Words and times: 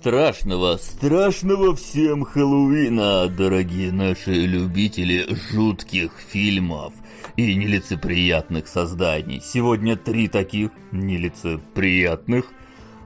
Страшного, 0.00 0.78
страшного 0.78 1.76
всем 1.76 2.24
Хэллоуина, 2.24 3.28
дорогие 3.28 3.92
наши 3.92 4.32
любители 4.32 5.26
жутких 5.52 6.12
фильмов 6.26 6.94
и 7.36 7.54
нелицеприятных 7.54 8.66
созданий. 8.66 9.42
Сегодня 9.44 9.98
три 9.98 10.28
таких 10.28 10.70
нелицеприятных 10.90 12.46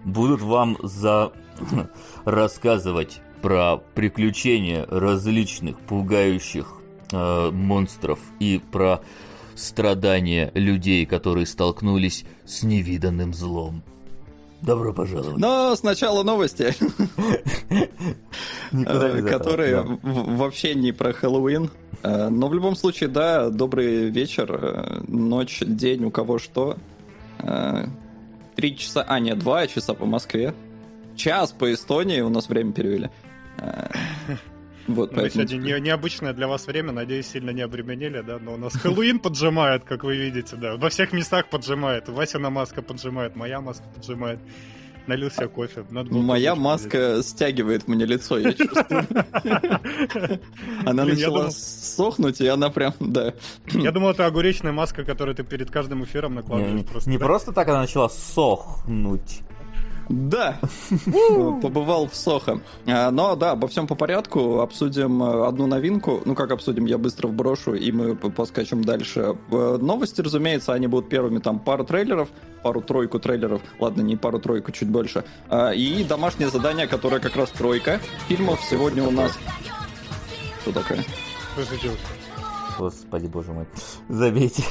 будут 0.05 0.41
вам 0.41 0.79
за 0.85 1.33
рассказывать 2.25 3.21
про 3.43 3.79
приключения 3.97 4.87
различных 4.89 5.81
пугающих 5.81 6.75
э, 7.11 7.51
монстров 7.51 8.21
и 8.39 8.63
про 8.71 9.03
страдания 9.57 10.53
людей, 10.55 11.07
которые 11.07 11.47
столкнулись 11.47 12.25
с 12.45 12.63
невиданным 12.63 13.35
злом. 13.35 13.83
Добро 14.65 14.95
пожаловать. 14.95 15.37
Но 15.37 15.77
сначала 15.77 16.23
новости, 16.23 16.75
которые 19.29 19.83
вообще 20.03 20.75
не 20.75 20.93
про 20.93 21.13
Хэллоуин. 21.13 21.71
Э, 22.03 22.29
но 22.31 22.49
в 22.49 22.55
любом 22.55 22.75
случае, 22.75 23.09
да, 23.11 23.51
добрый 23.51 24.09
вечер, 24.11 24.49
э, 24.51 25.01
ночь, 25.07 25.61
день, 25.61 26.05
у 26.05 26.11
кого 26.11 26.39
что. 26.39 26.79
Э, 27.41 27.87
три 28.57 28.77
часа, 28.77 29.05
а 29.07 29.19
нет, 29.21 29.39
два 29.39 29.67
часа 29.67 29.93
по 29.93 30.07
Москве. 30.07 30.55
Час 31.15 31.53
по 31.53 31.73
Эстонии 31.73 32.21
у 32.21 32.31
нас 32.31 32.49
время 32.49 32.73
перевели. 32.73 33.11
Вот, 34.87 35.13
ну, 35.13 35.21
поэтому... 35.23 35.47
Сегодня 35.49 35.75
не, 35.75 35.81
необычное 35.81 36.33
для 36.33 36.47
вас 36.47 36.67
время, 36.67 36.93
надеюсь, 36.93 37.27
сильно 37.27 37.51
не 37.51 37.63
обременели, 37.63 38.21
да, 38.21 38.39
но 38.39 38.55
у 38.55 38.57
нас 38.57 38.75
Хэллоуин 38.83 39.19
поджимает, 39.19 39.85
как 39.85 40.05
вы 40.05 40.17
видите, 40.17 40.57
да, 40.57 40.77
во 40.77 40.91
всех 40.91 41.13
местах 41.13 41.49
поджимает, 41.49 42.09
Васина 42.09 42.51
маска 42.51 42.83
поджимает, 42.83 43.37
моя 43.37 43.61
маска 43.61 43.85
поджимает. 43.95 44.41
Налил 45.07 45.31
себе 45.31 45.49
кофе. 45.49 45.85
Надо 45.91 46.09
было 46.09 46.23
Моя 46.23 46.55
маска 46.55 47.17
взять. 47.17 47.27
стягивает 47.27 47.87
мне 47.89 48.07
лицо, 48.07 48.39
я 48.39 48.55
чувствую. 48.55 49.07
Она 50.87 51.05
начала 51.05 51.51
сохнуть, 51.51 52.41
и 52.41 52.47
она 52.47 52.71
прям, 52.71 52.95
да. 53.01 53.35
Я 53.67 53.93
думал, 53.93 54.13
это 54.13 54.25
огуречная 54.25 54.73
маска, 54.73 55.05
которую 55.05 55.35
ты 55.35 55.45
перед 55.45 55.71
каждым 55.71 56.05
эфиром 56.05 56.37
накладываешь. 56.37 57.07
Не 57.07 57.19
просто 57.19 57.53
так 57.53 57.69
она 57.69 57.83
начала 57.83 58.09
сохнуть. 58.09 59.43
Да, 60.09 60.59
побывал 61.63 62.09
в 62.09 62.15
Сохо. 62.15 62.61
А, 62.87 63.11
но 63.11 63.37
да, 63.37 63.53
обо 63.53 63.69
всем 63.69 63.87
по 63.87 63.95
порядку. 63.95 64.61
Обсудим 64.61 65.23
э, 65.23 65.47
одну 65.47 65.67
новинку. 65.67 66.21
Ну 66.25 66.35
как 66.35 66.51
обсудим, 66.51 66.85
я 66.87 66.99
быстро 66.99 67.29
вброшу, 67.29 67.75
и 67.75 67.91
мы 67.91 68.15
поскачем 68.15 68.85
дальше. 68.85 69.37
Э, 69.51 69.79
новости, 69.81 70.21
разумеется, 70.21 70.73
они 70.73 70.87
будут 70.87 71.09
первыми. 71.09 71.39
Там 71.39 71.59
пару 71.59 71.85
трейлеров, 71.85 72.29
пару-тройку 72.63 73.19
трейлеров. 73.19 73.63
Ладно, 73.79 74.03
не 74.03 74.17
пару-тройку, 74.17 74.73
чуть 74.73 74.89
больше. 74.89 75.25
А, 75.49 75.71
и 75.71 76.05
домашнее 76.05 76.51
задание, 76.51 76.87
которое 76.87 77.21
как 77.21 77.37
раз 77.37 77.51
тройка 77.51 78.01
фильмов. 78.29 78.61
Сегодня 78.69 79.03
у 79.05 79.11
нас... 79.11 79.33
Что 80.63 80.73
такое? 80.73 81.05
Господи, 82.79 83.27
боже 83.27 83.53
мой. 83.53 83.67
Забейте. 84.09 84.65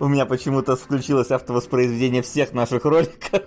У 0.00 0.08
меня 0.08 0.26
почему-то 0.26 0.76
включилось 0.76 1.30
автовоспроизведение 1.30 2.22
всех 2.22 2.52
наших 2.52 2.84
роликов 2.84 3.42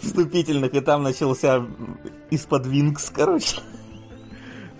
вступительных, 0.00 0.74
и 0.74 0.80
там 0.80 1.02
начался 1.02 1.66
из-под 2.30 2.66
Винкс, 2.66 3.10
короче. 3.10 3.60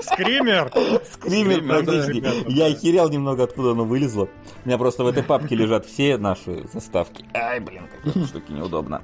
Скример! 0.00 0.72
Скример 1.10 1.62
практически. 1.62 2.50
Я 2.50 2.66
охерел 2.66 3.08
немного, 3.08 3.44
откуда 3.44 3.72
оно 3.72 3.84
вылезло. 3.84 4.28
У 4.64 4.68
меня 4.68 4.78
просто 4.78 5.04
в 5.04 5.06
этой 5.06 5.22
папке 5.22 5.54
лежат 5.54 5.86
все 5.86 6.16
наши 6.16 6.66
заставки. 6.72 7.24
Ай, 7.34 7.60
блин, 7.60 7.82
как 8.02 8.24
штуки 8.26 8.52
неудобно. 8.52 9.02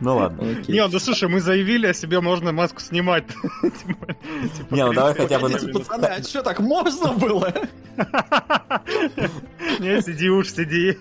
Ну 0.00 0.16
ладно. 0.16 0.50
Окей. 0.50 0.74
Не, 0.74 0.86
ну 0.86 0.98
слушай, 0.98 1.28
мы 1.28 1.40
заявили, 1.40 1.86
о 1.86 1.94
себе 1.94 2.20
можно 2.20 2.52
маску 2.52 2.80
снимать. 2.80 3.24
Не, 4.70 4.84
ну 4.84 4.92
давай 4.92 5.14
хотя 5.14 5.38
бы... 5.38 5.48
Пацаны, 5.48 6.04
а 6.04 6.22
что, 6.22 6.42
так 6.42 6.60
можно 6.60 7.12
было? 7.14 7.52
Не, 9.80 10.02
сиди 10.02 10.28
уж, 10.28 10.50
сиди. 10.50 10.98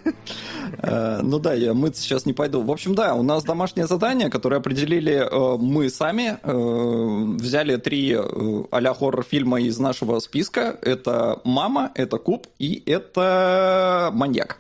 Э, 0.80 1.20
ну 1.22 1.40
да, 1.40 1.54
я 1.54 1.74
мыться 1.74 2.02
сейчас 2.02 2.26
не 2.26 2.32
пойду. 2.34 2.62
В 2.62 2.72
общем, 2.72 2.96
да, 2.96 3.16
у 3.16 3.24
нас 3.24 3.44
домашнее 3.44 3.88
задание, 3.88 4.30
которое 4.30 4.58
определили 4.58 5.16
э, 5.16 5.58
мы 5.58 5.90
сами. 5.90 6.38
Э, 6.42 7.36
взяли 7.38 7.76
три 7.76 8.18
а-ля 8.72 8.94
хоррор-фильма 8.94 9.62
из 9.62 9.78
нашего 9.78 10.20
списка. 10.20 10.78
Это 10.82 11.42
«Мама», 11.44 11.92
это 11.96 12.18
«Куб» 12.18 12.48
и 12.60 12.82
это 12.86 14.10
«Маньяк». 14.14 14.60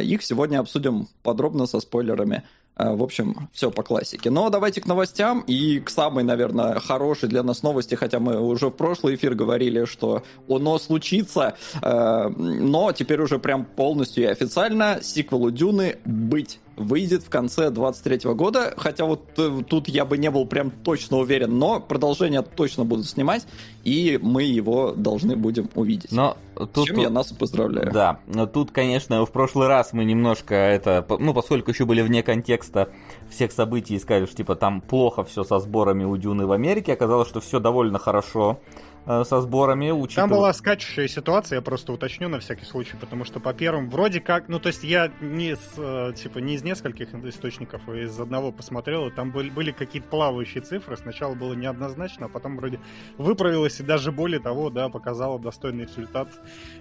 Их 0.00 0.22
сегодня 0.22 0.60
обсудим 0.60 1.06
подробно 1.22 1.66
со 1.66 1.80
спойлерами. 1.80 2.44
Э, 2.76 2.94
в 2.94 3.02
общем, 3.02 3.48
все 3.52 3.70
по 3.70 3.82
классике. 3.82 4.30
Но 4.30 4.50
давайте 4.50 4.80
к 4.80 4.86
новостям 4.86 5.40
и 5.46 5.80
к 5.80 5.88
самой, 5.88 6.24
наверное, 6.24 6.78
хорошей 6.78 7.28
для 7.28 7.42
нас 7.42 7.62
новости, 7.62 7.94
хотя 7.94 8.20
мы 8.20 8.38
уже 8.38 8.68
в 8.68 8.72
прошлый 8.72 9.14
эфир 9.14 9.34
говорили, 9.34 9.86
что 9.86 10.22
оно 10.48 10.78
случится, 10.78 11.56
э, 11.80 12.28
но 12.28 12.92
теперь 12.92 13.20
уже 13.20 13.38
прям 13.38 13.64
полностью 13.64 14.24
и 14.24 14.26
официально 14.26 14.98
сиквелу 15.02 15.50
Дюны 15.50 15.96
быть 16.04 16.60
выйдет 16.76 17.22
в 17.22 17.30
конце 17.30 17.70
23 17.70 18.34
года, 18.34 18.74
хотя 18.76 19.06
вот 19.06 19.22
э, 19.38 19.62
тут 19.66 19.88
я 19.88 20.04
бы 20.04 20.18
не 20.18 20.30
был 20.30 20.46
прям 20.46 20.70
точно 20.70 21.16
уверен, 21.16 21.58
но 21.58 21.80
продолжение 21.80 22.42
точно 22.42 22.84
будут 22.84 23.06
снимать, 23.06 23.46
и 23.84 24.18
мы 24.20 24.42
его 24.42 24.92
должны 24.92 25.36
будем 25.36 25.70
увидеть. 25.74 26.12
Но 26.12 26.36
тут, 26.56 26.84
С 26.84 26.86
чем 26.86 26.98
я 26.98 27.10
нас 27.10 27.32
поздравляю. 27.32 27.92
Да, 27.92 28.18
тут, 28.52 28.70
конечно, 28.70 29.24
в 29.24 29.30
прошлый 29.30 29.68
раз 29.68 29.92
мы 29.92 30.04
немножко 30.04 30.54
это, 30.54 31.04
ну, 31.18 31.34
поскольку 31.34 31.70
еще 31.70 31.84
были 31.84 32.02
вне 32.02 32.22
контекста 32.22 32.88
всех 33.30 33.52
событий 33.52 33.94
и 33.94 33.98
сказали, 33.98 34.26
что 34.26 34.36
типа 34.36 34.56
там 34.56 34.80
плохо 34.80 35.24
все 35.24 35.44
со 35.44 35.58
сборами 35.58 36.04
у 36.04 36.16
Дюны 36.16 36.46
в 36.46 36.52
Америке, 36.52 36.92
оказалось, 36.92 37.28
что 37.28 37.40
все 37.40 37.60
довольно 37.60 37.98
хорошо 37.98 38.60
со 39.06 39.40
сборами. 39.40 39.90
Учитывая... 39.90 40.28
Там 40.28 40.36
была 40.36 40.52
скачущая 40.52 41.06
ситуация, 41.06 41.56
я 41.56 41.62
просто 41.62 41.92
уточню 41.92 42.28
на 42.28 42.40
всякий 42.40 42.64
случай, 42.64 42.96
потому 42.98 43.24
что 43.24 43.38
по 43.38 43.54
первым 43.54 43.88
вроде 43.88 44.20
как, 44.20 44.48
ну 44.48 44.58
то 44.58 44.68
есть 44.68 44.82
я 44.82 45.12
не 45.20 45.54
с, 45.54 45.74
э, 45.76 46.12
типа 46.16 46.38
не 46.38 46.54
из 46.54 46.64
нескольких 46.64 47.14
источников, 47.14 47.82
а 47.86 47.94
из 47.94 48.18
одного 48.18 48.50
посмотрел, 48.50 49.06
и 49.06 49.10
там 49.10 49.30
были, 49.30 49.50
были 49.50 49.70
какие-то 49.70 50.08
плавающие 50.08 50.62
цифры. 50.62 50.96
Сначала 50.96 51.34
было 51.34 51.54
неоднозначно, 51.54 52.26
а 52.26 52.28
потом 52.28 52.56
вроде 52.56 52.80
выправилось 53.16 53.78
и 53.80 53.84
даже 53.84 54.10
более 54.10 54.40
того, 54.40 54.70
да, 54.70 54.88
показало 54.88 55.38
достойный 55.38 55.84
результат, 55.84 56.28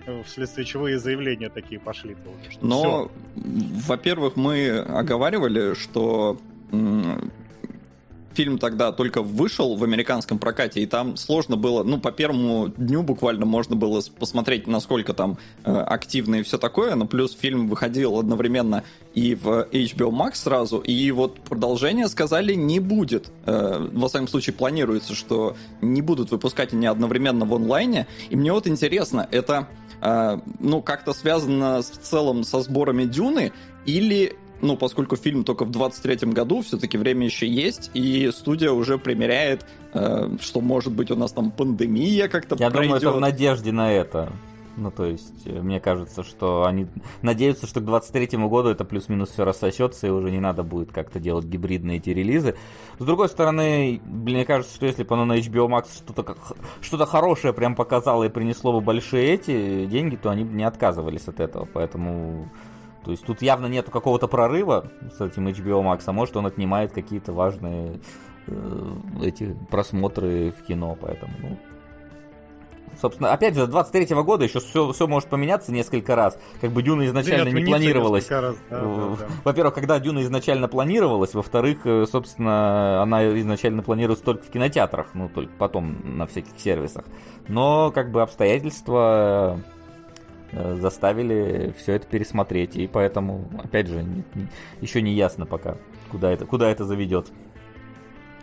э, 0.06 0.24
вследствие 0.24 0.66
чего 0.66 0.88
и 0.88 0.96
заявления 0.96 1.50
такие 1.50 1.80
пошли. 1.80 2.18
Но, 2.62 3.12
во-первых, 3.36 4.36
мы 4.36 4.80
оговаривали, 4.80 5.76
что 5.76 6.38
фильм 8.36 8.58
тогда 8.58 8.92
только 8.92 9.22
вышел 9.22 9.76
в 9.76 9.84
американском 9.84 10.40
прокате, 10.40 10.82
и 10.82 10.86
там 10.86 11.18
сложно 11.18 11.56
было, 11.56 11.84
ну, 11.84 12.00
по 12.00 12.12
первому 12.12 12.68
дню 12.68 13.02
буквально 13.02 13.46
можно 13.46 13.76
было 13.76 14.02
посмотреть, 14.20 14.68
насколько 14.68 15.14
там 15.14 15.38
э, 15.64 15.72
активно 15.72 16.36
и 16.36 16.44
все 16.44 16.58
такое, 16.58 16.96
но 16.96 17.08
плюс 17.08 17.36
фильм 17.36 17.68
выходил 17.68 18.20
одновременно 18.20 18.84
и 19.14 19.36
в 19.36 19.68
HBO 19.72 20.12
Max 20.12 20.36
сразу, 20.36 20.80
и 20.80 21.12
вот 21.12 21.40
продолжение 21.42 22.08
сказали 22.08 22.54
не 22.54 22.80
будет. 22.80 23.32
Э, 23.46 23.88
во 23.92 24.10
всяком 24.10 24.28
случае, 24.28 24.54
планируется, 24.54 25.16
что 25.16 25.56
не 25.82 26.02
будут 26.02 26.32
выпускать 26.32 26.74
они 26.74 26.88
одновременно 26.88 27.46
в 27.46 27.54
онлайне, 27.54 28.08
и 28.30 28.36
мне 28.36 28.52
вот 28.52 28.68
интересно, 28.68 29.28
это 29.32 29.68
э, 30.02 30.40
ну, 30.60 30.82
как-то 30.82 31.14
связано 31.14 31.82
в 31.82 31.98
целом 32.02 32.44
со 32.44 32.62
сборами 32.62 33.06
Дюны, 33.06 33.54
или 33.86 34.36
ну, 34.66 34.78
поскольку 34.78 35.16
фильм 35.16 35.44
только 35.44 35.66
в 35.66 35.72
23-м 35.72 36.32
году, 36.32 36.62
все-таки 36.62 36.98
время 36.98 37.26
еще 37.26 37.48
есть, 37.48 37.92
и 37.94 38.30
студия 38.32 38.72
уже 38.72 38.98
примеряет, 38.98 39.66
э, 39.94 40.38
что, 40.42 40.62
может 40.62 40.94
быть, 40.94 41.12
у 41.12 41.16
нас 41.16 41.32
там 41.32 41.52
пандемия 41.52 42.28
как-то 42.28 42.56
Я 42.60 42.70
пройдет. 42.70 43.00
думаю, 43.00 43.02
это 43.02 43.12
в 43.12 43.20
надежде 43.22 43.72
на 43.72 43.92
это. 43.92 44.32
Ну, 44.78 44.92
то 44.92 45.06
есть, 45.06 45.46
э, 45.46 45.62
мне 45.62 45.80
кажется, 45.80 46.24
что 46.24 46.66
они 46.66 46.88
надеются, 47.22 47.66
что 47.66 47.80
к 47.80 47.84
23-му 47.84 48.50
году 48.50 48.70
это 48.70 48.84
плюс-минус 48.84 49.30
все 49.30 49.46
рассосется, 49.46 50.08
и 50.08 50.10
уже 50.10 50.32
не 50.32 50.40
надо 50.40 50.64
будет 50.64 50.92
как-то 50.92 51.20
делать 51.20 51.46
гибридные 51.46 51.98
эти 51.98 52.10
релизы. 52.10 52.56
С 53.00 53.06
другой 53.06 53.30
стороны, 53.30 54.02
мне 54.06 54.44
кажется, 54.44 54.76
что 54.76 54.86
если 54.86 55.04
бы 55.04 55.16
оно 55.16 55.26
на 55.26 55.38
HBO 55.38 55.68
Max 55.70 55.86
что-то 56.06 56.36
что 56.82 57.06
хорошее 57.06 57.54
прям 57.54 57.76
показало 57.76 58.26
и 58.26 58.30
принесло 58.30 58.74
бы 58.74 58.82
большие 58.82 59.34
эти 59.34 59.86
деньги, 59.86 60.18
то 60.18 60.30
они 60.30 60.44
бы 60.44 60.54
не 60.54 60.64
отказывались 60.64 61.28
от 61.28 61.40
этого. 61.40 61.68
Поэтому 61.72 62.50
то 63.06 63.12
есть 63.12 63.24
тут 63.24 63.44
явно 63.44 63.68
нет 63.68 63.88
какого-то 63.90 64.28
прорыва 64.28 64.92
с 65.16 65.22
этим 65.22 65.48
HBO 65.48 65.84
Max, 65.84 66.02
а 66.08 66.12
может 66.12 66.36
он 66.36 66.48
отнимает 66.48 66.92
какие-то 66.92 67.34
важные 67.34 68.00
э, 68.48 68.92
эти 69.22 69.56
просмотры 69.70 70.52
в 70.52 70.64
кино, 70.64 70.98
поэтому, 71.00 71.32
ну, 71.40 71.60
собственно, 73.00 73.32
опять 73.32 73.54
же, 73.54 73.68
23 73.68 74.06
-го 74.06 74.24
года 74.24 74.46
еще 74.46 74.60
все, 74.60 74.92
все 74.92 75.08
может 75.08 75.30
поменяться 75.30 75.72
несколько 75.72 76.16
раз. 76.16 76.40
Как 76.62 76.72
бы 76.72 76.82
Дюна 76.82 77.06
изначально 77.06 77.50
не 77.50 77.64
планировалась. 77.64 78.28
Раз, 78.32 78.56
да, 78.72 78.82
да, 78.82 78.86
да. 79.20 79.26
Во-первых, 79.44 79.76
когда 79.76 80.00
Дюна 80.00 80.24
изначально 80.24 80.68
планировалась, 80.68 81.36
во-вторых, 81.36 81.86
э, 81.86 82.06
собственно, 82.12 83.04
она 83.04 83.24
изначально 83.40 83.84
планировалась 83.84 84.24
только 84.24 84.44
в 84.46 84.50
кинотеатрах, 84.50 85.10
ну, 85.14 85.30
только 85.30 85.52
потом 85.60 86.18
на 86.18 86.26
всяких 86.26 86.60
сервисах. 86.60 87.06
Но, 87.48 87.92
как 87.92 88.12
бы, 88.12 88.24
обстоятельства 88.24 89.62
заставили 90.56 91.74
все 91.78 91.94
это 91.94 92.08
пересмотреть. 92.08 92.76
И 92.76 92.88
поэтому, 92.88 93.50
опять 93.64 93.88
же, 93.88 94.06
еще 94.82 95.02
не 95.02 95.14
ясно 95.14 95.46
пока, 95.46 95.78
куда 96.10 96.32
это, 96.32 96.46
куда 96.46 96.70
это 96.70 96.86
заведет. 96.86 97.32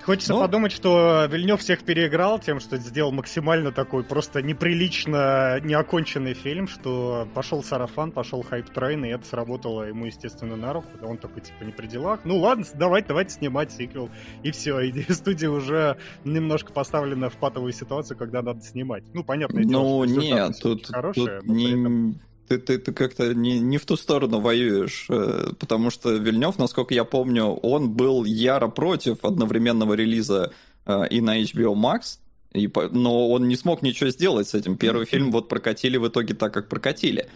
Хочется 0.05 0.33
ну, 0.35 0.41
подумать, 0.41 0.73
что 0.73 1.27
Вильнев 1.31 1.61
всех 1.61 1.85
переиграл 1.85 2.41
тем, 2.41 2.59
что 2.59 2.77
сделал 2.77 3.13
максимально 3.13 3.71
такой 3.71 4.03
просто 4.03 4.43
неприлично 4.43 5.61
неоконченный 5.61 6.35
фильм, 6.35 6.67
что 6.67 7.29
пошел 7.35 7.63
сарафан, 7.63 8.11
пошел 8.11 8.43
hype 8.43 8.68
train, 8.68 9.05
и 9.05 9.11
это 9.11 9.25
сработало 9.25 9.85
ему, 9.85 10.07
естественно, 10.07 10.57
на 10.57 10.73
руку. 10.73 10.89
Он 11.03 11.19
такой, 11.19 11.43
типа, 11.43 11.63
не 11.65 11.73
при 11.73 11.87
делах. 11.87 12.21
Ну 12.25 12.39
ладно, 12.39 12.65
давайте, 12.75 13.09
давайте 13.09 13.35
снимать 13.35 13.71
сиквел. 13.71 14.11
И 14.43 14.51
все, 14.51 14.81
и 14.81 14.93
студия 15.13 15.51
уже 15.51 15.97
немножко 16.25 16.73
поставлена 16.73 17.31
в 17.31 17.37
патовую 17.37 17.73
ситуацию, 17.73 18.17
когда 18.17 18.43
надо 18.43 18.61
снимать. 18.63 19.05
Ну, 19.15 19.23
понятно. 19.23 19.61
Ну, 19.61 20.05
нет, 20.05 20.59
тут, 20.61 20.89
хорошая, 20.89 21.41
тут 21.41 21.49
не... 21.49 21.71
Этом 21.71 22.21
ты, 22.53 22.59
ты, 22.59 22.79
ты 22.79 22.93
как-то 22.93 23.35
не, 23.35 23.61
не 23.61 23.79
в 23.79 23.87
ту 23.87 23.97
сторону 23.97 24.41
воюешь, 24.41 25.07
э, 25.09 25.53
потому 25.59 25.91
что 25.91 26.13
Вильнев, 26.13 26.59
насколько 26.59 26.95
я 26.95 27.05
помню, 27.05 27.45
он 27.47 27.91
был 27.91 28.25
яро 28.25 28.69
против 28.69 29.25
одновременного 29.25 29.95
релиза 29.95 30.53
э, 30.87 31.09
и 31.09 31.21
на 31.21 31.41
HBO 31.41 31.75
Max, 31.75 32.19
и, 32.53 32.71
но 32.91 33.31
он 33.31 33.49
не 33.49 33.57
смог 33.57 33.83
ничего 33.83 34.11
сделать 34.11 34.49
с 34.49 34.55
этим. 34.55 34.77
Первый 34.77 35.07
фильм 35.07 35.31
вот 35.31 35.49
прокатили 35.49 35.97
в 35.97 36.09
итоге 36.09 36.35
так, 36.35 36.53
как 36.53 36.69
прокатили. 36.69 37.29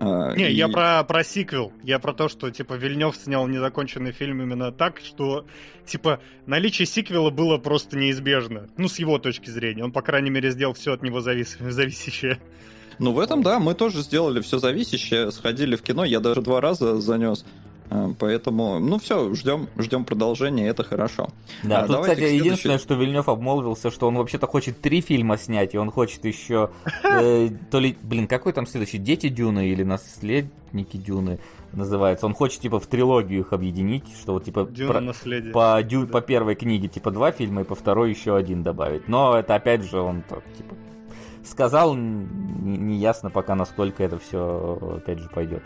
Э, 0.00 0.34
не, 0.36 0.50
и... 0.50 0.54
я 0.54 0.68
про, 0.68 1.02
про 1.04 1.24
сиквел. 1.24 1.72
Я 1.82 1.98
про 1.98 2.12
то, 2.12 2.28
что, 2.28 2.50
типа, 2.50 2.74
Вильнев 2.74 3.16
снял 3.16 3.46
незаконченный 3.48 4.12
фильм 4.12 4.42
именно 4.42 4.70
так, 4.70 5.00
что, 5.02 5.46
типа, 5.86 6.20
наличие 6.46 6.86
сиквела 6.86 7.30
было 7.30 7.58
просто 7.58 7.96
неизбежно. 7.96 8.68
Ну, 8.76 8.88
с 8.88 8.98
его 8.98 9.18
точки 9.18 9.48
зрения. 9.48 9.84
Он, 9.84 9.92
по 9.92 10.02
крайней 10.02 10.30
мере, 10.30 10.50
сделал 10.50 10.74
все 10.74 10.92
от 10.92 11.02
него 11.02 11.20
завис... 11.20 11.56
зависящее. 11.60 12.38
Ну, 12.98 13.12
в 13.12 13.18
этом, 13.18 13.42
да, 13.42 13.58
мы 13.58 13.74
тоже 13.74 14.02
сделали 14.02 14.40
все 14.40 14.58
зависящее, 14.58 15.30
сходили 15.30 15.76
в 15.76 15.82
кино, 15.82 16.04
я 16.04 16.20
даже 16.20 16.42
два 16.42 16.60
раза 16.60 17.00
занес. 17.00 17.44
А, 17.90 18.10
поэтому, 18.18 18.78
ну 18.78 18.98
все, 18.98 19.32
ждем, 19.34 19.68
ждем 19.78 20.04
продолжения, 20.04 20.68
это 20.68 20.84
хорошо. 20.84 21.28
Да, 21.62 21.80
а, 21.80 21.86
тут, 21.86 22.00
кстати, 22.00 22.18
следующей... 22.18 22.44
единственное, 22.44 22.78
что 22.78 22.94
Вильнев 22.94 23.28
обмолвился, 23.28 23.90
что 23.90 24.08
он 24.08 24.16
вообще-то 24.16 24.46
хочет 24.46 24.80
три 24.80 25.00
фильма 25.00 25.38
снять, 25.38 25.74
и 25.74 25.78
он 25.78 25.90
хочет 25.90 26.24
еще 26.24 26.70
э, 27.02 27.48
то 27.70 27.78
ли, 27.78 27.96
блин, 28.02 28.26
какой 28.26 28.52
там 28.52 28.66
следующий, 28.66 28.98
Дети 28.98 29.28
Дюны 29.28 29.68
или 29.68 29.84
Наследники 29.84 30.96
Дюны 30.96 31.38
называется. 31.72 32.26
Он 32.26 32.34
хочет 32.34 32.60
типа 32.60 32.78
в 32.78 32.86
трилогию 32.86 33.40
их 33.40 33.52
объединить, 33.52 34.04
что 34.20 34.34
вот 34.34 34.44
типа 34.44 34.64
про, 34.64 35.00
по, 35.52 35.82
дю, 35.82 36.06
да. 36.06 36.12
по 36.12 36.20
первой 36.20 36.56
книге 36.56 36.88
типа 36.88 37.10
два 37.10 37.30
фильма 37.32 37.62
и 37.62 37.64
по 37.64 37.74
второй 37.74 38.10
еще 38.10 38.36
один 38.36 38.62
добавить. 38.62 39.08
Но 39.08 39.38
это 39.38 39.54
опять 39.54 39.82
же 39.82 40.00
он 40.00 40.22
так, 40.28 40.42
типа 40.56 40.74
сказал, 41.48 41.94
неясно 41.94 43.28
не 43.28 43.32
пока, 43.32 43.54
насколько 43.54 44.02
это 44.02 44.18
все, 44.18 44.96
опять 44.98 45.18
же, 45.18 45.28
пойдет. 45.28 45.62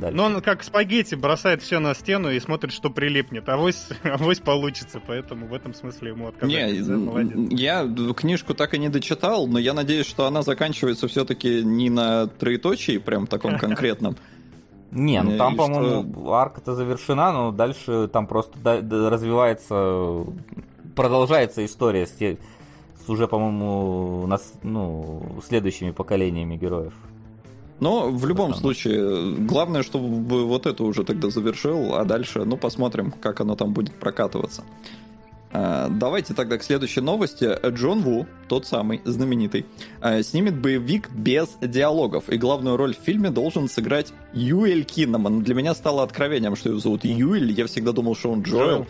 Дальше. 0.00 0.16
Но 0.16 0.24
он 0.24 0.40
как 0.40 0.64
спагетти 0.64 1.14
бросает 1.14 1.62
все 1.62 1.78
на 1.78 1.94
стену 1.94 2.30
и 2.30 2.40
смотрит, 2.40 2.72
что 2.72 2.90
прилипнет. 2.90 3.48
Авось, 3.48 3.88
авось 4.02 4.40
получится, 4.40 5.00
поэтому 5.04 5.46
в 5.46 5.54
этом 5.54 5.74
смысле 5.74 6.10
ему 6.10 6.28
отказать. 6.28 6.48
Не, 6.48 7.54
я 7.54 7.88
книжку 8.14 8.54
так 8.54 8.74
и 8.74 8.78
не 8.78 8.88
дочитал, 8.88 9.46
но 9.46 9.58
я 9.58 9.72
надеюсь, 9.72 10.06
что 10.06 10.26
она 10.26 10.42
заканчивается 10.42 11.08
все-таки 11.08 11.62
не 11.62 11.90
на 11.90 12.26
троеточии, 12.26 12.98
прям 12.98 13.26
таком 13.26 13.58
конкретном. 13.58 14.16
Не, 14.90 15.22
ну 15.22 15.36
там, 15.36 15.56
по-моему, 15.56 16.30
арка-то 16.30 16.74
завершена, 16.74 17.32
но 17.32 17.50
дальше 17.50 18.08
там 18.12 18.28
просто 18.28 18.56
развивается, 18.62 20.24
продолжается 20.94 21.64
история 21.64 22.06
с, 22.06 22.16
с 23.04 23.08
уже, 23.08 23.28
по-моему, 23.28 24.26
нас, 24.26 24.54
ну, 24.62 25.22
следующими 25.46 25.90
поколениями 25.90 26.56
героев. 26.56 26.94
Но 27.80 28.08
в 28.08 28.26
любом 28.26 28.52
Потому... 28.52 28.60
случае, 28.60 29.34
главное, 29.34 29.82
чтобы 29.82 30.46
вот 30.46 30.66
это 30.66 30.84
уже 30.84 31.04
тогда 31.04 31.30
завершил, 31.30 31.94
а 31.96 32.04
дальше, 32.04 32.44
ну, 32.44 32.56
посмотрим, 32.56 33.12
как 33.20 33.40
оно 33.40 33.56
там 33.56 33.72
будет 33.72 33.94
прокатываться. 33.94 34.64
А, 35.56 35.88
давайте 35.88 36.34
тогда 36.34 36.58
к 36.58 36.64
следующей 36.64 37.00
новости. 37.00 37.48
Джон 37.68 38.00
Ву, 38.00 38.26
тот 38.48 38.66
самый 38.66 39.00
знаменитый, 39.04 39.66
а, 40.00 40.22
снимет 40.22 40.60
боевик 40.60 41.10
без 41.12 41.48
диалогов. 41.60 42.28
И 42.28 42.36
главную 42.38 42.76
роль 42.76 42.94
в 42.94 42.98
фильме 42.98 43.30
должен 43.30 43.68
сыграть 43.68 44.12
Юэль 44.32 44.84
Киннаман. 44.84 45.42
Для 45.42 45.54
меня 45.54 45.74
стало 45.74 46.02
откровением, 46.02 46.56
что 46.56 46.70
его 46.70 46.80
зовут 46.80 47.04
Юэль. 47.04 47.52
Я 47.52 47.66
всегда 47.66 47.92
думал, 47.92 48.16
что 48.16 48.32
он 48.32 48.42
Джоэл. 48.42 48.66
Джоэл. 48.66 48.86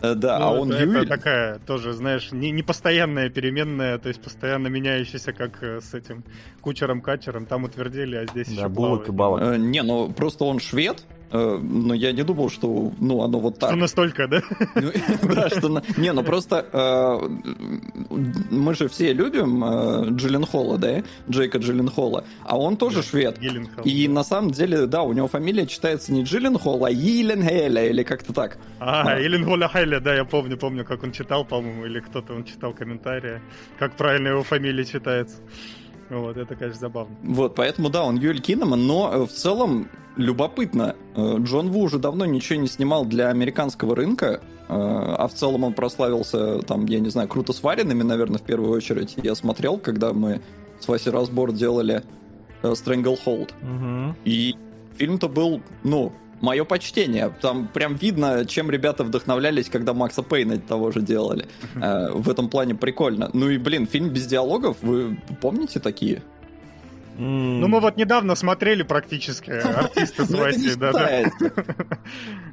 Э, 0.00 0.14
да, 0.14 0.38
ну, 0.38 0.44
а 0.44 0.50
он 0.52 0.72
это, 0.72 0.84
Юрий... 0.84 1.00
это 1.00 1.08
такая 1.08 1.58
тоже, 1.58 1.92
знаешь, 1.92 2.30
не, 2.32 2.50
не 2.50 2.62
постоянная 2.62 3.30
переменная, 3.30 3.98
то 3.98 4.08
есть 4.08 4.22
постоянно 4.22 4.68
меняющаяся, 4.68 5.32
как 5.32 5.62
э, 5.62 5.80
с 5.80 5.94
этим 5.94 6.24
кучером-качером. 6.60 7.46
Там 7.46 7.64
утвердили, 7.64 8.16
а 8.16 8.26
здесь 8.26 8.48
да, 8.48 8.54
еще 8.54 8.68
булок 8.68 9.08
и 9.08 9.12
балок. 9.12 9.42
Э, 9.42 9.56
не, 9.56 9.82
ну 9.82 10.12
просто 10.12 10.44
он 10.44 10.60
швед, 10.60 11.04
но 11.30 11.94
я 11.94 12.12
не 12.12 12.22
думал, 12.22 12.50
что 12.50 12.92
ну, 13.00 13.22
оно 13.22 13.38
вот 13.40 13.58
так. 13.58 13.70
Что 13.70 13.78
настолько, 13.78 14.28
да? 14.28 14.42
Ну, 14.74 14.90
да, 15.34 15.48
что... 15.50 15.82
Не, 15.96 16.12
ну 16.12 16.22
просто 16.22 16.66
э, 16.72 18.14
мы 18.50 18.74
же 18.74 18.88
все 18.88 19.12
любим 19.12 19.64
э, 19.64 20.10
Джиллен 20.10 20.46
Холла, 20.46 20.78
да? 20.78 21.02
Джейка 21.28 21.58
Джиллен 21.58 21.88
Холла. 21.88 22.24
А 22.44 22.58
он 22.58 22.76
тоже 22.76 23.02
швед. 23.02 23.38
И 23.84 24.08
на 24.08 24.24
самом 24.24 24.50
деле, 24.50 24.86
да, 24.86 25.02
у 25.02 25.12
него 25.12 25.28
фамилия 25.28 25.66
читается 25.66 26.12
не 26.12 26.22
Джиллен 26.22 26.58
Холл, 26.58 26.84
а 26.84 26.90
Йилен 26.90 27.42
Хеля, 27.42 27.86
или 27.86 28.02
как-то 28.02 28.32
так. 28.32 28.58
А, 28.80 29.18
Йилен 29.18 29.44
Холля 29.44 29.68
Хеля, 29.68 30.00
да, 30.00 30.14
я 30.14 30.24
помню, 30.24 30.56
помню, 30.56 30.84
как 30.84 31.02
он 31.02 31.12
читал, 31.12 31.44
по-моему, 31.44 31.86
или 31.86 32.00
кто-то 32.00 32.34
он 32.34 32.44
читал 32.44 32.72
комментарии, 32.72 33.40
как 33.78 33.96
правильно 33.96 34.28
его 34.28 34.42
фамилия 34.42 34.84
читается. 34.84 35.36
Вот, 36.10 36.36
это, 36.36 36.54
конечно, 36.54 36.80
забавно. 36.80 37.14
Вот, 37.22 37.54
поэтому, 37.54 37.90
да, 37.90 38.04
он 38.04 38.16
Юэль 38.16 38.40
Киннеман, 38.40 38.86
но 38.86 39.10
э, 39.12 39.26
в 39.26 39.30
целом 39.30 39.88
любопытно. 40.16 40.96
Э, 41.14 41.36
Джон 41.38 41.70
Ву 41.70 41.82
уже 41.82 41.98
давно 41.98 42.24
ничего 42.24 42.58
не 42.58 42.66
снимал 42.66 43.04
для 43.04 43.28
американского 43.28 43.94
рынка, 43.94 44.26
э, 44.26 44.38
а 44.68 45.28
в 45.28 45.34
целом 45.34 45.64
он 45.64 45.74
прославился, 45.74 46.60
там, 46.60 46.86
я 46.86 47.00
не 47.00 47.10
знаю, 47.10 47.28
круто 47.28 47.52
сваренными, 47.52 48.02
наверное, 48.02 48.38
в 48.38 48.42
первую 48.42 48.72
очередь. 48.72 49.14
Я 49.22 49.34
смотрел, 49.34 49.78
когда 49.78 50.12
мы 50.12 50.40
с 50.80 50.88
Васей 50.88 51.12
Разбор 51.12 51.52
делали 51.52 52.02
Stranglehold. 52.62 53.50
Угу. 53.62 54.16
И 54.24 54.56
фильм-то 54.96 55.28
был, 55.28 55.60
ну, 55.84 56.12
мое 56.40 56.64
почтение. 56.64 57.32
Там 57.40 57.68
прям 57.68 57.94
видно, 57.94 58.44
чем 58.44 58.70
ребята 58.70 59.04
вдохновлялись, 59.04 59.68
когда 59.68 59.94
Макса 59.94 60.22
Пейна 60.22 60.58
того 60.58 60.90
же 60.90 61.00
делали. 61.00 61.46
Э, 61.74 62.10
в 62.12 62.28
этом 62.28 62.48
плане 62.48 62.74
прикольно. 62.74 63.30
Ну 63.32 63.48
и, 63.48 63.58
блин, 63.58 63.86
фильм 63.86 64.10
без 64.10 64.26
диалогов, 64.26 64.76
вы 64.82 65.18
помните 65.40 65.80
такие? 65.80 66.22
Ну, 67.20 67.66
мы 67.66 67.80
вот 67.80 67.96
недавно 67.96 68.36
смотрели 68.36 68.84
практически 68.84 69.50
артисты 69.50 70.24
с 70.24 70.30
Васей, 70.30 70.76
да, 70.76 70.92
да. 70.92 71.20
И 71.22 71.30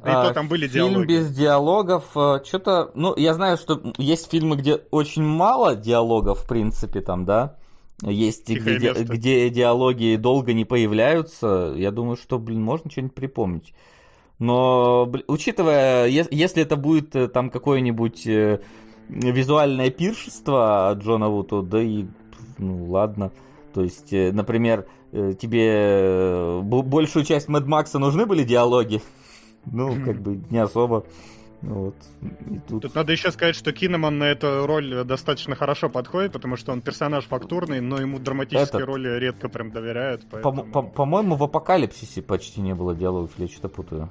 то 0.03 0.31
там 0.33 0.47
были 0.47 0.67
диалоги. 0.67 0.93
Фильм 0.93 1.07
без 1.07 1.29
диалогов, 1.29 2.05
э, 2.15 2.39
что-то... 2.43 2.89
Ну, 2.95 3.15
я 3.15 3.35
знаю, 3.35 3.57
что 3.57 3.79
есть 3.99 4.31
фильмы, 4.31 4.55
где 4.55 4.75
очень 4.89 5.23
мало 5.23 5.75
диалогов, 5.75 6.43
в 6.43 6.47
принципе, 6.47 7.01
там, 7.01 7.25
да? 7.25 7.57
Есть, 8.01 8.49
где, 8.49 8.91
где 8.91 9.49
диалоги 9.49 10.17
долго 10.17 10.53
не 10.53 10.65
появляются. 10.65 11.73
Я 11.77 11.91
думаю, 11.91 12.17
что, 12.17 12.39
блин, 12.39 12.61
можно 12.61 12.91
что-нибудь 12.91 13.15
припомнить. 13.15 13.73
Но, 14.37 15.05
блин, 15.05 15.23
учитывая, 15.27 16.07
если 16.07 16.61
это 16.61 16.75
будет 16.75 17.15
э, 17.15 17.29
там 17.29 17.49
какое-нибудь 17.49 18.27
э, 18.27 18.59
визуальное 19.07 19.89
пиршество 19.91 20.89
от 20.89 21.03
Джона 21.03 21.29
Ву, 21.29 21.43
то 21.43 21.61
да 21.61 21.81
и, 21.81 22.05
ну, 22.57 22.85
ладно. 22.85 23.31
То 23.73 23.81
есть, 23.81 24.11
э, 24.11 24.31
например, 24.33 24.87
тебе 25.13 26.59
большую 26.61 27.23
часть 27.23 27.47
Мэд 27.47 27.65
Макса 27.65 27.99
нужны 27.99 28.25
были 28.25 28.43
диалоги? 28.43 29.01
Ну, 29.71 29.95
как 30.05 30.21
бы 30.21 30.43
не 30.51 30.59
особо. 30.59 31.05
Вот. 31.65 31.95
И 32.21 32.59
тут... 32.67 32.83
тут 32.83 32.95
надо 32.95 33.11
еще 33.11 33.31
сказать, 33.31 33.55
что 33.55 33.71
Кинеман 33.71 34.19
на 34.19 34.25
эту 34.25 34.67
роль 34.67 35.03
достаточно 35.03 35.55
хорошо 35.55 35.89
подходит, 35.89 36.31
потому 36.31 36.57
что 36.57 36.71
он 36.71 36.81
персонаж 36.81 37.25
фактурный, 37.25 37.81
но 37.81 37.99
ему 37.99 38.19
драматические 38.19 38.83
Этот... 38.83 38.87
роли 38.87 39.19
редко 39.19 39.49
прям 39.49 39.71
доверяют. 39.71 40.23
Поэтому... 40.29 40.63
По- 40.63 40.83
по- 40.83 40.89
по-моему, 40.89 41.35
в 41.35 41.43
Апокалипсисе 41.43 42.21
почти 42.21 42.61
не 42.61 42.75
было 42.75 42.93
диалогов, 42.93 43.31
я 43.37 43.47
что-то 43.47 43.69
путаю. 43.69 44.09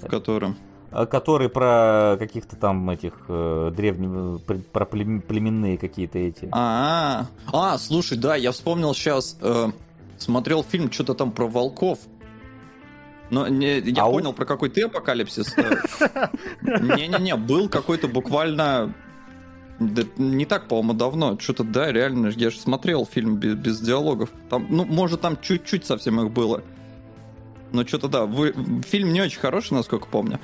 В 0.00 0.06
котором? 0.06 0.56
А, 0.90 1.06
который 1.06 1.48
про 1.48 2.16
каких-то 2.18 2.56
там 2.56 2.88
этих 2.88 3.12
э, 3.28 3.72
древних, 3.74 4.40
про 4.72 4.84
племенные 4.86 5.76
какие-то 5.76 6.18
эти. 6.18 6.48
А, 6.52 7.22
-а, 7.22 7.52
-а. 7.52 7.74
а, 7.74 7.78
слушай, 7.78 8.16
да, 8.16 8.36
я 8.36 8.52
вспомнил 8.52 8.94
сейчас, 8.94 9.36
э, 9.42 9.70
смотрел 10.18 10.62
фильм 10.62 10.90
что-то 10.90 11.14
там 11.14 11.32
про 11.32 11.46
волков, 11.46 11.98
но 13.30 13.48
не, 13.48 13.78
я 13.80 14.04
Ау. 14.04 14.12
понял, 14.12 14.32
про 14.32 14.44
какой 14.44 14.70
ты 14.70 14.82
апокалипсис. 14.82 15.54
Не-не-не, 16.62 17.36
был 17.36 17.68
какой-то 17.68 18.08
буквально... 18.08 18.94
Да, 19.78 20.02
не 20.16 20.44
так, 20.44 20.66
по-моему, 20.66 20.94
давно. 20.94 21.38
Что-то, 21.38 21.62
да, 21.62 21.92
реально, 21.92 22.28
я 22.28 22.50
же 22.50 22.58
смотрел 22.58 23.06
фильм 23.06 23.36
без, 23.36 23.54
без 23.54 23.80
диалогов. 23.80 24.30
Там, 24.50 24.66
ну, 24.68 24.84
может, 24.84 25.20
там 25.20 25.38
чуть-чуть 25.40 25.86
совсем 25.86 26.20
их 26.20 26.32
было. 26.32 26.64
Но 27.70 27.86
что-то, 27.86 28.08
да, 28.08 28.24
вы, 28.26 28.54
фильм 28.86 29.12
не 29.12 29.20
очень 29.20 29.38
хороший, 29.38 29.74
насколько 29.74 30.06
помню. 30.06 30.40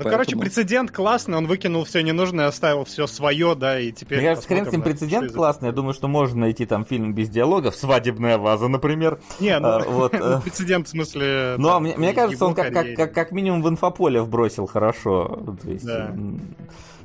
Ну, 0.00 0.04
Поэтому... 0.04 0.24
короче, 0.24 0.36
прецедент 0.38 0.90
классный, 0.90 1.36
он 1.36 1.46
выкинул 1.46 1.84
все 1.84 2.02
ненужное, 2.02 2.46
оставил 2.46 2.84
все 2.86 3.06
свое, 3.06 3.54
да, 3.54 3.78
и 3.78 3.92
теперь... 3.92 4.20
Мне 4.20 4.28
кажется, 4.28 4.48
хрен 4.48 4.64
с 4.64 4.72
ним 4.72 4.80
прецедент 4.80 5.30
классный, 5.30 5.66
я 5.68 5.72
думаю, 5.72 5.92
что 5.92 6.08
можно 6.08 6.40
найти 6.40 6.64
там 6.64 6.86
фильм 6.86 7.12
без 7.12 7.28
диалогов, 7.28 7.76
«Свадебная 7.76 8.38
ваза», 8.38 8.68
например. 8.68 9.20
Не, 9.40 9.58
ну, 9.58 9.68
а, 9.68 9.80
вот, 9.80 10.14
э. 10.14 10.40
прецедент 10.42 10.86
в 10.86 10.90
смысле... 10.90 11.56
Ну, 11.58 11.68
а 11.68 11.80
мне, 11.80 11.94
мне 11.98 12.14
кажется, 12.14 12.46
он 12.46 12.54
как, 12.54 12.72
как, 12.72 12.94
как, 12.94 13.12
как 13.12 13.32
минимум 13.32 13.62
в 13.62 13.68
инфополе 13.68 14.22
вбросил 14.22 14.66
хорошо. 14.66 15.56
То 15.62 15.70
есть, 15.70 15.84
да. 15.84 16.14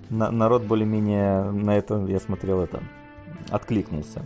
на, 0.10 0.32
народ 0.32 0.64
более-менее 0.64 1.52
на 1.52 1.76
это, 1.76 1.98
я 2.08 2.22
смотрел, 2.22 2.62
это 2.62 2.82
откликнулся. 3.50 4.26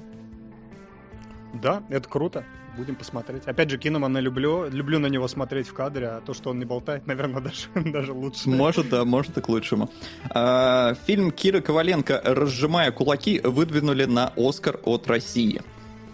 Да, 1.56 1.82
это 1.90 2.08
круто 2.08 2.46
будем 2.80 2.96
посмотреть. 2.96 3.44
Опять 3.46 3.70
же, 3.70 3.78
Киномана 3.78 4.20
люблю, 4.20 4.70
люблю 4.70 5.00
на 5.00 5.08
него 5.08 5.28
смотреть 5.28 5.68
в 5.68 5.74
кадре, 5.74 6.08
а 6.08 6.22
то, 6.22 6.34
что 6.34 6.50
он 6.50 6.60
не 6.60 6.66
болтает, 6.66 7.06
наверное, 7.12 7.42
даже, 7.42 7.68
даже 7.76 8.14
лучше. 8.14 8.50
Может, 8.50 8.90
да, 8.90 9.06
может 9.06 9.38
и 9.38 9.42
к 9.42 9.50
лучшему. 9.50 9.90
А, 10.30 10.96
фильм 11.06 11.32
Кира 11.32 11.62
Коваленко 11.62 12.22
«Разжимая 12.24 12.92
кулаки» 12.92 13.42
выдвинули 13.44 14.06
на 14.06 14.34
Оскар 14.36 14.80
от 14.84 15.08
России. 15.08 15.62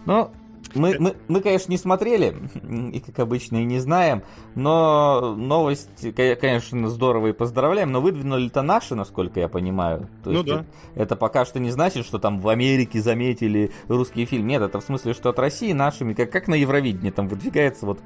Ну, 0.06 0.32
мы, 0.74 0.98
мы, 1.00 1.16
мы, 1.28 1.42
конечно, 1.42 1.72
не 1.72 1.78
смотрели, 1.78 2.36
и, 2.94 3.00
как 3.00 3.20
обычно, 3.20 3.58
и 3.58 3.66
не 3.66 3.80
знаем, 3.80 4.24
но 4.56 5.36
новость, 5.36 6.16
конечно, 6.16 6.90
здорово 6.90 7.28
и 7.28 7.34
поздравляем, 7.34 7.92
но 7.92 8.02
выдвинули-то 8.02 8.62
наши, 8.62 8.96
насколько 8.96 9.40
я 9.40 9.48
понимаю. 9.48 10.10
То 10.24 10.32
ну 10.32 10.38
есть 10.38 10.46
да. 10.46 10.66
Это, 10.94 11.04
это 11.04 11.16
пока 11.16 11.46
что 11.46 11.60
не 11.60 11.72
значит, 11.72 12.06
что 12.06 12.20
там 12.20 12.40
в 12.40 12.50
Америке 12.50 13.02
заметили 13.02 13.72
русский 13.88 14.26
фильм. 14.26 14.48
Нет, 14.48 14.62
это 14.62 14.80
в 14.80 14.84
смысле, 14.84 15.14
что 15.14 15.30
от 15.30 15.40
России 15.40 15.72
нашими, 15.74 16.14
как, 16.14 16.32
как 16.32 16.48
на 16.48 16.56
Евровидении 16.56 17.12
там 17.12 17.28
выдвигается, 17.28 17.86
вот 17.86 18.00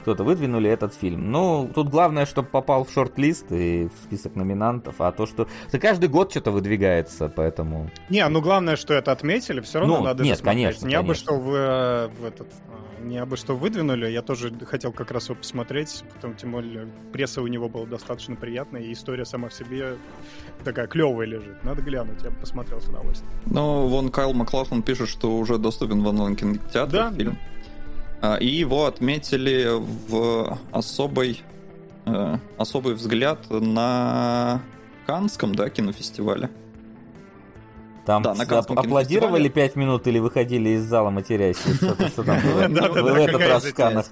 кто-то 0.00 0.22
выдвинули 0.22 0.68
этот 0.68 0.94
фильм. 0.94 1.30
Ну, 1.32 1.70
тут 1.74 1.88
главное, 1.88 2.26
чтобы 2.26 2.48
попал 2.48 2.84
в 2.84 2.92
шорт-лист 2.92 3.50
и 3.50 3.88
в 3.88 4.04
список 4.04 4.36
номинантов, 4.36 4.96
а 4.98 5.10
то, 5.12 5.24
что... 5.24 5.48
Это 5.68 5.78
каждый 5.78 6.10
год 6.10 6.30
что-то 6.30 6.50
выдвигается, 6.50 7.32
поэтому... 7.34 7.90
Не, 8.10 8.28
ну 8.28 8.42
главное, 8.42 8.76
что 8.76 8.92
это 8.92 9.12
отметили, 9.12 9.60
все 9.62 9.78
равно 9.78 9.98
ну, 9.98 10.04
надо 10.04 10.22
нет, 10.22 10.40
конечно, 10.42 10.86
Не 10.86 10.94
абы 10.94 11.14
что 11.14 11.36
в 11.36 12.03
в 12.08 12.24
этот 12.24 12.48
а, 12.68 13.02
не 13.02 13.18
абы 13.18 13.36
что 13.36 13.54
выдвинули. 13.54 14.08
Я 14.08 14.22
тоже 14.22 14.52
хотел 14.66 14.92
как 14.92 15.10
раз 15.10 15.28
его 15.28 15.36
посмотреть, 15.36 16.04
потому 16.14 16.34
тем 16.34 16.52
более 16.52 16.88
пресса 17.12 17.42
у 17.42 17.46
него 17.46 17.68
была 17.68 17.86
достаточно 17.86 18.36
приятная, 18.36 18.82
и 18.82 18.92
история 18.92 19.24
сама 19.24 19.48
в 19.48 19.54
себе 19.54 19.96
такая 20.64 20.86
клевая 20.86 21.26
лежит. 21.26 21.62
Надо 21.64 21.82
глянуть, 21.82 22.22
я 22.22 22.30
бы 22.30 22.36
посмотрел 22.36 22.80
с 22.80 22.88
удовольствием. 22.88 23.32
Ну, 23.46 23.86
вон 23.88 24.10
Кайл 24.10 24.32
Маклахлан 24.32 24.82
пишет, 24.82 25.08
что 25.08 25.36
уже 25.36 25.58
доступен 25.58 26.02
в 26.02 26.06
онлайн-кинотеатре 26.06 26.98
да, 26.98 27.12
фильм. 27.12 27.38
Да. 28.20 28.36
И 28.38 28.46
его 28.46 28.86
отметили 28.86 29.68
в 30.08 30.58
особой, 30.72 31.42
э, 32.06 32.38
особый 32.56 32.94
взгляд 32.94 33.50
на 33.50 34.62
Канском, 35.06 35.54
да, 35.54 35.68
кинофестивале. 35.68 36.48
Там 38.04 38.22
да, 38.22 38.34
на 38.34 38.44
аплодировали 38.44 39.48
пять 39.48 39.76
минут 39.76 40.06
или 40.06 40.18
выходили 40.18 40.70
из 40.70 40.84
зала 40.84 41.10
матерясь? 41.10 41.56
Что 41.58 42.22
там 42.22 42.40
было 42.42 42.68
в 43.02 43.14
этот 43.14 43.40
раз 43.40 43.64
в 43.64 43.74
Канах? 43.74 44.06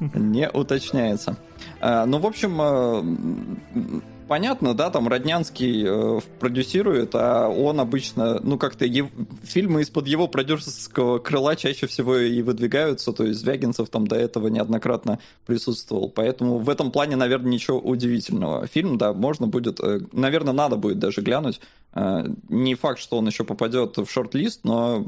Не 0.00 0.50
уточняется. 0.50 1.36
А, 1.80 2.04
ну, 2.04 2.18
в 2.18 2.26
общем, 2.26 2.60
э, 2.60 4.00
понятно, 4.28 4.74
да, 4.74 4.90
там 4.90 5.08
Роднянский 5.08 5.84
э, 5.86 6.20
продюсирует, 6.38 7.14
а 7.14 7.48
он 7.48 7.80
обычно, 7.80 8.40
ну, 8.42 8.58
как-то 8.58 8.84
ев... 8.84 9.08
фильмы 9.42 9.82
из-под 9.82 10.06
его 10.06 10.28
продюсерского 10.28 11.18
крыла 11.18 11.56
чаще 11.56 11.86
всего 11.86 12.16
и 12.16 12.42
выдвигаются, 12.42 13.12
то 13.12 13.24
есть 13.24 13.40
Звягинцев 13.40 13.88
там 13.88 14.06
до 14.06 14.16
этого 14.16 14.48
неоднократно 14.48 15.18
присутствовал, 15.46 16.10
поэтому 16.10 16.58
в 16.58 16.68
этом 16.68 16.90
плане, 16.90 17.16
наверное, 17.16 17.50
ничего 17.50 17.78
удивительного. 17.78 18.66
Фильм, 18.66 18.98
да, 18.98 19.12
можно 19.12 19.46
будет, 19.46 19.80
э, 19.80 20.00
наверное, 20.12 20.52
надо 20.52 20.76
будет 20.76 20.98
даже 20.98 21.20
глянуть. 21.20 21.60
Э, 21.94 22.26
не 22.48 22.74
факт, 22.74 22.98
что 22.98 23.18
он 23.18 23.26
еще 23.26 23.44
попадет 23.44 23.96
в 23.96 24.06
шорт-лист, 24.06 24.60
но 24.64 25.06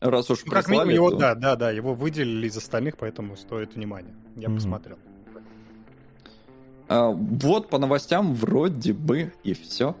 раз 0.00 0.30
уж 0.30 0.44
ну, 0.44 0.52
Как 0.52 0.68
минимум 0.68 0.90
его, 0.90 1.10
то... 1.10 1.16
да, 1.18 1.34
да, 1.34 1.56
да, 1.56 1.70
его 1.70 1.94
выделили 1.94 2.46
из 2.46 2.56
остальных, 2.56 2.96
поэтому 2.96 3.36
стоит 3.36 3.74
внимания. 3.74 4.14
Я 4.36 4.48
mm-hmm. 4.48 4.54
посмотрел. 4.54 4.96
А, 6.88 7.10
вот 7.10 7.68
по 7.68 7.78
новостям 7.78 8.34
вроде 8.34 8.92
бы 8.92 9.32
и 9.42 9.54
все. 9.54 9.96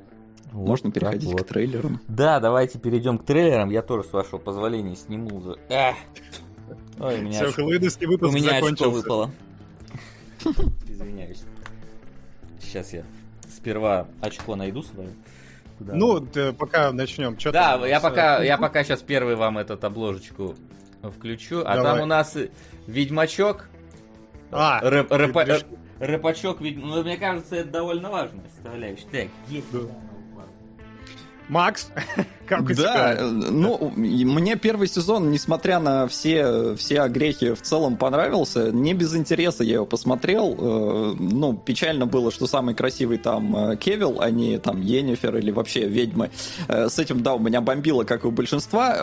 Вот 0.52 0.68
Можно 0.68 0.92
переходить 0.92 1.30
вот. 1.30 1.42
к 1.42 1.46
трейлерам. 1.46 2.00
Да, 2.06 2.38
давайте 2.38 2.78
перейдем 2.78 3.18
к 3.18 3.24
трейлерам. 3.24 3.70
Я 3.70 3.82
тоже, 3.82 4.08
с 4.08 4.12
вашего 4.12 4.38
позволения, 4.38 4.94
сниму. 4.94 5.56
Эх. 5.68 5.96
Ой, 7.00 7.18
у 7.18 7.22
меня 7.22 7.32
Все, 7.32 7.48
очко... 7.48 7.64
выпуск 7.64 8.00
У 8.30 8.32
меня 8.32 8.58
очко 8.58 8.88
выпало. 8.88 9.30
Извиняюсь. 10.88 11.42
Сейчас 12.60 12.92
я 12.92 13.04
сперва 13.48 14.06
очко 14.20 14.54
найду 14.54 14.82
свое. 14.82 15.10
Куда? 15.78 15.94
Ну, 15.94 16.20
ты, 16.20 16.52
пока 16.52 16.92
начнем. 16.92 17.38
Что 17.38 17.50
да, 17.50 17.86
я 17.86 17.98
пока, 18.00 18.42
я 18.42 18.56
пока 18.56 18.84
сейчас 18.84 19.02
первый 19.02 19.34
вам 19.34 19.58
этот 19.58 19.82
обложечку 19.82 20.54
включу. 21.02 21.60
А 21.60 21.76
Давай. 21.76 21.92
там 21.92 22.02
у 22.02 22.06
нас 22.06 22.36
Ведьмачок. 22.86 23.68
А, 24.52 24.80
рэп, 24.88 25.10
рэп, 25.10 25.36
рэп, 25.36 25.64
Рэпачок, 26.00 26.60
ведь, 26.60 26.76
ну, 26.76 27.02
мне 27.02 27.16
кажется, 27.16 27.56
это 27.56 27.70
довольно 27.70 28.10
важная 28.10 28.44
составляющая. 28.54 29.06
Так, 29.10 29.28
есть. 29.48 29.66
Да. 29.72 29.80
Макс, 31.48 31.90
как 32.46 32.62
у 32.62 32.68
да, 32.68 32.74
тебя? 32.74 33.22
ну, 33.22 33.92
мне 33.96 34.56
первый 34.56 34.88
сезон, 34.88 35.30
несмотря 35.30 35.78
на 35.78 36.06
все, 36.08 36.74
все 36.76 37.02
огрехи, 37.02 37.52
в 37.52 37.60
целом 37.60 37.96
понравился. 37.96 38.72
Не 38.72 38.94
без 38.94 39.14
интереса 39.14 39.62
я 39.62 39.74
его 39.74 39.86
посмотрел. 39.86 40.56
Э, 40.58 41.14
ну, 41.18 41.54
печально 41.54 42.06
было, 42.06 42.30
что 42.30 42.46
самый 42.46 42.74
красивый 42.74 43.18
там 43.18 43.56
э, 43.56 43.76
Кевилл, 43.76 44.20
а 44.20 44.30
не 44.30 44.58
там 44.58 44.80
Енифер 44.80 45.36
или 45.36 45.50
вообще 45.50 45.86
ведьмы. 45.86 46.30
Э, 46.68 46.88
с 46.88 46.98
этим, 46.98 47.22
да, 47.22 47.34
у 47.34 47.38
меня 47.38 47.60
бомбило, 47.60 48.04
как 48.04 48.24
и 48.24 48.26
у 48.26 48.30
большинства 48.30 48.96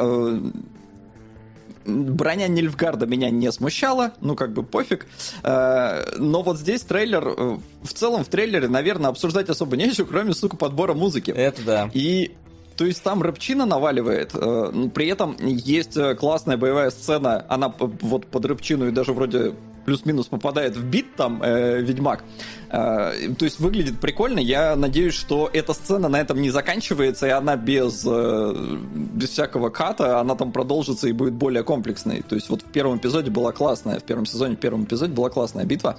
броня 1.85 2.47
Нильфгарда 2.47 3.05
меня 3.05 3.29
не 3.29 3.51
смущала, 3.51 4.13
ну 4.21 4.35
как 4.35 4.53
бы 4.53 4.63
пофиг. 4.63 5.07
Э, 5.43 6.17
но 6.17 6.41
вот 6.41 6.57
здесь 6.57 6.81
трейлер, 6.81 7.27
э, 7.27 7.57
в 7.83 7.93
целом 7.93 8.23
в 8.23 8.27
трейлере, 8.27 8.67
наверное, 8.67 9.09
обсуждать 9.09 9.49
особо 9.49 9.77
нечего, 9.77 10.05
кроме, 10.05 10.33
сука, 10.33 10.57
подбора 10.57 10.93
музыки. 10.93 11.31
Это 11.31 11.61
да. 11.63 11.89
И 11.93 12.31
то 12.77 12.85
есть 12.85 13.03
там 13.03 13.21
рэпчина 13.21 13.65
наваливает, 13.65 14.31
э, 14.33 14.89
при 14.93 15.07
этом 15.07 15.35
есть 15.39 15.97
классная 16.17 16.57
боевая 16.57 16.89
сцена, 16.89 17.45
она 17.49 17.73
вот 17.77 18.25
под 18.27 18.45
рэпчину 18.45 18.87
и 18.87 18.91
даже 18.91 19.13
вроде 19.13 19.53
плюс-минус 19.85 20.27
попадает 20.27 20.75
в 20.75 20.83
бит 20.83 21.15
там 21.15 21.41
э, 21.43 21.81
Ведьмак. 21.81 22.23
Э, 22.69 23.11
то 23.37 23.45
есть 23.45 23.59
выглядит 23.59 23.99
прикольно. 23.99 24.39
Я 24.39 24.75
надеюсь, 24.75 25.13
что 25.13 25.49
эта 25.51 25.73
сцена 25.73 26.09
на 26.09 26.19
этом 26.19 26.41
не 26.41 26.49
заканчивается, 26.49 27.27
и 27.27 27.29
она 27.29 27.55
без, 27.55 28.03
э, 28.05 28.77
без 28.93 29.29
всякого 29.29 29.69
ката, 29.69 30.19
она 30.19 30.35
там 30.35 30.51
продолжится 30.51 31.07
и 31.07 31.11
будет 31.11 31.33
более 31.33 31.63
комплексной. 31.63 32.21
То 32.21 32.35
есть 32.35 32.49
вот 32.49 32.61
в 32.61 32.65
первом 32.65 32.97
эпизоде 32.97 33.31
была 33.31 33.51
классная, 33.51 33.99
в 33.99 34.03
первом 34.03 34.25
сезоне, 34.25 34.55
в 34.55 34.59
первом 34.59 34.85
эпизоде 34.85 35.13
была 35.13 35.29
классная 35.29 35.65
битва. 35.65 35.97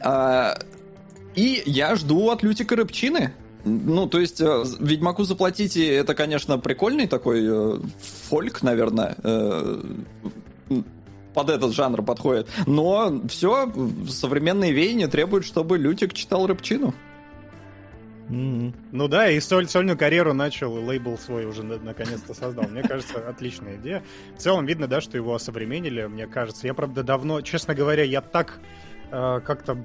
Э, 0.00 0.54
и 1.34 1.62
я 1.66 1.94
жду 1.94 2.30
от 2.30 2.42
Лютика 2.42 2.74
Рыбчины. 2.76 3.32
Ну, 3.64 4.06
то 4.06 4.20
есть, 4.20 4.40
э, 4.40 4.64
Ведьмаку 4.80 5.24
заплатите, 5.24 5.86
это, 5.94 6.14
конечно, 6.14 6.58
прикольный 6.58 7.06
такой 7.06 7.44
э, 7.44 7.78
фольк, 8.28 8.62
наверное. 8.62 9.16
Э, 9.22 9.80
под 11.38 11.50
этот 11.50 11.72
жанр 11.72 12.02
подходит. 12.02 12.48
Но 12.66 13.22
все, 13.28 13.72
современные 14.08 14.72
веяния 14.72 15.06
требуют, 15.06 15.44
чтобы 15.46 15.78
Лютик 15.78 16.12
читал 16.12 16.48
рыбчину. 16.48 16.92
Mm-hmm. 18.28 18.74
Ну 18.90 19.06
да, 19.06 19.30
и 19.30 19.38
соль, 19.38 19.68
сольную 19.68 19.96
карьеру 19.96 20.34
начал, 20.34 20.72
лейбл 20.72 21.16
свой 21.16 21.44
уже 21.44 21.62
наконец-то 21.62 22.34
создал. 22.34 22.64
Мне 22.68 22.82
кажется, 22.82 23.20
отличная 23.28 23.76
идея. 23.76 24.02
В 24.36 24.40
целом 24.40 24.66
видно, 24.66 24.88
да, 24.88 25.00
что 25.00 25.16
его 25.16 25.32
осовременили, 25.32 26.06
мне 26.06 26.26
кажется. 26.26 26.66
Я, 26.66 26.74
правда, 26.74 27.04
давно, 27.04 27.40
честно 27.40 27.72
говоря, 27.72 28.02
я 28.02 28.20
так 28.20 28.58
э, 29.12 29.40
как-то 29.46 29.78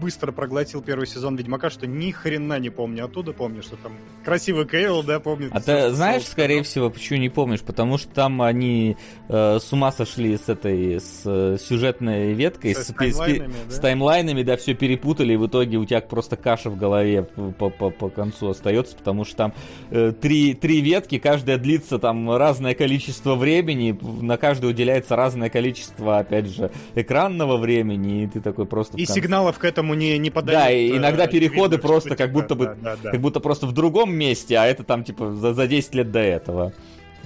быстро 0.00 0.32
проглотил 0.32 0.82
первый 0.82 1.06
сезон 1.06 1.36
Ведьмака, 1.36 1.70
что 1.70 1.86
ни 1.86 2.10
хрена 2.10 2.58
не 2.58 2.70
помню 2.70 3.06
оттуда. 3.06 3.32
Помню, 3.32 3.62
что 3.62 3.76
там 3.76 3.92
красивый 4.24 4.66
Кейл, 4.66 5.02
да, 5.02 5.20
помню. 5.20 5.48
А 5.52 5.60
ты 5.60 5.90
знаешь, 5.90 6.24
скорее 6.24 6.62
всего, 6.62 6.90
почему 6.90 7.18
не 7.18 7.28
помнишь? 7.28 7.62
Потому 7.62 7.98
что 7.98 8.08
там 8.08 8.42
они 8.42 8.96
э, 9.28 9.58
с 9.58 9.72
ума 9.72 9.92
сошли 9.92 10.36
с 10.36 10.48
этой 10.48 11.00
с 11.00 11.22
э, 11.24 11.56
сюжетной 11.60 12.32
веткой, 12.34 12.74
с, 12.74 12.84
с, 12.84 12.94
таймлайнами, 12.94 13.52
с, 13.52 13.68
да? 13.68 13.74
с 13.74 13.78
таймлайнами, 13.80 14.42
да, 14.42 14.56
все 14.56 14.74
перепутали, 14.74 15.34
и 15.34 15.36
в 15.36 15.46
итоге 15.46 15.76
у 15.78 15.84
тебя 15.84 16.00
просто 16.00 16.36
каша 16.36 16.70
в 16.70 16.76
голове 16.76 17.22
по, 17.22 17.70
по, 17.70 17.90
по 17.90 18.08
концу 18.08 18.50
остается, 18.50 18.96
потому 18.96 19.24
что 19.24 19.36
там 19.36 19.54
э, 19.90 20.12
три, 20.12 20.54
три 20.54 20.80
ветки, 20.80 21.18
каждая 21.18 21.58
длится 21.58 21.98
там 21.98 22.30
разное 22.36 22.74
количество 22.74 23.34
времени, 23.34 23.98
на 24.22 24.36
каждую 24.36 24.72
уделяется 24.72 25.16
разное 25.16 25.50
количество, 25.50 26.18
опять 26.18 26.46
же, 26.46 26.70
экранного 26.94 27.56
времени, 27.56 28.24
и 28.24 28.26
ты 28.26 28.40
такой 28.40 28.66
просто... 28.66 28.96
И 28.96 29.06
сигналов 29.06 29.58
этому 29.66 29.94
не, 29.94 30.18
не 30.18 30.30
подают. 30.30 30.62
Да, 30.62 30.70
и 30.70 30.96
иногда 30.96 31.24
э, 31.24 31.28
переходы 31.28 31.78
просто 31.78 32.16
как 32.16 32.32
будто 32.32 32.54
бы, 32.54 32.66
да, 32.66 32.74
да, 32.80 32.96
да. 33.02 33.10
как 33.10 33.20
будто 33.20 33.40
просто 33.40 33.66
в 33.66 33.72
другом 33.72 34.14
месте, 34.14 34.56
а 34.56 34.66
это 34.66 34.84
там 34.84 35.04
типа 35.04 35.32
за, 35.34 35.54
за 35.54 35.66
10 35.66 35.94
лет 35.94 36.10
до 36.10 36.20
этого. 36.20 36.72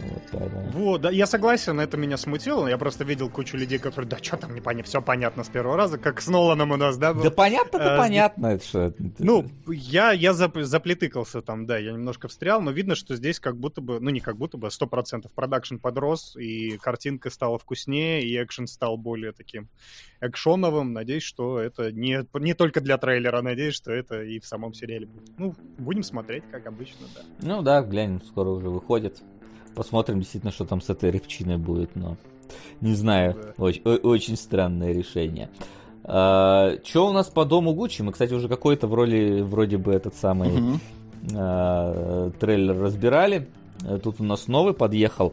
Вот, 0.03 0.23
поэтому... 0.33 0.71
вот, 0.71 1.01
да, 1.03 1.11
я 1.11 1.27
согласен, 1.27 1.81
это 1.81 1.97
меня 1.97 2.17
смутило. 2.17 2.67
Я 2.67 2.79
просто 2.79 3.05
видел 3.05 3.29
кучу 3.29 3.57
людей, 3.57 3.79
которые, 3.79 4.09
да 4.09 4.19
что 4.23 4.37
там, 4.37 4.55
не 4.55 4.61
понятно, 4.61 4.89
все 4.89 5.03
понятно 5.03 5.45
с 5.45 5.49
первого 5.49 5.77
раза, 5.77 5.99
как 5.99 6.21
с 6.21 6.29
Ноланом 6.29 6.73
у 6.73 6.77
нас, 6.77 6.97
да? 6.97 7.13
Был. 7.15 7.23
Да 7.23 7.31
а, 7.31 7.99
понятно. 7.99 8.47
Это 8.49 8.65
что... 8.65 8.95
Ну, 9.19 9.47
я, 9.69 10.13
я 10.13 10.33
зап 10.33 10.57
заплетыкался 10.57 11.43
там, 11.43 11.67
да, 11.67 11.79
я 11.79 11.93
немножко 11.93 12.29
встрял, 12.29 12.61
но 12.61 12.71
видно, 12.71 12.95
что 12.95 13.17
здесь 13.17 13.41
как 13.41 13.57
будто 13.57 13.81
бы, 13.81 14.01
ну 14.01 14.11
не 14.11 14.21
как 14.21 14.37
будто 14.37 14.57
бы, 14.57 14.69
100% 14.69 15.31
продакшн 15.35 15.77
подрос, 15.77 16.37
и 16.37 16.79
картинка 16.79 17.31
стала 17.31 17.59
вкуснее, 17.59 18.25
и 18.25 18.43
экшен 18.43 18.67
стал 18.67 18.97
более 18.97 19.33
таким 19.33 19.69
экшоновым. 20.21 20.93
Надеюсь, 20.93 21.23
что 21.23 21.59
это 21.59 21.93
не, 21.93 22.27
не 22.35 22.55
только 22.55 22.81
для 22.81 22.99
трейлера, 22.99 23.43
надеюсь, 23.43 23.75
что 23.75 23.93
это 23.93 24.23
и 24.23 24.39
в 24.39 24.47
самом 24.47 24.75
сериале 24.75 25.07
будет. 25.07 25.31
Ну, 25.39 25.55
будем 25.79 26.03
смотреть, 26.03 26.45
как 26.51 26.67
обычно, 26.67 27.07
да. 27.15 27.23
Ну 27.43 27.63
да, 27.63 27.83
глянем, 27.83 28.23
скоро 28.23 28.51
уже 28.51 28.69
выходит. 28.69 29.23
Посмотрим 29.75 30.21
действительно, 30.21 30.53
что 30.53 30.65
там 30.65 30.81
с 30.81 30.91
этой 30.91 31.11
репчиной 31.11 31.57
будет, 31.57 31.97
но 31.97 32.17
не 32.81 32.95
знаю, 32.95 33.37
да. 33.41 33.65
очень, 33.65 33.83
очень 33.83 34.37
странное 34.37 34.93
решение. 34.93 35.51
А, 36.05 36.77
что 36.85 37.09
у 37.09 37.13
нас 37.13 37.29
по 37.29 37.45
дому 37.45 37.73
Гуччи? 37.73 38.03
Мы, 38.03 38.13
кстати, 38.13 38.33
уже 38.35 38.49
какой-то 38.49 38.87
в 38.87 38.95
роли, 38.95 39.43
вроде 39.43 39.79
бы 39.79 39.93
этот 39.93 40.15
самый 40.15 40.49
угу. 40.51 40.81
а, 41.35 42.31
трейлер 42.41 42.79
разбирали. 42.79 43.49
Тут 44.03 44.21
у 44.21 44.25
нас 44.25 44.47
новый 44.47 44.75
подъехал. 44.75 45.33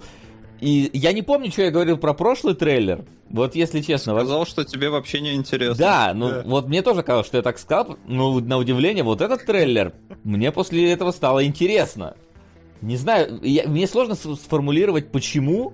И 0.59 0.89
я 0.93 1.13
не 1.13 1.21
помню, 1.21 1.51
что 1.51 1.63
я 1.63 1.71
говорил 1.71 1.97
про 1.97 2.13
прошлый 2.13 2.55
трейлер. 2.55 3.05
Вот 3.29 3.55
если 3.55 3.81
честно. 3.81 4.13
Сказал, 4.15 4.39
вот... 4.39 4.47
что 4.47 4.63
тебе 4.63 4.89
вообще 4.89 5.21
не 5.21 5.35
интересно. 5.35 5.75
Да, 5.75 6.13
ну 6.15 6.29
да. 6.29 6.43
вот 6.45 6.67
мне 6.67 6.81
тоже 6.81 7.03
казалось, 7.03 7.27
что 7.27 7.37
я 7.37 7.43
так 7.43 7.59
сказал. 7.59 7.97
Ну, 8.07 8.39
на 8.39 8.57
удивление, 8.57 9.03
вот 9.03 9.21
этот 9.21 9.45
трейлер, 9.45 9.93
мне 10.23 10.51
после 10.51 10.91
этого 10.91 11.11
стало 11.11 11.45
интересно. 11.45 12.15
Не 12.81 12.97
знаю, 12.97 13.39
я, 13.41 13.67
мне 13.67 13.87
сложно 13.87 14.15
сформулировать, 14.15 15.11
почему. 15.11 15.73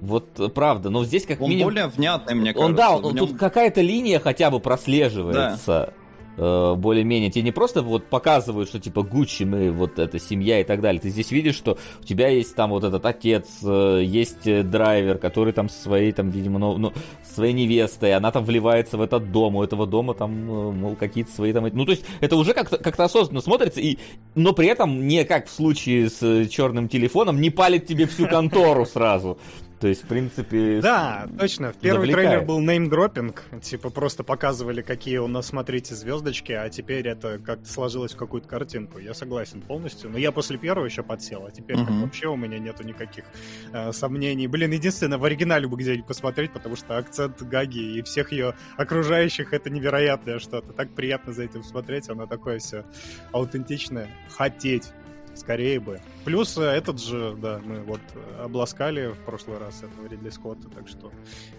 Вот 0.00 0.52
правда, 0.52 0.90
но 0.90 1.04
здесь 1.04 1.24
как 1.26 1.40
он 1.40 1.50
минимум... 1.50 1.68
Он 1.68 1.74
более 1.74 1.86
внятный, 1.86 2.34
мне 2.34 2.52
кажется. 2.52 2.66
Он, 2.66 2.74
да, 2.74 2.96
он, 2.96 3.14
нем... 3.14 3.28
тут 3.28 3.38
какая-то 3.38 3.80
линия 3.82 4.18
хотя 4.18 4.50
бы 4.50 4.58
прослеживается. 4.58 5.66
Да 5.66 5.94
э, 5.96 6.01
более-менее. 6.36 7.30
Тебе 7.30 7.44
не 7.44 7.52
просто 7.52 7.82
вот 7.82 8.06
показывают, 8.06 8.68
что 8.68 8.78
типа 8.80 9.02
Гуччи, 9.02 9.44
мы 9.44 9.70
вот 9.70 9.98
эта 9.98 10.18
семья 10.18 10.60
и 10.60 10.64
так 10.64 10.80
далее. 10.80 11.00
Ты 11.00 11.10
здесь 11.10 11.30
видишь, 11.30 11.56
что 11.56 11.78
у 12.00 12.04
тебя 12.04 12.28
есть 12.28 12.54
там 12.54 12.70
вот 12.70 12.84
этот 12.84 13.04
отец, 13.04 13.46
э, 13.64 14.02
есть 14.04 14.46
э, 14.46 14.62
драйвер, 14.62 15.18
который 15.18 15.52
там 15.52 15.68
со 15.68 15.82
своей 15.82 16.12
там, 16.12 16.30
видимо, 16.30 16.58
ну, 16.58 16.78
ну, 16.78 16.92
своей 17.34 17.52
невестой, 17.52 18.14
она 18.14 18.30
там 18.30 18.44
вливается 18.44 18.96
в 18.96 19.02
этот 19.02 19.32
дом, 19.32 19.56
у 19.56 19.62
этого 19.62 19.86
дома 19.86 20.14
там, 20.14 20.32
э, 20.32 20.72
мол, 20.72 20.96
какие-то 20.96 21.30
свои 21.30 21.52
там... 21.52 21.68
Ну, 21.72 21.84
то 21.84 21.92
есть 21.92 22.04
это 22.20 22.36
уже 22.36 22.54
как-то 22.54 22.78
как 22.78 22.98
осознанно 22.98 23.40
смотрится, 23.40 23.80
и, 23.80 23.98
но 24.34 24.52
при 24.52 24.68
этом 24.68 25.06
не 25.06 25.24
как 25.24 25.46
в 25.46 25.50
случае 25.50 26.10
с 26.10 26.22
э, 26.22 26.46
черным 26.46 26.88
телефоном, 26.88 27.40
не 27.40 27.50
палит 27.50 27.86
тебе 27.86 28.06
всю 28.06 28.26
контору 28.26 28.86
сразу. 28.86 29.38
То 29.82 29.88
есть, 29.88 30.04
в 30.04 30.06
принципе... 30.06 30.80
Да, 30.80 31.26
точно. 31.36 31.72
В 31.72 31.76
первый 31.78 32.02
завлекает. 32.02 32.28
трейлер 32.28 32.46
был 32.46 32.60
неймдропинг. 32.60 33.42
Типа 33.62 33.90
просто 33.90 34.22
показывали, 34.22 34.80
какие 34.80 35.18
у 35.18 35.26
нас, 35.26 35.46
смотрите, 35.46 35.96
звездочки, 35.96 36.52
а 36.52 36.68
теперь 36.68 37.08
это 37.08 37.40
как-то 37.40 37.68
сложилось 37.68 38.12
в 38.12 38.16
какую-то 38.16 38.46
картинку. 38.46 39.00
Я 39.00 39.12
согласен 39.12 39.60
полностью. 39.60 40.08
Но 40.08 40.18
я 40.18 40.30
после 40.30 40.56
первого 40.56 40.84
еще 40.84 41.02
подсел, 41.02 41.46
а 41.46 41.50
теперь 41.50 41.78
как 41.78 41.90
вообще 41.90 42.28
у 42.28 42.36
меня 42.36 42.60
нету 42.60 42.84
никаких 42.84 43.24
э, 43.72 43.90
сомнений. 43.90 44.46
Блин, 44.46 44.70
единственное, 44.70 45.18
в 45.18 45.24
оригинале 45.24 45.66
бы 45.66 45.76
где-нибудь 45.76 46.06
посмотреть, 46.06 46.52
потому 46.52 46.76
что 46.76 46.96
акцент 46.96 47.42
Гаги 47.42 47.98
и 47.98 48.02
всех 48.02 48.30
ее 48.30 48.54
окружающих 48.76 49.52
это 49.52 49.68
невероятное 49.68 50.38
что-то. 50.38 50.72
Так 50.74 50.94
приятно 50.94 51.32
за 51.32 51.42
этим 51.42 51.64
смотреть, 51.64 52.08
оно 52.08 52.28
такое 52.28 52.60
все 52.60 52.84
аутентичное. 53.32 54.06
Хотеть 54.28 54.92
Скорее 55.34 55.80
бы. 55.80 56.00
Плюс 56.24 56.56
э, 56.58 56.62
этот 56.62 57.00
же, 57.00 57.36
да, 57.40 57.60
мы 57.64 57.80
вот 57.80 58.00
обласкали 58.40 59.08
в 59.08 59.18
прошлый 59.24 59.58
раз 59.58 59.82
этого 59.82 60.06
Ридли 60.06 60.30
Скотта, 60.30 60.68
так 60.68 60.88
что 60.88 61.10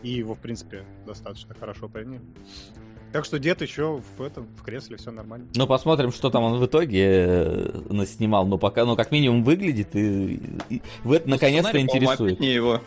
и 0.04 0.10
его, 0.10 0.36
в 0.36 0.40
принципе, 0.40 0.84
достаточно 1.06 1.56
хорошо 1.56 1.90
приняли. 1.90 2.22
Так 3.14 3.26
что 3.26 3.38
дед 3.38 3.62
еще 3.62 4.02
в 4.18 4.22
этом, 4.24 4.48
в 4.58 4.64
кресле, 4.64 4.98
все 4.98 5.12
нормально. 5.12 5.48
Ну, 5.56 5.68
посмотрим, 5.68 6.12
что 6.12 6.32
там 6.32 6.44
он 6.44 6.60
в 6.60 6.66
итоге 6.66 7.06
э, 7.06 7.82
наснимал. 7.90 8.48
Но 8.48 8.58
пока, 8.58 8.86
ну, 8.86 8.96
как 8.96 9.12
минимум, 9.12 9.44
выглядит 9.44 9.96
и, 9.96 10.40
и 10.70 10.82
в 11.04 11.12
это 11.12 11.28
ну, 11.28 11.36
наконец-то 11.36 11.80
интересует. 11.80 12.40
не 12.40 12.52
его. 12.52 12.82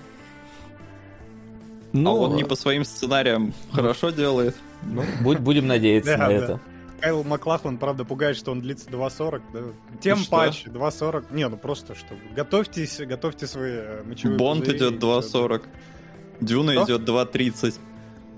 Ну, 1.92 2.10
а 2.10 2.14
он 2.14 2.36
не 2.36 2.44
по 2.44 2.56
своим 2.56 2.84
сценариям 2.84 3.54
хорошо 3.72 4.10
делает. 4.10 4.56
Ну, 4.82 5.04
будем 5.20 5.68
надеяться 5.68 6.16
на 6.16 6.32
это. 6.32 6.60
Кайл 7.00 7.24
Маклахлан, 7.24 7.78
правда, 7.78 8.04
пугает, 8.04 8.36
что 8.36 8.52
он 8.52 8.60
длится 8.60 8.88
2.40. 8.88 9.42
Да? 9.52 9.60
Тем 10.00 10.24
патч 10.24 10.66
2.40. 10.66 11.34
Не, 11.34 11.48
ну 11.48 11.56
просто 11.56 11.94
что. 11.94 12.14
Готовьтесь, 12.34 12.98
готовьте 12.98 13.46
свои 13.46 13.72
э, 13.72 14.02
мочевые 14.04 14.38
Бонд 14.38 14.68
идет 14.68 15.02
2.40. 15.02 15.62
Дюна 16.40 16.72
что? 16.72 16.84
идет 16.84 17.08
2.30. 17.08 17.78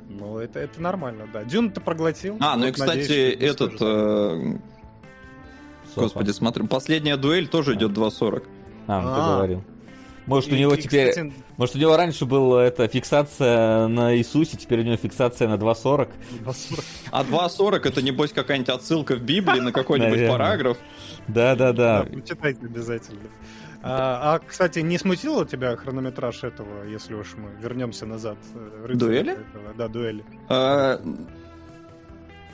Ну, 0.09 0.39
это, 0.39 0.59
это 0.59 0.81
нормально, 0.81 1.29
да. 1.33 1.45
Дюн 1.45 1.71
ты 1.71 1.81
проглотил. 1.81 2.37
А, 2.41 2.57
ну 2.57 2.67
и, 2.67 2.73
кстати, 2.73 2.99
надеюсь, 2.99 3.37
этот... 3.41 3.75
Э... 3.81 4.59
Господи, 5.95 6.31
смотрим. 6.31 6.69
Последняя 6.69 7.17
дуэль 7.17 7.49
тоже 7.49 7.75
идет 7.75 7.93
2.40. 7.93 8.45
А, 8.87 9.01
ну, 9.01 9.09
ты 9.09 9.21
а. 9.21 9.37
говорил. 9.37 9.65
Может, 10.29 10.51
и, 10.51 10.55
у 10.55 10.59
него 10.59 10.75
и, 10.75 10.83
теперь... 10.83 11.09
Кстати... 11.11 11.33
Может, 11.57 11.75
у 11.75 11.79
него 11.79 11.97
раньше 11.97 12.27
была 12.27 12.65
эта 12.65 12.87
фиксация 12.87 13.89
на 13.89 14.17
Иисусе, 14.17 14.57
теперь 14.57 14.81
у 14.81 14.83
него 14.83 14.97
фиксация 14.97 15.49
на 15.49 15.55
2.40. 15.55 16.09
2.40. 16.45 16.85
А 17.11 17.25
2.40 17.25 17.89
это, 17.89 18.03
небось, 18.03 18.33
какая-нибудь 18.33 18.69
отсылка 18.69 19.17
в 19.17 19.23
Библии 19.23 19.61
на 19.61 19.73
какой-нибудь 19.73 20.29
параграф? 20.29 20.77
Да-да-да. 21.27 22.07
Почитайте 22.13 22.67
обязательно. 22.67 23.21
А, 23.81 24.35
а, 24.35 24.39
кстати, 24.41 24.81
не 24.81 24.99
смутило 24.99 25.47
тебя 25.47 25.77
хронометраж 25.77 26.43
этого, 26.43 26.85
если 26.85 27.15
уж 27.15 27.35
мы 27.37 27.51
вернемся 27.63 28.07
назад? 28.07 28.37
Э, 28.55 28.93
дуэли? 28.95 29.33
Этого? 29.33 29.75
Да, 29.77 29.89
дуэли. 29.89 30.25
А, 30.49 31.01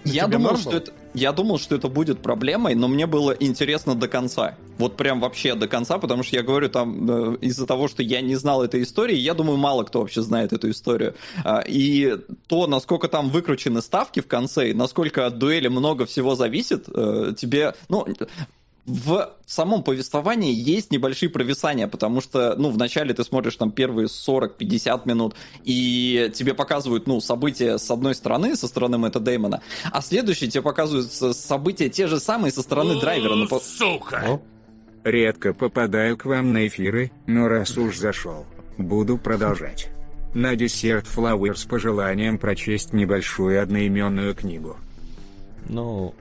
я 0.04 0.26
думал, 0.26 0.56
что 0.56 0.76
это, 0.76 0.92
я 1.14 1.32
думал, 1.32 1.58
что 1.58 1.74
это 1.76 1.88
будет 1.88 2.20
проблемой, 2.20 2.74
но 2.74 2.88
мне 2.88 3.06
было 3.06 3.32
интересно 3.32 3.94
до 3.94 4.08
конца. 4.08 4.56
Вот 4.78 4.96
прям 4.96 5.20
вообще 5.20 5.54
до 5.54 5.68
конца, 5.68 5.98
потому 5.98 6.22
что 6.22 6.36
я 6.36 6.42
говорю, 6.42 6.68
там 6.68 7.34
э, 7.34 7.36
из-за 7.40 7.66
того, 7.66 7.88
что 7.88 8.02
я 8.02 8.20
не 8.20 8.34
знал 8.36 8.62
этой 8.62 8.82
истории, 8.82 9.16
я 9.16 9.34
думаю, 9.34 9.56
мало 9.56 9.84
кто 9.84 10.00
вообще 10.00 10.22
знает 10.22 10.52
эту 10.52 10.70
историю. 10.70 11.14
Э, 11.44 11.62
и 11.66 12.16
то, 12.46 12.66
насколько 12.66 13.08
там 13.08 13.30
выкручены 13.30 13.80
ставки 13.82 14.20
в 14.20 14.26
конце, 14.26 14.70
и 14.70 14.74
насколько 14.74 15.26
от 15.26 15.38
дуэли 15.38 15.68
много 15.68 16.06
всего 16.06 16.34
зависит, 16.34 16.86
э, 16.88 17.34
тебе, 17.36 17.74
ну, 17.88 18.06
в 18.86 19.32
самом 19.46 19.82
повествовании 19.82 20.52
есть 20.52 20.90
небольшие 20.90 21.30
провисания, 21.30 21.88
потому 21.88 22.20
что, 22.20 22.54
ну, 22.56 22.70
вначале 22.70 23.14
ты 23.14 23.24
смотришь 23.24 23.56
там 23.56 23.70
первые 23.70 24.08
40-50 24.08 25.02
минут, 25.06 25.34
и 25.64 26.30
тебе 26.34 26.52
показывают, 26.54 27.06
ну, 27.06 27.20
события 27.20 27.78
с 27.78 27.90
одной 27.90 28.14
стороны, 28.14 28.56
со 28.56 28.68
стороны 28.68 28.98
Мэтта 28.98 29.20
Дэймона, 29.20 29.62
а 29.90 30.02
следующие 30.02 30.50
тебе 30.50 30.62
показывают 30.62 31.10
события 31.10 31.88
те 31.88 32.06
же 32.06 32.20
самые 32.20 32.52
со 32.52 32.62
стороны 32.62 33.00
драйвера. 33.00 33.34
Ну, 33.34 33.48
сука! 33.60 34.40
Редко 35.02 35.54
попадаю 35.54 36.16
к 36.16 36.24
вам 36.24 36.52
на 36.52 36.66
эфиры, 36.66 37.10
но 37.26 37.48
раз 37.48 37.76
уж 37.76 37.96
зашел, 37.96 38.46
буду 38.78 39.18
продолжать. 39.18 39.88
На 40.34 40.56
десерт 40.56 41.06
Flowers 41.06 41.56
с 41.56 41.64
пожеланием 41.64 42.38
прочесть 42.38 42.92
небольшую 42.92 43.62
одноименную 43.62 44.34
книгу. 44.34 44.76
Ну, 45.68 46.14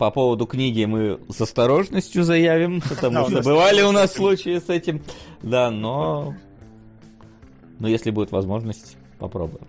по 0.00 0.10
поводу 0.10 0.46
книги 0.46 0.86
мы 0.86 1.20
с 1.28 1.42
осторожностью 1.42 2.24
заявим, 2.24 2.80
потому 2.88 3.28
что 3.28 3.42
бывали 3.42 3.82
у 3.82 3.92
нас 3.92 4.14
случаи 4.14 4.58
с 4.58 4.70
этим. 4.70 5.02
Да, 5.42 5.70
но... 5.70 6.34
Но 7.78 7.86
если 7.86 8.10
будет 8.10 8.32
возможность, 8.32 8.96
попробуем. 9.18 9.66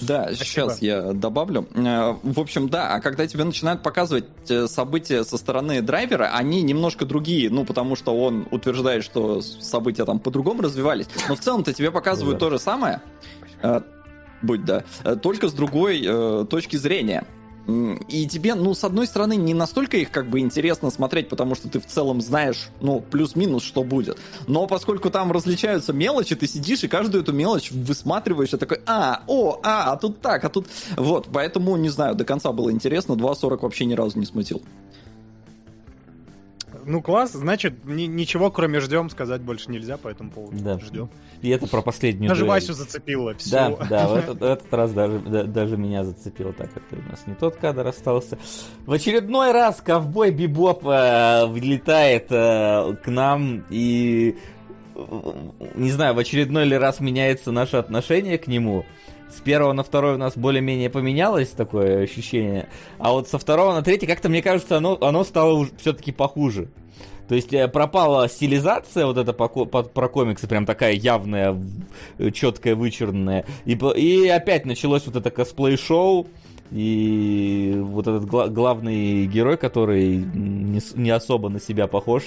Да, 0.00 0.22
Спасибо. 0.22 0.44
сейчас 0.44 0.80
я 0.80 1.12
добавлю. 1.12 1.68
Э, 1.74 2.16
в 2.22 2.40
общем, 2.40 2.70
да, 2.70 2.94
а 2.94 3.00
когда 3.00 3.26
тебе 3.26 3.44
начинают 3.44 3.82
показывать 3.82 4.24
э, 4.48 4.68
события 4.68 5.22
со 5.22 5.36
стороны 5.36 5.82
драйвера, 5.82 6.30
они 6.32 6.62
немножко 6.62 7.04
другие, 7.04 7.50
ну, 7.50 7.66
потому 7.66 7.94
что 7.94 8.16
он 8.16 8.48
утверждает, 8.50 9.04
что 9.04 9.42
события 9.42 10.06
там 10.06 10.18
по-другому 10.18 10.62
развивались. 10.62 11.08
Но 11.28 11.36
в 11.36 11.40
целом-то 11.40 11.74
тебе 11.74 11.90
показывают 11.90 12.38
да. 12.38 12.46
то 12.46 12.50
же 12.50 12.58
самое, 12.58 13.02
э, 13.62 13.82
будь 14.40 14.64
да, 14.64 14.84
только 15.22 15.48
с 15.48 15.52
другой 15.52 16.46
точки 16.46 16.76
зрения. 16.76 17.26
И 17.68 18.26
тебе, 18.26 18.54
ну, 18.54 18.72
с 18.72 18.82
одной 18.82 19.06
стороны, 19.06 19.36
не 19.36 19.52
настолько 19.52 19.98
их 19.98 20.10
как 20.10 20.30
бы 20.30 20.40
интересно 20.40 20.90
смотреть, 20.90 21.28
потому 21.28 21.54
что 21.54 21.68
ты 21.68 21.80
в 21.80 21.86
целом 21.86 22.22
знаешь, 22.22 22.70
ну, 22.80 23.00
плюс-минус, 23.00 23.62
что 23.62 23.84
будет. 23.84 24.16
Но 24.46 24.66
поскольку 24.66 25.10
там 25.10 25.32
различаются 25.32 25.92
мелочи, 25.92 26.34
ты 26.34 26.46
сидишь 26.46 26.82
и 26.84 26.88
каждую 26.88 27.22
эту 27.22 27.34
мелочь 27.34 27.70
высматриваешь, 27.70 28.54
и 28.54 28.56
такой, 28.56 28.80
а, 28.86 29.22
о, 29.26 29.60
а, 29.62 29.92
а 29.92 29.96
тут 29.98 30.22
так, 30.22 30.44
а 30.44 30.48
тут... 30.48 30.66
Вот, 30.96 31.28
поэтому, 31.30 31.76
не 31.76 31.90
знаю, 31.90 32.14
до 32.14 32.24
конца 32.24 32.52
было 32.52 32.72
интересно, 32.72 33.12
2.40 33.12 33.58
вообще 33.60 33.84
ни 33.84 33.92
разу 33.92 34.18
не 34.18 34.24
смутил. 34.24 34.62
Ну, 36.88 37.02
класс, 37.02 37.32
значит, 37.32 37.84
ни, 37.84 38.04
ничего 38.04 38.50
кроме 38.50 38.80
ждем 38.80 39.10
сказать 39.10 39.42
больше 39.42 39.70
нельзя 39.70 39.98
по 39.98 40.08
этому 40.08 40.30
поводу. 40.30 40.56
Да. 40.58 40.78
Ждем. 40.78 41.10
И 41.42 41.50
это 41.50 41.66
про 41.66 41.82
последнюю 41.82 42.30
Даже 42.30 42.40
дуэль. 42.40 42.50
Васю 42.50 42.72
зацепило. 42.72 43.34
Все. 43.34 43.50
Да, 43.50 43.86
да, 43.88 44.08
в 44.08 44.16
этот, 44.16 44.40
в 44.40 44.42
этот 44.42 44.72
раз 44.72 44.92
даже, 44.92 45.18
да, 45.20 45.42
даже 45.44 45.76
меня 45.76 46.02
зацепило. 46.04 46.52
Так, 46.52 46.70
это 46.74 47.00
у 47.00 47.10
нас 47.10 47.26
не 47.26 47.34
тот 47.34 47.56
кадр 47.56 47.86
остался. 47.86 48.38
В 48.86 48.92
очередной 48.92 49.52
раз 49.52 49.82
ковбой 49.82 50.30
Бибоп 50.30 50.86
э, 50.86 51.46
влетает 51.46 52.26
э, 52.30 52.94
к 53.04 53.06
нам 53.06 53.64
и 53.70 54.38
не 55.74 55.90
знаю, 55.90 56.14
в 56.14 56.18
очередной 56.18 56.64
ли 56.64 56.76
раз 56.76 57.00
меняется 57.00 57.52
наше 57.52 57.76
отношение 57.76 58.38
к 58.38 58.46
нему. 58.48 58.84
С 59.30 59.40
первого 59.40 59.72
на 59.72 59.82
второй 59.82 60.14
у 60.14 60.18
нас 60.18 60.36
более-менее 60.36 60.90
поменялось 60.90 61.50
такое 61.50 62.02
ощущение, 62.02 62.68
а 62.98 63.12
вот 63.12 63.28
со 63.28 63.38
второго 63.38 63.74
на 63.74 63.82
третий 63.82 64.06
как-то, 64.06 64.28
мне 64.28 64.42
кажется, 64.42 64.78
оно, 64.78 64.96
оно 65.00 65.22
стало 65.24 65.66
все-таки 65.78 66.12
похуже. 66.12 66.68
То 67.28 67.34
есть 67.34 67.52
э, 67.52 67.68
пропала 67.68 68.26
стилизация 68.28 69.04
вот 69.04 69.18
эта 69.18 69.34
по, 69.34 69.48
по, 69.48 69.82
про 69.82 70.08
комиксы, 70.08 70.48
прям 70.48 70.64
такая 70.64 70.94
явная, 70.94 71.60
четкая, 72.32 72.74
вычурная. 72.74 73.44
И, 73.66 73.72
и 73.74 74.28
опять 74.28 74.64
началось 74.64 75.06
вот 75.06 75.16
это 75.16 75.30
косплей-шоу, 75.30 76.26
и 76.70 77.74
вот 77.76 78.06
этот 78.06 78.24
гла- 78.24 78.48
главный 78.48 79.26
герой, 79.26 79.58
который 79.58 80.16
не, 80.16 80.80
не 80.94 81.10
особо 81.10 81.50
на 81.50 81.60
себя 81.60 81.86
похож, 81.86 82.24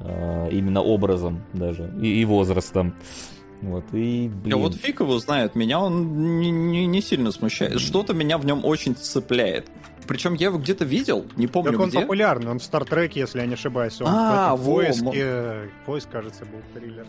э, 0.00 0.48
именно 0.52 0.80
образом 0.80 1.42
даже, 1.52 1.92
и, 2.00 2.22
и 2.22 2.24
возрастом. 2.24 2.94
Вот, 3.62 3.84
и, 3.92 4.28
блин. 4.28 4.54
А 4.54 4.56
вот 4.56 4.74
фиг 4.74 5.00
его 5.00 5.18
знает, 5.18 5.54
меня 5.54 5.80
он 5.80 6.38
не, 6.40 6.50
не, 6.50 6.86
не 6.86 7.00
сильно 7.00 7.32
смущает. 7.32 7.80
Что-то 7.80 8.12
меня 8.12 8.38
в 8.38 8.44
нем 8.44 8.64
очень 8.64 8.94
цепляет. 8.94 9.68
Причем 10.06 10.34
я 10.34 10.48
его 10.48 10.58
где-то 10.58 10.84
видел, 10.84 11.24
не 11.36 11.46
помню 11.46 11.72
так 11.72 11.80
он 11.80 11.88
где. 11.88 12.00
популярный, 12.00 12.50
он 12.50 12.58
в 12.58 12.62
Стартреке, 12.62 13.20
если 13.20 13.40
я 13.40 13.46
не 13.46 13.54
ошибаюсь. 13.54 14.00
Он 14.02 14.08
а, 14.10 14.54
в 14.54 14.64
поиске, 14.64 15.70
поиск, 15.86 16.10
кажется, 16.10 16.44
был 16.44 16.60
триллер 16.74 17.06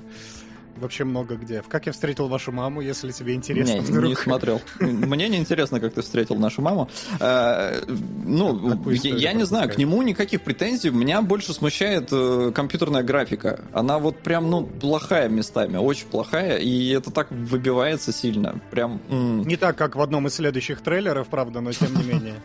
вообще 0.78 1.04
много 1.04 1.36
где. 1.36 1.62
В 1.62 1.68
«Как 1.68 1.86
я 1.86 1.92
встретил 1.92 2.28
вашу 2.28 2.52
маму», 2.52 2.82
если 2.82 3.12
тебе 3.12 3.34
интересно. 3.34 3.74
Не, 3.74 3.80
вдруг. 3.80 4.06
не 4.10 4.16
смотрел. 4.16 4.62
Мне 4.80 5.30
не 5.30 5.38
интересно, 5.38 5.80
как 5.80 5.94
ты 5.94 6.02
встретил 6.02 6.36
нашу 6.36 6.62
маму. 6.62 6.90
Э, 7.20 7.82
ну, 7.88 8.92
я 8.92 9.34
не 9.34 9.46
знаю, 9.46 9.70
к 9.70 9.78
нему 9.78 10.02
никаких 10.02 10.42
претензий. 10.42 10.90
Меня 10.90 11.22
больше 11.22 11.54
смущает 11.54 12.10
э, 12.12 12.52
компьютерная 12.54 13.04
графика. 13.04 13.62
Она 13.74 14.00
вот 14.00 14.18
прям, 14.20 14.50
ну, 14.50 14.66
плохая 14.66 15.30
местами, 15.30 15.78
очень 15.78 16.08
плохая, 16.08 16.58
и 16.58 16.90
это 16.90 17.12
так 17.12 17.32
выбивается 17.32 18.12
сильно. 18.12 18.60
Прям... 18.72 19.02
Не 19.10 19.58
так, 19.58 19.78
как 19.78 19.96
в 19.96 20.02
одном 20.02 20.28
из 20.28 20.36
следующих 20.36 20.82
трейлеров, 20.82 21.28
правда, 21.28 21.62
но 21.62 21.72
тем 21.72 21.96
не 21.96 22.04
менее. 22.14 22.36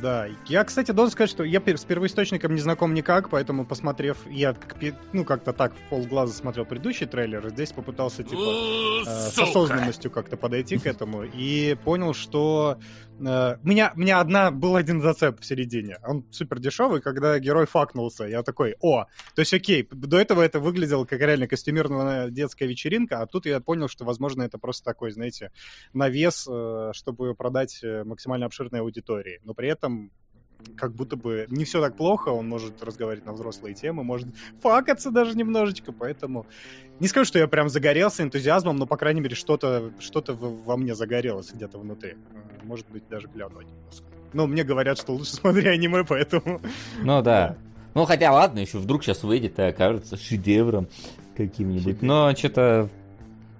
Да. 0.00 0.26
Я, 0.46 0.64
кстати, 0.64 0.92
должен 0.92 1.12
сказать, 1.12 1.30
что 1.30 1.44
я 1.44 1.60
с 1.60 1.84
первоисточником 1.84 2.54
не 2.54 2.60
знаком 2.60 2.94
никак, 2.94 3.30
поэтому, 3.30 3.64
посмотрев, 3.66 4.18
я 4.26 4.54
ну 5.12 5.24
как-то 5.24 5.52
так 5.52 5.72
в 5.74 5.90
полглаза 5.90 6.32
смотрел 6.32 6.64
предыдущий 6.64 7.06
трейлер, 7.06 7.46
и 7.46 7.50
здесь 7.50 7.72
попытался 7.72 8.22
типа 8.22 8.40
э, 8.40 9.30
с 9.30 9.38
осознанностью 9.38 10.10
как-то 10.10 10.36
подойти 10.36 10.78
к 10.78 10.86
этому 10.86 11.24
и 11.24 11.76
понял, 11.84 12.14
что 12.14 12.78
Э, 13.20 13.56
меня, 13.62 13.92
меня 13.96 14.20
одна 14.20 14.50
был 14.50 14.76
один 14.76 15.00
зацеп 15.00 15.40
в 15.40 15.44
середине. 15.44 15.98
Он 16.06 16.24
супер 16.30 16.58
дешевый, 16.58 17.00
когда 17.00 17.38
герой 17.38 17.66
факнулся. 17.66 18.24
Я 18.24 18.42
такой, 18.42 18.76
о, 18.80 19.04
то 19.34 19.40
есть 19.40 19.52
окей, 19.52 19.86
до 19.90 20.18
этого 20.18 20.42
это 20.42 20.60
выглядело 20.60 21.04
как 21.04 21.20
реально 21.20 21.46
костюмированная 21.46 22.30
детская 22.30 22.66
вечеринка, 22.66 23.20
а 23.20 23.26
тут 23.26 23.46
я 23.46 23.60
понял, 23.60 23.88
что, 23.88 24.04
возможно, 24.04 24.42
это 24.42 24.58
просто 24.58 24.84
такой, 24.84 25.10
знаете, 25.10 25.52
навес, 25.92 26.46
э, 26.48 26.90
чтобы 26.94 27.34
продать 27.34 27.80
э, 27.82 28.04
максимально 28.04 28.46
обширной 28.46 28.80
аудитории. 28.80 29.40
Но 29.44 29.54
при 29.54 29.68
этом 29.68 30.12
как 30.76 30.92
будто 30.92 31.16
бы 31.16 31.46
не 31.50 31.64
все 31.64 31.80
так 31.80 31.96
плохо, 31.96 32.28
он 32.28 32.48
может 32.48 32.82
разговаривать 32.82 33.26
на 33.26 33.32
взрослые 33.32 33.74
темы, 33.74 34.04
может 34.04 34.28
факаться 34.60 35.10
даже 35.10 35.36
немножечко, 35.36 35.92
поэтому 35.92 36.46
не 37.00 37.08
скажу, 37.08 37.26
что 37.26 37.38
я 37.38 37.46
прям 37.46 37.68
загорелся 37.68 38.22
энтузиазмом, 38.22 38.76
но, 38.76 38.86
по 38.86 38.96
крайней 38.96 39.20
мере, 39.20 39.34
что-то 39.34 39.92
что 40.00 40.22
во 40.28 40.76
мне 40.76 40.94
загорелось 40.94 41.52
где-то 41.52 41.78
внутри. 41.78 42.16
Может 42.64 42.88
быть, 42.90 43.08
даже 43.08 43.28
гляну 43.28 43.60
немножко. 43.60 44.04
Но 44.32 44.46
мне 44.46 44.64
говорят, 44.64 44.98
что 44.98 45.12
лучше 45.12 45.32
смотри 45.34 45.68
аниме, 45.68 46.04
поэтому... 46.04 46.60
Ну 47.02 47.22
да. 47.22 47.56
Ну 47.94 48.04
хотя 48.04 48.32
ладно, 48.32 48.58
еще 48.58 48.78
вдруг 48.78 49.02
сейчас 49.02 49.22
выйдет 49.22 49.58
и 49.58 49.62
окажется 49.62 50.16
шедевром 50.16 50.88
каким-нибудь. 51.36 52.02
Но 52.02 52.34
что-то 52.34 52.90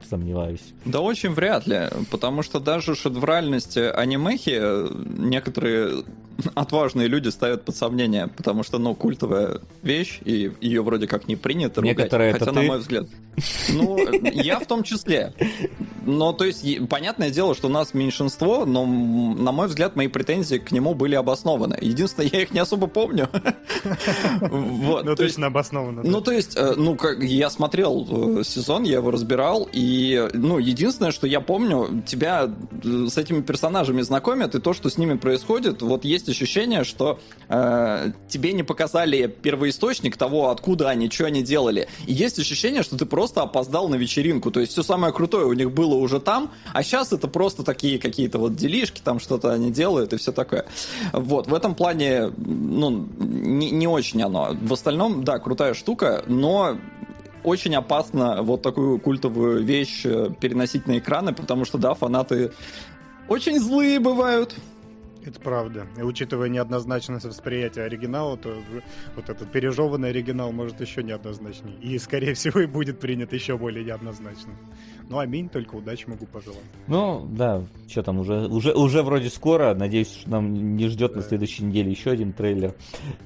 сомневаюсь. 0.08 0.74
Да 0.84 1.00
очень 1.00 1.30
вряд 1.30 1.66
ли, 1.66 1.88
потому 2.10 2.42
что 2.42 2.60
даже 2.60 2.94
шедевральность 2.94 3.76
анимехи 3.76 4.60
некоторые 5.20 6.04
отважные 6.54 7.08
люди 7.08 7.28
ставят 7.28 7.64
под 7.64 7.76
сомнение, 7.76 8.28
потому 8.28 8.62
что, 8.62 8.78
ну, 8.78 8.94
культовая 8.94 9.60
вещь, 9.82 10.20
и 10.24 10.52
ее 10.60 10.82
вроде 10.82 11.06
как 11.06 11.28
не 11.28 11.36
принято 11.36 11.80
ругать, 11.80 11.98
Некоторые 11.98 12.32
хотя, 12.32 12.44
это 12.44 12.54
на 12.54 12.60
ты? 12.60 12.66
мой 12.66 12.78
взгляд... 12.78 13.06
Ну, 13.70 13.98
я 14.22 14.58
в 14.58 14.66
том 14.66 14.82
числе. 14.82 15.32
Но, 16.04 16.32
то 16.32 16.44
есть, 16.44 16.64
понятное 16.88 17.30
дело, 17.30 17.54
что 17.54 17.68
у 17.68 17.70
нас 17.70 17.94
меньшинство, 17.94 18.64
но, 18.64 18.84
на 18.84 19.52
мой 19.52 19.68
взгляд, 19.68 19.94
мои 19.94 20.08
претензии 20.08 20.56
к 20.56 20.72
нему 20.72 20.94
были 20.94 21.14
обоснованы. 21.14 21.78
Единственное, 21.80 22.30
я 22.32 22.42
их 22.42 22.50
не 22.50 22.60
особо 22.60 22.86
помню. 22.86 23.28
Вот, 24.40 25.04
ну, 25.04 25.14
точно 25.14 25.46
обоснованы. 25.46 26.02
Ну, 26.04 26.20
то 26.20 26.32
есть, 26.32 26.56
э, 26.56 26.74
ну, 26.76 26.96
как 26.96 27.22
я 27.22 27.50
смотрел 27.50 28.40
э, 28.40 28.44
сезон, 28.44 28.84
я 28.84 28.96
его 28.96 29.10
разбирал, 29.10 29.68
и, 29.72 30.28
ну, 30.32 30.58
единственное, 30.58 31.12
что 31.12 31.26
я 31.26 31.40
помню, 31.40 32.02
тебя 32.06 32.50
э, 32.84 33.06
с 33.08 33.16
этими 33.16 33.40
персонажами 33.40 34.02
знакомят, 34.02 34.54
и 34.54 34.60
то, 34.60 34.72
что 34.72 34.90
с 34.90 34.98
ними 34.98 35.16
происходит, 35.16 35.82
вот 35.82 36.04
есть 36.04 36.27
ощущение, 36.28 36.84
что 36.84 37.20
э, 37.48 38.12
тебе 38.28 38.52
не 38.52 38.62
показали 38.62 39.26
первоисточник 39.26 40.16
того, 40.16 40.50
откуда 40.50 40.88
они, 40.88 41.10
что 41.10 41.26
они 41.26 41.42
делали. 41.42 41.88
И 42.06 42.12
есть 42.12 42.38
ощущение, 42.38 42.82
что 42.82 42.96
ты 42.96 43.06
просто 43.06 43.42
опоздал 43.42 43.88
на 43.88 43.96
вечеринку. 43.96 44.50
То 44.50 44.60
есть 44.60 44.72
все 44.72 44.82
самое 44.82 45.12
крутое 45.12 45.46
у 45.46 45.52
них 45.52 45.72
было 45.72 45.94
уже 45.94 46.20
там, 46.20 46.52
а 46.72 46.82
сейчас 46.82 47.12
это 47.12 47.28
просто 47.28 47.62
такие 47.62 47.98
какие-то 47.98 48.38
вот 48.38 48.56
делишки, 48.56 49.00
там 49.02 49.20
что-то 49.20 49.52
они 49.52 49.70
делают 49.70 50.12
и 50.12 50.16
все 50.16 50.32
такое. 50.32 50.66
Вот, 51.12 51.46
в 51.46 51.54
этом 51.54 51.74
плане, 51.74 52.32
ну, 52.36 53.08
не, 53.18 53.70
не 53.70 53.86
очень 53.86 54.22
оно. 54.22 54.56
В 54.60 54.72
остальном, 54.72 55.24
да, 55.24 55.38
крутая 55.38 55.74
штука, 55.74 56.24
но 56.26 56.78
очень 57.44 57.74
опасно 57.74 58.42
вот 58.42 58.62
такую 58.62 58.98
культовую 58.98 59.64
вещь 59.64 60.02
э, 60.04 60.30
переносить 60.40 60.86
на 60.86 60.98
экраны, 60.98 61.32
потому 61.32 61.64
что, 61.64 61.78
да, 61.78 61.94
фанаты 61.94 62.52
очень 63.28 63.60
злые 63.60 64.00
бывают. 64.00 64.54
Это 65.28 65.40
правда. 65.40 65.86
И 65.98 66.02
учитывая 66.02 66.48
неоднозначность 66.48 67.26
восприятия 67.26 67.82
оригинала, 67.82 68.38
то 68.38 68.56
вот 69.14 69.28
этот 69.28 69.52
пережеванный 69.52 70.08
оригинал 70.08 70.52
может 70.52 70.80
еще 70.80 71.02
неоднозначней. 71.02 71.74
И, 71.82 71.98
скорее 71.98 72.32
всего, 72.32 72.60
и 72.60 72.66
будет 72.66 72.98
принят 72.98 73.34
еще 73.34 73.58
более 73.58 73.84
неоднозначно. 73.84 74.54
Ну, 75.10 75.18
аминь, 75.18 75.50
только 75.50 75.74
удачи 75.74 76.06
могу 76.08 76.24
пожелать. 76.24 76.62
Ну, 76.86 77.26
да, 77.30 77.62
что 77.88 78.02
там, 78.02 78.18
уже, 78.20 78.46
уже, 78.46 78.72
уже 78.72 79.02
вроде 79.02 79.28
скоро. 79.28 79.74
Надеюсь, 79.74 80.12
что 80.12 80.30
нам 80.30 80.76
не 80.76 80.88
ждет 80.88 81.12
да. 81.12 81.18
на 81.18 81.22
следующей 81.22 81.64
неделе 81.64 81.90
еще 81.90 82.10
один 82.10 82.32
трейлер 82.32 82.74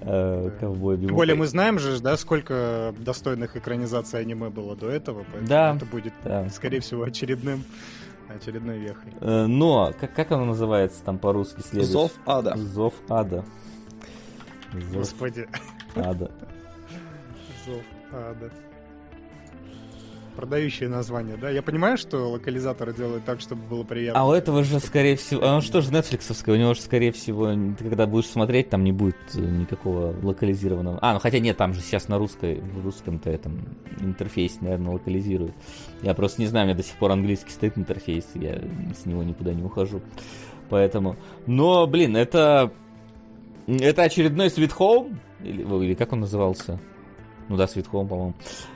э, 0.01 0.45
да. 0.45 0.51
Ковбой 0.59 0.99
Тем 0.99 1.15
более 1.15 1.37
мы 1.37 1.47
знаем 1.47 1.79
же, 1.79 2.01
да, 2.01 2.17
сколько 2.17 2.95
достойных 2.99 3.57
экранизаций 3.57 4.19
аниме 4.19 4.49
было 4.51 4.75
до 4.75 4.89
этого, 4.91 5.25
поэтому 5.25 5.49
да. 5.49 5.77
это 5.77 5.87
будет, 5.87 6.13
да. 6.25 6.49
скорее 6.49 6.81
всего, 6.81 7.05
очередным 7.05 7.63
очередной 8.29 8.79
вехой. 8.79 9.13
Э, 9.21 9.47
но, 9.47 9.93
как, 9.99 10.15
как 10.15 10.33
оно 10.33 10.45
называется 10.47 11.03
там 11.05 11.19
по-русски 11.19 11.61
следующий? 11.61 11.93
Зов 11.93 12.13
ада. 12.27 12.57
Зов 12.57 12.95
ада. 13.09 13.45
Зов 14.73 14.93
Господи. 14.93 15.49
Ада. 15.95 16.31
Зов 17.67 17.85
ада. 18.13 18.51
Продающее 20.37 20.89
название, 20.89 21.37
да? 21.37 21.51
Я 21.51 21.63
понимаю, 21.63 21.99
что 21.99 22.31
локализаторы 22.31 22.95
делают 22.95 23.25
так, 23.25 23.41
чтобы 23.41 23.63
было 23.63 23.85
приятно. 23.85 24.19
А 24.19 24.27
у 24.27 24.33
этого 24.33 24.65
же, 24.65 24.81
скорее 24.81 25.17
всего... 25.17 25.45
А 25.45 25.57
он 25.57 25.61
что 25.61 25.83
же 25.83 25.91
Netflixовское? 25.91 26.55
У 26.55 26.57
него 26.57 26.73
же, 26.73 26.81
скорее 26.81 27.13
всего, 27.13 27.53
ты 27.53 27.85
когда 27.85 28.07
будешь 28.07 28.27
смотреть, 28.27 28.71
там 28.71 28.83
не 28.83 28.93
будет 28.93 29.17
э, 29.35 29.41
никакого 29.41 30.17
локализированного... 30.23 30.99
А, 31.03 31.13
ну 31.13 31.21
хотя 31.21 31.39
нет, 31.39 31.59
там 31.59 31.75
же 31.75 31.83
сейчас 31.83 32.09
на 32.09 32.17
русской, 32.17 32.61
в 32.61 32.83
русском-то 32.83 33.29
этом 33.29 33.77
интерфейсе, 34.01 34.57
наверное, 34.63 34.93
локализируют. 34.93 35.55
Я 36.01 36.15
просто 36.15 36.41
не 36.41 36.47
знаю, 36.47 36.65
у 36.65 36.69
меня 36.69 36.77
до 36.77 36.83
сих 36.83 36.97
пор 36.97 37.11
английский 37.11 37.51
стоит 37.51 37.77
интерфейс, 37.77 38.27
я 38.35 38.63
с 38.99 39.05
него 39.05 39.23
никуда 39.23 39.53
не 39.53 39.63
ухожу. 39.63 40.01
Поэтому... 40.71 41.17
Но, 41.47 41.87
блин, 41.87 42.17
это... 42.17 42.73
Это 43.67 44.03
очередной 44.03 44.47
Sweet 44.47 44.73
Home? 44.79 45.15
Или, 45.45 45.63
или 45.85 45.95
как 45.95 46.13
он 46.15 46.21
назывался? 46.21 46.81
Ну 47.49 47.57
да, 47.57 47.65
Sweet 47.65 47.91
Home, 47.91 48.09
по-моему. 48.09 48.35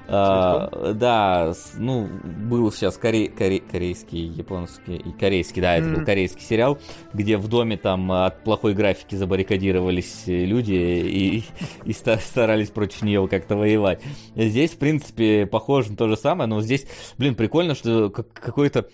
А, 0.09 0.93
да, 0.93 1.53
ну, 1.77 2.09
был 2.23 2.71
сейчас 2.71 2.97
коре, 2.97 3.29
коре, 3.29 3.61
корейский, 3.61 4.27
японский 4.27 4.97
и 4.97 5.13
корейский, 5.13 5.61
да, 5.61 5.77
это 5.77 5.87
mm-hmm. 5.87 5.97
был 5.97 6.05
корейский 6.05 6.43
сериал, 6.43 6.79
где 7.13 7.37
в 7.37 7.49
доме 7.49 7.77
там 7.77 8.13
от 8.13 8.45
плохой 8.45 8.75
графики 8.75 9.15
забаррикадировались 9.15 10.25
люди 10.27 10.75
и, 10.75 11.45
и 11.85 11.93
старались 11.93 12.71
против 12.71 13.03
нее 13.03 13.27
как-то 13.29 13.57
воевать. 13.57 14.01
Здесь, 14.37 14.73
в 14.73 14.79
принципе, 14.79 15.47
похоже 15.47 15.91
на 15.91 15.97
то 15.97 16.09
же 16.09 16.17
самое, 16.17 16.49
но 16.49 16.61
здесь, 16.61 16.87
блин, 17.19 17.35
прикольно, 17.35 17.75
что 17.75 18.11
какой-то, 18.11 18.89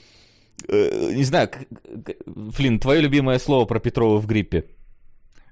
э, 0.69 1.13
не 1.15 1.25
знаю, 1.25 1.51
Флин, 2.53 2.79
твое 2.79 3.01
любимое 3.01 3.39
слово 3.39 3.67
про 3.67 3.81
Петрова 3.81 4.19
в 4.19 4.27
гриппе. 4.27 4.65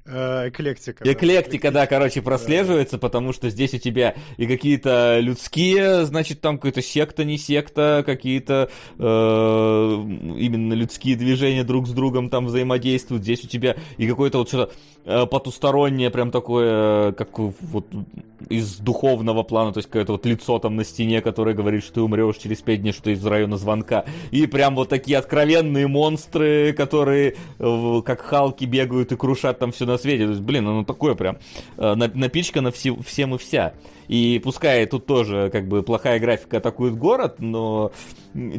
Э, 0.07 0.49
эклектика. 0.49 1.05
Эклектика, 1.05 1.71
да, 1.71 1.87
короче, 1.87 2.23
прослеживается, 2.23 2.97
потому 2.97 3.35
что 3.35 3.51
здесь 3.51 3.75
у 3.75 3.79
тебя 3.79 4.15
и 4.39 4.47
какие-то 4.47 5.19
людские, 5.21 6.07
значит, 6.07 6.41
там 6.41 6.57
какая-то 6.57 6.81
секта, 6.81 7.25
не 7.25 7.37
секта, 7.37 8.03
какие-то 8.05 8.71
э, 8.99 9.03
именно 9.03 10.73
людские 10.73 11.17
движения 11.17 11.65
друг 11.65 11.87
с 11.87 11.91
другом 11.91 12.31
там 12.31 12.47
взаимодействуют. 12.47 13.25
Здесь 13.25 13.45
у 13.45 13.49
тебя 13.49 13.77
и 13.99 14.09
какое-то 14.09 14.39
вот 14.39 14.49
что-то 14.49 14.73
э, 15.05 15.27
потустороннее, 15.27 16.11
прям 16.11 16.31
такое, 16.31 17.13
как 17.13 17.39
вот 17.39 17.87
из 18.49 18.79
духовного 18.79 19.43
плана, 19.43 19.73
то 19.73 19.79
есть 19.79 19.89
какое-то 19.89 20.13
вот 20.13 20.25
лицо 20.25 20.59
там 20.59 20.77
на 20.77 20.85
стене, 20.85 21.21
которое 21.21 21.55
говорит, 21.55 21.85
что 21.85 21.95
ты 21.95 22.01
умрешь 22.01 22.37
через 22.37 22.63
пять 22.63 22.81
дней, 22.81 22.93
что 22.93 23.11
из 23.11 23.25
района 23.25 23.59
звонка. 23.59 24.07
И 24.31 24.47
прям 24.47 24.77
вот 24.77 24.89
такие 24.89 25.19
откровенные 25.19 25.87
монстры, 25.89 26.73
которые 26.73 27.37
э, 27.59 28.03
как 28.05 28.23
Халки 28.23 28.65
бегают 28.65 29.13
и 29.13 29.17
крушат 29.17 29.59
там 29.59 29.73
все 29.73 29.90
на 29.91 29.99
свете. 29.99 30.25
То 30.25 30.31
есть, 30.31 30.43
блин, 30.43 30.67
оно 30.67 30.85
такое 30.85 31.15
прям 31.15 31.39
э, 31.77 31.95
напичкано 31.95 32.71
все, 32.71 32.97
всем 32.97 33.35
и 33.35 33.39
вся. 33.39 33.75
И 34.09 34.41
пускай 34.43 34.87
тут 34.87 35.07
тоже 35.07 35.51
как 35.53 35.69
бы 35.69 35.83
плохая 35.83 36.19
графика 36.19 36.59
атакует 36.59 36.97
город, 36.97 37.37
но 37.39 37.93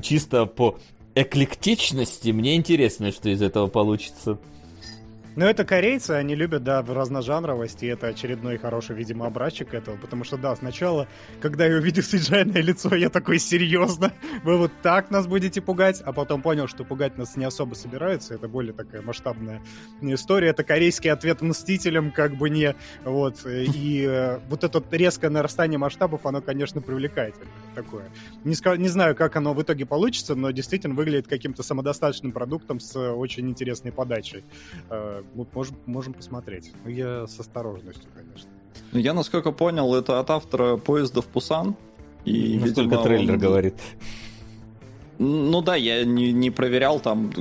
чисто 0.02 0.46
по 0.46 0.78
эклектичности 1.15 2.30
мне 2.30 2.56
интересно, 2.56 3.12
что 3.12 3.30
из 3.30 3.41
этого 3.41 3.67
получится. 3.67 4.38
Ну, 5.38 5.46
это 5.46 5.63
корейцы, 5.63 6.12
они 6.12 6.36
любят, 6.36 6.63
да, 6.65 6.82
разножанровость, 6.82 7.84
и 7.84 7.88
это 7.88 8.08
очередной 8.08 8.58
хороший, 8.58 8.98
видимо, 8.98 9.28
образчик 9.28 9.74
этого, 9.74 9.96
потому 9.96 10.26
что, 10.26 10.36
да, 10.38 10.54
сначала, 10.58 11.08
когда 11.39 11.65
я 11.65 11.78
увидел 11.78 12.04
cgi 12.04 12.62
лицо, 12.62 12.94
я 12.96 13.10
такой, 13.10 13.39
серьезно? 13.39 14.12
Вы 14.44 14.58
вот 14.58 14.72
так 14.82 15.10
нас 15.10 15.28
будете 15.28 15.62
пугать? 15.62 16.02
А 16.02 16.12
потом 16.12 16.41
понял, 16.41 16.67
что 16.67 16.84
пугать 16.84 17.17
нас 17.17 17.38
не 17.38 17.46
особо 17.46 17.76
собираются, 17.76 18.34
это 18.34 18.50
более 18.50 18.74
такая 18.74 19.02
масштабная 19.02 19.62
история, 20.02 20.50
это 20.50 20.65
корейский 20.65 21.10
ответ 21.10 21.41
Мстителям, 21.41 22.12
как 22.12 22.36
бы 22.36 22.50
не, 22.50 22.76
вот, 23.06 23.46
и 23.46 24.06
э, 24.06 24.39
вот 24.50 24.65
это 24.65 24.84
резкое 24.91 25.30
нарастание 25.30 25.78
масштабов, 25.78 26.26
оно, 26.26 26.41
конечно, 26.41 26.82
привлекательное 26.82 27.48
такое. 27.74 28.04
Не, 28.44 28.78
не 28.78 28.88
знаю, 28.89 29.15
как 29.15 29.38
оно 29.38 29.54
в 29.54 29.62
итоге 29.62 29.86
получится, 29.86 30.36
но 30.36 30.52
действительно 30.52 30.94
выглядит 30.94 31.30
каким-то 31.30 31.63
самодостаточным 31.63 32.34
продуктом 32.34 32.82
с 32.82 32.98
очень 32.98 33.50
интересной 33.50 33.94
подачей 33.94 34.44
э, 34.89 35.21
мы 35.34 35.46
можем, 35.54 35.76
можем 35.86 36.14
посмотреть. 36.14 36.72
Но 36.84 36.90
я 36.90 37.28
с 37.28 37.40
осторожностью, 37.40 38.10
конечно. 38.14 38.50
Ну, 38.92 39.00
я, 39.00 39.14
насколько 39.14 39.52
понял, 39.52 39.94
это 39.96 40.20
от 40.20 40.30
автора 40.30 40.78
поезда 40.78 41.22
в 41.22 41.26
Пусан. 41.26 41.76
И, 42.26 42.60
Насколько 42.60 42.82
видимо, 42.82 43.04
трейлер 43.04 43.34
он... 43.34 43.40
говорит. 43.40 43.76
Ну 45.24 45.62
да, 45.62 45.76
я 45.76 46.04
не, 46.04 46.34
не 46.34 46.50
проверял 46.50 47.00
там, 47.00 47.32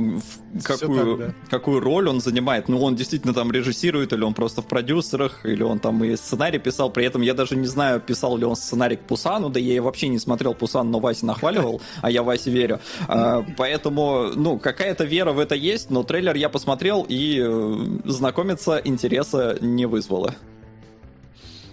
какую, 0.63 1.17
так, 1.17 1.29
да. 1.29 1.35
какую 1.49 1.81
роль 1.81 2.11
он 2.11 2.21
занимает. 2.21 2.69
Ну, 2.69 2.79
он 2.83 2.95
действительно 2.95 3.33
там 3.33 3.51
режиссирует, 3.51 4.13
или 4.13 4.23
он 4.23 4.35
просто 4.35 4.61
в 4.61 4.67
продюсерах, 4.67 5.47
или 5.47 5.63
он 5.63 5.79
там 5.79 6.05
и 6.05 6.15
сценарий 6.17 6.59
писал. 6.59 6.91
При 6.91 7.07
этом 7.07 7.23
я 7.23 7.33
даже 7.33 7.57
не 7.57 7.67
знаю, 7.67 7.99
писал 8.01 8.37
ли 8.37 8.45
он 8.45 8.55
сценарий 8.55 8.97
к 8.97 9.01
Пусану, 9.01 9.49
да 9.49 9.59
я 9.59 9.81
вообще 9.81 10.09
не 10.09 10.19
смотрел 10.19 10.53
Пусан, 10.53 10.91
но 10.91 11.01
Вася 11.01 11.25
нахваливал, 11.25 11.81
а 12.03 12.11
я 12.11 12.23
Васе 12.23 12.51
верю. 12.51 12.81
А, 13.09 13.47
поэтому, 13.57 14.27
ну, 14.37 14.59
какая-то 14.59 15.05
вера 15.05 15.33
в 15.33 15.39
это 15.39 15.55
есть, 15.55 15.89
но 15.89 16.03
трейлер 16.03 16.37
я 16.37 16.51
посмотрел, 16.51 17.07
и 17.09 17.41
э, 17.43 17.77
знакомиться 18.05 18.79
интереса 18.85 19.57
не 19.63 19.87
вызвало. 19.87 20.35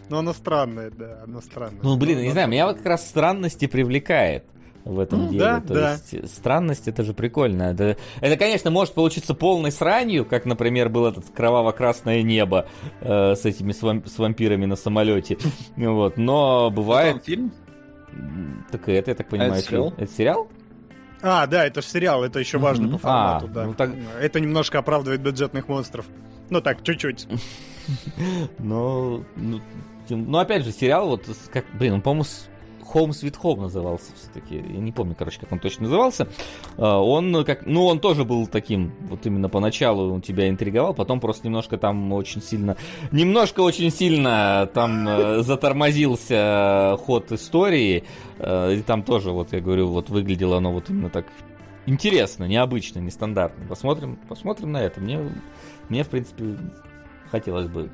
Ну, 0.07 0.19
оно 0.19 0.31
странное, 0.31 0.89
да, 0.89 1.23
оно 1.25 1.41
странное. 1.41 1.81
Ну, 1.83 1.97
блин, 1.97 2.21
не 2.21 2.31
знаю, 2.31 2.47
меня 2.47 2.67
вот 2.67 2.77
как 2.77 2.85
раз 2.85 3.09
странности 3.09 3.67
привлекает 3.67 4.45
в 4.87 4.99
этом 4.99 5.25
ну, 5.25 5.27
деле. 5.29 5.39
Да, 5.39 5.61
То 5.61 5.73
да. 5.73 5.91
есть 5.93 6.33
странность 6.33 6.87
это 6.87 7.03
же 7.03 7.13
прикольно. 7.13 7.63
Это, 7.63 7.97
это, 8.21 8.37
конечно, 8.37 8.71
может 8.71 8.93
получиться 8.93 9.33
полной 9.33 9.71
сранью, 9.71 10.25
как, 10.25 10.45
например, 10.45 10.89
был 10.89 11.05
этот 11.05 11.25
кроваво-красное 11.29 12.21
небо 12.23 12.67
э, 13.01 13.35
с 13.35 13.45
этими 13.45 13.71
с, 13.71 13.81
вамп- 13.81 14.07
с 14.07 14.17
вампирами 14.17 14.65
на 14.65 14.75
самолете. 14.75 15.37
Вот, 15.75 16.17
но 16.17 16.69
бывает. 16.69 17.17
Это 17.17 17.25
фильм? 17.25 17.51
Так 18.71 18.89
это, 18.89 19.11
я 19.11 19.15
так 19.15 19.29
понимаю, 19.29 19.53
это 19.53 19.61
сериал? 19.61 19.93
Это 19.97 20.11
сериал? 20.11 20.47
А, 21.21 21.47
да, 21.47 21.65
это 21.65 21.81
же 21.81 21.87
сериал, 21.87 22.23
это 22.23 22.39
еще 22.39 22.57
важно 22.57 22.89
по 22.89 22.97
формату, 22.97 23.45
а, 23.45 23.49
да. 23.49 23.65
Ну, 23.65 23.73
так... 23.73 23.91
Это 24.19 24.39
немножко 24.39 24.79
оправдывает 24.79 25.21
бюджетных 25.21 25.67
монстров. 25.67 26.05
Ну 26.49 26.61
так, 26.61 26.83
чуть-чуть. 26.83 27.27
Ну, 28.59 29.23
ну, 29.37 29.61
ну, 30.09 30.37
опять 30.37 30.65
же, 30.65 30.73
сериал, 30.73 31.07
вот, 31.07 31.25
как, 31.53 31.63
блин, 31.73 31.93
он, 31.93 32.01
по-моему, 32.01 32.25
Home 32.93 33.09
Sweet 33.09 33.35
Home 33.41 33.61
назывался 33.61 34.11
все-таки. 34.15 34.55
Я 34.55 34.79
не 34.79 34.91
помню, 34.91 35.15
короче, 35.17 35.39
как 35.39 35.51
он 35.51 35.59
точно 35.59 35.83
назывался. 35.83 36.27
А, 36.77 36.99
он 36.99 37.43
как, 37.45 37.65
ну, 37.65 37.85
он 37.85 37.99
тоже 37.99 38.25
был 38.25 38.47
таким, 38.47 38.93
вот 39.09 39.25
именно 39.25 39.49
поначалу 39.49 40.13
он 40.13 40.21
тебя 40.21 40.49
интриговал, 40.49 40.93
потом 40.93 41.19
просто 41.19 41.47
немножко 41.47 41.77
там 41.77 42.13
очень 42.13 42.41
сильно, 42.41 42.77
немножко 43.11 43.61
очень 43.61 43.91
сильно 43.91 44.69
там 44.73 45.07
э, 45.07 45.41
затормозился 45.43 46.97
ход 47.05 47.31
истории. 47.31 48.03
Э, 48.39 48.73
и 48.73 48.81
там 48.81 49.03
тоже, 49.03 49.31
вот 49.31 49.53
я 49.53 49.61
говорю, 49.61 49.87
вот 49.87 50.09
выглядело 50.09 50.57
оно 50.57 50.71
вот 50.71 50.89
именно 50.89 51.09
так 51.09 51.25
интересно, 51.85 52.45
необычно, 52.45 52.99
нестандартно. 52.99 53.65
Посмотрим, 53.67 54.17
посмотрим 54.27 54.71
на 54.71 54.81
это. 54.81 55.01
Мне, 55.01 55.19
мне 55.89 56.03
в 56.03 56.09
принципе, 56.09 56.57
хотелось 57.31 57.67
бы 57.67 57.89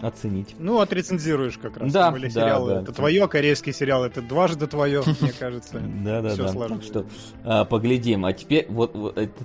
оценить. 0.00 0.54
Ну, 0.58 0.80
отрецензируешь 0.80 1.58
как 1.58 1.76
раз. 1.76 1.92
Да, 1.92 2.10
да, 2.10 2.30
сериалы. 2.30 2.74
да. 2.74 2.82
Это 2.82 2.92
твое, 2.92 3.26
корейский 3.28 3.72
сериал, 3.72 4.04
это 4.04 4.22
дважды 4.22 4.66
твое, 4.66 5.02
мне 5.20 5.32
кажется. 5.38 5.80
Да, 6.04 6.22
да, 6.22 6.36
да. 6.36 6.52
Так 6.52 6.82
что 6.82 7.06
а, 7.44 7.64
поглядим. 7.64 8.24
А 8.24 8.32
теперь 8.32 8.66
вот 8.68 8.94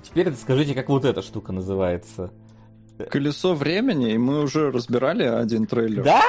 теперь 0.02 0.32
скажите, 0.34 0.74
как 0.74 0.88
вот 0.88 1.04
эта 1.04 1.22
штука 1.22 1.52
называется. 1.52 2.32
Колесо 3.10 3.54
времени, 3.54 4.12
и 4.12 4.18
мы 4.18 4.40
уже 4.40 4.70
разбирали 4.70 5.24
один 5.24 5.66
трейлер. 5.66 6.04
Да? 6.04 6.22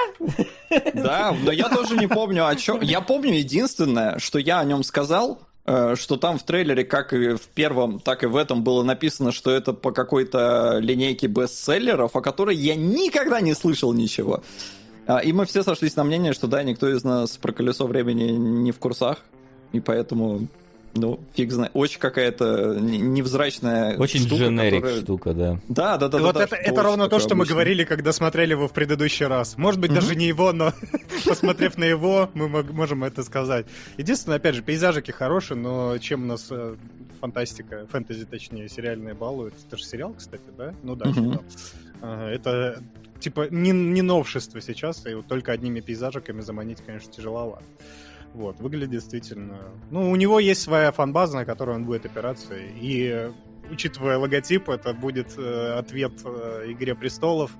Да, 0.95 1.35
но 1.43 1.51
я 1.51 1.69
тоже 1.69 1.95
не 1.95 2.07
помню 2.07 2.47
о 2.47 2.55
чем. 2.55 2.81
Я 2.81 3.01
помню 3.01 3.35
единственное, 3.35 4.17
что 4.17 4.39
я 4.39 4.59
о 4.59 4.65
нем 4.65 4.83
сказал, 4.83 5.39
что 5.65 6.17
там 6.17 6.37
в 6.37 6.43
трейлере, 6.43 6.83
как 6.83 7.11
и 7.13 7.35
в 7.35 7.47
первом, 7.53 7.99
так 7.99 8.23
и 8.23 8.27
в 8.27 8.35
этом 8.35 8.63
было 8.63 8.83
написано, 8.83 9.31
что 9.31 9.49
это 9.49 9.73
по 9.73 9.91
какой-то 9.91 10.77
линейке 10.79 11.25
бестселлеров, 11.25 12.15
о 12.15 12.21
которой 12.21 12.55
я 12.55 12.75
никогда 12.75 13.41
не 13.41 13.55
слышал 13.55 13.91
ничего. 13.91 14.43
А, 15.07 15.19
и 15.19 15.33
мы 15.33 15.45
все 15.45 15.63
сошлись 15.63 15.95
на 15.95 16.03
мнение, 16.03 16.33
что 16.33 16.47
да, 16.47 16.63
никто 16.63 16.89
из 16.89 17.03
нас 17.03 17.37
про 17.37 17.51
колесо 17.51 17.87
времени 17.87 18.31
не 18.31 18.71
в 18.71 18.79
курсах, 18.79 19.19
и 19.71 19.79
поэтому 19.79 20.47
ну, 20.95 21.19
фиг 21.33 21.51
знает. 21.51 21.71
Очень 21.73 21.99
какая-то 21.99 22.75
невзрачная 22.79 23.97
Очень 23.97 24.21
штука, 24.21 24.43
дженерик 24.43 24.81
которая... 24.81 25.01
штука, 25.01 25.33
да. 25.33 25.59
Да, 25.67 25.97
да, 25.97 26.07
да. 26.07 26.19
вот 26.19 26.35
да, 26.35 26.43
это, 26.43 26.55
это 26.55 26.83
ровно 26.83 27.09
то, 27.09 27.19
что 27.19 27.33
обычно. 27.33 27.35
мы 27.35 27.45
говорили, 27.45 27.83
когда 27.83 28.13
смотрели 28.13 28.51
его 28.51 28.69
в 28.69 28.71
предыдущий 28.71 29.25
раз. 29.25 29.57
Может 29.57 29.81
быть, 29.81 29.93
даже 29.93 30.15
не 30.15 30.25
его, 30.25 30.53
но 30.53 30.73
посмотрев 31.25 31.77
на 31.77 31.83
его, 31.83 32.29
мы 32.33 32.47
можем 32.63 33.03
это 33.03 33.23
сказать. 33.23 33.65
Единственное, 33.97 34.37
опять 34.37 34.55
же, 34.55 34.61
пейзажики 34.61 35.11
хорошие, 35.11 35.57
но 35.57 35.97
чем 35.97 36.23
у 36.23 36.27
нас 36.27 36.47
э, 36.49 36.75
фантастика, 37.19 37.87
фэнтези, 37.91 38.25
точнее, 38.25 38.69
сериальные 38.69 39.15
балуют. 39.15 39.53
Это 39.67 39.75
же 39.77 39.83
сериал, 39.83 40.13
кстати, 40.17 40.43
да? 40.57 40.73
Ну 40.81 40.95
да, 40.95 41.11
сериал. 41.11 41.43
Это 42.01 42.81
типа 43.19 43.47
не, 43.49 43.71
не 43.71 44.01
новшество 44.01 44.61
сейчас, 44.61 45.05
и 45.05 45.13
вот 45.13 45.27
только 45.27 45.51
одними 45.51 45.81
пейзажиками 45.81 46.41
заманить, 46.41 46.79
конечно, 46.85 47.11
тяжеловато. 47.11 47.65
Вот, 48.35 48.59
выглядит 48.59 48.89
действительно... 48.89 49.57
Ну, 49.91 50.11
у 50.11 50.15
него 50.17 50.39
есть 50.39 50.61
своя 50.61 50.91
фанбаза, 50.91 51.37
на 51.37 51.45
которую 51.45 51.77
он 51.77 51.85
будет 51.85 52.05
опираться, 52.05 52.53
и 52.57 53.31
учитывая 53.71 54.17
логотип, 54.17 54.67
это 54.69 54.93
будет 54.93 55.37
э, 55.37 55.75
ответ 55.79 56.11
э, 56.25 56.65
Игре 56.67 56.95
Престолов, 56.95 57.51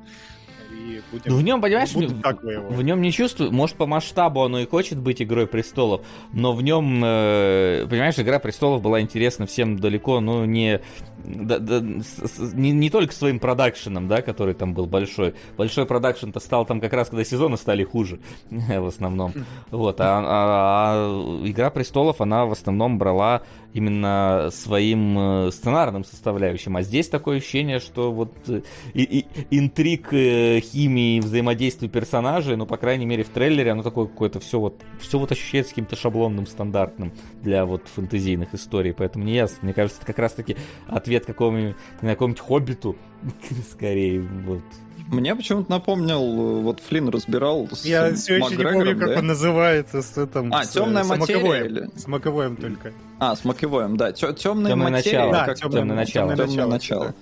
и 0.75 1.01
будем... 1.11 1.31
Ну, 1.31 1.37
в 1.37 1.43
нем, 1.43 1.61
понимаешь, 1.61 1.93
в, 1.93 2.75
в 2.75 2.83
нем 2.83 3.01
не 3.01 3.11
чувствую, 3.11 3.51
может, 3.51 3.75
по 3.75 3.85
масштабу 3.85 4.43
оно 4.43 4.59
и 4.59 4.67
хочет 4.67 4.99
быть 4.99 5.21
Игрой 5.21 5.47
Престолов, 5.47 6.01
но 6.33 6.53
в 6.53 6.61
нем, 6.61 7.01
э, 7.03 7.87
понимаешь, 7.89 8.19
Игра 8.19 8.39
Престолов 8.39 8.81
была 8.81 9.01
интересна 9.01 9.45
всем 9.45 9.79
далеко, 9.79 10.19
ну, 10.19 10.45
не, 10.45 10.81
да, 11.23 11.59
да, 11.59 11.81
не, 11.81 12.71
не 12.71 12.89
только 12.89 13.13
своим 13.13 13.39
продакшеном, 13.39 14.07
да, 14.07 14.21
который 14.21 14.53
там 14.53 14.73
был 14.73 14.85
большой. 14.85 15.35
Большой 15.57 15.85
продакшн-то 15.85 16.39
стал 16.39 16.65
там 16.65 16.81
как 16.81 16.93
раз, 16.93 17.09
когда 17.09 17.23
сезоны 17.23 17.57
стали 17.57 17.83
хуже, 17.83 18.19
в 18.49 18.85
основном. 18.85 19.33
Вот, 19.71 19.99
а, 20.01 20.19
а, 20.19 20.23
а 20.25 21.47
Игра 21.47 21.69
Престолов, 21.69 22.21
она 22.21 22.45
в 22.45 22.51
основном 22.51 22.97
брала 22.97 23.41
именно 23.75 24.51
своим 24.53 25.19
э, 25.19 25.51
сценарным 25.51 26.05
составляющим. 26.05 26.77
А 26.77 26.81
здесь 26.81 27.09
такое 27.09 27.39
ощущение, 27.39 27.79
что 27.79 28.09
вот 28.13 28.33
э, 28.47 28.61
и, 28.93 29.03
и, 29.03 29.25
интриг, 29.51 30.13
э, 30.13 30.61
химии, 30.61 31.19
взаимодействия 31.19 31.89
персонажей, 31.89 32.55
ну, 32.55 32.65
по 32.65 32.77
крайней 32.77 33.05
мере, 33.05 33.25
в 33.25 33.29
трейлере 33.29 33.71
оно 33.71 33.83
такое 33.83 34.07
какое-то 34.07 34.39
все 34.39 34.61
вот, 34.61 34.81
все 35.01 35.19
вот 35.19 35.33
ощущается 35.33 35.71
каким-то 35.71 35.97
шаблонным, 35.97 36.47
стандартным 36.47 37.11
для 37.41 37.65
вот 37.65 37.89
фэнтезийных 37.93 38.55
историй, 38.55 38.93
поэтому 38.93 39.25
не 39.25 39.33
ясно. 39.33 39.57
Мне 39.63 39.73
кажется, 39.73 39.97
это 39.99 40.07
как 40.07 40.19
раз-таки 40.19 40.55
ответ 40.87 41.25
какому-нибудь, 41.25 41.75
какому-нибудь 41.99 42.41
хоббиту, 42.41 42.95
скорее, 43.71 44.21
вот. 44.21 44.63
Мне 45.07 45.35
почему-то 45.35 45.69
напомнил, 45.69 46.61
вот 46.61 46.79
Флинн 46.79 47.09
разбирал 47.09 47.67
с 47.71 47.85
Я 47.85 48.13
все 48.15 48.37
еще 48.37 48.55
не 48.55 48.63
помню, 48.63 48.97
как 48.97 49.19
он 49.19 49.27
называется. 49.27 50.01
С 50.01 50.17
этим, 50.17 50.53
а, 50.53 50.63
с, 50.63 50.69
темная 50.69 51.03
с 51.03 51.07
материя? 51.07 51.37
Маковоем. 51.37 51.65
Или? 51.65 51.89
С 51.95 52.07
Маковоем 52.07 52.55
только. 52.55 52.93
А, 53.19 53.35
с 53.35 53.45
Маковоем, 53.45 53.97
да. 53.97 54.11
Темная 54.11 54.75
материя. 54.75 55.19
Начало. 55.19 55.31
Да, 55.31 55.45
как 55.45 55.57
темное, 55.57 55.79
темное 55.79 55.95
начало. 55.95 56.29
Темное 56.31 56.47
начало. 56.47 56.69
начало. 56.69 57.15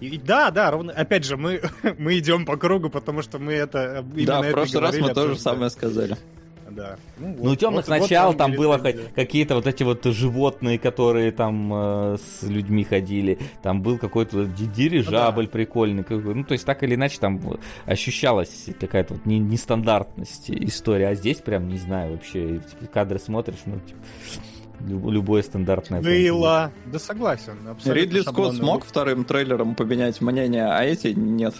И, 0.00 0.18
да, 0.18 0.50
да, 0.50 0.70
ровно. 0.70 0.92
Опять 0.92 1.24
же, 1.24 1.36
мы, 1.36 1.62
мы 1.98 2.18
идем 2.18 2.44
по 2.44 2.56
кругу, 2.56 2.90
потому 2.90 3.22
что 3.22 3.38
мы 3.38 3.52
это 3.52 4.04
Да, 4.26 4.42
в 4.42 4.50
прошлый 4.50 4.82
раз 4.82 4.98
мы 4.98 5.14
тоже 5.14 5.38
самое 5.38 5.70
сказали 5.70 6.16
да. 6.74 6.96
Ну, 7.18 7.34
вот, 7.34 7.44
ну 7.44 7.56
темных 7.56 7.88
вот, 7.88 8.00
начал 8.00 8.28
вот 8.28 8.38
там 8.38 8.52
было 8.52 8.78
хоть 8.78 9.14
какие-то 9.14 9.54
вот 9.54 9.66
эти 9.66 9.82
вот 9.82 10.04
животные, 10.04 10.78
которые 10.78 11.32
там 11.32 11.72
э, 11.72 12.16
с 12.18 12.42
людьми 12.42 12.84
ходили. 12.84 13.38
Там 13.62 13.82
был 13.82 13.98
какой-то 13.98 14.44
дирижабль 14.46 15.42
ну, 15.42 15.46
да. 15.46 15.52
прикольный. 15.52 16.04
Ну, 16.08 16.44
то 16.44 16.52
есть 16.52 16.64
так 16.64 16.82
или 16.82 16.94
иначе 16.94 17.18
там 17.18 17.40
ощущалась 17.86 18.66
какая-то 18.78 19.14
вот 19.14 19.26
нестандартность 19.26 20.50
истории. 20.50 21.04
А 21.04 21.14
здесь 21.14 21.38
прям, 21.38 21.68
не 21.68 21.78
знаю, 21.78 22.12
вообще 22.12 22.60
кадры 22.92 23.18
смотришь, 23.18 23.60
ну, 23.66 23.80
типа, 23.80 24.00
любое 25.10 25.42
стандартное. 25.42 26.02
Было. 26.02 26.72
Да 26.86 26.98
согласен. 26.98 27.54
Ридли 27.84 28.20
Скотт 28.20 28.56
смог 28.56 28.84
вторым 28.84 29.24
трейлером 29.24 29.74
поменять 29.74 30.20
мнение, 30.20 30.66
а 30.66 30.82
эти 30.82 31.08
нет. 31.08 31.54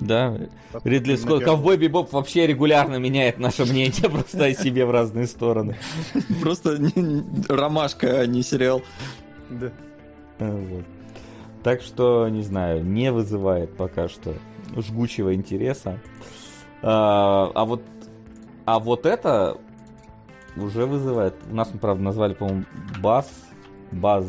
Да. 0.00 0.38
Ридли 0.84 1.16
Скотт, 1.16 1.44
Ковбой 1.44 1.76
Бибоп 1.76 2.12
вообще 2.12 2.46
регулярно 2.46 2.96
меняет 2.96 3.38
наше 3.38 3.64
мнение 3.64 4.02
просто 4.10 4.44
о 4.44 4.54
себе 4.54 4.86
в 4.86 4.90
разные 4.90 5.26
стороны. 5.26 5.76
Просто 6.40 6.78
ромашка, 7.48 8.20
а 8.20 8.26
не 8.26 8.42
сериал. 8.42 8.82
Да. 9.50 9.72
Вот. 10.38 10.84
Так 11.62 11.82
что, 11.82 12.28
не 12.28 12.42
знаю, 12.42 12.84
не 12.84 13.12
вызывает 13.12 13.76
пока 13.76 14.08
что 14.08 14.34
жгучего 14.76 15.34
интереса. 15.34 16.00
А, 16.82 17.50
а 17.54 17.64
вот 17.64 17.82
а 18.64 18.78
вот 18.78 19.04
это 19.04 19.58
уже 20.56 20.86
вызывает. 20.86 21.34
У 21.50 21.54
нас, 21.54 21.68
правда, 21.80 22.02
назвали, 22.02 22.34
по-моему, 22.34 22.64
Бас. 23.00 23.28
Баз 23.90 24.24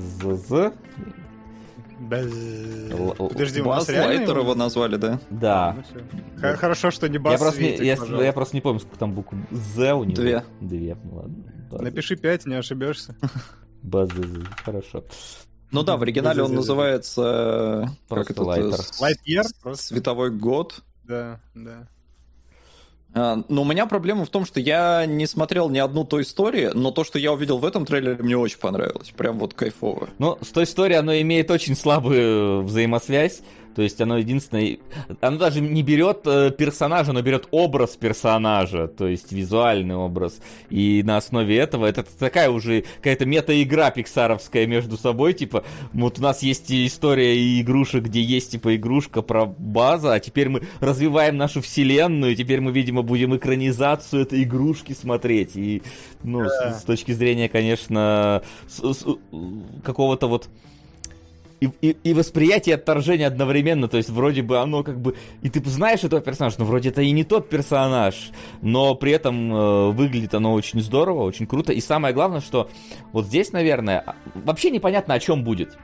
Подожди, 2.10 3.62
Бас 3.62 3.88
Лайтер 3.88 4.38
его 4.38 4.56
назвали, 4.56 4.98
да? 4.98 5.20
Да. 5.30 5.78
Ну, 5.96 6.56
Хорошо, 6.58 6.92
что 6.92 7.08
не 7.08 7.18
Бас 7.18 7.34
я 7.34 7.40
просто, 7.40 7.62
не, 7.62 7.76
я, 7.78 7.98
я 8.24 8.34
просто 8.34 8.56
не 8.56 8.62
помню, 8.62 8.80
сколько 8.80 8.98
там 8.98 9.14
букв 9.14 9.34
З 9.52 9.94
у 9.94 10.04
него. 10.04 10.16
Две. 10.16 10.44
Две, 10.60 10.98
ну 11.04 11.16
ладно. 11.16 11.84
Напиши 11.84 12.16
пять, 12.16 12.46
не 12.46 12.56
ошибешься. 12.56 13.16
Баз 13.82 14.10
хорошо. 14.64 15.04
Ну 15.72 15.84
да, 15.84 15.96
в 15.96 16.04
оригинале 16.04 16.44
он 16.44 16.54
называется... 16.54 17.90
Просто 18.10 18.34
как 18.34 18.38
это? 18.38 18.44
Лайтер. 18.44 18.80
Lightyear? 19.00 19.76
Световой 19.76 20.30
год. 20.30 20.84
Да, 21.04 21.40
да. 21.56 21.88
А, 23.14 23.44
но 23.50 23.62
у 23.64 23.66
меня 23.66 23.86
проблема 23.86 24.26
в 24.26 24.30
том, 24.30 24.46
что 24.46 24.60
я 24.60 25.06
не 25.06 25.28
смотрел 25.28 25.70
ни 25.70 25.80
одну 25.80 26.06
той 26.06 26.24
истории, 26.24 26.72
но 26.74 26.92
то, 26.92 27.04
что 27.04 27.20
я 27.20 27.34
увидел 27.34 27.58
в 27.58 27.66
этом 27.66 27.86
трейлере, 27.86 28.22
мне 28.24 28.38
очень 28.38 28.60
понравилось. 28.60 29.12
Прям 29.16 29.38
вот 29.40 29.54
кайфово. 29.54 30.10
Ну, 30.18 30.38
с 30.42 30.48
той 30.48 30.64
историей 30.64 31.00
оно 31.00 31.14
имеет 31.16 31.52
очень 31.52 31.76
слабую 31.76 32.64
взаимосвязь. 32.64 33.42
То 33.76 33.82
есть 33.82 34.00
оно 34.02 34.18
единственное... 34.18 34.78
Оно 35.22 35.38
даже 35.38 35.62
не 35.62 35.84
берет 35.84 36.22
э, 36.26 36.52
персонажа, 36.52 37.12
оно 37.12 37.22
берет 37.22 37.48
образ 37.52 37.96
персонажа, 37.96 38.88
то 38.88 39.08
есть 39.08 39.32
визуальный 39.32 39.96
образ. 39.96 40.42
И 40.70 41.02
на 41.04 41.18
основе 41.18 41.58
этого 41.58 41.86
это 41.86 42.04
такая 42.04 42.50
уже 42.50 42.84
какая-то 42.98 43.26
мета-игра 43.26 43.92
пиксаровская 43.92 44.66
между 44.68 44.98
собой. 44.98 45.34
Типа, 45.34 45.64
вот 45.94 46.20
у 46.20 46.22
нас 46.22 46.44
есть 46.44 46.72
история 46.72 47.60
игрушек, 47.62 48.04
где 48.06 48.22
есть 48.22 48.52
типа 48.52 48.76
игрушка 48.76 49.22
про 49.22 49.46
база, 49.46 50.14
а 50.14 50.20
теперь 50.20 50.50
мы 50.50 50.64
развиваем 50.80 51.38
нашу 51.38 51.62
вселенную, 51.62 52.34
и 52.34 52.36
теперь 52.36 52.62
мы, 52.62 52.72
видимо, 52.72 53.02
будем 53.02 53.36
экранизацию 53.36 54.24
этой 54.24 54.44
игрушки 54.44 54.94
смотреть. 54.94 55.56
И, 55.56 55.82
ну, 56.24 56.48
с, 56.48 56.82
с 56.82 56.84
точки 56.84 57.12
зрения, 57.12 57.50
конечно, 57.50 58.44
какого-то 59.84 60.28
вот 60.28 60.50
и, 61.62 61.70
и, 61.82 61.98
и 62.04 62.14
восприятие 62.14 62.76
отторжения 62.76 63.28
одновременно, 63.28 63.88
то 63.88 63.98
есть 63.98 64.10
вроде 64.10 64.42
бы 64.42 64.58
оно 64.58 64.84
как 64.84 65.00
бы, 65.00 65.16
и 65.44 65.50
ты 65.50 65.64
знаешь 65.70 66.04
этого 66.04 66.20
персонажа, 66.20 66.56
но 66.58 66.66
вроде 66.66 66.90
это 66.90 67.04
и 67.04 67.12
не 67.12 67.24
тот 67.24 67.50
персонаж, 67.50 68.32
но 68.62 68.96
при 68.96 69.12
этом 69.12 69.54
э, 69.54 69.92
выглядит 69.92 70.34
оно 70.34 70.54
очень 70.54 70.82
здорово, 70.82 71.22
очень 71.22 71.46
круто, 71.46 71.72
и 71.72 71.80
самое 71.80 72.16
главное, 72.16 72.42
что 72.42 72.70
вот 73.14 73.28
здесь, 73.28 73.52
наверное, 73.52 74.04
а, 74.06 74.16
вообще 74.34 74.72
непонятно, 74.72 75.14
о 75.14 75.20
чем 75.20 75.44
будет. 75.44 75.78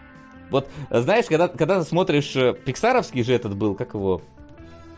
Вот, 0.50 0.68
знаешь, 0.90 1.26
когда, 1.26 1.48
когда 1.48 1.80
ты 1.80 1.88
смотришь, 1.88 2.36
э, 2.36 2.54
пиксаровский 2.54 3.24
же 3.24 3.34
этот 3.34 3.56
был, 3.56 3.76
как 3.76 3.94
его, 3.94 4.24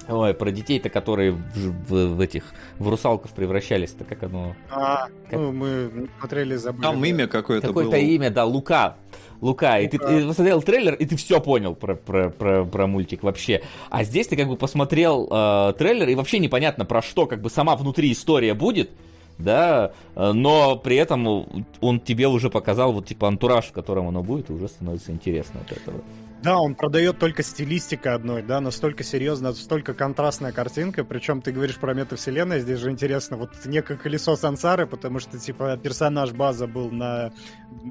Ой, 0.08 0.34
про 0.34 0.50
детей-то, 0.50 0.90
которые 0.90 1.32
в, 1.32 1.40
в, 1.88 2.16
в 2.16 2.20
этих 2.20 2.44
в 2.80 2.90
русалков 2.90 3.32
превращались-то, 3.32 4.06
как 4.06 4.24
оно. 4.24 4.56
А, 4.72 5.08
как... 5.30 5.40
ну 5.40 5.52
мы 5.52 6.10
смотрели 6.18 6.56
забыли. 6.56 6.82
Там 6.82 7.06
имя 7.06 7.28
какое-то 7.28 7.68
Какое-то 7.68 7.92
было. 7.92 8.00
имя, 8.00 8.32
да, 8.32 8.44
Лука. 8.46 8.98
Лука, 9.42 9.80
и 9.80 9.88
ты, 9.88 9.98
ты 9.98 10.28
посмотрел 10.28 10.62
трейлер, 10.62 10.94
и 10.96 11.06
ты 11.06 11.16
все 11.16 11.40
понял 11.40 11.76
про, 11.76 11.96
про, 11.96 12.30
про, 12.30 12.66
про 12.66 12.88
мультик 12.88 13.24
вообще. 13.24 13.62
А 13.90 14.04
здесь 14.04 14.28
ты 14.28 14.36
как 14.36 14.48
бы 14.48 14.58
посмотрел 14.58 15.28
э, 15.32 15.74
трейлер, 15.78 16.10
и 16.10 16.16
вообще 16.16 16.40
непонятно 16.40 16.86
про 16.86 17.02
что, 17.02 17.26
как 17.26 17.42
бы 17.42 17.50
сама 17.50 17.76
внутри 17.76 18.12
история 18.12 18.54
будет, 18.54 18.92
да, 19.38 19.94
э, 20.16 20.32
но 20.34 20.76
при 20.76 20.98
этом 20.98 21.66
он 21.80 22.00
тебе 22.00 22.28
уже 22.28 22.50
показал 22.50 22.92
вот 22.92 23.08
типа 23.08 23.28
антураж, 23.28 23.66
в 23.66 23.72
котором 23.72 24.08
оно 24.08 24.24
будет, 24.24 24.50
и 24.50 24.54
уже 24.54 24.68
становится 24.68 25.12
интересно 25.12 25.62
от 25.62 25.72
этого. 25.72 26.02
Да, 26.42 26.58
он 26.58 26.76
продает 26.76 27.20
только 27.20 27.44
стилистика 27.44 28.14
одной, 28.14 28.42
да, 28.42 28.62
настолько 28.62 29.04
серьезно, 29.04 29.50
настолько 29.50 29.94
контрастная 29.94 30.54
картинка, 30.54 31.04
причем 31.04 31.42
ты 31.42 31.52
говоришь 31.52 31.78
про 31.78 31.94
метавселенную, 31.94 32.62
здесь 32.62 32.80
же 32.80 32.92
интересно, 32.92 33.36
вот 33.36 33.52
некое 33.66 33.98
колесо 33.98 34.38
сансары, 34.38 34.88
потому 34.88 35.20
что, 35.20 35.38
типа, 35.38 35.78
персонаж 35.78 36.32
база 36.32 36.66
был 36.66 36.92
на, 36.92 37.34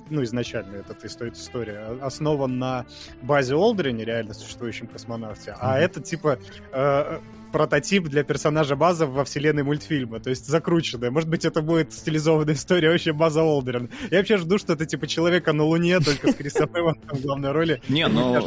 ну, 0.08 0.22
изначально 0.22 0.76
эта 0.76 0.94
история, 1.06 1.98
основан 2.00 2.58
на 2.58 2.87
базе 3.20 3.54
Олдрине, 3.54 4.04
реально 4.04 4.32
существующем 4.32 4.87
космонавте, 4.87 5.50
mm-hmm. 5.50 5.58
а 5.61 5.78
это, 5.78 6.00
типа, 6.00 6.38
э, 6.72 7.20
прототип 7.52 8.04
для 8.04 8.24
персонажа 8.24 8.76
База 8.76 9.06
во 9.06 9.24
вселенной 9.24 9.62
мультфильма, 9.62 10.20
то 10.20 10.30
есть 10.30 10.46
закрученная. 10.46 11.11
Может 11.11 11.28
быть, 11.28 11.44
это 11.44 11.62
будет 11.62 11.92
стилизованная 11.92 12.54
история 12.54 12.90
вообще 12.90 13.12
База 13.12 13.42
Олдерин. 13.42 13.90
Я 14.11 14.18
вообще 14.18 14.37
жду, 14.37 14.58
что 14.58 14.72
это 14.74 14.87
типа 14.87 15.06
человека 15.06 15.52
на 15.52 15.64
Луне, 15.64 16.00
только 16.00 16.32
с 16.32 16.34
Крисом 16.34 16.68
в 16.68 17.22
главной 17.22 17.52
роли. 17.52 17.82
Не, 17.88 18.06
но 18.08 18.40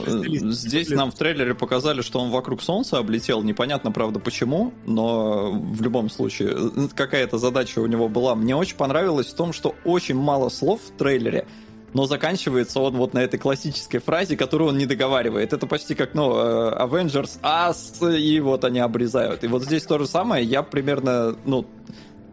здесь 0.51 0.89
нам 0.89 1.11
в 1.11 1.15
трейлере 1.15 1.55
показали, 1.55 2.01
что 2.01 2.19
он 2.19 2.31
вокруг 2.31 2.61
Солнца 2.61 2.97
облетел. 2.97 3.43
Непонятно, 3.43 3.91
правда, 3.91 4.19
почему, 4.19 4.73
но 4.85 5.51
в 5.51 5.81
любом 5.81 6.09
случае 6.09 6.89
какая-то 6.95 7.37
задача 7.37 7.79
у 7.79 7.87
него 7.87 8.09
была. 8.09 8.35
Мне 8.35 8.55
очень 8.55 8.75
понравилось 8.75 9.27
в 9.27 9.35
том, 9.35 9.53
что 9.53 9.75
очень 9.83 10.15
мало 10.15 10.49
слов 10.49 10.81
в 10.81 10.97
трейлере, 10.97 11.47
но 11.93 12.06
заканчивается 12.06 12.80
он 12.80 12.95
вот 12.95 13.13
на 13.13 13.19
этой 13.19 13.38
классической 13.38 13.99
фразе, 13.99 14.38
которую 14.38 14.69
он 14.69 14.77
не 14.77 14.86
договаривает. 14.86 15.54
Это 15.54 15.67
почти 15.67 15.95
как, 15.95 16.13
ну, 16.13 16.34
э, 16.36 16.77
Avengers 16.80 17.39
As, 17.41 18.17
и 18.17 18.39
вот 18.39 18.63
они 18.63 18.80
обрезают. 18.80 19.43
И 19.43 19.47
вот 19.47 19.63
здесь 19.63 19.84
то 19.84 19.97
же 19.99 20.08
самое, 20.08 20.45
я 20.45 20.63
примерно, 20.63 21.36
ну, 21.45 21.65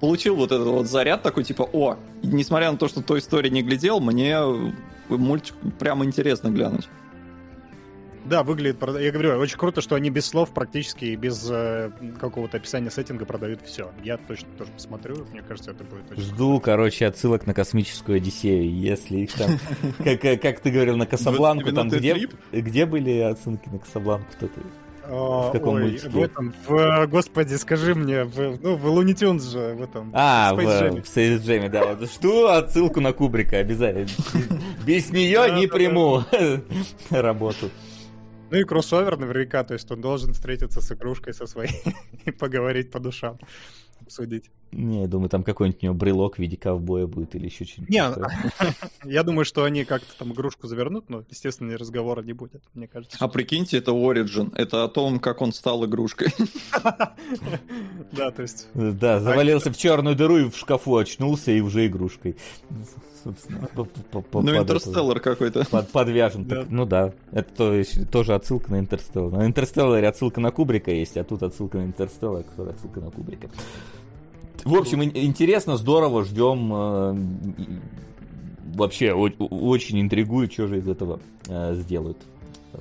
получил 0.01 0.37
вот 0.37 0.53
этот 0.53 0.67
вот 0.67 0.87
заряд 0.87 1.23
такой, 1.23 1.45
типа, 1.45 1.69
о, 1.73 1.97
несмотря 2.23 2.71
на 2.71 2.79
то, 2.79 2.89
что 2.89 3.03
той 3.03 3.19
истории 3.19 3.51
не 3.51 3.63
глядел, 3.63 4.01
мне 4.01 4.39
мультик 5.09 5.55
прямо 5.79 6.05
интересно 6.05 6.49
глянуть. 6.49 6.89
Да, 8.29 8.43
выглядит, 8.43 8.83
я 9.01 9.11
говорю, 9.11 9.39
очень 9.39 9.57
круто, 9.57 9.81
что 9.81 9.95
они 9.95 10.11
без 10.11 10.27
слов 10.27 10.51
практически 10.51 11.15
без 11.15 11.47
э, 11.51 11.91
какого-то 12.21 12.59
описания 12.59 12.91
сеттинга 12.91 13.25
продают 13.25 13.61
все. 13.65 13.91
Я 14.03 14.19
точно 14.19 14.49
тоже 14.59 14.71
посмотрю, 14.73 15.27
мне 15.33 15.43
кажется, 15.43 15.71
это 15.71 15.85
будет 15.85 16.11
очень 16.11 16.23
Жду, 16.23 16.51
круто. 16.51 16.65
короче, 16.65 17.07
отсылок 17.07 17.47
на 17.47 17.55
космическую 17.55 18.19
Одиссею, 18.19 18.71
если 18.71 19.21
их 19.21 19.33
там, 19.33 19.51
как, 20.05 20.41
как 20.41 20.61
ты 20.61 20.71
говорил, 20.71 20.97
на 20.97 21.07
Касабланку, 21.07 21.73
там 21.73 21.89
где, 21.89 22.29
где 22.53 22.87
были 22.87 23.19
отсылки 23.21 23.69
на 23.69 23.79
Касабланку, 23.79 24.27
кто-то? 24.33 24.61
В 25.09 25.53
каком 25.53 25.77
Ой, 25.77 25.83
мультике? 25.85 26.09
В 26.11 26.23
этом, 26.23 26.55
в, 26.67 27.07
господи, 27.07 27.55
скажи 27.55 27.95
мне, 27.95 28.25
в, 28.25 28.59
ну, 28.63 28.77
в 28.77 28.87
Tunes 29.15 29.51
же, 29.51 29.75
в 29.75 29.83
этом. 29.83 30.11
А, 30.13 30.53
в 30.55 30.59
Space 30.59 31.41
Jam, 31.41 31.71
да. 31.71 31.95
Вот, 31.95 32.11
жду 32.13 32.47
отсылку 32.47 33.01
на 33.01 33.15
Кубрика 33.15 33.57
обязательно. 33.57 34.07
Без 34.85 35.11
нее 35.11 35.51
не 35.53 35.67
приму 35.67 36.25
работу. 37.11 37.71
Ну 38.51 38.57
и 38.57 38.65
кроссовер 38.65 39.19
наверняка, 39.19 39.63
то 39.63 39.75
есть 39.75 39.91
он 39.91 40.01
должен 40.01 40.33
встретиться 40.33 40.81
с 40.81 40.91
игрушкой 40.93 41.35
со 41.35 41.47
своей 41.47 41.83
и 42.25 42.31
поговорить 42.31 42.91
по 42.91 42.99
душам, 42.99 43.39
обсудить. 44.01 44.51
Не, 44.73 45.03
я 45.03 45.07
думаю, 45.07 45.29
там 45.29 45.43
какой-нибудь 45.43 45.83
у 45.83 45.87
него 45.87 45.95
брелок 45.95 46.37
в 46.37 46.39
виде 46.39 46.57
ковбоя 46.57 47.07
будет 47.07 47.35
или 47.35 47.47
еще 47.47 47.65
что-нибудь. 47.65 47.91
Не, 47.91 48.03
я 49.11 49.23
думаю, 49.23 49.45
что 49.45 49.65
они 49.65 49.85
как-то 49.85 50.17
там 50.19 50.33
игрушку 50.33 50.67
завернут, 50.67 51.09
но, 51.09 51.25
естественно, 51.31 51.77
разговора 51.79 52.23
не 52.23 52.33
будет, 52.33 52.63
мне 52.75 52.87
кажется. 52.87 53.17
А 53.21 53.29
прикиньте, 53.29 53.79
это 53.79 53.93
Origin, 53.93 54.53
это 54.55 54.85
о 54.85 54.89
том, 54.89 55.21
как 55.21 55.41
он 55.41 55.53
стал 55.53 55.85
игрушкой. 55.87 56.29
Да, 58.13 58.31
то 58.31 58.43
есть... 58.43 58.69
Да, 58.75 59.21
завалился 59.21 59.71
в 59.73 59.77
черную 59.77 60.17
дыру 60.17 60.39
и 60.39 60.51
в 60.51 60.57
шкафу 60.57 60.97
очнулся 60.97 61.53
и 61.53 61.61
уже 61.61 61.87
игрушкой 61.87 62.37
собственно. 63.29 63.69
Ну, 63.75 64.57
Интерстеллар 64.57 65.21
какой-то. 65.21 65.65
подвяжем. 65.93 66.47
ну 66.71 66.87
да, 66.87 67.13
это 67.33 67.85
тоже 68.11 68.35
отсылка 68.35 68.71
на 68.71 68.81
Интерстеллар. 68.81 69.33
На 69.33 69.47
Интерстелларе 69.47 70.09
отсылка 70.09 70.41
на 70.41 70.51
Кубрика 70.51 70.91
есть, 70.91 71.17
а 71.17 71.25
тут 71.25 71.43
отсылка 71.43 71.79
на 71.79 71.85
Интерстеллар, 71.85 72.45
которая 72.45 72.75
отсылка 72.75 73.01
на 73.01 73.11
Кубрика. 73.11 73.49
В 74.69 74.75
общем, 74.79 75.03
интересно, 75.05 75.77
здорово, 75.77 76.25
ждем. 76.25 76.73
Э, 76.73 77.17
вообще, 78.75 79.13
очень 79.13 80.01
интригует, 80.01 80.53
что 80.53 80.67
же 80.67 80.79
из 80.79 80.89
этого 80.89 81.21
э, 81.49 81.75
сделают. 81.75 82.19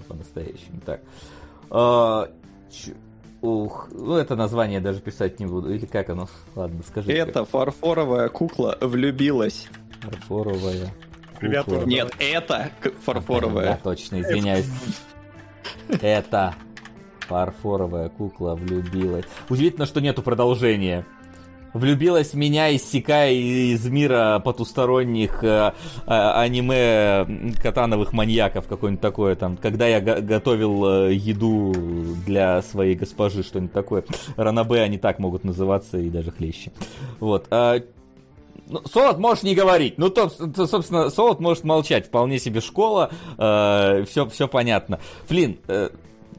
по-настоящему. 0.07 0.81
Так. 0.85 1.01
А, 1.69 2.29
Ух, 3.41 3.89
ну 3.91 4.15
это 4.15 4.35
название 4.35 4.79
даже 4.81 4.99
писать 4.99 5.39
не 5.39 5.45
буду. 5.45 5.71
Или 5.71 5.85
как 5.85 6.09
оно? 6.09 6.27
Ладно, 6.55 6.81
скажи. 6.87 7.11
Это 7.11 7.45
фарфоровая 7.45 8.29
кукла 8.29 8.77
влюбилась. 8.81 9.67
Фарфоровая. 10.01 10.91
Кукла. 11.39 11.83
Нет, 11.85 12.11
это 12.19 12.71
к- 12.81 12.85
Да, 12.85 12.91
фарфоровая. 13.03 13.79
точно, 13.83 14.21
извиняюсь. 14.21 14.65
Это 16.01 16.55
фарфоровая 17.27 18.09
кукла 18.09 18.55
влюбилась. 18.55 19.25
Удивительно, 19.49 19.85
что 19.85 20.01
нету 20.01 20.23
продолжения. 20.23 21.05
Влюбилась 21.73 22.31
в 22.31 22.35
меня, 22.35 22.75
иссякая 22.75 23.31
из 23.33 23.85
мира 23.85 24.41
потусторонних 24.43 25.43
э, 25.43 25.47
э, 25.47 25.71
аниме 26.07 27.53
катановых 27.61 28.13
маньяков, 28.13 28.67
какое-нибудь 28.67 29.01
такое 29.01 29.35
там. 29.35 29.57
Когда 29.57 29.87
я 29.87 29.99
го- 30.01 30.21
готовил 30.21 30.85
э, 31.07 31.13
еду 31.13 31.73
для 32.25 32.61
своей 32.61 32.95
госпожи, 32.95 33.43
что-нибудь 33.43 33.73
такое. 33.73 34.03
Ранобэ 34.37 34.81
они 34.81 34.97
так 34.97 35.19
могут 35.19 35.43
называться 35.43 35.97
и 35.97 36.09
даже 36.09 36.31
хлеще. 36.31 36.71
Вот. 37.19 37.47
а, 37.51 37.79
ну, 38.67 38.81
Солод 38.91 39.17
можешь 39.19 39.43
не 39.43 39.53
говорить. 39.55 39.97
Ну, 39.97 40.09
то, 40.09 40.29
то, 40.29 40.67
собственно, 40.67 41.09
Солод 41.09 41.39
может 41.39 41.63
молчать. 41.63 42.07
Вполне 42.07 42.39
себе 42.39 42.59
школа. 42.61 43.11
все, 43.37 44.27
все 44.29 44.47
понятно. 44.47 44.99
Флин, 45.27 45.57
э, 45.67 45.89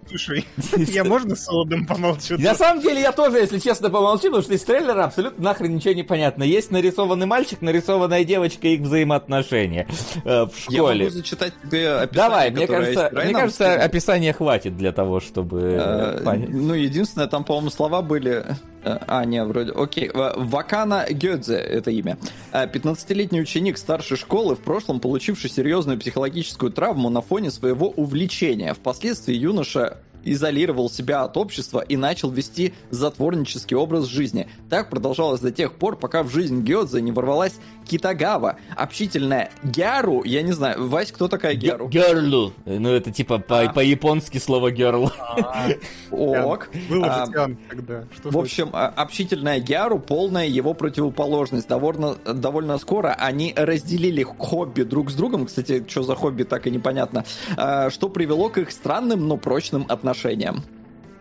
Слушай, 0.09 0.47
я 0.77 1.05
можно 1.05 1.37
с 1.37 1.45
Солодом 1.45 1.87
помолчу? 1.87 2.39
на 2.39 2.55
самом 2.55 2.83
деле 2.83 3.01
я 3.01 3.13
тоже, 3.13 3.39
если 3.39 3.59
честно, 3.59 3.91
помолчу, 3.91 4.25
потому 4.25 4.43
что 4.43 4.55
из 4.55 4.63
трейлера 4.63 5.05
абсолютно 5.05 5.45
нахрен 5.45 5.75
ничего 5.75 5.95
не 5.95 6.03
понятно. 6.03 6.43
Есть 6.43 6.71
нарисованный 6.71 7.27
мальчик, 7.27 7.61
нарисованная 7.61 8.25
девочка 8.25 8.69
и 8.69 8.75
их 8.75 8.81
взаимоотношения 8.81 9.87
э, 10.25 10.47
в 10.47 10.71
Я 10.71 10.79
школе. 10.79 11.05
могу 11.05 11.11
зачитать 11.17 11.53
тебе 11.63 11.91
описание, 11.91 12.29
Давай, 12.29 12.51
мне 12.51 12.67
кажется, 12.67 13.11
мне 13.13 13.33
кажется, 13.33 13.75
описания 13.75 14.33
хватит 14.33 14.77
для 14.77 14.93
того, 14.93 15.21
чтобы 15.21 15.79
Э, 15.79 16.19
э, 16.19 16.25
понять. 16.25 16.49
Ну, 16.51 16.75
единственное, 16.75 17.27
там, 17.29 17.45
по-моему, 17.45 17.71
слова 17.71 18.03
были... 18.03 18.45
э, 18.83 18.99
А, 19.07 19.24
не, 19.24 19.45
вроде... 19.45 19.72
Окей. 19.72 20.11
Э, 20.12 20.33
Вакана 20.37 21.07
Гёдзе— 21.09 21.57
это 21.57 21.91
имя. 21.91 22.18
Э, 22.53 22.66
15-летний 22.66 23.41
ученик 23.41 23.79
старшей 23.79 24.16
школы, 24.16 24.55
в 24.55 24.61
прошлом 24.61 25.01
получивший 25.01 25.51
серьезную 25.51 25.99
психологическую 25.99 26.72
травму 26.72 27.11
на 27.11 27.20
фоне 27.20 27.51
своего 27.51 27.89
увлечения. 27.89 28.74
Впоследствии 28.74 29.35
юноша 29.35 29.99
изолировал 30.33 30.91
себя 30.91 31.22
от 31.22 31.37
общества 31.37 31.81
и 31.81 31.97
начал 31.97 32.31
вести 32.31 32.74
затворнический 32.91 33.76
образ 33.76 34.05
жизни. 34.07 34.49
Так 34.70 34.91
продолжалось 34.91 35.41
до 35.41 35.51
тех 35.51 35.74
пор, 35.74 35.97
пока 35.97 36.22
в 36.22 36.31
жизнь 36.31 36.62
Гёдзе 36.62 37.01
не 37.01 37.12
ворвалась 37.12 37.55
Китагава, 37.87 38.57
общительная 38.76 39.51
Гяру. 39.62 40.22
Я 40.24 40.43
не 40.43 40.53
знаю, 40.53 40.89
Вась, 40.89 41.11
кто 41.12 41.29
такая 41.29 41.55
Гяру? 41.55 41.89
Герлу. 41.89 42.53
Ну, 42.66 42.91
это 42.91 43.11
типа 43.11 43.39
по- 43.39 43.72
по-японски 43.72 44.39
слово 44.39 44.70
герл. 44.70 45.11
Ок. 46.11 46.68
А, 47.03 47.26
тогда. 47.70 48.05
Что 48.14 48.31
В 48.31 48.39
общем, 48.39 48.70
а, 48.72 48.89
общительная 48.89 49.61
Гяру 49.61 49.99
полная 49.99 50.47
его 50.47 50.74
противоположность. 50.74 51.68
Довольно, 51.68 52.14
довольно 52.16 52.79
скоро 52.79 53.14
они 53.18 53.53
разделили 53.57 54.22
хобби 54.22 54.83
друг 54.83 55.11
с 55.11 55.14
другом. 55.14 55.47
Кстати, 55.47 55.85
что 55.89 56.03
за 56.03 56.14
хобби, 56.14 56.43
так 56.45 56.66
и 56.66 56.70
непонятно. 56.70 57.24
а, 57.57 57.91
Что 57.91 58.09
привело 58.09 58.49
к 58.51 58.59
их 58.59 58.70
странным, 58.70 59.29
но 59.29 59.37
прочным 59.37 59.87
отношениям. 59.89 60.18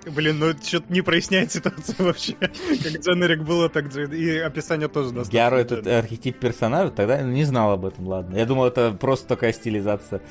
Блин, 0.06 0.40
ну 0.40 0.54
что-то 0.62 0.92
не 0.92 1.02
проясняет 1.02 1.52
ситуацию 1.52 1.96
вообще. 2.00 2.34
Как 2.34 3.02
дженерик 3.02 3.42
было, 3.42 3.70
так 3.70 3.94
и 3.96 4.38
описание 4.38 4.88
тоже 4.88 5.10
достаточно. 5.10 5.34
Гяру 5.34 5.58
этот 5.58 5.86
архетип 5.86 6.40
персонажа, 6.40 6.92
тогда 6.92 7.22
не 7.22 7.44
знал 7.44 7.74
об 7.74 7.86
этом, 7.86 8.08
ладно. 8.08 8.38
Я 8.38 8.46
думал, 8.46 8.66
это 8.68 8.92
просто 8.92 9.28
такая 9.28 9.52
стилизация. 9.52 10.22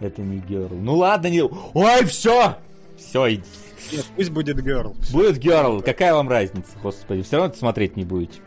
Это 0.00 0.20
не 0.20 0.38
герл. 0.38 0.76
Ну 0.76 0.96
ладно, 0.96 1.28
не... 1.28 1.42
Ой, 1.42 2.04
все! 2.04 2.56
Все, 2.98 3.34
иди. 3.34 3.42
Нет, 3.92 4.04
пусть 4.16 4.30
будет 4.30 4.58
Girl. 4.58 4.94
Будет 5.12 5.38
герл, 5.38 5.82
какая 5.82 6.14
вам 6.14 6.28
разница, 6.28 6.72
господи, 6.82 7.22
все 7.22 7.36
равно 7.36 7.50
это 7.50 7.58
смотреть 7.58 7.96
не 7.96 8.04
будете. 8.04 8.40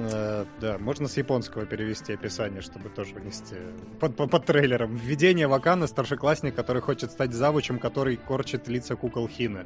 Э, 0.00 0.44
Да, 0.60 0.78
можно 0.78 1.08
с 1.08 1.16
японского 1.16 1.66
перевести 1.66 2.12
описание, 2.14 2.62
чтобы 2.62 2.88
тоже 2.88 3.14
внести 3.14 3.56
под, 4.00 4.16
по- 4.16 4.26
под 4.26 4.46
трейлером. 4.46 4.96
Введение 4.96 5.46
Вакана, 5.48 5.86
старшеклассник, 5.86 6.54
который 6.54 6.80
хочет 6.82 7.10
стать 7.10 7.32
завучем, 7.32 7.78
который 7.78 8.16
корчит 8.16 8.68
лица 8.68 8.96
кукол 8.96 9.28
Хина. 9.28 9.64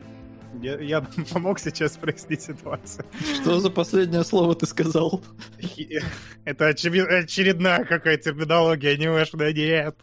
Я, 0.62 0.78
я 0.80 1.00
помог 1.32 1.58
сейчас 1.60 1.96
прояснить 1.96 2.42
ситуацию. 2.42 3.04
Что 3.42 3.60
за 3.60 3.70
последнее 3.70 4.24
слово 4.24 4.54
ты 4.56 4.66
сказал? 4.66 5.22
Хи- 5.60 6.00
Это 6.44 6.68
очередная 6.68 7.84
какая-то 7.84 8.24
терминология, 8.32 8.90
анимешная, 8.92 9.52
нет. 9.52 9.96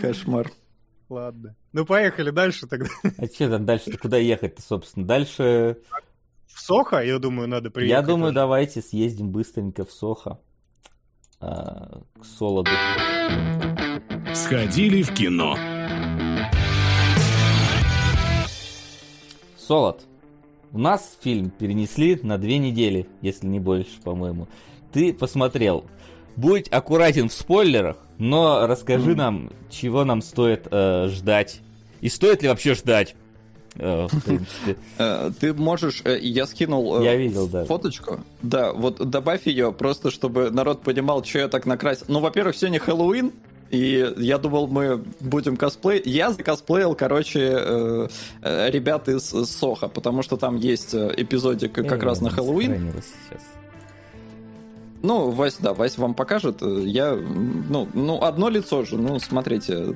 Кошмар. 0.00 0.50
Ладно. 1.08 1.54
Ну, 1.72 1.84
поехали 1.84 2.30
дальше 2.30 2.66
тогда. 2.66 2.88
А 3.18 3.26
что 3.26 3.48
там 3.50 3.64
дальше 3.64 3.96
куда 3.96 4.16
ехать-то, 4.16 4.62
собственно? 4.62 5.06
Дальше, 5.06 5.76
В 5.88 6.05
Сохо, 6.66 7.00
я 7.00 7.20
думаю, 7.20 7.46
надо 7.48 7.70
приехать. 7.70 7.90
я 7.92 8.02
думаю, 8.02 8.32
давайте 8.32 8.82
съездим 8.82 9.30
быстренько 9.30 9.84
в 9.84 9.92
Сохо. 9.92 10.40
а, 11.38 12.00
к 12.20 12.24
Солоду. 12.24 12.72
Сходили 14.34 15.02
в 15.02 15.14
кино. 15.14 15.56
Солод. 19.56 20.02
У 20.72 20.78
нас 20.78 21.16
фильм 21.22 21.50
перенесли 21.50 22.18
на 22.24 22.36
две 22.36 22.58
недели, 22.58 23.06
если 23.22 23.46
не 23.46 23.60
больше, 23.60 24.00
по-моему. 24.02 24.48
Ты 24.92 25.14
посмотрел. 25.14 25.84
Будь 26.34 26.66
аккуратен 26.72 27.28
в 27.28 27.32
спойлерах, 27.32 27.96
но 28.18 28.66
расскажи 28.66 29.10
Мгм. 29.10 29.18
нам, 29.18 29.52
чего 29.70 30.04
нам 30.04 30.20
стоит 30.20 30.66
э, 30.68 31.06
ждать. 31.10 31.60
И 32.00 32.08
стоит 32.08 32.42
ли 32.42 32.48
вообще 32.48 32.74
ждать? 32.74 33.14
Э, 33.78 34.06
в 34.10 34.22
принципе. 34.24 34.76
Э, 34.98 35.30
Ты 35.38 35.52
можешь, 35.54 36.02
э, 36.04 36.18
я 36.20 36.46
скинул 36.46 37.02
Я 37.02 37.16
видел, 37.16 37.46
да. 37.48 37.64
фоточку. 37.64 38.20
Да, 38.42 38.72
вот 38.72 39.08
добавь 39.08 39.46
ее, 39.46 39.72
просто 39.72 40.10
чтобы 40.10 40.50
народ 40.50 40.82
понимал, 40.82 41.24
что 41.24 41.40
я 41.40 41.48
так 41.48 41.66
накрасил. 41.66 42.06
Ну, 42.08 42.20
во-первых, 42.20 42.56
сегодня 42.56 42.78
Хэллоуин, 42.80 43.32
и 43.70 44.14
я 44.16 44.38
думал, 44.38 44.68
мы 44.68 45.02
будем 45.20 45.56
косплей. 45.56 46.00
Я 46.04 46.30
закосплеил, 46.30 46.94
короче, 46.94 48.08
ребят 48.42 49.08
из 49.08 49.24
Соха, 49.24 49.88
потому 49.88 50.22
что 50.22 50.36
там 50.36 50.56
есть 50.56 50.94
эпизодик 50.94 51.72
как 51.72 52.02
Э, 52.02 52.06
раз 52.06 52.20
на 52.20 52.30
Хэллоуин. 52.30 52.92
Ну, 55.02 55.30
Вась, 55.30 55.56
да, 55.58 55.74
Вась 55.74 55.98
вам 55.98 56.14
покажет. 56.14 56.62
Я, 56.62 57.14
ну, 57.14 57.88
ну, 57.92 58.22
одно 58.22 58.48
лицо 58.48 58.84
же, 58.84 58.96
ну, 58.96 59.18
смотрите, 59.18 59.94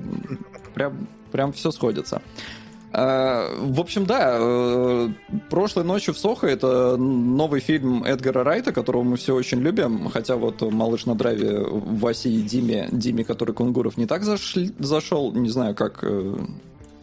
прям, 0.74 1.08
прям 1.32 1.52
все 1.52 1.70
сходится. 1.70 2.22
А, 2.92 3.48
В 3.58 3.80
общем, 3.80 4.04
да, 4.04 4.36
э, 4.38 5.08
прошлой 5.48 5.84
ночью 5.84 6.12
в 6.12 6.18
Сохо 6.18 6.46
это 6.48 6.96
новый 6.96 7.60
фильм 7.60 8.02
Эдгара 8.04 8.42
Райта, 8.42 8.72
которого 8.72 9.02
мы 9.04 9.16
все 9.16 9.34
очень 9.34 9.60
любим, 9.60 10.08
хотя 10.10 10.36
вот 10.36 10.60
«Малыш 10.62 11.06
на 11.06 11.14
драйве» 11.14 11.60
Васе 11.64 12.30
и 12.30 12.42
Диме, 12.42 12.88
Диме, 12.90 13.24
который 13.24 13.54
Кунгуров 13.54 13.96
не 13.96 14.06
так 14.06 14.22
зашли- 14.22 14.74
зашел, 14.78 15.32
не 15.32 15.50
знаю, 15.50 15.74
как 15.76 16.00
э, 16.02 16.36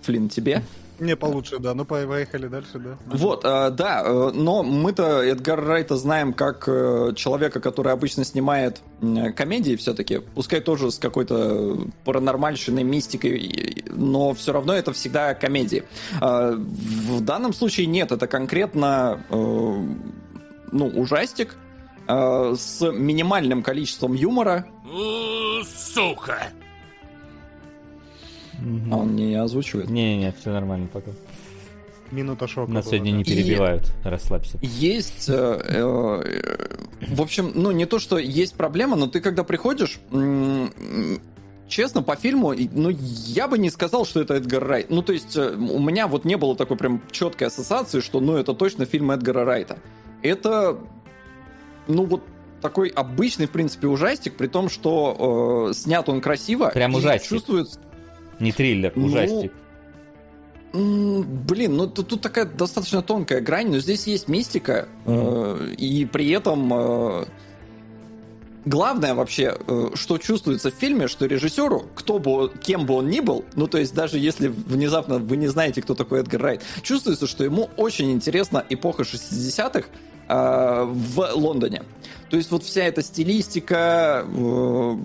Флин 0.08 0.30
тебе. 0.30 0.64
Мне 0.99 1.16
получше, 1.16 1.60
да. 1.60 1.76
Ну, 1.76 1.86
по- 1.86 2.08
поехали 2.08 2.47
дальше, 2.47 2.80
да. 2.80 2.97
Вот, 3.05 3.45
э, 3.45 3.70
да, 3.70 4.01
э, 4.03 4.32
но 4.34 4.64
мы-то 4.64 5.22
Эдгара 5.22 5.64
Райта 5.64 5.95
знаем 5.95 6.34
как 6.34 6.64
э, 6.68 7.12
человека, 7.16 7.60
который 7.60 7.91
обычно 7.93 8.24
снимает 8.24 8.82
м, 9.01 9.32
комедии 9.34 9.76
все-таки, 9.76 10.22
пускай 10.34 10.60
тоже 10.60 10.89
с 10.89 10.97
какой-то 10.97 11.78
паранормальщиной, 12.03 12.84
мистикой, 12.84 13.38
и- 13.38 13.84
но 13.91 14.34
все 14.34 14.53
равно 14.53 14.74
это 14.74 14.91
всегда 14.93 15.36
комедии. 15.36 15.84
Э, 16.22 16.55
В 16.58 17.22
данном 17.22 17.53
случае 17.53 17.86
нет, 17.86 18.12
это 18.12 18.26
конкретно 18.26 19.22
э, 19.30 19.36
ну, 20.72 20.88
ужастик 20.88 21.58
э, 22.08 22.55
с 22.58 22.82
минимальным 22.91 23.62
количеством 23.62 24.14
юмора. 24.14 24.66
Сука! 25.93 26.47
Мгм. 28.60 28.93
А 28.93 28.97
он 28.97 29.16
не 29.16 29.36
озвучивает. 29.36 29.89
Не-не-не, 29.89 30.32
все 30.32 30.51
нормально 30.51 30.88
пока. 30.91 31.12
Минута 32.12 32.47
шока. 32.47 32.72
Нас 32.72 32.86
была, 32.86 32.91
сегодня 32.93 33.12
да. 33.12 33.18
не 33.18 33.24
перебивают, 33.24 33.91
расслабься. 34.03 34.58
Есть, 34.62 35.28
э, 35.28 35.34
э, 35.34 36.41
в 37.14 37.22
общем, 37.22 37.51
ну 37.53 37.72
не 37.72 37.86
то, 37.86 37.99
что 37.99 38.18
есть 38.18 38.55
проблема, 38.55 38.95
но 38.95 39.08
ты 39.08 39.20
когда 39.20 39.43
приходишь, 39.43 39.99
честно, 41.68 42.01
по 42.01 42.16
фильму, 42.16 42.53
и- 42.53 42.70
ну 42.72 42.89
я 42.89 43.47
бы 43.49 43.58
не 43.58 43.70
сказал, 43.70 44.05
что 44.05 44.22
это 44.22 44.36
Эдгар 44.36 44.66
Райт. 44.66 44.89
Ну 44.89 45.01
то 45.01 45.12
есть 45.12 45.36
э, 45.36 45.51
у 45.51 45.80
меня 45.80 46.08
вот 46.08 46.24
не 46.24 46.38
было 46.38 46.55
такой 46.55 46.78
прям 46.78 47.01
четкой 47.12 47.47
ассоциации, 47.47 47.99
что 47.99 48.22
ну 48.22 48.38
это 48.38 48.53
точно 48.53 48.86
фильм 48.86 49.12
Эдгара 49.12 49.43
Райта. 49.43 49.78
Это, 50.22 50.78
ну 51.88 52.05
вот 52.05 52.24
такой 52.62 52.88
обычный, 52.89 53.47
в 53.47 53.51
принципе, 53.51 53.88
ужастик, 53.88 54.36
при 54.36 54.47
том, 54.47 54.70
что 54.70 55.68
э, 55.70 55.74
снят 55.74 56.08
он 56.10 56.22
красиво. 56.22 56.72
Прям 56.74 56.93
и 56.93 56.95
ужастик. 56.95 57.30
Чувствуется, 57.30 57.80
Не 58.40 58.52
триллер, 58.52 58.94
Ну, 58.96 59.08
ужастик. 59.08 59.52
Блин, 60.74 61.78
ну 61.78 61.88
тут, 61.88 62.10
тут 62.10 62.22
такая 62.22 62.46
достаточно 62.46 63.02
тонкая 63.02 63.42
грань, 63.42 63.70
но 63.70 63.80
здесь 63.80 64.06
есть 64.06 64.28
мистика, 64.28 64.88
э, 65.06 65.74
и 65.78 66.06
при 66.06 66.30
этом, 66.30 66.72
э, 66.74 67.26
главное 68.66 69.16
вообще, 69.16 69.58
э, 69.66 69.90
что 69.96 70.18
чувствуется 70.18 70.70
в 70.70 70.74
фильме, 70.76 71.08
что 71.08 71.26
режиссеру, 71.26 71.88
кто 71.96 72.20
бы, 72.20 72.52
кем 72.62 72.86
бы 72.86 72.96
он 72.96 73.10
ни 73.10 73.22
был, 73.22 73.46
ну 73.56 73.68
то 73.68 73.78
есть 73.78 73.96
даже 73.96 74.20
если 74.20 74.50
внезапно 74.50 75.20
вы 75.20 75.38
не 75.38 75.48
знаете, 75.48 75.82
кто 75.82 75.96
такой 75.96 76.20
Эдгар 76.20 76.42
Райт, 76.42 76.64
чувствуется, 76.84 77.28
что 77.28 77.44
ему 77.44 77.70
очень 77.78 78.12
интересна 78.12 78.64
эпоха 78.70 79.04
60-х 79.04 79.88
э, 80.28 80.84
в 80.86 81.32
Лондоне. 81.34 81.84
То 82.30 82.38
есть 82.38 82.52
вот 82.52 82.64
вся 82.64 82.84
эта 82.84 83.02
стилистика, 83.02 84.26
э, 84.28 84.96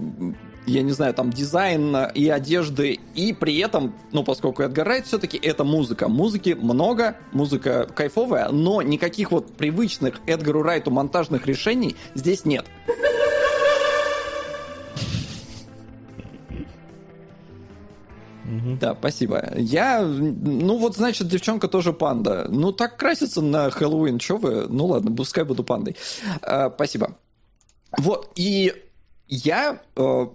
я 0.67 0.83
не 0.83 0.93
знаю, 0.93 1.15
там 1.15 1.31
дизайн 1.31 1.97
и 2.15 2.29
одежды, 2.29 3.01
и 3.15 3.33
при 3.33 3.59
этом, 3.59 3.95
ну, 4.13 4.25
поскольку 4.25 4.63
Эдгар 4.63 4.87
Райт 4.87 5.07
все-таки 5.07 5.37
это 5.39 5.65
музыка. 5.65 6.09
Музыки 6.09 6.57
много, 6.61 7.17
музыка 7.33 7.89
кайфовая, 7.95 8.49
но 8.51 8.83
никаких 8.83 9.33
вот 9.33 9.55
привычных 9.55 10.21
Эдгару 10.27 10.63
Райту 10.63 10.91
монтажных 10.91 11.47
решений 11.47 11.97
здесь 12.15 12.45
нет. 12.45 12.67
Да, 18.81 18.95
спасибо. 18.99 19.53
Я, 19.57 20.03
ну 20.03 20.77
вот, 20.77 20.97
значит, 20.97 21.29
девчонка 21.29 21.69
тоже 21.69 21.93
панда. 21.93 22.47
Ну, 22.49 22.73
так 22.73 22.97
красится 22.97 23.41
на 23.41 23.71
Хэллоуин, 23.71 24.21
что 24.21 24.37
вы? 24.37 24.67
Ну 24.69 24.87
ладно, 24.87 25.15
пускай 25.15 25.45
буду 25.45 25.65
пандой. 25.65 25.97
А, 26.43 26.71
спасибо. 26.71 27.17
Вот, 27.97 28.31
и 28.37 28.73
я, 29.29 29.81
э, 29.97 30.27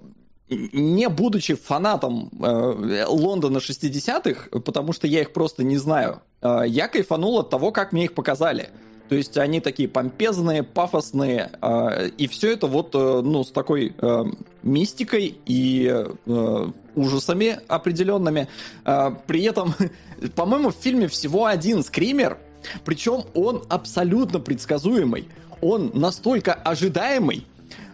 не 0.49 1.09
будучи 1.09 1.55
фанатом 1.55 2.29
э, 2.39 3.05
Лондона 3.07 3.57
60-х, 3.57 4.59
потому 4.61 4.93
что 4.93 5.07
я 5.07 5.21
их 5.21 5.33
просто 5.33 5.63
не 5.63 5.77
знаю, 5.77 6.21
э, 6.41 6.63
я 6.67 6.87
кайфанул 6.87 7.39
от 7.39 7.49
того, 7.49 7.71
как 7.71 7.91
мне 7.91 8.05
их 8.05 8.13
показали. 8.13 8.69
То 9.09 9.15
есть 9.15 9.37
они 9.37 9.61
такие 9.61 9.87
помпезные, 9.87 10.63
пафосные, 10.63 11.51
э, 11.61 12.09
и 12.17 12.27
все 12.27 12.53
это 12.53 12.67
вот, 12.67 12.93
э, 12.93 13.21
ну, 13.23 13.43
с 13.43 13.51
такой 13.51 13.93
э, 13.97 14.23
мистикой 14.63 15.39
и 15.45 16.05
э, 16.25 16.67
ужасами 16.95 17.59
определенными. 17.67 18.47
Э, 18.85 19.11
при 19.27 19.43
этом, 19.43 19.73
по-моему, 20.35 20.71
в 20.71 20.75
фильме 20.75 21.07
всего 21.07 21.45
один 21.45 21.83
скример, 21.83 22.37
причем 22.85 23.23
он 23.33 23.63
абсолютно 23.69 24.39
предсказуемый. 24.39 25.29
Он 25.61 25.91
настолько 25.93 26.53
ожидаемый, 26.53 27.45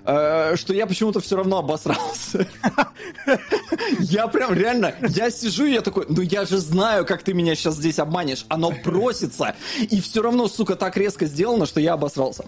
что 0.04 0.74
я 0.74 0.86
почему-то 0.86 1.20
все 1.20 1.38
равно 1.38 1.60
обосрался. 1.60 2.48
Я 4.00 4.28
прям 4.28 4.54
реально, 4.54 4.94
я 5.10 5.30
сижу 5.30 5.66
и 5.66 5.74
я 5.74 5.82
такой, 5.82 6.06
ну 6.10 6.22
я 6.22 6.46
же 6.46 6.58
знаю, 6.58 7.06
как 7.06 7.24
ты 7.24 7.34
меня 7.34 7.56
сейчас 7.56 7.76
здесь 7.76 8.00
обманешь. 8.00 8.46
Оно 8.50 8.72
просится. 8.72 9.56
И 9.80 10.02
все 10.02 10.22
равно, 10.22 10.48
сука, 10.48 10.76
так 10.76 10.98
резко 10.98 11.26
сделано, 11.26 11.66
что 11.66 11.80
я 11.80 11.94
обосрался. 11.94 12.46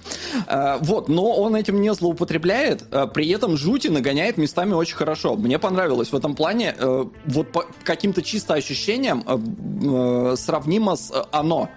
Э, 0.48 0.78
вот, 0.82 1.10
но 1.10 1.34
он 1.34 1.56
этим 1.56 1.82
не 1.82 1.94
злоупотребляет, 1.94 2.86
э, 2.92 3.08
при 3.08 3.30
этом 3.30 3.58
жути 3.58 3.88
нагоняет 3.88 4.38
местами 4.38 4.74
очень 4.74 4.96
хорошо. 4.96 5.36
Мне 5.36 5.60
понравилось 5.60 6.12
в 6.12 6.16
этом 6.16 6.36
плане, 6.36 6.76
вот 7.26 7.52
по 7.52 7.66
каким-то 7.84 8.22
чисто 8.22 8.54
ощущениям 8.54 9.24
сравнимо 10.36 10.96
с 10.96 11.12
«Оно». 11.32 11.70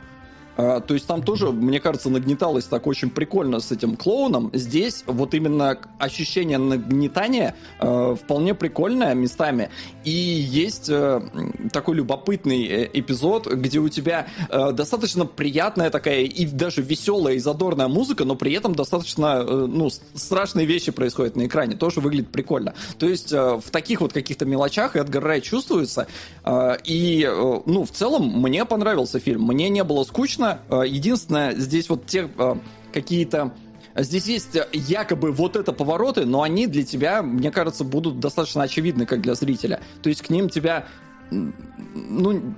А, 0.58 0.80
то 0.80 0.94
есть 0.94 1.06
там 1.06 1.22
тоже, 1.22 1.52
мне 1.52 1.78
кажется, 1.78 2.10
нагнеталось 2.10 2.64
так 2.64 2.86
очень 2.88 3.10
прикольно 3.10 3.60
с 3.60 3.70
этим 3.70 3.96
клоуном. 3.96 4.50
Здесь 4.52 5.04
вот 5.06 5.32
именно 5.32 5.78
ощущение 5.98 6.58
нагнетания 6.58 7.54
э, 7.78 8.16
вполне 8.20 8.54
прикольное 8.54 9.14
местами. 9.14 9.70
И 10.04 10.10
есть 10.10 10.88
э, 10.90 11.22
такой 11.72 11.94
любопытный 11.94 12.66
э, 12.66 12.90
эпизод, 12.92 13.46
где 13.46 13.78
у 13.78 13.88
тебя 13.88 14.26
достаточно 14.48 15.26
приятная 15.26 15.90
такая 15.90 16.22
и 16.22 16.44
даже 16.46 16.82
веселая 16.82 17.34
и 17.34 17.38
задорная 17.38 17.86
музыка, 17.86 18.24
но 18.24 18.34
при 18.34 18.52
этом 18.52 18.74
достаточно 18.74 19.44
ну, 19.44 19.90
страшные 20.14 20.66
вещи 20.66 20.90
происходят 20.90 21.36
на 21.36 21.46
экране. 21.46 21.76
Тоже 21.76 22.00
выглядит 22.00 22.30
прикольно. 22.30 22.74
То 22.98 23.08
есть 23.08 23.30
в 23.30 23.62
таких 23.70 24.00
вот 24.00 24.12
каких-то 24.12 24.44
мелочах 24.44 24.96
Эдгар 24.96 25.22
Рай 25.22 25.40
чувствуется. 25.40 26.08
И, 26.84 27.30
ну, 27.66 27.84
в 27.84 27.90
целом, 27.90 28.40
мне 28.40 28.64
понравился 28.64 29.20
фильм. 29.20 29.42
Мне 29.42 29.68
не 29.68 29.84
было 29.84 30.02
скучно 30.04 30.47
понятно. 30.48 30.84
Э, 30.84 30.86
единственное, 30.86 31.54
здесь 31.54 31.88
вот 31.88 32.06
те 32.06 32.28
э, 32.36 32.54
какие-то 32.92 33.52
Здесь 34.00 34.26
есть 34.26 34.56
якобы 34.72 35.32
вот 35.32 35.56
это 35.56 35.72
повороты, 35.72 36.24
но 36.24 36.42
они 36.42 36.68
для 36.68 36.84
тебя, 36.84 37.20
мне 37.20 37.50
кажется, 37.50 37.82
будут 37.82 38.20
достаточно 38.20 38.62
очевидны, 38.62 39.06
как 39.06 39.20
для 39.20 39.34
зрителя. 39.34 39.80
То 40.02 40.08
есть 40.08 40.22
к 40.22 40.30
ним 40.30 40.48
тебя, 40.48 40.86
ну, 41.32 42.54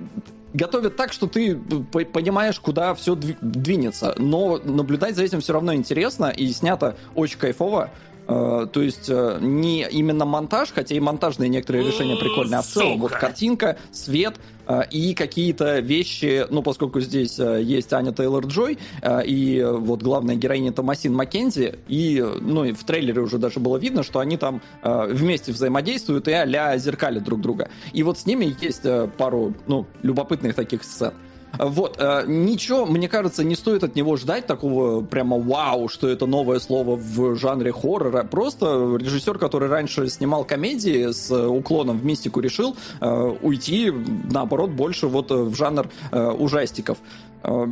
готовят 0.53 0.95
так, 0.97 1.13
что 1.13 1.27
ты 1.27 1.55
понимаешь, 1.55 2.59
куда 2.59 2.93
все 2.93 3.15
двинется. 3.15 4.13
Но 4.17 4.59
наблюдать 4.63 5.15
за 5.15 5.23
этим 5.23 5.41
все 5.41 5.53
равно 5.53 5.73
интересно, 5.73 6.25
и 6.25 6.47
снято 6.51 6.95
очень 7.15 7.39
кайфово. 7.39 7.89
Э, 8.31 8.67
то 8.71 8.81
есть 8.81 9.09
не 9.09 9.87
именно 9.89 10.25
монтаж, 10.25 10.71
хотя 10.73 10.95
и 10.95 10.99
монтажные 10.99 11.49
некоторые 11.49 11.85
решения 11.85 12.15
прикольные, 12.15 12.59
а 12.59 12.61
в 12.61 12.67
целом 12.67 12.99
вот 12.99 13.11
картинка, 13.11 13.77
свет, 13.91 14.39
а, 14.71 14.81
и 14.81 15.13
какие-то 15.13 15.79
вещи, 15.79 16.45
ну, 16.49 16.63
поскольку 16.63 17.01
здесь 17.01 17.37
э, 17.39 17.61
есть 17.61 17.91
Аня 17.91 18.11
Тейлор-Джой 18.11 18.77
э, 19.01 19.25
и 19.25 19.61
вот 19.63 20.01
главная 20.01 20.35
героиня 20.35 20.71
Томасин 20.71 21.13
Маккензи, 21.13 21.79
и, 21.89 22.25
ну, 22.39 22.63
и 22.63 22.71
в 22.71 22.81
трейлере 22.85 23.21
уже 23.21 23.37
даже 23.37 23.59
было 23.59 23.75
видно, 23.75 24.03
что 24.03 24.19
они 24.19 24.37
там 24.37 24.61
э, 24.81 25.07
вместе 25.11 25.51
взаимодействуют 25.51 26.29
и 26.29 26.31
а-ля 26.31 26.77
зеркалят 26.77 27.23
друг 27.23 27.41
друга. 27.41 27.69
И 27.91 28.03
вот 28.03 28.17
с 28.17 28.25
ними 28.25 28.55
есть 28.61 28.83
пару, 29.17 29.53
ну, 29.67 29.87
любопытных 30.03 30.55
таких 30.55 30.83
сцен. 30.83 31.13
Вот, 31.57 31.97
э, 31.99 32.23
ничего, 32.27 32.85
мне 32.85 33.09
кажется, 33.09 33.43
не 33.43 33.55
стоит 33.55 33.83
от 33.83 33.95
него 33.95 34.17
ждать 34.17 34.47
такого 34.47 35.01
прямо 35.01 35.37
вау, 35.37 35.89
что 35.89 36.07
это 36.07 36.25
новое 36.25 36.59
слово 36.59 36.95
в 36.95 37.35
жанре 37.35 37.71
хоррора. 37.71 38.23
Просто 38.23 38.97
режиссер, 38.97 39.37
который 39.37 39.69
раньше 39.69 40.07
снимал 40.07 40.45
комедии 40.45 41.11
с 41.11 41.31
уклоном 41.31 41.99
в 41.99 42.05
мистику, 42.05 42.39
решил 42.39 42.75
э, 42.99 43.35
уйти, 43.41 43.91
наоборот, 44.31 44.71
больше 44.71 45.07
вот 45.07 45.31
в 45.31 45.55
жанр 45.55 45.89
э, 46.11 46.29
ужастиков. 46.31 46.97
Э, 47.43 47.67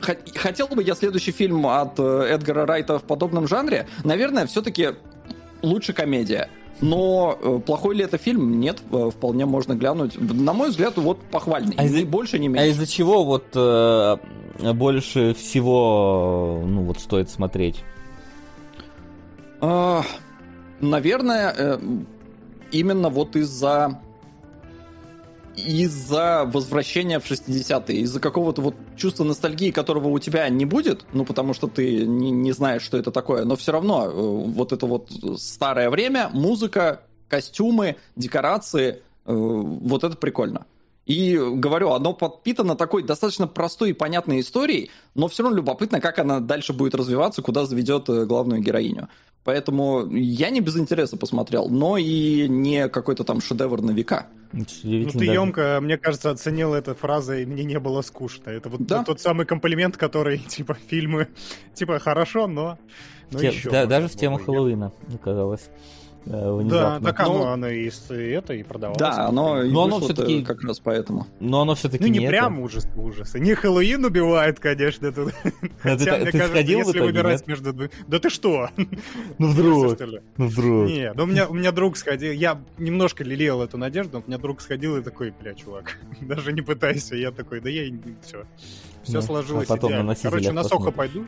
хотел 0.00 0.68
бы 0.68 0.82
я 0.82 0.94
следующий 0.94 1.32
фильм 1.32 1.66
от 1.66 1.98
э, 1.98 2.26
Эдгара 2.30 2.66
Райта 2.66 2.98
в 2.98 3.04
подобном 3.04 3.48
жанре? 3.48 3.86
Наверное, 4.04 4.46
все-таки 4.46 4.90
лучше 5.62 5.92
комедия. 5.92 6.48
Но 6.80 7.36
э, 7.40 7.58
плохой 7.64 7.96
ли 7.96 8.04
это 8.04 8.18
фильм? 8.18 8.60
Нет, 8.60 8.78
э, 8.92 9.10
вполне 9.12 9.46
можно 9.46 9.74
глянуть. 9.74 10.18
На 10.20 10.52
мой 10.52 10.70
взгляд, 10.70 10.96
вот 10.96 11.20
похвальный. 11.30 11.74
А 11.76 11.84
из- 11.84 12.04
больше, 12.04 12.38
не 12.38 12.48
меньше. 12.48 12.62
А 12.64 12.66
из-за 12.68 12.86
чего 12.86 13.24
вот 13.24 13.46
э, 13.54 14.16
больше 14.74 15.34
всего 15.34 16.62
ну 16.64 16.82
вот 16.82 17.00
стоит 17.00 17.30
смотреть? 17.30 17.82
А, 19.60 20.02
наверное, 20.80 21.52
э, 21.56 21.78
именно 22.70 23.08
вот 23.08 23.34
из-за 23.34 24.00
из-за 25.66 26.44
возвращения 26.44 27.20
в 27.20 27.30
60-е, 27.30 28.00
из-за 28.00 28.20
какого-то 28.20 28.62
вот 28.62 28.74
чувства 28.96 29.24
ностальгии, 29.24 29.70
которого 29.70 30.08
у 30.08 30.18
тебя 30.18 30.48
не 30.48 30.64
будет, 30.64 31.04
ну, 31.12 31.24
потому 31.24 31.54
что 31.54 31.66
ты 31.66 32.06
не, 32.06 32.30
не 32.30 32.52
знаешь, 32.52 32.82
что 32.82 32.96
это 32.96 33.10
такое, 33.10 33.44
но 33.44 33.56
все 33.56 33.72
равно 33.72 34.06
э, 34.06 34.10
вот 34.12 34.72
это 34.72 34.86
вот 34.86 35.10
старое 35.36 35.90
время, 35.90 36.30
музыка, 36.32 37.02
костюмы, 37.28 37.96
декорации, 38.16 38.90
э, 38.90 39.32
вот 39.32 40.04
это 40.04 40.16
прикольно. 40.16 40.66
И 41.08 41.38
говорю, 41.38 41.92
оно 41.92 42.12
подпитано 42.12 42.76
такой 42.76 43.02
достаточно 43.02 43.46
простой 43.46 43.90
и 43.90 43.92
понятной 43.94 44.40
историей, 44.40 44.90
но 45.14 45.26
все 45.26 45.42
равно 45.42 45.56
любопытно, 45.56 46.02
как 46.02 46.18
она 46.18 46.38
дальше 46.38 46.74
будет 46.74 46.94
развиваться, 46.94 47.40
куда 47.40 47.64
заведет 47.64 48.10
э, 48.10 48.26
главную 48.26 48.60
героиню. 48.60 49.08
Поэтому 49.42 50.06
я 50.10 50.50
не 50.50 50.60
без 50.60 50.76
интереса 50.76 51.16
посмотрел, 51.16 51.70
но 51.70 51.96
и 51.96 52.46
не 52.46 52.90
какой-то 52.90 53.24
там 53.24 53.40
шедевр 53.40 53.80
на 53.80 53.92
века. 53.92 54.26
Ну 54.52 54.66
ты 55.10 55.24
емко, 55.24 55.78
мне 55.80 55.96
кажется, 55.96 56.30
оценил 56.30 56.74
эту 56.74 56.94
фразу, 56.94 57.32
и 57.32 57.46
мне 57.46 57.64
не 57.64 57.78
было 57.78 58.02
скучно. 58.02 58.50
Это 58.50 58.68
вот 58.68 58.82
да? 58.82 59.02
тот 59.02 59.18
самый 59.18 59.46
комплимент, 59.46 59.96
который, 59.96 60.38
типа, 60.48 60.76
фильмы, 60.88 61.28
типа, 61.72 61.98
хорошо, 62.00 62.46
но... 62.46 62.78
но 63.30 63.38
Те, 63.38 63.46
еще 63.46 63.70
да, 63.70 63.86
даже 63.86 64.08
в 64.08 64.14
тему 64.14 64.36
Хэллоуина, 64.36 64.92
оказалось. 65.14 65.70
Э, 66.30 66.52
внезапно. 66.52 67.00
Да, 67.00 67.12
так 67.12 67.20
оно, 67.20 67.38
но... 67.38 67.52
оно 67.52 67.68
и, 67.68 67.90
это 68.10 68.52
и 68.52 68.62
продавалось. 68.62 68.98
Да, 68.98 69.28
оно 69.28 69.62
но 69.62 69.84
оно 69.84 70.00
все-таки 70.00 70.44
как 70.44 70.62
раз 70.62 70.78
поэтому. 70.78 71.26
Но 71.40 71.62
оно 71.62 71.74
все-таки 71.74 72.04
ну 72.04 72.10
не, 72.10 72.18
не 72.18 72.28
прям 72.28 72.60
ужас 72.60 72.86
ужас. 72.96 73.34
Не 73.34 73.54
Хэллоуин 73.54 74.04
убивает, 74.04 74.60
конечно, 74.60 75.10
тут. 75.10 75.32
Хотя, 75.80 76.18
ты, 76.18 76.32
ты 76.32 76.46
сходил 76.46 76.80
если 76.80 77.00
выбирать 77.00 77.46
между 77.46 77.72
Да 78.06 78.18
ты 78.18 78.28
что? 78.28 78.68
Ну 79.38 79.48
вдруг. 79.48 79.98
Ну 80.36 80.46
вдруг. 80.46 80.88
Не, 80.88 81.12
ну 81.14 81.22
у 81.22 81.26
меня 81.26 81.48
у 81.48 81.54
меня 81.54 81.72
друг 81.72 81.96
сходил. 81.96 82.32
Я 82.32 82.60
немножко 82.76 83.24
лелеял 83.24 83.62
эту 83.62 83.78
надежду, 83.78 84.18
но 84.18 84.24
у 84.26 84.28
меня 84.28 84.38
друг 84.38 84.60
сходил 84.60 84.96
и 84.96 85.02
такой, 85.02 85.32
бля, 85.40 85.54
чувак, 85.54 85.98
даже 86.20 86.52
не 86.52 86.60
пытайся. 86.60 87.16
Я 87.16 87.30
такой, 87.30 87.60
да 87.60 87.70
я 87.70 87.90
все. 88.22 88.44
Все 89.02 89.14
ну, 89.14 89.22
сложилось 89.22 89.70
а 89.70 89.74
потом 89.74 89.92
идеально. 89.92 90.14
Короче, 90.14 90.52
на 90.52 90.64
Сохо 90.64 90.90
пойду. 90.90 91.24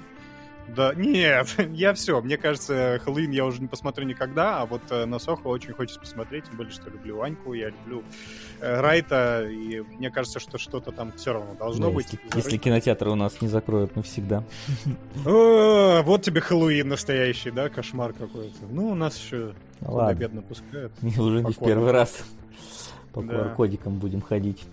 Да, 0.77 0.95
нет, 0.95 1.49
я 1.73 1.95
все. 1.95 2.21
Мне 2.21 2.37
кажется, 2.37 3.01
Хэллоуин 3.05 3.31
я 3.31 3.45
уже 3.45 3.61
не 3.61 3.69
посмотрю 3.69 4.05
никогда, 4.07 4.61
а 4.63 4.67
вот 4.67 4.83
э, 4.91 5.05
на 5.05 5.19
Сохо 5.19 5.47
очень 5.49 5.73
хочется 5.73 5.99
посмотреть, 6.01 6.45
тем 6.45 6.57
более, 6.57 6.73
что 6.73 6.91
люблю 6.91 7.23
Аньку, 7.23 7.55
я 7.55 7.71
люблю 7.71 8.03
э, 8.61 8.81
Райта, 8.81 9.47
и 9.51 9.81
мне 9.81 10.11
кажется, 10.11 10.39
что 10.39 10.59
что-то 10.59 10.93
там 10.93 11.13
все 11.13 11.33
равно 11.33 11.55
должно 11.55 11.89
Да, 11.89 11.93
быть. 11.95 12.07
если, 12.13 12.21
если 12.37 12.57
кинотеатры 12.57 13.11
у 13.11 13.15
нас 13.15 13.41
не 13.41 13.49
закроют 13.49 13.97
навсегда. 13.97 14.45
О, 15.27 16.03
вот 16.03 16.23
тебе 16.23 16.41
Хэллоуин 16.41 16.89
настоящий, 16.89 17.51
да, 17.51 17.69
кошмар 17.69 18.13
какой-то. 18.13 18.59
Ну, 18.71 18.89
у 18.91 18.95
нас 18.95 19.17
еще 19.19 19.55
Ладно, 19.81 20.19
бедно 20.19 20.43
пускают. 20.43 20.93
уже 21.03 21.43
не 21.43 21.53
в 21.53 21.59
первый 21.59 21.91
раз 21.91 22.23
по. 23.13 23.21
QR-кодикам 23.21 23.99
будем 23.99 24.21
ходить. 24.21 24.65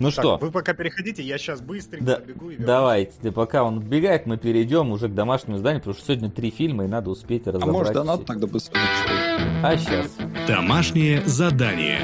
Ну 0.00 0.10
Так, 0.10 0.12
что, 0.12 0.38
вы 0.38 0.50
пока 0.50 0.74
переходите, 0.74 1.22
я 1.22 1.38
сейчас 1.38 1.60
быстренько 1.60 2.04
Да, 2.04 2.16
побегу 2.16 2.46
и 2.50 2.52
вернусь. 2.54 2.66
давайте, 2.66 3.30
пока 3.30 3.62
он 3.62 3.78
убегает, 3.78 4.26
мы 4.26 4.36
перейдем 4.36 4.90
уже 4.90 5.08
к 5.08 5.14
домашнему 5.14 5.56
зданию, 5.58 5.80
потому 5.80 5.94
что 5.94 6.04
сегодня 6.04 6.30
три 6.30 6.50
фильма, 6.50 6.84
и 6.84 6.88
надо 6.88 7.10
успеть 7.10 7.46
А 7.46 7.52
разобрать. 7.52 7.72
может, 7.72 7.92
да 7.94 8.02
все. 8.16 8.24
тогда 8.24 8.46
быстро? 8.48 8.80
А 9.62 9.76
сейчас. 9.76 10.10
Домашнее 10.48 11.22
задание. 11.26 12.00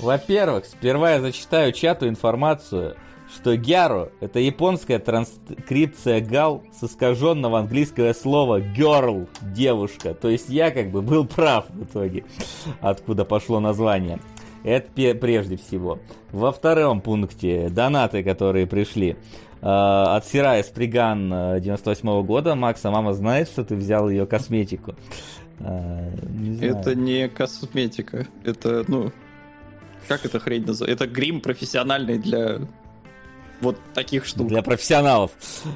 Во-первых, 0.00 0.64
сперва 0.66 1.12
я 1.14 1.20
зачитаю 1.20 1.72
чату 1.72 2.08
информацию, 2.08 2.96
что 3.34 3.56
Гяру— 3.56 4.10
это 4.20 4.38
японская 4.38 4.98
транскрипция 5.00 6.20
гал 6.20 6.62
с 6.78 6.84
искаженного 6.84 7.58
английского 7.58 8.12
слова 8.12 8.60
girl— 8.60 9.28
девушка. 9.42 10.14
То 10.14 10.28
есть 10.28 10.48
я 10.48 10.70
как 10.70 10.90
бы 10.90 11.02
был 11.02 11.26
прав 11.26 11.66
в 11.70 11.84
итоге, 11.84 12.24
откуда 12.80 13.24
пошло 13.24 13.58
название. 13.58 14.20
Это 14.66 15.14
прежде 15.14 15.56
всего. 15.56 16.00
Во 16.32 16.50
втором 16.50 17.00
пункте 17.00 17.68
донаты, 17.70 18.24
которые 18.24 18.66
пришли. 18.66 19.16
Э, 19.62 20.16
От 20.16 20.26
Сирая 20.26 20.62
Сприган 20.64 21.32
э, 21.32 21.60
98 21.60 22.26
года. 22.26 22.56
Макса, 22.56 22.90
мама 22.90 23.14
знает, 23.14 23.48
что 23.48 23.64
ты 23.64 23.76
взял 23.76 24.10
ее 24.10 24.26
косметику. 24.26 24.96
Э, 25.60 26.10
не. 26.30 26.66
Это 26.66 26.96
не 26.96 27.28
косметика. 27.28 28.26
Это, 28.44 28.84
ну... 28.88 29.12
Как 30.08 30.24
эта 30.24 30.40
хрень 30.40 30.66
называется? 30.66 31.04
Это 31.04 31.12
грим 31.12 31.40
профессиональный 31.40 32.18
для 32.18 32.58
вот 33.60 33.78
таких 33.94 34.26
штук. 34.26 34.48
Для 34.48 34.62
профессионалов. 34.62 35.30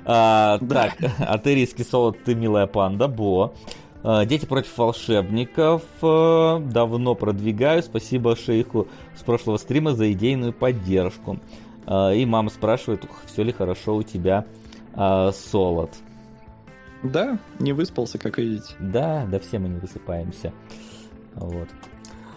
А, 0.05 0.59
Да. 0.61 0.91
Так, 0.99 1.11
а 1.19 1.39
ты 1.39 1.55
риски 1.55 1.83
солод, 1.83 2.23
ты 2.25 2.35
милая 2.35 2.67
панда, 2.67 3.09
Бо. 3.09 3.55
А, 4.03 4.25
Дети 4.25 4.47
против 4.47 4.77
волшебников. 4.77 5.83
а, 6.03 6.59
Давно 6.59 7.15
продвигаю. 7.15 7.83
Спасибо 7.83 8.37
шейху 8.37 8.89
с 9.17 9.23
прошлого 9.23 9.57
стрима 9.57 9.93
за 9.95 10.11
идейную 10.13 10.53
поддержку. 10.53 11.39
А, 11.87 12.13
И 12.13 12.25
мама 12.27 12.51
спрашивает, 12.51 13.05
все 13.27 13.43
ли 13.43 13.53
хорошо 13.53 13.97
у 13.97 14.03
тебя, 14.03 14.45
а, 14.95 15.33
солод. 15.33 15.91
Да, 17.03 17.39
не 17.59 17.73
выспался, 17.73 18.19
как 18.19 18.39
видите. 18.39 18.75
Да, 18.79 19.27
да 19.27 19.39
все 19.39 19.59
мы 19.59 19.69
не 19.69 19.79
высыпаемся. 19.79 20.53
Вот. 21.35 21.69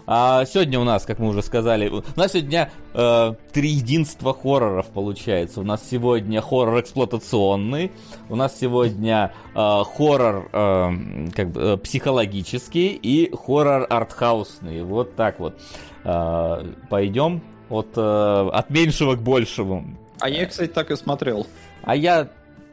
А 0.06 0.46
сегодня 0.46 0.80
у 0.80 0.84
нас, 0.84 1.06
как 1.06 1.20
мы 1.20 1.30
уже 1.30 1.42
сказали, 1.42 1.88
у 1.88 2.04
нас 2.16 2.34
сегодня 2.34 2.72
э, 2.94 3.34
три 3.54 3.70
единства 3.70 4.34
хорроров 4.34 4.88
получается. 4.88 5.62
У 5.62 5.64
нас 5.64 5.82
сегодня 5.90 6.42
хоррор 6.42 6.82
эксплуатационный, 6.82 7.92
у 8.30 8.36
нас 8.36 8.58
сегодня 8.60 9.34
э, 9.56 9.56
хоррор 9.56 10.50
э, 10.52 10.92
как 11.34 11.52
бы, 11.52 11.62
э, 11.62 11.78
психологический 11.78 12.90
и 12.90 13.34
хоррор 13.34 13.88
артхаусный. 13.90 14.84
Вот 14.84 15.16
так 15.16 15.40
вот. 15.40 15.60
Э, 16.04 16.66
пойдем 16.90 17.42
от, 17.70 17.94
э, 17.96 18.50
от 18.52 18.70
меньшего 18.70 19.16
к 19.16 19.22
большему. 19.22 19.86
А 20.20 20.30
я, 20.30 20.46
кстати, 20.46 20.70
так 20.70 20.92
и 20.92 20.96
смотрел. 20.98 21.48
А 21.84 21.96
я 21.96 22.30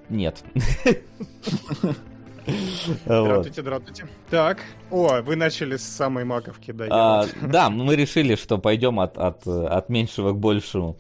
нет. 0.09 0.43
Здравствуйте, 3.05 3.63
здравствуйте. 3.63 4.09
Так, 4.29 4.59
о, 4.91 5.21
вы 5.23 5.37
начали 5.37 5.77
с 5.77 5.83
самой 5.83 6.25
маковки, 6.25 6.73
да. 6.73 6.87
А, 6.91 7.23
вот 7.23 7.35
да, 7.51 7.71
мы 7.71 7.97
решили, 7.97 8.35
что 8.35 8.59
пойдем 8.59 9.01
от, 9.01 9.19
от, 9.19 9.47
от 9.47 9.89
меньшего 9.89 10.33
к 10.33 10.39
большему. 10.39 10.97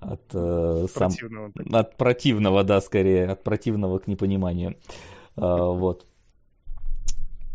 От, 0.00 0.22
э, 0.34 0.86
сам- 0.92 1.10
противного. 1.10 1.52
так. 1.52 1.66
от 1.72 1.96
противного, 1.96 2.64
да, 2.64 2.80
скорее. 2.80 3.28
От 3.28 3.44
противного 3.44 3.98
к 3.98 4.08
непониманию. 4.08 4.76
А, 5.36 5.66
вот. 5.66 6.06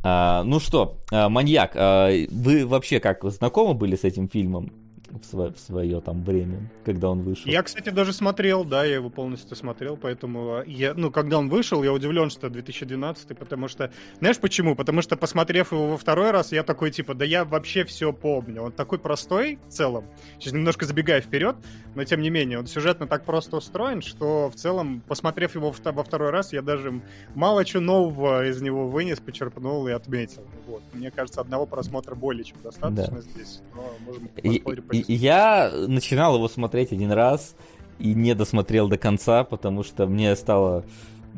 А, 0.03 0.43
ну 0.43 0.59
что, 0.59 0.97
маньяк, 1.11 1.75
вы 1.75 2.65
вообще 2.65 2.99
как 2.99 3.23
знакомы 3.23 3.73
были 3.73 3.95
с 3.95 4.03
этим 4.03 4.29
фильмом 4.29 4.71
в, 5.11 5.23
свое, 5.25 5.51
в 5.51 5.59
свое 5.59 6.01
там 6.01 6.23
время, 6.23 6.69
когда 6.85 7.09
он 7.09 7.21
вышел? 7.21 7.49
Я, 7.49 7.63
кстати, 7.63 7.89
даже 7.89 8.13
смотрел, 8.13 8.63
да, 8.63 8.83
я 8.85 8.95
его 8.95 9.09
полностью 9.09 9.55
смотрел, 9.55 9.97
поэтому 9.97 10.63
я, 10.65 10.93
ну, 10.93 11.11
когда 11.11 11.37
он 11.37 11.49
вышел, 11.49 11.83
я 11.83 11.93
удивлен, 11.93 12.29
что 12.29 12.49
2012, 12.49 13.37
потому 13.37 13.67
что, 13.67 13.91
знаешь 14.19 14.37
почему? 14.39 14.75
Потому 14.75 15.01
что, 15.01 15.15
посмотрев 15.15 15.71
его 15.71 15.87
во 15.87 15.97
второй 15.97 16.31
раз, 16.31 16.51
я 16.51 16.63
такой, 16.63 16.91
типа, 16.91 17.13
да 17.13 17.25
я 17.25 17.45
вообще 17.45 17.83
все 17.83 18.13
помню. 18.13 18.61
Он 18.63 18.71
такой 18.71 18.99
простой 18.99 19.59
в 19.67 19.71
целом, 19.71 20.05
сейчас 20.39 20.53
немножко 20.53 20.85
забегая 20.85 21.21
вперед, 21.21 21.55
но 21.95 22.03
тем 22.03 22.21
не 22.21 22.29
менее, 22.29 22.59
он 22.59 22.67
сюжетно 22.67 23.07
так 23.07 23.25
просто 23.25 23.57
устроен, 23.57 24.01
что 24.01 24.49
в 24.49 24.55
целом, 24.55 25.01
посмотрев 25.07 25.55
его 25.55 25.71
во 25.71 26.03
второй 26.03 26.29
раз, 26.29 26.53
я 26.53 26.61
даже 26.61 27.01
мало 27.35 27.65
чего 27.65 27.81
нового 27.81 28.45
из 28.47 28.61
него 28.61 28.87
вынес, 28.87 29.19
почерпнул 29.19 29.87
и 29.87 29.91
отметил. 29.91 30.43
Вот. 30.67 30.81
Мне 30.93 31.11
кажется, 31.11 31.41
одного 31.41 31.65
просмотра 31.65 32.13
более 32.13 32.43
чем 32.43 32.57
достаточно 32.63 33.21
здесь, 33.21 33.61
но 33.75 33.83
можем 34.05 34.29
И- 34.43 35.13
я 35.13 35.71
начинал 35.87 36.35
его 36.35 36.47
смотреть 36.47 36.91
один 36.91 37.11
раз 37.11 37.55
и 37.99 38.13
не 38.13 38.35
досмотрел 38.35 38.87
до 38.87 38.97
конца, 38.97 39.43
потому 39.43 39.83
что 39.83 40.05
мне 40.07 40.35
стало... 40.35 40.83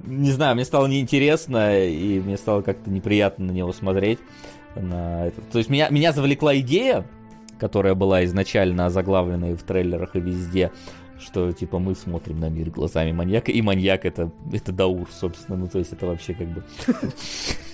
Не 0.05 0.31
знаю, 0.31 0.55
мне 0.55 0.65
стало 0.65 0.87
неинтересно, 0.87 1.77
и 1.85 2.19
мне 2.19 2.37
стало 2.37 2.61
как-то 2.61 2.89
неприятно 2.89 3.45
на 3.45 3.51
него 3.51 3.71
смотреть. 3.73 4.19
На 4.75 5.27
это. 5.27 5.41
То 5.51 5.57
есть 5.57 5.69
меня, 5.69 5.89
меня 5.89 6.11
завлекла 6.13 6.57
идея, 6.59 7.05
которая 7.59 7.95
была 7.95 8.23
изначально 8.25 8.85
озаглавлена 8.85 9.51
и 9.51 9.55
в 9.55 9.63
трейлерах, 9.63 10.15
и 10.15 10.19
везде, 10.19 10.71
что 11.19 11.51
типа 11.51 11.79
мы 11.79 11.95
смотрим 11.95 12.39
на 12.39 12.49
мир 12.49 12.69
глазами 12.69 13.11
маньяка, 13.11 13.51
и 13.51 13.61
маньяк 13.61 14.05
это, 14.05 14.31
это 14.51 14.71
Даур, 14.71 15.07
собственно, 15.11 15.57
ну 15.57 15.67
то 15.67 15.79
есть 15.79 15.93
это 15.93 16.05
вообще 16.05 16.33
как 16.33 16.47
бы... 16.47 16.63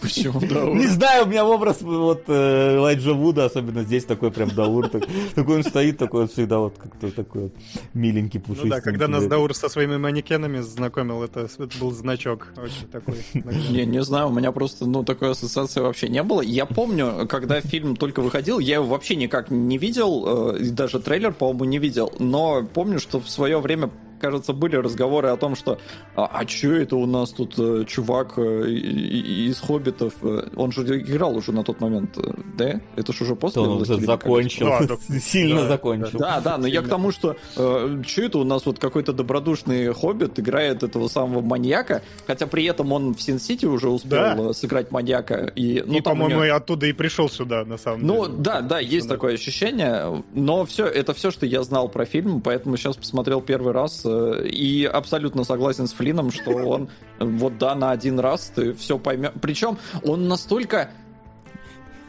Почему? 0.01 0.39
Не 0.75 0.87
знаю, 0.87 1.25
у 1.25 1.27
меня 1.27 1.45
образ 1.45 1.81
вот 1.81 2.23
э, 2.27 2.75
Элайджа 2.77 3.13
Вуда, 3.13 3.45
особенно 3.45 3.83
здесь 3.83 4.05
такой 4.05 4.29
прям 4.31 4.49
Даур, 4.49 4.87
так- 4.89 5.05
такой 5.33 5.57
он 5.57 5.63
стоит, 5.63 5.97
такой 5.97 6.23
вот 6.23 6.31
всегда 6.31 6.59
вот 6.59 6.77
как-то 6.77 7.11
такой 7.11 7.43
вот 7.43 7.53
миленький, 7.93 8.39
Ну 8.39 8.45
пушистый. 8.45 8.69
да, 8.69 8.81
когда 8.81 9.07
нас 9.07 9.25
Даур 9.25 9.55
со 9.55 9.67
своими 9.69 9.97
манекенами 9.97 10.59
знакомил, 10.59 11.23
это, 11.23 11.47
был 11.79 11.91
значок 11.91 12.53
очень 12.57 12.87
такой. 12.91 13.15
Не, 13.71 13.85
не 13.85 14.03
знаю, 14.03 14.27
у 14.27 14.31
меня 14.31 14.51
просто, 14.51 14.85
ну, 14.85 15.03
такой 15.03 15.31
ассоциации 15.31 15.79
вообще 15.81 16.07
не 16.09 16.21
было. 16.23 16.41
Я 16.41 16.65
помню, 16.65 17.27
когда 17.27 17.61
фильм 17.61 17.95
только 17.95 18.21
выходил, 18.21 18.59
я 18.59 18.75
его 18.75 18.85
вообще 18.85 19.15
никак 19.15 19.49
не 19.49 19.77
видел, 19.77 20.55
э, 20.55 20.59
даже 20.71 20.99
трейлер, 20.99 21.33
по-моему, 21.33 21.65
не 21.65 21.79
видел, 21.79 22.13
но 22.19 22.63
помню, 22.73 22.99
что 22.99 23.19
в 23.19 23.29
свое 23.35 23.59
время 23.59 23.89
кажется, 24.19 24.53
были 24.53 24.75
разговоры 24.75 25.29
о 25.29 25.37
том, 25.37 25.55
что 25.55 25.79
а, 26.15 26.25
а 26.31 26.45
чё 26.45 26.75
это 26.75 26.95
у 26.95 27.05
нас 27.05 27.31
тут 27.31 27.53
э, 27.57 27.83
чувак 27.87 28.33
э, 28.37 28.65
и- 28.69 28.75
и- 28.77 29.47
из 29.49 29.59
хоббитов, 29.59 30.13
э, 30.21 30.49
он 30.55 30.71
же 30.71 30.81
играл 30.99 31.35
уже 31.35 31.51
на 31.51 31.63
тот 31.63 31.81
момент, 31.81 32.17
э, 32.17 32.33
да? 32.57 32.81
Это 32.95 33.13
ж 33.13 33.21
уже 33.21 33.35
после 33.35 33.61
он 33.61 33.81
уже 33.81 33.97
закончил, 33.99 34.67
Да, 34.67 34.79
да. 34.87 34.95
сильно 35.19 35.61
Да, 35.61 35.67
закончил. 35.67 36.19
Да, 36.19 36.39
да, 36.41 36.57
но 36.57 36.67
я 36.67 36.81
к 36.81 36.87
тому, 36.87 37.11
что 37.11 37.35
э, 37.57 38.01
что 38.07 38.21
это 38.21 38.37
у 38.39 38.43
нас 38.43 38.65
вот 38.65 38.79
какой-то 38.79 39.13
добродушный 39.13 39.93
хоббит 39.93 40.39
играет 40.39 40.83
этого 40.83 41.07
самого 41.07 41.41
маньяка, 41.41 42.01
хотя 42.27 42.47
при 42.47 42.65
этом 42.65 42.91
он 42.91 43.13
в 43.13 43.21
Син-Сити 43.21 43.65
уже 43.65 43.89
успел 43.89 44.11
Да. 44.19 44.35
э, 44.49 44.53
сыграть 44.53 44.91
маньяка. 44.91 45.51
И, 45.55 45.83
ну, 45.85 45.97
и, 45.97 46.01
по-моему, 46.01 46.43
и 46.43 46.49
оттуда 46.49 46.85
и 46.87 46.93
пришел 46.93 47.29
сюда, 47.29 47.65
на 47.65 47.77
самом 47.77 48.05
Ну, 48.05 48.25
деле. 48.25 48.37
да, 48.39 48.61
да, 48.61 48.79
есть 48.79 49.07
такое 49.09 49.33
ощущение, 49.33 50.23
но 50.33 50.65
все, 50.65 50.85
это 50.85 51.13
все, 51.13 51.31
что 51.31 51.45
я 51.45 51.63
знал 51.63 51.89
про 51.89 52.05
фильм, 52.05 52.41
поэтому 52.41 52.77
сейчас 52.77 52.95
посмотрел 52.97 53.41
первый 53.41 53.73
раз 53.73 54.04
и 54.05 54.85
абсолютно 54.85 55.43
согласен 55.43 55.87
с 55.87 55.93
Флином, 55.93 56.31
что 56.31 56.51
он 56.51 56.89
э, 57.19 57.25
вот 57.25 57.57
да, 57.57 57.75
на 57.75 57.91
один 57.91 58.19
раз 58.19 58.51
ты 58.55 58.73
все 58.73 58.97
поймешь. 58.99 59.31
Причем 59.41 59.77
он 60.03 60.27
настолько 60.27 60.91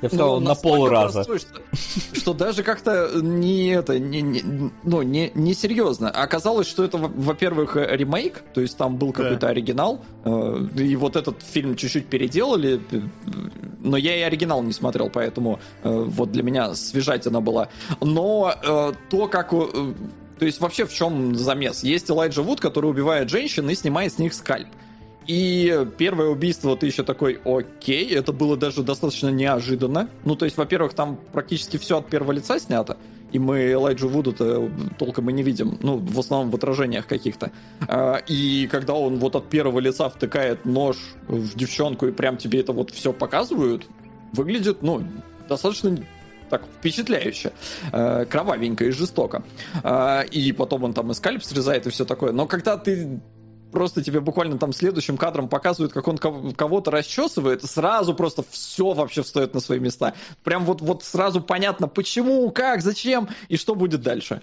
Я 0.03 0.09
бы 0.11 0.15
сказал, 0.17 0.35
ну, 0.35 0.41
на 0.41 0.49
настолько 0.51 0.77
полраза. 0.79 1.25
простой, 1.25 1.39
что, 1.39 1.61
что 2.21 2.35
даже 2.35 2.63
как-то 2.63 3.11
не 3.23 3.69
это, 3.69 3.99
не, 3.99 4.21
не- 4.21 4.71
ну, 4.85 5.01
не, 5.03 5.31
не 5.35 5.55
серьезно. 5.55 6.11
Оказалось, 6.11 6.67
что 6.69 6.85
это, 6.85 6.99
во- 6.99 7.09
во-первых, 7.09 7.77
э, 7.77 7.97
ремейк, 7.97 8.43
то 8.53 8.61
есть 8.61 8.77
там 8.77 8.97
был 8.99 9.09
Да. 9.09 9.23
какой-то 9.23 9.49
оригинал, 9.49 10.05
э, 10.25 10.67
и 10.77 10.97
вот 10.97 11.17
этот 11.17 11.43
фильм 11.43 11.77
чуть-чуть 11.77 12.07
переделали, 12.07 12.79
э, 12.93 13.01
но 13.83 13.97
я 13.97 14.17
и 14.19 14.21
оригинал 14.21 14.63
не 14.63 14.73
смотрел, 14.73 15.09
поэтому 15.09 15.61
э, 15.83 15.89
вот 15.91 16.31
для 16.31 16.43
меня 16.43 16.75
свежатина 16.75 17.41
была. 17.41 17.69
Но 18.03 18.53
э, 18.63 18.93
то, 19.09 19.29
как... 19.29 19.55
то 20.39 20.45
есть 20.47 20.61
вообще 20.61 20.85
в 20.85 20.93
чем 20.93 21.35
замес? 21.35 21.83
Есть 21.83 22.11
Элайджа 22.11 22.43
Вуд, 22.43 22.61
который 22.61 22.91
убивает 22.91 23.31
женщин 23.31 23.69
и 23.71 23.75
снимает 23.75 24.13
с 24.13 24.19
них 24.19 24.35
скальп. 24.35 24.69
И 25.27 25.87
первое 25.99 26.29
убийство 26.29 26.77
ты 26.77 26.87
еще 26.87 27.03
такой, 27.03 27.41
окей, 27.45 28.15
это 28.15 28.33
было 28.33 28.57
даже 28.57 28.83
достаточно 28.83 29.29
неожиданно. 29.29 30.09
Ну, 30.25 30.37
то 30.37 30.45
есть, 30.45 30.57
во-первых, 30.57 30.95
там 30.95 31.19
практически 31.33 31.79
все 31.79 31.99
от 31.99 32.09
первого 32.09 32.33
лица 32.33 32.61
снято, 32.61 32.97
и 33.33 33.39
мы 33.41 33.73
Элайджу 33.73 34.09
Вуду-то 34.09 34.71
толком 34.99 35.29
и 35.31 35.33
не 35.33 35.43
видим, 35.43 35.79
ну, 35.83 35.97
в 35.97 36.19
основном 36.21 36.51
в 36.51 36.55
отражениях 36.55 37.09
каких-то. 37.09 37.51
А, 37.89 38.23
и 38.29 38.69
когда 38.71 38.95
он 38.95 39.19
вот 39.19 39.35
от 39.35 39.49
первого 39.49 39.81
лица 39.81 40.09
втыкает 40.09 40.65
нож 40.65 40.97
в 41.27 41.57
девчонку 41.57 42.07
и 42.07 42.13
прям 42.13 42.37
тебе 42.37 42.61
это 42.61 42.73
вот 42.73 42.91
все 42.93 43.13
показывают, 43.13 43.87
выглядит, 44.33 44.83
ну, 44.83 45.03
достаточно 45.49 45.97
так 46.51 46.65
впечатляюще, 46.79 47.53
э, 47.93 48.25
кровавенько 48.27 48.85
и 48.85 48.91
жестоко. 48.91 49.43
Э, 49.83 50.25
и 50.31 50.53
потом 50.53 50.85
он 50.85 50.95
там 50.95 51.11
и 51.11 51.15
скальп 51.15 51.43
срезает 51.43 51.87
и 51.87 51.91
все 51.91 52.05
такое. 52.05 52.33
Но 52.33 52.47
когда 52.47 52.77
ты 52.77 53.21
просто 53.73 54.03
тебе 54.03 54.21
буквально 54.21 54.59
там 54.59 54.73
следующим 54.73 55.17
кадром 55.17 55.49
показывают, 55.49 55.93
как 55.93 56.09
он 56.09 56.17
кого-то 56.19 56.91
расчесывает, 56.91 57.65
сразу 57.65 58.15
просто 58.15 58.43
все 58.51 58.93
вообще 58.93 59.23
встает 59.23 59.55
на 59.55 59.61
свои 59.61 59.79
места. 59.79 60.15
Прям 60.45 60.65
вот, 60.65 60.81
вот 60.81 61.03
сразу 61.05 61.41
понятно, 61.41 61.89
почему, 61.89 62.51
как, 62.51 62.81
зачем 62.81 63.29
и 63.49 63.57
что 63.57 63.75
будет 63.75 64.03
дальше. 64.03 64.41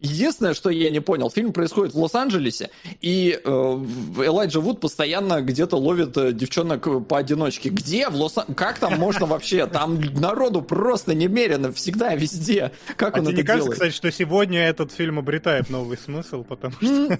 Единственное, 0.00 0.54
что 0.54 0.70
я 0.70 0.90
не 0.90 1.00
понял, 1.00 1.30
фильм 1.30 1.52
происходит 1.52 1.94
в 1.94 1.98
Лос-Анджелесе, 1.98 2.70
и 3.02 3.38
э, 3.42 3.48
Элайджа 3.50 4.60
Вуд 4.60 4.80
постоянно 4.80 5.42
где-то 5.42 5.76
ловит 5.76 6.16
э, 6.16 6.32
девчонок 6.32 7.06
поодиночке. 7.06 7.68
Где 7.68 8.08
в 8.08 8.14
лос 8.14 8.36
Как 8.56 8.78
там 8.78 8.98
можно 8.98 9.26
вообще? 9.26 9.66
Там 9.66 10.00
народу 10.00 10.62
просто 10.62 11.14
немерено, 11.14 11.70
всегда, 11.72 12.14
везде. 12.14 12.72
Как 12.96 13.16
а 13.16 13.20
он 13.20 13.26
тебе 13.26 13.34
это 13.34 13.42
не 13.42 13.46
кажется, 13.46 13.64
делает? 13.64 13.72
кстати, 13.74 13.94
что 13.94 14.10
сегодня 14.10 14.60
этот 14.60 14.90
фильм 14.92 15.18
обретает 15.18 15.68
новый 15.68 15.98
смысл, 15.98 16.44
потому 16.44 16.74
что... 16.80 17.18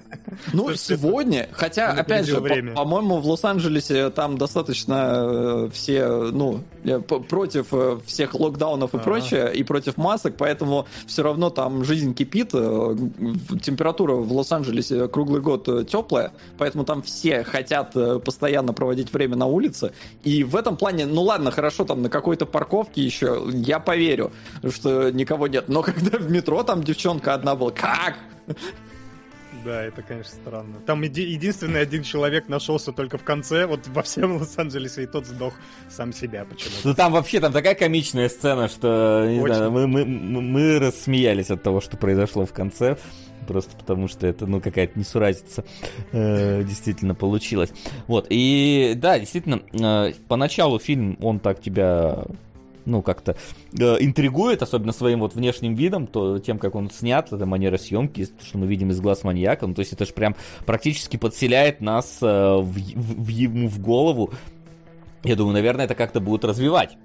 Ну, 0.54 0.74
сегодня, 0.74 1.48
хотя, 1.52 1.90
опять 1.92 2.26
же, 2.26 2.40
по-моему, 2.40 3.18
в 3.18 3.26
Лос-Анджелесе 3.26 4.08
там 4.08 4.38
достаточно 4.38 5.66
э, 5.66 5.70
все, 5.72 6.06
ну, 6.08 6.62
э, 6.84 6.98
против 6.98 7.68
э, 7.72 7.98
всех 8.06 8.34
локдаунов 8.34 8.94
и 8.94 8.98
прочее, 8.98 9.52
и 9.54 9.62
против 9.64 9.98
масок, 9.98 10.36
поэтому 10.38 10.86
все 11.06 11.22
равно 11.22 11.50
там 11.50 11.84
жизнь 11.84 12.14
кипит, 12.14 12.54
температура 13.62 14.14
в 14.14 14.32
Лос-Анджелесе 14.32 15.08
круглый 15.08 15.40
год 15.40 15.68
э, 15.68 15.84
теплая, 15.84 16.32
поэтому 16.58 16.84
там 16.84 17.02
все 17.02 17.44
хотят 17.44 17.96
э, 17.96 18.18
постоянно 18.18 18.72
проводить 18.72 19.12
время 19.12 19.36
на 19.36 19.46
улице. 19.46 19.92
И 20.24 20.44
в 20.44 20.56
этом 20.56 20.76
плане, 20.76 21.06
ну 21.06 21.22
ладно, 21.22 21.50
хорошо, 21.50 21.84
там 21.84 22.02
на 22.02 22.08
какой-то 22.08 22.46
парковке 22.46 23.02
еще, 23.02 23.42
я 23.52 23.78
поверю, 23.80 24.32
что 24.68 25.10
никого 25.10 25.46
нет. 25.46 25.68
Но 25.68 25.82
когда 25.90 26.18
в 26.18 26.30
метро 26.30 26.62
там 26.62 26.82
девчонка 26.82 27.34
одна 27.34 27.54
была, 27.54 27.70
как? 27.70 28.16
Да, 29.64 29.82
это, 29.82 30.02
конечно, 30.02 30.32
странно. 30.32 30.76
Там 30.86 31.02
еди- 31.02 31.26
единственный 31.26 31.80
один 31.80 32.02
человек 32.02 32.48
нашелся 32.48 32.92
только 32.92 33.18
в 33.18 33.24
конце, 33.24 33.66
вот 33.66 33.86
во 33.88 34.02
всем 34.02 34.36
Лос-Анджелесе, 34.36 35.02
и 35.02 35.06
тот 35.06 35.26
сдох 35.26 35.54
сам 35.88 36.12
себя 36.12 36.44
почему-то. 36.44 36.88
Ну 36.88 36.94
там 36.94 37.12
вообще 37.12 37.40
там 37.40 37.52
такая 37.52 37.74
комичная 37.74 38.28
сцена, 38.28 38.68
что 38.68 39.26
не 39.28 39.40
Очень. 39.40 39.54
знаю, 39.54 39.70
мы, 39.70 39.86
мы, 39.86 40.04
мы 40.04 40.40
мы 40.40 40.78
рассмеялись 40.78 41.50
от 41.50 41.62
того, 41.62 41.80
что 41.80 41.96
произошло 41.96 42.46
в 42.46 42.52
конце. 42.52 42.96
Просто 43.46 43.74
потому 43.76 44.06
что 44.06 44.26
это, 44.26 44.46
ну, 44.46 44.60
какая-то 44.60 44.98
несуразица 44.98 45.64
э, 46.12 46.62
действительно 46.62 47.14
получилась. 47.14 47.72
Вот, 48.06 48.26
и 48.28 48.92
да, 48.96 49.18
действительно, 49.18 49.62
э, 49.72 50.12
поначалу 50.28 50.78
фильм, 50.78 51.16
он 51.22 51.40
так 51.40 51.60
тебя 51.60 52.24
ну, 52.86 53.02
как-то 53.02 53.36
э, 53.78 53.96
интригует, 54.00 54.62
особенно 54.62 54.92
своим 54.92 55.20
вот 55.20 55.34
внешним 55.34 55.74
видом, 55.74 56.06
то 56.06 56.38
тем, 56.38 56.58
как 56.58 56.74
он 56.74 56.90
снят, 56.90 57.32
это 57.32 57.46
манера 57.46 57.76
съемки, 57.78 58.26
что 58.42 58.58
мы 58.58 58.66
видим 58.66 58.90
из 58.90 59.00
глаз 59.00 59.24
маньяка, 59.24 59.66
ну, 59.66 59.74
то 59.74 59.80
есть 59.80 59.92
это 59.92 60.04
же 60.04 60.12
прям 60.12 60.34
практически 60.66 61.16
подселяет 61.16 61.80
нас 61.80 62.18
э, 62.22 62.26
в, 62.26 62.64
в- 62.72 63.24
в 63.24 63.28
ему 63.28 63.68
в 63.68 63.78
голову. 63.80 64.32
Я 65.24 65.36
думаю, 65.36 65.52
наверное, 65.54 65.84
это 65.84 65.94
как-то 65.94 66.20
будут 66.20 66.44
развивать. 66.44 66.96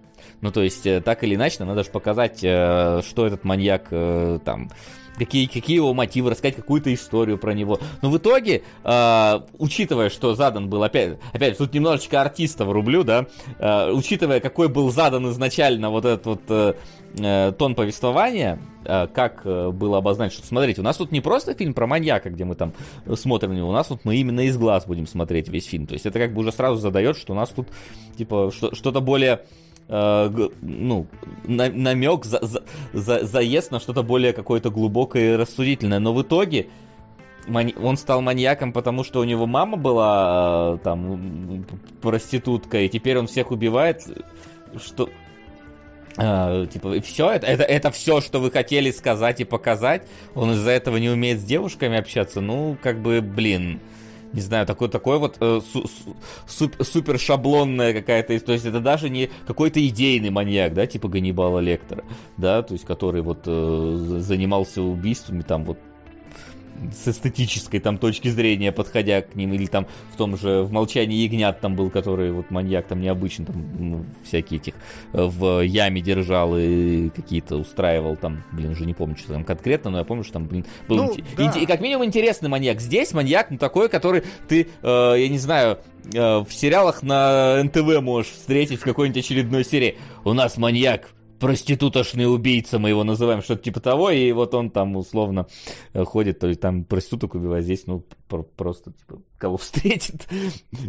Ну, 0.42 0.52
то 0.52 0.62
есть, 0.64 0.86
э, 0.86 1.02
так 1.02 1.24
или 1.24 1.36
иначе, 1.36 1.64
надо 1.64 1.84
же 1.84 1.90
показать, 1.90 2.40
э, 2.44 3.02
что 3.08 3.26
этот 3.28 3.44
маньяк 3.44 3.88
э, 3.92 4.40
там 4.44 4.70
какие, 5.18 5.48
какие 5.48 5.78
его 5.78 5.94
мотивы, 5.94 6.30
рассказать 6.32 6.56
какую-то 6.56 6.94
историю 6.94 7.38
про 7.38 7.54
него. 7.54 7.80
Но 8.02 8.10
в 8.10 8.18
итоге, 8.18 8.64
э, 8.84 9.40
учитывая, 9.58 10.10
что 10.10 10.36
задан 10.36 10.70
был, 10.70 10.84
опять, 10.84 11.18
опять 11.34 11.58
тут 11.58 11.74
немножечко 11.74 12.22
артиста 12.22 12.66
врублю, 12.66 13.04
да, 13.04 13.26
э, 13.60 13.92
учитывая, 13.92 14.40
какой 14.40 14.70
был 14.70 14.92
задан 14.92 15.30
изначально 15.32 15.90
вот 15.90 16.06
этот 16.06 16.26
вот 16.26 16.42
э, 16.50 16.74
э, 17.18 17.52
тон 17.58 17.76
повествования, 17.76 18.60
э, 18.84 19.08
как 19.08 19.44
было 19.46 19.98
обозначено, 19.98 20.40
что 20.40 20.48
смотрите, 20.48 20.82
у 20.82 20.84
нас 20.84 20.98
тут 20.98 21.12
не 21.12 21.22
просто 21.22 21.54
фильм 21.54 21.74
про 21.74 21.88
маньяка, 21.88 22.30
где 22.30 22.46
мы 22.46 22.56
там 22.56 22.74
смотрим 23.16 23.52
на 23.52 23.58
него, 23.58 23.70
у 23.70 23.74
нас 23.74 23.88
тут 23.88 24.06
мы 24.06 24.16
именно 24.16 24.42
из 24.42 24.58
глаз 24.58 24.86
будем 24.86 25.08
смотреть 25.08 25.48
весь 25.50 25.66
фильм. 25.66 25.88
То 25.88 25.94
есть 25.94 26.06
это 26.06 26.20
как 26.20 26.34
бы 26.34 26.42
уже 26.42 26.52
сразу 26.52 26.78
задает, 26.78 27.18
что 27.18 27.34
у 27.34 27.36
нас 27.36 27.50
тут 27.50 27.68
типа 28.18 28.52
что- 28.56 28.76
что-то 28.76 29.02
более 29.02 29.42
э, 29.88 30.50
ну, 30.62 31.08
на- 31.46 31.70
намек, 31.70 32.26
за, 32.26 32.40
за- 32.46 32.64
за- 32.94 33.26
заезд 33.26 33.72
на 33.72 33.80
что-то 33.80 34.04
более 34.04 34.34
какое-то 34.34 34.70
глубокое 34.70 35.34
и 35.34 35.36
рассудительное. 35.38 36.00
Но 36.00 36.14
в 36.14 36.22
итоге 36.22 36.68
мани- 37.48 37.76
он 37.82 37.98
стал 37.98 38.22
маньяком, 38.22 38.74
потому 38.74 39.04
что 39.04 39.20
у 39.20 39.24
него 39.24 39.46
мама 39.46 39.78
была 39.78 40.76
э, 40.76 40.78
там 40.84 41.66
проститутка, 42.02 42.82
и 42.82 42.90
теперь 42.90 43.18
он 43.18 43.28
всех 43.28 43.52
убивает. 43.52 44.04
Что... 44.84 45.10
А, 46.18 46.66
типа, 46.66 47.02
все, 47.02 47.30
это, 47.32 47.46
это, 47.46 47.64
это 47.64 47.92
все, 47.92 48.22
что 48.22 48.40
вы 48.40 48.50
хотели 48.50 48.90
сказать 48.92 49.42
и 49.42 49.44
показать. 49.44 50.08
Он 50.34 50.52
из-за 50.52 50.72
этого 50.72 50.96
не 50.98 51.10
умеет 51.10 51.42
с 51.42 51.44
девушками 51.44 51.98
общаться. 51.98 52.40
Ну, 52.40 52.78
как 52.82 53.02
бы, 53.02 53.22
блин. 53.22 53.82
Не 54.36 54.42
знаю, 54.42 54.66
такой, 54.68 54.90
такой 54.90 55.18
вот 55.18 55.38
э, 55.40 55.62
су- 55.72 55.88
су- 55.88 56.16
суп- 56.46 56.84
супер 56.86 57.18
шаблонная 57.18 57.94
какая-то, 57.94 58.38
то 58.42 58.52
есть 58.52 58.66
это 58.66 58.82
даже 58.82 59.10
не 59.10 59.30
какой-то 59.48 59.80
идейный 59.88 60.30
маньяк, 60.30 60.74
да, 60.74 60.86
типа 60.86 61.08
Ганнибала 61.08 61.60
Лектора, 61.60 62.04
да, 62.36 62.62
то 62.62 62.74
есть 62.74 62.84
который 62.86 63.22
вот 63.22 63.44
э, 63.46 63.96
за- 63.98 64.20
занимался 64.20 64.82
убийствами 64.82 65.42
там 65.42 65.64
вот 65.64 65.80
с 66.94 67.08
эстетической 67.08 67.80
там 67.80 67.98
точки 67.98 68.28
зрения, 68.28 68.72
подходя 68.72 69.22
к 69.22 69.36
ним, 69.36 69.54
или 69.54 69.66
там 69.66 69.88
в 70.14 70.18
том 70.18 70.38
же 70.38 70.64
в 70.64 70.72
молчании 70.72 71.18
ягнят 71.24 71.60
там 71.62 71.76
был, 71.76 71.90
который 71.90 72.32
вот 72.32 72.52
маньяк 72.52 72.88
там 72.88 73.00
необычный, 73.02 73.46
там 73.46 73.66
ну, 73.80 74.06
всякие 74.24 74.60
этих 74.60 74.74
э, 75.14 75.24
в 75.24 75.62
яме 75.62 76.02
держал 76.02 76.58
и 76.58 77.10
какие-то 77.10 77.58
устраивал 77.58 78.16
там, 78.16 78.44
блин, 78.52 78.72
уже 78.72 78.86
не 78.86 78.94
помню, 78.94 79.16
что 79.18 79.34
там 79.34 79.44
конкретно, 79.44 79.90
но 79.92 80.00
я 80.00 80.04
помню, 80.04 80.24
что 80.24 80.34
там, 80.34 80.46
блин, 80.48 80.66
был 80.88 80.98
Ну, 80.98 81.14
инте- 81.16 81.24
да. 81.38 81.60
и 81.60 81.66
как 81.66 81.82
минимум 81.82 82.06
интересный 82.06 82.50
маньяк. 82.50 82.80
Здесь 82.82 83.14
маньяк, 83.14 83.52
ну 83.52 83.58
такой, 83.58 83.90
который 83.90 84.24
ты, 84.48 84.68
э, 84.82 85.14
я 85.18 85.28
не 85.30 85.38
знаю, 85.38 85.80
э, 86.14 86.20
в 86.40 86.48
сериалах 86.52 87.04
на 87.04 87.64
НТВ 87.64 88.02
можешь 88.02 88.32
встретить 88.32 88.80
в 88.80 88.84
какой-нибудь 88.84 89.24
очередной 89.24 89.64
серии. 89.66 89.98
У 90.24 90.34
нас 90.34 90.58
маньяк, 90.58 91.10
проститутошный 91.40 92.32
убийца, 92.32 92.80
мы 92.80 92.90
его 92.90 93.04
называем, 93.04 93.42
что-то 93.42 93.64
типа 93.64 93.80
того, 93.80 94.10
и 94.10 94.32
вот 94.32 94.54
он 94.54 94.70
там 94.70 94.96
условно 94.96 95.48
э, 95.94 96.04
ходит, 96.04 96.40
то 96.40 96.48
есть 96.48 96.62
там 96.62 96.84
проституток 96.84 97.36
убивает, 97.36 97.64
здесь, 97.64 97.88
ну, 97.88 98.04
про- 98.28 98.44
просто, 98.44 98.92
типа, 98.92 99.22
кого 99.38 99.58
встретит. 99.58 100.28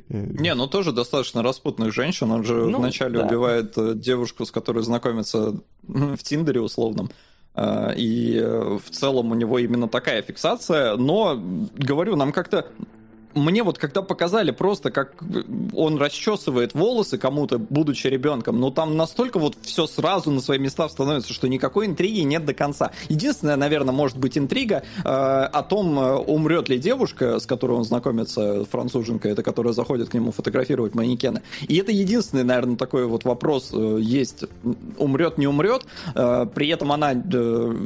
Не, 0.09 0.55
ну 0.55 0.67
тоже 0.67 0.93
достаточно 0.93 1.43
распутных 1.43 1.93
женщин. 1.93 2.31
Он 2.31 2.45
же 2.45 2.55
Ну, 2.55 2.79
вначале 2.79 3.19
да. 3.19 3.27
убивает 3.27 3.77
э, 3.77 3.95
девушку, 3.95 4.45
с 4.45 4.51
которой 4.51 4.83
знакомится 4.83 5.55
в 5.83 6.19
Тиндере 6.19 6.61
условном. 6.61 7.11
И 7.97 8.39
э, 8.39 8.79
в 8.85 8.91
целом 8.91 9.31
у 9.31 9.35
него 9.35 9.59
именно 9.59 9.89
такая 9.89 10.21
фиксация. 10.23 10.97
Но, 10.97 11.41
говорю, 11.77 12.15
нам 12.17 12.31
как-то... 12.33 12.67
Мне 13.37 13.63
вот 13.63 13.77
когда 13.77 14.01
показали 14.01 14.51
просто, 14.51 14.91
как 14.91 15.13
он 15.75 15.99
расчесывает 15.99 16.73
волосы 16.75 17.19
кому-то, 17.19 17.59
будучи 17.59 18.07
ребенком, 18.07 18.59
ну 18.59 18.71
там 18.71 18.97
настолько 18.97 19.39
вот 19.39 19.57
все 19.61 19.87
сразу 19.87 20.31
на 20.31 20.41
свои 20.41 20.59
места 20.59 20.89
становится, 20.89 21.35
что 21.35 21.47
никакой 21.47 21.87
интриги 21.87 22.21
нет 22.21 22.47
до 22.47 22.55
конца. 22.55 22.93
Единственная, 23.11 23.57
наверное, 23.57 23.93
может 23.93 24.17
быть 24.17 24.39
интрига 24.39 24.85
э, 25.05 25.09
о 25.09 25.63
том, 25.63 25.99
э, 25.99 26.15
умрет 26.17 26.71
ли 26.71 26.79
девушка, 26.79 27.39
с 27.39 27.45
которой 27.45 27.73
он 27.73 27.85
знакомится, 27.85 28.65
француженка, 28.65 29.29
это 29.29 29.43
которая 29.43 29.75
заходит 29.75 30.09
к 30.09 30.15
нему 30.15 30.33
фотографировать 30.33 30.95
манекены. 30.95 31.43
И 31.69 31.77
это 31.77 31.93
единственный, 31.93 32.45
наверное, 32.45 32.77
такой 32.77 33.07
вот 33.07 33.25
вопрос 33.25 33.71
э, 33.75 33.99
есть, 34.01 34.45
умрет, 34.97 35.37
не 35.37 35.47
умрет. 35.47 35.85
Э, 36.15 36.47
при 36.55 36.69
этом 36.69 36.91
она, 36.91 37.13
э, 37.13 37.77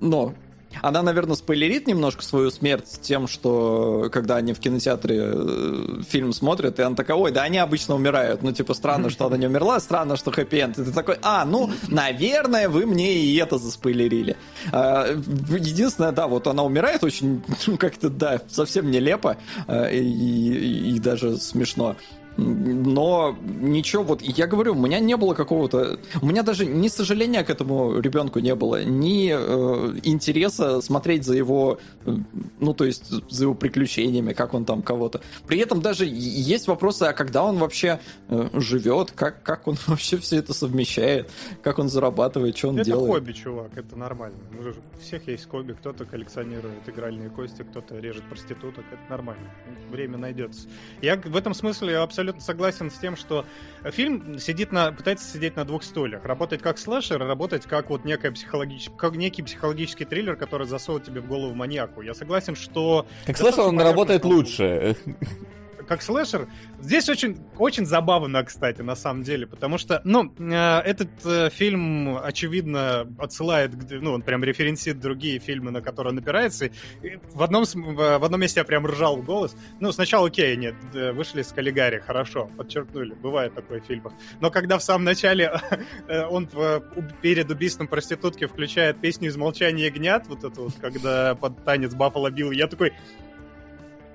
но 0.00 0.34
она, 0.80 1.02
наверное, 1.02 1.36
спойлерит 1.36 1.86
немножко 1.86 2.22
свою 2.22 2.50
смерть 2.50 3.00
тем, 3.02 3.28
что 3.28 4.08
когда 4.12 4.36
они 4.36 4.52
в 4.54 4.58
кинотеатре 4.60 5.20
э, 5.22 6.00
фильм 6.08 6.32
смотрят, 6.32 6.78
и 6.78 6.82
она 6.82 6.96
такая, 6.96 7.16
ой, 7.16 7.32
да 7.32 7.42
они 7.42 7.58
обычно 7.58 7.94
умирают. 7.94 8.42
Ну, 8.42 8.52
типа, 8.52 8.74
странно, 8.74 9.10
что 9.10 9.26
она 9.26 9.36
не 9.36 9.46
умерла, 9.46 9.78
странно, 9.80 10.16
что 10.16 10.30
хэппи-энд. 10.30 10.78
И 10.78 10.84
ты 10.84 10.92
такой, 10.92 11.16
а, 11.22 11.44
ну, 11.44 11.70
наверное, 11.88 12.68
вы 12.68 12.86
мне 12.86 13.14
и 13.16 13.36
это 13.36 13.58
заспойлерили. 13.58 14.36
А, 14.72 15.06
Единственное, 15.48 16.12
да, 16.12 16.26
вот 16.28 16.46
она 16.46 16.62
умирает 16.62 17.04
очень, 17.04 17.42
ну, 17.66 17.76
как-то, 17.76 18.08
да, 18.08 18.40
совсем 18.48 18.90
нелепо 18.90 19.36
э, 19.66 19.94
и, 19.94 20.02
и- 20.02 20.96
и 20.96 20.98
даже 20.98 21.36
смешно. 21.36 21.96
Но 22.36 23.36
ничего, 23.60 24.02
вот 24.02 24.22
я 24.22 24.46
говорю, 24.46 24.72
у 24.72 24.80
меня 24.80 25.00
не 25.00 25.16
было 25.16 25.34
какого-то... 25.34 25.98
У 26.20 26.26
меня 26.26 26.42
даже 26.42 26.64
ни 26.64 26.88
сожаления 26.88 27.44
к 27.44 27.50
этому 27.50 27.98
ребенку 28.00 28.38
не 28.38 28.54
было, 28.54 28.82
ни 28.84 29.30
э, 29.32 30.00
интереса 30.02 30.80
смотреть 30.80 31.24
за 31.24 31.34
его, 31.34 31.78
э, 32.06 32.16
ну, 32.58 32.72
то 32.72 32.84
есть 32.84 33.08
за 33.30 33.44
его 33.44 33.54
приключениями, 33.54 34.32
как 34.32 34.54
он 34.54 34.64
там 34.64 34.82
кого-то. 34.82 35.20
При 35.46 35.58
этом 35.58 35.82
даже 35.82 36.06
есть 36.06 36.68
вопросы, 36.68 37.02
а 37.04 37.12
когда 37.12 37.44
он 37.44 37.58
вообще 37.58 38.00
э, 38.28 38.48
живет, 38.54 39.10
как, 39.10 39.42
как 39.42 39.68
он 39.68 39.76
вообще 39.86 40.16
все 40.16 40.36
это 40.36 40.54
совмещает, 40.54 41.30
как 41.62 41.78
он 41.78 41.90
зарабатывает, 41.90 42.56
что 42.56 42.70
он 42.70 42.76
это 42.76 42.86
делает. 42.86 43.10
Это 43.10 43.20
хобби, 43.20 43.32
чувак, 43.32 43.70
это 43.76 43.96
нормально. 43.96 44.38
У 44.58 45.00
всех 45.02 45.28
есть 45.28 45.48
хобби, 45.48 45.72
кто-то 45.74 46.06
коллекционирует 46.06 46.88
игральные 46.88 47.28
кости, 47.28 47.62
кто-то 47.62 47.98
режет 47.98 48.24
проституток, 48.24 48.84
это 48.90 49.02
нормально. 49.10 49.50
Время 49.90 50.16
найдется. 50.16 50.66
Я 51.02 51.16
в 51.16 51.36
этом 51.36 51.52
смысле 51.52 51.98
абсолютно 51.98 52.21
согласен 52.38 52.90
с 52.90 52.98
тем, 52.98 53.16
что 53.16 53.44
фильм 53.84 54.38
сидит 54.38 54.72
на, 54.72 54.92
пытается 54.92 55.28
сидеть 55.28 55.56
на 55.56 55.64
двух 55.64 55.82
стульях. 55.82 56.24
Работать 56.24 56.62
как 56.62 56.78
слэшер, 56.78 57.18
работать 57.18 57.64
как 57.64 57.90
вот 57.90 58.04
некая 58.04 58.32
психологич... 58.32 58.90
как 58.96 59.16
некий 59.16 59.42
психологический 59.42 60.04
триллер, 60.04 60.36
который 60.36 60.66
засовывает 60.66 61.06
тебе 61.06 61.20
в 61.20 61.26
голову 61.26 61.54
маньяку. 61.54 62.02
Я 62.02 62.14
согласен, 62.14 62.54
что... 62.56 63.06
Как 63.26 63.36
слэшер 63.36 63.64
он 63.64 63.80
работает 63.80 64.24
лучше 64.24 64.96
как 65.92 66.00
слэшер. 66.00 66.48
Здесь 66.80 67.10
очень, 67.10 67.36
очень 67.58 67.84
забавно, 67.84 68.42
кстати, 68.44 68.80
на 68.80 68.96
самом 68.96 69.24
деле, 69.24 69.46
потому 69.46 69.76
что, 69.76 70.00
ну, 70.04 70.32
э, 70.38 70.78
этот 70.80 71.10
э, 71.26 71.50
фильм, 71.50 72.16
очевидно, 72.16 73.06
отсылает, 73.18 73.72
ну, 73.90 74.12
он 74.12 74.22
прям 74.22 74.42
референсит 74.42 74.98
другие 74.98 75.38
фильмы, 75.38 75.70
на 75.70 75.82
которые 75.82 76.12
он 76.12 76.18
опирается. 76.18 76.66
И 77.02 77.18
в, 77.34 77.42
одном, 77.42 77.64
в 77.64 78.24
одном 78.24 78.40
месте 78.40 78.60
я 78.60 78.64
прям 78.64 78.86
ржал 78.86 79.18
в 79.18 79.24
голос. 79.24 79.54
Ну, 79.80 79.92
сначала, 79.92 80.28
окей, 80.28 80.56
нет, 80.56 80.74
э, 80.94 81.12
вышли 81.12 81.42
с 81.42 81.52
Каллигари, 81.52 81.98
хорошо, 81.98 82.50
подчеркнули, 82.56 83.12
бывает 83.12 83.54
такое 83.54 83.82
в 83.82 83.84
фильмах. 83.84 84.14
Но 84.40 84.50
когда 84.50 84.78
в 84.78 84.82
самом 84.82 85.04
начале 85.04 85.60
он 86.30 86.48
перед 87.20 87.50
убийством 87.50 87.86
проститутки 87.86 88.46
включает 88.46 88.98
песню 88.98 89.28
из 89.28 89.36
«Молчания 89.36 89.84
ягнят», 89.84 90.26
вот 90.26 90.42
это 90.42 90.62
вот, 90.62 90.72
когда 90.80 91.34
под 91.34 91.62
танец 91.64 91.94
Баффало 91.94 92.30
Билл, 92.30 92.50
я 92.50 92.66
такой, 92.66 92.94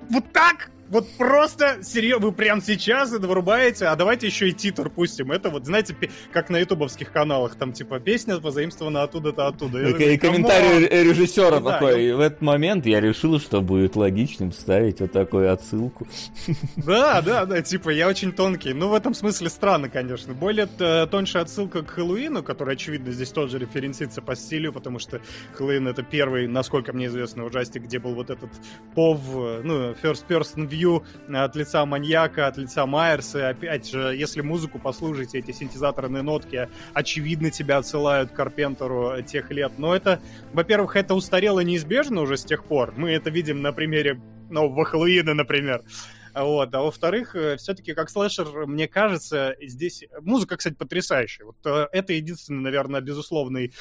вот 0.10 0.32
так? 0.32 0.72
Вот 0.90 1.08
просто, 1.18 1.80
серьезно, 1.84 2.28
вы 2.28 2.32
прямо 2.32 2.62
сейчас 2.62 3.12
это 3.12 3.28
вырубаете, 3.28 3.88
а 3.88 3.96
давайте 3.96 4.28
еще 4.28 4.50
и 4.50 4.54
титр 4.54 4.90
пустим. 4.90 5.32
Это 5.32 5.50
вот, 5.50 5.66
знаете, 5.66 5.96
как 6.32 6.50
на 6.50 6.58
ютубовских 6.58 7.12
каналах, 7.12 7.56
там 7.56 7.74
типа 7.74 8.00
песня 8.00 8.38
позаимствована 8.38 9.04
оттуда-то 9.04 9.48
оттуда. 9.48 9.82
И, 9.90 10.14
и 10.14 10.18
комментарий 10.18 10.88
режиссера 10.88 11.60
да, 11.60 11.74
такой, 11.74 12.06
и... 12.06 12.12
в 12.14 12.22
этот 12.22 12.42
момент 12.42 12.86
я 12.86 13.02
решил, 13.02 13.40
что 13.40 13.62
будет 13.62 13.96
логичным 13.96 14.54
ставить 14.54 15.02
вот 15.02 15.12
такую 15.12 15.52
отсылку. 15.52 16.08
Да, 16.78 17.22
да, 17.22 17.46
да, 17.46 17.62
типа 17.62 17.90
я 17.90 18.08
очень 18.08 18.32
тонкий. 18.32 18.74
Ну, 18.74 18.88
в 18.90 18.94
этом 18.94 19.14
смысле 19.14 19.50
странно, 19.50 19.90
конечно. 19.90 20.34
Более 20.34 20.68
тоньшая 21.08 21.44
отсылка 21.44 21.82
к 21.84 21.90
Хэллоуину, 21.90 22.44
которая, 22.44 22.76
очевидно, 22.76 23.12
здесь 23.12 23.32
тоже 23.32 23.60
референсится 23.60 24.22
по 24.22 24.36
стилю, 24.36 24.72
потому 24.72 25.00
что 25.00 25.22
Хэллоуин 25.54 25.88
это 25.88 26.04
первый, 26.04 26.48
насколько 26.48 26.94
мне 26.94 27.08
известно, 27.08 27.46
ужастик, 27.46 27.84
где 27.84 28.00
был 28.00 28.14
вот 28.14 28.30
этот 28.30 28.50
пов, 28.96 29.20
ну, 29.34 29.92
first 30.02 30.26
person 30.28 30.68
view 30.68 30.77
интервью 30.78 31.04
от 31.34 31.56
лица 31.56 31.86
маньяка, 31.86 32.48
от 32.48 32.58
лица 32.58 32.86
Майерса. 32.86 33.50
Опять 33.50 33.90
же, 33.90 34.16
если 34.16 34.42
музыку 34.42 34.80
послушаете, 34.80 35.40
эти 35.40 35.52
синтезаторные 35.52 36.24
нотки, 36.24 36.70
очевидно, 36.94 37.52
тебя 37.52 37.78
отсылают 37.78 38.32
к 38.32 38.36
Карпентеру 38.36 39.22
тех 39.24 39.52
лет. 39.52 39.74
Но 39.78 39.96
это, 39.96 40.20
во-первых, 40.54 40.96
это 40.96 41.16
устарело 41.16 41.60
неизбежно 41.62 42.22
уже 42.22 42.38
с 42.38 42.44
тех 42.44 42.64
пор. 42.64 42.94
Мы 42.96 43.12
это 43.12 43.30
видим 43.30 43.62
на 43.62 43.74
примере 43.74 44.22
нового 44.50 44.86
Хэллоуина, 44.86 45.34
например. 45.34 45.84
Вот. 46.44 46.74
А 46.74 46.82
во-вторых, 46.82 47.36
э, 47.36 47.58
все-таки 47.58 47.94
как 47.94 48.10
слэшер, 48.10 48.68
мне 48.68 48.88
кажется, 48.88 49.56
здесь... 49.62 50.04
Музыка, 50.22 50.58
кстати, 50.58 50.76
потрясающая. 50.76 51.46
Вот 51.46 51.58
э, 51.66 51.88
это 51.92 52.14
единственный, 52.14 52.62
наверное, 52.62 53.02
безусловный 53.02 53.74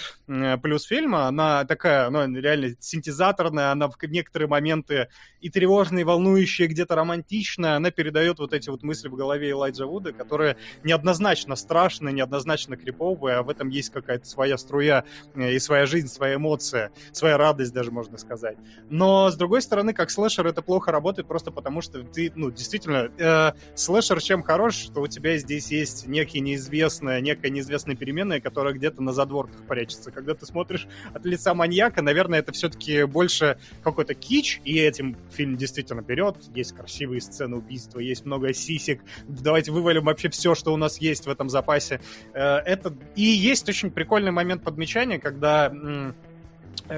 плюс 0.62 0.84
фильма. 0.84 1.26
Она 1.26 1.64
такая, 1.64 2.10
ну, 2.10 2.26
реально 2.38 2.76
синтезаторная, 2.80 3.72
она 3.72 3.88
в 3.88 3.96
некоторые 4.02 4.48
моменты 4.48 5.08
и 5.40 5.50
тревожная, 5.50 6.02
и 6.02 6.04
волнующая, 6.04 6.66
где-то 6.66 6.94
романтичная. 6.94 7.76
Она 7.76 7.90
передает 7.90 8.38
вот 8.38 8.52
эти 8.52 8.70
вот 8.70 8.82
мысли 8.82 9.08
в 9.08 9.14
голове 9.14 9.50
Элайджа 9.50 9.86
Вуда, 9.86 10.12
которые 10.12 10.56
неоднозначно 10.82 11.56
страшные, 11.56 12.12
неоднозначно 12.12 12.76
криповые, 12.76 13.36
а 13.36 13.42
в 13.42 13.50
этом 13.50 13.68
есть 13.68 13.90
какая-то 13.90 14.26
своя 14.26 14.58
струя 14.58 15.04
э, 15.34 15.52
и 15.52 15.58
своя 15.58 15.86
жизнь, 15.86 16.08
своя 16.08 16.36
эмоция, 16.36 16.90
своя 17.12 17.36
радость 17.36 17.72
даже, 17.72 17.90
можно 17.90 18.18
сказать. 18.18 18.56
Но, 18.90 19.30
с 19.30 19.36
другой 19.36 19.62
стороны, 19.62 19.92
как 19.92 20.10
слэшер 20.10 20.46
это 20.46 20.62
плохо 20.62 20.92
работает 20.92 21.28
просто 21.28 21.50
потому, 21.50 21.80
что 21.80 22.02
ты, 22.02 22.32
ну, 22.34 22.45
ну, 22.46 22.52
действительно, 22.52 23.10
э, 23.18 23.52
слэшер 23.74 24.22
чем 24.22 24.42
хорош, 24.42 24.76
что 24.76 25.00
у 25.00 25.08
тебя 25.08 25.36
здесь 25.36 25.72
есть 25.72 26.06
некие 26.06 26.40
неизвестная, 26.40 27.20
некая 27.20 27.50
неизвестная 27.50 27.96
переменная, 27.96 28.40
которая 28.40 28.72
где-то 28.72 29.02
на 29.02 29.12
задворках 29.12 29.66
прячется. 29.66 30.12
Когда 30.12 30.34
ты 30.34 30.46
смотришь 30.46 30.86
от 31.12 31.24
лица 31.24 31.54
маньяка, 31.54 32.02
наверное, 32.02 32.38
это 32.38 32.52
все-таки 32.52 33.02
больше 33.04 33.58
какой-то 33.82 34.14
кич, 34.14 34.60
и 34.64 34.78
этим 34.78 35.16
фильм 35.32 35.56
действительно 35.56 36.02
берет. 36.02 36.36
Есть 36.54 36.76
красивые 36.76 37.20
сцены 37.20 37.56
убийства, 37.56 37.98
есть 37.98 38.24
много 38.24 38.52
сисек. 38.52 39.02
Давайте 39.26 39.72
вывалим 39.72 40.04
вообще 40.04 40.28
все, 40.28 40.54
что 40.54 40.72
у 40.72 40.76
нас 40.76 40.98
есть 40.98 41.26
в 41.26 41.30
этом 41.30 41.48
запасе. 41.48 42.00
Э, 42.32 42.58
это... 42.58 42.94
И 43.16 43.22
есть 43.22 43.68
очень 43.68 43.90
прикольный 43.90 44.30
момент 44.30 44.62
подмечания, 44.62 45.18
когда 45.18 45.72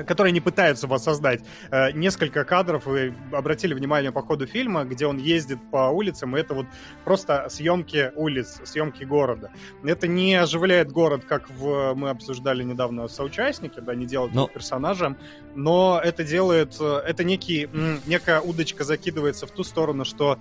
которые 0.07 0.33
не 0.33 0.41
пытаются 0.41 0.87
воссоздать. 0.87 1.43
Э, 1.71 1.93
несколько 1.93 2.45
кадров 2.45 2.87
вы 2.87 3.15
обратили 3.33 3.75
внимание 3.75 4.13
по 4.13 4.23
ходу 4.23 4.47
фильма, 4.47 4.85
где 4.85 5.07
он 5.07 5.19
ездит 5.19 5.59
по 5.71 5.89
улицам, 5.89 6.37
и 6.37 6.41
это 6.41 6.55
вот 6.55 6.67
просто 7.05 7.49
съемки 7.51 8.13
улиц, 8.15 8.61
съемки 8.65 9.05
города. 9.05 9.51
Это 9.85 10.07
не 10.07 10.35
оживляет 10.35 10.91
город, 10.91 11.25
как 11.25 11.51
в, 11.51 11.95
мы 11.95 12.11
обсуждали 12.11 12.63
недавно 12.63 13.09
соучастники, 13.09 13.81
да, 13.81 13.95
не 13.95 14.07
делают 14.07 14.35
но... 14.35 14.49
персонажем, 14.49 15.17
но 15.55 16.01
это 16.03 16.25
делает, 16.25 16.77
э, 16.81 17.03
это 17.07 17.25
некий, 17.25 17.69
некая 18.07 18.41
удочка 18.41 18.85
закидывается 18.85 19.47
в 19.47 19.51
ту 19.51 19.65
сторону, 19.65 20.05
что 20.05 20.39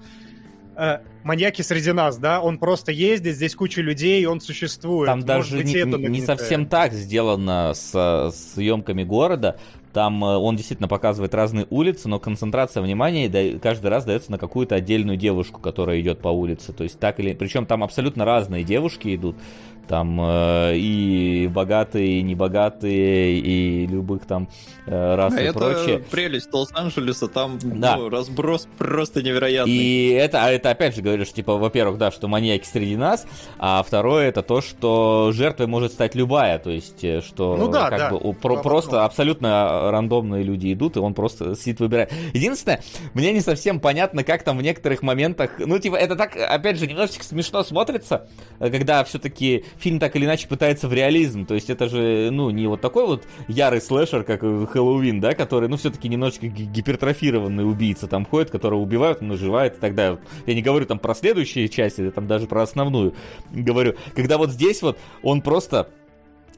э, 0.77 0.99
маньяки 1.23 1.61
среди 1.61 1.91
нас, 1.91 2.17
да, 2.17 2.41
он 2.41 2.57
просто 2.57 2.91
ездит, 2.91 3.35
здесь 3.35 3.55
куча 3.55 3.81
людей, 3.81 4.25
он 4.25 4.39
существует. 4.39 5.07
Там 5.07 5.19
Может 5.19 5.27
даже 5.27 5.57
быть, 5.57 5.65
не, 5.65 5.75
это 5.75 5.97
не 5.97 6.21
совсем 6.21 6.65
так 6.65 6.93
сделано 6.93 7.73
с 7.73 8.31
съемками 8.33 9.03
города. 9.03 9.57
Там 9.93 10.23
э, 10.23 10.35
он 10.35 10.55
действительно 10.55 10.87
показывает 10.87 11.33
разные 11.33 11.65
улицы, 11.69 12.07
но 12.07 12.19
концентрация 12.19 12.83
внимания 12.83 13.57
каждый 13.59 13.87
раз 13.87 14.05
дается 14.05 14.31
на 14.31 14.37
какую-то 14.37 14.75
отдельную 14.75 15.17
девушку, 15.17 15.59
которая 15.59 15.99
идет 15.99 16.19
по 16.19 16.27
улице. 16.27 16.71
То 16.71 16.83
есть 16.83 16.99
так 16.99 17.19
или... 17.19 17.33
Причем 17.33 17.65
там 17.65 17.83
абсолютно 17.83 18.23
разные 18.23 18.63
девушки 18.63 19.15
идут. 19.15 19.37
Там 19.87 20.19
э, 20.21 20.73
и 20.75 21.49
богатые, 21.51 22.19
и 22.19 22.21
небогатые, 22.21 23.39
и 23.39 23.87
любых 23.87 24.25
там 24.25 24.49
э, 24.85 25.15
рас 25.15 25.33
а 25.35 25.41
и 25.41 25.45
это 25.45 25.59
прочее. 25.59 25.99
прелесть 26.11 26.53
Лос-Анджелеса, 26.53 27.27
там 27.27 27.57
да. 27.63 27.97
ну, 27.97 28.09
разброс 28.09 28.67
просто 28.77 29.23
невероятный. 29.23 29.73
И 29.73 30.09
это, 30.11 30.43
а 30.43 30.49
это 30.49 30.71
опять 30.71 30.95
же 30.95 31.01
говоришь, 31.01 31.31
типа, 31.31 31.57
во-первых, 31.57 31.97
да, 31.97 32.11
что 32.11 32.27
маньяки 32.27 32.65
среди 32.65 32.95
нас, 32.95 33.25
а 33.59 33.81
второе 33.83 34.27
это 34.27 34.43
то, 34.43 34.61
что 34.61 35.31
жертвой 35.33 35.67
может 35.67 35.93
стать 35.93 36.15
любая, 36.15 36.59
то 36.59 36.69
есть, 36.69 37.03
э, 37.03 37.21
что 37.21 37.55
ну, 37.55 37.69
да, 37.69 37.89
как 37.89 37.99
да. 37.99 38.11
бы 38.11 38.33
про, 38.33 38.57
просто 38.57 39.05
абсолютно 39.05 39.91
рандомные 39.91 40.43
люди 40.43 40.73
идут, 40.73 40.97
и 40.97 40.99
он 40.99 41.13
просто 41.13 41.55
сидит 41.55 41.79
выбирает. 41.79 42.11
Единственное, 42.33 42.81
мне 43.13 43.31
не 43.31 43.41
совсем 43.41 43.79
понятно, 43.79 44.23
как 44.23 44.43
там 44.43 44.57
в 44.57 44.61
некоторых 44.61 45.01
моментах, 45.01 45.51
ну, 45.59 45.79
типа, 45.79 45.95
это 45.95 46.15
так, 46.15 46.35
опять 46.35 46.77
же, 46.77 46.87
немножечко 46.87 47.23
смешно 47.23 47.63
смотрится, 47.63 48.27
когда 48.59 49.03
все-таки 49.03 49.65
фильм 49.79 49.99
так 49.99 50.15
или 50.15 50.25
иначе 50.25 50.47
пытается 50.47 50.87
в 50.87 50.93
реализм. 50.93 51.45
То 51.45 51.53
есть 51.53 51.69
это 51.69 51.87
же, 51.89 52.29
ну, 52.31 52.49
не 52.49 52.67
вот 52.67 52.81
такой 52.81 53.05
вот 53.05 53.25
ярый 53.47 53.81
слэшер, 53.81 54.23
как 54.23 54.41
Хэллоуин, 54.41 55.19
да, 55.19 55.33
который, 55.33 55.69
ну, 55.69 55.77
все-таки 55.77 56.09
немножечко 56.09 56.47
гипертрофированный 56.47 57.69
убийца 57.69 58.07
там 58.07 58.25
ходит, 58.25 58.49
которого 58.49 58.79
убивают, 58.79 59.21
он 59.21 59.29
наживает 59.29 59.77
и 59.77 59.79
так 59.79 59.95
далее. 59.95 60.19
Я 60.45 60.53
не 60.53 60.61
говорю 60.61 60.85
там 60.85 60.99
про 60.99 61.15
следующие 61.15 61.69
части, 61.69 62.01
я 62.01 62.11
там 62.11 62.27
даже 62.27 62.47
про 62.47 62.63
основную 62.63 63.15
говорю. 63.51 63.95
Когда 64.15 64.37
вот 64.37 64.51
здесь 64.51 64.81
вот 64.81 64.97
он 65.21 65.41
просто 65.41 65.89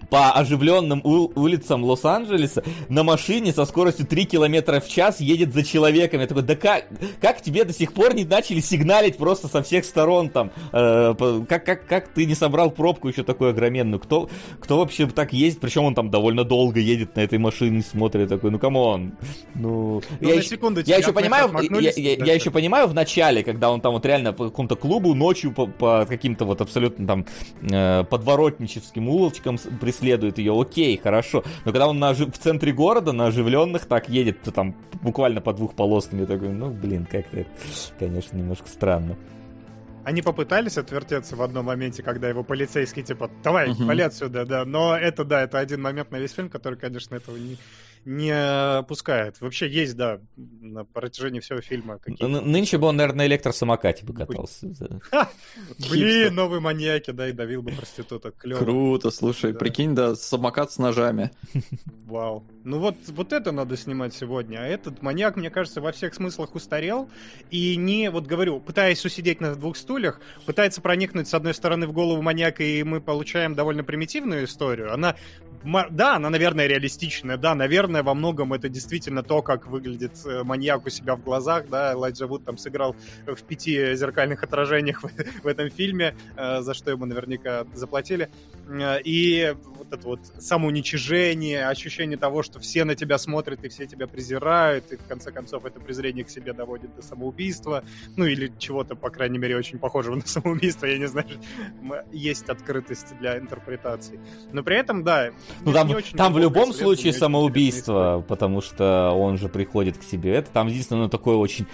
по 0.10 0.32
оживленным 0.32 1.02
улицам 1.04 1.84
Лос-Анджелеса 1.84 2.64
на 2.90 3.04
машине 3.04 3.54
со 3.54 3.66
скоростью 3.66 4.06
3 4.06 4.26
км 4.26 4.82
в 4.82 4.88
час 4.88 5.20
едет 5.20 5.54
за 5.54 5.64
человеком. 5.64 6.22
Я 6.22 6.28
такой, 6.28 6.44
да 6.44 6.56
как, 6.56 6.86
как 7.22 7.42
тебе 7.42 7.64
до 7.64 7.74
сих 7.74 7.94
пор 7.94 8.14
не 8.14 8.26
начали 8.26 8.60
сигналить 8.60 9.18
просто 9.18 9.48
со 9.48 9.62
всех 9.62 9.86
сторон 9.86 10.30
там? 10.30 10.52
Э, 10.72 11.14
как, 11.48 11.66
как, 11.66 11.88
как 11.88 12.08
ты 12.10 12.26
не 12.26 12.36
собрал 12.36 12.72
пробку 12.72 13.08
еще 13.08 13.24
такую 13.24 13.52
огроменную? 13.52 14.00
Кто, 14.00 14.30
кто 14.60 14.80
вообще 14.80 15.08
так 15.08 15.34
ездит? 15.34 15.62
Причем 15.62 15.84
он 15.84 15.96
там 15.96 16.10
довольно 16.10 16.44
долго 16.44 16.80
едет 16.80 17.16
на 17.16 17.22
этой 17.22 17.38
машине, 17.38 17.82
смотрит 17.82 18.30
такой, 18.30 18.52
ну 18.52 18.60
come 18.60 18.91
on. 18.91 19.14
Ну, 19.56 20.02
ну 20.20 20.30
я, 20.30 20.36
еще, 20.36 20.58
я 20.86 20.98
еще 20.98 21.14
понимаю, 21.14 21.52
я, 21.80 21.92
я, 21.96 22.26
я 22.26 22.34
еще 22.34 22.52
понимаю 22.52 22.88
в 22.88 22.94
начале, 22.94 23.44
когда 23.44 23.72
он 23.72 23.82
там 23.82 23.94
вот 23.94 24.06
реально 24.06 24.34
по 24.34 24.46
какому-то 24.46 24.76
клубу 24.76 25.14
ночью 25.14 25.52
по, 25.52 25.68
по 25.68 26.06
каким-то 26.08 26.46
вот 26.46 26.62
абсолютно 26.62 27.06
там 27.06 27.26
э, 27.62 28.04
подворотническим 28.06 29.08
улочкам 29.10 29.58
преследует 29.90 30.38
ее, 30.38 30.60
окей, 30.60 30.98
хорошо. 30.98 31.44
Но 31.66 31.72
когда 31.72 31.88
он 31.88 31.98
на, 32.00 32.14
в 32.14 32.38
центре 32.38 32.72
города, 32.72 33.12
на 33.12 33.28
оживленных, 33.28 33.86
так 33.88 34.08
едет, 34.08 34.42
то 34.44 34.52
там 34.52 34.76
буквально 35.02 35.42
по 35.42 35.52
двухполосным, 35.52 36.22
я 36.22 36.28
такой, 36.28 36.50
ну, 36.50 36.70
блин, 36.70 37.08
как-то, 37.10 37.46
конечно, 37.98 38.38
немножко 38.38 38.68
странно. 38.68 39.18
Они 40.04 40.22
попытались 40.22 40.78
отвертеться 40.78 41.36
в 41.36 41.42
одном 41.42 41.66
моменте, 41.66 42.04
когда 42.04 42.30
его 42.30 42.44
полицейский, 42.44 43.04
типа, 43.04 43.30
давай, 43.44 43.70
Мгм. 43.70 43.88
вали 43.88 44.04
отсюда, 44.04 44.46
да. 44.46 44.64
Но 44.66 44.96
это, 44.96 45.24
да, 45.24 45.42
это 45.42 45.60
один 45.60 45.82
момент 45.82 46.12
на 46.12 46.18
весь 46.18 46.32
фильм, 46.34 46.50
который, 46.50 46.78
конечно, 46.78 47.16
этого 47.16 47.36
не, 47.38 47.58
не 48.10 48.32
опускает. 48.80 49.40
Вообще 49.40 49.70
есть, 49.70 49.96
да, 49.96 50.20
на 50.36 50.84
протяжении 50.84 51.40
всего 51.42 51.62
фильма 51.62 52.00
какие-то... 52.00 52.26
Н- 52.26 52.52
Нынче 52.52 52.80
бы 52.80 52.88
он, 52.88 52.96
наверное, 52.96 53.20
на 53.20 53.28
электросамокате 53.28 54.04
бы 54.04 54.14
катался. 54.16 54.68
Блин, 55.92 56.34
новые 56.34 56.60
маньяки, 56.60 57.12
да, 57.12 57.30
и 57.30 57.34
давил 57.34 57.62
бы 57.62 57.72
проституток. 57.72 58.36
Клево. 58.38 58.58
Круто, 58.60 59.12
слушай, 59.12 59.54
Да. 59.54 59.60
прикинь, 59.60 59.94
да, 59.94 60.16
самокат 60.16 60.72
с 60.72 60.78
ножами. 60.80 61.32
Вау. 62.06 62.44
Ну 62.64 62.80
вот, 62.80 62.96
вот 63.10 63.32
это 63.32 63.52
надо 63.52 63.78
снимать 63.78 64.14
сегодня. 64.16 64.58
А 64.60 64.66
этот 64.66 65.02
маньяк, 65.04 65.36
мне 65.36 65.50
кажется, 65.52 65.80
во 65.80 65.92
всех 65.92 66.14
смыслах 66.16 66.56
устарел. 66.56 67.10
И 67.52 67.76
не, 67.76 68.10
вот 68.10 68.26
говорю, 68.26 68.60
пытаясь 68.60 69.04
усидеть 69.06 69.40
на 69.40 69.56
двух 69.56 69.78
стульях, 69.78 70.20
пытается 70.46 70.82
проникнуть 70.82 71.28
с 71.28 71.34
одной 71.36 71.54
стороны 71.54 71.86
в 71.88 71.94
голову 71.94 72.22
маньяка, 72.22 72.64
и 72.64 72.82
мы 72.84 73.02
получаем 73.02 73.54
довольно 73.54 73.84
примитивную 73.84 74.46
историю. 74.46 74.94
Она, 74.94 75.16
да, 75.90 76.16
она, 76.16 76.30
наверное, 76.30 76.68
реалистичная. 76.68 77.38
Да, 77.38 77.56
наверное, 77.56 78.04
во 78.04 78.14
многом 78.14 78.54
это 78.54 78.70
действительно 78.70 79.24
то, 79.24 79.42
как 79.42 79.68
выглядит 79.68 80.14
э, 80.26 80.44
маньяк 80.44 80.86
у 80.86 80.90
себя 80.90 81.16
в 81.16 81.24
глазах. 81.24 81.68
Да, 81.70 81.94
Элайджа 81.94 82.28
Вуд 82.28 82.46
там 82.46 82.58
сыграл 82.58 82.96
в 83.26 83.42
пяти 83.44 83.96
зеркальных 83.96 84.44
отражениях 84.44 85.04
в, 85.04 85.10
в 85.44 85.48
этом 85.48 85.70
фильме, 85.70 86.16
э, 86.38 86.62
за 86.62 86.74
что 86.74 86.92
ему 86.92 87.06
наверняка 87.06 87.66
заплатили. 87.74 88.30
Э, 88.68 89.02
И 89.04 89.56
вот 89.66 89.92
это 89.92 90.08
вот 90.08 90.20
самоуничижение, 90.40 91.68
ощущение 91.68 92.18
того, 92.18 92.44
что 92.44 92.60
все 92.60 92.86
на 92.86 92.96
тебя 92.96 93.18
смотрят 93.18 93.64
и 93.64 93.70
все 93.70 93.86
тебя 93.86 94.08
презирают, 94.08 94.92
и 94.92 94.98
в 94.98 95.06
конце 95.08 95.32
концов 95.32 95.66
это 95.66 95.80
презрение 95.80 96.24
к 96.24 96.30
себе 96.30 96.54
доводит 96.54 96.96
до 96.96 97.02
самоубийства, 97.02 97.84
ну 98.16 98.26
или 98.26 98.52
чего-то, 98.58 98.96
по 98.96 99.10
крайней 99.10 99.40
мере, 99.40 99.58
очень 99.58 99.80
похожего 99.80 100.16
на 100.16 100.26
самоубийство, 100.26 100.86
я 100.86 100.98
не 100.98 101.08
знаю, 101.08 101.28
есть 102.12 102.50
открытость 102.50 103.18
для 103.20 103.38
интерпретации. 103.38 104.20
Но 104.52 104.64
при 104.64 104.78
этом, 104.78 105.04
да, 105.04 105.32
Ну 105.66 105.74
там, 105.74 105.90
там 106.16 106.34
в 106.34 106.38
любом 106.40 106.74
случае 106.74 107.14
самоубийство, 107.14 108.24
потому 108.28 108.62
что 108.62 109.12
он 109.12 109.38
же 109.38 109.50
приходит 109.50 109.98
к 109.98 110.04
себе. 110.04 110.36
Это 110.36 110.50
там 110.52 110.68
единственное 110.68 111.10
такое 111.10 111.36
очень 111.36 111.66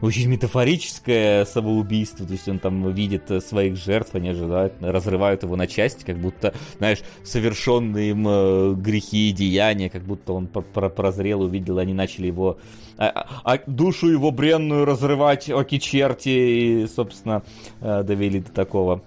очень 0.00 0.28
метафорическое 0.28 1.44
самоубийство, 1.46 2.26
то 2.26 2.32
есть 2.32 2.48
он 2.48 2.58
там 2.58 2.90
видит 2.92 3.30
э, 3.30 3.40
своих 3.40 3.76
жертв, 3.76 4.14
они 4.14 4.30
ожидают, 4.30 4.74
разрывают 4.80 5.44
его 5.44 5.56
на 5.56 5.66
части, 5.66 6.04
как 6.04 6.18
будто, 6.18 6.52
знаешь, 6.78 6.98
совершенные 7.22 8.10
им 8.10 8.26
э, 8.28 8.74
грехи 8.74 9.30
и 9.30 9.32
деяния, 9.32 9.88
как 9.88 10.02
будто 10.02 10.32
он 10.32 10.46
про- 10.48 10.62
про- 10.62 10.90
прозрел, 10.90 11.42
увидел, 11.42 11.78
они 11.78 11.94
начали 11.94 12.26
его, 12.26 12.58
а, 12.98 13.06
а- 13.08 13.54
а 13.54 13.58
душу 13.66 14.08
его 14.08 14.30
бренную 14.30 14.84
разрывать, 14.84 15.48
оки 15.48 15.78
черти, 15.78 16.28
и, 16.28 16.86
собственно, 16.86 17.42
э, 17.80 18.02
довели 18.02 18.40
до 18.40 18.50
такого. 18.52 19.02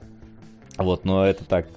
Вот, 0.78 1.06
но 1.06 1.26
это 1.26 1.44
так, 1.44 1.68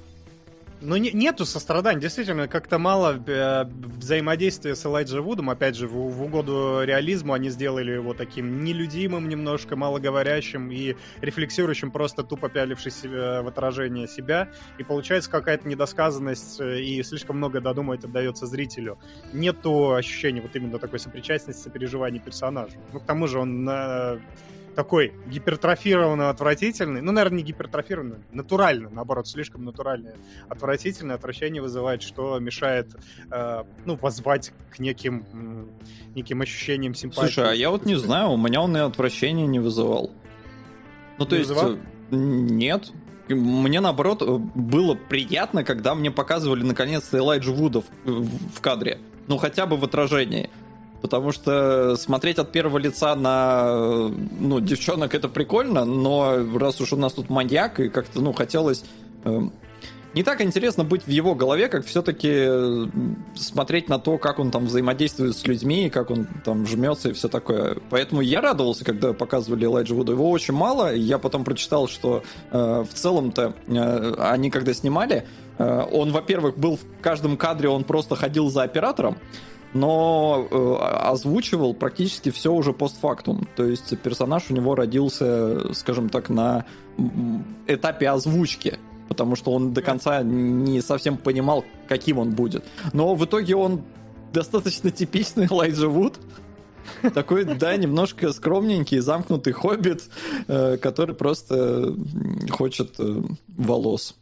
Ну, 0.82 0.96
не- 0.96 1.12
нету 1.12 1.44
сострадания, 1.44 2.00
действительно, 2.00 2.48
как-то 2.48 2.78
мало 2.78 3.22
э, 3.26 3.64
взаимодействия 3.98 4.74
с 4.74 4.86
Элайджа 4.86 5.20
Вудом. 5.20 5.50
Опять 5.50 5.76
же, 5.76 5.86
в, 5.86 5.92
в 5.92 6.22
угоду 6.22 6.80
реализму 6.84 7.34
они 7.34 7.50
сделали 7.50 7.92
его 7.92 8.14
таким 8.14 8.64
нелюдимым 8.64 9.28
немножко, 9.28 9.76
малоговорящим 9.76 10.70
и 10.70 10.96
рефлексирующим, 11.20 11.90
просто 11.90 12.22
тупо 12.22 12.48
пялившись 12.48 12.94
себе 12.94 13.42
в 13.42 13.48
отражение 13.48 14.08
себя. 14.08 14.48
И 14.78 14.82
получается 14.82 15.30
какая-то 15.30 15.68
недосказанность, 15.68 16.60
э, 16.60 16.80
и 16.80 17.02
слишком 17.02 17.36
много 17.36 17.60
додумать 17.60 18.02
отдается 18.04 18.46
зрителю. 18.46 18.98
Нету 19.34 19.92
ощущения 19.92 20.40
вот 20.40 20.56
именно 20.56 20.78
такой 20.78 20.98
сопричастности, 20.98 21.60
сопереживания 21.60 22.20
персонажу. 22.20 22.76
Ну, 22.94 23.00
к 23.00 23.04
тому 23.04 23.26
же 23.26 23.38
он 23.38 23.68
э, 23.68 24.18
такой 24.74 25.12
гипертрофированно 25.28 26.30
отвратительный, 26.30 27.00
ну, 27.00 27.12
наверное, 27.12 27.38
не 27.38 27.44
гипертрофированный, 27.44 28.18
натурально, 28.32 28.88
наоборот, 28.90 29.26
слишком 29.28 29.64
натуральный, 29.64 30.12
отвратительное 30.48 31.16
отвращение 31.16 31.60
вызывает, 31.62 32.02
что 32.02 32.38
мешает, 32.38 32.94
э, 33.30 33.64
ну, 33.84 33.96
воззвать 33.96 34.52
к 34.70 34.78
неким, 34.78 35.70
неким 36.14 36.40
ощущениям 36.40 36.94
симпатии. 36.94 37.20
Слушай, 37.32 37.50
а 37.50 37.52
я 37.54 37.70
вот 37.70 37.84
не 37.86 37.96
знаю, 37.96 38.30
у 38.30 38.36
меня 38.36 38.60
он 38.62 38.76
и 38.76 38.80
отвращения 38.80 39.46
не 39.46 39.58
вызывал. 39.58 40.10
Ну, 41.18 41.26
то 41.26 41.34
Не 41.34 41.40
есть, 41.40 41.50
вызывал? 41.50 41.72
э, 41.74 41.78
нет. 42.10 42.90
Мне, 43.28 43.80
наоборот, 43.80 44.22
э, 44.22 44.38
было 44.38 44.94
приятно, 44.94 45.62
когда 45.64 45.94
мне 45.94 46.10
показывали, 46.10 46.64
наконец-то, 46.64 47.18
Элайджа 47.18 47.52
Вуда 47.52 47.82
в- 48.04 48.56
в 48.56 48.60
кадре. 48.60 48.98
Ну, 49.28 49.36
хотя 49.36 49.66
бы 49.66 49.76
в 49.76 49.84
отражении. 49.84 50.50
Потому 51.00 51.32
что 51.32 51.96
смотреть 51.96 52.38
от 52.38 52.52
первого 52.52 52.78
лица 52.78 53.14
на 53.14 54.10
ну, 54.40 54.60
девчонок 54.60 55.14
это 55.14 55.28
прикольно, 55.28 55.84
но 55.84 56.36
раз 56.58 56.80
уж 56.80 56.92
у 56.92 56.96
нас 56.96 57.14
тут 57.14 57.30
маньяк, 57.30 57.80
и 57.80 57.88
как-то, 57.88 58.20
ну, 58.20 58.32
хотелось... 58.32 58.84
э, 59.24 59.40
не 60.12 60.24
так 60.24 60.40
интересно 60.40 60.82
быть 60.82 61.04
в 61.04 61.08
его 61.08 61.36
голове, 61.36 61.68
как 61.68 61.86
все-таки 61.86 62.88
смотреть 63.36 63.88
на 63.88 64.00
то, 64.00 64.18
как 64.18 64.40
он 64.40 64.50
там 64.50 64.66
взаимодействует 64.66 65.36
с 65.36 65.46
людьми, 65.46 65.88
как 65.88 66.10
он 66.10 66.26
там 66.44 66.66
жмется 66.66 67.10
и 67.10 67.12
все 67.12 67.28
такое. 67.28 67.76
Поэтому 67.90 68.20
я 68.20 68.40
радовался, 68.40 68.84
когда 68.84 69.12
показывали 69.12 69.66
Элайджа 69.66 69.94
Вуда. 69.94 70.12
Его 70.12 70.28
очень 70.30 70.54
мало. 70.54 70.92
Я 70.92 71.18
потом 71.18 71.44
прочитал, 71.44 71.86
что 71.86 72.24
э, 72.50 72.84
в 72.90 72.92
целом-то 72.92 73.54
э, 73.68 74.14
они 74.18 74.50
когда 74.50 74.74
снимали, 74.74 75.28
э, 75.58 75.82
он, 75.92 76.10
во-первых, 76.10 76.58
был 76.58 76.76
в 76.76 77.00
каждом 77.00 77.36
кадре, 77.36 77.68
он 77.68 77.84
просто 77.84 78.16
ходил 78.16 78.50
за 78.50 78.64
оператором, 78.64 79.16
но 79.72 80.46
э, 80.50 80.76
озвучивал 81.08 81.74
практически 81.74 82.30
все 82.30 82.52
уже 82.52 82.72
постфактум. 82.72 83.46
То 83.56 83.64
есть 83.64 83.96
персонаж 83.98 84.50
у 84.50 84.54
него 84.54 84.74
родился, 84.74 85.72
скажем 85.74 86.08
так, 86.08 86.28
на 86.28 86.64
этапе 87.66 88.08
озвучки 88.08 88.78
потому 89.08 89.34
что 89.34 89.50
он 89.50 89.72
до 89.72 89.82
конца 89.82 90.22
не 90.22 90.80
совсем 90.80 91.16
понимал, 91.16 91.64
каким 91.88 92.18
он 92.18 92.30
будет. 92.30 92.64
Но 92.92 93.16
в 93.16 93.24
итоге 93.24 93.56
он 93.56 93.82
достаточно 94.32 94.92
типичный 94.92 95.46
Элайджа 95.46 95.88
Вуд. 95.88 96.14
Такой, 97.14 97.44
да, 97.44 97.76
немножко 97.76 98.32
скромненький, 98.32 99.00
замкнутый 99.00 99.52
хоббит, 99.52 100.04
э, 100.46 100.76
который 100.76 101.16
просто 101.16 101.94
хочет 102.50 102.94
э, 103.00 103.22
волос. 103.48 104.14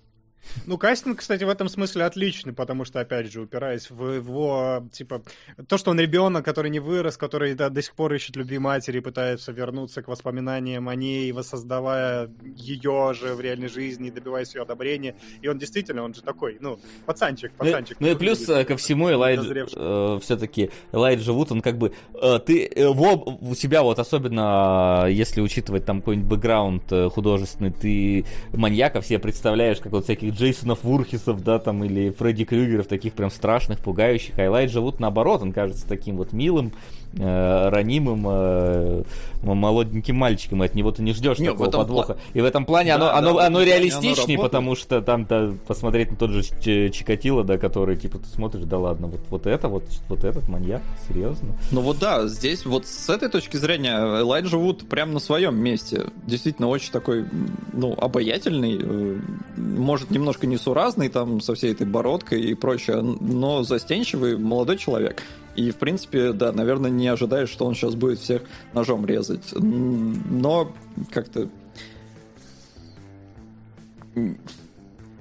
Ну, 0.66 0.78
кастинг, 0.78 1.18
кстати, 1.18 1.44
в 1.44 1.48
этом 1.48 1.68
смысле 1.68 2.04
отличный, 2.04 2.52
потому 2.52 2.84
что, 2.84 3.00
опять 3.00 3.30
же, 3.30 3.40
упираясь 3.42 3.90
в 3.90 4.10
его, 4.14 4.82
типа, 4.92 5.22
то, 5.68 5.76
что 5.78 5.90
он 5.90 6.00
ребенок, 6.00 6.44
который 6.44 6.70
не 6.70 6.80
вырос, 6.80 7.16
который 7.16 7.54
да, 7.54 7.68
до 7.68 7.82
сих 7.82 7.94
пор 7.94 8.14
ищет 8.14 8.36
любви 8.36 8.58
матери, 8.58 9.00
пытается 9.00 9.52
вернуться 9.52 10.02
к 10.02 10.08
воспоминаниям 10.08 10.88
о 10.88 10.94
ней, 10.94 11.32
воссоздавая 11.32 12.30
ее 12.56 13.12
же 13.14 13.34
в 13.34 13.40
реальной 13.40 13.68
жизни, 13.68 14.10
добиваясь 14.10 14.54
ее 14.54 14.62
одобрения. 14.62 15.16
И 15.42 15.48
он 15.48 15.58
действительно, 15.58 16.02
он 16.02 16.14
же 16.14 16.22
такой, 16.22 16.56
ну, 16.60 16.78
пацанчик, 17.04 17.52
Ну, 17.58 17.64
пацанчик. 17.66 17.96
Ну 18.00 18.08
и 18.08 18.14
плюс 18.14 18.48
э, 18.48 18.64
ко 18.64 18.76
всему 18.76 19.10
Элайджа, 19.10 19.42
дозревший. 19.42 20.20
все-таки 20.20 20.70
Элайджа 20.92 21.32
Вуд, 21.32 21.52
он 21.52 21.60
как 21.60 21.76
бы, 21.78 21.92
э, 22.14 22.38
ты 22.44 22.66
э, 22.66 22.88
в- 22.88 23.38
у 23.50 23.54
себя 23.54 23.82
вот 23.82 23.98
особенно, 23.98 25.04
э, 25.06 25.12
если 25.12 25.40
учитывать 25.40 25.84
там 25.84 26.00
какой-нибудь 26.00 26.28
бэкграунд 26.30 26.90
э, 26.92 27.08
художественный, 27.10 27.70
ты 27.72 28.24
маньяков 28.52 29.04
себе 29.06 29.18
представляешь, 29.18 29.78
как 29.78 29.92
вот 29.92 30.04
всяких 30.04 30.27
Джейсонов 30.30 30.84
Вурхисов, 30.84 31.42
да, 31.42 31.58
там, 31.58 31.84
или 31.84 32.10
Фредди 32.10 32.44
Крюгеров, 32.44 32.86
таких 32.86 33.12
прям 33.14 33.30
страшных, 33.30 33.80
пугающих, 33.80 34.38
а 34.38 34.46
Элайджа 34.46 34.80
Вуд 34.80 35.00
наоборот, 35.00 35.42
он 35.42 35.52
кажется 35.52 35.86
таким 35.86 36.16
вот 36.16 36.32
милым, 36.32 36.72
ранимым, 37.18 38.24
э, 38.28 39.02
молоденьким 39.42 40.16
мальчиком, 40.16 40.62
и 40.62 40.66
от 40.66 40.74
него 40.74 40.90
ты 40.92 41.02
не 41.02 41.12
ждешь 41.12 41.38
Не, 41.38 41.48
в 41.50 41.52
такого 41.52 41.70
подвоха. 41.70 42.12
пла- 42.14 42.18
И 42.34 42.40
в 42.40 42.44
этом 42.44 42.64
плане 42.64 42.90
Да, 42.90 42.94
оно, 42.96 43.04
да, 43.06 43.12
оно, 43.18 43.28
этом 43.30 43.38
оно 43.38 43.46
оно 43.58 43.62
реалистичнее, 43.62 44.14
работает. 44.36 44.40
потому 44.40 44.76
что 44.76 45.00
там 45.02 45.24
да, 45.26 45.50
посмотреть 45.66 46.10
на 46.10 46.16
тот 46.16 46.30
же 46.30 46.42
Чикатило, 46.90 47.44
да, 47.44 47.58
который, 47.58 47.96
типа, 47.96 48.18
ты 48.18 48.26
смотришь, 48.26 48.64
да 48.64 48.78
ладно, 48.78 49.06
вот, 49.08 49.20
вот 49.30 49.46
это, 49.46 49.68
вот, 49.68 49.84
вот 50.08 50.24
этот 50.24 50.48
маньяк, 50.48 50.82
серьезно. 51.08 51.54
Ну 51.70 51.80
вот 51.80 51.98
да, 51.98 52.26
здесь 52.26 52.66
вот 52.66 52.86
с 52.86 53.08
этой 53.08 53.28
точки 53.28 53.56
зрения 53.56 53.96
Элайджа 54.20 54.56
Вуд 54.56 54.88
прям 54.88 55.12
на 55.12 55.20
своем 55.20 55.56
месте. 55.56 56.06
Действительно 56.26 56.68
очень 56.68 56.90
такой, 56.92 57.24
ну, 57.72 57.94
обаятельный, 57.98 58.78
э, 58.80 59.16
может, 59.56 60.10
немножко 60.10 60.46
несуразный 60.46 61.08
там 61.08 61.40
со 61.40 61.54
всей 61.54 61.72
этой 61.72 61.86
бородкой 61.86 62.40
и 62.42 62.54
прочее, 62.54 63.00
но 63.02 63.62
застенчивый 63.62 64.36
молодой 64.36 64.76
человек. 64.78 65.22
И, 65.58 65.72
в 65.72 65.76
принципе, 65.76 66.32
да, 66.32 66.52
наверное, 66.52 66.88
не 66.88 67.08
ожидаешь, 67.08 67.48
что 67.48 67.66
он 67.66 67.74
сейчас 67.74 67.96
будет 67.96 68.20
всех 68.20 68.42
ножом 68.74 69.04
резать. 69.04 69.52
Но 69.52 70.72
как-то... 71.10 71.48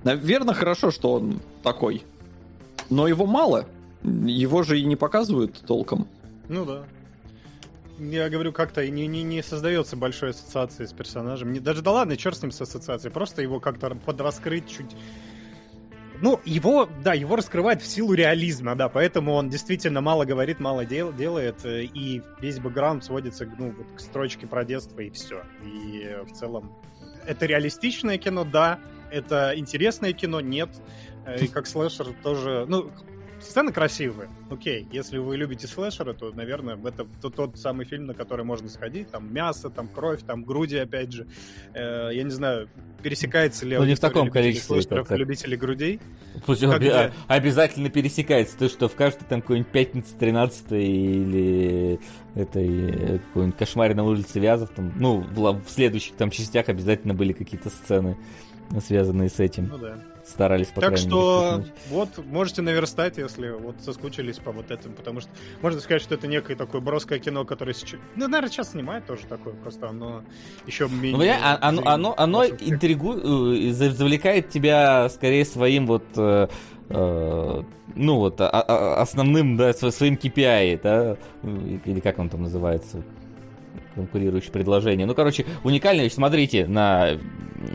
Наверное, 0.03 0.53
хорошо, 0.53 0.91
что 0.91 1.13
он 1.13 1.39
такой. 1.63 2.03
Но 2.91 3.07
его 3.07 3.25
мало. 3.25 3.65
Его 4.03 4.61
же 4.61 4.79
и 4.79 4.85
не 4.85 4.95
показывают 4.95 5.59
толком. 5.65 6.07
Ну 6.49 6.65
да. 6.65 6.85
Я 7.97 8.29
говорю, 8.29 8.53
как-то 8.53 8.87
не, 8.87 9.07
не, 9.07 9.23
не 9.23 9.41
создается 9.41 9.95
большой 9.95 10.29
ассоциации 10.29 10.85
с 10.85 10.93
персонажем. 10.93 11.51
Не, 11.51 11.59
даже 11.59 11.81
да 11.81 11.93
ладно, 11.93 12.15
черт 12.15 12.37
с 12.37 12.43
ним 12.43 12.51
с 12.51 12.61
ассоциацией. 12.61 13.11
Просто 13.11 13.41
его 13.41 13.59
как-то 13.59 13.95
подраскрыть 13.95 14.69
чуть... 14.69 14.95
Ну, 16.21 16.39
его, 16.45 16.89
да, 17.03 17.13
его 17.13 17.35
раскрывает 17.35 17.81
в 17.81 17.85
силу 17.85 18.13
реализма, 18.13 18.75
да, 18.75 18.89
поэтому 18.89 19.33
он 19.33 19.49
действительно 19.49 20.01
мало 20.01 20.25
говорит, 20.25 20.59
мало 20.59 20.85
дел, 20.85 21.13
делает, 21.13 21.63
э, 21.63 21.83
и 21.83 22.23
весь 22.41 22.59
бэкграунд 22.59 23.03
сводится 23.03 23.47
ну, 23.57 23.71
вот 23.71 23.87
к 23.95 23.99
строчке 23.99 24.47
про 24.47 24.65
детство 24.65 24.99
и 24.99 25.09
все. 25.11 25.43
И 25.63 26.01
э, 26.03 26.23
в 26.23 26.31
целом 26.31 26.73
это 27.25 27.45
реалистичное 27.45 28.17
кино, 28.17 28.45
да, 28.45 28.79
это 29.11 29.53
интересное 29.55 30.13
кино, 30.13 30.41
нет. 30.41 30.69
Э, 31.25 31.43
и 31.43 31.47
как 31.47 31.67
слэшер 31.67 32.07
тоже, 32.23 32.65
ну, 32.67 32.91
сцены 33.41 33.71
красивые. 33.71 34.29
Окей, 34.49 34.87
если 34.91 35.17
вы 35.17 35.37
любите 35.37 35.67
слэшеры, 35.67 36.13
то, 36.13 36.31
наверное, 36.31 36.77
это 36.77 37.07
тот, 37.21 37.35
тот 37.35 37.59
самый 37.59 37.85
фильм, 37.85 38.05
на 38.05 38.13
который 38.13 38.45
можно 38.45 38.69
сходить. 38.69 39.09
Там 39.09 39.33
мясо, 39.33 39.69
там 39.69 39.87
кровь, 39.87 40.21
там 40.23 40.43
груди, 40.43 40.77
опять 40.77 41.11
же. 41.11 41.27
Э, 41.73 42.09
я 42.11 42.23
не 42.23 42.29
знаю, 42.29 42.69
пересекается 43.01 43.65
ли... 43.65 43.77
Ну, 43.77 43.85
не 43.85 43.95
в 43.95 43.99
таком 43.99 44.29
количестве. 44.29 44.81
Слэшеров 44.81 45.11
и 45.11 45.15
любителей 45.15 45.57
грудей. 45.57 45.99
Пусть 46.45 46.63
оби- 46.63 47.11
обязательно 47.27 47.89
пересекается. 47.89 48.57
То, 48.57 48.69
что 48.69 48.87
в 48.87 48.95
каждой 48.95 49.25
там 49.25 49.41
какой-нибудь 49.41 49.71
пятнице 49.71 50.15
13 50.17 50.71
или 50.71 51.99
этой 52.35 53.19
какой-нибудь 53.19 53.57
кошмаре 53.57 53.95
на 53.95 54.03
улице 54.03 54.39
Вязов, 54.39 54.69
там, 54.69 54.93
ну, 54.97 55.19
в, 55.19 55.61
в 55.63 55.69
следующих 55.69 56.15
там 56.15 56.29
частях 56.31 56.69
обязательно 56.69 57.13
были 57.13 57.33
какие-то 57.33 57.69
сцены, 57.69 58.17
связанные 58.85 59.29
с 59.29 59.39
этим. 59.39 59.67
Ну 59.67 59.77
да 59.77 59.97
старались, 60.27 60.67
по 60.67 60.81
Так 60.81 60.97
что 60.97 61.63
вот 61.89 62.09
можете 62.25 62.61
наверстать, 62.61 63.17
если 63.17 63.49
вот 63.49 63.75
соскучились 63.81 64.37
по 64.37 64.51
вот 64.51 64.71
этому, 64.71 64.95
потому 64.95 65.21
что 65.21 65.29
можно 65.61 65.79
сказать, 65.79 66.01
что 66.01 66.15
это 66.15 66.27
некое 66.27 66.55
такое 66.55 66.81
броское 66.81 67.19
кино, 67.19 67.45
которое 67.45 67.73
сейчас... 67.73 67.99
Ну, 68.15 68.27
наверное, 68.27 68.49
сейчас 68.49 68.71
снимает 68.71 69.05
тоже 69.05 69.25
такое, 69.27 69.53
просто 69.53 69.89
оно 69.89 70.23
еще 70.65 70.87
менее... 70.87 71.17
Ну, 71.17 71.23
я, 71.23 71.57
оно, 71.61 71.81
оно, 71.85 72.13
оно 72.17 72.45
интригует, 72.45 73.23
э, 73.23 73.71
завлекает 73.71 74.49
тебя 74.49 75.09
скорее 75.09 75.45
своим 75.45 75.87
вот... 75.87 76.05
Э, 76.15 76.47
э, 76.89 77.63
ну 77.95 78.15
вот, 78.17 78.39
а, 78.41 78.49
а, 78.49 79.01
основным, 79.01 79.57
да, 79.57 79.73
своим 79.73 80.15
KPI, 80.15 80.81
да, 80.83 81.17
или 81.85 81.99
как 81.99 82.19
он 82.19 82.29
там 82.29 82.43
называется, 82.43 83.03
конкурирующие 83.97 84.51
предложения. 84.51 85.05
Ну, 85.05 85.13
короче, 85.13 85.45
уникальная 85.63 86.05
вещь. 86.05 86.13
Смотрите 86.13 86.67
на 86.67 87.17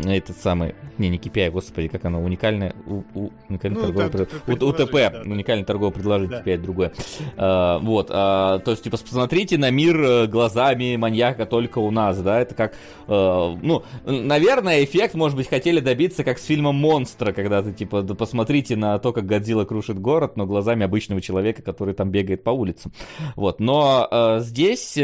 этот 0.05 0.37
самый... 0.37 0.75
Не, 0.99 1.09
не 1.09 1.19
KPI, 1.19 1.51
господи, 1.51 1.89
как 1.89 2.05
оно, 2.05 2.23
уникальное... 2.23 2.75
У, 2.87 3.03
у, 3.15 3.31
уникальное 3.49 3.81
ну, 3.81 3.87
торговое... 3.87 4.09
Да, 4.11 4.27
пред... 4.47 4.63
УТП, 4.63 4.93
да, 4.93 5.23
уникальное 5.25 5.65
торговое 5.65 5.93
предложение, 5.93 6.43
да. 6.45 6.51
KPI 6.51 6.59
другое. 6.59 6.93
А, 7.37 7.79
вот, 7.79 8.09
а, 8.11 8.59
то 8.61 8.71
есть, 8.71 8.85
типа, 8.85 8.99
посмотрите 8.99 9.59
на 9.59 9.71
мир 9.71 10.01
э, 10.01 10.27
глазами 10.27 10.97
маньяка 10.97 11.47
только 11.47 11.79
у 11.79 11.91
нас, 11.91 12.21
да, 12.21 12.41
это 12.41 12.55
как... 12.55 12.75
А, 13.09 13.57
ну, 13.61 13.83
наверное, 14.05 14.85
эффект, 14.85 15.15
может 15.15 15.37
быть, 15.37 15.49
хотели 15.49 15.81
добиться, 15.81 16.25
как 16.25 16.39
с 16.39 16.45
фильмом 16.45 16.77
«Монстра», 16.77 17.33
когда 17.33 17.63
ты, 17.63 17.73
типа, 17.73 18.03
посмотрите 18.03 18.77
на 18.77 18.99
то, 18.99 19.13
как 19.13 19.27
Годзилла 19.27 19.65
крушит 19.65 19.99
город, 19.99 20.37
но 20.37 20.47
глазами 20.47 20.85
обычного 20.85 21.21
человека, 21.21 21.63
который 21.63 21.95
там 21.95 22.11
бегает 22.11 22.45
по 22.45 22.51
улицам. 22.51 22.93
Вот, 23.35 23.61
но 23.61 24.07
а, 24.11 24.39
здесь 24.41 24.97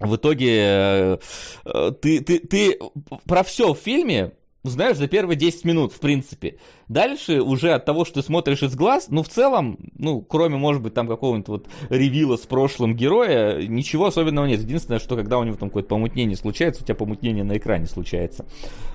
в 0.00 0.16
итоге 0.16 0.56
э, 0.58 1.18
э, 1.64 1.92
ты, 2.00 2.20
ты, 2.20 2.38
ты 2.38 2.78
про 3.24 3.42
все 3.42 3.72
в 3.72 3.78
фильме 3.78 4.32
знаешь 4.62 4.96
за 4.96 5.06
первые 5.06 5.36
10 5.36 5.64
минут, 5.64 5.92
в 5.92 6.00
принципе. 6.00 6.58
Дальше 6.88 7.40
уже 7.40 7.72
от 7.72 7.84
того, 7.84 8.04
что 8.04 8.20
ты 8.20 8.26
смотришь 8.26 8.62
из 8.62 8.74
глаз, 8.74 9.06
ну, 9.10 9.22
в 9.22 9.28
целом, 9.28 9.78
ну, 9.96 10.20
кроме, 10.20 10.56
может 10.56 10.82
быть, 10.82 10.92
там 10.92 11.06
какого-нибудь 11.06 11.48
вот 11.48 11.68
ревила 11.88 12.36
с 12.36 12.40
прошлым 12.40 12.96
героя, 12.96 13.64
ничего 13.66 14.06
особенного 14.06 14.46
нет. 14.46 14.60
Единственное, 14.60 14.98
что 14.98 15.16
когда 15.16 15.38
у 15.38 15.44
него 15.44 15.56
там 15.56 15.70
какое-то 15.70 15.88
помутнение 15.90 16.36
случается, 16.36 16.82
у 16.82 16.84
тебя 16.84 16.96
помутнение 16.96 17.44
на 17.44 17.56
экране 17.56 17.86
случается. 17.86 18.44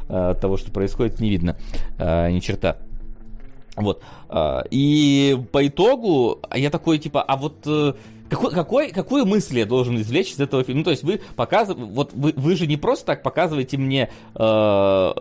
Э, 0.07 0.31
от 0.31 0.41
того, 0.41 0.57
что 0.57 0.71
происходит, 0.71 1.19
не 1.19 1.29
видно 1.29 1.57
ни 1.97 2.39
черта. 2.41 2.77
Вот. 3.77 4.03
И 4.69 5.39
по 5.53 5.65
итогу 5.65 6.41
я 6.53 6.69
такой, 6.69 6.99
типа, 6.99 7.23
а 7.23 7.37
вот 7.37 7.65
какой, 8.31 8.51
какой, 8.51 8.91
какую 8.91 9.25
мысль 9.25 9.59
я 9.59 9.65
должен 9.65 9.99
извлечь 9.99 10.31
из 10.31 10.39
этого 10.39 10.63
фильма? 10.63 10.79
Ну, 10.79 10.83
то 10.85 10.91
есть 10.91 11.03
вы 11.03 11.19
показываете, 11.35 11.91
вот 11.91 12.13
вы, 12.13 12.33
вы 12.33 12.55
же 12.55 12.65
не 12.65 12.77
просто 12.77 13.07
так 13.07 13.23
показываете 13.23 13.77
мне 13.77 14.09
э, 14.35 15.13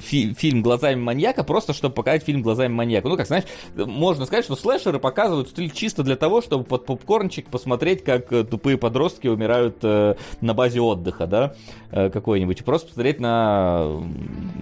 фи, 0.00 0.34
фильм 0.34 0.62
глазами 0.62 1.00
маньяка, 1.00 1.42
просто 1.42 1.72
чтобы 1.72 1.96
показать 1.96 2.22
фильм 2.22 2.42
глазами 2.42 2.72
маньяка. 2.72 3.08
Ну, 3.08 3.16
как 3.16 3.26
знаешь, 3.26 3.42
можно 3.74 4.24
сказать, 4.24 4.44
что 4.44 4.54
слэшеры 4.54 5.00
показывают 5.00 5.52
чисто 5.74 6.04
для 6.04 6.14
того, 6.14 6.40
чтобы 6.40 6.62
под 6.62 6.86
попкорнчик 6.86 7.48
посмотреть, 7.48 8.04
как 8.04 8.32
э, 8.32 8.44
тупые 8.44 8.78
подростки 8.78 9.26
умирают 9.26 9.78
э, 9.82 10.14
на 10.40 10.54
базе 10.54 10.80
отдыха, 10.80 11.26
да, 11.26 11.54
э, 11.90 12.08
какой-нибудь, 12.08 12.64
просто 12.64 12.86
посмотреть 12.86 13.18
на 13.18 14.00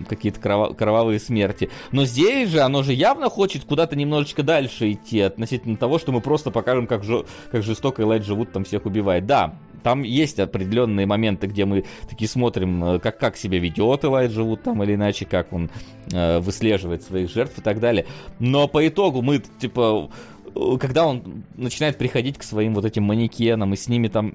какие-то 0.09 0.41
кровав, 0.41 0.74
кровавые 0.74 1.20
смерти. 1.20 1.68
Но 1.93 2.07
здесь 2.07 2.49
же 2.49 2.61
оно 2.61 2.83
же 2.83 2.95
явно 2.95 3.29
хочет 3.29 3.64
куда-то 3.64 3.97
немножечко 3.97 4.43
дальше 4.43 4.93
идти 4.93 5.20
относительно 5.20 5.77
того, 5.77 5.99
что 5.99 6.12
мы 6.12 6.22
просто 6.22 6.51
покажем, 6.51 6.87
как, 6.87 7.05
жё, 7.05 7.27
как 7.51 7.66
жестоко 7.67 8.03
Элайт 8.03 8.25
живут 8.25 8.53
там 8.53 8.64
всех 8.64 8.87
убивает. 8.87 9.27
Да, 9.27 9.55
там 9.83 10.03
есть 10.03 10.41
определенные 10.41 11.07
моменты, 11.07 11.47
где 11.47 11.64
мы 11.64 11.85
такие 12.09 12.29
смотрим, 12.29 12.85
э, 12.85 12.99
как, 12.99 13.19
как 13.19 13.37
себя 13.37 13.59
ведет 13.59 14.05
Элайт 14.05 14.33
живут 14.33 14.62
там 14.62 14.83
или 14.83 14.95
иначе, 14.95 15.27
как 15.27 15.53
он 15.53 15.71
э, 16.12 16.41
выслеживает 16.41 17.03
своих 17.03 17.31
жертв 17.31 17.59
и 17.59 17.61
так 17.62 17.79
далее. 17.79 18.07
Но 18.41 18.67
по 18.67 18.87
итогу 18.89 19.23
мы, 19.23 19.43
типа, 19.61 20.11
э, 20.55 20.77
когда 20.81 21.07
он 21.07 21.45
начинает 21.55 21.99
приходить 21.99 22.37
к 22.39 22.43
своим 22.43 22.75
вот 22.75 22.85
этим 22.85 23.05
манекенам 23.05 23.75
и 23.75 23.77
с 23.77 23.87
ними 23.89 24.09
там 24.09 24.35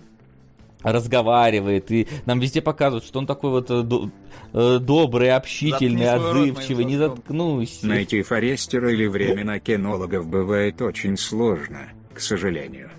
разговаривает, 0.83 1.91
и 1.91 2.07
нам 2.25 2.39
везде 2.39 2.61
показывают, 2.61 3.03
что 3.03 3.19
он 3.19 3.27
такой 3.27 3.51
вот 3.51 3.69
э, 3.69 3.83
э 4.53 4.79
добрый, 4.79 5.31
общительный, 5.31 6.09
отзывчивый, 6.09 6.85
не 6.85 6.97
заткнусь. 6.97 7.83
Найти 7.83 8.21
Форестера 8.21 8.91
или 8.91 9.05
времена 9.05 9.59
кинологов 9.59 10.27
бывает 10.27 10.81
очень 10.81 11.17
сложно, 11.17 11.89
к 12.13 12.19
сожалению. 12.19 12.89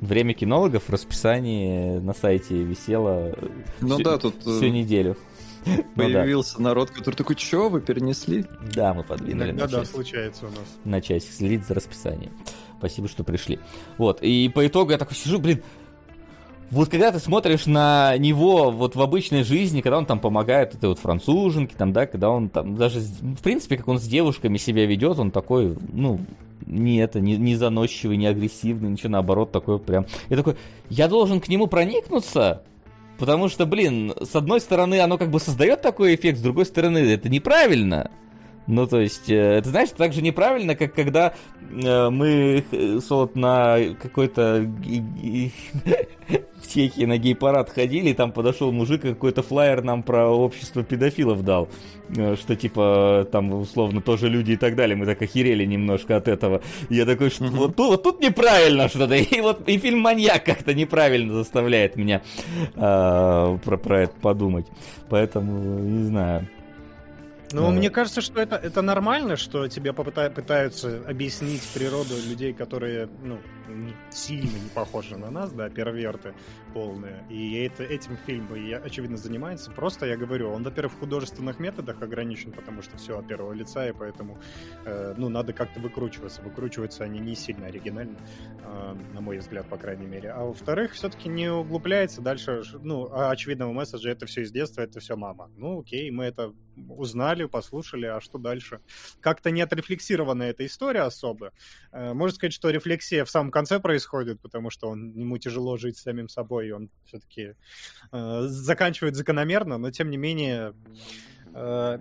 Время 0.00 0.34
кинологов 0.34 0.84
в 0.84 0.90
расписании 0.90 1.98
на 1.98 2.14
сайте 2.14 2.62
висело 2.62 3.36
ну, 3.80 3.94
всю, 3.94 4.04
да, 4.04 4.18
тут 4.18 4.40
всю 4.40 4.66
э, 4.66 4.70
неделю. 4.70 5.16
Появился 5.94 6.54
ну, 6.58 6.64
да. 6.64 6.70
народ, 6.70 6.90
который 6.90 7.14
такой, 7.14 7.36
что 7.36 7.68
вы 7.68 7.80
перенесли? 7.80 8.44
Да, 8.74 8.92
мы 8.92 9.02
подвинули. 9.02 9.52
Да, 9.52 9.66
да, 9.66 9.84
случается 9.84 10.46
у 10.46 10.50
нас. 10.50 10.76
На 10.84 11.00
часик 11.00 11.32
следить 11.32 11.66
за 11.66 11.74
расписанием. 11.74 12.32
Спасибо, 12.78 13.08
что 13.08 13.24
пришли. 13.24 13.58
Вот, 13.96 14.22
и 14.22 14.50
по 14.54 14.66
итогу 14.66 14.90
я 14.90 14.98
такой 14.98 15.16
сижу, 15.16 15.38
блин, 15.38 15.62
вот 16.74 16.88
когда 16.88 17.12
ты 17.12 17.20
смотришь 17.20 17.66
на 17.66 18.18
него 18.18 18.70
вот 18.70 18.96
в 18.96 19.00
обычной 19.00 19.44
жизни, 19.44 19.80
когда 19.80 19.98
он 19.98 20.06
там 20.06 20.18
помогает 20.18 20.74
этой 20.74 20.88
вот 20.88 20.98
француженке, 20.98 21.74
там, 21.76 21.92
да, 21.92 22.06
когда 22.06 22.30
он 22.30 22.48
там 22.48 22.74
даже, 22.74 23.00
в 23.00 23.42
принципе, 23.42 23.76
как 23.76 23.86
он 23.86 23.98
с 23.98 24.04
девушками 24.04 24.58
себя 24.58 24.84
ведет, 24.84 25.18
он 25.18 25.30
такой, 25.30 25.76
ну, 25.92 26.20
не 26.66 26.96
это, 26.98 27.20
не, 27.20 27.36
не 27.36 27.54
заносчивый, 27.54 28.16
не 28.16 28.26
агрессивный, 28.26 28.90
ничего, 28.90 29.10
наоборот, 29.10 29.52
такой 29.52 29.78
прям... 29.78 30.06
Я 30.28 30.36
такой, 30.36 30.56
я 30.90 31.06
должен 31.06 31.40
к 31.40 31.48
нему 31.48 31.68
проникнуться, 31.68 32.62
потому 33.18 33.48
что, 33.48 33.66
блин, 33.66 34.12
с 34.20 34.34
одной 34.34 34.60
стороны, 34.60 35.00
оно 35.00 35.16
как 35.16 35.30
бы 35.30 35.38
создает 35.38 35.80
такой 35.80 36.16
эффект, 36.16 36.38
с 36.38 36.42
другой 36.42 36.66
стороны, 36.66 36.98
это 36.98 37.28
неправильно. 37.28 38.10
Ну, 38.66 38.86
то 38.86 39.00
есть, 39.00 39.28
э, 39.28 39.58
это, 39.58 39.68
знаешь, 39.68 39.90
так 39.90 40.12
же 40.14 40.22
неправильно, 40.22 40.74
как 40.74 40.94
когда 40.94 41.34
э, 41.60 42.08
мы 42.08 42.64
э, 42.70 42.98
вот 43.10 43.36
на 43.36 43.78
какой-то 44.00 44.66
в 46.62 46.72
Чехии 46.72 47.04
на 47.04 47.18
гей-парад 47.18 47.68
ходили, 47.68 48.10
и 48.10 48.14
там 48.14 48.32
подошел 48.32 48.72
мужик, 48.72 49.02
какой-то 49.02 49.42
флаер 49.42 49.82
нам 49.82 50.02
про 50.02 50.28
общество 50.28 50.82
педофилов 50.82 51.44
дал. 51.44 51.68
Что, 52.10 52.56
типа, 52.56 53.28
там, 53.30 53.52
условно, 53.52 54.00
тоже 54.00 54.28
люди 54.28 54.52
и 54.52 54.56
так 54.56 54.76
далее. 54.76 54.96
Мы 54.96 55.04
так 55.06 55.20
охерели 55.20 55.64
немножко 55.64 56.16
от 56.16 56.28
этого. 56.28 56.62
И 56.88 56.96
я 56.96 57.06
такой, 57.06 57.30
что 57.30 57.44
вот, 57.44 57.76
тут, 57.76 57.88
вот 57.88 58.02
тут 58.02 58.20
неправильно 58.20 58.88
что-то. 58.88 59.14
И 59.14 59.40
вот 59.40 59.68
и 59.68 59.78
фильм 59.78 60.00
«Маньяк» 60.00 60.44
как-то 60.44 60.74
неправильно 60.74 61.34
заставляет 61.34 61.96
меня 61.96 62.22
э, 62.74 63.58
про, 63.64 63.76
про 63.76 64.02
это 64.02 64.14
подумать. 64.20 64.66
Поэтому, 65.08 65.78
не 65.80 66.04
знаю. 66.04 66.48
Ну, 67.54 67.70
мне 67.70 67.90
кажется, 67.90 68.20
что 68.20 68.40
это, 68.40 68.56
это 68.56 68.82
нормально, 68.82 69.36
что 69.36 69.68
тебе 69.68 69.92
попыта- 69.92 70.30
пытаются 70.30 71.02
объяснить 71.06 71.62
природу 71.74 72.14
людей, 72.28 72.52
которые, 72.52 73.08
ну, 73.22 73.38
сильно 74.10 74.58
не 74.58 74.68
похожи 74.74 75.16
на 75.16 75.30
нас, 75.30 75.52
да, 75.52 75.68
перверты 75.68 76.34
полные. 76.72 77.24
И 77.30 77.54
это, 77.62 77.84
этим 77.84 78.16
фильм, 78.16 78.52
я, 78.54 78.78
очевидно, 78.78 79.16
занимается. 79.16 79.70
Просто 79.70 80.06
я 80.06 80.16
говорю, 80.16 80.50
он, 80.50 80.62
во-первых, 80.62 80.92
в 80.94 80.98
художественных 80.98 81.58
методах 81.58 82.02
ограничен, 82.02 82.52
потому 82.52 82.82
что 82.82 82.96
все 82.96 83.18
от 83.18 83.28
первого 83.28 83.52
лица, 83.52 83.88
и 83.88 83.92
поэтому, 83.92 84.38
э, 84.84 85.14
ну, 85.16 85.28
надо 85.28 85.52
как-то 85.52 85.80
выкручиваться. 85.80 86.42
Выкручиваются 86.42 87.04
они 87.04 87.20
не 87.20 87.34
сильно 87.34 87.66
оригинально, 87.66 88.18
э, 88.62 88.94
на 89.12 89.20
мой 89.20 89.38
взгляд, 89.38 89.68
по 89.68 89.76
крайней 89.76 90.06
мере. 90.06 90.30
А 90.30 90.44
во-вторых, 90.44 90.92
все-таки 90.92 91.28
не 91.28 91.48
углубляется 91.48 92.20
дальше, 92.20 92.62
ну, 92.82 93.08
а 93.12 93.30
очевидного 93.30 93.72
месседжа, 93.72 94.10
это 94.10 94.26
все 94.26 94.42
из 94.42 94.50
детства, 94.50 94.82
это 94.82 95.00
все 95.00 95.16
мама. 95.16 95.50
Ну, 95.56 95.80
окей, 95.80 96.10
мы 96.10 96.24
это 96.24 96.52
узнали, 96.88 97.44
послушали, 97.44 98.06
а 98.06 98.20
что 98.20 98.38
дальше? 98.38 98.80
Как-то 99.20 99.50
не 99.50 99.62
отрефлексирована 99.62 100.44
эта 100.44 100.66
история 100.66 101.02
особо. 101.02 101.52
Э, 101.92 102.12
можно 102.12 102.34
сказать, 102.34 102.52
что 102.52 102.70
рефлексия 102.70 103.24
в 103.24 103.30
самом 103.30 103.50
конце 103.54 103.80
происходит, 103.80 104.40
потому 104.40 104.70
что 104.70 104.88
он, 104.88 105.12
ему 105.14 105.38
тяжело 105.38 105.76
жить 105.76 105.96
с 105.96 106.02
самим 106.02 106.28
собой, 106.28 106.68
и 106.68 106.72
он 106.72 106.90
все-таки 107.06 107.54
э, 108.12 108.42
заканчивает 108.48 109.16
закономерно, 109.16 109.78
но 109.78 109.90
тем 109.90 110.10
не 110.10 110.18
менее... 110.18 110.74
Э, 111.54 111.98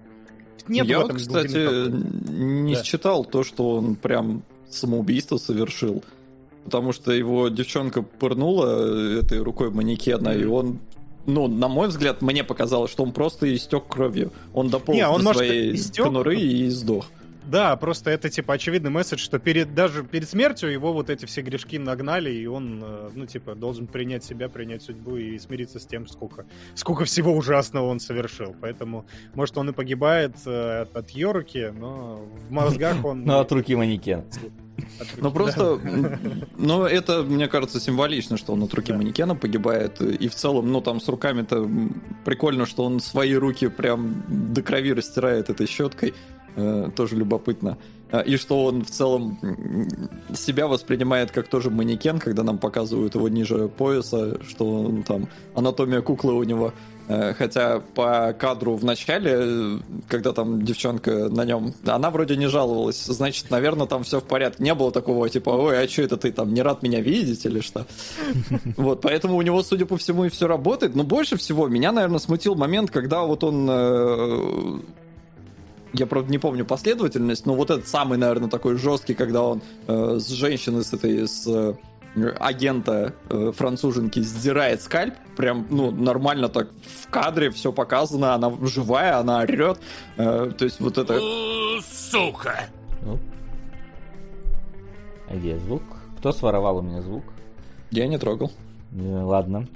не 0.67 0.79
Я, 0.79 1.01
вот, 1.01 1.13
кстати, 1.13 1.89
не 2.31 2.75
да. 2.75 2.83
считал 2.83 3.25
то, 3.25 3.43
что 3.43 3.75
он 3.75 3.95
прям 3.95 4.43
самоубийство 4.69 5.37
совершил. 5.37 6.03
Потому 6.63 6.93
что 6.93 7.11
его 7.11 7.49
девчонка 7.49 8.01
пырнула 8.01 9.19
этой 9.19 9.39
рукой 9.39 9.69
манекена, 9.69 10.29
mm-hmm. 10.29 10.41
и 10.41 10.45
он 10.45 10.79
ну, 11.25 11.47
на 11.47 11.67
мой 11.67 11.87
взгляд, 11.87 12.21
мне 12.21 12.43
показалось, 12.43 12.91
что 12.91 13.03
он 13.03 13.13
просто 13.13 13.53
истек 13.55 13.87
кровью. 13.87 14.31
Он 14.53 14.69
дополз 14.69 14.97
Не, 14.97 15.07
он, 15.07 15.19
до 15.19 15.23
может, 15.23 15.37
своей 15.37 15.75
истек, 15.75 16.05
конуры 16.05 16.37
и 16.37 16.69
сдох. 16.69 17.05
Да, 17.45 17.75
просто 17.75 18.09
это 18.09 18.29
типа 18.29 18.53
очевидный 18.53 18.89
месседж, 18.89 19.19
что 19.19 19.39
перед 19.39 19.73
даже 19.73 20.03
перед 20.03 20.29
смертью 20.29 20.71
его 20.71 20.93
вот 20.93 21.09
эти 21.09 21.25
все 21.25 21.41
грешки 21.41 21.77
нагнали, 21.77 22.31
и 22.31 22.45
он, 22.45 22.81
э, 22.83 23.09
ну, 23.13 23.25
типа, 23.25 23.55
должен 23.55 23.87
принять 23.87 24.23
себя, 24.23 24.49
принять 24.49 24.81
судьбу 24.83 25.17
и 25.17 25.37
смириться 25.39 25.79
с 25.79 25.85
тем, 25.85 26.07
сколько, 26.07 26.45
сколько 26.75 27.05
всего 27.05 27.33
ужасного 27.35 27.87
он 27.87 27.99
совершил. 27.99 28.55
Поэтому, 28.61 29.05
может, 29.33 29.57
он 29.57 29.69
и 29.69 29.73
погибает 29.73 30.35
э, 30.45 30.81
от, 30.81 30.95
от 30.95 31.09
ее 31.11 31.31
руки, 31.31 31.73
но 31.77 32.25
в 32.47 32.51
мозгах 32.51 33.03
он... 33.03 33.23
Ну, 33.33 33.39
от 33.39 33.51
руки 33.51 33.75
манекен. 33.75 34.23
Ну 35.17 35.31
просто, 35.31 35.79
ну 36.57 36.83
это, 36.83 37.23
мне 37.23 37.47
кажется, 37.47 37.79
символично, 37.79 38.37
что 38.37 38.53
он 38.53 38.63
от 38.63 38.73
руки 38.73 38.91
Да. 38.91 38.97
манекена 38.97 39.35
погибает. 39.35 40.01
И 40.01 40.27
в 40.27 40.35
целом, 40.35 40.71
ну 40.71 40.81
там 40.81 40.99
с 40.99 41.07
руками-то 41.07 41.69
прикольно, 42.25 42.65
что 42.65 42.83
он 42.83 42.99
свои 42.99 43.33
руки 43.35 43.67
прям 43.67 44.23
до 44.27 44.61
крови 44.61 44.93
растирает 44.93 45.49
этой 45.49 45.67
щеткой. 45.67 46.13
Э, 46.55 46.89
Тоже 46.95 47.15
любопытно. 47.15 47.77
А, 48.11 48.19
И 48.19 48.37
что 48.37 48.65
он 48.65 48.83
в 48.83 48.91
целом 48.91 49.39
себя 50.35 50.67
воспринимает 50.67 51.31
как 51.31 51.47
тоже 51.47 51.69
манекен, 51.69 52.19
когда 52.19 52.43
нам 52.43 52.57
показывают 52.59 53.15
его 53.15 53.27
ниже 53.27 53.67
пояса, 53.69 54.39
что 54.47 54.83
он 54.83 55.03
там 55.03 55.27
анатомия 55.55 56.01
куклы 56.01 56.33
у 56.33 56.43
него. 56.43 56.73
Э, 57.07 57.33
Хотя 57.33 57.79
по 57.79 58.33
кадру 58.37 58.75
в 58.75 58.85
начале, 58.85 59.31
э, 59.35 59.79
когда 60.07 60.31
там 60.31 60.61
девчонка 60.61 61.27
на 61.29 61.43
нем, 61.43 61.73
она 61.85 62.11
вроде 62.11 62.37
не 62.37 62.45
жаловалась, 62.47 63.03
значит, 63.03 63.49
наверное, 63.49 63.87
там 63.87 64.03
все 64.03 64.19
в 64.19 64.23
порядке. 64.25 64.63
Не 64.63 64.75
было 64.75 64.91
такого, 64.91 65.27
типа, 65.27 65.49
ой, 65.49 65.83
а 65.83 65.87
что 65.87 66.03
это 66.03 66.17
ты 66.17 66.31
там 66.31 66.53
не 66.53 66.61
рад 66.61 66.83
меня 66.83 67.01
видеть 67.01 67.45
или 67.45 67.61
что? 67.61 67.87
Вот, 68.77 69.01
поэтому 69.01 69.37
у 69.37 69.41
него, 69.41 69.63
судя 69.63 69.85
по 69.85 69.97
всему, 69.97 70.25
и 70.25 70.29
все 70.29 70.47
работает. 70.47 70.95
Но 70.95 71.03
больше 71.03 71.35
всего 71.35 71.67
меня, 71.67 71.91
наверное, 71.91 72.19
смутил 72.19 72.55
момент, 72.55 72.91
когда 72.91 73.23
вот 73.23 73.43
он... 73.43 74.83
Я, 75.93 76.07
правда, 76.07 76.31
не 76.31 76.39
помню 76.39 76.65
последовательность, 76.65 77.45
но 77.45 77.53
вот 77.53 77.69
этот 77.69 77.87
самый, 77.87 78.17
наверное, 78.17 78.49
такой 78.49 78.77
жесткий, 78.77 79.13
когда 79.13 79.43
он 79.43 79.61
э, 79.87 80.17
с 80.19 80.27
женщины, 80.29 80.83
с 80.83 80.91
этой, 80.91 81.27
с 81.27 81.45
э, 81.47 81.75
агента 82.39 83.13
э, 83.29 83.51
француженки 83.55 84.19
сдирает 84.19 84.81
скальп, 84.81 85.13
прям, 85.37 85.67
ну, 85.69 85.91
нормально 85.91 86.49
так 86.49 86.69
в 87.03 87.09
кадре 87.09 87.51
все 87.51 87.71
показано, 87.71 88.33
она 88.33 88.51
живая, 88.61 89.17
она 89.17 89.39
орет, 89.39 89.79
Э, 90.17 90.51
то 90.57 90.65
есть 90.65 90.79
вот 90.79 90.97
это... 90.97 91.19
Сука! 91.81 92.65
Ну. 93.01 93.19
А 95.29 95.35
где 95.35 95.57
звук? 95.59 95.83
Кто 96.17 96.31
своровал 96.31 96.77
у 96.77 96.81
меня 96.81 97.01
звук? 97.01 97.23
Я 97.91 98.07
не 98.07 98.17
трогал. 98.17 98.51
Э, 98.93 99.21
Ладно. 99.23 99.67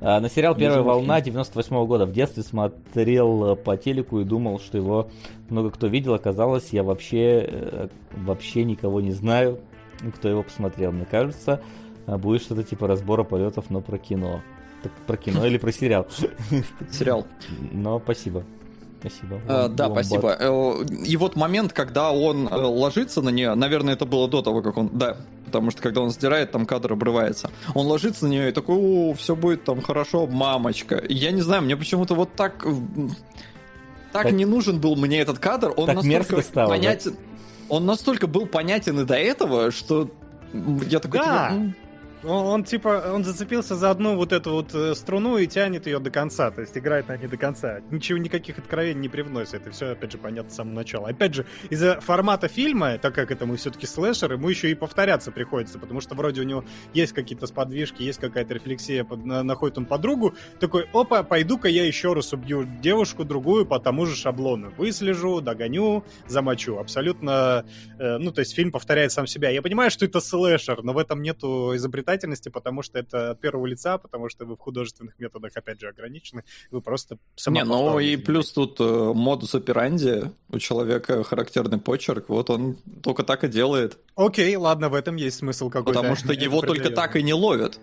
А, 0.00 0.20
На 0.20 0.28
сериал 0.28 0.54
«Первая 0.54 0.82
волна» 0.82 1.20
98 1.20 1.86
года 1.86 2.06
в 2.06 2.12
детстве 2.12 2.42
смотрел 2.42 3.52
э, 3.52 3.56
по 3.56 3.76
телеку 3.76 4.20
и 4.20 4.24
думал, 4.24 4.60
что 4.60 4.76
его 4.76 5.08
много 5.48 5.70
кто 5.70 5.86
видел. 5.86 6.14
Оказалось, 6.14 6.68
я 6.70 6.82
вообще, 6.82 7.46
э, 7.48 7.88
вообще 8.12 8.64
никого 8.64 9.00
не 9.00 9.12
знаю, 9.12 9.58
кто 10.16 10.28
его 10.28 10.42
посмотрел. 10.42 10.92
Мне 10.92 11.06
кажется, 11.06 11.60
э, 12.06 12.16
будет 12.16 12.42
что-то 12.42 12.62
типа 12.62 12.86
разбора 12.86 13.24
полетов, 13.24 13.70
но 13.70 13.80
про 13.80 13.96
кино. 13.98 14.42
Так 14.82 14.92
про 15.06 15.16
кино 15.16 15.46
или 15.46 15.56
про 15.56 15.72
сериал? 15.72 16.06
Сериал. 16.90 17.26
Но 17.72 17.98
спасибо. 17.98 18.44
Спасибо. 19.00 19.40
Э, 19.46 19.68
да, 19.68 19.88
Вомбат. 19.88 20.06
спасибо. 20.06 20.36
Э, 20.38 20.84
И 21.04 21.16
вот 21.16 21.36
момент, 21.36 21.72
когда 21.72 22.10
он 22.12 22.48
э, 22.48 22.54
ложится 22.54 23.20
на 23.22 23.28
нее, 23.30 23.54
наверное, 23.54 23.94
это 23.94 24.06
было 24.06 24.28
до 24.28 24.42
того, 24.42 24.62
как 24.62 24.76
он... 24.76 24.90
Да, 24.92 25.16
потому 25.44 25.70
что 25.70 25.82
когда 25.82 26.00
он 26.00 26.10
сдирает, 26.10 26.50
там 26.52 26.66
кадр 26.66 26.92
обрывается. 26.94 27.50
Он 27.74 27.86
ложится 27.86 28.24
на 28.26 28.30
нее 28.30 28.48
и 28.48 28.52
такой, 28.52 28.76
о, 28.76 29.14
все 29.14 29.36
будет 29.36 29.64
там 29.64 29.80
хорошо, 29.82 30.26
мамочка. 30.26 31.02
Я 31.08 31.30
не 31.30 31.42
знаю, 31.42 31.62
мне 31.62 31.76
почему-то 31.76 32.14
вот 32.14 32.34
так... 32.34 32.64
Так, 34.12 34.22
Так- 34.24 34.32
не 34.32 34.46
нужен 34.46 34.80
был 34.80 34.96
мне 34.96 35.20
этот 35.20 35.38
кадр. 35.38 35.72
Он 35.76 35.86
Так 35.86 35.96
настолько 35.96 36.42
стало, 36.42 36.68
да? 36.70 36.74
понятен... 36.76 37.16
Он 37.68 37.84
настолько 37.84 38.26
был 38.28 38.46
понятен 38.46 39.00
и 39.00 39.04
до 39.04 39.16
этого, 39.16 39.70
что 39.72 40.08
я 40.88 41.00
такой... 41.00 41.20
Да. 41.20 41.48
типа, 41.50 41.52
«М, 41.60 41.76
Он, 42.22 42.46
он, 42.46 42.64
типа, 42.64 43.12
он 43.12 43.24
зацепился 43.24 43.74
за 43.74 43.90
одну 43.90 44.16
вот 44.16 44.32
эту 44.32 44.52
вот 44.52 44.74
э, 44.74 44.94
струну 44.94 45.38
и 45.38 45.46
тянет 45.46 45.86
ее 45.86 45.98
до 45.98 46.10
конца, 46.10 46.50
то 46.50 46.60
есть 46.60 46.76
играет 46.76 47.08
на 47.08 47.16
ней 47.16 47.26
до 47.26 47.36
конца. 47.36 47.80
Ничего, 47.90 48.18
никаких 48.18 48.58
откровений 48.58 49.02
не 49.02 49.08
привносит, 49.08 49.54
это 49.54 49.70
все, 49.70 49.92
опять 49.92 50.12
же, 50.12 50.18
понятно 50.18 50.50
с 50.50 50.54
самого 50.54 50.74
начала. 50.74 51.08
Опять 51.08 51.34
же, 51.34 51.46
из-за 51.70 52.00
формата 52.00 52.48
фильма, 52.48 52.98
так 52.98 53.14
как 53.14 53.30
это 53.30 53.46
мы 53.46 53.56
все-таки 53.56 53.86
слэшер, 53.86 54.32
ему 54.32 54.48
еще 54.48 54.70
и 54.70 54.74
повторяться 54.74 55.30
приходится, 55.30 55.78
потому 55.78 56.00
что 56.00 56.14
вроде 56.14 56.40
у 56.40 56.44
него 56.44 56.64
есть 56.94 57.12
какие-то 57.12 57.46
сподвижки, 57.46 58.02
есть 58.02 58.18
какая-то 58.18 58.54
рефлексия, 58.54 59.04
находит 59.04 59.78
он 59.78 59.86
подругу, 59.86 60.34
такой, 60.58 60.86
опа, 60.92 61.22
пойду-ка 61.22 61.68
я 61.68 61.84
еще 61.84 62.12
раз 62.12 62.32
убью 62.32 62.64
девушку 62.80 63.24
другую 63.24 63.66
по 63.66 63.78
тому 63.78 64.06
же 64.06 64.16
шаблону. 64.16 64.72
Выслежу, 64.76 65.40
догоню, 65.40 66.04
замочу. 66.26 66.78
Абсолютно 66.78 67.64
Э, 67.98 68.18
ну, 68.18 68.32
то 68.32 68.40
есть 68.40 68.54
фильм 68.54 68.70
повторяет 68.70 69.12
сам 69.12 69.26
себя. 69.26 69.50
Я 69.50 69.62
понимаю, 69.62 69.90
что 69.90 70.04
это 70.04 70.20
слэшер, 70.20 70.82
но 70.82 70.92
в 70.92 70.98
этом 70.98 71.22
нету 71.22 71.72
изобретательности, 71.74 72.15
потому 72.50 72.82
что 72.82 72.98
это 72.98 73.30
от 73.30 73.40
первого 73.40 73.66
лица, 73.66 73.98
потому 73.98 74.28
что 74.28 74.44
вы 74.44 74.56
в 74.56 74.58
художественных 74.58 75.18
методах, 75.18 75.52
опять 75.54 75.80
же, 75.80 75.88
ограничены. 75.88 76.44
Вы 76.70 76.80
просто 76.80 77.18
Не, 77.46 77.64
ну 77.64 77.98
и 77.98 78.16
плюс 78.16 78.52
тут 78.52 78.80
э, 78.80 79.12
модус 79.14 79.54
операнди, 79.54 80.30
у 80.50 80.58
человека 80.58 81.22
характерный 81.24 81.78
почерк, 81.78 82.28
вот 82.28 82.50
он 82.50 82.76
только 83.02 83.22
так 83.22 83.44
и 83.44 83.48
делает. 83.48 83.98
Окей, 84.14 84.56
ладно, 84.56 84.88
в 84.88 84.94
этом 84.94 85.16
есть 85.16 85.38
смысл 85.38 85.70
какой-то. 85.70 86.00
Потому 86.00 86.16
что 86.16 86.32
его 86.32 86.60
только 86.62 86.90
так 86.90 87.16
и 87.16 87.22
не 87.22 87.34
ловят. 87.34 87.78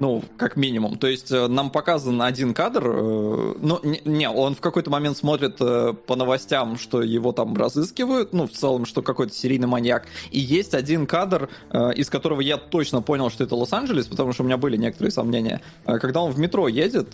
Ну, 0.00 0.24
как 0.36 0.56
минимум. 0.56 0.98
То 0.98 1.06
есть 1.06 1.30
э, 1.30 1.46
нам 1.46 1.70
показан 1.70 2.20
один 2.20 2.52
кадр, 2.52 2.82
э, 2.84 3.54
ну, 3.60 3.80
не, 3.84 4.00
не, 4.04 4.28
он 4.28 4.56
в 4.56 4.60
какой-то 4.60 4.90
момент 4.90 5.16
смотрит 5.16 5.56
э, 5.60 5.94
по 6.06 6.16
новостям, 6.16 6.76
что 6.78 7.00
его 7.00 7.30
там 7.30 7.56
разыскивают, 7.56 8.32
ну, 8.32 8.48
в 8.48 8.50
целом, 8.50 8.86
что 8.86 9.02
какой-то 9.02 9.32
серийный 9.32 9.68
маньяк. 9.68 10.06
И 10.32 10.40
есть 10.40 10.74
один 10.74 11.06
кадр, 11.06 11.48
из 11.72 12.10
которого 12.10 12.40
я 12.40 12.56
точно 12.56 13.02
понял, 13.02 13.30
что 13.30 13.44
это 13.44 13.54
Лос-Анджелес, 13.54 14.06
потому 14.06 14.32
что 14.32 14.42
у 14.42 14.46
меня 14.46 14.56
были 14.56 14.76
некоторые 14.76 15.12
сомнения. 15.12 15.60
Когда 15.84 16.22
он 16.22 16.32
в 16.32 16.38
метро 16.38 16.66
едет, 16.68 17.12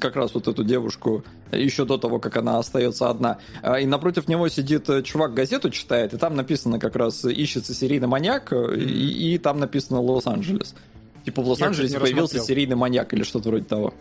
как 0.00 0.16
раз 0.16 0.34
вот 0.34 0.48
эту 0.48 0.64
девушку, 0.64 1.24
еще 1.50 1.84
до 1.84 1.98
того, 1.98 2.18
как 2.18 2.36
она 2.36 2.58
остается 2.58 3.08
одна, 3.08 3.38
и 3.80 3.86
напротив 3.86 4.28
него 4.28 4.48
сидит 4.48 4.88
чувак 5.04 5.34
газету 5.34 5.70
читает, 5.70 6.14
и 6.14 6.18
там 6.18 6.36
написано 6.36 6.78
как 6.78 6.96
раз 6.96 7.24
ищется 7.24 7.74
серийный 7.74 8.08
маньяк, 8.08 8.52
и, 8.52 9.34
и 9.34 9.38
там 9.38 9.58
написано 9.58 10.00
Лос-Анджелес. 10.00 10.74
Типа 11.24 11.42
в 11.42 11.48
Лос-Анджелесе 11.48 12.00
появился 12.00 12.36
рассмотрел. 12.36 12.44
серийный 12.44 12.76
маньяк 12.76 13.12
или 13.14 13.22
что-то 13.22 13.48
вроде 13.48 13.64
того. 13.64 13.94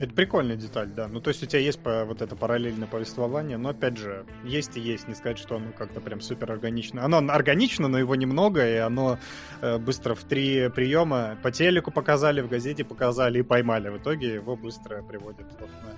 Это 0.00 0.14
прикольная 0.14 0.54
деталь, 0.54 0.88
да. 0.94 1.08
Ну, 1.08 1.20
то 1.20 1.28
есть 1.28 1.42
у 1.42 1.46
тебя 1.46 1.58
есть 1.58 1.80
по, 1.80 2.04
вот 2.04 2.22
это 2.22 2.36
параллельное 2.36 2.86
повествование, 2.86 3.56
но, 3.56 3.70
опять 3.70 3.96
же, 3.96 4.26
есть 4.44 4.76
и 4.76 4.80
есть. 4.80 5.08
Не 5.08 5.14
сказать, 5.14 5.38
что 5.38 5.56
оно 5.56 5.72
как-то 5.76 6.00
прям 6.00 6.20
супер 6.20 6.52
органично. 6.52 7.04
Оно 7.04 7.18
органично, 7.18 7.88
но 7.88 7.98
его 7.98 8.14
немного, 8.14 8.68
и 8.68 8.76
оно 8.76 9.18
э, 9.60 9.78
быстро 9.78 10.14
в 10.14 10.22
три 10.22 10.68
приема 10.68 11.36
по 11.42 11.50
телеку 11.50 11.90
показали, 11.90 12.42
в 12.42 12.48
газете 12.48 12.84
показали 12.84 13.40
и 13.40 13.42
поймали. 13.42 13.88
В 13.88 13.98
итоге 13.98 14.34
его 14.34 14.54
быстро 14.54 15.02
приводят 15.02 15.46
вот 15.58 15.68
на, 15.68 15.96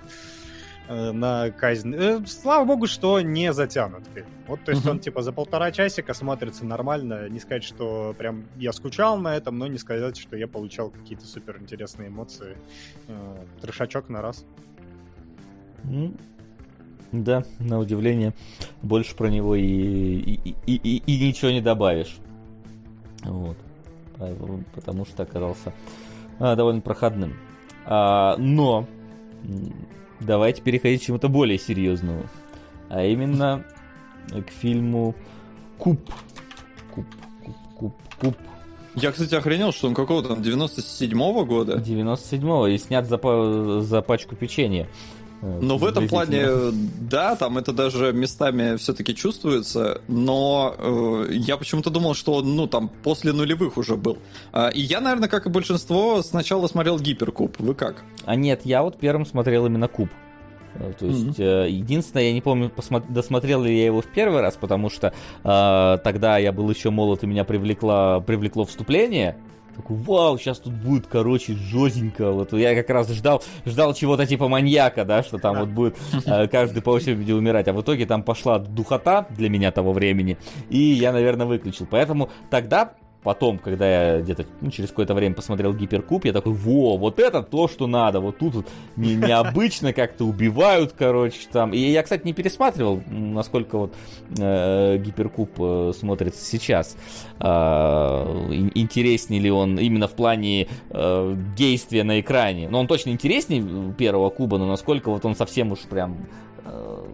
на 0.89 1.49
казнь. 1.51 1.93
Э, 1.95 2.19
слава 2.25 2.65
богу, 2.65 2.87
что 2.87 3.21
не 3.21 3.53
затянут 3.53 4.03
фильм. 4.13 4.27
Вот, 4.47 4.63
то 4.65 4.71
есть 4.71 4.85
он 4.85 4.99
типа 4.99 5.21
за 5.21 5.31
полтора 5.31 5.71
часика 5.71 6.13
смотрится 6.13 6.65
нормально. 6.65 7.29
Не 7.29 7.39
сказать, 7.39 7.63
что 7.63 8.13
прям 8.17 8.43
я 8.57 8.73
скучал 8.73 9.17
на 9.17 9.35
этом, 9.35 9.57
но 9.57 9.67
не 9.67 9.77
сказать, 9.77 10.17
что 10.17 10.35
я 10.35 10.47
получал 10.47 10.89
какие-то 10.89 11.25
супер 11.25 11.57
интересные 11.61 12.09
эмоции. 12.09 12.57
Э, 13.07 13.37
трешачок 13.61 14.09
на 14.09 14.21
раз. 14.21 14.45
М, 15.85 16.17
Да, 17.13 17.43
на 17.59 17.77
удивление, 17.79 18.33
больше 18.81 19.15
про 19.15 19.27
него 19.27 19.55
и, 19.55 19.63
и, 19.65 20.55
и, 20.65 20.75
и- 20.75 21.03
и 21.05 21.27
ничего 21.27 21.51
не 21.51 21.59
добавишь. 21.61 22.17
Вот. 23.23 23.57
Поэтому- 24.17 24.63
Потому 24.73 25.05
что 25.05 25.23
оказался 25.23 25.73
а, 26.39 26.55
довольно 26.55 26.81
проходным. 26.81 27.35
А, 27.85 28.35
но 28.37 28.87
давайте 30.21 30.61
переходить 30.61 31.01
к 31.01 31.05
чему-то 31.05 31.27
более 31.27 31.57
серьезному. 31.59 32.23
А 32.89 33.03
именно 33.03 33.63
к 34.29 34.49
фильму 34.49 35.15
Куб. 35.81 35.99
Куб, 36.93 37.05
куб, 37.43 37.55
куб, 37.75 37.93
куб. 38.19 38.35
Я, 38.93 39.11
кстати, 39.11 39.33
охренел, 39.33 39.71
что 39.71 39.87
он 39.87 39.95
какого-то 39.95 40.35
там 40.35 40.41
97-го 40.41 41.43
года. 41.43 41.77
97-го 41.77 42.67
и 42.67 42.77
снят 42.77 43.07
за, 43.07 43.81
за 43.81 44.01
пачку 44.03 44.35
печенья. 44.35 44.87
Э, 45.41 45.59
Но 45.61 45.77
в 45.77 45.85
этом 45.85 46.07
плане, 46.07 46.45
да, 47.09 47.35
там 47.35 47.57
это 47.57 47.73
даже 47.73 48.13
местами 48.13 48.77
все-таки 48.77 49.15
чувствуется, 49.15 50.01
но 50.07 50.75
э, 50.77 51.27
я 51.31 51.57
почему-то 51.57 51.89
думал, 51.89 52.13
что 52.13 52.33
он, 52.35 52.55
ну, 52.55 52.67
там, 52.67 52.89
после 53.03 53.33
нулевых 53.33 53.77
уже 53.77 53.95
был. 53.95 54.17
А, 54.53 54.69
и 54.69 54.81
я, 54.81 55.01
наверное, 55.01 55.29
как 55.29 55.45
и 55.47 55.49
большинство, 55.49 56.21
сначала 56.21 56.67
смотрел 56.67 56.99
Гиперкуб. 56.99 57.55
Вы 57.59 57.73
как? 57.73 58.03
А 58.25 58.35
нет, 58.35 58.61
я 58.65 58.83
вот 58.83 58.97
первым 58.99 59.25
смотрел 59.25 59.65
именно 59.65 59.87
Куб. 59.87 60.09
Э, 60.75 60.93
То 60.99 61.05
есть, 61.07 61.39
э, 61.39 61.67
единственное, 61.69 62.25
я 62.25 62.33
не 62.33 62.41
помню, 62.41 62.71
посмо- 62.75 63.03
досмотрел 63.09 63.63
ли 63.63 63.75
я 63.77 63.85
его 63.85 64.01
в 64.01 64.07
первый 64.07 64.41
раз, 64.41 64.57
потому 64.57 64.89
что 64.89 65.07
э, 65.43 65.97
тогда 66.03 66.37
я 66.37 66.51
был 66.51 66.69
еще 66.69 66.91
молод, 66.91 67.23
и 67.23 67.27
меня 67.27 67.43
привлекло, 67.43 68.23
привлекло 68.25 68.65
вступление. 68.65 69.35
Такой, 69.75 69.97
вау, 69.97 70.37
сейчас 70.37 70.59
тут 70.59 70.73
будет, 70.73 71.07
короче, 71.07 71.53
жестенько. 71.53 72.31
Вот 72.31 72.53
я 72.53 72.75
как 72.75 72.89
раз 72.89 73.09
ждал, 73.09 73.43
ждал 73.65 73.93
чего-то 73.93 74.25
типа 74.25 74.47
маньяка, 74.47 75.05
да, 75.05 75.23
что 75.23 75.37
там 75.37 75.59
вот 75.59 75.69
будет 75.69 75.97
э, 76.25 76.47
каждый 76.47 76.81
по 76.81 76.89
очереди 76.91 77.31
умирать. 77.31 77.67
А 77.67 77.73
в 77.73 77.81
итоге 77.81 78.05
там 78.05 78.23
пошла 78.23 78.59
духота 78.59 79.25
для 79.29 79.49
меня 79.49 79.71
того 79.71 79.93
времени, 79.93 80.37
и 80.69 80.79
я, 80.79 81.11
наверное, 81.11 81.45
выключил. 81.45 81.87
Поэтому 81.89 82.29
тогда 82.49 82.93
потом, 83.23 83.57
когда 83.57 84.15
я 84.15 84.21
где-то 84.21 84.45
ну, 84.61 84.71
через 84.71 84.89
какое-то 84.89 85.13
время 85.13 85.35
посмотрел 85.35 85.73
Гиперкуб, 85.73 86.25
я 86.25 86.33
такой, 86.33 86.53
во, 86.53 86.97
вот 86.97 87.19
это 87.19 87.43
то, 87.43 87.67
что 87.67 87.87
надо, 87.87 88.19
вот 88.19 88.37
тут 88.37 88.55
вот 88.55 88.67
не, 88.95 89.15
необычно 89.15 89.93
как-то 89.93 90.25
убивают, 90.25 90.93
короче, 90.97 91.39
там. 91.51 91.73
И 91.73 91.79
я, 91.79 92.03
кстати, 92.03 92.25
не 92.25 92.33
пересматривал, 92.33 93.01
насколько 93.07 93.77
вот 93.77 93.95
э, 94.39 94.97
Гиперкуб 94.97 95.51
э, 95.59 95.91
смотрится 95.97 96.43
сейчас. 96.43 96.97
Э, 97.39 98.47
интереснее 98.73 99.41
ли 99.41 99.51
он 99.51 99.79
именно 99.79 100.07
в 100.07 100.13
плане 100.13 100.67
э, 100.89 101.35
действия 101.55 102.03
на 102.03 102.19
экране. 102.19 102.69
Но 102.69 102.79
он 102.79 102.87
точно 102.87 103.11
интереснее 103.11 103.93
первого 103.93 104.29
куба, 104.29 104.57
но 104.57 104.65
насколько 104.65 105.09
вот 105.09 105.25
он 105.25 105.35
совсем 105.35 105.71
уж 105.71 105.79
прям 105.79 106.27
э, 106.65 107.05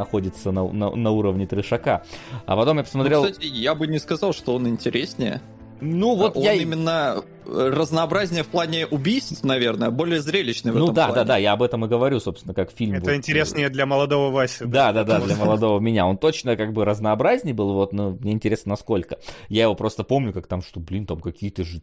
находится 0.00 0.50
на, 0.50 0.66
на, 0.72 0.90
на 0.96 1.10
уровне 1.10 1.46
трешака. 1.46 2.02
А 2.46 2.56
потом 2.56 2.78
я 2.78 2.84
посмотрел... 2.84 3.22
Ну, 3.22 3.30
кстати, 3.30 3.46
я 3.46 3.74
бы 3.74 3.86
не 3.86 3.98
сказал, 3.98 4.32
что 4.32 4.54
он 4.54 4.66
интереснее. 4.66 5.40
Ну 5.80 6.14
вот 6.16 6.36
он 6.36 6.42
я... 6.42 6.54
именно 6.54 7.22
разнообразнее 7.50 8.42
в 8.42 8.48
плане 8.48 8.86
убийств, 8.86 9.42
наверное, 9.42 9.90
более 9.90 10.20
зрелищный 10.20 10.72
в 10.72 10.76
ну, 10.76 10.84
этом 10.84 10.94
да, 10.94 11.06
плане. 11.06 11.22
да, 11.22 11.24
да, 11.24 11.36
я 11.36 11.52
об 11.52 11.62
этом 11.62 11.84
и 11.84 11.88
говорю, 11.88 12.20
собственно, 12.20 12.54
как 12.54 12.70
фильм. 12.70 12.94
Это 12.94 13.06
вот. 13.06 13.14
интереснее 13.14 13.68
для 13.70 13.86
молодого 13.86 14.30
Васи. 14.30 14.64
Да, 14.64 14.92
да, 14.92 15.04
да, 15.04 15.20
для 15.20 15.36
молодого 15.36 15.80
меня. 15.80 16.06
Он 16.06 16.16
точно 16.16 16.56
как 16.56 16.72
бы 16.72 16.84
разнообразнее 16.84 17.54
был, 17.54 17.72
вот, 17.72 17.92
но 17.92 18.10
мне 18.10 18.32
интересно, 18.32 18.70
насколько. 18.70 19.18
Я 19.48 19.64
его 19.64 19.74
просто 19.74 20.04
помню, 20.04 20.32
как 20.32 20.46
там, 20.46 20.62
что, 20.62 20.80
блин, 20.80 21.06
там 21.06 21.20
какие-то 21.20 21.64
же 21.64 21.80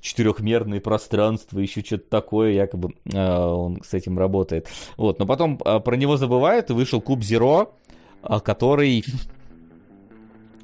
четырехмерные 0.00 0.80
пространства, 0.80 1.58
еще 1.58 1.82
что-то 1.82 2.08
такое, 2.08 2.52
якобы 2.52 2.94
э, 3.12 3.18
он 3.18 3.82
с 3.82 3.94
этим 3.94 4.18
работает. 4.18 4.68
Вот, 4.96 5.18
но 5.18 5.26
потом 5.26 5.60
э, 5.64 5.80
про 5.80 5.96
него 5.96 6.16
забывают, 6.16 6.70
и 6.70 6.74
вышел 6.74 7.00
Куб 7.00 7.22
Зеро, 7.22 7.74
э, 8.22 8.40
который... 8.40 9.04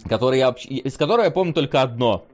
Который 0.04 0.40
я, 0.40 0.50
из 0.50 0.96
которого 0.96 1.24
я 1.24 1.30
помню 1.30 1.54
только 1.54 1.80
одно. 1.80 2.26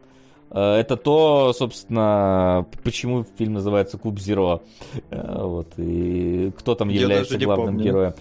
Это 0.50 0.96
то, 0.96 1.52
собственно, 1.52 2.64
почему 2.82 3.26
фильм 3.36 3.52
называется 3.54 3.98
Куб 3.98 4.18
Зеро. 4.18 4.62
Вот, 5.10 5.74
и 5.76 6.50
кто 6.58 6.74
там 6.74 6.88
Я 6.88 7.02
является 7.02 7.38
главным 7.38 7.66
помню. 7.74 7.84
героем. 7.84 8.14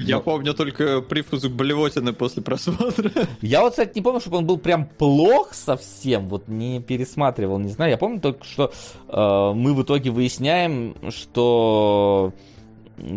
Я 0.00 0.16
Но- 0.16 0.22
помню 0.22 0.52
только 0.54 1.00
привкус 1.00 1.44
блевотины 1.46 2.12
после 2.12 2.42
просмотра. 2.42 3.10
Я 3.40 3.60
вот, 3.60 3.70
кстати, 3.70 3.92
не 3.94 4.02
помню, 4.02 4.20
чтобы 4.20 4.38
он 4.38 4.46
был 4.46 4.58
прям 4.58 4.84
плох 4.86 5.54
совсем, 5.54 6.26
вот 6.26 6.48
не 6.48 6.80
пересматривал, 6.80 7.58
не 7.60 7.68
знаю. 7.68 7.92
Я 7.92 7.98
помню 7.98 8.20
только, 8.20 8.44
что 8.44 8.72
э, 9.08 9.52
мы 9.54 9.72
в 9.74 9.82
итоге 9.82 10.10
выясняем, 10.10 10.96
что 11.10 12.32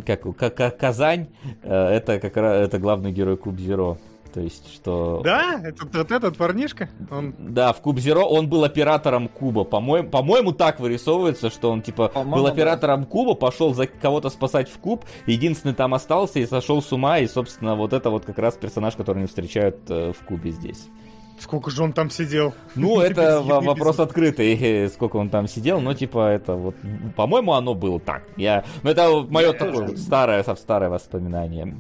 как, 0.05 0.21
как, 0.37 0.55
как 0.55 0.77
Казань 0.77 1.27
э, 1.63 1.73
это 1.73 2.19
как 2.19 2.37
раз 2.37 2.67
это 2.67 2.77
главный 2.77 3.11
герой 3.11 3.35
Куб 3.35 3.57
Зеро. 3.59 3.97
То 4.33 4.41
есть, 4.41 4.73
что... 4.73 5.21
Да, 5.23 5.61
это 5.63 5.85
вот 5.85 6.11
этот 6.11 6.37
парнишка, 6.37 6.89
он 7.11 7.35
Да, 7.37 7.71
в 7.71 7.81
Куб 7.81 7.99
Зеро 7.99 8.25
он 8.25 8.49
был 8.49 8.63
оператором 8.63 9.27
Куба. 9.27 9.63
По-моему, 9.63 10.09
по-моему, 10.09 10.53
так 10.53 10.79
вырисовывается, 10.79 11.51
что 11.51 11.69
он 11.69 11.83
типа 11.83 12.07
По-моему, 12.07 12.37
был 12.37 12.43
да. 12.45 12.51
оператором 12.51 13.05
Куба, 13.05 13.35
пошел 13.35 13.75
за 13.75 13.85
кого-то 13.85 14.29
спасать 14.29 14.69
в 14.69 14.79
Куб, 14.79 15.05
единственный 15.27 15.75
там 15.75 15.93
остался 15.93 16.39
и 16.39 16.47
сошел 16.47 16.81
с 16.81 16.91
ума, 16.91 17.19
и, 17.19 17.27
собственно, 17.27 17.75
вот 17.75 17.93
это 17.93 18.09
вот 18.09 18.25
как 18.25 18.39
раз 18.39 18.55
персонаж, 18.55 18.95
который 18.95 19.19
они 19.19 19.27
встречают 19.27 19.77
э, 19.89 20.13
в 20.13 20.25
Кубе 20.25 20.49
здесь. 20.49 20.87
сколько 21.39 21.69
же 21.69 21.83
он 21.83 21.93
там 21.93 22.09
сидел. 22.09 22.55
Ну, 22.75 23.01
это 23.01 23.39
вопрос 23.41 23.99
открытый, 23.99 24.55
э, 24.59 24.89
сколько 24.89 25.17
он 25.17 25.29
там 25.29 25.47
сидел, 25.47 25.79
но 25.79 25.93
типа 25.93 26.29
это 26.29 26.55
вот, 26.55 26.75
по-моему, 27.15 27.53
оно 27.53 27.75
было 27.75 27.99
так. 27.99 28.23
Я, 28.35 28.63
ну 28.81 28.89
это 28.89 29.27
мое 29.29 29.53
такое 29.53 29.95
старое, 29.95 30.43
старое 30.43 30.89
воспоминание. 30.89 31.75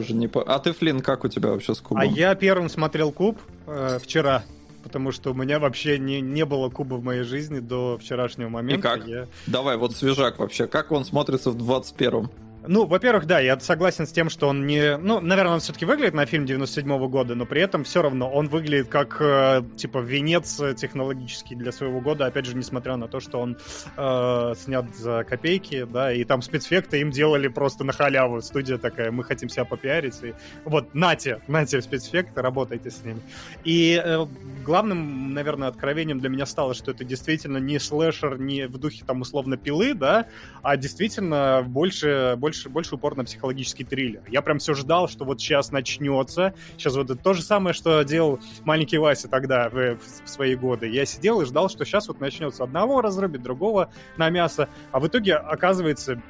Тоже 0.00 0.14
не 0.14 0.28
по... 0.28 0.42
А 0.42 0.58
ты, 0.58 0.72
Флин, 0.72 1.00
как 1.00 1.24
у 1.24 1.28
тебя 1.28 1.50
вообще 1.50 1.74
с 1.74 1.80
кубом? 1.80 2.02
А 2.02 2.04
я 2.04 2.34
первым 2.34 2.68
смотрел 2.68 3.12
куб 3.12 3.38
э, 3.66 3.98
вчера, 4.02 4.42
потому 4.82 5.10
что 5.12 5.30
у 5.30 5.34
меня 5.34 5.58
вообще 5.58 5.98
не, 5.98 6.20
не 6.20 6.44
было 6.44 6.68
куба 6.70 6.94
в 6.96 7.02
моей 7.04 7.22
жизни 7.22 7.60
до 7.60 7.98
вчерашнего 7.98 8.48
момента. 8.48 8.82
как? 8.82 9.06
Я- 9.06 9.26
Давай, 9.46 9.76
вот 9.76 9.94
свежак 9.96 10.38
вообще. 10.38 10.66
Как 10.66 10.92
он 10.92 11.04
смотрится 11.04 11.50
в 11.50 11.56
21-м? 11.56 12.30
Ну, 12.68 12.86
во-первых, 12.86 13.26
да, 13.26 13.40
я 13.40 13.58
согласен 13.60 14.06
с 14.06 14.12
тем, 14.12 14.30
что 14.30 14.48
он 14.48 14.66
не... 14.66 14.96
Ну, 14.96 15.20
наверное, 15.20 15.54
он 15.54 15.60
все-таки 15.60 15.84
выглядит 15.84 16.14
на 16.14 16.26
фильм 16.26 16.46
97 16.46 17.08
года, 17.08 17.34
но 17.34 17.46
при 17.46 17.60
этом 17.60 17.84
все 17.84 18.02
равно 18.02 18.30
он 18.30 18.48
выглядит 18.48 18.88
как, 18.88 19.20
э, 19.20 19.62
типа, 19.76 19.98
венец 19.98 20.60
технологический 20.76 21.54
для 21.54 21.72
своего 21.72 22.00
года, 22.00 22.26
опять 22.26 22.46
же, 22.46 22.56
несмотря 22.56 22.96
на 22.96 23.08
то, 23.08 23.20
что 23.20 23.38
он 23.38 23.56
э, 23.96 24.54
снят 24.58 24.84
за 24.96 25.24
копейки, 25.24 25.86
да, 25.90 26.12
и 26.12 26.24
там 26.24 26.42
спецэффекты 26.42 27.00
им 27.00 27.10
делали 27.10 27.48
просто 27.48 27.84
на 27.84 27.92
халяву. 27.92 28.40
Студия 28.42 28.78
такая, 28.78 29.10
мы 29.10 29.24
хотим 29.24 29.48
себя 29.48 29.64
попиарить, 29.64 30.22
и 30.22 30.34
вот, 30.64 30.94
нате, 30.94 31.40
нате 31.46 31.80
спецэффекты, 31.80 32.42
работайте 32.42 32.90
с 32.90 33.04
ними. 33.04 33.20
И 33.64 34.00
э, 34.02 34.26
главным, 34.64 35.34
наверное, 35.34 35.68
откровением 35.68 36.18
для 36.18 36.28
меня 36.28 36.46
стало, 36.46 36.74
что 36.74 36.90
это 36.90 37.04
действительно 37.04 37.58
не 37.58 37.78
слэшер, 37.78 38.38
не 38.38 38.66
в 38.66 38.78
духе, 38.78 39.04
там, 39.06 39.20
условно, 39.20 39.56
пилы, 39.56 39.94
да, 39.94 40.26
а 40.62 40.76
действительно 40.76 41.64
больше, 41.66 42.34
больше, 42.36 42.55
больше 42.64 42.94
упор 42.94 43.16
на 43.16 43.24
психологический 43.24 43.84
триллер. 43.84 44.22
Я 44.28 44.42
прям 44.42 44.58
все 44.58 44.74
ждал, 44.74 45.08
что 45.08 45.24
вот 45.24 45.40
сейчас 45.40 45.70
начнется. 45.72 46.54
Сейчас 46.76 46.96
вот 46.96 47.22
то 47.22 47.32
же 47.34 47.42
самое, 47.42 47.74
что 47.74 48.02
делал 48.02 48.40
маленький 48.64 48.98
Вася 48.98 49.28
тогда, 49.28 49.68
в, 49.68 49.96
в 49.96 50.28
свои 50.28 50.54
годы. 50.54 50.88
Я 50.88 51.04
сидел 51.04 51.40
и 51.40 51.44
ждал, 51.44 51.68
что 51.68 51.84
сейчас 51.84 52.08
вот 52.08 52.20
начнется 52.20 52.64
одного 52.64 53.00
разрубить, 53.00 53.42
другого 53.42 53.90
на 54.16 54.30
мясо. 54.30 54.68
А 54.92 55.00
в 55.00 55.06
итоге 55.06 55.34
оказывается 55.34 56.22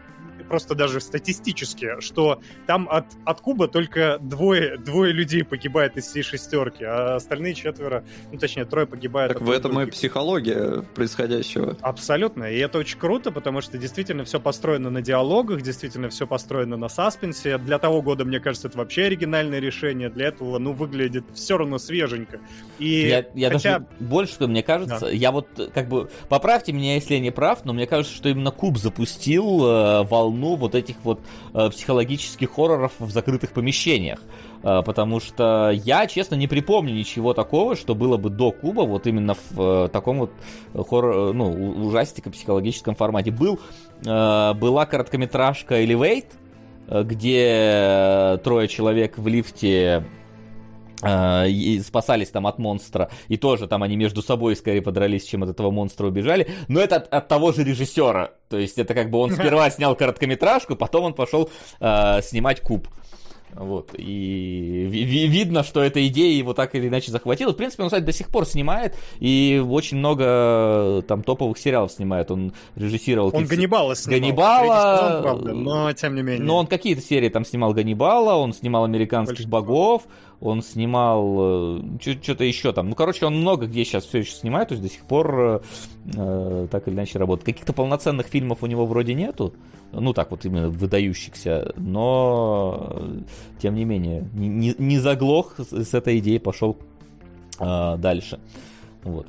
просто 0.47 0.75
даже 0.75 1.01
статистически, 1.01 2.01
что 2.01 2.41
там 2.67 2.89
от, 2.91 3.07
от 3.25 3.41
Куба 3.41 3.69
только 3.69 4.19
двое, 4.21 4.77
двое 4.79 5.13
людей 5.13 5.45
погибает 5.45 5.97
из 5.97 6.07
всей 6.07 6.23
шестерки, 6.23 6.85
а 6.85 7.17
остальные 7.17 7.55
четверо, 7.55 8.05
ну 8.33 8.39
точнее 8.39 8.65
трое 8.65 8.87
погибают. 8.87 9.33
Так 9.33 9.43
от 9.43 9.49
в 9.49 9.51
этом 9.51 9.73
и 9.73 9.75
других. 9.77 9.95
психология 9.95 10.83
происходящего. 10.95 11.77
Абсолютно. 11.81 12.45
И 12.45 12.59
это 12.59 12.79
очень 12.79 12.99
круто, 12.99 13.31
потому 13.31 13.61
что 13.61 13.79
действительно 13.79 14.25
все 14.25 14.41
построено 14.41 14.91
на 14.91 15.03
диалогах, 15.03 15.63
действительно 15.63 16.09
все 16.09 16.27
построено 16.27 16.77
на 16.77 16.89
саспенсе. 16.89 17.59
Для 17.59 17.79
того 17.79 18.03
года, 18.03 18.25
мне 18.25 18.41
кажется, 18.41 18.69
это 18.69 18.79
вообще 18.79 19.05
оригинальное 19.05 19.59
решение. 19.59 20.09
Для 20.11 20.29
этого, 20.29 20.59
ну, 20.59 20.73
выглядит 20.73 21.25
все 21.35 21.57
равно 21.57 21.79
свеженько. 21.79 22.41
И 22.79 23.09
Я, 23.09 23.27
я 23.35 23.51
хотя... 23.51 23.79
даже 23.79 23.87
больше, 24.01 24.47
мне 24.47 24.63
кажется, 24.63 25.07
я 25.07 25.33
вот 25.33 25.49
как 25.75 25.89
бы 25.89 26.11
поправьте 26.29 26.73
меня, 26.73 26.95
если 26.95 27.15
я 27.15 27.21
не 27.21 27.31
прав, 27.31 27.65
но 27.65 27.73
мне 27.73 27.87
кажется, 27.87 28.15
что 28.15 28.29
именно 28.29 28.51
Куб 28.51 28.79
запустил 28.79 29.67
э, 29.67 30.03
волну 30.05 30.36
вот 30.57 30.75
этих 30.75 30.97
вот 31.05 31.21
э, 31.55 31.71
психологических 31.71 32.51
хорроров 32.53 32.93
в 32.99 33.11
закрытых 33.11 33.53
помещениях. 33.53 34.21
Э, 34.63 34.83
потому 34.85 35.21
что 35.21 35.71
я, 35.73 36.07
честно, 36.07 36.35
не 36.35 36.47
припомню 36.47 36.93
ничего 36.93 37.33
такого, 37.33 37.75
что 37.77 37.95
было 37.95 38.17
бы 38.19 38.29
до 38.29 38.51
Куба, 38.53 38.83
вот 38.83 39.07
именно 39.07 39.35
в 39.35 39.61
э, 39.61 39.89
таком 39.89 40.19
вот 40.19 40.33
хоррор, 40.75 41.33
ну, 41.33 41.51
у- 41.51 41.87
ужастико 41.87 42.31
психологическом 42.31 42.95
формате. 42.95 43.31
Был, 43.31 43.59
э, 44.05 44.55
была 44.55 44.87
короткометражка 44.87 45.83
Elevate, 45.83 46.27
э, 46.89 47.03
где 47.03 48.39
трое 48.45 48.69
человек 48.69 49.19
в 49.19 49.27
лифте 49.27 49.73
э, 49.83 50.03
и 51.03 51.81
спасались 51.81 52.31
там 52.31 52.47
от 52.47 52.59
монстра, 52.59 53.11
и 53.29 53.37
тоже 53.37 53.67
там 53.67 53.83
они 53.83 53.97
между 53.97 54.23
собой 54.23 54.57
скорее 54.57 54.83
подрались, 54.83 55.25
чем 55.25 55.43
от 55.43 55.51
этого 55.51 55.71
монстра 55.71 56.07
убежали, 56.07 56.49
но 56.69 56.81
это 56.81 56.97
от, 56.97 57.13
от 57.13 57.29
того 57.29 57.53
же 57.53 57.65
режиссера, 57.65 58.33
то 58.49 58.59
есть 58.59 58.79
это 58.79 58.95
как 58.95 59.11
бы 59.11 59.19
он 59.19 59.33
сперва 59.33 59.71
снял 59.71 59.95
короткометражку, 59.95 60.77
потом 60.77 61.05
он 61.05 61.15
пошел 61.15 61.51
э, 61.81 62.21
снимать 62.23 62.61
куб. 62.61 62.89
Вот, 63.59 63.95
и 63.99 64.87
ви- 64.91 65.05
ви- 65.05 65.29
видно, 65.29 65.63
что 65.63 65.81
эта 65.83 66.07
идея 66.09 66.37
его 66.39 66.53
так 66.53 66.75
или 66.75 66.89
иначе 66.89 67.11
захватила. 67.11 67.53
В 67.53 67.57
принципе, 67.57 67.83
он, 67.85 67.89
кстати, 67.89 68.05
до 68.05 68.13
сих 68.13 68.29
пор 68.29 68.45
снимает, 68.47 68.95
и 69.19 69.65
очень 69.67 69.97
много 69.97 70.25
э, 70.27 71.03
там 71.09 71.23
топовых 71.23 71.57
сериалов 71.57 71.91
снимает. 71.93 72.31
Он 72.31 72.53
режиссировал... 72.75 73.31
Он 73.35 73.47
Ганнибала 73.47 73.95
снимал. 73.97 74.21
Ганнибала, 74.21 74.59
Третий 74.97 75.09
сезон, 75.09 75.23
правда, 75.23 75.53
но 75.55 75.93
тем 75.95 76.15
не 76.15 76.23
менее. 76.23 76.45
но 76.45 76.57
он 76.59 76.67
какие-то 76.67 77.01
серии 77.01 77.31
там 77.31 77.45
снимал 77.47 77.73
Ганнибала, 77.73 78.35
он 78.35 78.53
снимал 78.53 78.85
американских 78.85 79.37
Большинство. 79.49 79.61
богов, 79.61 80.03
он 80.41 80.63
снимал 80.63 81.37
э, 81.79 81.81
что-то 82.23 82.45
еще 82.45 82.73
там. 82.73 82.91
Ну, 82.91 82.95
короче, 82.95 83.25
он 83.25 83.37
много 83.41 83.67
где 83.67 83.85
сейчас 83.87 84.05
все 84.05 84.19
еще 84.19 84.33
снимает, 84.33 84.69
то 84.69 84.75
есть 84.75 84.83
до 84.83 84.91
сих 84.93 85.03
пор 85.07 85.41
э, 85.41 85.61
э, 86.15 86.69
так 86.71 86.87
или 86.89 86.95
иначе 86.95 87.19
работает. 87.19 87.47
Каких-то 87.47 87.73
полноценных 87.73 88.27
фильмов 88.27 88.59
у 88.63 88.67
него 88.67 88.85
вроде 88.85 89.15
нету, 89.15 89.55
ну 89.93 90.13
так 90.13 90.31
вот 90.31 90.45
именно 90.45 90.69
выдающихся, 90.69 91.73
но 91.79 93.03
тем 93.61 93.75
не 93.75 93.85
менее 93.85 94.29
не, 94.33 94.49
не- 94.49 94.75
заглох 94.99 95.55
с 95.59 95.95
этой 95.95 96.19
идеей 96.19 96.39
пошел 96.39 96.77
э, 97.59 97.97
дальше. 97.99 98.39
Вот. 99.03 99.27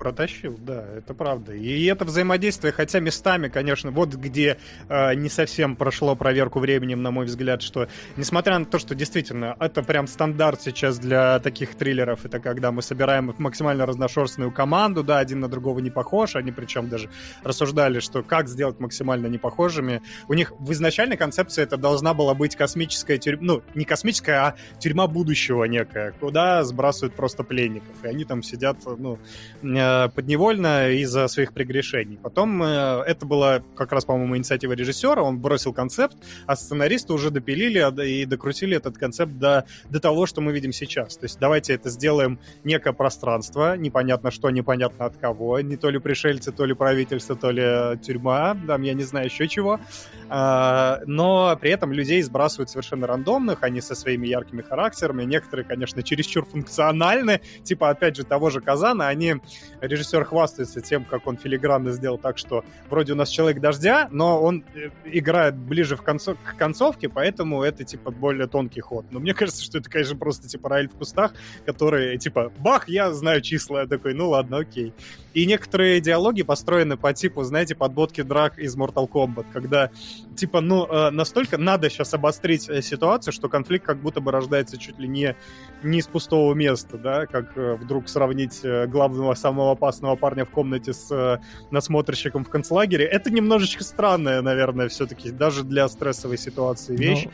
Протащил, 0.00 0.56
да, 0.58 0.82
это 0.96 1.12
правда. 1.12 1.52
И 1.52 1.84
это 1.84 2.06
взаимодействие, 2.06 2.72
хотя 2.72 3.00
местами, 3.00 3.48
конечно, 3.48 3.90
вот 3.90 4.14
где 4.14 4.56
э, 4.88 5.14
не 5.14 5.28
совсем 5.28 5.76
прошло 5.76 6.16
проверку 6.16 6.58
временем, 6.58 7.02
на 7.02 7.10
мой 7.10 7.26
взгляд, 7.26 7.60
что, 7.60 7.86
несмотря 8.16 8.58
на 8.58 8.64
то, 8.64 8.78
что 8.78 8.94
действительно 8.94 9.54
это 9.60 9.82
прям 9.82 10.06
стандарт 10.06 10.62
сейчас 10.62 10.98
для 10.98 11.38
таких 11.40 11.74
триллеров, 11.74 12.24
это 12.24 12.40
когда 12.40 12.72
мы 12.72 12.80
собираем 12.80 13.34
максимально 13.36 13.84
разношерстную 13.84 14.50
команду, 14.50 15.04
да, 15.04 15.18
один 15.18 15.40
на 15.40 15.48
другого 15.48 15.80
не 15.80 15.90
похож, 15.90 16.34
они 16.34 16.50
причем 16.50 16.88
даже 16.88 17.10
рассуждали, 17.44 18.00
что 18.00 18.22
как 18.22 18.48
сделать 18.48 18.80
максимально 18.80 19.26
не 19.26 19.36
похожими. 19.36 20.00
У 20.28 20.32
них 20.32 20.52
в 20.58 20.72
изначальной 20.72 21.18
концепции 21.18 21.62
это 21.62 21.76
должна 21.76 22.14
была 22.14 22.32
быть 22.32 22.56
космическая 22.56 23.18
тюрьма, 23.18 23.42
ну, 23.42 23.62
не 23.74 23.84
космическая, 23.84 24.36
а 24.46 24.54
тюрьма 24.78 25.06
будущего 25.08 25.64
некая, 25.64 26.12
куда 26.12 26.64
сбрасывают 26.64 27.12
просто 27.12 27.44
пленников, 27.44 28.02
и 28.02 28.06
они 28.06 28.24
там 28.24 28.42
сидят, 28.42 28.78
ну, 28.96 29.18
э, 29.62 29.89
подневольно 30.14 30.90
из-за 30.90 31.28
своих 31.28 31.52
прегрешений. 31.52 32.18
Потом 32.22 32.62
э, 32.62 33.02
это 33.06 33.26
была 33.26 33.62
как 33.76 33.92
раз, 33.92 34.04
по-моему, 34.04 34.36
инициатива 34.36 34.72
режиссера, 34.72 35.22
он 35.22 35.38
бросил 35.38 35.72
концепт, 35.72 36.16
а 36.46 36.56
сценаристы 36.56 37.12
уже 37.12 37.30
допилили 37.30 37.80
и 38.06 38.24
докрутили 38.24 38.76
этот 38.76 38.98
концепт 38.98 39.32
до, 39.32 39.64
до 39.88 40.00
того, 40.00 40.26
что 40.26 40.40
мы 40.40 40.52
видим 40.52 40.72
сейчас. 40.72 41.16
То 41.16 41.24
есть 41.24 41.38
давайте 41.38 41.74
это 41.74 41.90
сделаем 41.90 42.38
некое 42.64 42.92
пространство, 42.92 43.76
непонятно 43.76 44.30
что, 44.30 44.50
непонятно 44.50 45.06
от 45.06 45.16
кого, 45.16 45.60
не 45.60 45.76
то 45.76 45.90
ли 45.90 45.98
пришельцы, 45.98 46.52
то 46.52 46.64
ли 46.64 46.74
правительство, 46.74 47.36
то 47.36 47.50
ли 47.50 47.98
тюрьма, 48.00 48.56
там 48.66 48.82
я 48.82 48.94
не 48.94 49.04
знаю 49.04 49.26
еще 49.26 49.48
чего. 49.48 49.80
А, 50.28 51.00
но 51.06 51.56
при 51.60 51.70
этом 51.70 51.92
людей 51.92 52.22
сбрасывают 52.22 52.70
совершенно 52.70 53.06
рандомных, 53.06 53.62
они 53.62 53.80
со 53.80 53.94
своими 53.94 54.26
яркими 54.26 54.62
характерами, 54.62 55.24
некоторые, 55.24 55.66
конечно, 55.66 56.02
чересчур 56.02 56.44
функциональны, 56.44 57.40
типа, 57.64 57.90
опять 57.90 58.16
же, 58.16 58.24
того 58.24 58.50
же 58.50 58.60
Казана, 58.60 59.08
они, 59.08 59.36
режиссер 59.80 60.24
хвастается 60.24 60.80
тем, 60.80 61.04
как 61.04 61.26
он 61.26 61.36
филигранно 61.36 61.90
сделал 61.92 62.18
так, 62.18 62.38
что 62.38 62.64
вроде 62.88 63.12
у 63.12 63.16
нас 63.16 63.28
Человек 63.28 63.60
Дождя, 63.60 64.08
но 64.10 64.40
он 64.40 64.64
э, 64.74 64.90
играет 65.04 65.56
ближе 65.56 65.96
в 65.96 66.02
концов... 66.02 66.36
к 66.42 66.56
концовке, 66.56 67.08
поэтому 67.08 67.62
это, 67.62 67.84
типа, 67.84 68.10
более 68.10 68.46
тонкий 68.46 68.80
ход. 68.80 69.06
Но 69.10 69.20
мне 69.20 69.34
кажется, 69.34 69.62
что 69.62 69.78
это, 69.78 69.90
конечно, 69.90 70.16
просто, 70.16 70.48
типа, 70.48 70.68
Раэль 70.68 70.88
в 70.88 70.94
кустах, 70.94 71.32
который, 71.66 72.18
типа, 72.18 72.52
бах, 72.58 72.88
я 72.88 73.12
знаю 73.12 73.40
числа, 73.40 73.82
я 73.82 73.86
такой, 73.86 74.14
ну 74.14 74.30
ладно, 74.30 74.58
окей. 74.58 74.92
И 75.32 75.46
некоторые 75.46 76.00
диалоги 76.00 76.42
построены 76.42 76.96
по 76.96 77.12
типу, 77.12 77.44
знаете, 77.44 77.74
подводки 77.76 78.22
драк 78.22 78.58
из 78.58 78.76
Mortal 78.76 79.08
Kombat, 79.08 79.46
когда, 79.52 79.90
типа, 80.36 80.60
ну, 80.60 80.86
э, 80.86 81.10
настолько 81.10 81.56
надо 81.56 81.88
сейчас 81.88 82.12
обострить 82.14 82.68
э, 82.68 82.82
ситуацию, 82.82 83.32
что 83.32 83.48
конфликт 83.48 83.86
как 83.86 83.98
будто 83.98 84.20
бы 84.20 84.32
рождается 84.32 84.76
чуть 84.76 84.98
ли 84.98 85.06
не, 85.06 85.36
не 85.84 85.98
из 85.98 86.08
пустого 86.08 86.52
места, 86.54 86.98
да, 86.98 87.26
как 87.26 87.56
э, 87.56 87.76
вдруг 87.76 88.08
сравнить 88.08 88.60
главного, 88.62 89.34
самого 89.34 89.72
опасного 89.72 90.16
парня 90.16 90.44
в 90.44 90.50
комнате 90.50 90.92
с 90.92 91.40
насмотрщиком 91.70 92.44
в 92.44 92.48
концлагере. 92.48 93.04
Это 93.04 93.30
немножечко 93.30 93.84
странная, 93.84 94.42
наверное, 94.42 94.88
все-таки, 94.88 95.30
даже 95.30 95.62
для 95.62 95.88
стрессовой 95.88 96.38
ситуации 96.38 96.96
вещь. 96.96 97.26
Но... 97.26 97.30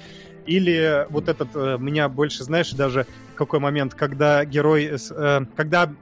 Или 0.46 1.06
вот 1.10 1.28
этот, 1.28 1.80
меня 1.80 2.08
больше, 2.08 2.44
знаешь, 2.44 2.70
даже 2.70 3.06
какой 3.34 3.58
момент, 3.58 3.94
когда 3.94 4.44
герой, 4.44 4.96
когда 5.56 5.92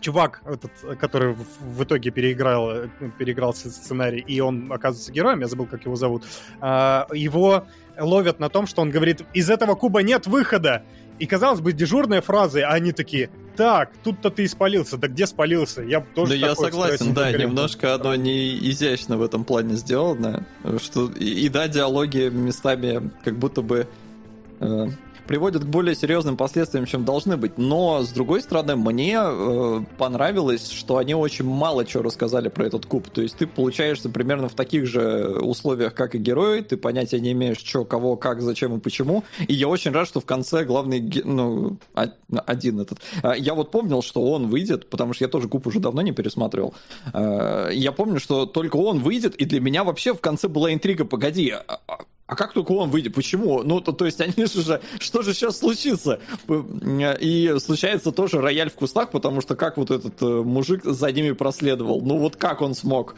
чувак, 0.00 0.42
этот, 0.46 0.98
который 0.98 1.34
в, 1.34 1.82
итоге 1.82 2.10
переиграл, 2.10 2.88
переиграл 3.18 3.54
сценарий, 3.54 4.20
и 4.20 4.40
он 4.40 4.72
оказывается 4.72 5.12
героем, 5.12 5.40
я 5.40 5.46
забыл, 5.46 5.66
как 5.66 5.84
его 5.84 5.96
зовут, 5.96 6.24
а, 6.60 7.06
его 7.12 7.66
ловят 7.98 8.40
на 8.40 8.48
том, 8.48 8.66
что 8.66 8.82
он 8.82 8.90
говорит, 8.90 9.22
из 9.32 9.50
этого 9.50 9.74
куба 9.74 10.02
нет 10.02 10.26
выхода. 10.26 10.84
И, 11.18 11.26
казалось 11.26 11.60
бы, 11.60 11.72
дежурные 11.72 12.20
фразы, 12.20 12.60
а 12.60 12.72
они 12.72 12.92
такие, 12.92 13.30
так, 13.56 13.90
тут-то 14.04 14.30
ты 14.30 14.44
испалился, 14.44 14.98
да 14.98 15.08
где 15.08 15.26
спалился? 15.26 15.82
Я 15.82 16.00
тоже 16.00 16.32
Да 16.38 16.48
я 16.48 16.54
согласен, 16.54 17.14
да, 17.14 17.32
немножко 17.32 17.94
оно 17.94 18.14
не 18.14 18.58
изящно 18.70 19.16
в 19.16 19.22
этом 19.22 19.44
плане 19.44 19.76
сделано, 19.76 20.46
что 20.78 21.10
и, 21.10 21.46
и 21.46 21.48
да, 21.48 21.68
диалоги 21.68 22.28
местами 22.28 23.10
как 23.24 23.38
будто 23.38 23.62
бы 23.62 23.88
э, 24.60 24.86
приводят 25.26 25.64
к 25.64 25.66
более 25.66 25.94
серьезным 25.94 26.36
последствиям, 26.36 26.86
чем 26.86 27.04
должны 27.04 27.36
быть. 27.36 27.58
Но, 27.58 28.02
с 28.02 28.10
другой 28.10 28.42
стороны, 28.42 28.76
мне 28.76 29.18
э, 29.20 29.80
понравилось, 29.98 30.70
что 30.70 30.98
они 30.98 31.14
очень 31.14 31.44
мало 31.44 31.84
чего 31.84 32.02
рассказали 32.02 32.48
про 32.48 32.66
этот 32.66 32.86
куб. 32.86 33.08
То 33.10 33.22
есть 33.22 33.36
ты 33.36 33.46
получаешься 33.46 34.08
примерно 34.08 34.48
в 34.48 34.54
таких 34.54 34.86
же 34.86 35.38
условиях, 35.40 35.94
как 35.94 36.14
и 36.14 36.18
герой, 36.18 36.62
ты 36.62 36.76
понятия 36.76 37.20
не 37.20 37.32
имеешь, 37.32 37.58
что, 37.58 37.84
кого, 37.84 38.16
как, 38.16 38.40
зачем 38.40 38.76
и 38.76 38.80
почему. 38.80 39.24
И 39.46 39.54
я 39.54 39.68
очень 39.68 39.92
рад, 39.92 40.08
что 40.08 40.20
в 40.20 40.26
конце 40.26 40.64
главный, 40.64 41.22
ну, 41.24 41.78
один 42.46 42.80
этот. 42.80 42.98
А, 43.22 43.34
я 43.34 43.54
вот 43.54 43.70
помнил, 43.70 44.02
что 44.02 44.22
он 44.22 44.48
выйдет, 44.48 44.88
потому 44.90 45.12
что 45.12 45.24
я 45.24 45.28
тоже 45.28 45.48
куб 45.48 45.66
уже 45.66 45.80
давно 45.80 46.02
не 46.02 46.12
пересматривал. 46.12 46.74
А, 47.12 47.68
я 47.70 47.92
помню, 47.92 48.20
что 48.20 48.46
только 48.46 48.76
он 48.76 49.00
выйдет, 49.00 49.34
и 49.36 49.44
для 49.44 49.60
меня 49.60 49.84
вообще 49.84 50.14
в 50.14 50.20
конце 50.20 50.48
была 50.48 50.72
интрига, 50.72 51.04
погоди, 51.04 51.54
а, 52.26 52.34
как 52.34 52.52
только 52.52 52.72
он 52.72 52.90
выйдет? 52.90 53.14
Почему? 53.14 53.62
Ну, 53.62 53.80
то, 53.80 53.92
то 53.92 54.04
есть 54.04 54.20
они 54.20 54.46
же, 54.46 54.80
что 54.98 55.22
же 55.22 55.34
сейчас 55.34 55.58
случится? 55.58 56.20
И 56.48 57.54
случается 57.58 58.12
тоже 58.12 58.40
рояль 58.40 58.70
в 58.70 58.74
кустах, 58.74 59.10
потому 59.10 59.40
что 59.40 59.54
как 59.54 59.76
вот 59.76 59.90
этот 59.90 60.20
э, 60.20 60.26
мужик 60.26 60.84
за 60.84 61.12
ними 61.12 61.32
проследовал? 61.32 62.00
Ну, 62.02 62.18
вот 62.18 62.36
как 62.36 62.62
он 62.62 62.74
смог? 62.74 63.14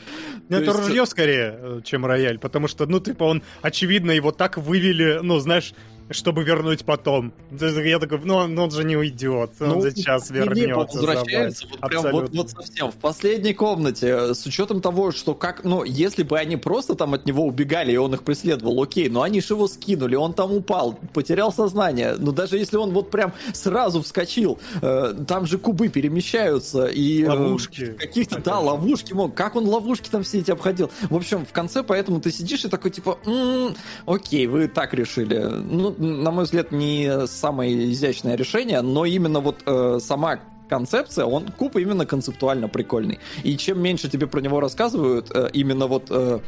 Ну, 0.48 0.56
это 0.59 0.72
есть... 0.72 0.78
ружье 0.78 1.06
скорее, 1.06 1.59
э, 1.59 1.80
чем 1.85 2.05
рояль, 2.05 2.39
потому 2.39 2.68
что, 2.68 2.86
ну, 2.86 3.01
типа, 3.01 3.24
он, 3.24 3.43
очевидно, 3.62 4.10
его 4.10 4.30
так 4.30 4.59
вывели, 4.59 5.20
ну, 5.22 5.39
знаешь, 5.39 5.72
чтобы 6.10 6.44
вернуть 6.44 6.85
потом. 6.85 7.32
Я 7.51 7.98
такой, 7.98 8.20
ну, 8.24 8.47
ну 8.47 8.64
он 8.64 8.70
же 8.70 8.85
не 8.85 8.97
уйдет, 8.97 9.51
он 9.60 9.68
ну, 9.68 9.90
сейчас 9.90 10.30
вернется. 10.30 10.97
Возвращается 10.97 11.66
вот 11.68 11.80
прям 11.89 12.02
вот, 12.10 12.30
вот 12.30 12.51
совсем 12.51 12.90
в 12.90 12.97
последней 12.97 13.55
комнате, 13.55 14.35
с 14.35 14.47
учетом 14.47 14.80
того, 14.80 15.12
что 15.12 15.35
как, 15.35 15.64
ну, 15.64 15.85
если 15.85 16.22
бы 16.22 16.39
они 16.39 16.56
просто 16.56 16.94
там 16.94 17.14
от 17.14 17.26
него 17.26 17.44
убегали, 17.44 17.93
и 17.93 17.97
он 17.97 18.14
их 18.14 18.22
преследовал, 18.22 18.82
окей, 18.82 19.09
но 19.09 19.22
они 19.22 19.40
же 19.40 19.55
его 19.55 19.68
скинули, 19.68 20.14
он 20.14 20.32
там 20.32 20.52
упал, 20.52 20.98
потерял 21.12 21.52
сознание, 21.52 22.14
но 22.18 22.32
даже 22.32 22.56
если 22.56 22.76
он 22.76 22.93
вот 22.93 23.10
прям 23.10 23.32
сразу 23.52 24.02
вскочил, 24.02 24.59
э, 24.80 25.14
там 25.26 25.47
же 25.47 25.59
кубы 25.59 25.89
перемещаются, 25.89 26.86
и... 26.86 27.22
Э, 27.22 27.30
ловушки. 27.30 27.82
Э, 27.82 27.93
каких-то, 27.94 28.40
да, 28.40 28.59
ловушки 28.59 29.12
мог, 29.12 29.35
как 29.35 29.56
он 29.56 29.66
ловушки 29.66 30.09
там 30.09 30.22
все 30.22 30.39
эти 30.39 30.51
обходил. 30.51 30.90
В 31.10 31.16
общем, 31.16 31.44
в 31.44 31.52
конце 31.52 31.82
поэтому 31.82 32.20
ты 32.20 32.30
сидишь 32.30 32.64
и 32.64 32.68
такой, 32.68 32.90
типа, 32.90 33.18
м-м, 33.24 33.74
окей, 34.06 34.47
вы 34.47 34.68
так 34.68 34.94
решили, 34.94 35.39
ну, 35.39 35.94
на 35.98 36.30
мой 36.30 36.44
взгляд, 36.44 36.72
не 36.72 37.26
самое 37.26 37.92
изящное 37.92 38.36
решение, 38.36 38.80
но 38.82 39.04
именно 39.04 39.40
вот 39.40 39.62
э, 39.66 39.98
сама 40.00 40.40
концепция, 40.68 41.24
он 41.24 41.48
куб 41.48 41.76
именно 41.76 42.06
концептуально 42.06 42.68
прикольный. 42.68 43.18
И 43.42 43.56
чем 43.56 43.80
меньше 43.80 44.08
тебе 44.08 44.26
про 44.26 44.40
него 44.40 44.60
рассказывают, 44.60 45.30
э, 45.34 45.50
именно 45.52 45.86
вот 45.86 46.06
э, 46.10 46.40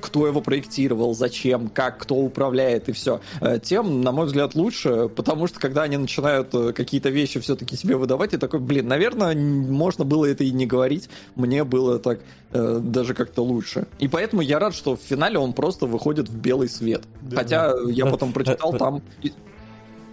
кто 0.00 0.26
его 0.26 0.40
проектировал, 0.42 1.14
зачем, 1.14 1.68
как, 1.68 1.98
кто 1.98 2.16
управляет 2.16 2.88
и 2.88 2.92
все, 2.92 3.20
э, 3.40 3.58
тем, 3.58 4.02
на 4.02 4.12
мой 4.12 4.26
взгляд, 4.26 4.54
лучше, 4.54 5.08
потому 5.08 5.46
что 5.46 5.58
когда 5.58 5.82
они 5.82 5.96
начинают 5.96 6.54
э, 6.54 6.72
какие-то 6.72 7.08
вещи 7.08 7.40
все-таки 7.40 7.76
себе 7.76 7.96
выдавать, 7.96 8.34
и 8.34 8.36
такой, 8.36 8.60
блин, 8.60 8.88
наверное, 8.88 9.34
можно 9.34 10.04
было 10.04 10.26
это 10.26 10.44
и 10.44 10.50
не 10.50 10.66
говорить, 10.66 11.08
мне 11.36 11.64
было 11.64 11.98
так 11.98 12.20
э, 12.52 12.80
даже 12.82 13.14
как-то 13.14 13.42
лучше. 13.42 13.86
И 13.98 14.08
поэтому 14.08 14.42
я 14.42 14.58
рад, 14.58 14.74
что 14.74 14.96
в 14.96 15.00
финале 15.00 15.38
он 15.38 15.54
просто 15.54 15.86
выходит 15.86 16.28
в 16.28 16.36
белый 16.36 16.68
свет. 16.68 17.04
Да. 17.22 17.38
Хотя 17.38 17.74
я 17.88 18.06
потом 18.06 18.32
прочитал 18.32 18.74
там... 18.74 19.02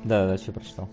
Да, 0.03 0.27
да, 0.27 0.37
что 0.37 0.53
прочитал 0.53 0.89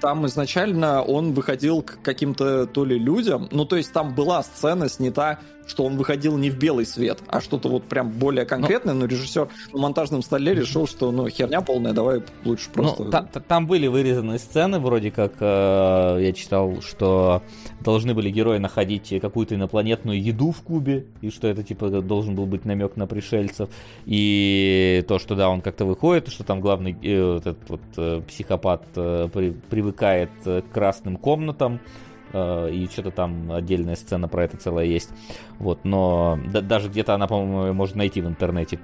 там 0.00 0.26
изначально 0.26 1.02
он 1.02 1.32
выходил 1.32 1.82
к 1.82 1.98
каким-то 2.02 2.66
то 2.66 2.84
ли 2.84 2.98
людям, 2.98 3.48
ну 3.50 3.64
то 3.64 3.76
есть 3.76 3.92
там 3.92 4.14
была 4.14 4.42
сцена 4.42 4.88
снята 4.88 5.40
что 5.66 5.84
он 5.84 5.96
выходил 5.96 6.36
не 6.38 6.50
в 6.50 6.58
белый 6.58 6.86
свет, 6.86 7.18
а 7.26 7.40
что-то 7.40 7.68
вот 7.68 7.84
прям 7.84 8.10
более 8.10 8.44
конкретное, 8.44 8.94
но, 8.94 9.00
но 9.00 9.06
режиссер 9.06 9.48
на 9.72 9.78
монтажном 9.78 10.22
столе 10.22 10.54
решил, 10.54 10.86
что 10.86 11.10
ну 11.10 11.28
херня 11.28 11.60
полная, 11.60 11.92
давай 11.92 12.22
лучше 12.44 12.68
ну, 12.68 12.82
просто... 12.82 13.04
Ну, 13.04 13.10
та, 13.10 13.22
та, 13.22 13.40
там 13.40 13.66
были 13.66 13.86
вырезаны 13.86 14.38
сцены, 14.38 14.78
вроде 14.78 15.10
как 15.10 15.34
э, 15.40 16.18
я 16.20 16.32
читал, 16.32 16.80
что 16.80 17.42
должны 17.80 18.14
были 18.14 18.30
герои 18.30 18.58
находить 18.58 19.12
какую-то 19.20 19.54
инопланетную 19.54 20.22
еду 20.22 20.52
в 20.52 20.62
кубе, 20.62 21.06
и 21.20 21.30
что 21.30 21.48
это 21.48 21.62
типа 21.62 21.88
должен 22.00 22.34
был 22.34 22.46
быть 22.46 22.64
намек 22.64 22.96
на 22.96 23.06
пришельцев, 23.06 23.68
и 24.04 25.04
то, 25.08 25.18
что 25.18 25.34
да, 25.34 25.48
он 25.48 25.60
как-то 25.60 25.84
выходит, 25.84 26.28
что 26.28 26.44
там 26.44 26.60
главный 26.60 26.96
э, 27.02 27.38
этот 27.38 27.58
вот 27.68 27.80
э, 27.96 28.22
психопат 28.26 28.84
э, 28.94 29.28
при, 29.32 29.50
привыкает 29.50 30.30
к 30.44 30.62
красным 30.72 31.16
комнатам, 31.16 31.80
Э, 31.80 32.05
и 32.32 32.88
что-то 32.90 33.10
там 33.10 33.52
отдельная 33.52 33.96
сцена 33.96 34.28
про 34.28 34.44
это 34.44 34.56
целая 34.56 34.86
есть. 34.86 35.10
Вот, 35.58 35.84
но 35.84 36.38
да, 36.52 36.60
даже 36.60 36.88
где-то 36.88 37.14
она, 37.14 37.26
по-моему, 37.26 37.72
можно 37.72 37.98
найти 37.98 38.20
в 38.20 38.26
интернете, 38.26 38.78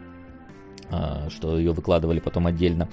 э, 0.91 1.29
что 1.31 1.59
ее 1.59 1.73
выкладывали 1.73 2.21
потом 2.21 2.47
отдельно. 2.47 2.89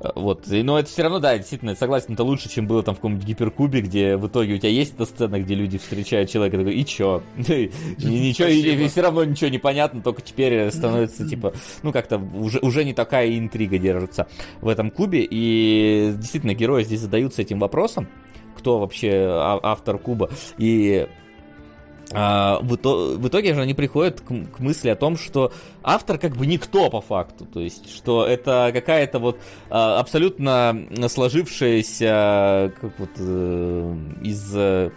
Э, 0.00 0.08
вот, 0.14 0.46
но 0.46 0.78
это 0.78 0.88
все 0.88 1.02
равно, 1.02 1.18
да, 1.18 1.36
действительно, 1.36 1.74
согласен, 1.74 2.14
это 2.14 2.22
лучше, 2.22 2.48
чем 2.48 2.66
было 2.66 2.82
там 2.82 2.94
в 2.94 2.98
каком-нибудь 2.98 3.26
гиперкубе, 3.26 3.80
где 3.80 4.16
в 4.16 4.28
итоге 4.28 4.54
у 4.54 4.58
тебя 4.58 4.70
есть 4.70 4.94
эта 4.94 5.04
сцена, 5.04 5.40
где 5.40 5.54
люди 5.54 5.78
встречают 5.78 6.30
человека, 6.30 6.58
такой, 6.58 6.74
и 6.74 6.84
чё? 6.84 7.22
Ничего, 7.36 8.48
и 8.48 8.88
все 8.88 9.02
равно 9.02 9.24
ничего 9.24 9.50
не 9.50 9.58
понятно, 9.58 10.00
только 10.02 10.22
теперь 10.22 10.70
становится, 10.70 11.28
типа, 11.28 11.52
ну, 11.82 11.92
как-то 11.92 12.18
уже, 12.18 12.58
уже 12.60 12.84
не 12.84 12.94
такая 12.94 13.36
интрига 13.36 13.78
держится 13.78 14.28
в 14.60 14.68
этом 14.68 14.90
кубе, 14.90 15.26
и 15.28 16.12
действительно, 16.16 16.54
герои 16.54 16.84
здесь 16.84 17.00
задаются 17.00 17.42
этим 17.42 17.58
вопросом, 17.58 18.08
кто 18.58 18.78
вообще 18.78 19.12
а, 19.30 19.60
автор 19.62 19.98
куба. 19.98 20.28
И 20.58 21.06
а, 22.14 22.58
в, 22.60 22.76
итоге, 22.76 23.18
в 23.18 23.28
итоге 23.28 23.54
же 23.54 23.60
они 23.60 23.74
приходят 23.74 24.20
к, 24.20 24.26
к 24.26 24.60
мысли 24.60 24.88
о 24.88 24.96
том, 24.96 25.18
что 25.18 25.52
автор 25.82 26.18
как 26.18 26.36
бы 26.36 26.46
никто 26.46 26.88
по 26.88 27.02
факту, 27.02 27.44
то 27.44 27.60
есть 27.60 27.94
что 27.94 28.26
это 28.26 28.70
какая-то 28.72 29.18
вот 29.18 29.38
а, 29.68 30.00
абсолютно 30.00 30.86
сложившаяся 31.08 32.72
как 32.80 32.98
вот 32.98 33.10
э, 33.18 33.96
из 34.22 34.56
э, 34.56 34.90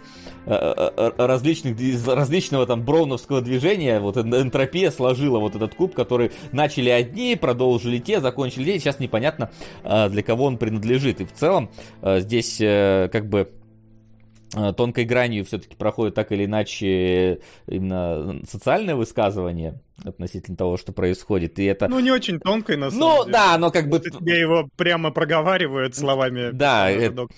э, 0.46 1.10
различных 1.18 1.78
из 1.78 2.06
различного 2.08 2.66
там 2.66 2.82
броуновского 2.82 3.42
движения 3.42 4.00
вот 4.00 4.16
энтропия 4.16 4.90
сложила 4.90 5.38
вот 5.38 5.54
этот 5.54 5.74
куб, 5.74 5.94
который 5.94 6.32
начали 6.52 6.88
одни, 6.88 7.36
продолжили 7.36 7.98
те, 7.98 8.20
закончили 8.20 8.72
те, 8.72 8.78
сейчас 8.78 9.00
непонятно 9.00 9.50
для 9.82 10.22
кого 10.22 10.46
он 10.46 10.56
принадлежит. 10.56 11.20
И 11.20 11.24
в 11.24 11.32
целом 11.32 11.70
здесь 12.02 12.56
как 12.58 13.28
бы 13.28 13.50
Э, 13.52 13.61
тонкой 14.76 15.04
гранью 15.04 15.44
все-таки 15.44 15.76
проходит 15.76 16.14
так 16.14 16.32
или 16.32 16.44
иначе 16.44 17.40
именно 17.66 18.40
социальное 18.46 18.94
высказывание 18.94 19.80
относительно 20.04 20.56
того, 20.56 20.76
что 20.76 20.92
происходит. 20.92 21.58
И 21.58 21.64
это... 21.64 21.88
Ну, 21.88 22.00
не 22.00 22.10
очень 22.10 22.40
тонкой, 22.40 22.76
на 22.76 22.90
самом 22.90 23.00
ну, 23.00 23.24
деле. 23.24 23.32
да, 23.32 23.58
но 23.58 23.70
как 23.70 23.88
бы... 23.88 24.00
Тебе 24.00 24.40
его 24.40 24.68
прямо 24.76 25.10
проговаривают 25.10 25.96
словами. 25.96 26.50
Да, 26.52 26.90
это, 26.90 27.28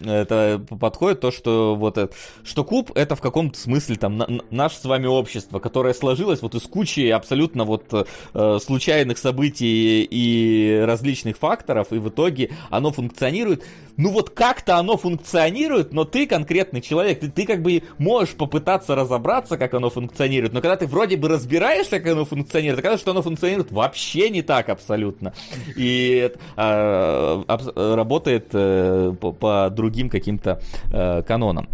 это 0.00 0.64
подходит 0.78 1.20
то, 1.20 1.30
что 1.30 1.74
вот 1.74 1.98
это, 1.98 2.14
что 2.44 2.64
куб 2.64 2.92
это 2.94 3.16
в 3.16 3.20
каком-то 3.20 3.58
смысле 3.58 3.96
там 3.96 4.16
на, 4.16 4.26
наше 4.50 4.76
с 4.76 4.84
вами 4.84 5.06
общество, 5.06 5.58
которое 5.58 5.94
сложилось 5.94 6.42
вот 6.42 6.54
из 6.54 6.62
кучи 6.62 7.08
абсолютно 7.08 7.64
вот 7.64 7.92
э, 8.34 8.58
случайных 8.60 9.18
событий 9.18 10.06
и 10.08 10.82
различных 10.84 11.36
факторов, 11.38 11.92
и 11.92 11.98
в 11.98 12.08
итоге 12.08 12.50
оно 12.70 12.92
функционирует. 12.92 13.64
Ну 13.96 14.10
вот 14.10 14.30
как-то 14.30 14.78
оно 14.78 14.96
функционирует, 14.96 15.92
но 15.92 16.04
ты 16.04 16.26
конкретный 16.26 16.80
человек, 16.80 17.20
ты, 17.20 17.30
ты 17.30 17.46
как 17.46 17.62
бы 17.62 17.82
можешь 17.98 18.34
попытаться 18.34 18.94
разобраться, 18.94 19.58
как 19.58 19.74
оно 19.74 19.90
функционирует, 19.90 20.52
но 20.52 20.60
когда 20.60 20.76
ты 20.76 20.86
вроде 20.86 21.16
бы 21.16 21.28
разбираешься, 21.28 22.00
как 22.02 22.12
оно 22.12 22.24
функционирует, 22.24 22.80
оказывается, 22.80 23.04
что 23.04 23.10
оно 23.12 23.22
функционирует 23.22 23.72
вообще 23.72 24.30
не 24.30 24.42
так 24.42 24.68
абсолютно. 24.68 25.32
И 25.76 26.30
э, 26.56 27.42
работает 27.76 28.48
э, 28.52 29.14
по, 29.20 29.32
по 29.32 29.70
другим 29.70 30.10
каким-то 30.10 30.60
э, 30.92 31.22
канонам. 31.22 31.68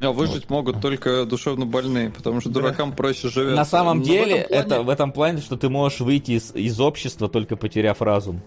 А 0.00 0.12
выжить 0.12 0.44
вот. 0.48 0.50
могут 0.50 0.80
только 0.80 1.24
душевно 1.24 1.66
больные, 1.66 2.10
потому 2.10 2.40
что 2.40 2.50
дуракам 2.50 2.90
да. 2.90 2.96
проще 2.96 3.28
живет. 3.28 3.56
На 3.56 3.64
самом 3.64 3.98
Но 3.98 4.04
деле, 4.04 4.44
в 4.44 4.48
плане... 4.48 4.62
это 4.62 4.82
в 4.82 4.88
этом 4.90 5.12
плане, 5.12 5.40
что 5.40 5.56
ты 5.56 5.68
можешь 5.68 6.00
выйти 6.00 6.32
из, 6.32 6.54
из 6.54 6.78
общества, 6.80 7.28
только 7.28 7.56
потеряв 7.56 8.00
разум. 8.00 8.40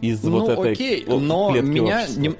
Из 0.00 0.22
ну, 0.22 0.40
вот 0.40 0.50
этой 0.50 0.72
окей, 0.72 1.04
но 1.06 1.50
меня 1.50 2.06
не, 2.16 2.34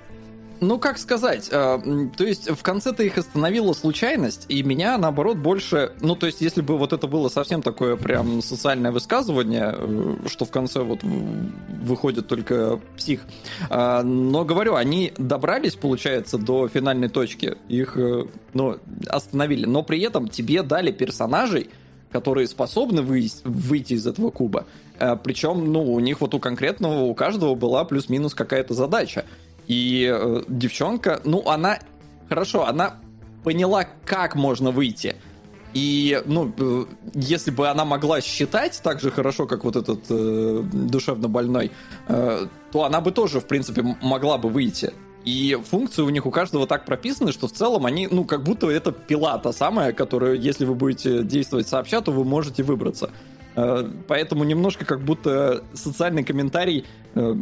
ну, 0.60 0.78
как 0.78 0.98
сказать, 0.98 1.48
э, 1.51 2.09
то 2.16 2.24
есть 2.24 2.51
в 2.51 2.62
конце-то 2.62 3.02
их 3.02 3.18
остановила 3.18 3.72
случайность, 3.72 4.47
и 4.48 4.62
меня, 4.62 4.98
наоборот, 4.98 5.36
больше... 5.36 5.93
Ну, 6.01 6.16
то 6.16 6.26
есть 6.26 6.40
если 6.40 6.60
бы 6.60 6.76
вот 6.78 6.93
это 6.93 7.06
было 7.06 7.28
совсем 7.28 7.62
такое 7.62 7.97
прям 7.97 8.43
социальное 8.43 8.93
высказывание, 8.93 9.74
э, 9.76 10.16
что 10.26 10.44
в 10.44 10.51
конце 10.51 10.80
вот 10.80 11.01
выходит 11.02 12.26
только 12.28 12.80
псих. 12.97 13.22
Э, 13.70 14.02
но, 14.02 14.44
говорю, 14.44 14.74
они 14.74 15.12
добрались, 15.18 15.74
получается, 15.74 16.39
до 16.39 16.68
финальной 16.68 17.09
точки, 17.09 17.56
их, 17.68 17.97
э, 17.97 18.24
ну, 18.55 18.78
остановили, 19.06 19.66
но 19.66 19.82
при 19.82 20.01
этом 20.01 20.28
тебе 20.28 20.62
дали 20.62 20.90
персонажей, 20.93 21.70
которые 22.10 22.48
способны 22.48 23.02
выйти, 23.02 23.36
выйти 23.44 23.94
из 23.94 24.06
этого 24.06 24.30
куба. 24.30 24.66
Э, 24.98 25.16
причем, 25.22 25.72
ну, 25.72 25.93
у 25.93 26.01
них 26.01 26.20
вот 26.20 26.35
у 26.35 26.40
конкретного, 26.40 27.02
у 27.02 27.14
каждого 27.14 27.55
была 27.55 27.85
плюс-минус 27.85 28.35
какая-то 28.35 28.74
задача. 28.74 29.24
И 29.69 30.11
э, 30.12 30.43
девчонка, 30.49 31.20
ну, 31.24 31.47
она... 31.47 31.78
Хорошо, 32.28 32.66
она 32.66 32.97
поняла, 33.45 33.86
как 34.05 34.35
можно 34.35 34.70
выйти. 34.70 35.15
И, 35.74 36.20
ну, 36.27 36.53
э, 36.59 36.85
если 37.15 37.51
бы 37.51 37.69
она 37.69 37.85
могла 37.85 38.20
считать 38.20 38.81
так 38.82 39.01
же 39.01 39.11
хорошо, 39.11 39.47
как 39.47 39.65
вот 39.65 39.77
этот 39.77 40.05
э, 40.09 40.62
душевно 40.73 41.28
больной, 41.28 41.70
э, 42.09 42.47
то 42.73 42.85
она 42.85 43.01
бы 43.01 43.12
тоже, 43.12 43.40
в 43.40 43.47
принципе, 43.47 43.82
могла 44.03 44.39
бы 44.39 44.49
выйти. 44.49 44.93
И 45.24 45.59
функции 45.62 46.03
у 46.03 46.09
них 46.09 46.24
у 46.24 46.31
каждого 46.31 46.66
так 46.66 46.86
прописаны, 46.86 47.32
что 47.32 47.49
в 47.49 47.53
целом 47.53 47.85
они, 47.85 48.09
ну, 48.11 48.24
как 48.24 48.45
будто 48.45 48.70
это 48.70 48.93
пила 48.93 49.36
та 49.39 49.53
самая, 49.53 49.93
которую, 49.93 50.40
если 50.40 50.65
вы 50.65 50.74
будете 50.74 51.23
действовать 51.23 51.69
сообща, 51.69 52.01
то 52.01 52.12
вы 52.12 52.24
можете 52.24 52.62
выбраться. 52.62 53.11
Э, 53.55 53.86
поэтому 54.07 54.45
немножко 54.45 54.86
как 54.86 55.03
будто 55.03 55.65
социальный 55.74 56.24
комментарий 56.24 56.86
э, 57.15 57.35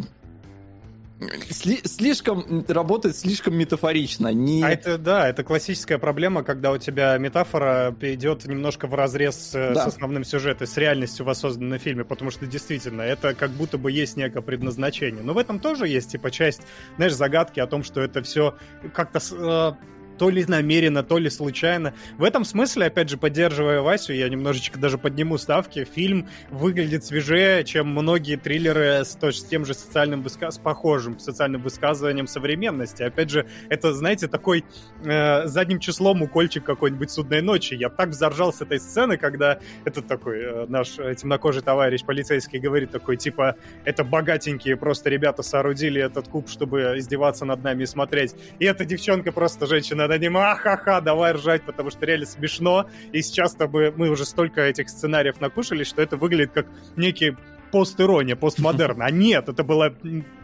сли 1.51 1.81
слишком 1.85 2.65
работает 2.69 3.17
слишком 3.17 3.57
метафорично. 3.57 4.29
Не... 4.29 4.63
А 4.63 4.71
это 4.71 4.99
да, 4.99 5.29
это 5.29 5.45
классическая 5.45 5.99
проблема, 5.99 6.43
когда 6.43 6.73
у 6.73 6.79
тебя 6.79 7.17
метафора 7.17 7.95
идет 8.01 8.45
немножко 8.45 8.87
в 8.87 8.95
разрез 8.95 9.53
э, 9.55 9.73
да. 9.75 9.85
с 9.85 9.87
основным 9.89 10.25
сюжетом, 10.25 10.67
с 10.67 10.77
реальностью 10.77 11.25
воссозданной 11.25 11.79
фильме, 11.79 12.05
потому 12.05 12.31
что 12.31 12.47
действительно 12.47 13.03
это 13.03 13.35
как 13.35 13.51
будто 13.51 13.79
бы 13.79 13.91
есть 13.91 14.17
некое 14.17 14.43
предназначение. 14.43 15.23
Но 15.23 15.33
в 15.33 15.39
этом 15.39 15.59
тоже 15.59 15.89
есть 15.89 16.13
типа 16.13 16.31
часть, 16.31 16.63
знаешь, 16.97 17.15
загадки 17.15 17.61
о 17.61 17.67
том, 17.67 17.83
что 17.83 18.03
это 18.03 18.23
все 18.23 18.55
как-то 18.93 19.19
э, 19.19 19.73
то 20.19 20.31
ли 20.31 20.45
намеренно, 20.47 21.03
то 21.03 21.19
ли 21.19 21.31
случайно. 21.31 21.95
В 22.19 22.25
этом 22.25 22.45
смысле, 22.45 22.87
опять 22.87 23.09
же, 23.09 23.17
поддерживая 23.17 23.81
Васю, 23.81 24.13
я 24.13 24.29
немножечко 24.29 24.79
даже 24.79 24.99
подниму 24.99 25.39
ставки. 25.39 25.85
Фильм 25.85 26.29
выглядит 26.51 27.05
свежее, 27.05 27.65
чем 27.65 27.89
многие 27.89 28.37
триллеры 28.37 29.05
с, 29.05 29.17
то, 29.17 29.33
с 29.33 29.45
тем 29.45 29.65
же 29.65 29.75
социальным 29.75 30.23
высказ... 30.23 30.57
с 30.57 30.59
похожим 30.59 31.19
социальным 31.19 31.63
высказыванием 31.63 32.27
современности. 32.27 33.03
Опять 33.03 33.31
же, 33.31 33.47
это, 33.69 33.93
знаете, 33.93 34.29
такой 34.29 34.65
э, 35.05 35.47
задним 35.47 35.81
числом 35.81 36.23
укольчик 36.23 36.65
какой-нибудь 36.65 37.11
судной 37.11 37.43
ночи. 37.43 37.75
Я 37.75 37.89
так 37.89 38.11
взоржал 38.11 38.53
с 38.53 38.61
этой 38.61 38.81
сцены, 38.81 39.17
когда 39.17 39.59
этот 39.85 40.07
такой 40.07 40.41
э, 40.41 40.67
наш 40.69 40.99
э, 40.99 41.15
темнокожий 41.15 41.63
товарищ 41.63 42.05
полицейский 42.05 42.59
говорит 42.59 42.91
такой, 42.91 43.17
типа, 43.17 43.57
это 43.85 44.05
богатенькие 44.05 44.77
просто 44.77 45.11
ребята 45.11 45.43
соорудили 45.43 46.01
этот 46.01 46.29
куб, 46.29 46.49
чтобы 46.49 46.95
издеваться 46.97 47.45
над 47.45 47.63
нами 47.63 47.83
и 47.83 47.87
смотреть. 47.87 48.35
И 48.59 48.65
эта 48.65 48.85
девчонка 48.85 49.33
просто 49.33 49.67
женщина 49.67 50.06
над 50.09 50.21
ним, 50.21 50.37
ахаха, 50.37 51.01
давай 51.01 51.33
ржать, 51.33 51.63
потому 51.63 51.91
что 51.91 52.07
реально 52.07 52.27
смешно. 52.27 52.89
И 53.13 53.23
сейчас-то 53.23 53.67
бы 53.67 53.93
мы 53.97 54.11
уже 54.11 54.25
столько 54.25 54.61
этих 54.63 54.89
сценариев 54.89 55.41
накушались, 55.41 55.89
что 55.89 56.03
это 56.03 56.17
выглядит 56.17 56.53
как 56.53 56.67
некий 56.97 57.37
пост-ирония, 57.71 58.37
постмодерн. 58.37 59.03
А 59.03 59.11
нет, 59.11 59.49
это 59.49 59.65
было 59.65 59.95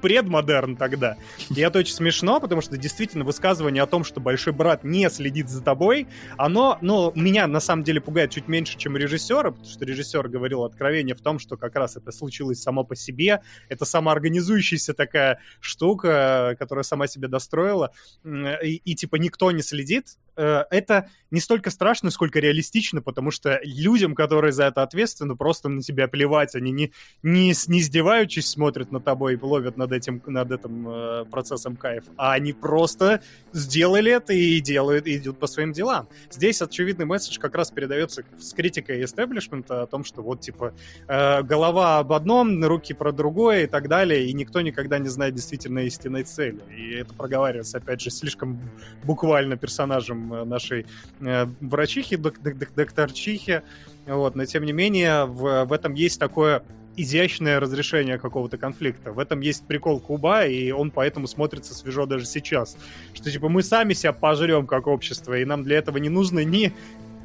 предмодерн 0.00 0.76
тогда. 0.76 1.16
И 1.54 1.60
это 1.60 1.78
очень 1.78 1.94
смешно, 1.94 2.40
потому 2.40 2.60
что 2.60 2.76
действительно 2.76 3.24
высказывание 3.24 3.82
о 3.82 3.86
том, 3.86 4.04
что 4.04 4.20
большой 4.20 4.52
брат 4.52 4.84
не 4.84 5.08
следит 5.10 5.48
за 5.48 5.62
тобой, 5.62 6.08
оно, 6.36 6.78
ну, 6.80 7.12
меня 7.14 7.46
на 7.46 7.60
самом 7.60 7.84
деле 7.84 8.00
пугает 8.00 8.30
чуть 8.30 8.48
меньше, 8.48 8.76
чем 8.78 8.96
режиссера, 8.96 9.50
потому 9.50 9.68
что 9.68 9.84
режиссер 9.84 10.28
говорил 10.28 10.64
откровение 10.64 11.14
в 11.14 11.20
том, 11.20 11.38
что 11.38 11.56
как 11.56 11.76
раз 11.76 11.96
это 11.96 12.12
случилось 12.12 12.60
само 12.60 12.84
по 12.84 12.96
себе, 12.96 13.42
это 13.68 13.84
самоорганизующаяся 13.84 14.94
такая 14.94 15.38
штука, 15.60 16.56
которая 16.58 16.82
сама 16.82 17.06
себе 17.06 17.28
достроила, 17.28 17.92
и, 18.24 18.80
и 18.84 18.94
типа 18.94 19.16
никто 19.16 19.50
не 19.50 19.62
следит, 19.62 20.18
Э, 20.36 20.64
это 20.70 21.08
не 21.30 21.40
столько 21.40 21.70
страшно, 21.70 22.10
сколько 22.10 22.40
реалистично, 22.40 23.00
потому 23.00 23.30
что 23.30 23.58
людям, 23.64 24.14
которые 24.14 24.52
за 24.52 24.64
это 24.64 24.82
ответственны, 24.82 25.34
просто 25.34 25.68
на 25.68 25.82
тебя 25.82 26.06
плевать. 26.08 26.54
Они 26.54 26.70
не, 26.72 26.92
не, 27.22 27.54
не 27.68 27.80
издеваючись 27.80 28.48
смотрят 28.48 28.92
на 28.92 29.00
тобой 29.00 29.34
и 29.34 29.38
ловят 29.40 29.76
над 29.76 29.92
этим, 29.92 30.22
над 30.26 30.52
этим 30.52 30.88
э, 30.88 31.24
процессом 31.30 31.76
кайф, 31.76 32.04
а 32.16 32.32
они 32.32 32.52
просто 32.52 33.22
сделали 33.52 34.12
это 34.12 34.32
и 34.32 34.60
делают, 34.60 35.06
и 35.06 35.16
идут 35.16 35.38
по 35.38 35.46
своим 35.46 35.72
делам. 35.72 36.08
Здесь 36.30 36.60
очевидный 36.60 37.06
месседж 37.06 37.38
как 37.38 37.54
раз 37.54 37.70
передается 37.70 38.24
с 38.38 38.52
критикой 38.52 39.02
истеблишмента 39.04 39.82
о 39.82 39.86
том, 39.86 40.04
что 40.04 40.22
вот, 40.22 40.40
типа, 40.40 40.74
э, 41.08 41.42
голова 41.42 41.98
об 41.98 42.12
одном, 42.12 42.62
руки 42.62 42.92
про 42.94 43.12
другое 43.12 43.64
и 43.64 43.66
так 43.66 43.88
далее, 43.88 44.26
и 44.26 44.32
никто 44.32 44.60
никогда 44.60 44.98
не 44.98 45.08
знает 45.08 45.34
действительно 45.34 45.80
истинной 45.80 46.24
цели. 46.24 46.60
И 46.76 46.92
это 46.94 47.14
проговаривается, 47.14 47.78
опять 47.78 48.00
же, 48.00 48.10
слишком 48.10 48.60
буквально 49.02 49.56
персонажем 49.56 50.21
Нашей 50.30 50.86
э, 51.20 51.46
врачихи, 51.60 52.16
док 52.16 52.40
док 52.42 52.74
докторчихи. 52.74 53.62
Вот, 54.06 54.34
но 54.34 54.44
тем 54.44 54.64
не 54.64 54.72
менее, 54.72 55.24
в, 55.26 55.64
в 55.64 55.72
этом 55.72 55.94
есть 55.94 56.18
такое 56.18 56.62
изящное 56.96 57.58
разрешение 57.60 58.18
какого-то 58.18 58.58
конфликта. 58.58 59.12
В 59.12 59.18
этом 59.18 59.40
есть 59.40 59.66
прикол 59.66 60.00
Куба, 60.00 60.44
и 60.44 60.70
он 60.70 60.90
поэтому 60.90 61.26
смотрится 61.26 61.74
свежо 61.74 62.06
даже 62.06 62.26
сейчас. 62.26 62.76
Что 63.14 63.30
типа 63.30 63.48
мы 63.48 63.62
сами 63.62 63.94
себя 63.94 64.12
пожрем 64.12 64.66
как 64.66 64.86
общество, 64.86 65.38
и 65.38 65.44
нам 65.44 65.62
для 65.62 65.78
этого 65.78 65.98
не 65.98 66.08
нужно 66.08 66.44
ни 66.44 66.72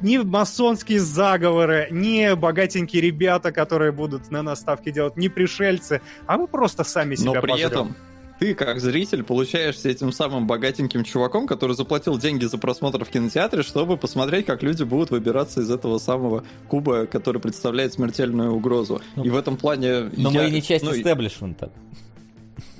ни 0.00 0.16
масонские 0.16 1.00
заговоры, 1.00 1.88
ни 1.90 2.32
богатенькие 2.34 3.02
ребята, 3.02 3.50
которые 3.50 3.90
будут 3.90 4.30
на 4.30 4.42
нас 4.42 4.60
ставки 4.60 4.90
делать, 4.92 5.16
ни 5.16 5.26
пришельцы, 5.26 6.00
а 6.26 6.38
мы 6.38 6.46
просто 6.46 6.84
сами 6.84 7.16
себя 7.16 7.32
Но 7.34 7.40
при 7.40 7.50
пожрем. 7.50 7.68
этом 7.68 7.96
ты, 8.38 8.54
как 8.54 8.80
зритель, 8.80 9.22
получаешься 9.24 9.88
этим 9.88 10.12
самым 10.12 10.46
богатеньким 10.46 11.04
чуваком, 11.04 11.46
который 11.46 11.74
заплатил 11.74 12.18
деньги 12.18 12.44
за 12.44 12.58
просмотр 12.58 13.04
в 13.04 13.08
кинотеатре, 13.08 13.62
чтобы 13.62 13.96
посмотреть, 13.96 14.46
как 14.46 14.62
люди 14.62 14.84
будут 14.84 15.10
выбираться 15.10 15.60
из 15.60 15.70
этого 15.70 15.98
самого 15.98 16.44
куба, 16.68 17.06
который 17.06 17.40
представляет 17.40 17.92
смертельную 17.92 18.52
угрозу. 18.52 19.00
Ну, 19.16 19.24
И 19.24 19.30
в 19.30 19.36
этом 19.36 19.56
плане... 19.56 20.10
Но 20.16 20.30
я... 20.30 20.42
мы 20.42 20.48
и 20.48 20.52
не 20.52 20.62
часть 20.62 20.84
ну, 20.84 20.92
истеблишмента. 20.92 21.70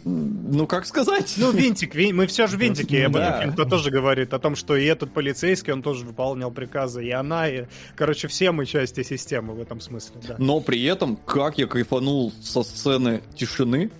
ну, 0.05 0.67
как 0.67 0.87
сказать? 0.87 1.35
Ну, 1.37 1.51
винтик, 1.51 1.95
вин... 1.95 2.17
мы 2.17 2.27
все 2.27 2.47
же 2.47 2.57
винтики, 2.57 2.97
об 2.97 3.13
Да. 3.15 3.41
этом 3.41 3.53
кто 3.53 3.65
тоже 3.65 3.91
говорит, 3.91 4.33
о 4.33 4.39
том, 4.39 4.55
что 4.55 4.77
и 4.77 4.85
этот 4.85 5.13
полицейский, 5.13 5.73
он 5.73 5.83
тоже 5.83 6.05
выполнял 6.07 6.51
приказы, 6.51 7.05
и 7.05 7.11
она, 7.11 7.49
и, 7.49 7.65
короче, 7.97 8.29
все 8.29 8.53
мы 8.53 8.65
части 8.65 9.03
системы 9.03 9.55
в 9.55 9.61
этом 9.61 9.81
смысле, 9.81 10.21
да. 10.27 10.37
Но 10.39 10.61
при 10.61 10.85
этом, 10.85 11.17
как 11.17 11.59
я 11.59 11.67
кайфанул 11.67 12.33
со 12.41 12.63
сцены 12.63 13.23
тишины, 13.35 13.91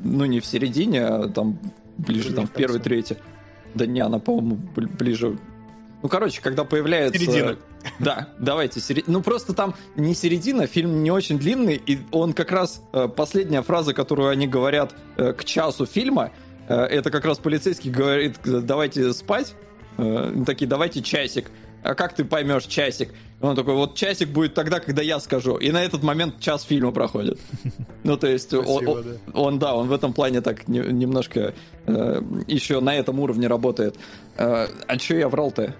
ну, 0.00 0.24
не 0.26 0.40
в 0.40 0.46
середине, 0.46 1.04
а 1.06 1.28
там 1.28 1.58
ближе, 1.98 2.32
там, 2.34 2.46
в 2.46 2.50
первой 2.50 2.80
трети. 2.80 3.16
Да 3.74 3.86
не, 3.86 4.00
она, 4.00 4.18
по-моему, 4.18 4.58
бли- 4.74 4.88
ближе... 4.96 5.38
Ну, 6.02 6.08
короче, 6.08 6.40
когда 6.40 6.64
появляется... 6.64 7.18
Середина. 7.18 7.56
Да, 7.98 8.28
давайте, 8.38 8.80
середина. 8.80 9.18
Ну, 9.18 9.22
просто 9.22 9.54
там 9.54 9.74
не 9.96 10.14
середина, 10.14 10.66
фильм 10.66 11.02
не 11.02 11.10
очень 11.10 11.38
длинный, 11.38 11.80
и 11.86 11.98
он 12.10 12.32
как 12.32 12.52
раз... 12.52 12.82
э, 12.92 13.08
Последняя 13.08 13.62
фраза, 13.62 13.94
которую 13.94 14.28
они 14.28 14.46
говорят 14.46 14.94
э, 15.16 15.32
к 15.32 15.44
часу 15.44 15.86
фильма, 15.86 16.30
э, 16.68 16.74
это 16.74 17.10
как 17.10 17.24
раз 17.24 17.38
полицейский 17.38 17.90
говорит, 17.90 18.36
давайте 18.44 19.12
спать. 19.12 19.54
Такие, 20.46 20.66
давайте 20.66 21.02
часик. 21.02 21.50
А 21.82 21.94
как 21.94 22.14
ты 22.14 22.24
поймешь 22.24 22.64
часик? 22.64 23.08
Он 23.40 23.56
такой, 23.56 23.74
вот 23.74 23.94
часик 23.94 24.28
будет 24.28 24.52
тогда, 24.54 24.80
когда 24.80 25.00
я 25.02 25.18
скажу. 25.18 25.56
И 25.56 25.70
на 25.72 25.82
этот 25.82 26.02
момент 26.02 26.38
час 26.40 26.62
фильма 26.64 26.92
проходит. 26.92 27.38
Ну, 28.02 28.16
то 28.16 28.26
есть, 28.26 28.52
он, 28.54 28.64
Красиво, 28.64 29.04
он- 29.34 29.58
да, 29.58 29.74
он 29.74 29.88
в 29.88 29.92
этом 29.92 30.14
плане 30.14 30.40
так 30.40 30.68
не- 30.68 30.78
немножко 30.80 31.52
э, 31.86 32.22
еще 32.46 32.80
на 32.80 32.94
этом 32.96 33.20
уровне 33.20 33.46
работает. 33.46 33.96
Э, 34.38 34.68
а 34.88 34.98
что 34.98 35.16
я 35.16 35.28
врал-то? 35.28 35.74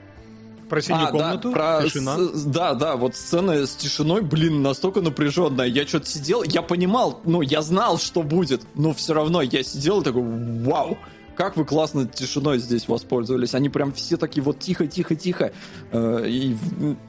Про 0.69 0.83
синюю 0.83 1.03
А, 1.03 1.05
да, 1.07 1.11
комнату, 1.11 1.51
про 1.53 1.83
тишина. 1.83 2.17
с- 2.19 2.45
да, 2.45 2.75
да, 2.75 2.97
вот 2.97 3.17
сцена 3.17 3.67
с 3.67 3.75
тишиной, 3.75 4.21
блин, 4.21 4.61
настолько 4.63 5.01
напряженная. 5.01 5.67
Я 5.67 5.87
что-то 5.87 6.07
сидел, 6.07 6.43
я 6.43 6.61
понимал, 6.63 7.21
ну, 7.25 7.41
я 7.41 7.63
знал, 7.63 7.99
что 7.99 8.23
будет, 8.23 8.63
но 8.75 8.93
все 8.93 9.15
равно 9.15 9.41
я 9.43 9.63
сидел 9.63 10.03
и 10.03 10.05
такой, 10.05 10.23
вау, 10.23 10.99
как 11.41 11.57
вы 11.57 11.65
классно 11.65 12.05
тишиной 12.05 12.59
здесь 12.59 12.87
воспользовались. 12.87 13.55
Они 13.55 13.71
прям 13.71 13.95
все 13.95 14.19
такие 14.19 14.43
вот 14.43 14.59
тихо-тихо-тихо. 14.59 15.53
Э, 15.91 16.25
и, 16.27 16.55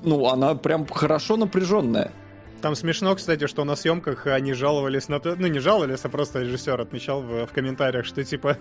ну, 0.03 0.25
она 0.29 0.55
прям 0.55 0.87
хорошо 0.87 1.35
напряженная. 1.35 2.13
Там 2.61 2.75
смешно, 2.75 3.15
кстати, 3.15 3.47
что 3.47 3.63
на 3.63 3.75
съемках 3.75 4.27
они 4.27 4.53
жаловались 4.53 5.07
на 5.07 5.19
то, 5.19 5.35
ну 5.35 5.47
не 5.47 5.59
жаловались, 5.59 6.01
а 6.03 6.09
просто 6.09 6.41
режиссер 6.41 6.79
отмечал 6.79 7.21
в, 7.21 7.47
в 7.47 7.51
комментариях, 7.51 8.05
что 8.05 8.23
типа 8.23 8.57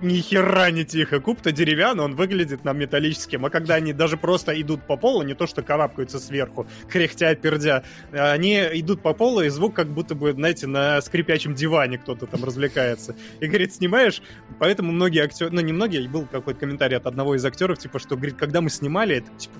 ни 0.00 0.16
хера 0.16 0.70
не 0.70 0.84
тихо, 0.84 1.20
куб-то 1.20 1.52
деревянный, 1.52 2.04
он 2.04 2.14
выглядит 2.14 2.64
нам 2.64 2.78
металлическим, 2.78 3.44
а 3.44 3.50
когда 3.50 3.74
они 3.74 3.92
даже 3.92 4.16
просто 4.16 4.58
идут 4.60 4.86
по 4.86 4.96
полу, 4.96 5.22
не 5.22 5.34
то 5.34 5.46
что 5.46 5.62
карабкаются 5.62 6.18
сверху, 6.18 6.66
кряхтя, 6.88 7.34
пердя, 7.34 7.84
а 8.12 8.32
они 8.32 8.54
идут 8.54 9.02
по 9.02 9.12
полу, 9.12 9.42
и 9.42 9.50
звук 9.50 9.74
как 9.74 9.88
будто 9.88 10.14
бы, 10.14 10.32
знаете, 10.32 10.66
на 10.66 11.02
скрипячем 11.02 11.54
диване 11.54 11.98
кто-то 11.98 12.26
там 12.26 12.44
развлекается. 12.44 13.14
И, 13.40 13.46
говорит, 13.46 13.74
снимаешь, 13.74 14.22
поэтому 14.58 14.90
многие 14.90 15.22
актеры, 15.22 15.50
ну 15.50 15.60
не 15.60 15.72
многие, 15.72 16.06
был 16.08 16.26
какой-то 16.26 16.60
комментарий 16.60 16.96
от 16.96 17.06
одного 17.06 17.34
из 17.34 17.44
актеров, 17.44 17.78
типа, 17.78 17.98
что, 17.98 18.16
говорит, 18.16 18.36
когда 18.36 18.62
мы 18.62 18.70
снимали, 18.70 19.16
это 19.16 19.30
типа 19.36 19.54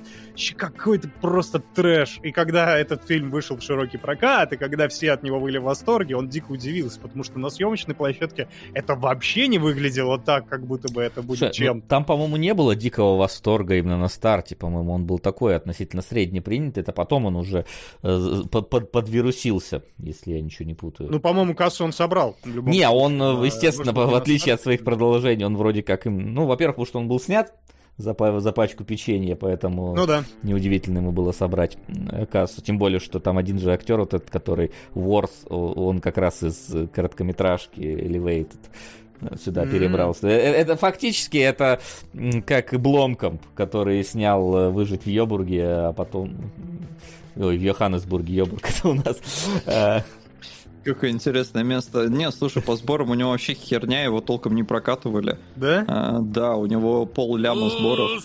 какой-то 0.56 1.08
просто 1.20 1.58
трэш. 1.58 2.18
И 2.22 2.32
когда 2.32 2.78
этот 2.78 3.04
фильм 3.06 3.30
вышел 3.30 3.56
в 3.56 3.62
широкий 3.74 3.98
прокат, 3.98 4.52
и 4.52 4.56
когда 4.56 4.88
все 4.88 5.12
от 5.12 5.22
него 5.22 5.40
были 5.40 5.58
в 5.58 5.64
восторге, 5.64 6.16
он 6.16 6.28
дико 6.28 6.52
удивился, 6.52 7.00
потому 7.00 7.24
что 7.24 7.38
на 7.38 7.50
съемочной 7.50 7.94
площадке 7.94 8.48
это 8.72 8.94
вообще 8.94 9.48
не 9.48 9.58
выглядело 9.58 10.18
так, 10.18 10.48
как 10.48 10.64
будто 10.66 10.92
бы 10.92 11.02
это 11.02 11.22
будет 11.22 11.38
Слушай, 11.38 11.50
ну, 11.60 11.64
чем-то. 11.66 11.88
там, 11.88 12.04
по-моему, 12.04 12.36
не 12.36 12.54
было 12.54 12.76
дикого 12.76 13.16
восторга 13.16 13.74
именно 13.76 13.98
на 13.98 14.08
старте, 14.08 14.54
по-моему, 14.54 14.92
он 14.92 15.06
был 15.06 15.18
такой 15.18 15.56
относительно 15.56 16.02
средне 16.02 16.40
принят, 16.40 16.78
это 16.78 16.92
потом 16.92 17.26
он 17.26 17.36
уже 17.36 17.66
э, 18.02 18.42
под- 18.50 18.70
под- 18.70 18.92
подвирусился, 18.92 19.82
если 19.98 20.32
я 20.32 20.40
ничего 20.40 20.66
не 20.66 20.74
путаю. 20.74 21.10
Ну, 21.10 21.18
по-моему, 21.20 21.54
кассу 21.54 21.84
он 21.84 21.92
собрал. 21.92 22.36
не, 22.44 22.88
он, 22.88 23.20
э, 23.20 23.40
А, 23.40 23.44
естественно, 23.44 23.92
в 23.92 24.14
отличие 24.14 24.54
от 24.54 24.60
своих 24.62 24.84
продолжений, 24.84 25.44
он 25.44 25.56
вроде 25.56 25.82
как 25.82 26.06
им, 26.06 26.32
ну, 26.34 26.46
во-первых, 26.46 26.76
потому 26.76 26.86
что 26.86 26.98
он 27.00 27.08
был 27.08 27.18
снят 27.20 27.52
за, 27.96 28.14
за 28.40 28.52
пачку 28.52 28.84
печенья, 28.84 29.36
поэтому 29.36 29.94
Ну 29.94 30.06
да. 30.06 30.24
неудивительно 30.42 30.98
ему 30.98 31.12
было 31.12 31.32
собрать 31.32 31.78
кассу. 32.30 32.60
Тем 32.62 32.78
более, 32.78 32.98
что 33.00 33.20
там 33.20 33.38
один 33.38 33.58
же 33.58 33.72
актер, 33.72 33.98
вот 34.00 34.14
этот, 34.14 34.30
который 34.30 34.72
Ворс, 34.94 35.44
он 35.48 36.00
как 36.00 36.18
раз 36.18 36.42
из 36.42 36.74
короткометражки 36.92 37.80
Elevated 37.80 38.56
э, 39.20 39.36
сюда 39.42 39.62
М. 39.62 39.70
перебрался. 39.70 40.26
Э, 40.28 40.32
Это 40.32 40.76
фактически 40.76 41.38
это 41.38 41.80
как 42.46 42.74
Бломкомп, 42.80 43.42
который 43.54 44.02
снял 44.04 44.56
э, 44.56 44.70
«Выжить 44.70 45.04
в 45.04 45.08
Йобурге», 45.08 45.64
а 45.66 45.92
потом... 45.92 46.50
Ой, 47.36 47.58
в 47.58 47.60
Йоханнесбурге, 47.62 48.34
Йобург 48.34 48.64
это 48.78 48.88
у 48.88 48.94
нас. 48.94 49.16
Какое 50.84 51.10
интересное 51.10 51.64
место. 51.64 52.08
Не, 52.08 52.30
слушай, 52.30 52.62
по 52.62 52.76
сборам 52.76 53.10
у 53.10 53.14
него 53.14 53.30
вообще 53.30 53.54
херня, 53.54 54.04
его 54.04 54.20
толком 54.20 54.54
не 54.54 54.62
прокатывали. 54.62 55.38
Да? 55.56 55.84
А, 55.88 56.18
да, 56.20 56.54
у 56.56 56.66
него 56.66 57.06
пол 57.06 57.36
ляма 57.36 57.70
сборов. 57.70 58.22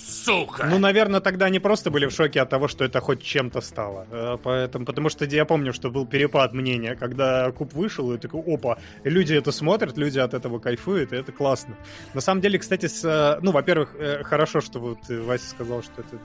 Ну, 0.70 0.78
наверное, 0.80 1.22
тогда 1.22 1.46
они 1.46 1.60
просто 1.60 1.90
были 1.90 2.06
в 2.06 2.12
шоке 2.12 2.42
от 2.42 2.50
того, 2.50 2.68
что 2.68 2.84
это 2.84 3.00
хоть 3.00 3.22
чем-то 3.22 3.62
стало. 3.62 4.06
Э, 4.12 4.38
Поэтому, 4.44 4.86
потому 4.86 5.10
что 5.10 5.26
я 5.26 5.46
помню, 5.46 5.74
что 5.74 5.90
был 5.90 6.06
перепад 6.06 6.54
мнения, 6.54 6.96
когда 6.96 7.52
куб 7.52 7.74
вышел, 7.74 8.12
и 8.14 8.18
такой, 8.18 8.42
опа, 8.42 8.78
люди 9.04 9.34
это 9.34 9.52
смотрят, 9.52 9.98
люди 9.98 10.20
от 10.20 10.34
этого 10.34 10.60
кайфуют, 10.60 11.14
и 11.14 11.16
это 11.16 11.32
классно. 11.32 11.76
На 12.14 12.22
самом 12.22 12.42
деле, 12.42 12.60
кстати, 12.60 12.88
с, 12.88 13.06
э, 13.06 13.40
ну, 13.42 13.52
во-первых, 13.52 13.96
э, 13.98 14.24
хорошо, 14.24 14.62
что 14.62 14.80
вот 14.80 14.98
Вася 15.08 15.50
сказал, 15.50 15.82
что 15.82 16.02
это 16.02 16.20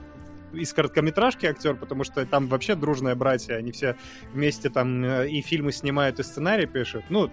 из 0.55 0.73
короткометражки 0.73 1.45
актер, 1.45 1.75
потому 1.75 2.03
что 2.03 2.25
там 2.25 2.47
вообще 2.47 2.75
дружные 2.75 3.15
братья, 3.15 3.55
они 3.55 3.71
все 3.71 3.95
вместе 4.33 4.69
там 4.69 5.03
э, 5.03 5.29
и 5.29 5.41
фильмы 5.41 5.71
снимают, 5.71 6.19
и 6.19 6.23
сценарий 6.23 6.65
пишут. 6.65 7.05
Ну, 7.09 7.31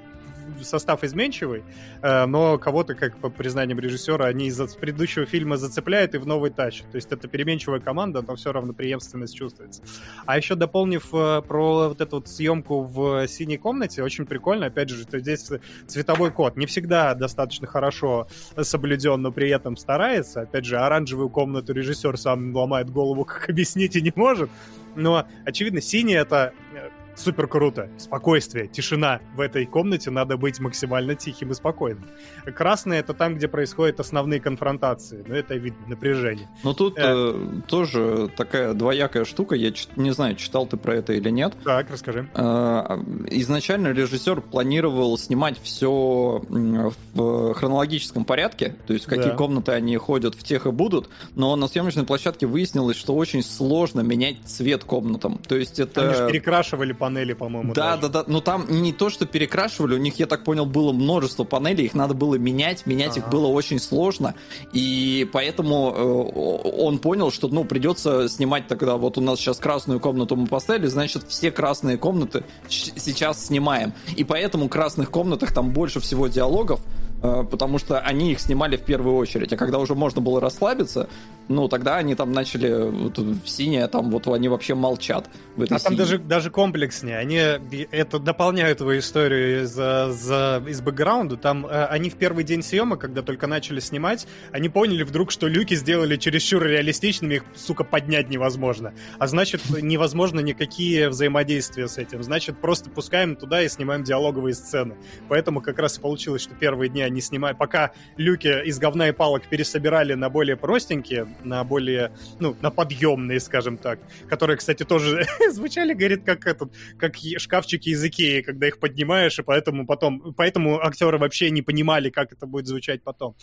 состав 0.63 1.05
изменчивый, 1.05 1.63
э, 2.03 2.27
но 2.27 2.59
кого-то, 2.59 2.95
как 2.95 3.17
по 3.17 3.31
признаниям 3.31 3.79
режиссера, 3.79 4.27
они 4.27 4.47
из 4.47 4.59
предыдущего 4.75 5.27
фильма 5.27 5.57
зацепляют 5.57 6.15
и 6.15 6.19
в 6.19 6.27
новый 6.27 6.51
тащат. 6.51 6.91
То 6.91 6.97
есть 6.97 7.11
это 7.13 7.29
переменчивая 7.29 7.81
команда, 7.81 8.23
но 8.23 8.37
все 8.37 8.53
равно 8.53 8.73
преемственность 8.73 9.37
чувствуется. 9.37 9.83
А 10.27 10.37
еще 10.37 10.55
дополнив 10.55 11.09
э, 11.13 11.43
про 11.43 11.89
вот 11.89 12.01
эту 12.01 12.17
вот 12.17 12.29
съемку 12.29 12.83
в 12.83 13.27
синей 13.29 13.59
комнате, 13.59 14.03
очень 14.03 14.27
прикольно, 14.27 14.67
опять 14.67 14.89
же, 14.89 15.07
то 15.07 15.19
здесь 15.19 15.51
цветовой 15.87 16.31
код 16.31 16.57
не 16.57 16.67
всегда 16.67 17.15
достаточно 17.15 17.67
хорошо 17.67 18.27
соблюден, 18.61 19.23
но 19.23 19.33
при 19.33 19.51
этом 19.51 19.77
старается. 19.77 20.43
Опять 20.43 20.65
же, 20.65 20.79
оранжевую 20.79 21.29
комнату 21.29 21.73
режиссер 21.73 22.17
сам 22.17 22.55
ломает 22.55 22.91
голову, 22.91 23.25
как 23.25 23.49
объяснить 23.49 23.97
и 23.97 24.03
не 24.03 24.13
может. 24.15 24.51
Но, 24.95 25.27
очевидно, 25.45 25.81
синий 25.81 26.15
это 26.15 26.53
э, 26.75 26.91
супер 27.17 27.47
круто. 27.47 27.89
Спокойствие, 27.99 28.67
тишина. 28.69 29.21
В 29.37 29.41
этой 29.41 29.67
комнате 29.67 30.11
надо 30.11 30.37
быть 30.37 30.61
максимально 30.61 31.15
тихим 31.15 31.51
и 31.51 31.55
спокойным. 31.55 32.07
Красный 32.55 32.99
это 32.99 33.15
там, 33.15 33.35
где 33.37 33.49
происходят 33.49 34.01
основные 34.01 34.41
конфронтации. 34.41 35.25
Ну, 35.27 35.35
это 35.35 35.55
видно, 35.55 35.87
напряжение. 35.89 36.49
Но 36.65 36.75
тут 36.75 36.95
э, 36.99 37.35
тоже 37.67 38.31
такая 38.37 38.75
двоякая 38.75 39.25
штука. 39.25 39.55
Я 39.55 39.73
не 39.97 40.11
знаю, 40.13 40.37
читал 40.37 40.67
ты 40.67 40.77
про 40.77 40.95
это 40.97 41.13
или 41.13 41.31
нет. 41.31 41.55
Так, 41.65 41.91
расскажи. 41.91 42.29
Э, 42.35 42.99
Изначально 43.31 43.89
режиссер 43.89 44.41
планировал 44.41 45.17
снимать 45.19 45.61
все 45.63 46.43
в 46.49 47.55
хронологическом 47.55 48.25
порядке, 48.25 48.77
то 48.87 48.93
есть 48.93 49.07
в 49.07 49.09
какие 49.09 49.31
Да. 49.31 49.37
комнаты 49.37 49.73
они 49.73 49.97
ходят, 49.97 50.35
в 50.35 50.43
тех 50.43 50.67
и 50.67 50.71
будут, 50.71 51.09
но 51.35 51.55
на 51.57 51.69
съемочной 51.69 52.05
площадке 52.05 52.47
выяснилось, 52.47 52.97
что 52.97 53.15
очень 53.15 53.43
сложно 53.43 54.01
менять 54.01 54.37
цвет 54.45 54.85
комнатам. 54.85 55.39
То 55.39 55.57
есть 55.57 55.79
это... 55.81 56.07
Они 56.07 56.15
же 56.15 56.27
перекрашивали 56.29 56.93
панели, 57.03 57.33
по-моему. 57.33 57.75
Да, 57.75 57.97
даже. 57.97 58.03
да, 58.03 58.23
да. 58.23 58.25
Но 58.29 58.41
там 58.41 58.65
не 58.69 58.93
то, 58.93 59.11
что 59.11 59.27
перекрашивали, 59.27 59.97
у 59.97 59.99
них, 59.99 60.21
я 60.21 60.27
так 60.27 60.45
понял, 60.45 60.67
было 60.67 60.93
множество 60.93 61.43
панелей, 61.43 61.87
их 61.87 61.95
надо 61.95 62.15
было 62.15 62.37
менять, 62.37 62.87
менять 62.87 63.17
их 63.17 63.25
Ага. 63.25 63.33
было 63.33 63.49
очень 63.49 63.81
сложно. 63.81 64.35
И 64.73 65.29
поэтому 65.33 65.93
э, 65.93 66.71
он 66.79 67.01
понял, 67.01 67.33
что 67.33 67.49
ну, 67.49 67.65
придется 67.65 68.29
снимать 68.29 68.69
тогда, 68.69 68.97
вот 68.99 69.19
у 69.19 69.21
нас 69.21 69.41
сейчас 69.41 69.59
красную 69.59 69.99
комнату 69.99 70.37
мы 70.37 70.47
поставили, 70.47 70.87
значит, 70.87 71.25
все 71.27 71.51
красные 71.51 71.99
комнаты 71.99 72.45
сейчас 72.69 73.47
снимаем. 73.47 73.95
И 74.15 74.23
поэтому 74.23 74.67
в 74.67 74.69
красных 74.69 75.11
комнатах 75.11 75.53
там 75.53 75.73
больше 75.73 75.99
всего 75.99 76.29
диалогов, 76.29 76.83
потому 77.23 77.79
что 77.79 78.01
они 78.01 78.33
их 78.33 78.41
снимали 78.41 78.77
в 78.77 78.83
первую 78.83 79.17
очередь. 79.17 79.53
А 79.53 79.57
когда 79.57 79.79
уже 79.79 79.95
можно 79.95 80.21
было 80.21 80.41
расслабиться, 80.41 81.09
ну, 81.49 81.69
тогда 81.69 81.97
они 81.97 82.15
там 82.15 82.33
начали 82.33 82.91
вот, 82.91 83.19
в 83.19 83.47
синее, 83.47 83.87
там 83.89 84.11
вот 84.11 84.27
они 84.29 84.49
вообще 84.49 84.75
молчат. 84.75 85.29
В 85.57 85.63
этой 85.63 85.77
А 85.77 85.79
там 85.79 85.93
синей. 85.93 85.97
даже, 85.99 86.19
даже 86.19 86.51
комплекснее. 86.51 87.19
Они 87.19 87.37
это 87.37 88.19
дополняют 88.19 88.79
твою 88.79 89.01
историю 89.01 89.65
из, 89.65 89.71
за, 89.71 90.63
из 90.67 90.81
бэкграунда. 90.81 91.37
Там 91.37 91.67
э, 91.67 91.87
они 91.87 92.11
в 92.11 92.17
первый 92.17 92.45
день 92.45 92.63
съемок, 92.63 93.01
когда 93.01 93.23
только 93.23 93.47
начали 93.47 93.81
снимать, 93.81 94.27
они 94.51 94.69
поняли 94.69 95.03
вдруг, 95.03 95.31
что 95.31 95.47
люки 95.47 95.75
сделали 95.75 96.17
чересчур 96.17 96.63
реалистичными, 96.65 97.35
их, 97.35 97.45
сука, 97.55 97.85
поднять 97.85 98.31
невозможно. 98.31 98.95
А 99.19 99.27
значит, 99.27 99.63
невозможно 99.83 100.41
никакие 100.41 101.09
взаимодействия 101.09 101.89
с 101.89 101.99
этим. 101.99 102.23
Значит, 102.23 102.59
просто 102.59 102.91
пускаем 102.91 103.37
туда 103.37 103.63
и 103.63 103.69
снимаем 103.69 104.05
диалоговые 104.05 104.55
сцены. 104.55 104.97
Поэтому 105.29 105.61
как 105.61 105.79
раз 105.79 105.99
и 105.99 106.01
получилось, 106.01 106.43
что 106.43 106.55
первые 106.55 106.89
дни 106.89 107.03
они 107.13 107.21
снимают, 107.21 107.59
пока 107.59 107.93
люки 108.17 108.67
из 108.67 108.79
говна 108.79 109.09
и 109.09 109.13
палок 109.13 109.47
пересобирали 109.49 110.15
на 110.15 110.31
более 110.31 110.57
простенькие, 110.57 111.29
на 111.45 111.63
более, 111.63 112.13
ну, 112.41 112.57
на 112.61 112.71
подъемные, 112.71 113.39
скажем 113.39 113.77
так, 113.77 114.01
которые, 114.29 114.57
кстати, 114.57 114.83
тоже 114.85 115.27
звучали, 115.51 115.93
говорит, 115.93 116.25
как 116.25 116.47
этот, 116.47 116.73
как 116.99 117.15
шкафчики 117.37 117.91
из 117.91 118.03
Икеи, 118.03 118.41
когда 118.41 118.67
их 118.67 118.79
поднимаешь, 118.79 119.39
и 119.39 119.43
поэтому 119.43 119.87
потом, 119.87 120.35
поэтому 120.35 120.81
актеры 120.81 121.19
вообще 121.19 121.51
не 121.51 121.63
понимали, 121.63 122.11
как 122.11 122.33
это 122.33 122.47
будет 122.47 122.67
звучать 122.67 123.03
потом. 123.03 123.37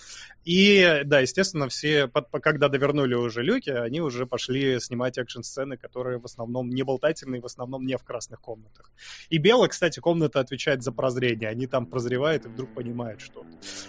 И, 0.43 1.01
да, 1.05 1.19
естественно, 1.19 1.69
все, 1.69 2.07
когда 2.41 2.67
довернули 2.69 3.13
уже 3.13 3.43
люки, 3.43 3.69
они 3.69 4.01
уже 4.01 4.25
пошли 4.25 4.79
снимать 4.79 5.17
экшн-сцены, 5.17 5.77
которые 5.77 6.17
в 6.17 6.25
основном 6.25 6.69
не 6.69 6.83
болтательные, 6.83 7.41
в 7.41 7.45
основном 7.45 7.85
не 7.85 7.97
в 7.97 8.03
красных 8.03 8.41
комнатах. 8.41 8.91
И 9.29 9.37
белая, 9.37 9.69
кстати, 9.69 9.99
комната 9.99 10.39
отвечает 10.39 10.81
за 10.81 10.91
прозрение. 10.91 11.49
Они 11.49 11.67
там 11.67 11.85
прозревают 11.85 12.45
и 12.45 12.49
вдруг 12.49 12.73
понимают 12.73 13.21
что-то. 13.21 13.47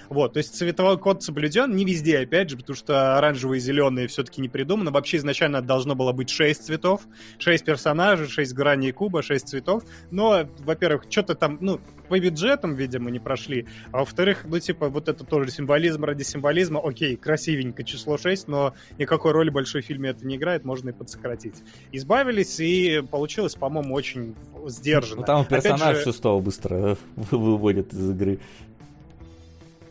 Вот, 0.09 0.33
то 0.35 0.39
есть 0.39 0.55
цветовой 0.55 0.99
код 0.99 1.23
соблюден, 1.23 1.75
не 1.75 1.85
везде, 1.85 2.19
опять 2.19 2.51
же, 2.51 2.57
потому 2.57 2.77
что 2.77 3.17
оранжевые 3.17 3.59
и 3.59 3.61
зеленые 3.61 4.09
все-таки 4.09 4.41
не 4.41 4.49
придумано. 4.49 4.91
Вообще 4.91 5.19
изначально 5.19 5.63
должно 5.63 5.95
было 5.95 6.13
быть 6.13 6.31
6 6.31 6.65
цветов, 6.65 7.03
6 7.39 7.65
персонажей, 7.65 8.29
6 8.29 8.53
граней 8.55 8.93
куба, 8.93 9.23
6 9.23 9.49
цветов. 9.49 9.85
Но, 10.11 10.49
во-первых, 10.61 11.05
что-то 11.09 11.35
там, 11.35 11.59
ну, 11.61 11.81
по 12.09 12.19
бюджетам, 12.19 12.75
видимо, 12.75 13.11
не 13.11 13.21
прошли. 13.21 13.67
А 13.93 13.99
во-вторых, 13.99 14.45
ну, 14.45 14.59
типа, 14.59 14.89
вот 14.89 15.09
это 15.09 15.25
тоже 15.25 15.51
символизм 15.51 16.05
ради 16.05 16.25
символизма. 16.25 16.81
Окей, 16.81 17.17
красивенько 17.17 17.85
число 17.85 18.19
6, 18.19 18.49
но 18.49 18.75
никакой 18.99 19.33
роли 19.33 19.51
большой 19.51 19.83
фильме 19.83 20.11
это 20.11 20.27
не 20.27 20.37
играет, 20.37 20.65
можно 20.65 20.91
и 20.91 20.93
подсократить. 20.93 21.63
Избавились, 21.93 22.59
и 22.59 23.03
получилось, 23.09 23.55
по-моему, 23.55 23.95
очень 23.95 24.35
сдержанно. 24.67 25.21
Ну, 25.21 25.27
там 25.27 25.45
персонаж 25.45 25.99
же... 25.99 26.05
шестого 26.05 26.41
быстро 26.41 26.97
выводят 27.31 27.93
из 27.93 28.11
игры. 28.11 28.41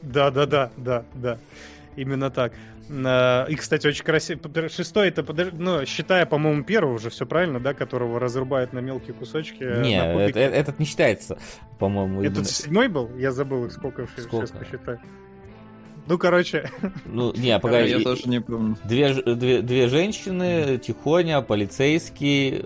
Да, 0.01 0.31
да, 0.31 0.45
да, 0.45 0.71
да, 0.77 1.05
да. 1.13 1.38
Именно 1.95 2.30
так. 2.30 2.53
А, 2.91 3.45
и, 3.45 3.55
кстати, 3.55 3.88
очень 3.88 4.03
красиво. 4.03 4.39
Шестой 4.69 5.09
это, 5.09 5.26
ну, 5.53 5.85
считая, 5.85 6.26
по-моему, 6.26 6.63
первый 6.63 6.95
уже, 6.95 7.09
все 7.09 7.26
правильно, 7.26 7.59
да, 7.59 7.73
которого 7.73 8.19
разрубают 8.19 8.73
на 8.73 8.80
мелкие 8.80 9.13
кусочки. 9.13 9.63
Не, 9.81 9.97
это, 9.97 10.39
этот 10.39 10.80
не 10.80 10.85
считается, 10.85 11.38
по-моему. 11.77 12.23
Этот 12.23 12.49
седьмой 12.49 12.88
был? 12.88 13.15
Я 13.17 13.31
забыл 13.31 13.65
их 13.65 13.73
сколько, 13.73 14.07
сколько? 14.17 14.47
сейчас 14.47 14.51
посчитать. 14.51 14.99
Ну, 16.07 16.17
короче. 16.17 16.71
Ну, 17.05 17.31
не, 17.35 17.51
а 17.51 17.59
погоди. 17.59 17.91
Я 17.91 17.99
тоже 17.99 18.27
не 18.27 18.41
помню. 18.41 18.76
Две, 18.84 19.13
две, 19.13 19.61
две 19.61 19.88
женщины, 19.88 20.80
Тихоня, 20.80 21.41
полицейский, 21.41 22.65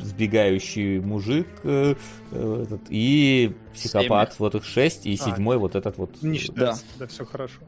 сбегающий 0.00 0.98
мужик 1.00 1.46
э, 1.62 1.94
этот, 2.32 2.80
и 2.88 3.52
психопат. 3.74 4.30
Семь. 4.30 4.36
Вот 4.38 4.54
их 4.54 4.64
шесть, 4.64 5.06
и 5.06 5.14
а, 5.14 5.16
седьмой 5.16 5.58
вот 5.58 5.74
этот 5.74 5.96
вот. 5.98 6.22
Не 6.22 6.38
считается. 6.38 6.84
Да. 6.98 7.04
да, 7.04 7.06
все 7.06 7.24
хорошо. 7.24 7.60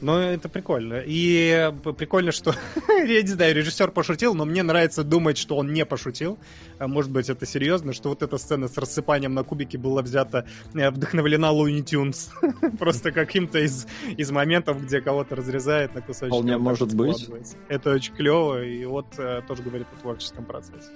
Но 0.00 0.20
это 0.20 0.48
прикольно. 0.48 1.02
И 1.04 1.72
прикольно, 1.96 2.32
что, 2.32 2.54
я 2.88 3.22
не 3.22 3.28
знаю, 3.28 3.54
режиссер 3.54 3.90
пошутил, 3.90 4.34
но 4.34 4.44
мне 4.44 4.62
нравится 4.62 5.04
думать, 5.04 5.38
что 5.38 5.56
он 5.56 5.72
не 5.72 5.84
пошутил. 5.84 6.38
А 6.78 6.88
может 6.88 7.10
быть, 7.10 7.28
это 7.28 7.46
серьезно, 7.46 7.92
что 7.92 8.08
вот 8.08 8.22
эта 8.22 8.36
сцена 8.38 8.68
с 8.68 8.76
рассыпанием 8.76 9.34
на 9.34 9.44
кубики 9.44 9.76
была 9.76 10.02
взята, 10.02 10.46
э, 10.74 10.90
вдохновлена 10.90 11.50
Луни 11.50 11.82
Тюнс. 11.82 12.30
Просто 12.78 13.12
каким-то 13.12 13.58
из, 13.58 13.86
из 14.16 14.30
моментов, 14.30 14.82
где 14.82 15.00
кого-то 15.00 15.36
разрезает 15.36 15.94
на 15.94 16.02
кусочки. 16.02 16.28
Вполне 16.28 16.58
может 16.58 16.94
быть. 16.94 17.28
Это 17.68 17.92
очень 17.92 18.14
клево, 18.14 18.64
и 18.64 18.84
вот 18.84 19.06
э, 19.18 19.42
тоже 19.46 19.62
говорит 19.62 19.86
о 19.96 20.00
творческом 20.00 20.44
процессе. 20.44 20.90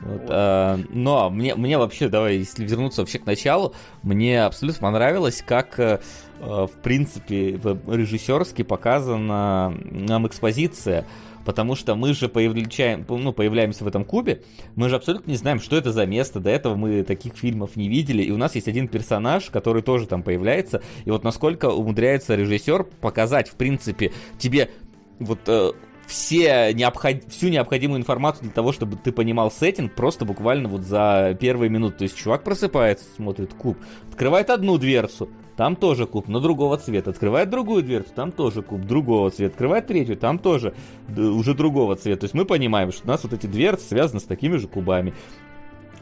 Вот. 0.00 0.22
А, 0.28 0.78
но 0.90 1.30
мне, 1.30 1.54
мне 1.54 1.78
вообще, 1.78 2.08
давай, 2.08 2.38
если 2.38 2.64
вернуться 2.64 3.02
вообще 3.02 3.18
к 3.18 3.26
началу, 3.26 3.74
мне 4.02 4.44
абсолютно 4.44 4.82
понравилось, 4.82 5.42
как, 5.46 5.78
э, 5.78 5.98
в 6.40 6.70
принципе, 6.82 7.52
режиссерски 7.86 8.62
показана 8.62 9.74
нам 9.90 10.26
экспозиция. 10.26 11.06
Потому 11.48 11.76
что 11.76 11.94
мы 11.94 12.12
же 12.12 12.28
появляем, 12.28 13.06
ну, 13.08 13.32
появляемся 13.32 13.82
в 13.82 13.86
этом 13.86 14.04
кубе, 14.04 14.42
мы 14.76 14.90
же 14.90 14.96
абсолютно 14.96 15.30
не 15.30 15.38
знаем, 15.38 15.60
что 15.60 15.78
это 15.78 15.92
за 15.92 16.04
место. 16.04 16.40
До 16.40 16.50
этого 16.50 16.74
мы 16.74 17.02
таких 17.04 17.36
фильмов 17.36 17.74
не 17.74 17.88
видели. 17.88 18.22
И 18.22 18.30
у 18.30 18.36
нас 18.36 18.54
есть 18.54 18.68
один 18.68 18.86
персонаж, 18.86 19.48
который 19.48 19.80
тоже 19.80 20.06
там 20.06 20.22
появляется. 20.22 20.82
И 21.06 21.10
вот 21.10 21.24
насколько 21.24 21.70
умудряется 21.70 22.34
режиссер 22.36 22.84
показать, 23.00 23.48
в 23.48 23.54
принципе, 23.54 24.12
тебе 24.38 24.68
вот 25.20 25.40
э, 25.46 25.72
все 26.08 26.72
необход... 26.72 27.24
всю 27.28 27.48
необходимую 27.48 28.00
информацию 28.00 28.44
для 28.44 28.52
того, 28.52 28.72
чтобы 28.72 28.96
ты 28.96 29.12
понимал 29.12 29.50
сеттинг, 29.50 29.94
просто 29.94 30.24
буквально 30.24 30.68
вот 30.68 30.82
за 30.82 31.36
первые 31.38 31.68
минуты. 31.68 31.98
То 31.98 32.04
есть 32.04 32.16
чувак 32.16 32.42
просыпается, 32.42 33.04
смотрит 33.14 33.52
куб, 33.54 33.76
открывает 34.08 34.50
одну 34.50 34.78
дверцу, 34.78 35.28
там 35.56 35.76
тоже 35.76 36.06
куб, 36.06 36.28
но 36.28 36.40
другого 36.40 36.78
цвета. 36.78 37.10
Открывает 37.10 37.50
другую 37.50 37.82
дверцу, 37.82 38.10
там 38.14 38.32
тоже 38.32 38.62
куб, 38.62 38.80
другого 38.82 39.30
цвета. 39.30 39.52
Открывает 39.52 39.86
третью, 39.86 40.16
там 40.16 40.38
тоже 40.38 40.74
уже 41.14 41.54
другого 41.54 41.94
цвета. 41.96 42.20
То 42.20 42.24
есть 42.24 42.34
мы 42.34 42.44
понимаем, 42.44 42.90
что 42.90 43.04
у 43.04 43.08
нас 43.08 43.22
вот 43.24 43.32
эти 43.34 43.46
дверцы 43.46 43.86
связаны 43.86 44.20
с 44.20 44.24
такими 44.24 44.56
же 44.56 44.66
кубами. 44.66 45.14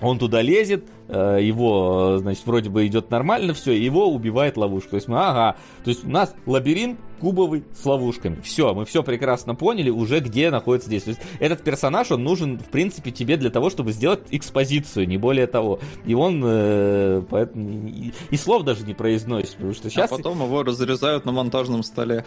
Он 0.00 0.18
туда 0.18 0.42
лезет, 0.42 0.84
э, 1.08 1.38
его, 1.40 2.18
значит, 2.18 2.44
вроде 2.44 2.68
бы 2.68 2.86
идет 2.86 3.10
нормально 3.10 3.54
все, 3.54 3.72
его 3.72 4.08
убивает 4.08 4.58
ловушка. 4.58 4.90
То 4.90 4.96
есть 4.96 5.08
мы, 5.08 5.18
ага, 5.18 5.56
то 5.84 5.90
есть 5.90 6.04
у 6.04 6.10
нас 6.10 6.34
лабиринт 6.44 7.00
кубовый 7.20 7.64
с 7.74 7.84
ловушками. 7.84 8.40
Все, 8.42 8.74
мы 8.74 8.84
все 8.84 9.02
прекрасно 9.02 9.54
поняли 9.54 9.90
уже, 9.90 10.20
где 10.20 10.50
находится 10.50 10.88
здесь. 10.88 11.04
То 11.04 11.10
есть 11.10 11.20
этот 11.40 11.62
персонаж, 11.62 12.10
он 12.10 12.24
нужен, 12.24 12.58
в 12.58 12.70
принципе, 12.70 13.10
тебе 13.10 13.36
для 13.36 13.50
того, 13.50 13.70
чтобы 13.70 13.92
сделать 13.92 14.20
экспозицию, 14.30 15.08
не 15.08 15.18
более 15.18 15.46
того. 15.46 15.80
И 16.04 16.14
он 16.14 16.42
э, 16.44 17.22
поэтому, 17.28 17.88
и, 17.88 18.12
и 18.30 18.36
слов 18.36 18.64
даже 18.64 18.84
не 18.84 18.94
произносит, 18.94 19.54
потому 19.54 19.74
что 19.74 19.90
сейчас... 19.90 20.10
А 20.10 20.16
потом 20.16 20.42
его 20.42 20.62
разрезают 20.62 21.24
на 21.24 21.32
монтажном 21.32 21.82
столе. 21.82 22.24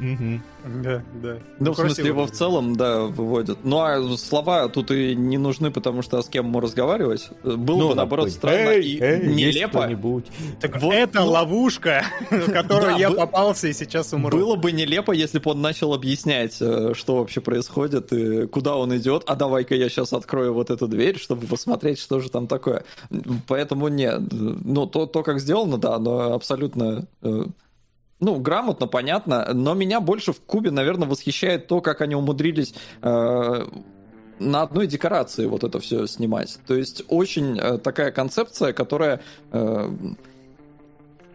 Да, 0.00 1.02
да. 1.22 1.38
Ну, 1.58 1.72
в 1.72 1.76
смысле, 1.76 2.06
его 2.06 2.26
в 2.26 2.30
целом, 2.30 2.76
да, 2.76 3.02
выводят. 3.02 3.58
Ну, 3.64 3.80
а 3.80 4.16
слова 4.16 4.68
тут 4.68 4.90
и 4.90 5.14
не 5.14 5.38
нужны, 5.38 5.70
потому 5.70 6.02
что 6.02 6.20
с 6.22 6.28
кем 6.28 6.46
ему 6.46 6.60
разговаривать. 6.60 7.30
Было 7.42 7.78
ну, 7.78 7.88
бы, 7.90 7.94
наоборот, 7.94 8.30
странно 8.30 8.72
и 8.72 8.96
нелепо. 8.96 9.88
Так 10.60 10.80
вот, 10.80 10.94
это 10.94 11.20
ну... 11.20 11.30
ловушка, 11.30 12.04
в 12.30 12.52
которую 12.52 12.96
я 12.96 13.10
попался 13.10 13.68
и 13.68 13.72
сейчас 13.72 14.12
умру. 14.12 14.31
Было 14.32 14.56
бы 14.56 14.72
нелепо, 14.72 15.12
если 15.12 15.38
бы 15.38 15.50
он 15.50 15.60
начал 15.60 15.94
объяснять, 15.94 16.56
э, 16.60 16.94
что 16.94 17.16
вообще 17.16 17.40
происходит 17.40 18.12
и 18.12 18.46
куда 18.46 18.76
он 18.76 18.96
идет. 18.96 19.24
А 19.26 19.36
давай-ка 19.36 19.74
я 19.74 19.88
сейчас 19.88 20.12
открою 20.12 20.54
вот 20.54 20.70
эту 20.70 20.88
дверь, 20.88 21.18
чтобы 21.18 21.46
посмотреть, 21.46 21.98
что 21.98 22.20
же 22.20 22.30
там 22.30 22.46
такое. 22.46 22.84
Поэтому 23.48 23.88
нет. 23.88 24.20
Ну, 24.30 24.86
то, 24.86 25.06
то 25.06 25.22
как 25.22 25.40
сделано, 25.40 25.78
да, 25.78 25.98
но 25.98 26.32
абсолютно 26.32 27.06
э, 27.22 27.44
ну, 28.20 28.36
грамотно, 28.36 28.86
понятно, 28.86 29.52
но 29.52 29.74
меня 29.74 30.00
больше 30.00 30.32
в 30.32 30.40
Кубе, 30.40 30.70
наверное, 30.70 31.08
восхищает 31.08 31.66
то, 31.66 31.80
как 31.80 32.00
они 32.00 32.14
умудрились 32.14 32.72
э, 33.02 33.66
на 34.38 34.62
одной 34.62 34.86
декорации 34.86 35.46
вот 35.46 35.64
это 35.64 35.80
все 35.80 36.06
снимать. 36.06 36.58
То 36.66 36.74
есть 36.74 37.02
очень 37.08 37.58
э, 37.58 37.78
такая 37.78 38.12
концепция, 38.12 38.72
которая 38.72 39.20
э, 39.50 39.90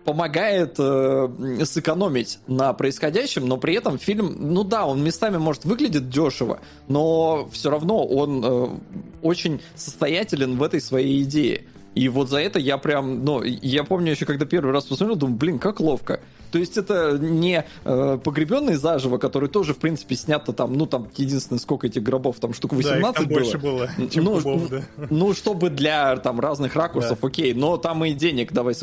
помогает 0.07 0.77
э, 0.79 1.65
сэкономить 1.65 2.39
на 2.47 2.71
происходящем, 2.71 3.45
но 3.45 3.57
при 3.57 3.75
этом 3.75 3.99
фильм, 3.99 4.38
ну 4.53 4.63
да, 4.63 4.85
он 4.85 5.03
местами 5.03 5.35
может 5.35 5.65
выглядит 5.65 6.09
дешево, 6.09 6.61
но 6.88 7.49
все 7.51 7.69
равно 7.69 8.05
он 8.05 8.41
э, 8.41 8.67
очень 9.21 9.59
состоятелен 9.75 10.55
в 10.57 10.63
этой 10.63 10.79
своей 10.79 11.23
идее. 11.23 11.65
И 11.93 12.07
вот 12.07 12.29
за 12.29 12.39
это 12.39 12.57
я 12.57 12.77
прям, 12.77 13.25
ну, 13.25 13.43
я 13.43 13.84
помню 13.84 14.11
еще, 14.11 14.25
когда 14.25 14.45
первый 14.45 14.71
раз 14.71 14.85
посмотрел, 14.85 15.17
думаю, 15.17 15.38
блин, 15.38 15.59
как 15.59 15.81
ловко. 15.81 16.21
То 16.52 16.60
есть 16.60 16.78
это 16.78 17.18
не 17.19 17.65
э, 17.86 18.19
погребенный 18.24 18.76
заживо, 18.76 19.18
который 19.18 19.49
тоже, 19.49 19.74
в 19.74 19.78
принципе, 19.78 20.15
снято 20.15 20.53
там, 20.53 20.74
ну, 20.74 20.86
там, 20.86 21.07
единственное, 21.15 21.60
сколько 21.60 21.88
этих 21.88 22.03
гробов, 22.03 22.40
там, 22.40 22.53
штук 22.53 22.74
18 22.74 23.02
да, 23.02 23.14
там 23.14 23.26
было. 23.28 23.40
больше 23.40 23.57
было, 23.57 23.90
чем 24.10 24.24
ну, 24.24 24.41
кубов, 24.41 24.69
да. 24.69 24.82
Ну, 25.10 25.34
чтобы 25.34 25.69
для, 25.69 26.18
там, 26.18 26.40
разных 26.40 26.76
ракурсов, 26.76 27.19
да. 27.22 27.28
окей, 27.28 27.53
но 27.53 27.78
там 27.78 28.03
и 28.06 28.14
денег, 28.14 28.53
давай, 28.53 28.76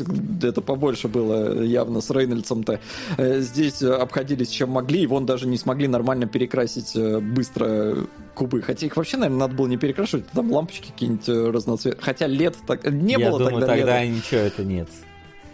это 0.43 0.61
побольше 0.61 1.07
было 1.07 1.61
явно 1.61 2.01
с 2.01 2.09
Рейнольдсом-то. 2.09 2.79
Э, 3.17 3.39
здесь 3.39 3.81
обходились 3.81 4.49
чем 4.49 4.69
могли, 4.71 5.01
и 5.01 5.07
вон 5.07 5.25
даже 5.25 5.47
не 5.47 5.57
смогли 5.57 5.87
нормально 5.87 6.27
перекрасить 6.27 6.95
э, 6.95 7.19
быстро 7.19 7.95
кубы. 8.33 8.61
Хотя 8.61 8.85
их 8.85 8.97
вообще, 8.97 9.17
наверное, 9.17 9.47
надо 9.47 9.55
было 9.55 9.67
не 9.67 9.77
перекрашивать, 9.77 10.27
там 10.29 10.51
лампочки 10.51 10.91
какие-нибудь 10.91 11.29
э, 11.29 11.51
разноцветные. 11.51 12.03
Хотя 12.03 12.27
лет 12.27 12.55
так 12.67 12.85
не 12.91 13.13
Я 13.13 13.29
было 13.29 13.39
думаю, 13.39 13.61
тогда. 13.61 13.67
тогда 13.75 14.03
лета. 14.03 14.15
ничего 14.15 14.41
это 14.41 14.63
нет. 14.63 14.89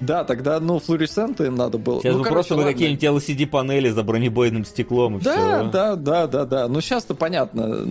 Да, 0.02 0.24
тогда, 0.24 0.60
ну, 0.60 0.80
флуоресценты 0.80 1.46
им 1.46 1.56
надо 1.56 1.78
было. 1.78 2.02
Сейчас 2.02 2.16
ну, 2.16 2.24
бы 2.24 2.30
просто 2.30 2.56
бы 2.56 2.64
какие-нибудь 2.64 3.04
LCD-панели 3.04 3.90
за 3.90 4.04
бронебойным 4.04 4.66
стеклом 4.66 5.18
и 5.18 5.22
да, 5.22 5.34
все. 5.34 5.72
Да, 5.72 5.96
да, 5.96 6.28
да, 6.28 6.46
да. 6.46 6.68
Ну, 6.68 6.82
сейчас-то 6.82 7.14
понятно. 7.14 7.86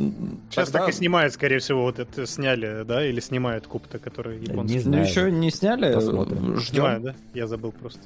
Сейчас 0.51 0.71
тогда... 0.71 0.81
так 0.81 0.89
и 0.89 0.93
снимают, 0.93 1.33
скорее 1.33 1.61
всего, 1.61 1.83
вот 1.83 2.01
это 2.01 2.27
сняли, 2.27 2.83
да? 2.85 3.07
Или 3.07 3.21
снимают 3.21 3.69
куб-то, 3.69 3.99
который 3.99 4.41
японский. 4.41 4.75
Не 4.75 4.81
знаю. 4.81 5.03
Ну, 5.03 5.09
еще 5.09 5.31
не 5.31 5.51
сняли. 5.51 5.95
Посмотрим. 5.95 6.57
Ждем. 6.57 6.61
Снимают, 6.61 7.03
да? 7.05 7.15
Я 7.33 7.47
забыл 7.47 7.73
просто. 7.73 8.01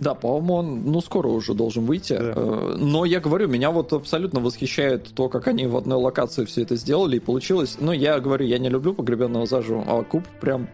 Да, 0.00 0.14
по-моему, 0.14 0.54
он, 0.54 0.82
ну, 0.90 1.00
скоро 1.02 1.28
уже 1.28 1.52
должен 1.54 1.84
выйти. 1.84 2.14
Да. 2.14 2.32
Э, 2.34 2.76
но 2.78 3.04
я 3.04 3.20
говорю, 3.20 3.48
меня 3.48 3.70
вот 3.70 3.92
абсолютно 3.92 4.40
восхищает 4.40 5.14
то, 5.14 5.28
как 5.28 5.46
они 5.46 5.66
в 5.66 5.76
одной 5.76 5.98
локации 5.98 6.46
все 6.46 6.62
это 6.62 6.76
сделали, 6.76 7.16
и 7.16 7.20
получилось. 7.20 7.76
Ну, 7.78 7.92
я 7.92 8.18
говорю, 8.18 8.46
я 8.46 8.58
не 8.58 8.70
люблю 8.70 8.94
погребенного 8.94 9.46
заживо, 9.46 9.84
а 9.86 10.02
куб 10.02 10.26
прям 10.40 10.68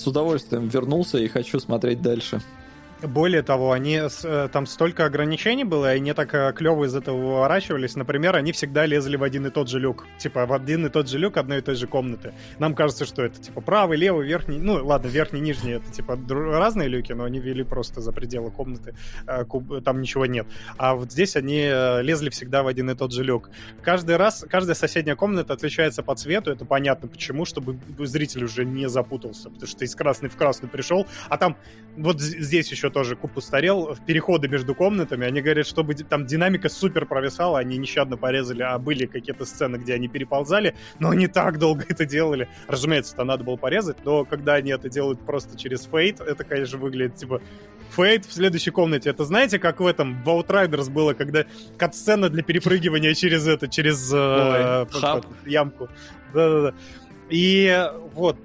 с 0.00 0.06
удовольствием 0.06 0.68
вернулся 0.68 1.18
и 1.18 1.28
хочу 1.28 1.60
смотреть 1.60 2.00
дальше. 2.00 2.40
Более 3.02 3.42
того, 3.42 3.72
они 3.72 4.00
э, 4.00 4.48
там 4.52 4.66
столько 4.66 5.04
ограничений 5.04 5.64
было, 5.64 5.92
и 5.92 5.96
они 5.96 6.12
так 6.12 6.34
э, 6.34 6.52
клево 6.52 6.84
из 6.84 6.94
этого 6.94 7.16
выворачивались. 7.16 7.96
Например, 7.96 8.36
они 8.36 8.52
всегда 8.52 8.86
лезли 8.86 9.16
в 9.16 9.22
один 9.22 9.46
и 9.46 9.50
тот 9.50 9.68
же 9.68 9.78
люк. 9.78 10.06
Типа 10.18 10.46
в 10.46 10.52
один 10.52 10.86
и 10.86 10.88
тот 10.88 11.08
же 11.08 11.18
люк 11.18 11.36
одной 11.36 11.58
и 11.58 11.60
той 11.62 11.74
же 11.74 11.86
комнаты. 11.86 12.34
Нам 12.58 12.74
кажется, 12.74 13.04
что 13.04 13.22
это 13.22 13.40
типа 13.40 13.60
правый, 13.60 13.96
левый, 13.96 14.26
верхний. 14.26 14.58
Ну, 14.58 14.84
ладно, 14.84 15.08
верхний, 15.08 15.40
нижний 15.40 15.72
это 15.72 15.90
типа 15.90 16.18
разные 16.28 16.88
люки, 16.88 17.12
но 17.12 17.24
они 17.24 17.40
вели 17.40 17.64
просто 17.64 18.00
за 18.00 18.12
пределы 18.12 18.50
комнаты. 18.50 18.94
Э, 19.26 19.44
там 19.84 20.00
ничего 20.00 20.26
нет. 20.26 20.46
А 20.76 20.94
вот 20.94 21.12
здесь 21.12 21.36
они 21.36 21.60
лезли 22.02 22.30
всегда 22.30 22.62
в 22.62 22.66
один 22.66 22.90
и 22.90 22.94
тот 22.94 23.12
же 23.12 23.24
люк. 23.24 23.50
Каждый 23.82 24.16
раз, 24.16 24.44
каждая 24.48 24.74
соседняя 24.74 25.16
комната 25.16 25.54
отличается 25.54 26.02
по 26.02 26.14
цвету. 26.14 26.50
Это 26.50 26.64
понятно 26.64 27.08
почему, 27.08 27.44
чтобы 27.44 27.78
зритель 27.98 28.44
уже 28.44 28.64
не 28.64 28.88
запутался. 28.88 29.50
Потому 29.50 29.66
что 29.66 29.84
из 29.84 29.94
красной 29.94 30.28
в 30.28 30.36
красную 30.36 30.70
пришел, 30.70 31.06
а 31.28 31.36
там 31.38 31.56
вот 31.96 32.20
здесь 32.20 32.70
еще 32.70 32.89
тоже 32.90 33.16
куб 33.16 33.36
устарел, 33.36 33.94
в 33.94 34.04
переходы 34.04 34.48
между 34.48 34.74
комнатами, 34.74 35.26
они 35.26 35.40
говорят, 35.40 35.66
чтобы 35.66 35.94
там 35.94 36.26
динамика 36.26 36.68
супер 36.68 37.06
провисала, 37.06 37.58
они 37.58 37.78
нещадно 37.78 38.16
порезали, 38.16 38.62
а 38.62 38.78
были 38.78 39.06
какие-то 39.06 39.44
сцены, 39.44 39.76
где 39.76 39.94
они 39.94 40.08
переползали, 40.08 40.74
но 40.98 41.10
они 41.10 41.26
так 41.28 41.58
долго 41.58 41.84
это 41.88 42.04
делали. 42.04 42.48
Разумеется, 42.68 43.14
это 43.14 43.24
надо 43.24 43.44
было 43.44 43.56
порезать, 43.56 43.98
но 44.04 44.24
когда 44.24 44.54
они 44.54 44.70
это 44.70 44.88
делают 44.88 45.20
просто 45.24 45.58
через 45.58 45.84
фейт, 45.84 46.20
это, 46.20 46.44
конечно, 46.44 46.78
выглядит 46.78 47.16
типа 47.16 47.40
фейт 47.90 48.24
в 48.24 48.32
следующей 48.32 48.70
комнате. 48.70 49.10
Это 49.10 49.24
знаете, 49.24 49.58
как 49.58 49.80
в 49.80 49.86
этом 49.86 50.22
в 50.22 50.28
Outriders 50.28 50.90
было, 50.90 51.14
когда 51.14 51.44
кат-сцена 51.76 52.28
для 52.28 52.42
перепрыгивания 52.42 53.14
через 53.14 53.46
это, 53.46 53.68
через 53.68 54.10
э, 54.12 54.86
ямку. 55.46 55.88
Да-да-да. 56.32 56.74
И 57.28 57.88
вот, 58.14 58.36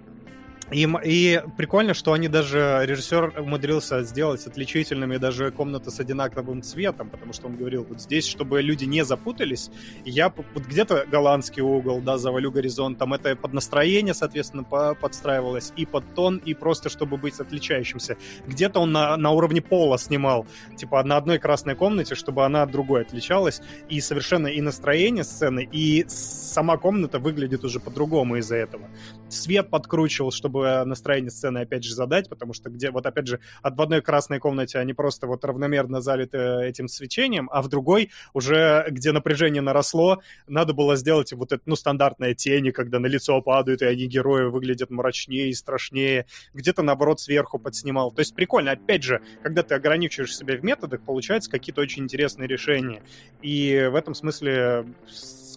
и, 0.71 0.89
и 1.03 1.41
прикольно, 1.57 1.93
что 1.93 2.13
они 2.13 2.27
даже, 2.27 2.81
режиссер 2.85 3.39
умудрился 3.39 4.03
сделать 4.03 4.45
отличительными 4.47 5.17
даже 5.17 5.51
комнаты 5.51 5.91
с 5.91 5.99
одинаковым 5.99 6.63
цветом, 6.63 7.09
потому 7.09 7.33
что 7.33 7.47
он 7.47 7.55
говорил, 7.55 7.85
вот 7.87 8.01
здесь, 8.01 8.27
чтобы 8.27 8.61
люди 8.61 8.85
не 8.85 9.05
запутались, 9.05 9.69
я 10.05 10.29
вот 10.29 10.65
где-то 10.65 11.05
голландский 11.09 11.61
угол, 11.61 12.01
да, 12.01 12.17
завалю 12.17 12.51
там 12.97 13.13
это 13.13 13.35
под 13.35 13.53
настроение, 13.53 14.13
соответственно, 14.13 14.63
по 14.63 14.95
подстраивалось, 14.95 15.71
и 15.75 15.85
под 15.85 16.15
тон, 16.15 16.37
и 16.37 16.53
просто 16.53 16.89
чтобы 16.89 17.17
быть 17.17 17.39
отличающимся. 17.39 18.17
Где-то 18.47 18.79
он 18.79 18.91
на, 18.91 19.17
на 19.17 19.31
уровне 19.31 19.61
пола 19.61 19.97
снимал, 19.97 20.47
типа 20.77 21.03
на 21.03 21.17
одной 21.17 21.37
красной 21.37 21.75
комнате, 21.75 22.15
чтобы 22.15 22.45
она 22.45 22.63
от 22.63 22.71
другой 22.71 23.01
отличалась, 23.01 23.61
и 23.89 24.01
совершенно 24.01 24.47
и 24.47 24.61
настроение 24.61 25.23
сцены, 25.23 25.67
и 25.71 26.05
сама 26.07 26.77
комната 26.77 27.19
выглядит 27.19 27.63
уже 27.63 27.79
по-другому 27.79 28.37
из-за 28.37 28.55
этого. 28.55 28.87
Свет 29.29 29.69
подкручивал, 29.69 30.31
чтобы 30.31 30.54
чтобы 30.55 30.85
настроение 30.85 31.31
сцены 31.31 31.59
опять 31.59 31.83
же 31.83 31.93
задать, 31.93 32.29
потому 32.29 32.53
что 32.53 32.69
где, 32.69 32.89
вот 32.89 33.05
опять 33.05 33.27
же, 33.27 33.39
от 33.61 33.75
в 33.75 33.81
одной 33.81 34.01
красной 34.01 34.39
комнате 34.39 34.79
они 34.79 34.93
просто 34.93 35.27
вот 35.27 35.43
равномерно 35.43 35.99
залиты 35.99 36.37
этим 36.63 36.87
свечением, 36.87 37.49
а 37.51 37.61
в 37.61 37.67
другой 37.67 38.11
уже, 38.33 38.85
где 38.89 39.11
напряжение 39.11 39.61
наросло, 39.61 40.21
надо 40.47 40.73
было 40.73 40.95
сделать 40.95 41.33
вот 41.33 41.51
это, 41.51 41.61
ну, 41.65 41.75
стандартное 41.75 42.33
тени, 42.33 42.71
когда 42.71 42.99
на 42.99 43.07
лицо 43.07 43.41
падают, 43.41 43.81
и 43.81 43.85
они 43.85 44.07
герои 44.07 44.45
выглядят 44.45 44.91
мрачнее 44.91 45.49
и 45.49 45.53
страшнее. 45.53 46.25
Где-то, 46.53 46.83
наоборот, 46.83 47.19
сверху 47.19 47.59
подснимал. 47.59 48.11
То 48.11 48.21
есть 48.21 48.33
прикольно. 48.33 48.71
Опять 48.71 49.03
же, 49.03 49.21
когда 49.43 49.61
ты 49.61 49.75
ограничиваешь 49.75 50.35
себя 50.35 50.55
в 50.55 50.63
методах, 50.63 51.01
получаются 51.01 51.51
какие-то 51.51 51.81
очень 51.81 52.03
интересные 52.03 52.47
решения. 52.47 53.03
И 53.41 53.89
в 53.91 53.95
этом 53.95 54.15
смысле 54.15 54.85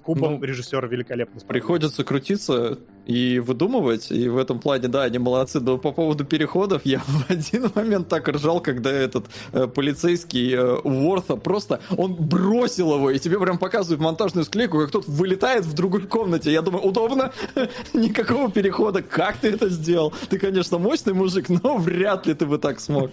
кубом 0.08 0.40
ну, 0.40 0.42
режиссер 0.42 0.86
великолепно 0.86 1.38
справился. 1.38 1.66
Приходится 1.66 2.02
крутиться 2.02 2.78
и 3.04 3.40
выдумывать, 3.40 4.10
и 4.10 4.26
в 4.30 4.38
этом 4.38 4.58
плане, 4.58 4.88
да, 4.88 5.02
они 5.02 5.18
молодцы. 5.18 5.60
Но 5.60 5.76
по 5.76 5.92
поводу 5.92 6.24
переходов, 6.24 6.80
я 6.86 6.98
в 7.06 7.30
один 7.30 7.70
момент 7.74 8.08
так 8.08 8.26
ржал, 8.26 8.62
когда 8.62 8.90
этот 8.90 9.26
э, 9.52 9.66
полицейский 9.66 10.54
э, 10.54 10.76
Уорта 10.76 11.36
просто, 11.36 11.80
он 11.94 12.14
бросил 12.14 12.94
его, 12.94 13.10
и 13.10 13.18
тебе 13.18 13.38
прям 13.38 13.58
показывают 13.58 14.00
монтажную 14.00 14.46
склейку, 14.46 14.78
как 14.78 14.90
тот 14.90 15.06
вылетает 15.06 15.66
в 15.66 15.74
другой 15.74 16.06
комнате. 16.06 16.52
Я 16.52 16.62
думаю, 16.62 16.84
удобно, 16.84 17.32
никакого 17.92 18.50
перехода, 18.50 19.02
как 19.02 19.36
ты 19.36 19.48
это 19.50 19.68
сделал? 19.68 20.14
Ты, 20.30 20.38
конечно, 20.38 20.78
мощный 20.78 21.12
мужик, 21.12 21.50
но 21.50 21.76
вряд 21.76 22.26
ли 22.26 22.32
ты 22.32 22.46
бы 22.46 22.56
так 22.56 22.80
смог. 22.80 23.10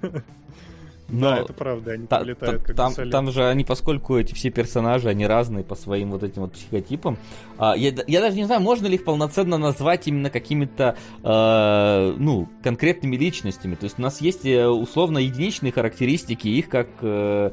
Но 1.10 1.30
да, 1.30 1.38
это 1.38 1.52
правда, 1.54 1.92
они 1.92 2.06
та, 2.06 2.18
полетают 2.18 2.62
как 2.62 2.76
там, 2.76 2.92
там 2.92 3.30
же 3.30 3.46
они, 3.46 3.64
поскольку 3.64 4.18
эти 4.18 4.34
все 4.34 4.50
персонажи, 4.50 5.08
они 5.08 5.26
разные 5.26 5.64
по 5.64 5.74
своим 5.74 6.10
вот 6.10 6.22
этим 6.22 6.42
вот 6.42 6.52
психотипам. 6.52 7.16
А, 7.56 7.74
я, 7.76 7.94
я 8.06 8.20
даже 8.20 8.36
не 8.36 8.44
знаю, 8.44 8.60
можно 8.60 8.86
ли 8.86 8.96
их 8.96 9.04
полноценно 9.04 9.56
назвать 9.56 10.06
именно 10.06 10.28
какими-то, 10.28 10.96
э, 11.22 12.14
ну, 12.18 12.48
конкретными 12.62 13.16
личностями. 13.16 13.74
То 13.74 13.84
есть 13.84 13.98
у 13.98 14.02
нас 14.02 14.20
есть 14.20 14.44
э, 14.44 14.68
условно 14.68 15.18
единичные 15.18 15.72
характеристики 15.72 16.48
их 16.48 16.68
как 16.68 16.88
э, 17.00 17.52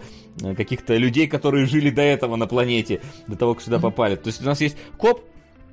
каких-то 0.57 0.98
людей, 0.98 1.27
которые 1.27 1.65
жили 1.65 1.90
до 1.90 2.02
этого 2.02 2.36
на 2.36 2.48
планете, 2.48 3.02
до 3.27 3.38
того, 3.38 3.53
как 3.53 3.64
сюда 3.64 3.80
попали. 3.80 4.15
То 4.15 4.27
есть 4.27 4.41
у 4.41 4.45
нас 4.45 4.60
есть 4.60 4.76
коп, 4.98 5.22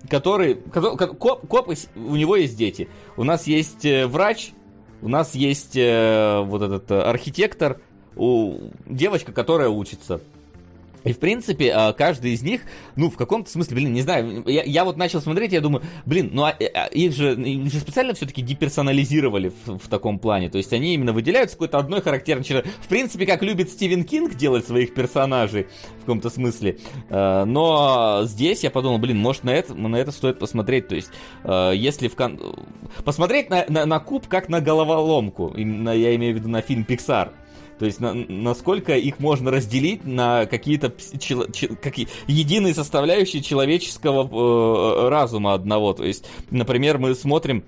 который, 0.09 0.54
коп, 0.54 1.46
коп, 1.48 1.74
у 1.96 2.16
него 2.16 2.36
есть 2.36 2.56
дети. 2.56 2.88
У 3.16 3.24
нас 3.24 3.46
есть 3.46 3.84
э, 3.84 4.06
врач, 4.06 4.52
у 5.03 5.09
нас 5.09 5.35
есть 5.35 5.77
э, 5.77 6.41
вот 6.47 6.62
этот 6.62 6.91
э, 6.91 7.03
архитектор, 7.03 7.81
у, 8.16 8.70
девочка, 8.87 9.33
которая 9.33 9.69
учится. 9.69 10.20
И, 11.05 11.12
в 11.12 11.19
принципе, 11.19 11.73
а, 11.73 11.93
каждый 11.93 12.33
из 12.33 12.43
них, 12.43 12.62
ну, 12.97 13.11
в 13.11 13.16
каком-то 13.16 13.51
смысле, 13.51 13.77
блин, 13.77 13.93
не 13.93 14.03
знаю, 14.03 14.45
я, 14.47 14.62
я 14.62 14.85
вот 14.85 14.97
начал 14.97 15.20
смотреть, 15.20 15.53
я 15.53 15.61
думаю, 15.61 15.83
блин, 16.07 16.31
ну, 16.33 16.45
а, 16.45 16.51
а, 16.51 16.87
их, 16.87 17.12
же, 17.12 17.35
их 17.35 17.73
же 17.73 17.81
специально 17.81 18.15
все-таки 18.15 18.43
деперсонализировали 18.43 19.53
в, 19.65 19.79
в 19.79 19.89
таком 19.89 20.19
плане, 20.19 20.49
то 20.51 20.59
есть 20.59 20.73
они 20.73 20.95
именно 20.95 21.12
выделяются 21.12 21.57
какой-то 21.57 21.79
одной 21.79 22.01
характерной 22.01 22.45
чертой. 22.45 22.70
В 22.81 22.89
принципе, 22.89 23.27
как 23.27 23.43
любит 23.43 23.70
Стивен 23.70 24.05
Кинг 24.05 24.35
делать 24.35 24.66
своих 24.66 24.95
персонажей, 24.95 25.66
в 25.97 26.01
каком-то 26.01 26.31
смысле. 26.31 26.79
А, 27.11 27.45
но 27.45 28.23
здесь 28.24 28.62
я 28.62 28.70
подумал, 28.70 28.99
блин, 28.99 29.19
может, 29.19 29.45
на 29.45 29.51
это, 29.51 29.74
на 29.74 29.97
это 29.97 30.12
стоит 30.12 30.39
посмотреть, 30.39 30.89
то 30.89 30.95
есть, 30.95 31.11
если 31.45 32.09
в... 32.09 32.16
Кон... 32.16 32.39
Посмотреть 33.05 33.51
на, 33.51 33.65
на, 33.69 33.87
на 33.87 33.99
куб 34.01 34.29
как 34.29 34.49
на 34.49 34.61
головоломку, 34.61 35.53
я 35.57 36.15
имею 36.15 36.35
в 36.35 36.39
виду 36.39 36.49
на 36.49 36.61
фильм 36.61 36.87
Pixar, 36.89 37.31
то 37.82 37.86
есть 37.86 37.98
на, 37.98 38.14
насколько 38.14 38.96
их 38.96 39.18
можно 39.18 39.50
разделить 39.50 40.04
на 40.04 40.46
какие-то 40.46 40.94
чел, 41.18 41.50
чел, 41.50 41.70
какие, 41.82 42.06
единые 42.28 42.74
составляющие 42.74 43.42
человеческого 43.42 44.22
э, 44.22 45.09
разума 45.09 45.52
одного. 45.52 45.92
То 45.92 46.04
есть, 46.04 46.24
например, 46.52 46.98
мы 46.98 47.16
смотрим 47.16 47.64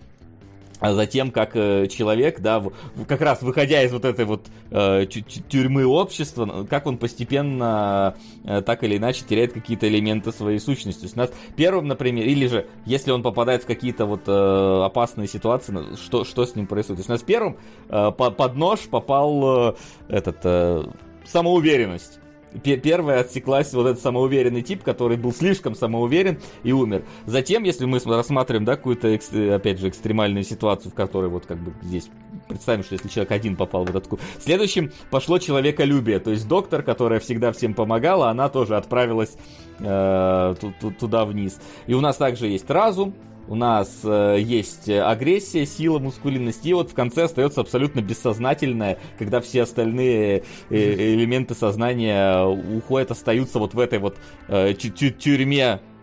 а 0.84 0.92
затем 0.92 1.30
как 1.30 1.52
э, 1.56 1.86
человек, 1.86 2.40
да, 2.40 2.62
как 3.08 3.22
раз 3.22 3.40
выходя 3.40 3.82
из 3.82 3.90
вот 3.90 4.04
этой 4.04 4.26
вот 4.26 4.48
э, 4.70 5.06
тюрьмы 5.06 5.86
общества, 5.86 6.66
как 6.68 6.86
он 6.86 6.98
постепенно 6.98 8.16
э, 8.44 8.60
так 8.60 8.84
или 8.84 8.98
иначе 8.98 9.24
теряет 9.26 9.54
какие-то 9.54 9.88
элементы 9.88 10.30
своей 10.30 10.58
сущности. 10.58 11.00
То 11.00 11.06
есть 11.06 11.16
у 11.16 11.20
нас 11.20 11.30
первым, 11.56 11.88
например, 11.88 12.26
или 12.26 12.46
же 12.48 12.66
если 12.84 13.12
он 13.12 13.22
попадает 13.22 13.62
в 13.62 13.66
какие-то 13.66 14.04
вот 14.04 14.24
э, 14.26 14.82
опасные 14.84 15.26
ситуации, 15.26 15.96
что, 15.96 16.26
что 16.26 16.44
с 16.44 16.54
ним 16.54 16.66
происходит. 16.66 16.98
То 16.98 17.00
есть 17.00 17.08
у 17.08 17.12
нас 17.12 17.22
первым 17.22 17.56
э, 17.88 18.10
под 18.12 18.54
нож 18.54 18.80
попал 18.80 19.70
э, 19.70 19.74
этот 20.08 20.36
э, 20.42 20.84
самоуверенность 21.24 22.20
первая 22.62 23.20
отсеклась 23.20 23.72
вот 23.72 23.86
этот 23.86 24.02
самоуверенный 24.02 24.62
тип, 24.62 24.82
который 24.82 25.16
был 25.16 25.32
слишком 25.32 25.74
самоуверен 25.74 26.38
и 26.62 26.72
умер. 26.72 27.04
Затем, 27.26 27.64
если 27.64 27.84
мы 27.84 27.98
рассматриваем, 27.98 28.64
да, 28.64 28.76
какую-то, 28.76 29.08
опять 29.54 29.78
же, 29.78 29.88
экстремальную 29.88 30.44
ситуацию, 30.44 30.90
в 30.90 30.94
которой 30.94 31.28
вот 31.30 31.46
как 31.46 31.58
бы 31.58 31.72
здесь 31.82 32.08
представим, 32.48 32.84
что 32.84 32.94
если 32.94 33.08
человек 33.08 33.32
один 33.32 33.56
попал 33.56 33.84
в 33.84 33.90
этот 33.90 34.06
куб. 34.06 34.20
Следующим 34.38 34.92
пошло 35.10 35.38
человеколюбие, 35.38 36.18
то 36.20 36.30
есть 36.30 36.46
доктор, 36.48 36.82
которая 36.82 37.20
всегда 37.20 37.52
всем 37.52 37.74
помогала, 37.74 38.30
она 38.30 38.48
тоже 38.48 38.76
отправилась 38.76 39.36
э, 39.80 40.54
туда 40.98 41.24
вниз. 41.24 41.60
И 41.86 41.94
у 41.94 42.00
нас 42.00 42.16
также 42.16 42.46
есть 42.46 42.70
разум, 42.70 43.14
у 43.48 43.54
нас 43.54 44.00
э, 44.04 44.38
есть 44.40 44.88
агрессия, 44.88 45.66
сила, 45.66 45.98
мускулинность, 45.98 46.64
и 46.66 46.72
вот 46.72 46.90
в 46.90 46.94
конце 46.94 47.24
остается 47.24 47.60
абсолютно 47.60 48.00
бессознательное, 48.00 48.98
когда 49.18 49.40
все 49.40 49.62
остальные 49.62 50.44
э, 50.70 51.14
элементы 51.14 51.54
сознания 51.54 52.44
уходят, 52.44 53.10
остаются 53.10 53.58
вот 53.58 53.74
в 53.74 53.80
этой 53.80 53.98
вот 53.98 54.16
э, 54.48 54.74
тюрьме. 54.74 55.80
э, 55.80 55.93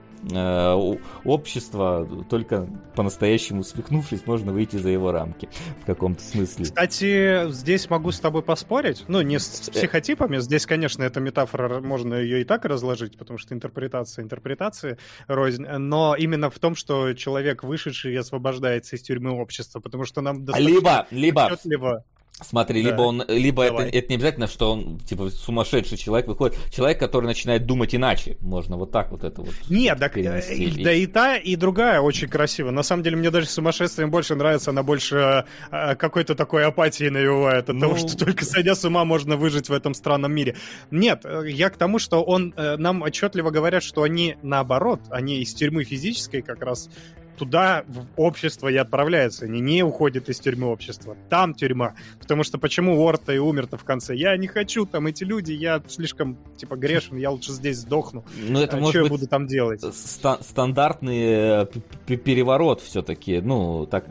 общества, 1.24 2.08
только 2.30 2.68
по-настоящему 2.96 3.64
свихнувшись, 3.64 4.26
можно 4.26 4.52
выйти 4.52 4.76
за 4.78 4.90
его 4.90 5.12
рамки 5.12 5.50
в 5.82 5.86
каком-то 5.86 6.22
смысле. 6.22 6.66
Кстати, 6.66 7.50
здесь 7.52 7.90
могу 7.90 8.12
с 8.12 8.20
тобой 8.20 8.44
поспорить. 8.44 9.06
Ну, 9.08 9.22
не 9.22 9.40
с 9.40 9.68
э, 9.68 9.72
психотипами. 9.72 10.38
Здесь, 10.38 10.66
конечно, 10.66 11.04
эта 11.04 11.20
метафора, 11.20 11.82
можно 11.82 12.16
ее 12.16 12.42
и 12.42 12.44
так 12.44 12.66
разложить, 12.66 13.18
потому 13.18 13.38
что 13.38 13.54
интерпретация 13.54 14.24
интерпретации 14.24 14.98
рознь. 15.28 15.66
Но 15.66 16.16
именно 16.16 16.50
в 16.50 16.60
том, 16.60 16.76
что 16.76 17.14
человек 17.14 17.64
вышедший 17.64 18.18
освобождается 18.18 18.96
из 18.96 19.02
тюрьмы 19.02 19.32
общества, 19.32 19.80
потому 19.80 20.06
что 20.06 20.22
нам 20.22 20.46
достаточно... 20.46 20.74
Либо, 20.74 21.08
либо... 21.12 22.04
Смотри, 22.44 22.82
Да. 22.84 22.90
либо 22.90 23.02
он, 23.02 23.24
либо 23.28 23.64
это, 23.64 23.72
Давай. 23.74 23.90
это 23.92 24.10
не 24.10 24.16
обязательно, 24.16 24.48
что 24.48 24.72
он 24.74 25.00
типа 25.00 25.30
сумасшедший 25.30 25.98
человек 25.98 26.28
выходит, 26.28 26.58
человек, 26.72 27.00
который 27.00 27.26
начинает 27.26 27.66
думать 27.66 27.94
иначе, 27.96 28.38
можно 28.42 28.78
вот 28.78 28.92
так 28.92 29.12
вот 29.12 29.24
это 29.24 29.42
вот. 29.42 29.54
Нет, 29.70 30.00
так, 30.00 30.14
перенести. 30.14 30.82
э, 30.82 30.84
да 30.84 30.92
и 30.94 31.06
та, 31.06 31.38
и 31.38 31.56
другая 31.56 32.02
очень 32.02 32.28
красиво. 32.28 32.72
На 32.72 32.84
самом 32.84 33.04
деле, 33.04 33.16
мне 33.18 33.30
даже 33.32 33.48
сумасшествием 33.48 34.10
больше 34.12 34.36
нравится, 34.36 34.72
она 34.72 34.84
больше 34.84 35.46
э, 35.72 35.96
какой-то 35.96 36.36
такой 36.36 36.66
апатии 36.66 37.10
навевает 37.10 37.70
от 37.70 37.76
Ну. 37.76 37.82
того, 37.82 37.98
что 37.98 38.18
только 38.18 38.44
сойдя 38.46 38.76
с 38.76 38.84
ума 38.86 39.06
можно 39.06 39.38
выжить 39.38 39.70
в 39.70 39.74
этом 39.74 39.94
странном 39.94 40.34
мире. 40.34 40.56
Нет, 40.90 41.22
э, 41.26 41.44
я 41.48 41.70
к 41.70 41.78
тому, 41.78 42.00
что 42.00 42.24
он 42.24 42.54
э, 42.58 42.78
нам 42.78 43.02
отчетливо 43.04 43.52
говорят, 43.52 43.84
что 43.84 44.04
они 44.04 44.36
наоборот, 44.42 45.02
они 45.10 45.42
из 45.42 45.54
тюрьмы 45.54 45.84
физической 45.84 46.42
как 46.42 46.62
раз 46.64 46.90
туда, 47.38 47.84
в 47.88 48.06
общество 48.18 48.68
и 48.68 48.76
отправляются. 48.76 49.46
Они 49.46 49.60
не 49.60 49.84
уходят 49.84 50.30
из 50.30 50.40
тюрьмы 50.40 50.68
общества. 50.68 51.16
Там 51.30 51.54
тюрьма. 51.54 51.96
Потому 52.20 52.44
что 52.44 52.58
почему 52.58 52.98
Уорд-то 53.00 53.34
и 53.34 53.38
умер-то 53.38 53.78
в 53.78 53.84
конце? 53.84 54.16
Я 54.16 54.38
не 54.38 54.48
хочу, 54.48 54.86
там 54.86 55.08
эти 55.08 55.24
люди, 55.24 55.52
я 55.54 55.82
слишком, 55.88 56.38
типа, 56.58 56.76
грешен, 56.76 57.18
я 57.18 57.32
лучше 57.32 57.52
здесь 57.52 57.78
сдохну. 57.78 58.24
Ну, 58.38 58.60
это 58.60 58.78
а 58.78 58.80
может 58.80 58.92
что 58.92 59.00
я 59.00 59.04
быть 59.04 59.12
буду 59.12 59.28
там 59.28 59.48
делать? 59.48 59.82
ста- 59.82 60.40
стандартный 60.42 61.22
э, 61.22 61.66
переворот 62.06 62.82
все-таки. 62.82 63.40
Ну, 63.42 63.86
так. 63.86 64.06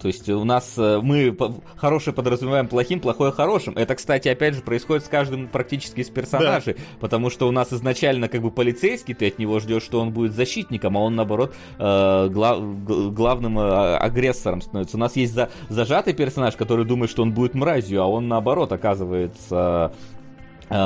То 0.00 0.08
есть 0.08 0.28
у 0.28 0.44
нас 0.44 0.74
э, 0.76 1.00
мы 1.02 1.36
хорошее 1.76 2.14
подразумеваем 2.14 2.68
плохим, 2.68 3.00
плохое 3.00 3.32
хорошим. 3.32 3.74
Это, 3.76 3.94
кстати, 3.94 4.28
опять 4.28 4.54
же, 4.54 4.60
происходит 4.60 5.04
с 5.04 5.08
каждым 5.08 5.48
практически 5.48 6.00
из 6.00 6.10
персонажей. 6.10 6.76
Потому 7.00 7.30
что 7.30 7.48
у 7.48 7.52
нас 7.52 7.72
изначально 7.72 8.28
как 8.28 8.42
бы 8.42 8.50
полицейский, 8.50 9.14
ты 9.14 9.28
от 9.28 9.38
него 9.38 9.58
ждешь, 9.60 9.82
что 9.82 10.00
он 10.00 10.10
будет 10.10 10.34
защитником, 10.34 10.96
а 10.96 11.00
он 11.00 11.16
наоборот 11.16 11.54
э, 11.78 12.28
гла- 12.28 12.58
г- 12.58 13.10
главным 13.10 13.58
э, 13.58 13.96
агрессором 13.96 14.60
становится. 14.60 14.96
У 14.96 15.00
нас 15.00 15.16
есть 15.16 15.32
за- 15.32 15.48
зажатый 15.70 16.12
персонаж, 16.12 16.54
который 16.56 16.84
думает, 16.84 17.10
что 17.10 17.22
он 17.22 17.32
будет 17.32 17.54
мразью, 17.54 18.02
а 18.02 18.06
он 18.06 18.28
наоборот 18.28 18.72
оказывается 18.72 19.92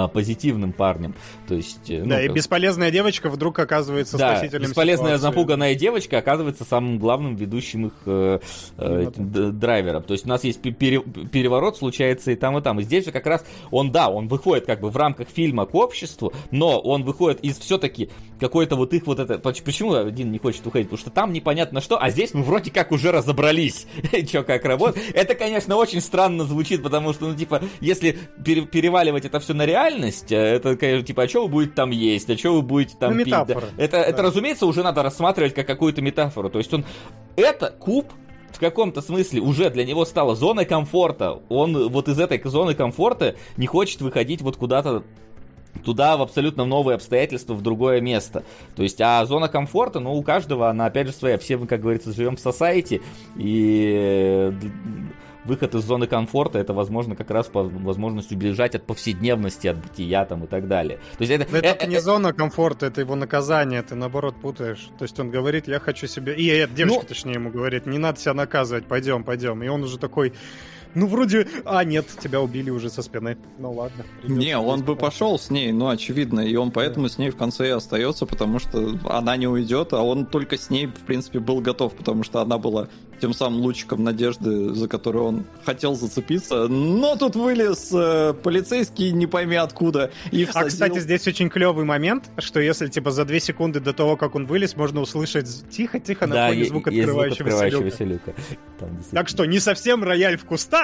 позитивным 0.08 0.72
парнем. 0.72 1.14
То 1.48 1.54
есть, 1.54 1.90
э, 1.90 2.00
ну, 2.02 2.10
Да, 2.10 2.22
и 2.22 2.26
как- 2.26 2.36
бесполезная 2.36 2.90
девочка 2.90 3.28
вдруг 3.30 3.58
оказывается 3.58 4.16
да, 4.18 4.36
спасителем 4.36 4.68
бесполезная 4.68 5.16
ситуации. 5.16 5.26
напуганная 5.26 5.74
девочка 5.74 6.18
оказывается 6.18 6.64
самым 6.64 6.98
главным 6.98 7.36
ведущим 7.36 7.86
их 7.86 7.92
э, 8.06 8.38
э, 8.78 9.10
драйвером. 9.16 10.02
То 10.02 10.12
есть 10.14 10.24
у 10.26 10.28
нас 10.28 10.44
есть 10.44 10.60
пе- 10.60 10.70
пере- 10.72 11.00
переворот, 11.00 11.76
случается 11.76 12.30
и 12.30 12.36
там, 12.36 12.58
и 12.58 12.62
там. 12.62 12.80
И 12.80 12.82
здесь 12.82 13.04
же 13.04 13.12
как 13.12 13.26
раз 13.26 13.44
он, 13.70 13.90
да, 13.92 14.08
он 14.08 14.28
выходит 14.28 14.66
как 14.66 14.80
бы 14.80 14.90
в 14.90 14.96
рамках 14.96 15.28
фильма 15.28 15.66
к 15.66 15.74
обществу, 15.74 16.32
но 16.50 16.78
он 16.78 17.02
выходит 17.04 17.40
из 17.40 17.58
все-таки 17.58 18.10
какой-то 18.40 18.76
вот 18.76 18.92
их 18.94 19.06
вот 19.06 19.18
это... 19.18 19.38
поч- 19.38 19.62
Почему 19.62 19.94
один 19.94 20.32
не 20.32 20.38
хочет 20.38 20.66
уходить? 20.66 20.88
Потому 20.88 21.00
что 21.00 21.10
там 21.10 21.32
непонятно 21.32 21.80
что, 21.80 21.96
а 22.00 22.10
здесь 22.10 22.34
мы 22.34 22.42
вроде 22.42 22.70
как 22.70 22.92
уже 22.92 23.12
разобрались, 23.12 23.86
что 24.28 24.42
как 24.42 24.64
работает. 24.64 25.04
Это, 25.14 25.34
конечно, 25.34 25.76
очень 25.76 26.00
странно 26.00 26.44
звучит, 26.44 26.82
потому 26.82 27.12
что, 27.12 27.26
ну, 27.28 27.34
типа, 27.36 27.62
если 27.80 28.18
пере- 28.44 28.62
переваливать 28.66 29.24
это 29.24 29.40
все 29.40 29.54
на 29.54 29.66
реальность, 29.72 30.30
э, 30.32 30.36
это, 30.36 30.76
конечно, 30.76 31.06
типа, 31.06 31.22
а 31.24 31.28
что 31.28 31.42
вы 31.42 31.48
будете 31.48 31.74
там 31.74 31.90
есть, 31.90 32.30
а 32.30 32.36
что 32.36 32.54
вы 32.54 32.62
будете 32.62 32.96
там 32.98 33.16
Ну, 33.16 33.24
пить? 33.24 33.32
да? 33.32 33.46
Это, 33.76 33.96
это, 33.96 34.16
Да. 34.16 34.22
разумеется, 34.22 34.66
уже 34.66 34.82
надо 34.82 35.02
рассматривать 35.02 35.54
как 35.54 35.66
какую-то 35.66 36.02
метафору. 36.02 36.50
То 36.50 36.58
есть 36.58 36.72
он... 36.72 36.84
Это 37.36 37.70
куб 37.70 38.12
в 38.52 38.58
каком-то 38.60 39.00
смысле 39.00 39.40
уже 39.40 39.70
для 39.70 39.84
него 39.84 40.04
стала 40.04 40.36
зоной 40.36 40.66
комфорта. 40.66 41.40
Он 41.48 41.88
вот 41.88 42.08
из 42.08 42.20
этой 42.20 42.40
зоны 42.44 42.74
комфорта 42.74 43.34
не 43.56 43.66
хочет 43.66 44.02
выходить 44.02 44.42
вот 44.42 44.56
куда-то 44.56 45.02
туда 45.84 46.16
в 46.18 46.22
абсолютно 46.22 46.66
новые 46.66 46.96
обстоятельства, 46.96 47.54
в 47.54 47.62
другое 47.62 48.00
место. 48.02 48.44
То 48.76 48.82
есть, 48.82 49.00
а 49.00 49.24
зона 49.24 49.48
комфорта, 49.48 50.00
ну, 50.00 50.12
у 50.12 50.22
каждого 50.22 50.68
она, 50.68 50.86
опять 50.86 51.06
же, 51.06 51.12
своя. 51.14 51.38
Все 51.38 51.56
мы, 51.56 51.66
как 51.66 51.80
говорится, 51.80 52.12
живем 52.12 52.36
в 52.36 52.44
society, 52.44 53.00
и 53.38 53.94
э, 53.96 54.52
выход 55.44 55.74
из 55.74 55.84
зоны 55.84 56.06
комфорта 56.06 56.58
это, 56.58 56.72
возможно, 56.72 57.16
как 57.16 57.30
раз 57.30 57.46
по 57.46 57.62
возможность 57.62 58.32
убежать 58.32 58.74
от 58.74 58.86
повседневности, 58.86 59.66
от 59.68 59.78
бытия 59.78 60.24
там 60.24 60.44
и 60.44 60.46
так 60.46 60.68
далее. 60.68 60.98
То 61.18 61.24
есть, 61.24 61.32
это, 61.32 61.56
э, 61.56 61.60
это 61.60 61.84
э, 61.84 61.88
не 61.88 62.00
зона 62.00 62.32
комфорта, 62.32 62.86
это 62.86 63.00
его 63.00 63.14
наказание, 63.14 63.82
ты 63.82 63.94
наоборот 63.94 64.36
путаешь. 64.40 64.88
То 64.98 65.04
есть 65.04 65.18
он 65.18 65.30
говорит, 65.30 65.68
я 65.68 65.80
хочу 65.80 66.06
себе... 66.06 66.34
И 66.34 66.46
эта 66.46 66.72
девочка, 66.72 67.00
Ну- 67.02 67.08
точнее, 67.08 67.32
ему 67.34 67.50
говорит, 67.50 67.86
не 67.86 67.98
надо 67.98 68.20
себя 68.20 68.34
наказывать, 68.34 68.86
пойдем, 68.86 69.24
пойдем. 69.24 69.62
И 69.62 69.68
он 69.68 69.82
уже 69.82 69.98
такой, 69.98 70.32
ну 70.94 71.06
вроде... 71.06 71.46
А, 71.64 71.84
нет, 71.84 72.06
тебя 72.22 72.40
убили 72.40 72.70
уже 72.70 72.90
со 72.90 73.02
спины. 73.02 73.36
Ну 73.58 73.72
ладно. 73.72 74.04
Не, 74.24 74.56
он 74.58 74.82
бы 74.82 74.96
пошел 74.96 75.38
с 75.38 75.50
ней, 75.50 75.72
ну, 75.72 75.88
очевидно, 75.88 76.40
и 76.40 76.54
он 76.56 76.70
поэтому 76.70 77.08
с 77.08 77.18
ней 77.18 77.30
в 77.30 77.36
конце 77.36 77.68
и 77.68 77.70
остается, 77.70 78.26
потому 78.26 78.58
что 78.58 78.98
она 79.08 79.36
не 79.36 79.46
уйдет, 79.46 79.92
а 79.92 80.02
он 80.02 80.26
только 80.26 80.56
с 80.56 80.70
ней, 80.70 80.86
в 80.86 81.00
принципе, 81.06 81.38
был 81.40 81.60
готов, 81.60 81.94
потому 81.94 82.24
что 82.24 82.40
она 82.40 82.58
была 82.58 82.88
тем 83.20 83.32
самым 83.34 83.60
лучиком 83.60 84.02
надежды, 84.02 84.74
за 84.74 84.88
который 84.88 85.22
он 85.22 85.44
хотел 85.64 85.94
зацепиться. 85.94 86.66
Но 86.66 87.14
тут 87.16 87.36
вылез 87.36 87.90
э, 87.94 88.34
полицейский, 88.42 89.12
не 89.12 89.28
пойми 89.28 89.54
откуда, 89.56 90.10
и 90.32 90.42
А, 90.44 90.46
всадил. 90.50 90.68
кстати, 90.68 90.98
здесь 90.98 91.26
очень 91.28 91.48
клевый 91.48 91.84
момент, 91.84 92.30
что 92.38 92.58
если, 92.58 92.88
типа, 92.88 93.12
за 93.12 93.24
две 93.24 93.38
секунды 93.38 93.78
до 93.78 93.92
того, 93.92 94.16
как 94.16 94.34
он 94.34 94.46
вылез, 94.46 94.74
можно 94.76 95.00
услышать 95.00 95.48
тихо-тихо 95.70 96.26
на 96.26 96.34
да, 96.34 96.48
фоне 96.48 96.64
звук 96.64 96.88
открывающегося 96.88 98.04
люка. 98.04 98.30
люка. 98.30 98.40
Там 98.80 98.88
действительно- 98.96 99.20
Так 99.20 99.28
что 99.28 99.44
не 99.44 99.60
совсем 99.60 100.02
рояль 100.02 100.36
в 100.36 100.44
кустах, 100.44 100.81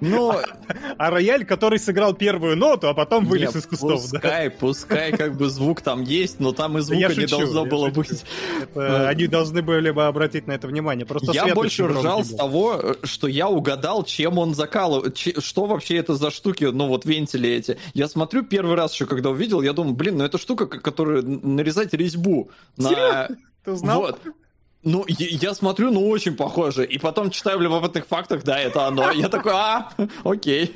Ну, 0.00 0.34
а 0.98 1.10
рояль, 1.10 1.44
который 1.44 1.78
сыграл 1.78 2.14
первую 2.14 2.56
ноту, 2.56 2.88
а 2.88 2.94
потом 2.94 3.26
вылез 3.26 3.54
не, 3.54 3.60
из 3.60 3.66
кустов. 3.66 4.02
да. 4.10 4.18
Пускай, 4.20 4.50
пускай 4.50 5.12
как 5.12 5.36
бы 5.36 5.48
звук 5.48 5.80
там 5.80 6.02
есть, 6.02 6.40
но 6.40 6.52
там 6.52 6.78
и 6.78 6.82
Да 6.86 6.94
я 6.94 7.08
звука 7.08 7.20
не 7.20 7.26
шучу, 7.26 7.36
должно 7.38 7.64
было 7.66 7.88
шучу. 7.88 8.00
быть. 8.00 8.24
Это 8.74 9.08
Они 9.08 9.26
должны 9.26 9.62
были 9.62 9.90
бы 9.90 10.06
обратить 10.06 10.46
на 10.46 10.52
это 10.52 10.66
внимание. 10.66 11.06
Просто 11.06 11.32
я 11.32 11.54
больше 11.54 11.86
ржал 11.86 12.24
с 12.24 12.34
того, 12.34 12.80
э, 12.82 12.94
что 13.04 13.26
я 13.26 13.48
угадал, 13.48 14.04
чем 14.04 14.38
он 14.38 14.54
закалывает, 14.54 15.14
че- 15.14 15.40
что 15.40 15.66
вообще 15.66 15.96
это 15.96 16.14
за 16.14 16.30
штуки, 16.30 16.64
ну 16.64 16.88
вот 16.88 17.04
вентили 17.04 17.48
эти. 17.50 17.78
Я 17.94 18.08
смотрю 18.08 18.42
первый 18.42 18.74
раз 18.76 18.92
еще, 18.94 19.06
когда 19.06 19.30
увидел, 19.30 19.62
я 19.62 19.72
думаю, 19.72 19.94
блин, 19.94 20.18
ну 20.18 20.24
это 20.24 20.38
штука, 20.38 20.66
которая 20.66 21.22
нарезать 21.22 21.92
резьбу. 21.94 22.50
На... 22.76 23.28
Ты 23.64 23.74
знал? 23.76 24.00
Вот. 24.00 24.20
Ну, 24.86 25.04
я, 25.08 25.26
я 25.48 25.54
смотрю, 25.54 25.90
ну, 25.90 26.08
очень 26.08 26.36
похоже. 26.36 26.84
И 26.84 26.96
потом 26.98 27.30
читаю 27.30 27.58
в 27.58 27.62
любопытных 27.62 28.06
фактах, 28.06 28.44
да, 28.44 28.56
это 28.56 28.86
оно. 28.86 29.10
Я 29.10 29.28
такой, 29.28 29.52
а, 29.52 29.88
окей. 30.22 30.72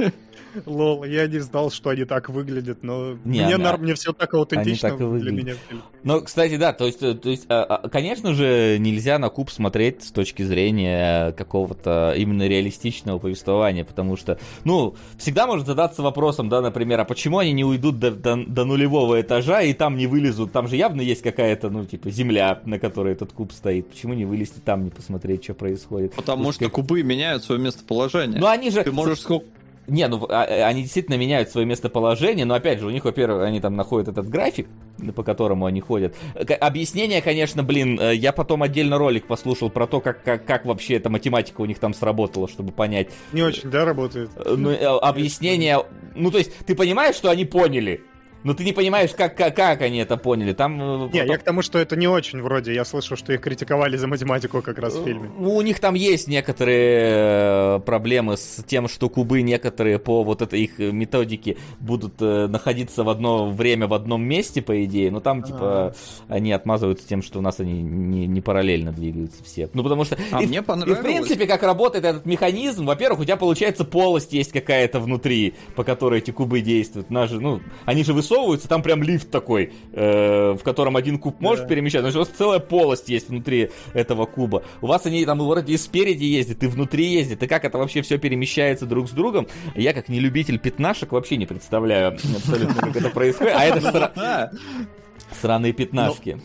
Лол, 0.67 1.05
я 1.05 1.27
не 1.27 1.39
знал, 1.39 1.71
что 1.71 1.91
они 1.91 2.05
так 2.05 2.29
выглядят, 2.29 2.83
но 2.83 3.13
Не, 3.25 3.43
мне, 3.45 3.55
она- 3.55 3.65
нар- 3.73 3.79
мне 3.79 3.95
все 3.95 4.13
так 4.13 4.33
аутентично 4.35 4.89
так 4.91 4.99
для 4.99 5.07
выглядят. 5.07 5.59
меня. 5.71 5.83
Ну, 6.03 6.21
кстати, 6.23 6.57
да, 6.57 6.73
то 6.73 6.87
есть, 6.87 7.03
э, 7.03 7.15
то 7.15 7.31
есть, 7.31 7.47
а, 7.49 7.63
а, 7.65 7.89
конечно 7.89 8.35
же, 8.35 8.77
нельзя 8.81 9.19
на 9.19 9.29
куб 9.29 9.51
смотреть 9.51 10.03
с 10.05 10.11
точки 10.11 10.43
зрения 10.43 11.33
какого-то 11.33 12.15
именно 12.17 12.47
реалистичного 12.49 13.19
повествования, 13.19 13.85
потому 13.85 14.17
что, 14.17 14.39
ну, 14.65 14.95
всегда 15.19 15.47
можно 15.47 15.65
задаться 15.67 16.03
вопросом, 16.03 16.49
да, 16.49 16.61
например, 16.61 17.01
а 17.01 17.05
почему 17.05 17.39
они 17.39 17.53
не 17.53 17.65
уйдут 17.65 17.99
до, 17.99 18.11
до- 18.11 18.45
до 18.45 18.65
нулевого 18.65 19.21
этажа 19.21 19.63
и 19.63 19.73
там 19.73 19.97
не 19.97 20.07
вылезут? 20.07 20.53
Там 20.53 20.69
же 20.69 20.77
явно 20.77 21.01
есть 21.01 21.23
какая-то, 21.23 21.71
ну, 21.71 21.85
типа, 21.85 22.11
земля, 22.11 22.61
на 22.65 22.79
которой 22.79 23.13
этот 23.13 23.33
куб 23.33 23.53
стоит. 23.53 23.89
Почему 23.91 24.15
не 24.15 24.25
вылезти 24.25 24.59
там, 24.59 24.85
не 24.85 24.91
посмотреть, 24.91 25.45
что 25.45 25.55
происходит? 25.55 26.15
Потому 26.15 26.45
То 26.45 26.49
есть, 26.49 26.57
что 26.57 26.65
как- 26.67 26.75
кубы 26.75 27.03
меняют 27.03 27.45
свое 27.45 27.61
местоположение. 27.61 28.41
Ну, 28.41 28.47
они 28.47 28.71
же... 28.71 28.83
Ты 28.83 28.93
можешь 28.93 29.21
сколько... 29.21 29.47
Не, 29.91 30.07
ну 30.07 30.25
а- 30.29 30.45
а- 30.45 30.67
они 30.69 30.83
действительно 30.83 31.17
меняют 31.17 31.51
свое 31.51 31.67
местоположение, 31.67 32.47
но 32.47 32.55
опять 32.55 32.79
же, 32.79 32.87
у 32.87 32.91
них, 32.91 33.05
во-первых, 33.05 33.43
они 33.43 33.61
там 33.61 33.75
находят 33.75 34.09
этот 34.09 34.29
график, 34.29 34.69
по 35.17 35.23
которому 35.25 35.67
они 35.67 35.81
ходят. 35.81 36.15
Объяснение, 36.61 37.21
конечно, 37.23 37.63
блин, 37.63 37.99
э, 38.01 38.15
я 38.15 38.33
потом 38.33 38.63
отдельно 38.63 38.99
ролик 38.99 39.27
послушал 39.27 39.69
про 39.69 39.87
то, 39.87 40.01
как, 40.01 40.23
как, 40.23 40.45
как 40.47 40.65
вообще 40.65 40.95
эта 40.95 41.11
математика 41.11 41.61
у 41.61 41.67
них 41.67 41.79
там 41.79 41.93
сработала, 41.93 42.49
чтобы 42.49 42.73
понять. 42.73 43.09
Не 43.33 43.43
очень, 43.43 43.71
да, 43.71 43.85
работает? 43.85 44.31
Э, 44.37 44.55
Ну, 44.57 44.71
э, 44.71 44.77
объяснение, 44.85 45.79
ну 46.15 46.31
то 46.31 46.39
есть, 46.39 46.57
ты 46.67 46.75
понимаешь, 46.75 47.17
что 47.17 47.29
они 47.31 47.45
поняли, 47.45 48.03
но 48.45 48.55
ты 48.55 48.65
не 48.65 48.73
понимаешь, 48.73 49.11
как, 49.17 49.37
как, 49.37 49.55
как 49.57 49.83
они 49.83 49.99
это 49.99 50.17
поняли. 50.17 50.53
Там... 50.53 50.81
э, 50.81 51.11
Не, 51.13 51.27
я 51.27 51.39
к 51.39 51.43
тому, 51.43 51.63
что 51.63 51.79
это 51.79 51.97
не 51.97 52.09
очень 52.09 52.41
вроде. 52.43 52.75
Я 52.75 52.85
слышал, 52.85 53.17
что 53.17 53.33
их 53.33 53.41
критиковали 53.41 53.97
за 53.97 54.07
математику 54.07 54.63
как 54.63 54.79
раз 54.79 54.95
в 54.95 55.05
фильме. 55.05 55.31
Ну, 55.39 55.57
у 55.57 55.63
них 55.63 55.81
там 55.81 55.95
есть 55.95 56.29
некоторые 56.29 57.77
э, 57.77 57.81
проблемы 57.81 58.37
с 58.37 58.63
тем, 58.67 58.89
что 58.89 59.09
кубы 59.09 59.43
некоторые 59.43 59.99
по 59.99 60.23
вот 60.25 60.43
этой 60.43 60.63
их 60.63 60.79
методике 60.79 61.57
будут 61.81 62.15
э, 62.21 62.47
находиться 62.47 63.05
в 63.05 63.09
одно 63.09 63.51
время 63.51 63.87
в 63.87 63.95
одном 63.95 64.23
месте, 64.23 64.63
по 64.63 64.85
идее, 64.85 65.11
но 65.11 65.21
там, 65.21 65.43
типа, 65.43 65.95
они 66.29 66.53
отмазываются 66.53 67.07
тем, 67.07 67.23
что 67.23 67.39
у 67.39 67.43
нас 67.43 67.61
они 67.61 67.83
не, 67.83 68.27
не 68.27 68.41
параллельно 68.41 68.93
двигаются 68.93 69.43
все. 69.45 69.69
Ну, 69.75 69.83
потому 69.83 70.05
что... 70.05 70.17
А 70.31 70.43
и, 70.43 70.47
мне 70.47 70.59
и, 70.59 70.63
понравилось. 70.63 70.99
в 70.99 71.03
принципе, 71.03 71.47
как 71.47 71.63
работает 71.63 72.05
этот 72.05 72.27
механизм, 72.27 72.87
во-первых, 72.87 73.21
у 73.21 73.25
тебя, 73.25 73.37
получается, 73.37 73.85
полость 73.85 74.33
есть 74.33 74.53
какая-то 74.53 75.01
внутри, 75.01 75.55
по 75.75 75.85
которой 75.85 76.21
эти 76.21 76.31
кубы 76.31 76.61
действуют. 76.61 77.11
Наши, 77.11 77.35
ну, 77.35 77.61
они 77.85 78.05
же 78.05 78.13
высовываются, 78.31 78.69
там 78.69 78.83
прям 78.83 79.03
лифт 79.03 79.31
такой, 79.31 79.73
э, 79.93 80.53
в 80.53 80.63
котором 80.63 80.97
один 80.97 81.19
куб 81.19 81.41
может 81.41 81.65
Да. 81.65 81.69
перемещаться, 81.69 82.11
значит, 82.11 82.17
у 82.17 82.21
вас 82.21 82.29
целая 82.37 82.59
полость 82.61 83.09
есть 83.09 83.29
внутри 83.29 83.71
этого 83.93 84.27
куба. 84.27 84.63
У 84.81 84.87
вас 84.87 85.07
они 85.07 85.25
там 85.25 85.39
вроде 85.41 85.73
и 85.75 85.77
спереди 85.77 86.25
ездят, 86.25 86.63
и 86.63 86.67
внутри 86.67 87.07
ездят, 87.07 87.43
и 87.43 87.47
как 87.47 87.65
это 87.65 87.79
вообще 87.79 88.03
все 88.03 88.19
перемещается 88.19 88.87
друг 88.87 89.09
с 89.09 89.13
другом, 89.13 89.49
я 89.75 89.93
как 89.93 90.09
не 90.09 90.21
любитель 90.21 90.59
пятнашек 90.59 91.13
вообще 91.13 91.37
не 91.37 91.47
представляю 91.47 92.09
абсолютно, 92.09 92.75
как 92.81 92.97
это 92.97 93.11
происходит. 93.11 93.55
А 93.57 93.65
это 93.65 94.53
сраные 95.41 95.73
пятнашки. 95.73 96.41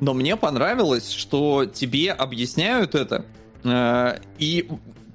Но 0.00 0.14
мне 0.14 0.36
понравилось, 0.36 1.12
что 1.12 1.64
тебе 1.66 2.10
объясняют 2.10 2.94
это, 2.96 3.24
э, 3.62 4.18
и 4.38 4.68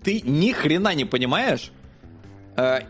ты 0.03 0.21
ни 0.21 0.53
хрена 0.53 0.95
не 0.95 1.03
понимаешь, 1.03 1.71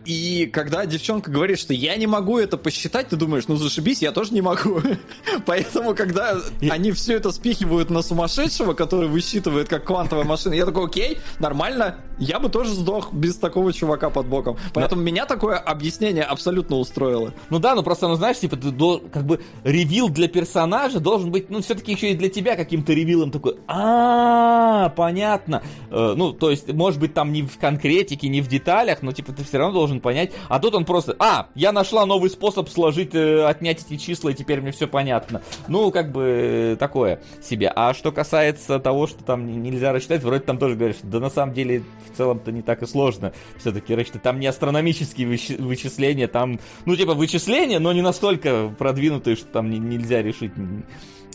и 0.05 0.49
когда 0.51 0.85
девчонка 0.85 1.29
говорит, 1.29 1.59
что 1.59 1.73
я 1.73 1.95
не 1.97 2.07
могу 2.07 2.37
это 2.37 2.57
посчитать, 2.57 3.09
ты 3.09 3.17
думаешь, 3.17 3.47
ну 3.47 3.57
зашибись, 3.57 4.01
я 4.01 4.11
тоже 4.11 4.33
не 4.33 4.41
могу. 4.41 4.81
Поэтому, 5.45 5.93
когда 5.93 6.37
они 6.69 6.91
все 6.93 7.17
это 7.17 7.31
спихивают 7.31 7.89
на 7.89 8.01
сумасшедшего, 8.01 8.73
который 8.73 9.09
высчитывает 9.09 9.67
как 9.67 9.83
квантовая 9.83 10.23
машина, 10.23 10.53
я 10.53 10.65
такой, 10.65 10.85
окей, 10.85 11.17
нормально, 11.39 11.97
я 12.17 12.39
бы 12.39 12.49
тоже 12.49 12.73
сдох 12.73 13.11
без 13.13 13.35
такого 13.35 13.73
чувака 13.73 14.09
под 14.09 14.27
боком. 14.27 14.57
Поэтому 14.73 15.01
меня 15.01 15.25
такое 15.25 15.57
объяснение 15.57 16.23
абсолютно 16.23 16.77
устроило. 16.77 17.33
Ну 17.49 17.59
да, 17.59 17.75
ну 17.75 17.83
просто, 17.83 18.07
ну 18.07 18.15
знаешь, 18.15 18.39
типа, 18.39 18.55
ты 18.55 18.71
как 19.11 19.25
бы 19.25 19.41
ревил 19.63 20.09
для 20.09 20.27
персонажа 20.27 20.99
должен 20.99 21.31
быть, 21.31 21.49
ну 21.49 21.61
все-таки 21.61 21.91
еще 21.91 22.11
и 22.11 22.15
для 22.15 22.29
тебя 22.29 22.55
каким-то 22.55 22.93
ревилом 22.93 23.31
такой, 23.31 23.57
а 23.67 24.89
понятно. 24.89 25.61
Э, 25.89 26.13
ну, 26.15 26.31
то 26.31 26.49
есть, 26.49 26.71
может 26.71 26.99
быть, 26.99 27.13
там 27.13 27.33
не 27.33 27.43
в 27.43 27.57
конкретике, 27.57 28.29
не 28.29 28.41
в 28.41 28.47
деталях, 28.47 29.01
но 29.01 29.11
типа 29.11 29.33
ты 29.33 29.43
все 29.43 29.56
равно 29.57 29.73
должен 29.73 29.99
понять. 29.99 30.31
А 30.49 30.59
тут 30.59 30.75
он 30.75 30.85
просто, 30.85 31.15
а, 31.19 31.47
я 31.55 31.71
нашла 31.71 32.05
новый 32.05 32.29
способ 32.29 32.69
сложить, 32.69 33.13
э, 33.13 33.45
отнять 33.45 33.85
эти 33.85 33.97
числа, 33.97 34.29
и 34.29 34.33
теперь 34.33 34.61
мне 34.61 34.71
все 34.71 34.87
понятно. 34.87 35.41
Ну, 35.67 35.91
как 35.91 36.11
бы 36.11 36.77
такое 36.79 37.21
себе. 37.41 37.71
А 37.75 37.93
что 37.93 38.11
касается 38.11 38.79
того, 38.79 39.07
что 39.07 39.23
там 39.23 39.61
нельзя 39.63 39.91
рассчитать, 39.91 40.23
вроде 40.23 40.41
там 40.41 40.57
тоже 40.57 40.75
говоришь, 40.75 40.97
да 41.03 41.19
на 41.19 41.29
самом 41.29 41.53
деле 41.53 41.83
в 42.11 42.17
целом-то 42.17 42.51
не 42.51 42.61
так 42.61 42.83
и 42.83 42.87
сложно 42.87 43.33
все-таки 43.59 43.95
рассчитать. 43.95 44.23
Там 44.23 44.39
не 44.39 44.47
астрономические 44.47 45.27
вычисления, 45.27 46.27
там, 46.27 46.59
ну, 46.85 46.95
типа 46.95 47.13
вычисления, 47.13 47.79
но 47.79 47.93
не 47.93 48.01
настолько 48.01 48.73
продвинутые, 48.77 49.35
что 49.35 49.45
там 49.47 49.69
нельзя 49.69 50.21
решить 50.21 50.51
э, 50.57 50.61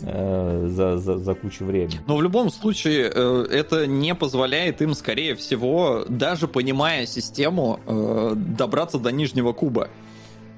за, 0.03 0.97
за, 0.97 1.17
за 1.17 1.33
кучу 1.33 1.65
времени. 1.65 1.99
Но 2.07 2.17
в 2.17 2.21
любом 2.21 2.49
случае 2.49 3.11
э, 3.13 3.45
это 3.51 3.87
не 3.87 4.15
позволяет 4.15 4.81
им, 4.81 4.93
скорее 4.93 5.35
всего, 5.35 6.05
даже 6.07 6.47
понимая 6.47 7.05
систему, 7.05 7.79
э, 7.85 8.33
добраться 8.35 8.99
до 8.99 9.11
нижнего 9.11 9.53
куба. 9.53 9.89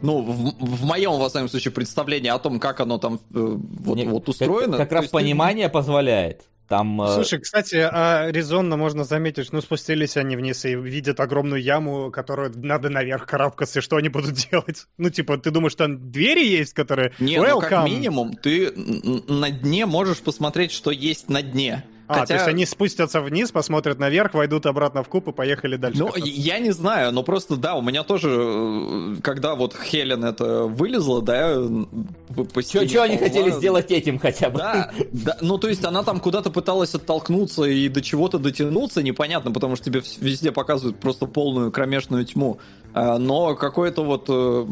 Ну, 0.01 0.21
в, 0.21 0.55
в 0.59 0.85
моем, 0.85 1.13
во 1.19 1.29
всяком 1.29 1.49
случае, 1.49 1.71
представлении 1.71 2.29
о 2.29 2.39
том, 2.39 2.59
как 2.59 2.79
оно 2.79 2.97
там 2.97 3.15
э, 3.15 3.19
вот, 3.33 3.95
не, 3.95 4.05
вот 4.05 4.27
устроено. 4.27 4.77
Как, 4.77 4.89
как 4.89 5.01
раз 5.01 5.07
понимание 5.07 5.67
ты... 5.67 5.73
позволяет. 5.73 6.43
Там, 6.67 7.01
э, 7.01 7.13
Слушай, 7.13 7.39
кстати, 7.39 7.75
а 7.75 8.31
резонно 8.31 8.75
можно 8.75 9.03
заметить, 9.03 9.51
ну, 9.51 9.61
спустились 9.61 10.17
они 10.17 10.35
вниз 10.35 10.65
и 10.65 10.75
видят 10.75 11.19
огромную 11.19 11.61
яму, 11.61 12.11
которую 12.11 12.51
надо 12.55 12.89
наверх 12.89 13.27
карабкаться, 13.27 13.79
и 13.79 13.81
что 13.81 13.97
они 13.97 14.09
будут 14.09 14.33
делать? 14.51 14.87
Ну, 14.97 15.09
типа, 15.09 15.37
ты 15.37 15.51
думаешь, 15.51 15.75
там 15.75 16.11
двери 16.11 16.45
есть, 16.45 16.73
которые... 16.73 17.13
Не, 17.19 17.37
ну, 17.37 17.59
как 17.59 17.85
минимум, 17.85 18.33
ты 18.33 18.71
на 18.71 19.51
дне 19.51 19.85
можешь 19.85 20.19
посмотреть, 20.19 20.71
что 20.71 20.91
есть 20.91 21.29
на 21.29 21.41
дне. 21.41 21.83
А, 22.07 22.19
Хотя... 22.19 22.25
то 22.25 22.33
есть 22.35 22.47
они 22.47 22.65
спустятся 22.65 23.19
вниз, 23.19 23.51
посмотрят 23.51 23.97
наверх, 23.97 24.33
войдут 24.35 24.67
обратно 24.67 25.03
в 25.03 25.09
куб 25.09 25.27
и 25.27 25.31
поехали 25.31 25.75
дальше. 25.75 25.99
Ну, 25.99 26.11
я 26.15 26.59
не 26.59 26.71
знаю, 26.71 27.11
но 27.11 27.23
просто, 27.23 27.55
да, 27.55 27.75
у 27.75 27.81
меня 27.81 28.03
тоже, 28.03 28.29
э, 28.31 29.15
когда 29.23 29.55
вот 29.55 29.75
Хелен 29.75 30.23
это 30.23 30.65
вылезла, 30.65 31.23
да, 31.23 31.57
по 32.53 32.61
Что 32.61 33.03
они 33.03 33.17
хотели 33.17 33.49
сделать 33.49 33.91
этим 33.91 34.19
хотя 34.19 34.49
бы? 34.49 34.59
Да, 34.59 34.91
да, 35.11 35.37
ну, 35.41 35.57
то 35.57 35.67
есть 35.67 35.83
она 35.83 36.03
там 36.03 36.19
куда-то 36.19 36.51
пыталась 36.51 36.93
оттолкнуться 36.93 37.63
и 37.63 37.89
до 37.89 38.01
чего-то 38.01 38.37
дотянуться, 38.37 39.01
непонятно, 39.01 39.51
потому 39.51 39.75
что 39.75 39.85
тебе 39.85 40.01
везде 40.19 40.51
показывают 40.51 40.99
просто 40.99 41.25
полную 41.25 41.71
кромешную 41.71 42.25
тьму. 42.25 42.59
А, 42.93 43.17
но 43.17 43.55
какое-то 43.55 44.03
вот 44.03 44.25
э, 44.29 44.65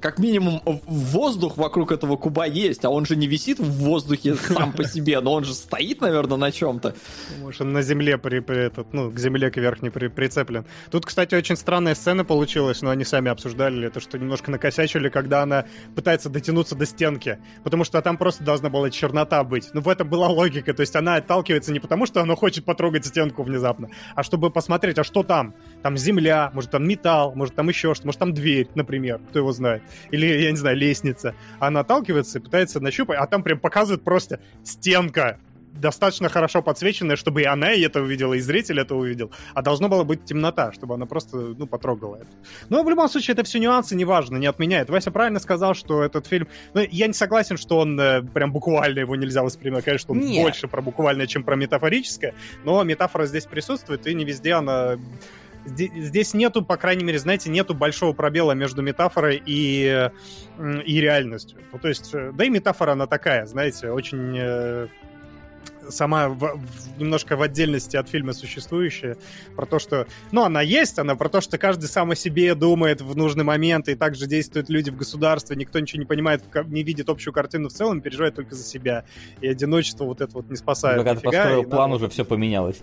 как 0.00 0.18
минимум 0.18 0.62
воздух 0.64 1.56
вокруг 1.56 1.92
этого 1.92 2.16
куба 2.16 2.46
есть, 2.46 2.84
а 2.84 2.90
он 2.90 3.06
же 3.06 3.16
не 3.16 3.26
висит 3.26 3.58
в 3.58 3.70
воздухе 3.70 4.34
сам 4.34 4.72
по 4.72 4.84
себе, 4.88 5.20
но 5.20 5.32
он 5.32 5.44
же 5.44 5.54
стоит, 5.54 6.00
наверное, 6.00 6.38
на 6.38 6.50
чем-то. 6.50 6.94
Может, 7.40 7.60
он 7.60 7.72
на 7.72 7.82
земле 7.82 8.18
при, 8.18 8.40
при 8.40 8.66
этот, 8.66 8.92
ну, 8.92 9.10
к 9.10 9.18
земле 9.18 9.50
к 9.50 9.56
верхней 9.56 9.90
при, 9.90 10.08
прицеплен. 10.08 10.64
Тут, 10.90 11.06
кстати, 11.06 11.34
очень 11.34 11.56
странная 11.56 11.94
сцена 11.94 12.24
получилась, 12.24 12.82
но 12.82 12.90
они 12.90 13.04
сами 13.04 13.30
обсуждали 13.30 13.86
это, 13.86 14.00
что 14.00 14.18
немножко 14.18 14.50
накосячили, 14.50 15.08
когда 15.08 15.42
она 15.42 15.66
пытается 15.94 16.28
дотянуться 16.30 16.74
до 16.74 16.86
стенки, 16.86 17.38
потому 17.64 17.84
что 17.84 18.00
там 18.02 18.16
просто 18.16 18.44
должна 18.44 18.70
была 18.70 18.90
чернота 18.90 19.44
быть. 19.44 19.70
Ну, 19.74 19.80
в 19.80 19.88
этом 19.88 20.08
была 20.08 20.28
логика, 20.28 20.72
то 20.72 20.80
есть 20.80 20.96
она 20.96 21.16
отталкивается 21.16 21.72
не 21.72 21.80
потому, 21.80 22.06
что 22.06 22.22
она 22.22 22.34
хочет 22.36 22.64
потрогать 22.64 23.04
стенку 23.06 23.42
внезапно, 23.42 23.90
а 24.14 24.22
чтобы 24.22 24.50
посмотреть, 24.50 24.98
а 24.98 25.04
что 25.04 25.22
там? 25.22 25.54
Там 25.82 25.96
земля, 25.96 26.50
может, 26.54 26.70
там 26.70 26.86
металл, 26.86 27.34
может, 27.34 27.54
там 27.54 27.68
еще 27.68 27.94
что-то, 27.94 28.08
может, 28.08 28.18
там 28.18 28.34
дверь, 28.34 28.68
например, 28.74 29.20
кто 29.30 29.38
его 29.38 29.52
знает. 29.52 29.82
Или, 30.10 30.26
я 30.26 30.50
не 30.50 30.56
знаю, 30.56 30.76
лестница. 30.76 31.34
Она 31.58 31.80
отталкивается 31.80 32.38
и 32.38 32.42
пытается 32.42 32.80
нащупать, 32.80 33.18
а 33.18 33.26
там 33.26 33.42
прям 33.42 33.58
показывают 33.58 34.04
просто 34.04 34.40
стенка 34.62 35.38
достаточно 35.72 36.28
хорошо 36.28 36.62
подсвеченная, 36.62 37.16
чтобы 37.16 37.42
и 37.42 37.44
она 37.44 37.72
и 37.72 37.80
это 37.80 38.00
увидела, 38.00 38.34
и 38.34 38.40
зритель 38.40 38.80
это 38.80 38.94
увидел. 38.94 39.30
А 39.54 39.62
должно 39.62 39.88
было 39.88 40.04
быть 40.04 40.24
темнота, 40.24 40.72
чтобы 40.72 40.94
она 40.94 41.06
просто, 41.06 41.36
ну, 41.36 41.66
потрогала 41.66 42.16
это. 42.16 42.28
Но 42.68 42.82
в 42.82 42.90
любом 42.90 43.08
случае, 43.08 43.34
это 43.34 43.44
все 43.44 43.58
нюансы, 43.58 43.96
неважно, 43.96 44.36
не 44.36 44.46
отменяет. 44.46 44.90
Вася 44.90 45.10
правильно 45.10 45.40
сказал, 45.40 45.74
что 45.74 46.02
этот 46.02 46.26
фильм... 46.26 46.48
Ну, 46.74 46.82
я 46.90 47.06
не 47.06 47.12
согласен, 47.12 47.56
что 47.56 47.78
он 47.78 47.98
э, 47.98 48.22
прям 48.22 48.52
буквально 48.52 49.00
его 49.00 49.16
нельзя 49.16 49.42
воспринимать. 49.42 49.84
Конечно, 49.84 50.12
он 50.12 50.20
Нет. 50.20 50.42
больше 50.42 50.68
про 50.68 50.82
буквальное, 50.82 51.26
чем 51.26 51.44
про 51.44 51.56
метафорическое, 51.56 52.34
но 52.64 52.82
метафора 52.84 53.26
здесь 53.26 53.46
присутствует, 53.46 54.06
и 54.06 54.14
не 54.14 54.24
везде 54.24 54.54
она 54.54 54.98
здесь 55.64 56.34
нету, 56.34 56.64
по 56.64 56.76
крайней 56.76 57.04
мере, 57.04 57.18
знаете, 57.18 57.50
нету 57.50 57.74
большого 57.74 58.12
пробела 58.12 58.52
между 58.52 58.82
метафорой 58.82 59.42
и, 59.44 60.10
и 60.58 61.00
реальностью. 61.00 61.58
Ну, 61.72 61.78
то 61.78 61.88
есть, 61.88 62.10
э, 62.14 62.32
да 62.34 62.44
и 62.44 62.48
метафора, 62.48 62.92
она 62.92 63.06
такая, 63.06 63.46
знаете, 63.46 63.90
очень 63.90 64.36
э, 64.38 64.88
сама 65.88 66.28
в, 66.28 66.38
в, 66.38 67.00
немножко 67.00 67.36
в 67.36 67.42
отдельности 67.42 67.96
от 67.96 68.08
фильма 68.08 68.32
существующая, 68.32 69.16
про 69.56 69.66
то, 69.66 69.78
что... 69.78 70.06
Ну, 70.32 70.42
она 70.42 70.62
есть, 70.62 70.98
она 70.98 71.14
про 71.14 71.28
то, 71.28 71.40
что 71.40 71.58
каждый 71.58 71.86
сам 71.86 72.10
о 72.10 72.14
себе 72.14 72.54
думает 72.54 73.00
в 73.00 73.16
нужный 73.16 73.44
момент, 73.44 73.88
и 73.88 73.94
также 73.94 74.26
действуют 74.26 74.68
люди 74.68 74.90
в 74.90 74.96
государстве, 74.96 75.56
никто 75.56 75.78
ничего 75.78 76.00
не 76.00 76.06
понимает, 76.06 76.42
не 76.66 76.82
видит 76.82 77.08
общую 77.08 77.32
картину 77.34 77.68
в 77.68 77.72
целом, 77.72 78.00
переживает 78.00 78.34
только 78.34 78.54
за 78.54 78.64
себя. 78.64 79.04
И 79.40 79.48
одиночество 79.48 80.04
вот 80.04 80.20
это 80.20 80.32
вот 80.32 80.48
не 80.50 80.56
спасает. 80.56 80.96
Когда 80.96 81.14
ты 81.14 81.20
построил 81.20 81.64
план, 81.64 81.90
надо... 81.90 82.04
уже 82.04 82.10
все 82.10 82.24
поменялось. 82.24 82.80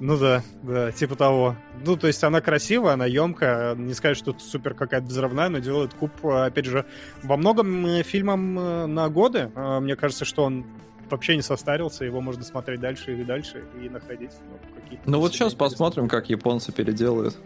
Ну 0.00 0.16
да, 0.16 0.42
да, 0.62 0.92
типа 0.92 1.16
того. 1.16 1.56
Ну, 1.84 1.96
то 1.96 2.06
есть 2.06 2.22
она 2.22 2.40
красивая, 2.40 2.92
она 2.92 3.06
емкая. 3.06 3.74
Не 3.74 3.94
сказать, 3.94 4.16
что 4.16 4.30
это 4.30 4.40
супер 4.40 4.74
какая-то 4.74 5.06
взрывная, 5.06 5.48
но 5.48 5.58
делает 5.58 5.92
куб, 5.94 6.24
опять 6.24 6.66
же, 6.66 6.86
во 7.22 7.36
многом 7.36 7.84
э, 7.84 8.02
фильмам 8.04 8.58
э, 8.58 8.86
на 8.86 9.08
годы. 9.08 9.50
Мне 9.56 9.96
кажется, 9.96 10.24
что 10.24 10.44
он 10.44 10.66
вообще 11.10 11.36
не 11.36 11.42
состарился, 11.42 12.04
его 12.04 12.20
можно 12.20 12.44
смотреть 12.44 12.80
дальше 12.80 13.18
и 13.18 13.24
дальше 13.24 13.64
и 13.82 13.88
находить 13.88 14.32
ну, 14.48 14.80
какие-то... 14.80 15.10
Ну 15.10 15.20
вот 15.20 15.32
сейчас 15.32 15.54
посмотрим, 15.54 16.08
как 16.08 16.28
японцы 16.28 16.72
переделают. 16.72 17.36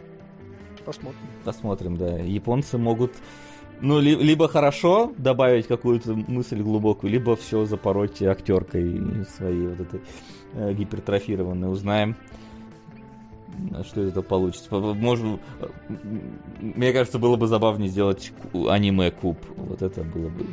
Посмотрим. 0.84 1.20
Посмотрим, 1.44 1.96
да. 1.96 2.18
Японцы 2.18 2.76
могут 2.76 3.12
ну, 3.82 4.00
ли, 4.00 4.14
либо 4.14 4.48
хорошо 4.48 5.12
добавить 5.18 5.66
какую-то 5.66 6.14
мысль 6.14 6.62
глубокую, 6.62 7.10
либо 7.10 7.36
все 7.36 7.64
запороть 7.66 8.22
актеркой 8.22 9.24
своей 9.36 9.66
вот 9.66 9.80
этой 9.80 10.00
э, 10.54 10.72
гипертрофированной. 10.72 11.70
Узнаем 11.70 12.16
что 13.84 14.00
это 14.00 14.22
получится. 14.22 14.68
Может, 14.70 15.40
мне 16.58 16.92
кажется, 16.92 17.18
было 17.18 17.36
бы 17.36 17.46
забавнее 17.46 17.90
сделать 17.90 18.32
аниме-куб. 18.54 19.36
Вот 19.56 19.82
это 19.82 20.02
было 20.02 20.28
бы. 20.30 20.46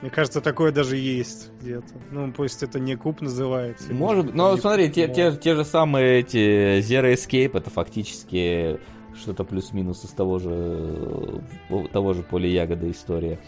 Мне 0.00 0.10
кажется, 0.10 0.40
такое 0.40 0.72
даже 0.72 0.96
есть 0.96 1.50
где-то. 1.60 1.92
Ну, 2.10 2.32
пусть 2.32 2.62
это 2.62 2.80
не 2.80 2.96
куб 2.96 3.20
называется. 3.20 3.92
Может, 3.92 4.34
но 4.34 4.56
смотри, 4.56 4.90
те, 4.90 5.08
те, 5.08 5.36
те 5.36 5.54
же 5.54 5.64
самые 5.64 6.20
эти 6.20 6.78
Zero 6.78 7.12
Escape, 7.12 7.58
это 7.58 7.68
фактически 7.68 8.80
что-то 9.16 9.44
плюс-минус 9.44 10.04
из 10.04 10.10
того 10.10 10.38
же, 10.38 11.42
того 11.92 12.14
же 12.14 12.22
поля 12.22 12.48
ягоды 12.48 12.90
история 12.90 13.38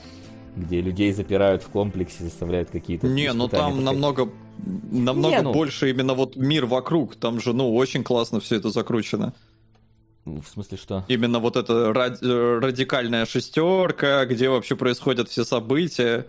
где 0.57 0.81
людей 0.81 1.13
запирают 1.13 1.63
в 1.63 1.69
комплексе, 1.69 2.25
заставляют 2.25 2.71
какие-то... 2.71 3.07
Не, 3.07 3.33
ну 3.33 3.49
там 3.49 3.71
такие... 3.71 3.85
намного, 3.85 4.31
намного 4.91 5.37
Не, 5.37 5.43
ну... 5.43 5.53
больше 5.53 5.91
именно 5.91 6.15
вот 6.15 6.37
мир 6.37 6.67
вокруг. 6.67 7.17
Там 7.17 7.41
же, 7.41 7.53
ну, 7.53 7.75
очень 7.75 8.05
классно 8.05 8.41
все 8.41 8.57
это 8.57 8.71
закручено. 8.71 9.33
В 10.25 10.45
смысле 10.45 10.79
что? 10.79 11.05
Именно 11.09 11.39
вот 11.39 11.57
эта 11.57 11.93
ради... 11.93 12.25
радикальная 12.25 13.27
шестерка, 13.27 14.25
где 14.27 14.49
вообще 14.49 14.77
происходят 14.77 15.29
все 15.29 15.45
события. 15.45 16.27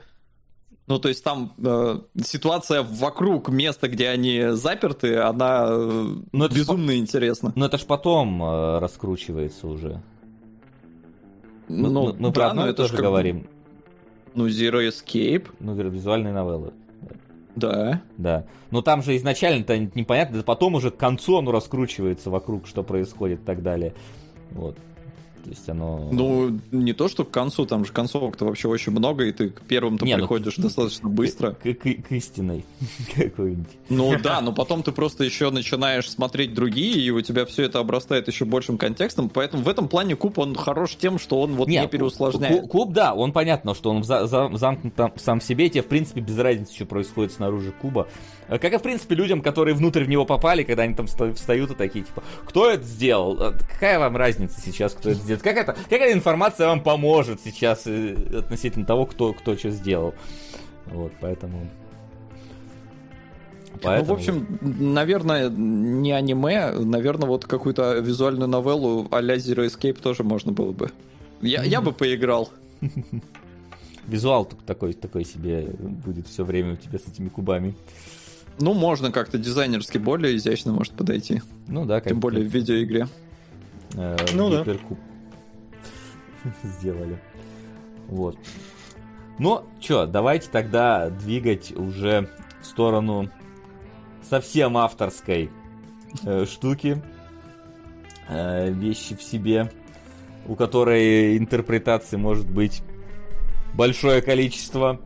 Ну, 0.86 1.00
то 1.00 1.08
есть 1.08 1.24
там 1.24 1.54
э, 1.64 2.00
ситуация 2.24 2.84
вокруг 2.84 3.50
места, 3.50 3.88
где 3.88 4.10
они 4.10 4.50
заперты, 4.50 5.18
она 5.18 5.66
э, 5.70 6.16
но 6.32 6.48
безумно 6.50 6.88
по... 6.88 6.98
интересна. 6.98 7.54
Но 7.56 7.68
это 7.68 7.78
ж 7.78 7.86
потом 7.86 8.44
э, 8.44 8.80
раскручивается 8.80 9.68
уже. 9.68 10.02
Ну, 11.70 11.90
мы, 11.90 11.90
мы, 11.90 12.14
мы 12.14 12.28
да, 12.28 12.32
про 12.32 12.48
одно 12.48 12.70
и 12.70 12.74
то 12.74 12.88
же 12.88 12.98
говорим. 12.98 13.48
Ну, 14.36 14.48
Zero 14.48 14.86
Escape. 14.86 15.48
Ну, 15.60 15.74
визуальные 15.74 16.34
новеллы. 16.34 16.74
Да. 17.56 18.02
Да. 18.18 18.46
Но 18.72 18.82
там 18.82 19.04
же 19.04 19.16
изначально-то 19.16 19.78
непонятно, 19.78 20.42
потом 20.44 20.76
уже 20.76 20.92
к 20.92 20.98
концу 20.98 21.38
оно 21.38 21.52
раскручивается 21.52 22.30
вокруг, 22.30 22.68
что 22.68 22.84
происходит 22.84 23.42
и 23.42 23.46
так 23.46 23.62
далее. 23.62 23.94
Вот. 24.52 24.78
То 25.44 25.50
есть 25.50 25.68
оно... 25.68 26.10
Ну, 26.12 26.60
не 26.72 26.94
то, 26.94 27.08
что 27.10 27.26
к 27.26 27.32
концу, 27.32 27.66
там 27.66 27.84
же 27.86 27.92
концовок-то 27.92 28.46
вообще 28.46 28.68
очень 28.70 28.92
много, 28.94 29.26
и 29.26 29.32
ты 29.32 29.50
к 29.50 29.62
первым-то 29.62 30.06
Не, 30.06 30.14
ну, 30.16 30.20
приходишь 30.20 30.56
достаточно 30.56 31.10
быстро. 31.10 31.52
К, 31.52 31.74
к- 31.74 32.04
к 32.08 32.12
истинной 32.12 32.64
какой-нибудь. 33.16 33.68
Ну 33.90 34.18
да, 34.24 34.42
но 34.42 34.54
потом 34.54 34.84
ты 34.84 34.92
просто 34.92 35.24
еще 35.24 35.50
начинаешь 35.50 36.10
смотреть 36.10 36.54
другие, 36.54 36.98
и 37.00 37.10
у 37.12 37.20
тебя 37.22 37.46
все 37.46 37.64
это 37.64 37.80
обрастает 37.80 38.28
еще 38.28 38.46
большим 38.46 38.78
контекстом, 38.78 39.30
поэтому 39.30 39.64
в 39.64 39.70
этом 39.70 39.88
плане 39.88 40.16
Куб, 40.16 40.40
он 40.40 40.56
хорош 40.56 40.96
тем, 40.96 41.20
что 41.20 41.42
он 41.42 41.56
вот 41.56 41.68
не, 41.68 41.82
Ку- 41.84 41.88
переусложняет. 41.90 42.70
Куб, 42.70 42.94
да, 42.94 43.14
он 43.14 43.32
понятно, 43.34 43.76
что 43.76 43.90
он 43.90 44.04
за- 44.04 44.26
за- 44.28 44.50
замкнут 44.54 44.96
там 44.96 45.12
сам 45.18 45.40
в 45.40 45.44
себе, 45.44 45.70
тебе, 45.70 45.82
в 45.82 45.88
принципе, 45.88 46.22
без 46.22 46.38
разницы, 46.38 46.74
что 46.74 46.86
происходит 46.86 47.34
снаружи 47.34 47.72
куба. 47.72 48.08
Э, 48.54 48.60
Как 48.60 48.74
и, 48.74 48.78
в 48.78 48.82
принципе, 48.82 49.16
людям, 49.16 49.42
которые 49.42 49.74
внутрь 49.74 50.04
в 50.04 50.10
него 50.10 50.26
попали, 50.26 50.64
когда 50.64 50.84
они 50.84 50.94
там 50.94 51.08
вста- 51.08 51.34
встают 51.34 51.72
и 51.72 51.76
такие, 51.76 52.06
типа, 52.06 52.24
кто 52.46 52.70
это 52.70 52.84
сделал? 52.84 53.40
Э, 53.42 53.54
Какая 53.74 54.00
вам 54.00 54.16
разница 54.16 54.62
сейчас, 54.62 54.94
кто 54.94 55.10
это 55.10 55.20
сделал? 55.20 55.42
Как 55.42 55.58
это, 55.58 55.74
какая 55.90 56.14
информация 56.14 56.68
вам 56.68 56.82
поможет 56.82 57.42
сейчас 57.42 57.84
э, 57.88 58.16
относительно 58.40 58.86
того, 58.86 59.06
кто, 59.06 59.34
кто 59.34 59.58
что 59.58 59.72
сделал? 59.72 60.14
Вот, 60.86 61.12
поэтому... 61.20 61.68
Ну, 63.84 64.04
в 64.04 64.12
общем, 64.12 64.60
наверное, 64.62 65.50
не 65.50 66.12
аниме, 66.12 66.72
наверное, 66.72 67.28
вот 67.28 67.46
какую-то 67.46 67.98
визуальную 68.00 68.48
новеллу 68.48 69.08
а-ля 69.12 69.36
Zero 69.36 69.66
Escape 69.66 70.00
тоже 70.00 70.24
можно 70.24 70.52
было 70.52 70.72
бы. 70.72 70.92
Я, 71.42 71.64
я 71.64 71.82
бы 71.82 71.92
поиграл. 71.92 72.50
Визуал 74.08 74.46
такой, 74.46 74.94
такой 74.94 75.26
себе 75.26 75.70
будет 75.80 76.28
все 76.28 76.44
время 76.44 76.74
у 76.74 76.76
тебя 76.76 77.00
с 77.00 77.08
этими 77.08 77.30
кубами. 77.30 77.74
Ну, 78.60 78.74
можно 78.74 79.12
как-то 79.12 79.38
дизайнерски 79.38 79.98
более 79.98 80.36
изящно 80.38 80.74
может 80.74 80.94
подойти. 80.94 81.42
Ну 81.68 81.86
да, 81.86 82.00
как 82.02 82.10
Тем 82.10 82.20
более 82.20 82.48
в 82.48 82.54
видеоигре. 82.54 83.08
э, 83.96 84.16
Ну 84.34 84.50
да. 84.50 84.64
сделали. 86.64 87.20
Вот. 88.08 88.38
Ну, 89.40 89.64
чё, 89.80 90.06
давайте 90.06 90.50
тогда 90.52 91.10
двигать 91.10 91.72
уже 91.76 92.30
в 92.62 92.66
сторону 92.66 93.30
совсем 94.30 94.78
авторской 94.78 95.50
э, 96.24 96.46
штуки. 96.46 97.02
Э, 98.30 98.70
вещи 98.72 99.16
в 99.16 99.24
себе, 99.24 99.72
у 100.48 100.56
которой 100.56 101.38
интерпретации 101.38 102.18
может 102.18 102.50
быть 102.50 102.84
большое 103.74 104.22
количество. 104.22 105.00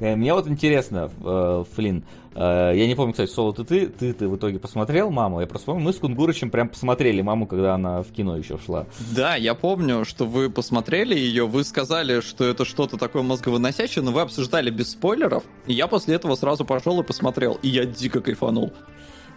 Э, 0.00 0.16
Мне 0.16 0.34
вот 0.34 0.48
интересно, 0.48 1.10
э, 1.22 1.64
Флин, 1.74 2.04
я 2.34 2.86
не 2.86 2.94
помню, 2.94 3.12
кстати, 3.12 3.30
Соло, 3.30 3.52
ты, 3.52 3.64
ты, 3.64 3.86
ты, 3.86 4.12
ты 4.12 4.28
в 4.28 4.36
итоге 4.36 4.58
посмотрел 4.58 5.10
маму? 5.10 5.40
Я 5.40 5.46
просто 5.46 5.66
помню, 5.66 5.84
мы 5.84 5.92
с 5.92 5.96
Кунгурычем 5.96 6.50
прям 6.50 6.68
посмотрели 6.68 7.22
маму, 7.22 7.46
когда 7.46 7.74
она 7.74 8.02
в 8.02 8.12
кино 8.12 8.36
еще 8.36 8.58
шла. 8.58 8.86
Да, 9.14 9.36
я 9.36 9.54
помню, 9.54 10.04
что 10.04 10.26
вы 10.26 10.50
посмотрели 10.50 11.14
ее, 11.14 11.46
вы 11.46 11.64
сказали, 11.64 12.20
что 12.20 12.44
это 12.44 12.64
что-то 12.64 12.96
такое 12.96 13.22
мозговыносящее, 13.22 14.04
но 14.04 14.12
вы 14.12 14.20
обсуждали 14.20 14.70
без 14.70 14.92
спойлеров, 14.92 15.42
и 15.66 15.72
я 15.72 15.86
после 15.86 16.14
этого 16.14 16.34
сразу 16.36 16.64
пошел 16.64 17.00
и 17.00 17.04
посмотрел, 17.04 17.58
и 17.62 17.68
я 17.68 17.84
дико 17.84 18.20
кайфанул. 18.20 18.72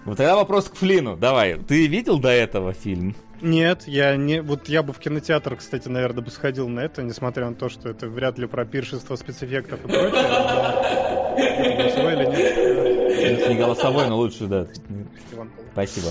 Вот 0.06 0.18
тогда 0.18 0.36
вопрос 0.36 0.66
к 0.66 0.76
Флину. 0.76 1.16
Давай, 1.16 1.58
ты 1.58 1.88
видел 1.88 2.20
до 2.20 2.30
этого 2.30 2.74
фильм? 2.74 3.16
Нет, 3.42 3.84
я 3.88 4.16
не. 4.16 4.42
Вот 4.42 4.70
я 4.70 4.84
бы 4.84 4.94
в 4.94 5.00
кинотеатр, 5.00 5.56
кстати, 5.58 5.88
наверное, 5.88 6.24
бы 6.24 6.32
сходил 6.32 6.70
на 6.70 6.82
это, 6.82 7.04
несмотря 7.04 7.50
на 7.50 7.56
то, 7.56 7.70
что 7.70 7.90
это 7.90 8.08
вряд 8.08 8.38
ли 8.38 8.48
про 8.48 8.66
пиршество 8.66 9.16
спецэффектов 9.16 9.84
и 9.84 9.88
прочее. 9.88 11.03
Это 11.38 11.76
голосовой 11.78 12.14
или 12.14 12.26
нет? 12.26 13.40
Это 13.42 13.50
не 13.50 13.56
голосовой, 13.60 14.08
но 14.10 14.18
лучше, 14.18 14.46
да. 14.48 14.68
Спасибо, 15.74 16.08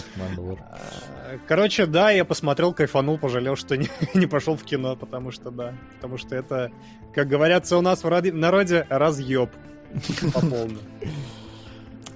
Короче, 1.47 1.87
да, 1.87 2.11
я 2.11 2.25
посмотрел, 2.25 2.73
кайфанул, 2.75 3.19
пожалел, 3.19 3.57
что 3.57 3.77
не, 3.77 3.89
не 4.15 4.27
пошел 4.27 4.57
в 4.57 4.65
кино, 4.65 4.97
потому 4.97 5.31
что 5.31 5.51
да. 5.51 5.75
Потому 5.97 6.19
что 6.19 6.37
это, 6.37 6.71
как 7.15 7.29
говорятся 7.29 7.77
у 7.79 7.81
нас 7.81 8.05
в 8.05 8.09
народе, 8.33 8.87
разъеб. 8.91 9.51
По 10.35 10.41
полной. 10.41 10.79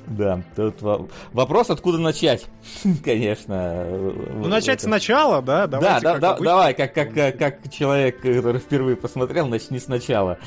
Да, 0.06 0.40
тут 0.54 0.82
во- 0.82 1.08
вопрос, 1.32 1.68
откуда 1.68 1.98
начать, 1.98 2.46
конечно. 3.04 3.84
Ну, 3.90 4.46
начать 4.46 4.80
сначала, 4.80 5.42
да? 5.42 5.66
Да, 5.66 5.80
Давайте, 5.80 6.00
да, 6.04 6.12
как 6.12 6.20
да, 6.20 6.30
обычно. 6.30 6.44
давай, 6.46 6.74
как, 6.74 6.94
как, 6.94 7.38
как 7.38 7.72
человек, 7.72 8.20
который 8.20 8.60
впервые 8.60 8.96
посмотрел, 8.96 9.48
начни 9.48 9.80
сначала. 9.80 10.38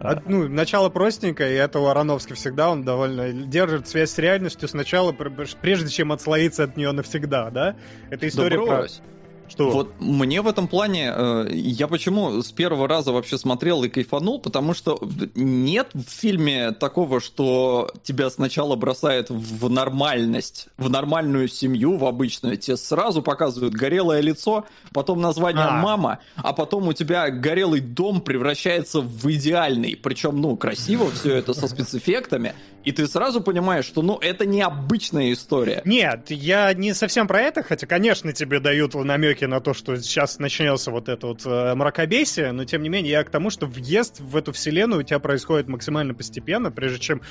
А, 0.00 0.22
ну, 0.26 0.48
начало 0.48 0.88
простенькое, 0.88 1.52
и 1.52 1.56
это 1.56 1.78
у 1.78 1.86
Ароновски 1.86 2.32
всегда, 2.32 2.70
он 2.70 2.84
довольно 2.84 3.32
держит 3.32 3.86
связь 3.86 4.10
с 4.10 4.18
реальностью 4.18 4.66
сначала, 4.66 5.12
пр- 5.12 5.30
прежде 5.60 5.90
чем 5.90 6.10
отслоиться 6.10 6.64
от 6.64 6.76
нее 6.78 6.92
навсегда, 6.92 7.50
да? 7.50 7.76
Это 8.08 8.26
история 8.26 8.56
Да 8.56 8.64
про... 8.64 8.76
брось. 8.78 9.02
Что? 9.50 9.70
Вот 9.70 10.00
мне 10.00 10.42
в 10.42 10.46
этом 10.48 10.68
плане, 10.68 11.12
э, 11.14 11.48
я 11.52 11.88
почему 11.88 12.40
с 12.40 12.52
первого 12.52 12.86
раза 12.86 13.12
вообще 13.12 13.36
смотрел 13.36 13.82
и 13.82 13.88
кайфанул, 13.88 14.40
потому 14.40 14.74
что 14.74 15.00
нет 15.34 15.88
в 15.92 16.08
фильме 16.08 16.70
такого, 16.70 17.20
что 17.20 17.90
тебя 18.04 18.30
сначала 18.30 18.76
бросает 18.76 19.28
в 19.28 19.68
нормальность, 19.68 20.68
в 20.78 20.88
нормальную 20.88 21.48
семью, 21.48 21.96
в 21.96 22.04
обычную. 22.04 22.56
Тебе 22.56 22.76
сразу 22.76 23.22
показывают 23.22 23.74
горелое 23.74 24.20
лицо, 24.20 24.66
потом 24.92 25.20
название 25.20 25.64
А. 25.64 25.80
мама, 25.82 26.20
а 26.36 26.52
потом 26.52 26.86
у 26.88 26.92
тебя 26.92 27.28
горелый 27.30 27.80
дом 27.80 28.20
превращается 28.20 29.00
в 29.00 29.30
идеальный. 29.32 29.96
Причем, 29.96 30.40
ну, 30.40 30.56
красиво 30.56 31.10
все 31.10 31.34
это 31.34 31.54
со 31.54 31.66
спецэффектами. 31.66 32.54
И 32.84 32.92
ты 32.92 33.06
сразу 33.06 33.40
понимаешь, 33.42 33.84
что, 33.84 34.02
ну, 34.02 34.18
это 34.18 34.46
необычная 34.46 35.32
история. 35.32 35.82
Нет, 35.84 36.30
я 36.30 36.72
не 36.72 36.94
совсем 36.94 37.26
про 37.26 37.40
это, 37.40 37.62
хотя, 37.62 37.86
конечно, 37.86 38.32
тебе 38.32 38.60
дают 38.60 38.94
намеки 38.94 39.44
на 39.44 39.60
то, 39.60 39.74
что 39.74 39.96
сейчас 39.96 40.38
начнется 40.38 40.90
вот 40.90 41.08
это 41.08 41.26
вот 41.26 41.44
э, 41.44 41.74
мракобесие, 41.74 42.52
но 42.52 42.64
тем 42.64 42.82
не 42.82 42.88
менее 42.88 43.12
я 43.12 43.24
к 43.24 43.30
тому, 43.30 43.50
что 43.50 43.66
въезд 43.66 44.20
в 44.20 44.36
эту 44.36 44.52
вселенную 44.52 45.00
у 45.00 45.02
тебя 45.02 45.18
происходит 45.18 45.68
максимально 45.68 46.14
постепенно, 46.14 46.70
прежде 46.70 47.00
чем 47.00 47.22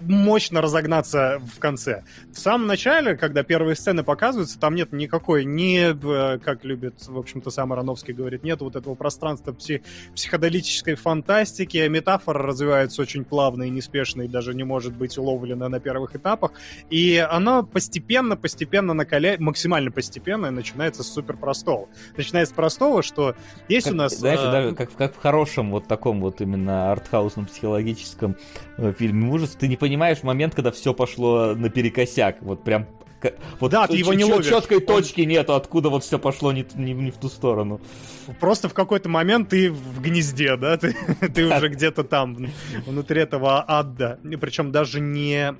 мощно 0.00 0.60
разогнаться 0.60 1.40
в 1.54 1.58
конце. 1.58 2.04
В 2.32 2.38
самом 2.38 2.66
начале, 2.66 3.16
когда 3.16 3.42
первые 3.42 3.74
сцены 3.74 4.04
показываются, 4.04 4.58
там 4.58 4.74
нет 4.74 4.92
никакой, 4.92 5.44
ни, 5.44 6.34
э, 6.34 6.38
как 6.38 6.64
любит, 6.64 7.06
в 7.06 7.18
общем-то, 7.18 7.50
сам 7.50 7.72
Ароновский 7.72 8.14
говорит, 8.14 8.44
нет 8.44 8.60
вот 8.60 8.76
этого 8.76 8.94
пространства 8.94 9.52
пси- 9.52 9.82
психоделической 10.14 10.94
фантастики, 10.94 11.86
метафора 11.88 12.44
развивается 12.44 13.02
очень 13.02 13.24
плавно 13.24 13.64
и 13.64 13.70
неспешно, 13.70 14.22
и 14.22 14.28
даже 14.28 14.54
не 14.54 14.64
может 14.64 14.83
быть 14.92 15.16
уловлена 15.16 15.68
на 15.68 15.80
первых 15.80 16.14
этапах, 16.14 16.52
и 16.90 17.16
она 17.16 17.62
постепенно-постепенно 17.62 18.92
накаляет, 18.92 19.40
максимально 19.40 19.90
постепенно, 19.90 20.50
начинается 20.50 21.02
с 21.02 21.12
супер 21.12 21.36
простого. 21.36 21.88
Начинается 22.16 22.52
с 22.52 22.56
простого, 22.56 23.02
что 23.02 23.34
есть 23.68 23.86
Как- 23.86 23.94
у 23.94 23.96
нас... 23.96 24.18
Знаешь, 24.18 24.40
э, 24.40 24.52
даже 24.52 24.74
как, 24.74 24.92
как 24.92 25.14
в 25.14 25.18
хорошем 25.20 25.70
вот 25.70 25.86
таком 25.86 26.20
вот 26.20 26.40
именно 26.40 26.92
артхаусном 26.92 27.46
психологическом 27.46 28.36
э, 28.76 28.92
фильме 28.92 29.30
ужас, 29.32 29.56
ты 29.58 29.68
не 29.68 29.76
понимаешь 29.76 30.22
момент, 30.22 30.54
когда 30.54 30.70
все 30.70 30.92
пошло 30.92 31.54
наперекосяк. 31.54 32.42
Вот 32.42 32.64
прям 32.64 32.86
вот 33.60 33.70
Да, 33.70 33.86
ты 33.86 33.96
его 33.96 34.14
не 34.14 34.24
ловишь. 34.24 34.46
четкой 34.46 34.80
точки 34.80 35.22
нету, 35.22 35.54
откуда 35.54 35.88
вот 35.88 36.04
все 36.04 36.18
пошло 36.18 36.52
не, 36.52 36.66
не- 36.74 36.92
не 36.92 37.10
в 37.10 37.16
ту 37.16 37.28
сторону. 37.28 37.80
Просто 38.40 38.68
в 38.68 38.74
какой-то 38.74 39.08
момент 39.08 39.48
ты 39.50 39.70
в 39.70 40.00
гнезде, 40.00 40.56
да, 40.56 40.76
ты, 40.76 40.96
ты 41.34 41.46
уже 41.46 41.68
где-то 41.68 42.04
там, 42.04 42.34
вн- 42.36 42.50
внутри 42.86 43.20
этого 43.22 43.64
ада. 43.66 44.18
Причем 44.40 44.72
даже 44.72 45.00
не... 45.00 45.54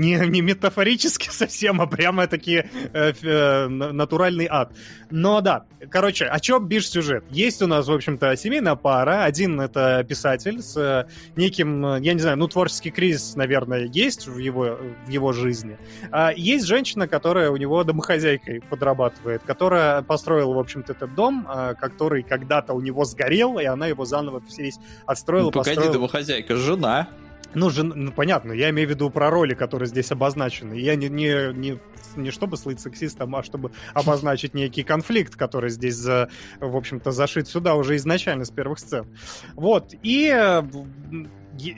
Не, 0.00 0.16
не 0.28 0.40
метафорически 0.40 1.28
совсем, 1.30 1.80
а 1.82 1.86
прямо 1.86 2.26
таки 2.26 2.64
э, 2.94 3.12
э, 3.22 3.66
на- 3.68 3.92
натуральный 3.92 4.46
ад. 4.50 4.72
Но 5.10 5.40
да, 5.42 5.64
короче, 5.90 6.24
о 6.24 6.40
чем 6.40 6.66
бишь 6.66 6.88
сюжет? 6.88 7.24
Есть 7.30 7.60
у 7.60 7.66
нас, 7.66 7.86
в 7.86 7.92
общем-то, 7.92 8.34
семейная 8.36 8.76
пара. 8.76 9.24
Один 9.24 9.60
это 9.60 10.02
писатель 10.08 10.62
с 10.62 10.74
э, 10.76 11.06
неким, 11.36 11.84
э, 11.84 12.00
я 12.00 12.14
не 12.14 12.20
знаю, 12.20 12.38
ну, 12.38 12.48
творческий 12.48 12.90
кризис, 12.90 13.36
наверное, 13.36 13.90
есть 13.92 14.26
в 14.26 14.38
его, 14.38 14.78
в 15.06 15.10
его 15.10 15.32
жизни. 15.32 15.76
А 16.10 16.32
есть 16.34 16.64
женщина, 16.64 17.06
которая 17.06 17.50
у 17.50 17.56
него 17.58 17.84
домохозяйкой 17.84 18.62
подрабатывает, 18.62 19.42
которая 19.42 20.00
построила, 20.00 20.54
в 20.54 20.58
общем-то, 20.58 20.92
этот 20.92 21.14
дом, 21.14 21.44
а, 21.46 21.74
который 21.74 22.22
когда-то 22.22 22.72
у 22.72 22.80
него 22.80 23.04
сгорел, 23.04 23.58
и 23.58 23.64
она 23.64 23.86
его 23.86 24.06
заново 24.06 24.42
весь 24.56 24.78
отстроила, 25.04 25.46
Ну, 25.46 25.50
погоди, 25.52 25.74
построила. 25.76 25.92
домохозяйка, 25.92 26.56
жена. 26.56 27.08
Ну, 27.54 27.70
жен- 27.70 27.92
ну, 27.94 28.12
понятно, 28.12 28.52
я 28.52 28.70
имею 28.70 28.88
в 28.88 28.90
виду 28.90 29.10
про 29.10 29.30
роли, 29.30 29.54
которые 29.54 29.88
здесь 29.88 30.12
обозначены. 30.12 30.74
Я 30.74 30.94
не, 30.94 31.08
не, 31.08 31.52
не, 31.52 31.78
не 32.16 32.30
чтобы 32.30 32.56
слыть 32.56 32.80
сексистом, 32.80 33.34
а 33.34 33.42
чтобы 33.42 33.72
обозначить 33.92 34.54
некий 34.54 34.82
конфликт, 34.82 35.36
который 35.36 35.70
здесь, 35.70 35.96
за, 35.96 36.30
в 36.60 36.76
общем-то, 36.76 37.10
зашит 37.10 37.48
сюда 37.48 37.74
уже 37.74 37.96
изначально 37.96 38.44
с 38.44 38.50
первых 38.50 38.78
сцен. 38.78 39.06
Вот, 39.54 39.92
и 40.02 40.30
э, 40.32 40.62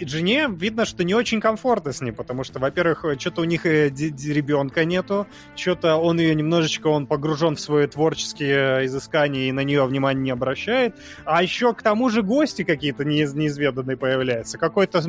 жене 0.07 0.49
видно, 0.51 0.85
что 0.85 1.05
не 1.05 1.15
очень 1.15 1.41
комфортно 1.41 1.93
с 1.93 2.01
ней, 2.01 2.13
потому 2.13 2.45
что, 2.45 2.59
во-первых, 2.59 3.05
что-то 3.19 3.43
у 3.43 3.45
них 3.45 3.67
э, 3.67 3.89
ребенка 3.89 4.85
нету, 4.85 5.27
что-то 5.57 5.97
он 5.97 6.19
ее 6.19 6.35
немножечко, 6.35 6.89
он 6.89 7.07
погружен 7.07 7.57
в 7.57 7.61
свои 7.61 7.87
творческие 7.87 8.87
изыскания 8.87 9.49
и 9.49 9.53
на 9.53 9.61
нее 9.61 9.85
внимания 9.85 10.21
не 10.21 10.31
обращает, 10.31 10.97
а 11.25 11.43
еще 11.43 11.75
к 11.75 11.83
тому 11.83 12.09
же 12.09 12.23
гости 12.23 12.65
какие-то 12.65 13.05
неизведанные 13.05 13.97
появляются. 13.97 14.59
Какой-то 14.59 15.03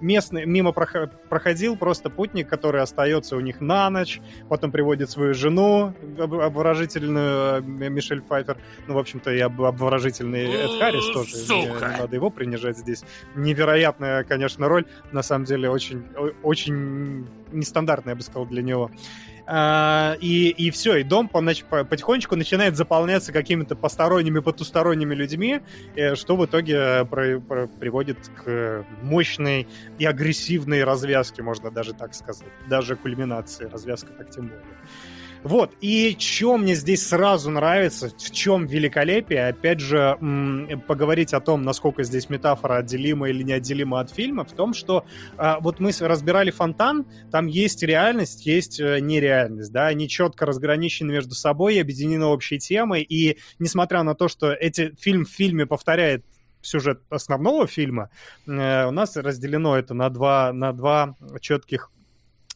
местный 0.00 0.46
мимо 0.46 0.72
проходил 0.72 1.76
просто 1.76 2.10
путник, 2.10 2.48
который 2.48 2.82
остается 2.82 3.36
у 3.36 3.40
них 3.40 3.60
на 3.60 3.90
ночь, 3.90 4.20
потом 4.48 4.70
приводит 4.70 5.10
свою 5.10 5.34
жену, 5.34 5.94
обворожительную 6.18 7.58
э, 7.58 7.88
Мишель 7.88 8.22
Пфайфер, 8.22 8.58
ну, 8.86 8.94
в 8.94 8.98
общем-то, 8.98 9.30
и 9.32 9.40
обворожительный 9.40 10.46
Эд 10.46 10.78
Харрис 10.78 11.06
тоже, 11.12 11.36
не, 11.36 11.66
не 11.66 11.98
надо 11.98 12.14
его 12.14 12.30
принижать 12.30 12.78
здесь. 12.78 13.02
Невероятная, 13.34 14.19
конечно, 14.24 14.68
роль, 14.68 14.86
на 15.12 15.22
самом 15.22 15.44
деле, 15.44 15.70
очень, 15.70 16.04
очень 16.42 17.26
нестандартная, 17.52 18.12
я 18.12 18.16
бы 18.16 18.22
сказал, 18.22 18.46
для 18.46 18.62
него. 18.62 18.90
А, 19.52 20.16
и, 20.20 20.50
и 20.50 20.70
все, 20.70 20.96
и 20.96 21.02
дом 21.02 21.28
потихонечку 21.28 22.36
начинает 22.36 22.76
заполняться 22.76 23.32
какими-то 23.32 23.74
посторонними, 23.74 24.38
потусторонними 24.38 25.12
людьми, 25.12 25.60
э, 25.96 26.14
что 26.14 26.36
в 26.36 26.46
итоге 26.46 27.04
про, 27.04 27.66
приводит 27.66 28.30
к 28.44 28.86
мощной 29.02 29.66
и 29.98 30.04
агрессивной 30.04 30.84
развязке, 30.84 31.42
можно 31.42 31.72
даже 31.72 31.94
так 31.94 32.14
сказать. 32.14 32.46
Даже 32.68 32.94
кульминации, 32.94 33.64
развязка 33.64 34.12
так 34.12 34.30
тем 34.30 34.46
более. 34.46 34.64
Вот, 35.42 35.72
и 35.80 36.16
что 36.18 36.58
мне 36.58 36.74
здесь 36.74 37.06
сразу 37.06 37.50
нравится, 37.50 38.10
в 38.10 38.30
чем 38.30 38.66
великолепие, 38.66 39.48
опять 39.48 39.80
же, 39.80 40.18
поговорить 40.86 41.32
о 41.32 41.40
том, 41.40 41.62
насколько 41.62 42.02
здесь 42.02 42.28
метафора 42.28 42.78
отделима 42.78 43.30
или 43.30 43.42
неотделима 43.42 44.00
от 44.00 44.10
фильма, 44.10 44.44
в 44.44 44.52
том, 44.52 44.74
что 44.74 45.06
а, 45.38 45.58
вот 45.60 45.80
мы 45.80 45.92
разбирали 46.00 46.50
фонтан, 46.50 47.06
там 47.30 47.46
есть 47.46 47.82
реальность, 47.82 48.44
есть 48.44 48.80
э, 48.80 49.00
нереальность, 49.00 49.72
да, 49.72 49.86
они 49.86 50.08
четко 50.08 50.44
разграничены 50.44 51.12
между 51.12 51.34
собой, 51.34 51.80
объединены 51.80 52.26
общей 52.26 52.58
темой, 52.58 53.02
и 53.02 53.38
несмотря 53.58 54.02
на 54.02 54.14
то, 54.14 54.28
что 54.28 54.52
эти 54.52 54.94
фильм 55.00 55.24
в 55.24 55.30
фильме 55.30 55.64
повторяет 55.64 56.24
сюжет 56.60 57.00
основного 57.08 57.66
фильма, 57.66 58.10
э, 58.46 58.86
у 58.86 58.90
нас 58.90 59.16
разделено 59.16 59.78
это 59.78 59.94
на 59.94 60.10
два, 60.10 60.52
на 60.52 60.72
два 60.72 61.16
четких 61.40 61.90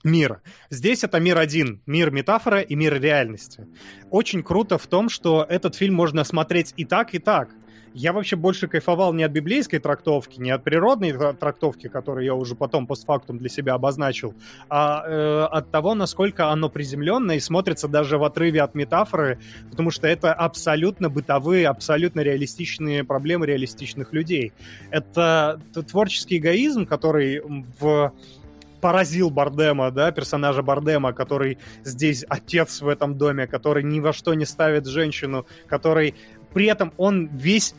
мира. 0.04 0.42
Здесь 0.70 1.02
это 1.02 1.18
мир 1.18 1.38
один, 1.38 1.80
мир 1.86 2.10
метафора 2.10 2.60
и 2.60 2.74
мир 2.76 3.00
реальности. 3.00 3.66
Очень 4.10 4.42
круто 4.42 4.78
в 4.78 4.86
том, 4.86 5.08
что 5.08 5.44
этот 5.48 5.74
фильм 5.74 5.94
можно 5.94 6.22
смотреть 6.24 6.74
и 6.76 6.84
так, 6.84 7.14
и 7.14 7.18
так. 7.18 7.48
Я 7.96 8.12
вообще 8.12 8.34
больше 8.34 8.66
кайфовал 8.66 9.12
не 9.12 9.22
от 9.22 9.30
библейской 9.30 9.78
трактовки, 9.78 10.40
не 10.40 10.50
от 10.50 10.64
природной 10.64 11.12
трактовки, 11.34 11.88
которую 11.88 12.24
я 12.24 12.34
уже 12.34 12.56
потом 12.56 12.88
постфактум 12.88 13.38
для 13.38 13.48
себя 13.48 13.74
обозначил, 13.74 14.34
а 14.68 15.04
э, 15.06 15.44
от 15.44 15.70
того, 15.70 15.94
насколько 15.94 16.50
оно 16.50 16.68
приземленное 16.68 17.36
и 17.36 17.40
смотрится 17.40 17.86
даже 17.86 18.18
в 18.18 18.24
отрыве 18.24 18.62
от 18.62 18.74
метафоры, 18.74 19.38
потому 19.70 19.92
что 19.92 20.08
это 20.08 20.34
абсолютно 20.34 21.08
бытовые, 21.08 21.68
абсолютно 21.68 22.20
реалистичные 22.20 23.04
проблемы 23.04 23.46
реалистичных 23.46 24.12
людей. 24.12 24.52
Это 24.90 25.60
творческий 25.88 26.38
эгоизм, 26.38 26.86
который 26.86 27.42
в 27.78 28.12
поразил 28.84 29.30
Бардема, 29.30 29.90
да, 29.90 30.12
персонажа 30.12 30.62
Бардема, 30.62 31.14
который 31.14 31.56
здесь 31.84 32.22
отец 32.28 32.82
в 32.82 32.88
этом 32.88 33.16
доме, 33.16 33.46
который 33.46 33.82
ни 33.82 33.98
во 33.98 34.12
что 34.12 34.34
не 34.34 34.44
ставит 34.44 34.84
женщину, 34.84 35.46
который 35.66 36.14
при 36.52 36.66
этом 36.66 36.92
он 36.98 37.30
весь 37.32 37.74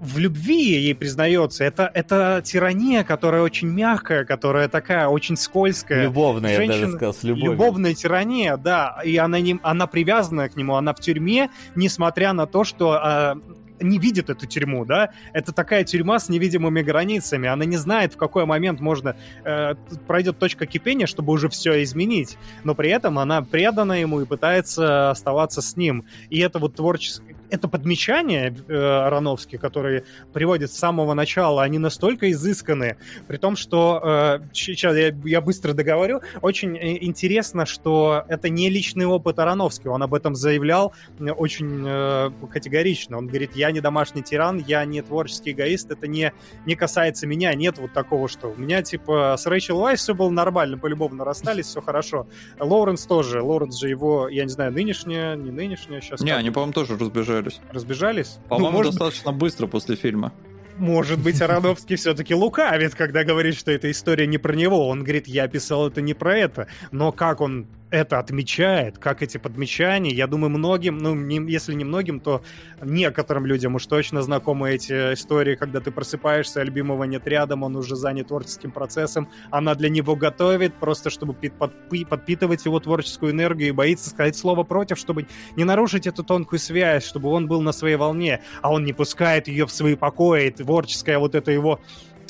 в 0.00 0.16
любви 0.16 0.80
ей 0.80 0.94
признается. 0.94 1.62
Это, 1.62 1.90
это 1.92 2.40
тирания, 2.42 3.04
которая 3.04 3.42
очень 3.42 3.68
мягкая, 3.68 4.24
которая 4.24 4.68
такая 4.68 5.08
очень 5.08 5.36
скользкая. 5.36 6.04
Любовная, 6.04 6.56
Женщина, 6.56 6.72
я 6.72 6.80
даже 6.80 6.92
сказал, 6.96 7.12
с 7.12 7.22
любовью. 7.22 7.50
Любовная 7.52 7.92
тирания, 7.92 8.56
да. 8.56 9.02
И 9.04 9.18
она, 9.18 9.40
не, 9.40 9.60
она 9.62 9.86
привязана 9.86 10.48
к 10.48 10.56
нему, 10.56 10.76
она 10.76 10.94
в 10.94 11.00
тюрьме, 11.00 11.50
несмотря 11.74 12.32
на 12.32 12.46
то, 12.46 12.64
что 12.64 12.92
а, 12.92 13.36
не 13.80 13.98
видит 13.98 14.30
эту 14.30 14.46
тюрьму, 14.46 14.84
да, 14.84 15.10
это 15.32 15.52
такая 15.52 15.84
тюрьма 15.84 16.18
с 16.18 16.28
невидимыми 16.28 16.82
границами, 16.82 17.48
она 17.48 17.64
не 17.64 17.76
знает, 17.76 18.14
в 18.14 18.16
какой 18.16 18.44
момент 18.46 18.80
можно, 18.80 19.16
э, 19.44 19.74
пройдет 20.06 20.38
точка 20.38 20.66
кипения, 20.66 21.06
чтобы 21.06 21.32
уже 21.32 21.48
все 21.48 21.82
изменить, 21.82 22.38
но 22.64 22.74
при 22.74 22.90
этом 22.90 23.18
она 23.18 23.42
предана 23.42 24.00
ему 24.00 24.20
и 24.20 24.26
пытается 24.26 25.10
оставаться 25.10 25.62
с 25.62 25.76
ним, 25.76 26.04
и 26.28 26.40
это 26.40 26.58
вот 26.58 26.76
творческое, 26.76 27.34
это 27.50 27.68
подмечание 27.68 28.54
э, 28.68 28.74
Ароновски, 28.74 29.56
которые 29.56 30.04
приводят 30.32 30.72
с 30.72 30.78
самого 30.78 31.14
начала, 31.14 31.62
они 31.62 31.78
настолько 31.78 32.30
изысканы, 32.30 32.96
при 33.26 33.36
том, 33.36 33.56
что, 33.56 34.00
э, 34.02 34.40
сейчас 34.52 34.96
я, 34.96 35.14
я 35.24 35.40
быстро 35.40 35.72
договорю, 35.72 36.20
очень 36.42 36.76
э, 36.76 36.98
интересно, 37.04 37.66
что 37.66 38.24
это 38.28 38.48
не 38.48 38.70
личный 38.70 39.06
опыт 39.06 39.38
Ароновски, 39.38 39.88
он 39.88 40.02
об 40.02 40.14
этом 40.14 40.34
заявлял 40.34 40.92
очень 41.18 41.84
э, 41.86 42.30
категорично, 42.50 43.18
он 43.18 43.26
говорит, 43.26 43.56
я 43.56 43.70
не 43.70 43.80
домашний 43.80 44.22
тиран, 44.22 44.62
я 44.66 44.84
не 44.84 45.02
творческий 45.02 45.52
эгоист, 45.52 45.90
это 45.90 46.06
не, 46.06 46.32
не 46.66 46.74
касается 46.74 47.26
меня, 47.26 47.54
нет 47.54 47.78
вот 47.78 47.92
такого, 47.92 48.28
что 48.28 48.48
у 48.48 48.56
меня, 48.56 48.82
типа, 48.82 49.36
с 49.38 49.46
Рэйчел 49.46 49.78
Уайс 49.80 50.00
все 50.00 50.14
было 50.14 50.30
нормально, 50.30 50.78
полюбовно 50.78 51.24
расстались, 51.24 51.66
все 51.66 51.80
хорошо. 51.80 52.26
Лоуренс 52.58 53.04
тоже, 53.06 53.42
Лоуренс 53.42 53.78
же 53.78 53.88
его, 53.88 54.28
я 54.28 54.44
не 54.44 54.50
знаю, 54.50 54.72
нынешняя, 54.72 55.36
не 55.36 55.50
нынешняя, 55.50 56.00
сейчас... 56.00 56.20
Не, 56.20 56.32
они, 56.32 56.50
по-моему, 56.50 56.72
тоже 56.72 56.96
разбежались. 57.42 57.70
Разбежались? 57.72 58.38
По-моему, 58.48 58.78
ну, 58.78 58.84
достаточно 58.84 59.32
быстро 59.32 59.66
после 59.66 59.96
фильма 59.96 60.32
может 60.80 61.20
быть, 61.20 61.40
Ароновский 61.42 61.96
все-таки 61.96 62.34
лукавит, 62.34 62.94
когда 62.94 63.22
говорит, 63.22 63.54
что 63.54 63.70
эта 63.70 63.90
история 63.90 64.26
не 64.26 64.38
про 64.38 64.54
него. 64.54 64.88
Он 64.88 65.02
говорит, 65.02 65.28
я 65.28 65.46
писал 65.46 65.88
это 65.88 66.00
не 66.00 66.14
про 66.14 66.36
это. 66.36 66.68
Но 66.90 67.12
как 67.12 67.40
он 67.42 67.66
это 67.90 68.18
отмечает, 68.18 68.98
как 68.98 69.22
эти 69.22 69.38
подмечания. 69.38 70.12
Я 70.12 70.26
думаю, 70.26 70.50
многим, 70.50 70.98
ну, 70.98 71.14
не, 71.14 71.38
если 71.50 71.74
не 71.74 71.84
многим, 71.84 72.20
то 72.20 72.42
некоторым 72.82 73.46
людям 73.46 73.74
уж 73.74 73.86
точно 73.86 74.22
знакомы 74.22 74.70
эти 74.70 74.92
истории, 75.14 75.56
когда 75.56 75.80
ты 75.80 75.90
просыпаешься, 75.90 76.60
а 76.60 76.64
любимого 76.64 77.04
нет 77.04 77.26
рядом, 77.26 77.62
он 77.62 77.76
уже 77.76 77.96
занят 77.96 78.28
творческим 78.28 78.70
процессом, 78.70 79.28
она 79.50 79.74
для 79.74 79.88
него 79.88 80.14
готовит, 80.14 80.74
просто 80.74 81.10
чтобы 81.10 81.34
подпитывать 81.34 82.64
его 82.64 82.78
творческую 82.78 83.32
энергию 83.32 83.68
и 83.68 83.72
боится 83.72 84.10
сказать 84.10 84.36
слово 84.36 84.62
против, 84.62 84.98
чтобы 84.98 85.26
не 85.56 85.64
нарушить 85.64 86.06
эту 86.06 86.22
тонкую 86.22 86.58
связь, 86.58 87.04
чтобы 87.04 87.28
он 87.30 87.48
был 87.48 87.60
на 87.60 87.72
своей 87.72 87.96
волне, 87.96 88.40
а 88.62 88.70
он 88.70 88.84
не 88.84 88.92
пускает 88.92 89.48
ее 89.48 89.66
в 89.66 89.72
свои 89.72 89.96
покои, 89.96 90.50
творческая 90.50 91.18
вот 91.18 91.34
это 91.34 91.50
его 91.50 91.80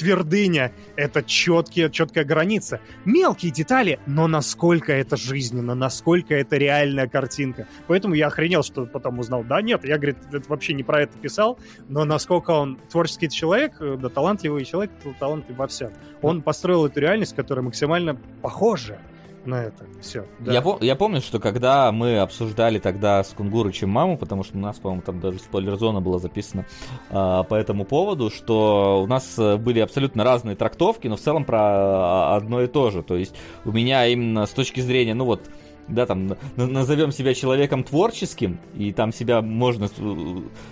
твердыня, 0.00 0.72
это 0.96 1.22
четкие, 1.22 1.90
четкая 1.90 2.24
граница. 2.24 2.80
Мелкие 3.04 3.52
детали, 3.52 4.00
но 4.06 4.26
насколько 4.28 4.94
это 4.94 5.18
жизненно, 5.18 5.74
насколько 5.74 6.34
это 6.34 6.56
реальная 6.56 7.06
картинка. 7.06 7.68
Поэтому 7.86 8.14
я 8.14 8.28
охренел, 8.28 8.62
что 8.62 8.86
потом 8.86 9.18
узнал. 9.18 9.44
Да 9.44 9.60
нет, 9.60 9.84
я, 9.84 9.96
говорит, 9.96 10.16
это 10.32 10.48
вообще 10.48 10.72
не 10.72 10.82
про 10.82 11.02
это 11.02 11.18
писал, 11.18 11.58
но 11.88 12.04
насколько 12.06 12.52
он 12.52 12.78
творческий 12.90 13.28
человек, 13.28 13.74
э, 13.80 13.98
да 14.00 14.08
талантливый 14.08 14.64
человек, 14.64 14.90
талантлив 15.18 15.54
во 15.54 15.66
всем. 15.66 15.92
Он 16.22 16.40
построил 16.40 16.86
эту 16.86 16.98
реальность, 17.00 17.36
которая 17.36 17.62
максимально 17.62 18.16
похожа 18.40 18.98
на 19.44 19.64
это. 19.64 19.86
Все. 20.00 20.26
Да. 20.40 20.52
Я, 20.52 20.62
я 20.80 20.96
помню, 20.96 21.20
что 21.20 21.38
когда 21.38 21.90
мы 21.92 22.18
обсуждали 22.18 22.78
тогда 22.78 23.22
с 23.22 23.28
Кунгурычем 23.28 23.88
маму, 23.88 24.18
потому 24.18 24.44
что 24.44 24.56
у 24.56 24.60
нас, 24.60 24.78
по-моему, 24.78 25.02
там 25.02 25.20
даже 25.20 25.38
спойлер-зона 25.38 26.00
была 26.00 26.18
записана 26.18 26.66
э, 27.10 27.12
по 27.12 27.54
этому 27.54 27.84
поводу, 27.84 28.30
что 28.30 29.02
у 29.02 29.06
нас 29.06 29.38
э, 29.38 29.56
были 29.56 29.80
абсолютно 29.80 30.24
разные 30.24 30.56
трактовки, 30.56 31.08
но 31.08 31.16
в 31.16 31.20
целом 31.20 31.44
про 31.44 31.58
а, 31.60 32.36
одно 32.36 32.62
и 32.62 32.66
то 32.66 32.90
же. 32.90 33.02
То 33.02 33.16
есть 33.16 33.34
у 33.64 33.72
меня 33.72 34.06
именно 34.06 34.46
с 34.46 34.50
точки 34.50 34.80
зрения, 34.80 35.14
ну 35.14 35.24
вот, 35.24 35.42
да, 35.90 36.06
там, 36.06 36.36
назовем 36.56 37.12
себя 37.12 37.34
человеком 37.34 37.84
творческим, 37.84 38.60
и 38.76 38.92
там 38.92 39.12
себя 39.12 39.42
можно 39.42 39.88
с, 39.88 39.92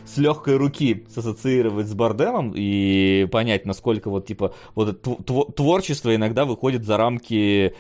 с 0.05 0.17
легкой 0.17 0.57
руки 0.57 1.07
сассоциировать 1.09 1.87
с 1.87 1.95
Бардемом 1.95 2.53
и 2.55 3.27
понять, 3.31 3.67
насколько 3.67 4.11
вот, 4.11 4.27
типа, 4.27 4.55
вот 4.75 4.89
это 4.89 5.53
творчество 5.53 6.15
иногда 6.15 6.45
выходит 6.45 6.85
за 6.85 6.97
рамки 6.97 7.75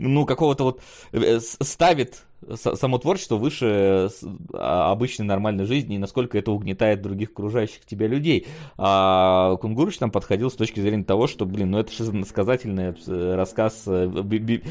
ну, 0.00 0.26
какого-то 0.26 0.64
вот 0.64 0.82
э, 1.12 1.38
ставит 1.40 2.22
само 2.56 2.98
творчество 2.98 3.36
выше 3.36 4.08
а, 4.54 4.92
обычной 4.92 5.26
нормальной 5.26 5.66
жизни 5.66 5.96
и 5.96 5.98
насколько 5.98 6.38
это 6.38 6.52
угнетает 6.52 7.02
других 7.02 7.30
окружающих 7.30 7.84
тебя 7.84 8.06
людей. 8.06 8.46
А 8.78 9.56
Кунгурыч 9.56 9.98
там 9.98 10.10
подходил 10.10 10.50
с 10.50 10.54
точки 10.54 10.80
зрения 10.80 11.04
того, 11.04 11.26
что, 11.26 11.44
блин, 11.44 11.72
ну 11.72 11.78
это 11.78 11.92
же 11.92 12.24
сказательный 12.24 12.94
э, 13.06 13.34
рассказ, 13.34 13.82
э, 13.86 14.06
би, 14.06 14.38
би, 14.38 14.62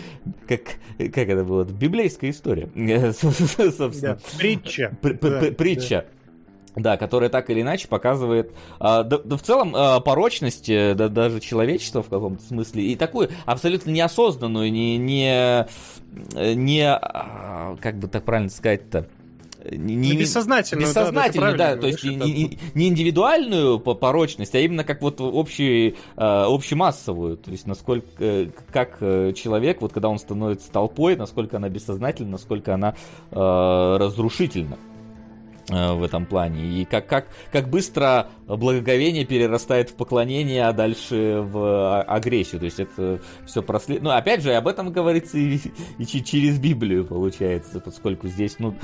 как, 0.48 0.62
как 0.98 1.30
это 1.30 1.44
было, 1.44 1.64
библейская 1.64 2.32
история, 2.32 2.70
собственно. 3.14 4.16
Да, 4.16 4.20
притча. 4.38 4.98
Притча. 5.54 6.06
Да, 6.06 6.19
которая 6.76 7.30
так 7.30 7.50
или 7.50 7.62
иначе 7.62 7.88
показывает, 7.88 8.52
а, 8.80 9.04
да, 9.04 9.20
да 9.24 9.38
в 9.38 9.42
целом 9.42 9.74
а, 9.76 10.00
порочность 10.00 10.70
э, 10.70 10.94
да, 10.96 11.10
даже 11.10 11.40
человечества 11.40 12.04
в 12.04 12.10
каком-то 12.10 12.44
смысле 12.44 12.84
и 12.84 12.96
такую 12.96 13.30
абсолютно 13.46 13.92
неосознанную, 13.92 14.72
не 14.72 14.98
не 14.98 15.66
не 16.36 16.86
а, 16.86 17.76
как 17.82 17.98
бы 17.98 18.08
так 18.08 18.24
правильно 18.24 18.50
сказать-то 18.50 19.08
не, 19.72 19.96
не 19.96 20.16
бессознательную, 20.16 20.88
бессознательную, 20.88 21.58
да, 21.58 21.76
да, 21.76 21.82
то 21.82 21.88
есть 21.88 22.04
не, 22.04 22.16
не, 22.16 22.60
не 22.74 22.88
индивидуальную 22.88 23.80
порочность, 23.80 24.56
а 24.56 24.60
именно 24.60 24.84
как 24.84 25.02
вот 25.02 25.20
общий, 25.20 25.90
э, 25.90 25.94
общемассовую, 26.16 27.38
то 27.38 27.52
есть 27.52 27.68
насколько, 27.68 28.08
э, 28.20 28.48
как 28.72 28.98
э, 29.02 29.34
человек, 29.34 29.82
вот 29.82 29.92
когда 29.92 30.10
он 30.10 30.20
становится 30.20 30.72
толпой, 30.72 31.16
насколько 31.16 31.58
она 31.58 31.70
бессознательна, 31.70 32.32
насколько 32.32 32.74
она 32.74 32.96
э, 33.32 33.98
разрушительна. 34.00 34.78
Э, 35.72 35.94
в 35.94 36.04
этом 36.04 36.26
плане. 36.26 36.64
И 36.66 36.86
как, 36.86 37.08
как, 37.08 37.28
как 37.52 37.70
быстро 37.70 38.28
благоговение 38.58 39.26
перерастает 39.26 39.90
в 39.90 39.96
поклонение, 39.96 40.68
а 40.68 40.74
дальше 40.74 41.42
в 41.42 41.58
а, 41.58 42.02
агрессию. 42.02 42.60
То 42.60 42.66
есть 42.66 42.80
это 42.80 43.22
все 43.46 43.62
прослед... 43.62 44.02
Ну, 44.02 44.10
опять 44.10 44.42
же, 44.42 44.54
об 44.54 44.68
этом 44.68 44.92
говорится 44.92 45.38
и, 45.38 45.60
и 45.98 46.06
через 46.06 46.60
Библию, 46.60 47.06
получается, 47.06 47.80
поскольку 47.80 48.28
здесь, 48.28 48.56
ну, 48.60 48.76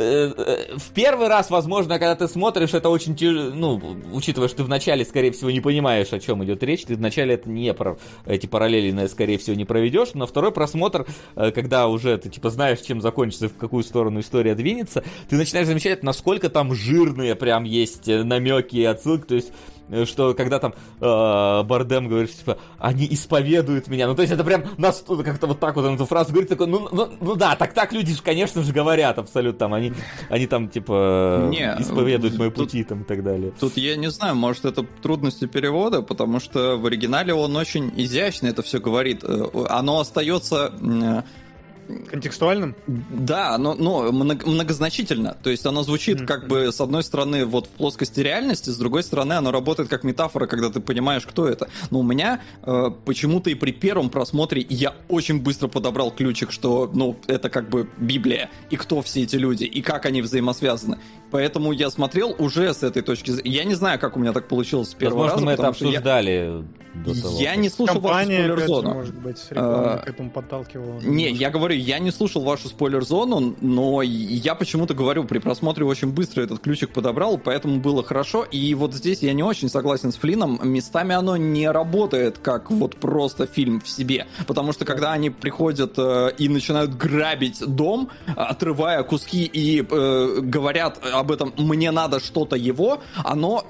Э, 0.00 0.32
э, 0.36 0.76
в 0.76 0.92
первый 0.92 1.26
раз, 1.26 1.50
возможно, 1.50 1.98
когда 1.98 2.14
ты 2.14 2.28
смотришь, 2.28 2.72
это 2.72 2.88
очень 2.88 3.16
тяжело, 3.16 3.50
ну, 3.52 3.96
учитывая, 4.12 4.46
что 4.46 4.58
ты 4.58 4.62
вначале, 4.62 5.04
скорее 5.04 5.32
всего, 5.32 5.50
не 5.50 5.60
понимаешь, 5.60 6.12
о 6.12 6.20
чем 6.20 6.44
идет 6.44 6.62
речь, 6.62 6.84
ты 6.84 6.94
вначале 6.94 7.34
это 7.34 7.50
не 7.50 7.74
про 7.74 7.98
эти 8.24 8.46
параллели, 8.46 9.06
скорее 9.08 9.38
всего, 9.38 9.56
не 9.56 9.64
проведешь, 9.64 10.10
но 10.14 10.28
второй 10.28 10.52
просмотр, 10.52 11.04
э, 11.34 11.50
когда 11.50 11.88
уже 11.88 12.16
ты, 12.16 12.28
типа, 12.28 12.50
знаешь, 12.50 12.78
чем 12.78 13.00
закончится, 13.00 13.48
в 13.48 13.56
какую 13.56 13.82
сторону 13.82 14.20
история 14.20 14.54
двинется, 14.54 15.02
ты 15.28 15.36
начинаешь 15.36 15.66
замечать, 15.66 16.04
насколько 16.04 16.48
там 16.48 16.74
жирные 16.74 17.34
прям 17.34 17.64
есть 17.64 18.06
намеки 18.06 18.84
и 18.88 18.92
отсылки, 18.92 19.26
то 19.26 19.34
есть 19.34 19.52
Э, 19.90 20.04
что 20.04 20.34
когда 20.34 20.58
там 20.58 20.74
э, 21.00 21.62
Бардем 21.64 22.08
говорит, 22.08 22.34
типа, 22.36 22.58
они 22.78 23.06
исповедуют 23.10 23.88
меня. 23.88 24.06
Ну, 24.06 24.14
то 24.14 24.22
есть 24.22 24.32
это 24.32 24.44
прям 24.44 24.64
нас 24.76 25.04
как-то 25.24 25.46
вот 25.46 25.60
так 25.60 25.76
вот 25.76 25.84
он 25.84 25.94
эту 25.94 26.06
фразу 26.06 26.30
говорит, 26.30 26.48
такой, 26.48 26.66
ну, 26.66 26.88
ну, 26.92 27.08
ну 27.20 27.34
да, 27.34 27.56
так 27.56 27.72
так 27.72 27.92
люди, 27.92 28.14
конечно 28.22 28.62
же, 28.62 28.72
говорят 28.72 29.18
абсолютно 29.18 29.58
там. 29.58 29.74
Они, 29.74 29.92
они 30.28 30.46
там, 30.46 30.68
типа, 30.68 31.48
не, 31.50 31.74
исповедуют 31.78 32.38
мои 32.38 32.50
пути 32.50 32.84
там 32.84 33.02
и 33.02 33.04
так 33.04 33.24
далее. 33.24 33.52
Тут 33.58 33.76
я 33.76 33.96
не 33.96 34.10
знаю, 34.10 34.36
может, 34.36 34.64
это 34.64 34.84
трудности 35.02 35.46
перевода, 35.46 36.02
потому 36.02 36.40
что 36.40 36.76
в 36.76 36.86
оригинале 36.86 37.34
он 37.34 37.56
очень 37.56 37.92
изящно 37.96 38.48
это 38.48 38.62
все 38.62 38.78
говорит. 38.78 39.24
Э, 39.24 39.46
оно 39.68 40.00
остается 40.00 41.24
Контекстуальным? 42.10 42.76
Да, 42.86 43.56
но, 43.58 43.74
но 43.74 44.12
многозначительно. 44.12 45.36
То 45.42 45.50
есть 45.50 45.64
оно 45.66 45.82
звучит 45.82 46.20
mm-hmm. 46.20 46.26
как 46.26 46.46
бы 46.46 46.70
с 46.72 46.80
одной 46.80 47.02
стороны 47.02 47.44
вот 47.44 47.66
в 47.66 47.70
плоскости 47.70 48.20
реальности, 48.20 48.70
с 48.70 48.76
другой 48.76 49.02
стороны 49.02 49.34
оно 49.34 49.50
работает 49.50 49.88
как 49.88 50.04
метафора, 50.04 50.46
когда 50.46 50.70
ты 50.70 50.80
понимаешь, 50.80 51.26
кто 51.26 51.48
это. 51.48 51.68
Но 51.90 52.00
у 52.00 52.02
меня 52.02 52.40
э, 52.62 52.90
почему-то 53.04 53.50
и 53.50 53.54
при 53.54 53.72
первом 53.72 54.10
просмотре 54.10 54.66
я 54.68 54.94
очень 55.08 55.40
быстро 55.40 55.68
подобрал 55.68 56.10
ключик, 56.10 56.52
что 56.52 56.90
ну 56.92 57.18
это 57.26 57.48
как 57.48 57.68
бы 57.70 57.88
Библия, 57.96 58.50
и 58.70 58.76
кто 58.76 59.00
все 59.02 59.22
эти 59.22 59.36
люди, 59.36 59.64
и 59.64 59.80
как 59.80 60.06
они 60.06 60.22
взаимосвязаны. 60.22 60.98
Поэтому 61.30 61.72
я 61.72 61.90
смотрел 61.90 62.34
уже 62.38 62.72
с 62.72 62.82
этой 62.82 63.02
точки 63.02 63.30
зрения. 63.30 63.50
Я 63.50 63.64
не 63.64 63.74
знаю, 63.74 63.98
как 63.98 64.16
у 64.16 64.20
меня 64.20 64.32
так 64.32 64.48
получилось 64.48 64.90
с 64.90 64.94
первого 64.94 65.24
Возможно, 65.24 65.34
раза. 65.34 65.46
мы 65.46 65.52
это 65.52 65.68
обсуждали 65.68 66.64
я... 66.94 67.02
до 67.04 67.22
того. 67.22 67.38
Я 67.38 67.56
не 67.56 67.68
слушал 67.68 67.96
Компания, 67.96 68.48
вашу 68.48 68.64
спойлер-зону. 68.64 68.94
может 68.94 69.14
быть, 69.14 69.38
а... 69.50 69.98
к 69.98 70.08
этому 70.08 70.30
подталкивала. 70.30 71.00
Не, 71.00 71.30
я 71.30 71.50
говорю, 71.50 71.74
я 71.78 71.98
не 71.98 72.10
слушал 72.10 72.42
вашу 72.42 72.68
спойлер-зону, 72.68 73.56
но 73.60 74.02
я 74.02 74.54
почему-то 74.54 74.94
говорю, 74.94 75.24
при 75.24 75.38
просмотре 75.38 75.84
очень 75.84 76.08
быстро 76.08 76.42
этот 76.42 76.60
ключик 76.60 76.90
подобрал, 76.90 77.38
поэтому 77.38 77.80
было 77.80 78.02
хорошо. 78.02 78.44
И 78.44 78.74
вот 78.74 78.94
здесь 78.94 79.22
я 79.22 79.32
не 79.32 79.42
очень 79.42 79.68
согласен 79.68 80.12
с 80.12 80.16
Флином. 80.16 80.60
Местами 80.62 81.14
оно 81.14 81.36
не 81.36 81.70
работает 81.70 82.38
как 82.38 82.70
вот 82.70 82.96
просто 82.96 83.46
фильм 83.46 83.80
в 83.80 83.88
себе. 83.88 84.26
Потому 84.46 84.72
что 84.72 84.84
когда 84.84 85.12
они 85.12 85.30
приходят 85.30 85.94
э, 85.98 86.32
и 86.38 86.48
начинают 86.48 86.94
грабить 86.94 87.64
дом, 87.66 88.10
отрывая 88.36 89.02
куски 89.02 89.44
и 89.44 89.82
э, 89.82 90.38
говорят 90.42 91.00
об 91.12 91.30
этом 91.32 91.52
«мне 91.56 91.90
надо 91.90 92.20
что-то 92.20 92.56
его», 92.56 93.00
оно 93.24 93.64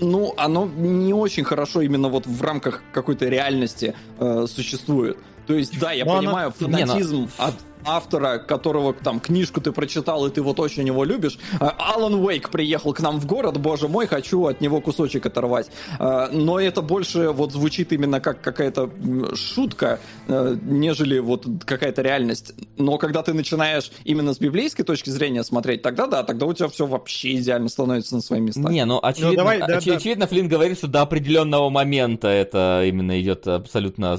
ну, 0.00 0.34
оно 0.36 0.66
не 0.66 1.12
очень 1.12 1.44
хорошо 1.44 1.80
именно 1.80 2.08
вот 2.08 2.26
в 2.26 2.42
рамках 2.42 2.82
какой-то 2.92 3.28
реальности 3.28 3.94
э, 4.18 4.46
существует. 4.48 5.18
То 5.46 5.54
есть, 5.54 5.78
да, 5.78 5.92
я 5.92 6.04
Но 6.04 6.18
понимаю, 6.18 6.52
она... 6.58 6.78
фанатизм 6.78 7.22
не, 7.22 7.28
от 7.38 7.54
автора, 7.84 8.38
которого 8.38 8.92
там 8.92 9.20
книжку 9.20 9.60
ты 9.60 9.72
прочитал, 9.72 10.26
и 10.26 10.30
ты 10.30 10.42
вот 10.42 10.60
очень 10.60 10.86
его 10.86 11.04
любишь. 11.04 11.38
А, 11.60 11.74
Алан 11.94 12.14
Уэйк 12.14 12.50
приехал 12.50 12.92
к 12.92 13.00
нам 13.00 13.20
в 13.20 13.26
город, 13.26 13.58
боже 13.58 13.88
мой, 13.88 14.06
хочу 14.06 14.46
от 14.46 14.60
него 14.60 14.80
кусочек 14.80 15.26
оторвать. 15.26 15.70
А, 15.98 16.28
но 16.32 16.60
это 16.60 16.82
больше 16.82 17.30
вот 17.30 17.52
звучит 17.52 17.92
именно 17.92 18.20
как 18.20 18.40
какая-то 18.40 18.90
шутка, 19.34 20.00
а, 20.28 20.56
нежели 20.62 21.18
вот 21.18 21.46
какая-то 21.64 22.02
реальность. 22.02 22.54
Но 22.76 22.98
когда 22.98 23.22
ты 23.22 23.32
начинаешь 23.32 23.90
именно 24.04 24.34
с 24.34 24.38
библейской 24.38 24.82
точки 24.82 25.10
зрения 25.10 25.44
смотреть, 25.44 25.82
тогда 25.82 26.06
да, 26.06 26.22
тогда 26.22 26.46
у 26.46 26.52
тебя 26.52 26.68
все 26.68 26.86
вообще 26.86 27.36
идеально 27.36 27.68
становится 27.68 28.14
на 28.14 28.20
свои 28.20 28.40
места. 28.40 28.60
Не, 28.60 28.84
ну 28.84 28.98
очевидно, 29.02 29.30
ну, 29.30 29.36
давай, 29.36 29.58
да, 29.60 29.78
оч- 29.78 29.86
да. 29.86 29.96
очевидно 29.96 30.26
Флинн 30.26 30.48
говорит, 30.48 30.78
что 30.78 30.88
до 30.88 31.02
определенного 31.02 31.70
момента 31.70 32.28
это 32.28 32.82
именно 32.86 33.20
идет 33.20 33.46
абсолютно 33.46 34.18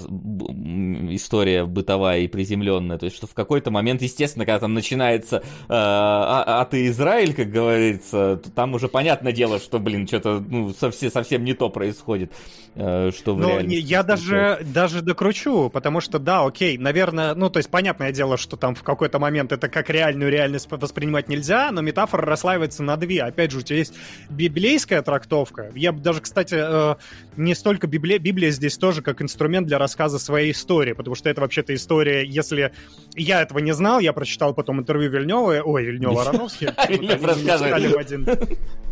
история 1.11 1.65
бытовая 1.65 2.21
и 2.21 2.27
приземленная. 2.27 2.97
То 2.97 3.05
есть, 3.05 3.17
что 3.17 3.27
в 3.27 3.33
какой 3.33 3.54
какой-то 3.55 3.71
момент, 3.71 4.01
естественно, 4.01 4.45
когда 4.45 4.59
там 4.59 4.73
начинается 4.73 5.37
э, 5.37 5.41
а, 5.69 6.61
а 6.61 6.65
ты 6.65 6.87
Израиль, 6.87 7.33
как 7.33 7.49
говорится, 7.49 8.37
то 8.43 8.51
там 8.51 8.73
уже 8.73 8.89
понятное 8.89 9.31
дело, 9.31 9.59
что, 9.59 9.79
блин, 9.79 10.07
что-то 10.07 10.43
ну, 10.45 10.73
совсем, 10.73 11.09
совсем 11.09 11.45
не 11.45 11.53
то 11.53 11.69
происходит, 11.69 12.33
э, 12.75 13.11
что 13.17 13.33
в 13.33 13.39
Но 13.39 13.61
я 13.61 14.03
даже, 14.03 14.59
даже 14.61 15.01
докручу, 15.01 15.69
потому 15.69 16.01
что, 16.01 16.19
да, 16.19 16.45
окей, 16.45 16.77
наверное, 16.77 17.33
ну, 17.33 17.49
то 17.49 17.59
есть, 17.59 17.69
понятное 17.69 18.11
дело, 18.11 18.35
что 18.35 18.57
там 18.57 18.75
в 18.75 18.83
какой-то 18.83 19.19
момент 19.19 19.53
это 19.53 19.69
как 19.69 19.89
реальную 19.89 20.29
реальность 20.29 20.67
воспринимать 20.69 21.29
нельзя, 21.29 21.71
но 21.71 21.79
метафора 21.79 22.25
расслаивается 22.25 22.83
на 22.83 22.97
две. 22.97 23.21
Опять 23.21 23.51
же, 23.51 23.59
у 23.59 23.61
тебя 23.61 23.77
есть 23.77 23.93
библейская 24.29 25.01
трактовка. 25.01 25.71
Я 25.75 25.93
даже, 25.93 26.19
кстати, 26.19 26.55
э, 26.57 26.95
не 27.37 27.55
столько 27.55 27.87
Библия, 27.87 28.19
Библия 28.19 28.51
здесь 28.51 28.77
тоже 28.77 29.01
как 29.01 29.21
инструмент 29.21 29.67
для 29.67 29.77
рассказа 29.77 30.19
своей 30.19 30.51
истории, 30.51 30.93
потому 30.93 31.15
что 31.15 31.29
это 31.29 31.41
вообще-то 31.41 31.73
история, 31.73 32.25
если 32.25 32.71
я 33.15 33.41
этого 33.41 33.59
не 33.59 33.73
знал, 33.73 33.99
я 33.99 34.13
прочитал 34.13 34.53
потом 34.53 34.79
интервью 34.79 35.09
Вильнева, 35.09 35.61
ой, 35.63 35.85
Вильнева 35.85 36.21
Ароновский. 36.21 36.67
в 37.95 37.97
один 37.97 38.27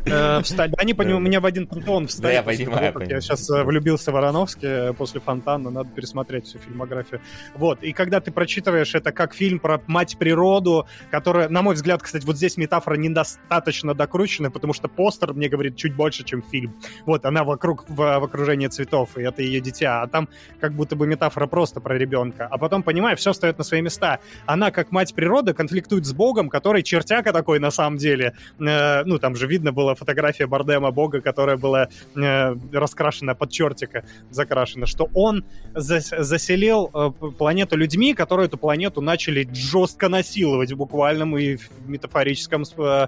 э, 0.05 0.41
встали. 0.41 0.73
Они 0.77 0.93
у 0.93 1.19
меня 1.19 1.39
в 1.39 1.45
один 1.45 1.67
пантеон 1.67 2.07
встали. 2.07 2.33
я 2.33 2.43
понимаю. 2.43 2.93
Я 3.07 3.21
сейчас 3.21 3.49
э, 3.49 3.63
влюбился 3.63 4.11
в 4.11 4.15
Ароновский 4.15 4.67
э, 4.67 4.93
после 4.93 5.19
Фонтана, 5.21 5.69
надо 5.69 5.89
пересмотреть 5.89 6.45
всю 6.45 6.59
фильмографию. 6.59 7.21
Вот, 7.55 7.83
и 7.83 7.93
когда 7.93 8.19
ты 8.19 8.31
прочитываешь 8.31 8.95
это 8.95 9.11
как 9.11 9.33
фильм 9.33 9.59
про 9.59 9.81
мать 9.87 10.17
природу, 10.17 10.87
которая, 11.11 11.49
на 11.49 11.61
мой 11.61 11.75
взгляд, 11.75 12.01
кстати, 12.01 12.25
вот 12.25 12.37
здесь 12.37 12.57
метафора 12.57 12.95
недостаточно 12.95 13.93
докручена, 13.93 14.51
потому 14.51 14.73
что 14.73 14.87
постер 14.87 15.33
мне 15.33 15.49
говорит 15.49 15.75
чуть 15.75 15.95
больше, 15.95 16.23
чем 16.23 16.41
фильм. 16.41 16.75
Вот, 17.05 17.25
она 17.25 17.43
вокруг, 17.43 17.85
в, 17.87 18.19
в 18.33 18.35
окружении 18.35 18.67
цветов, 18.67 19.17
и 19.17 19.21
это 19.21 19.41
ее 19.43 19.61
дитя, 19.61 20.01
а 20.01 20.07
там 20.07 20.27
как 20.59 20.73
будто 20.73 20.95
бы 20.95 21.05
метафора 21.05 21.45
просто 21.45 21.79
про 21.79 21.97
ребенка. 21.97 22.47
А 22.49 22.57
потом, 22.57 22.81
понимаю, 22.81 23.15
все 23.15 23.31
встает 23.31 23.57
на 23.57 23.63
свои 23.63 23.81
места 23.81 24.19
она, 24.45 24.71
как 24.71 24.91
мать 24.91 25.13
природы, 25.13 25.53
конфликтует 25.53 26.05
с 26.05 26.13
Богом, 26.13 26.49
который 26.49 26.81
чертяка 26.81 27.31
такой 27.31 27.59
на 27.59 27.71
самом 27.71 27.97
деле. 27.97 28.33
Э, 28.59 29.03
ну, 29.05 29.19
там 29.19 29.35
же 29.35 29.47
видно 29.47 29.71
была 29.71 29.93
фотография 29.93 30.47
Бардема 30.47 30.91
Бога, 30.91 31.21
которая 31.21 31.57
была 31.57 31.89
э, 32.15 32.55
раскрашена 32.71 33.35
под 33.35 33.51
чертика, 33.51 34.03
закрашена, 34.31 34.87
что 34.87 35.09
он 35.13 35.45
зас 35.75 36.11
заселил 36.17 36.89
э, 36.93 37.11
планету 37.37 37.77
людьми, 37.77 38.13
которые 38.13 38.47
эту 38.47 38.57
планету 38.57 39.01
начали 39.01 39.47
жестко 39.53 40.09
насиловать 40.09 40.71
в 40.71 40.77
буквальном 40.77 41.37
и 41.37 41.57
в 41.57 41.69
метафорическом 41.87 42.63
э, 42.77 43.07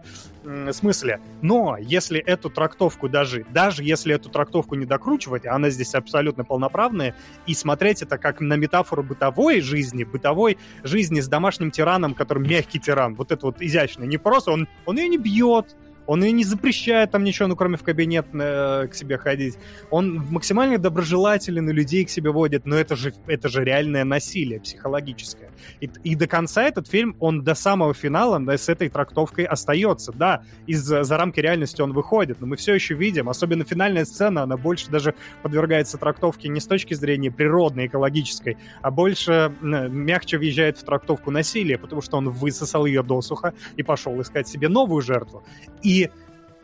смысле. 0.72 1.19
Но 1.41 1.77
если 1.80 2.19
эту 2.19 2.49
трактовку 2.49 3.09
даже, 3.09 3.45
даже 3.51 3.84
если 3.84 4.15
эту 4.15 4.30
трактовку 4.30 4.76
не 4.76 4.85
докручивать, 4.85 5.45
она 5.45 5.69
здесь 5.69 5.95
абсолютно 5.95 6.43
полноправная, 6.43 7.15
и 7.45 7.53
смотреть 7.53 8.01
это 8.01 8.17
как 8.17 8.41
на 8.41 8.55
метафору 8.55 9.03
бытовой 9.03 9.61
жизни, 9.61 10.03
бытовой 10.03 10.57
жизни 10.84 11.19
с 11.19 11.27
домашним 11.27 11.72
тираном, 11.72 12.13
который 12.13 12.47
мягкий 12.47 12.80
тиран, 12.80 13.15
вот 13.15 13.31
это 13.31 13.45
вот 13.45 13.61
изящный, 13.61 14.07
не 14.07 14.17
просто, 14.17 14.51
он, 14.51 14.67
он 14.85 14.97
ее 14.97 15.09
не 15.09 15.17
бьет, 15.17 15.76
он 16.07 16.23
и 16.23 16.32
не 16.32 16.44
запрещает 16.44 17.11
там 17.11 17.23
ничего, 17.23 17.48
ну, 17.48 17.56
кроме 17.56 17.77
в 17.77 17.84
кабинет 17.84 18.27
э, 18.34 18.88
к 18.88 18.95
себе 18.95 19.18
ходить. 19.18 19.57
Он 19.90 20.23
максимально 20.30 20.77
доброжелателен 20.77 21.69
и 21.69 21.73
людей 21.73 22.06
к 22.06 22.10
себе 22.10 22.32
водит, 22.32 22.65
но 22.65 22.76
это 22.76 22.95
же, 22.95 23.14
это 23.27 23.49
же 23.49 23.64
реальное 23.64 24.03
насилие 24.03 24.60
психологическое. 24.60 25.52
И, 25.82 25.90
и 26.03 26.15
до 26.15 26.27
конца 26.27 26.64
этот 26.64 26.88
фильм, 26.88 27.15
он 27.19 27.44
до 27.44 27.56
самого 27.56 27.94
финала 27.94 28.40
да, 28.40 28.57
с 28.57 28.69
этой 28.69 28.90
трактовкой 28.90 29.45
остается. 29.45 30.11
Да, 30.11 30.44
из 30.68 30.82
за 30.82 31.18
рамки 31.18 31.40
реальности 31.40 31.82
он 31.82 31.94
выходит, 31.94 32.40
но 32.40 32.48
мы 32.48 32.56
все 32.56 32.73
еще 32.73 32.94
видим, 32.94 33.30
особенно 33.30 33.64
финальная 33.64 34.06
сцена, 34.06 34.44
она 34.44 34.57
больше 34.57 34.90
даже 34.90 35.15
подвергается 35.41 35.98
трактовке 35.98 36.49
не 36.49 36.60
с 36.60 36.68
точки 36.68 36.94
зрения 36.94 37.32
природной, 37.32 37.88
экологической, 37.88 38.57
а 38.82 38.91
больше 38.91 39.53
мягче 39.61 40.38
въезжает 40.38 40.77
в 40.77 40.84
трактовку 40.84 41.32
насилия, 41.32 41.77
потому 41.77 42.02
что 42.02 42.18
он 42.18 42.30
высосал 42.30 42.86
ее 42.86 43.03
досуха 43.03 43.53
и 43.76 43.84
пошел 43.84 44.19
искать 44.22 44.48
себе 44.48 44.69
новую 44.69 45.02
жертву. 45.02 45.44
И 45.82 45.94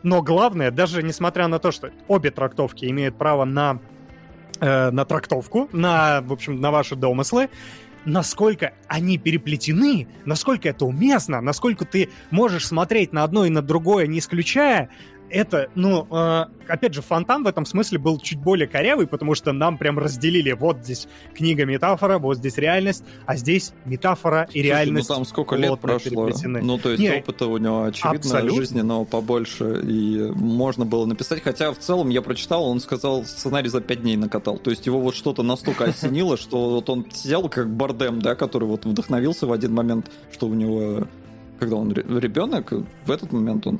но 0.02 0.22
главное, 0.22 0.70
даже 0.70 1.02
несмотря 1.02 1.46
на 1.48 1.58
то, 1.58 1.70
что 1.70 1.90
обе 2.08 2.30
трактовки 2.30 2.84
имеют 2.86 3.16
право 3.16 3.44
на, 3.44 3.78
э, 4.60 4.90
на 4.90 5.04
трактовку, 5.04 5.68
на, 5.72 6.20
в 6.22 6.32
общем, 6.32 6.60
на 6.60 6.70
ваши 6.70 6.96
домыслы, 6.96 7.48
насколько 8.04 8.72
они 8.88 9.18
переплетены, 9.18 10.08
насколько 10.24 10.68
это 10.68 10.84
уместно, 10.84 11.40
насколько 11.40 11.84
ты 11.84 12.10
можешь 12.30 12.66
смотреть 12.66 13.12
на 13.12 13.22
одно 13.22 13.44
и 13.44 13.50
на 13.50 13.62
другое, 13.62 14.06
не 14.06 14.18
исключая 14.18 14.90
это, 15.32 15.68
ну, 15.74 16.06
э, 16.10 16.44
опять 16.68 16.94
же, 16.94 17.02
фонтан 17.02 17.42
в 17.42 17.46
этом 17.46 17.64
смысле 17.64 17.98
был 17.98 18.18
чуть 18.18 18.38
более 18.38 18.68
корявый, 18.68 19.06
потому 19.06 19.34
что 19.34 19.52
нам 19.52 19.78
прям 19.78 19.98
разделили, 19.98 20.52
вот 20.52 20.78
здесь 20.84 21.08
книга 21.34 21.64
метафора, 21.64 22.18
вот 22.18 22.36
здесь 22.36 22.58
реальность, 22.58 23.02
а 23.26 23.36
здесь 23.36 23.72
метафора 23.84 24.42
и 24.50 24.52
Слушай, 24.52 24.62
реальность. 24.66 25.08
Ну 25.08 25.14
там 25.14 25.24
сколько 25.24 25.56
лет 25.56 25.80
прошло. 25.80 26.28
Ну, 26.44 26.78
то 26.78 26.90
есть 26.90 27.02
Не, 27.02 27.18
опыта 27.18 27.46
у 27.46 27.56
него, 27.56 27.84
очевидно, 27.84 28.18
абсолютно. 28.18 28.56
жизненного 28.56 29.04
побольше, 29.04 29.80
и 29.82 30.30
можно 30.34 30.84
было 30.84 31.06
написать. 31.06 31.42
Хотя 31.42 31.72
в 31.72 31.78
целом 31.78 32.10
я 32.10 32.20
прочитал, 32.22 32.64
он 32.64 32.80
сказал, 32.80 33.24
сценарий 33.24 33.68
за 33.68 33.80
пять 33.80 34.02
дней 34.02 34.16
накатал. 34.16 34.58
То 34.58 34.70
есть 34.70 34.84
его 34.86 35.00
вот 35.00 35.14
что-то 35.14 35.42
настолько 35.42 35.84
осенило, 35.84 36.36
что 36.36 36.70
вот 36.70 36.90
он 36.90 37.06
сидел 37.10 37.48
как 37.48 37.74
Бардем, 37.74 38.20
да, 38.20 38.34
который 38.34 38.68
вот 38.68 38.84
вдохновился 38.84 39.46
в 39.46 39.52
один 39.52 39.72
момент, 39.74 40.10
что 40.30 40.46
у 40.46 40.54
него 40.54 41.06
когда 41.58 41.76
он 41.76 41.92
ре- 41.92 42.04
ребенок, 42.18 42.72
в 43.06 43.10
этот 43.10 43.32
момент 43.32 43.68
он 43.68 43.78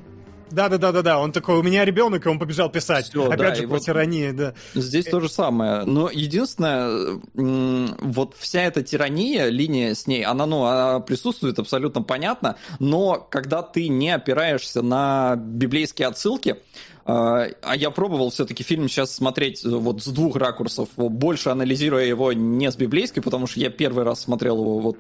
Да-да-да-да-да, 0.52 1.18
он 1.18 1.32
такой, 1.32 1.56
у 1.58 1.62
меня 1.62 1.84
ребенок, 1.84 2.24
и 2.26 2.28
он 2.28 2.38
побежал 2.38 2.70
писать. 2.70 3.08
Всё, 3.08 3.26
Опять 3.26 3.38
да, 3.38 3.54
же, 3.54 3.62
про 3.62 3.68
вот- 3.70 3.82
тиранию, 3.82 4.34
да. 4.34 4.54
Здесь 4.74 5.06
то 5.06 5.20
же 5.20 5.28
самое. 5.28 5.84
Но 5.84 6.10
единственное, 6.10 7.20
вот 7.34 8.34
вся 8.38 8.62
эта 8.62 8.82
тирания, 8.82 9.48
линия 9.48 9.94
с 9.94 10.06
ней, 10.06 10.24
она, 10.24 10.46
ну, 10.46 10.64
она 10.64 11.00
присутствует 11.00 11.58
абсолютно 11.58 12.02
понятно, 12.02 12.56
но 12.78 13.26
когда 13.30 13.62
ты 13.62 13.88
не 13.88 14.10
опираешься 14.10 14.82
на 14.82 15.36
библейские 15.36 16.08
отсылки, 16.08 16.56
а 17.04 17.46
а 17.62 17.76
я 17.76 17.90
пробовал 17.90 18.30
все-таки 18.30 18.62
фильм 18.62 18.88
сейчас 18.88 19.12
смотреть 19.12 19.64
э, 19.64 19.68
вот 19.68 20.02
с 20.02 20.06
двух 20.06 20.36
ракурсов, 20.36 20.88
больше 20.96 21.48
анализируя 21.50 22.04
его 22.04 22.32
не 22.32 22.70
с 22.70 22.76
библейской, 22.76 23.20
потому 23.20 23.48
что 23.48 23.58
я 23.58 23.70
первый 23.70 24.04
раз 24.04 24.20
смотрел 24.20 24.60
его 24.60 24.78
вот 24.78 24.98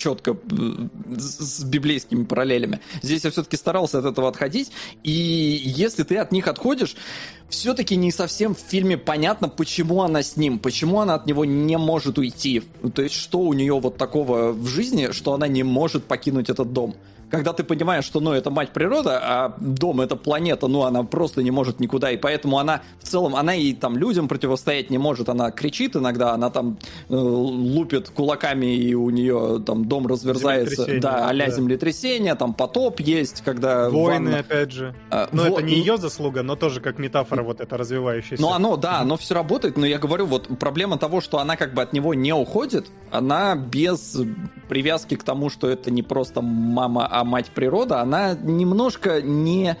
четко 0.00 0.32
э, 0.32 1.16
с 1.18 1.60
с 1.60 1.64
библейскими 1.64 2.24
параллелями. 2.24 2.80
Здесь 3.02 3.24
я 3.24 3.30
все-таки 3.30 3.56
старался 3.56 3.98
от 3.98 4.06
этого 4.06 4.28
отходить, 4.28 4.72
и 5.02 5.10
если 5.10 6.02
ты 6.02 6.16
от 6.16 6.32
них 6.32 6.48
отходишь, 6.48 6.96
все-таки 7.48 7.96
не 7.96 8.10
совсем 8.12 8.54
в 8.54 8.58
фильме 8.58 8.96
понятно, 8.96 9.48
почему 9.48 10.02
она 10.02 10.22
с 10.22 10.36
ним, 10.36 10.58
почему 10.58 11.00
она 11.00 11.14
от 11.14 11.26
него 11.26 11.44
не 11.44 11.76
может 11.76 12.18
уйти. 12.18 12.62
То 12.94 13.02
есть, 13.02 13.14
что 13.14 13.40
у 13.40 13.52
нее 13.52 13.78
вот 13.78 13.98
такого 13.98 14.52
в 14.52 14.66
жизни, 14.66 15.10
что 15.12 15.34
она 15.34 15.48
не 15.48 15.62
может 15.62 16.04
покинуть 16.04 16.48
этот 16.48 16.72
дом. 16.72 16.94
Когда 17.30 17.52
ты 17.52 17.64
понимаешь, 17.64 18.04
что, 18.04 18.20
ну, 18.20 18.32
это 18.32 18.50
мать 18.50 18.70
природа, 18.70 19.20
а 19.22 19.54
дом 19.60 20.00
это 20.00 20.16
планета, 20.16 20.66
ну, 20.66 20.82
она 20.82 21.04
просто 21.04 21.42
не 21.42 21.50
может 21.50 21.80
никуда, 21.80 22.10
и 22.10 22.16
поэтому 22.16 22.58
она 22.58 22.82
в 22.98 23.06
целом, 23.06 23.36
она 23.36 23.54
и 23.54 23.72
там 23.72 23.96
людям 23.96 24.28
противостоять 24.28 24.90
не 24.90 24.98
может, 24.98 25.28
она 25.28 25.50
кричит 25.50 25.96
иногда, 25.96 26.32
она 26.32 26.50
там 26.50 26.78
э, 27.08 27.14
лупит 27.14 28.10
кулаками, 28.10 28.74
и 28.74 28.94
у 28.94 29.10
нее 29.10 29.62
там 29.64 29.84
дом 29.84 30.06
разверзается, 30.06 30.86
да, 31.00 31.28
а-ля 31.28 31.46
да. 31.46 31.52
землетрясение, 31.52 32.34
там 32.34 32.52
потоп 32.54 33.00
есть, 33.00 33.42
когда 33.42 33.88
Войны, 33.90 34.30
ванна- 34.30 34.38
опять 34.40 34.72
же. 34.72 34.94
А, 35.10 35.28
Но 35.32 35.42
во- 35.42 35.48
это 35.48 35.62
не 35.62 35.74
ее 35.74 35.96
заслуга, 35.96 36.42
но 36.42 36.56
тоже 36.56 36.80
как 36.80 36.98
метафора 36.98 37.42
вот 37.42 37.60
это 37.60 37.76
развивающаяся. 37.76 38.42
Ну, 38.42 38.50
оно, 38.52 38.76
да, 38.76 39.00
оно 39.00 39.16
все 39.16 39.34
работает, 39.34 39.76
но 39.76 39.86
я 39.86 39.98
говорю, 39.98 40.26
вот 40.26 40.48
проблема 40.58 40.98
того, 40.98 41.20
что 41.20 41.38
она 41.38 41.56
как 41.56 41.74
бы 41.74 41.82
от 41.82 41.92
него 41.92 42.14
не 42.14 42.32
уходит, 42.32 42.90
она 43.10 43.54
без 43.54 44.16
привязки 44.68 45.16
к 45.16 45.22
тому, 45.22 45.50
что 45.50 45.68
это 45.68 45.90
не 45.90 46.02
просто 46.02 46.40
мама, 46.42 47.06
а 47.06 47.19
мать 47.24 47.50
природа, 47.54 48.00
она 48.00 48.34
немножко 48.34 49.20
не... 49.22 49.76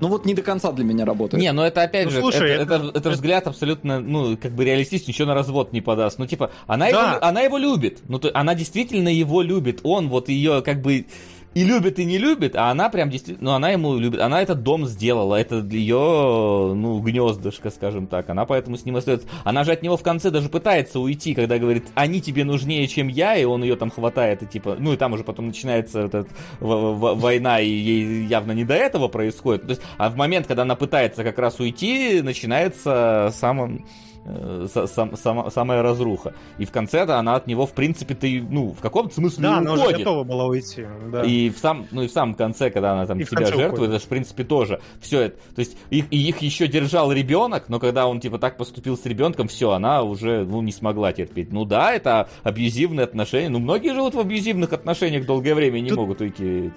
Ну 0.00 0.08
вот 0.08 0.24
не 0.26 0.34
до 0.34 0.42
конца 0.42 0.72
для 0.72 0.84
меня 0.84 1.04
работает. 1.04 1.40
Не, 1.40 1.52
ну 1.52 1.62
это 1.62 1.82
опять 1.82 2.06
Ну, 2.06 2.10
же, 2.10 2.20
слушай, 2.20 2.50
это, 2.50 2.62
это- 2.74 2.86
это- 2.88 2.98
это 2.98 3.10
взгляд 3.10 3.46
абсолютно, 3.46 4.00
ну, 4.00 4.36
как 4.36 4.50
бы 4.52 4.64
реалистичный, 4.64 5.12
ничего 5.12 5.28
на 5.28 5.34
развод 5.34 5.72
не 5.72 5.80
подаст. 5.80 6.18
Ну, 6.18 6.26
типа, 6.26 6.50
она, 6.66 6.90
Да. 6.90 6.90
его, 7.14 7.24
она 7.24 7.40
его 7.42 7.56
любит. 7.56 8.00
Ну, 8.08 8.18
то, 8.18 8.28
она 8.34 8.56
действительно 8.56 9.08
его 9.08 9.42
любит. 9.42 9.78
Он 9.84 10.08
вот 10.08 10.28
ее 10.28 10.60
как 10.62 10.82
бы 10.82 11.06
и 11.54 11.64
любит, 11.64 11.98
и 11.98 12.04
не 12.04 12.18
любит, 12.18 12.56
а 12.56 12.70
она 12.70 12.88
прям 12.88 13.10
действительно, 13.10 13.50
ну, 13.50 13.56
она 13.56 13.70
ему 13.70 13.96
любит. 13.96 14.20
Она 14.20 14.40
этот 14.40 14.62
дом 14.62 14.86
сделала, 14.86 15.36
это 15.36 15.56
ее, 15.56 16.72
ну, 16.74 16.98
гнездышко, 17.00 17.70
скажем 17.70 18.06
так. 18.06 18.30
Она 18.30 18.46
поэтому 18.46 18.76
с 18.76 18.84
ним 18.84 18.96
остается. 18.96 19.28
Она 19.44 19.64
же 19.64 19.72
от 19.72 19.82
него 19.82 19.96
в 19.96 20.02
конце 20.02 20.30
даже 20.30 20.48
пытается 20.48 21.00
уйти, 21.00 21.34
когда 21.34 21.58
говорит, 21.58 21.86
они 21.94 22.20
тебе 22.20 22.44
нужнее, 22.44 22.86
чем 22.88 23.08
я, 23.08 23.36
и 23.36 23.44
он 23.44 23.62
ее 23.62 23.76
там 23.76 23.90
хватает, 23.90 24.42
и 24.42 24.46
типа, 24.46 24.76
ну, 24.78 24.92
и 24.92 24.96
там 24.96 25.12
уже 25.12 25.24
потом 25.24 25.48
начинается 25.48 26.00
эта 26.00 26.26
война, 26.60 27.60
и 27.60 27.68
ей 27.68 28.26
явно 28.26 28.52
не 28.52 28.64
до 28.64 28.74
этого 28.74 29.08
происходит. 29.08 29.62
То 29.62 29.70
есть, 29.70 29.82
а 29.98 30.10
в 30.10 30.16
момент, 30.16 30.46
когда 30.46 30.62
она 30.62 30.76
пытается 30.76 31.24
как 31.24 31.38
раз 31.38 31.60
уйти, 31.60 32.22
начинается 32.22 33.32
самым 33.34 33.84
э, 34.24 34.66
са- 34.72 34.86
сам- 34.86 35.16
сама- 35.16 35.50
самая 35.50 35.82
разруха. 35.82 36.34
И 36.58 36.64
в 36.64 36.70
конце-то 36.72 37.18
она 37.18 37.34
от 37.36 37.46
него, 37.46 37.66
в 37.66 37.72
принципе-то, 37.72 38.26
и, 38.26 38.40
ну, 38.40 38.72
в 38.72 38.80
каком-то 38.80 39.14
смысле 39.14 39.42
Да, 39.42 39.58
она 39.58 39.72
уже 39.74 39.96
готова 39.98 40.24
была 40.24 40.46
уйти. 40.46 40.86
Да. 41.10 41.22
И 41.22 41.50
в 41.50 41.58
сам, 41.58 41.86
ну 41.90 42.02
и 42.02 42.06
в 42.08 42.10
самом 42.12 42.34
конце, 42.34 42.70
когда 42.70 42.92
она 42.92 43.06
там 43.06 43.18
И 43.18 43.24
себя 43.24 43.46
жертвует, 43.46 43.72
уходит. 43.72 43.88
это 43.90 43.98
же, 43.98 44.04
в 44.06 44.08
принципе, 44.08 44.44
тоже 44.44 44.80
все 45.00 45.20
это. 45.22 45.36
То 45.54 45.60
есть 45.60 45.76
их, 45.90 46.06
и 46.10 46.28
их 46.28 46.38
еще 46.38 46.66
держал 46.68 47.12
ребенок, 47.12 47.64
но 47.68 47.78
когда 47.80 48.06
он 48.06 48.20
типа 48.20 48.38
так 48.38 48.56
поступил 48.56 48.96
с 48.96 49.04
ребенком, 49.06 49.48
все, 49.48 49.70
она 49.72 50.02
уже 50.02 50.44
ну, 50.44 50.62
не 50.62 50.72
смогла 50.72 51.12
терпеть. 51.12 51.52
Ну 51.52 51.64
да, 51.64 51.92
это 51.92 52.28
абьюзивные 52.42 53.04
отношения. 53.04 53.48
Ну, 53.48 53.58
многие 53.58 53.94
живут 53.94 54.14
в 54.14 54.20
абьюзивных 54.20 54.72
отношениях 54.72 55.26
долгое 55.26 55.54
время 55.54 55.78
и 55.78 55.82
не 55.82 55.88
Тут- 55.90 55.98
могут 55.98 56.20
уйти. 56.20 56.70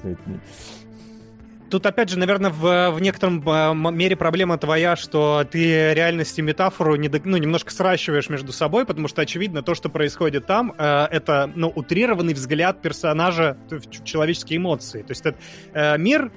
Тут, 1.70 1.86
опять 1.86 2.10
же, 2.10 2.20
наверное, 2.20 2.52
в, 2.52 2.92
в 2.92 3.02
некотором 3.02 3.42
э, 3.48 3.92
мере 3.92 4.16
проблема 4.16 4.58
твоя, 4.58 4.96
что 4.96 5.46
ты 5.50 5.94
реальность 5.94 6.38
и 6.38 6.42
метафору 6.42 6.96
не 6.96 7.10
ну, 7.24 7.38
немножко 7.38 7.72
сращиваешь 7.72 8.30
между 8.30 8.52
собой, 8.52 8.86
потому 8.86 9.08
что, 9.08 9.22
очевидно, 9.22 9.64
то, 9.64 9.74
что 9.74 9.90
происходит 9.90 10.46
там, 10.46 10.74
э, 10.78 11.08
это 11.12 11.52
ну, 11.56 11.72
утрированный 11.74 12.34
взгляд 12.34 12.82
персонажа 12.82 13.58
в 13.70 14.04
человеческие 14.04 14.58
эмоции. 14.58 15.02
То 15.02 15.12
есть 15.12 15.26
это 15.26 15.38
э, 15.74 15.98
мир 15.98 16.32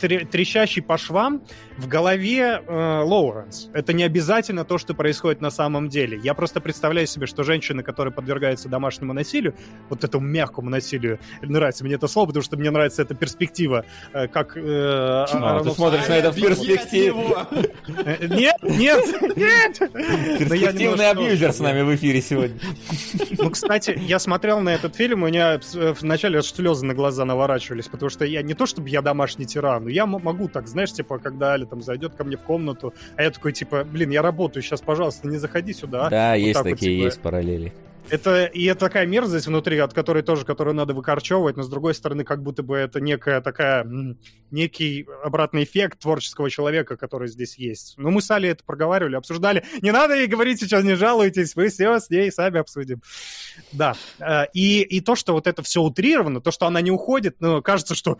трещащий 0.00 0.82
по 0.82 0.98
швам 0.98 1.42
в 1.76 1.86
голове 1.88 2.62
э, 2.66 3.02
Лоуренс. 3.02 3.68
Это 3.72 3.92
не 3.92 4.02
обязательно 4.04 4.64
то, 4.64 4.78
что 4.78 4.94
происходит 4.94 5.40
на 5.40 5.50
самом 5.50 5.88
деле. 5.88 6.18
Я 6.22 6.34
просто 6.34 6.60
представляю 6.60 7.06
себе, 7.06 7.26
что 7.26 7.42
женщины, 7.42 7.82
которые 7.82 8.12
подвергаются 8.12 8.68
домашнему 8.68 9.12
насилию, 9.12 9.54
вот 9.88 10.04
этому 10.04 10.26
мягкому 10.26 10.70
насилию, 10.70 11.18
нравится 11.42 11.84
мне 11.84 11.94
это 11.94 12.08
слово, 12.08 12.26
потому 12.28 12.42
что 12.42 12.56
мне 12.56 12.70
нравится 12.70 13.02
эта 13.02 13.14
перспектива, 13.14 13.84
э, 14.12 14.28
как... 14.28 14.56
э, 14.56 14.60
А, 14.62 15.60
ты 15.62 15.70
смотришь 15.70 16.08
на 16.08 16.14
это 16.14 16.32
в 16.32 16.36
перспективе. 16.36 17.14
Э, 18.04 18.26
Нет, 18.26 18.56
нет, 18.62 19.04
нет! 19.36 19.78
Перспективный 20.38 21.10
абьюзер 21.10 21.52
с 21.52 21.60
нами 21.60 21.82
в 21.82 21.94
эфире 21.94 22.20
сегодня. 22.20 22.58
Ну, 23.38 23.50
кстати, 23.50 23.98
я 24.06 24.18
смотрел 24.18 24.60
на 24.60 24.70
этот 24.70 24.96
фильм, 24.96 25.22
у 25.22 25.26
меня 25.26 25.60
э, 25.74 25.94
вначале 26.00 26.42
слезы 26.42 26.84
на 26.86 26.94
глаза 26.94 27.24
наворачивались, 27.24 27.88
потому 27.88 28.10
что 28.10 28.24
я 28.24 28.42
не 28.42 28.54
то 28.54 28.66
чтобы 28.66 28.88
я 28.88 29.02
домашний 29.02 29.46
тиран, 29.46 29.86
я 29.90 30.04
м- 30.04 30.20
могу 30.22 30.48
так, 30.48 30.68
знаешь, 30.68 30.92
типа, 30.92 31.18
когда 31.18 31.52
Аля 31.52 31.66
там 31.66 31.82
зайдет 31.82 32.14
ко 32.14 32.24
мне 32.24 32.36
в 32.36 32.42
комнату, 32.42 32.94
а 33.16 33.22
я 33.22 33.30
такой, 33.30 33.52
типа, 33.52 33.84
блин, 33.84 34.10
я 34.10 34.22
работаю, 34.22 34.62
сейчас, 34.62 34.80
пожалуйста, 34.80 35.28
не 35.28 35.38
заходи 35.38 35.72
сюда. 35.72 36.08
Да, 36.08 36.30
Вот 36.32 36.38
есть 36.38 36.54
так 36.54 36.64
вот, 36.64 36.70
такие, 36.70 36.96
типа. 36.96 37.04
есть 37.06 37.20
параллели. 37.20 37.72
Это 38.08 38.46
и 38.46 38.64
это 38.64 38.80
такая 38.80 39.06
мерзость 39.06 39.46
внутри, 39.46 39.78
от 39.78 39.92
которой 39.94 40.24
тоже, 40.24 40.44
которую 40.44 40.74
надо 40.74 40.94
выкорчевывать, 40.94 41.56
но 41.56 41.62
с 41.62 41.68
другой 41.68 41.94
стороны, 41.94 42.24
как 42.24 42.42
будто 42.42 42.64
бы 42.64 42.76
это 42.76 43.00
некая 43.00 43.40
такая, 43.40 43.86
некий 44.50 45.06
обратный 45.22 45.62
эффект 45.62 46.00
творческого 46.00 46.50
человека, 46.50 46.96
который 46.96 47.28
здесь 47.28 47.56
есть. 47.56 47.94
Ну, 47.98 48.10
мы 48.10 48.20
с 48.20 48.30
Али 48.32 48.48
это 48.48 48.64
проговаривали, 48.64 49.14
обсуждали. 49.14 49.64
Не 49.80 49.92
надо 49.92 50.14
ей 50.16 50.26
говорить 50.26 50.58
сейчас, 50.60 50.82
не 50.82 50.94
жалуйтесь, 50.96 51.54
мы 51.54 51.68
все 51.68 52.00
с 52.00 52.10
ней 52.10 52.32
сами 52.32 52.58
обсудим. 52.58 53.00
Да. 53.70 53.94
Э, 54.18 54.46
И, 54.54 54.80
и 54.82 55.00
то, 55.00 55.14
что 55.14 55.32
вот 55.32 55.46
это 55.46 55.62
все 55.62 55.80
утрировано, 55.80 56.40
то, 56.40 56.50
что 56.50 56.66
она 56.66 56.80
не 56.80 56.90
уходит, 56.90 57.36
ну, 57.38 57.62
кажется, 57.62 57.94
что 57.94 58.18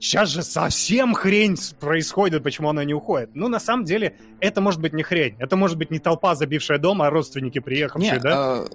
Сейчас 0.00 0.30
же 0.30 0.42
совсем 0.42 1.12
хрень 1.14 1.56
происходит, 1.78 2.42
почему 2.42 2.70
она 2.70 2.84
не 2.84 2.94
уходит. 2.94 3.30
Ну, 3.34 3.48
на 3.48 3.60
самом 3.60 3.84
деле, 3.84 4.16
это 4.40 4.62
может 4.62 4.80
быть 4.80 4.94
не 4.94 5.02
хрень. 5.02 5.36
Это 5.38 5.56
может 5.56 5.76
быть 5.76 5.90
не 5.90 5.98
толпа, 5.98 6.34
забившая 6.34 6.78
дом, 6.78 7.02
а 7.02 7.10
родственники, 7.10 7.58
приехавшие, 7.58 8.12
Не, 8.12 8.18
да? 8.18 8.32
а, 8.34 8.66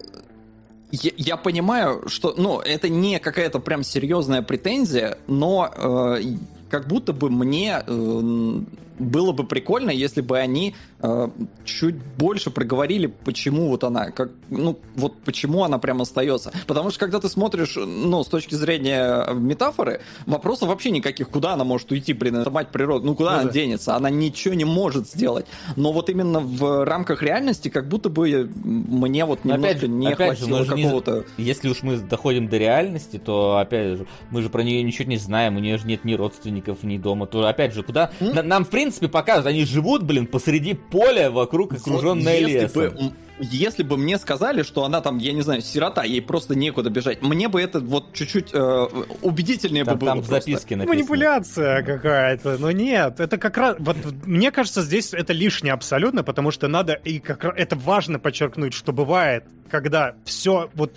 я, 0.92 1.12
я 1.18 1.38
понимаю, 1.38 2.08
что, 2.08 2.36
ну, 2.38 2.60
это 2.60 2.90
не 2.90 3.20
какая-то 3.20 3.60
прям 3.60 3.84
серьезная 3.84 4.44
претензия, 4.44 5.18
но 5.26 5.72
э, 5.76 6.22
как 6.70 6.88
будто 6.88 7.12
бы 7.12 7.32
мне 7.32 7.84
э, 7.86 8.60
было 9.00 9.32
бы 9.32 9.46
прикольно, 9.46 9.90
если 9.90 10.22
бы 10.22 10.38
они 10.40 10.76
э, 11.02 11.28
чуть 11.66 11.96
больше 12.18 12.50
проговорили, 12.52 13.08
почему 13.08 13.68
вот 13.70 13.84
она, 13.84 14.12
как, 14.12 14.32
ну, 14.50 14.80
вот 14.96 15.18
почему 15.26 15.64
она 15.64 15.78
прям 15.80 16.02
остается. 16.02 16.52
Потому 16.68 16.90
что 16.92 17.00
когда 17.00 17.20
ты 17.20 17.30
смотришь, 17.30 17.76
ну, 17.76 18.24
с 18.24 18.28
точки 18.28 18.56
зрения 18.56 19.26
метафоры, 19.34 20.02
вопросов 20.26 20.70
вообще 20.70 20.92
никаких, 20.92 21.30
куда 21.30 21.54
она 21.54 21.64
может 21.64 21.92
уйти, 21.92 22.14
блин, 22.14 22.38
это 22.38 22.50
мать 22.52 22.70
природы, 22.70 23.06
ну, 23.06 23.16
куда 23.16 23.32
Ну 23.32 23.36
она 23.38 23.44
да. 23.46 23.52
денется, 23.52 23.96
она 23.96 24.10
ничего 24.10 24.54
не 24.54 24.66
может 24.66 25.10
сделать. 25.10 25.46
Но 25.76 25.92
вот 25.92 26.10
именно 26.10 26.40
в 26.40 26.86
рамках 26.86 27.22
реальности, 27.22 27.70
как 27.70 27.88
будто 27.90 28.10
бы 28.10 28.50
мне 28.64 29.26
вот 29.26 29.44
Но 29.44 29.56
немножко 29.56 29.88
не 29.88 30.08
опять 30.08 30.38
хватило 30.40 30.64
же 30.66 30.76
не- 30.76 30.84
какого-то... 30.84 31.26
Если 31.38 31.70
уж 31.70 31.84
мы 31.84 31.98
доходим 31.98 32.48
до 32.48 32.58
реальности, 32.58 33.18
то 33.24 33.58
опять 33.58 33.98
же, 33.98 34.08
мы 34.32 34.42
же 34.42 34.50
про 34.50 34.64
нее 34.64 34.82
ничего 34.84 35.10
не 35.10 35.18
знаем, 35.18 35.58
у 35.58 35.60
нее 35.60 35.78
же 35.78 35.86
нет 35.86 36.06
ни 36.06 36.14
родственников, 36.14 36.84
ни 36.84 36.98
дома. 36.98 37.26
То, 37.28 37.46
опять 37.46 37.74
же, 37.74 37.84
куда... 37.84 38.12
На- 38.20 38.42
нам, 38.44 38.64
в 38.64 38.70
принципе, 38.70 38.85
показывают, 38.92 39.48
они 39.48 39.66
живут, 39.66 40.04
блин, 40.04 40.28
посреди 40.28 40.74
поля, 40.74 41.32
вокруг 41.32 41.74
окруженное 41.74 42.42
Вот 42.42 42.50
если 42.50 42.62
лесом. 42.62 43.08
бы, 43.08 43.14
если 43.40 43.84
бы 43.84 43.98
мне 43.98 44.18
сказали, 44.18 44.64
что 44.64 44.86
она 44.86 45.02
там, 45.02 45.18
я 45.18 45.34
не 45.34 45.42
знаю, 45.42 45.62
сирота, 45.62 46.04
ей 46.04 46.22
просто 46.22 46.56
некуда 46.56 46.90
бежать, 46.90 47.22
мне 47.22 47.48
бы 47.48 47.62
это 47.62 47.80
вот 47.80 48.14
чуть-чуть 48.14 48.50
э, 48.54 48.88
убедительнее 49.22 49.84
Там, 49.84 49.96
бы 49.96 50.02
было. 50.02 50.12
там 50.12 50.22
в 50.22 50.28
записке 50.28 50.76
написано. 50.76 50.96
Манипуляция 50.98 51.84
какая-то. 51.84 52.58
Но 52.58 52.72
нет, 52.72 53.20
это 53.20 53.38
как 53.38 53.58
раз... 53.58 53.76
Вот, 53.80 53.98
мне 54.26 54.52
кажется, 54.52 54.82
здесь 54.82 55.14
это 55.14 55.34
лишнее 55.34 55.74
абсолютно, 55.74 56.24
потому 56.24 56.52
что 56.52 56.68
надо... 56.68 56.94
И 56.94 57.20
как 57.20 57.44
раз 57.44 57.54
это 57.58 57.76
важно 57.76 58.20
подчеркнуть, 58.20 58.74
что 58.74 58.94
бывает, 58.94 59.44
когда 59.70 60.16
все 60.26 60.70
вот 60.74 60.94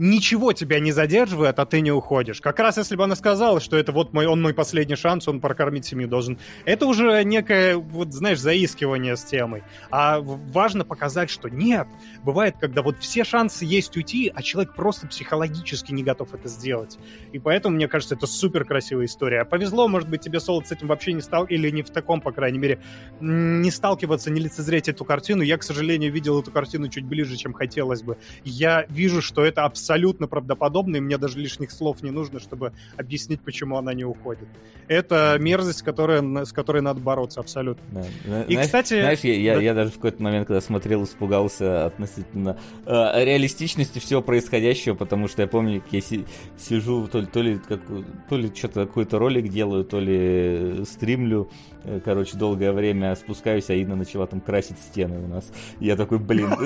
ничего 0.00 0.54
тебя 0.54 0.80
не 0.80 0.92
задерживает, 0.92 1.58
а 1.58 1.66
ты 1.66 1.82
не 1.82 1.92
уходишь. 1.92 2.40
Как 2.40 2.58
раз 2.58 2.78
если 2.78 2.96
бы 2.96 3.04
она 3.04 3.14
сказала, 3.14 3.60
что 3.60 3.76
это 3.76 3.92
вот 3.92 4.14
мой, 4.14 4.26
он 4.26 4.40
мой 4.40 4.54
последний 4.54 4.96
шанс, 4.96 5.28
он 5.28 5.40
прокормить 5.40 5.84
семью 5.84 6.08
должен. 6.08 6.38
Это 6.64 6.86
уже 6.86 7.22
некое, 7.22 7.76
вот 7.76 8.12
знаешь, 8.12 8.40
заискивание 8.40 9.16
с 9.16 9.24
темой. 9.24 9.62
А 9.90 10.20
важно 10.20 10.84
показать, 10.84 11.28
что 11.28 11.50
нет. 11.50 11.86
Бывает, 12.24 12.56
когда 12.60 12.82
вот 12.82 12.96
все 12.98 13.24
шансы 13.24 13.64
есть 13.64 13.96
уйти, 13.96 14.30
а 14.34 14.42
человек 14.42 14.74
просто 14.74 15.06
психологически 15.06 15.92
не 15.92 16.02
готов 16.02 16.34
это 16.34 16.48
сделать. 16.48 16.98
И 17.32 17.38
поэтому, 17.38 17.76
мне 17.76 17.88
кажется, 17.88 18.14
это 18.14 18.26
супер 18.26 18.64
красивая 18.64 19.06
история. 19.06 19.44
Повезло, 19.44 19.88
может 19.88 20.08
быть, 20.08 20.20
тебе, 20.20 20.38
Солод, 20.40 20.66
с 20.66 20.72
этим 20.72 20.88
вообще 20.88 21.12
не 21.12 21.22
стал, 21.22 21.44
или 21.46 21.70
не 21.70 21.82
в 21.82 21.90
таком, 21.90 22.20
по 22.20 22.32
крайней 22.32 22.58
мере, 22.58 22.78
не 23.20 23.70
сталкиваться, 23.70 24.30
не 24.30 24.40
лицезреть 24.40 24.88
эту 24.88 25.04
картину. 25.04 25.42
Я, 25.42 25.56
к 25.56 25.62
сожалению, 25.62 26.12
видел 26.12 26.40
эту 26.40 26.50
картину 26.50 26.88
чуть 26.88 27.04
ближе, 27.04 27.36
чем 27.36 27.52
хотелось 27.54 28.02
бы. 28.02 28.18
Я 28.44 28.84
вижу, 28.88 29.22
что 29.22 29.44
это 29.44 29.64
абсолютно 29.64 30.26
правдоподобно, 30.28 30.96
и 30.96 31.00
мне 31.00 31.16
даже 31.16 31.38
лишних 31.38 31.70
слов 31.70 32.02
не 32.02 32.10
нужно, 32.10 32.38
чтобы 32.38 32.72
объяснить, 32.96 33.40
почему 33.40 33.78
она 33.78 33.94
не 33.94 34.04
уходит. 34.04 34.48
Это 34.88 35.36
мерзость, 35.40 35.82
которая, 35.82 36.20
с 36.44 36.52
которой 36.52 36.82
надо 36.82 37.00
бороться 37.00 37.40
абсолютно. 37.40 37.82
Да. 38.26 38.42
И, 38.42 38.52
знаешь- 38.52 38.66
кстати, 38.66 39.00
Знаешь, 39.00 39.20
я, 39.20 39.34
я, 39.34 39.54
да. 39.54 39.60
я 39.62 39.74
даже 39.74 39.90
в 39.90 39.94
какой-то 39.94 40.22
момент, 40.22 40.46
когда 40.48 40.60
смотрел, 40.60 41.04
испугался 41.04 41.86
относительно 41.86 42.09
э, 42.16 43.24
реалистичности 43.24 43.98
всего 43.98 44.22
происходящего, 44.22 44.94
потому 44.94 45.28
что 45.28 45.42
я 45.42 45.48
помню, 45.48 45.80
как 45.80 45.92
я 45.92 46.00
си- 46.00 46.24
сижу, 46.58 47.06
то 47.08 47.20
ли, 47.20 47.26
то 47.26 47.40
ли, 47.42 47.58
как- 47.58 47.80
то 48.28 48.36
ли 48.36 48.50
что-то 48.54 48.86
какой-то 48.86 49.18
ролик 49.18 49.48
делаю, 49.48 49.84
то 49.84 50.00
ли 50.00 50.16
э, 50.18 50.84
стримлю, 50.90 51.50
э, 51.84 52.00
короче, 52.04 52.36
долгое 52.36 52.72
время 52.72 53.14
спускаюсь, 53.16 53.70
а 53.70 53.74
Инна 53.74 53.96
начала 53.96 54.26
там 54.26 54.40
красить 54.40 54.78
стены 54.78 55.18
у 55.18 55.26
нас. 55.26 55.50
Я 55.80 55.96
такой, 55.96 56.18
блин, 56.18 56.50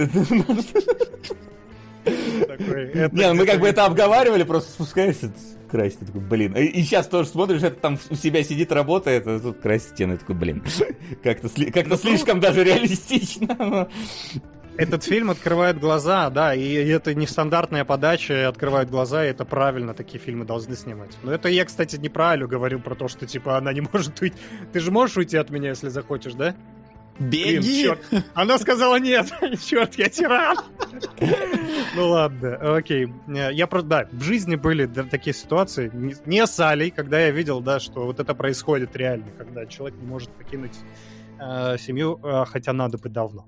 Такой, 2.05 2.91
это- 2.91 3.17
Не, 3.17 3.29
ну 3.29 3.35
мы 3.35 3.47
как 3.47 3.61
бы 3.61 3.67
это 3.69 3.87
обговаривали, 3.87 4.43
просто 4.43 4.71
спускаешься, 4.73 5.33
красить, 5.71 6.01
ты 6.01 6.07
такой, 6.07 6.21
блин. 6.21 6.55
И, 6.57 6.65
и 6.65 6.83
сейчас 6.83 7.07
тоже 7.09 7.29
смотришь, 7.31 7.63
это 7.63 7.77
там 7.81 7.99
у 8.11 8.15
себя 8.15 8.45
сидит, 8.45 8.71
работает, 8.73 9.27
а 9.27 9.41
тут 9.41 9.59
красит 9.61 9.89
стены, 9.89 10.13
я 10.13 10.19
такой, 10.19 10.35
блин. 10.35 10.63
Как-то 11.23 11.49
сли- 11.49 11.71
как-то 11.73 11.97
слишком 11.97 12.41
даже 12.41 12.63
реалистично. 12.63 13.57
но- 13.59 13.89
Этот 14.77 15.05
фильм 15.05 15.31
открывает 15.31 15.79
глаза, 15.79 16.31
да, 16.31 16.55
и 16.55 16.75
это 16.75 17.15
нестандартная 17.15 17.85
подача, 17.85 18.49
открывает 18.49 18.91
глаза, 18.91 19.25
и 19.25 19.31
это 19.31 19.45
правильно, 19.45 19.95
такие 19.95 20.19
фильмы 20.19 20.45
должны 20.45 20.75
снимать. 20.75 21.17
Но 21.23 21.33
это 21.33 21.49
я, 21.49 21.65
кстати, 21.65 21.97
не 21.97 22.09
про 22.09 22.31
Алю 22.31 22.49
говорю, 22.49 22.81
про 22.81 22.95
то, 22.95 23.07
что, 23.07 23.27
типа, 23.27 23.57
она 23.57 23.73
не 23.73 23.81
может 23.93 24.21
уйти. 24.21 24.37
Ты 24.73 24.81
же 24.81 24.91
можешь 24.91 25.17
уйти 25.17 25.37
от 25.37 25.51
меня, 25.51 25.71
если 25.71 25.89
захочешь, 25.89 26.35
да? 26.35 26.57
Блин, 27.19 27.61
Беги! 27.61 27.85
чёрт. 27.85 28.01
Она 28.35 28.59
сказала 28.59 28.99
нет. 28.99 29.33
Черт, 29.65 29.95
я 29.95 30.09
тиран. 30.09 30.57
Ну 31.95 32.09
ладно, 32.09 32.77
окей. 32.77 33.09
Я 33.29 33.69
просто, 33.69 33.89
да, 33.89 34.09
в 34.11 34.23
жизни 34.23 34.57
были 34.57 34.87
такие 34.87 35.33
ситуации, 35.33 35.93
не 36.27 36.47
с 36.47 36.59
Алей, 36.59 36.91
когда 36.91 37.21
я 37.21 37.31
видел, 37.31 37.61
да, 37.61 37.79
что 37.79 38.07
вот 38.07 38.19
это 38.19 38.35
происходит 38.35 38.97
реально, 38.97 39.31
когда 39.39 39.65
человек 39.67 39.97
не 40.01 40.07
может 40.07 40.31
покинуть 40.31 40.77
э, 41.41 41.77
семью, 41.79 42.19
э, 42.23 42.45
хотя 42.47 42.73
надо 42.73 42.99
бы 42.99 43.09
давно. 43.09 43.47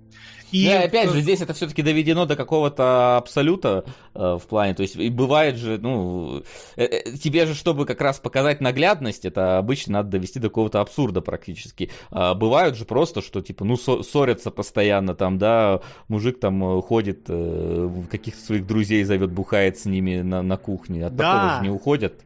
И 0.53 0.65
Да, 0.69 0.83
опять 0.83 1.09
э, 1.09 1.13
же, 1.13 1.21
здесь 1.23 1.41
это 1.41 1.55
все-таки 1.55 1.83
доведено 1.83 2.25
до 2.25 2.37
какого-то 2.37 3.17
абсолюта 3.17 3.85
э, 4.15 4.39
в 4.41 4.47
плане, 4.47 4.75
то 4.75 4.83
есть 4.83 4.95
и 4.95 5.11
бывает 5.11 5.57
же, 5.57 5.79
ну, 5.79 6.43
э, 6.77 6.85
э, 6.85 7.13
тебе 7.17 7.47
же, 7.47 7.55
чтобы 7.55 7.85
как 7.85 8.01
раз 8.01 8.21
показать 8.21 8.61
наглядность, 8.61 9.25
это 9.25 9.59
обычно 9.59 9.95
надо 9.95 10.11
довести 10.11 10.39
до 10.39 10.49
какого-то 10.49 10.81
абсурда 10.81 11.21
практически. 11.21 11.91
А 12.11 12.35
бывают 12.35 12.77
же 12.77 12.85
просто, 12.85 13.23
что 13.23 13.41
типа, 13.41 13.65
ну, 13.65 13.75
ссо- 13.75 14.03
ссорятся 14.05 14.51
постоянно 14.53 15.15
там, 15.17 15.37
да, 15.39 15.81
мужик 16.07 16.39
там 16.39 16.79
э, 16.79 16.83
ходит, 16.83 17.25
э, 17.29 17.91
каких-то 18.09 18.41
своих 18.41 18.67
друзей 18.67 19.03
зовет, 19.03 19.33
бухает 19.33 19.79
с 19.79 19.85
ними 19.85 20.21
на, 20.21 20.43
на 20.43 20.57
кухне, 20.57 21.07
от 21.07 21.17
Да. 21.17 21.33
такого 21.33 21.57
же 21.57 21.63
не 21.65 21.71
уходят. 21.75 22.23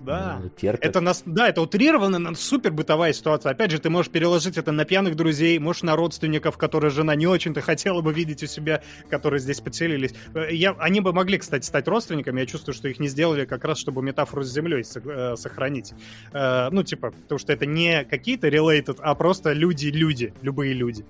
А, 0.00 0.04
Да. 0.04 0.40
э, 0.44 0.48
терпят. 0.60 0.84
Это 0.84 1.00
нас, 1.00 1.22
да, 1.26 1.48
это 1.48 1.60
утрированно, 1.62 2.18
но 2.18 2.34
супер 2.34 2.72
бытовая 2.72 3.12
ситуация. 3.12 3.52
Опять 3.52 3.70
же, 3.70 3.78
ты 3.78 3.90
можешь 3.90 4.10
переложить 4.10 4.56
это 4.56 4.72
на 4.72 4.84
пьяных 4.84 5.16
друзей, 5.16 5.58
можешь 5.58 5.82
на 5.82 5.96
родственников, 5.96 6.56
которые 6.58 6.90
жена 6.90 7.14
не 7.14 7.26
очень-то 7.26 7.60
хотела 7.60 8.00
бы 8.00 8.12
видеть 8.12 8.42
у 8.42 8.46
себя, 8.46 8.82
которые 9.08 9.40
здесь 9.40 9.60
поселились. 9.60 10.14
Э, 10.34 10.48
Я, 10.52 10.72
они 10.78 11.00
бы 11.00 11.12
могли, 11.12 11.38
кстати, 11.38 11.64
стать 11.66 11.86
родственниками. 11.88 12.40
Я 12.40 12.46
чувствую, 12.46 12.74
что 12.74 12.88
их 12.88 12.98
не 13.00 13.08
сделали 13.08 13.44
как 13.44 13.64
раз, 13.64 13.78
чтобы 13.78 14.02
метафору 14.02 14.42
с 14.42 14.52
землей 14.52 14.82
э, 14.94 15.36
сохранить. 15.36 15.92
Ну, 16.32 16.82
типа, 16.82 17.10
потому 17.10 17.38
что 17.38 17.52
это 17.52 17.66
не 17.66 18.04
какие-то 18.04 18.48
related, 18.48 18.98
а 19.00 19.14
просто 19.14 19.52
люди-люди, 19.52 20.32
любые 20.42 20.72
люди. 20.72 21.04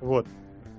Вот. 0.00 0.26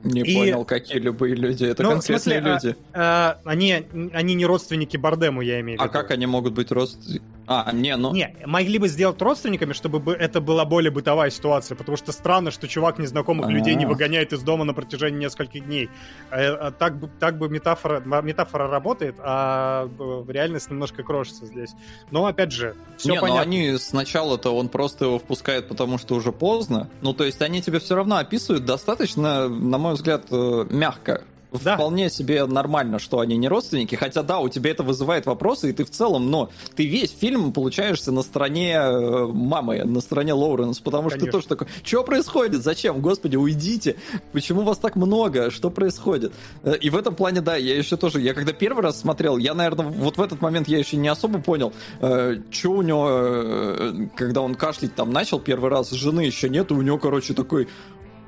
Не 0.04 0.22
И- 0.22 0.34
понял, 0.36 0.64
какие 0.64 0.98
любые 1.00 1.36
люди. 1.36 1.66
Это 1.66 1.84
Ну, 1.84 1.90
конкретные 1.92 2.20
смысле, 2.20 2.40
а, 2.40 2.54
люди. 2.54 2.76
Э, 2.94 3.34
они, 3.44 3.86
они 4.14 4.34
не 4.36 4.46
родственники 4.46 4.96
Бардему, 4.96 5.42
я 5.42 5.60
имею 5.60 5.78
в 5.78 5.82
А, 5.82 5.86
виду. 5.86 5.94
как 5.94 6.12
они 6.12 6.26
могут 6.26 6.54
быть 6.54 6.72
родственниками? 6.72 7.28
А, 7.52 7.72
не, 7.72 7.96
ну... 7.96 8.14
Не, 8.14 8.32
могли 8.46 8.78
бы 8.78 8.88
сделать 8.88 9.20
родственниками, 9.20 9.74
чтобы 9.74 10.00
бы 10.00 10.14
это 10.14 10.40
была 10.40 10.66
более 10.66 10.92
бытовая 10.92 11.32
ситуация, 11.32 11.76
потому 11.76 11.98
что 11.98 12.12
странно, 12.12 12.52
что 12.52 12.68
чувак 12.68 13.00
незнакомых 13.00 13.50
людей 13.50 13.74
не 13.74 13.88
выгоняет 13.88 14.34
из 14.34 14.44
дома 14.44 14.66
на 14.66 14.76
протяжении 14.76 15.22
нескольких 15.22 15.66
дней. 15.66 15.90
Э, 16.30 16.52
а 16.52 16.72
Так 16.72 17.00
бы, 17.00 17.10
так 17.20 17.40
бы 17.40 17.50
метафора, 17.50 18.02
метафора 18.22 18.68
работает, 18.68 19.16
а 19.18 19.90
э, 20.00 20.24
реальность 20.28 20.70
немножко 20.70 21.02
крошится 21.02 21.48
здесь. 21.48 21.72
Но 22.12 22.28
опять 22.28 22.52
же, 22.52 22.76
все 22.98 23.10
не, 23.10 23.16
ну 23.16 23.22
понятно. 23.22 23.42
они 23.42 23.78
сначала-то 23.80 24.56
он 24.56 24.70
просто 24.70 25.06
его 25.06 25.18
впускает, 25.18 25.68
потому 25.68 25.98
что 25.98 26.14
уже 26.14 26.32
поздно. 26.32 26.88
Ну, 27.02 27.14
то 27.14 27.24
есть 27.24 27.42
они 27.42 27.64
тебе 27.64 27.80
все 27.80 27.96
равно 27.96 28.18
описывают 28.18 28.66
достаточно, 28.66 29.50
на 29.50 29.80
мой 29.80 29.96
взгляд, 29.96 30.26
э, 30.30 30.66
мягко. 30.70 31.24
Да. 31.64 31.76
Вполне 31.76 32.10
себе 32.10 32.46
нормально, 32.46 33.00
что 33.00 33.20
они 33.20 33.36
не 33.38 33.48
родственники. 33.48 33.96
Хотя 33.96 34.22
да, 34.22 34.40
у 34.40 34.50
тебя 34.50 34.70
это 34.72 34.84
вызывает 34.84 35.26
вопросы, 35.26 35.70
и 35.70 35.74
ты 35.74 35.84
в 35.84 35.90
целом, 35.90 36.30
но 36.30 36.50
ты 36.76 36.86
весь 36.86 37.12
фильм 37.12 37.52
получаешься 37.52 38.12
на 38.12 38.22
стороне 38.22 38.74
э, 38.76 39.26
мамы, 39.26 39.84
на 39.84 40.00
стороне 40.02 40.34
Лоуренс, 40.34 40.80
потому 40.80 41.10
что 41.10 41.18
ты 41.18 41.26
Конечно. 41.26 41.40
тоже 41.40 41.48
такой, 41.48 41.68
что 41.84 42.04
происходит? 42.04 42.62
Зачем? 42.64 43.02
Господи, 43.02 43.36
уйдите! 43.36 43.96
Почему 44.32 44.62
вас 44.62 44.78
так 44.78 44.96
много? 44.96 45.50
Что 45.50 45.72
происходит? 45.72 46.34
Э, 46.64 46.76
И 46.80 46.90
в 46.92 46.96
этом 46.98 47.16
плане, 47.16 47.42
да, 47.42 47.56
я 47.56 47.76
еще 47.76 47.98
тоже, 47.98 48.22
я 48.22 48.34
когда 48.36 48.54
первый 48.54 48.84
раз 48.84 49.00
смотрел, 49.00 49.38
я, 49.38 49.56
наверное, 49.56 49.88
вот 49.88 50.18
в 50.18 50.22
этот 50.22 50.42
момент 50.42 50.68
я 50.68 50.78
еще 50.78 50.98
не 50.98 51.08
особо 51.08 51.40
понял, 51.40 51.74
что 52.00 52.70
у 52.70 52.82
него, 52.84 53.08
э, 53.10 54.08
когда 54.16 54.42
он 54.42 54.54
кашлять 54.54 54.94
там 54.94 55.12
начал 55.12 55.40
первый 55.40 55.72
раз, 55.72 55.90
жены 55.90 56.22
еще 56.22 56.48
нет, 56.50 56.70
и 56.70 56.74
у 56.76 56.82
него, 56.82 57.00
короче, 57.00 57.34
такой 57.34 57.68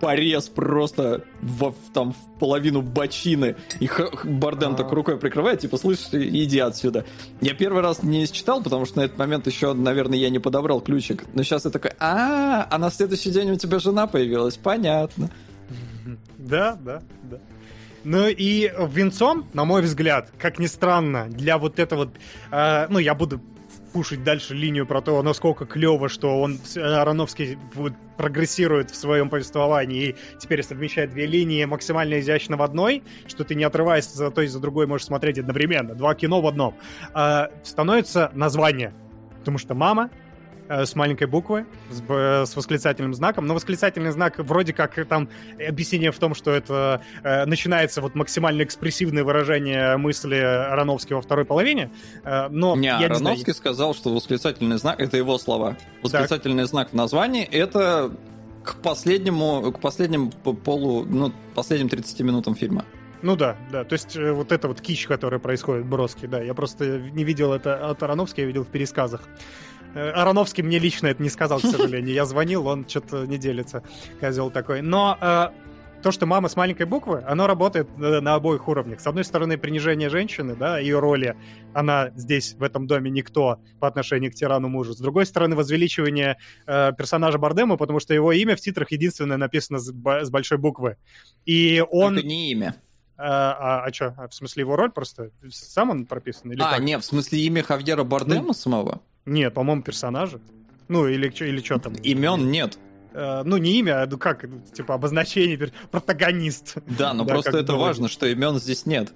порез 0.02 0.50
просто 0.50 1.24
в, 1.42 1.74
там 1.94 2.14
в 2.14 2.40
половину 2.40 2.82
бочины. 2.82 3.56
И 3.80 3.90
Барден 4.24 4.74
А. 4.74 4.76
так 4.76 4.92
рукой 4.92 5.18
прикрывает, 5.18 5.60
типа, 5.60 5.78
слышь, 5.78 6.10
иди 6.12 6.60
отсюда. 6.60 7.06
Я 7.40 7.54
первый 7.54 7.84
раз 7.84 8.02
не 8.02 8.26
считал, 8.26 8.64
потому 8.64 8.86
что 8.86 8.98
на 9.00 9.04
этот 9.04 9.20
момент 9.20 9.46
еще, 9.46 9.74
наверное, 9.74 10.18
я 10.18 10.32
не 10.32 10.40
подобрал 10.40 10.82
ключик. 10.82 11.24
Но 11.34 11.44
сейчас 11.44 11.66
я 11.66 11.72
такой, 11.72 11.92
а, 12.00 12.68
а 12.70 12.78
на 12.80 12.90
следующий 12.90 13.30
день 13.30 13.52
у 13.52 13.58
тебя 13.58 13.78
жена 13.80 14.08
появилась, 14.08 14.58
понятно. 14.58 15.30
Да, 16.38 16.76
да, 16.82 17.04
да. 17.30 17.38
Ну 18.04 18.28
и 18.28 18.74
венцом, 18.90 19.46
на 19.54 19.64
мой 19.64 19.84
взгляд, 19.84 20.32
как 20.40 20.58
ни 20.58 20.66
странно, 20.66 21.28
для 21.30 21.60
вот 21.60 21.78
этого 21.78 22.12
э, 22.52 22.88
ну, 22.90 22.98
я 22.98 23.14
буду 23.14 23.40
пушить 23.92 24.24
дальше 24.24 24.54
линию 24.54 24.86
про 24.86 25.02
то, 25.02 25.22
насколько 25.22 25.66
клево, 25.66 26.10
что 26.10 26.42
он, 26.42 26.60
э, 26.76 26.80
Ароновский, 26.80 27.58
прогрессирует 28.18 28.92
в 28.92 28.96
своем 28.96 29.30
повествовании 29.30 30.10
и 30.10 30.16
теперь 30.40 30.64
совмещает 30.64 31.12
две 31.12 31.26
линии 31.26 31.66
максимально 31.66 32.20
изящно 32.20 32.58
в 32.58 32.62
одной, 32.62 33.04
что 33.28 33.44
ты 33.44 33.56
не 33.56 33.64
отрываясь 33.64 34.12
за 34.12 34.32
то 34.32 34.42
и 34.42 34.48
за 34.48 34.60
другой 34.60 34.88
можешь 34.88 35.08
смотреть 35.08 35.40
одновременно. 35.40 35.96
Два 35.96 36.14
кино 36.16 36.42
в 36.42 36.48
одном. 36.48 36.76
Э, 37.14 37.48
становится 37.64 38.32
название. 38.34 38.94
Потому 39.40 39.58
что 39.58 39.74
мама 39.74 40.12
с 40.86 40.96
маленькой 40.96 41.28
буквы, 41.28 41.66
с, 41.90 42.02
б- 42.02 42.46
с 42.46 42.56
восклицательным 42.56 43.14
знаком. 43.14 43.46
Но 43.48 43.54
восклицательный 43.54 44.12
знак 44.12 44.40
вроде 44.40 44.74
как 44.74 44.98
э, 44.98 45.06
там 45.06 45.30
объяснение 45.68 46.12
в 46.12 46.20
том, 46.20 46.36
что 46.36 46.52
это 46.52 47.02
э, 47.24 47.46
начинается 47.46 48.02
вот 48.02 48.16
максимально 48.16 48.64
экспрессивное 48.64 49.24
выражение 49.24 49.98
мысли 49.98 50.36
Ароновски 50.36 51.14
во 51.14 51.22
второй 51.22 51.46
половине. 51.46 51.92
Э, 52.24 52.48
но 52.50 52.76
Не, 52.76 52.88
я 52.88 53.08
не 53.08 53.16
знаю, 53.16 53.38
сказал, 53.54 53.94
что 53.94 54.14
восклицательный 54.14 54.78
знак, 54.78 55.00
это 55.00 55.18
его 55.18 55.38
слова. 55.38 55.78
Восклицательный 56.04 56.64
знак 56.64 56.90
в 56.92 56.94
названии, 56.94 57.44
это 57.44 58.12
к 58.64 58.76
последнему, 58.76 59.72
к 59.72 59.80
последним 59.80 60.32
полу, 60.32 61.06
ну, 61.06 61.34
последним 61.56 61.90
30 61.90 62.20
минутам 62.22 62.56
фильма. 62.56 62.86
Ну 63.22 63.36
да, 63.36 63.56
да. 63.72 63.84
То 63.84 63.94
есть 63.94 64.16
э, 64.16 64.32
вот 64.32 64.52
это 64.52 64.68
вот 64.68 64.82
кич, 64.82 65.08
который 65.08 65.40
происходит, 65.40 65.86
броски, 65.86 66.28
да. 66.28 66.42
Я 66.42 66.54
просто 66.54 67.00
не 67.00 67.24
видел 67.24 67.54
это 67.54 67.90
от 67.90 68.02
Ароновски, 68.02 68.42
я 68.42 68.48
видел 68.48 68.64
в 68.64 68.68
пересказах. 68.68 69.22
Э, 69.94 70.12
Ароновский 70.12 70.64
мне 70.64 70.80
лично 70.80 71.08
это 71.08 71.22
не 71.22 71.30
сказал, 71.30 71.60
к 71.60 71.66
сожалению. 71.66 72.14
Я 72.14 72.26
звонил, 72.26 72.68
он 72.68 72.88
что-то 72.88 73.26
не 73.26 73.38
делится, 73.38 73.84
козел 74.20 74.50
такой. 74.50 74.82
Но 74.82 75.18
э, 75.20 75.50
то, 76.02 76.12
что 76.12 76.26
мама 76.26 76.50
с 76.50 76.56
маленькой 76.56 76.86
буквы, 76.86 77.24
оно 77.28 77.48
работает 77.48 77.88
э, 77.98 78.20
на 78.20 78.36
обоих 78.36 78.68
уровнях. 78.68 79.00
С 79.00 79.08
одной 79.08 79.24
стороны, 79.24 79.58
принижение 79.58 80.10
женщины, 80.10 80.56
да, 80.56 80.80
ее 80.80 81.00
роли, 81.00 81.36
она 81.74 82.12
здесь, 82.16 82.56
в 82.56 82.64
этом 82.64 82.88
доме, 82.88 83.12
никто 83.12 83.60
по 83.80 83.88
отношению 83.88 84.32
к 84.32 84.36
тирану 84.36 84.68
мужу. 84.68 84.94
С 84.94 84.98
другой 84.98 85.26
стороны, 85.26 85.56
возвеличивание 85.56 86.38
э, 86.66 86.92
персонажа 86.98 87.38
Бардема, 87.38 87.78
потому 87.78 88.00
что 88.00 88.14
его 88.14 88.32
имя 88.32 88.56
в 88.56 88.62
титрах 88.62 88.92
единственное 88.92 89.38
написано 89.38 89.80
с, 89.80 89.92
с 89.92 90.30
большой 90.30 90.58
буквы. 90.58 90.98
И 91.46 91.84
он... 91.92 92.18
Это 92.18 92.28
не 92.28 92.52
имя. 92.52 92.76
А, 93.18 93.84
а, 93.84 93.86
а 93.86 93.94
что, 93.94 94.16
в 94.32 94.34
смысле 94.34 94.62
его 94.62 94.76
роль 94.76 94.92
просто? 94.92 95.30
Сам 95.52 95.92
он 95.92 96.06
прописан? 96.08 96.52
Или 96.52 96.62
а, 96.62 96.72
как? 96.72 96.80
нет, 96.80 97.04
в 97.04 97.06
смысле 97.06 97.40
имя 97.42 97.62
Хавьера 97.62 98.04
Бардема 98.04 98.48
ну, 98.48 98.54
самого? 98.54 99.02
Нет, 99.26 99.54
по-моему, 99.54 99.84
персонажа. 99.84 100.40
Ну, 100.88 101.08
или, 101.08 101.28
или 101.28 101.62
что 101.62 101.80
там? 101.80 101.94
Имен 101.96 102.52
нет. 102.52 102.78
Э, 103.14 103.44
ну, 103.44 103.58
не 103.58 103.80
имя, 103.80 104.04
а 104.04 104.08
ну 104.08 104.18
как, 104.18 104.46
типа 104.74 104.96
обозначение, 104.96 105.72
протагонист. 105.92 106.78
Да, 106.88 107.14
но 107.14 107.24
да, 107.24 107.34
просто 107.34 107.58
это 107.58 107.74
важно, 107.74 108.08
что 108.08 108.26
имен 108.26 108.60
здесь 108.60 108.86
нет. 108.86 109.12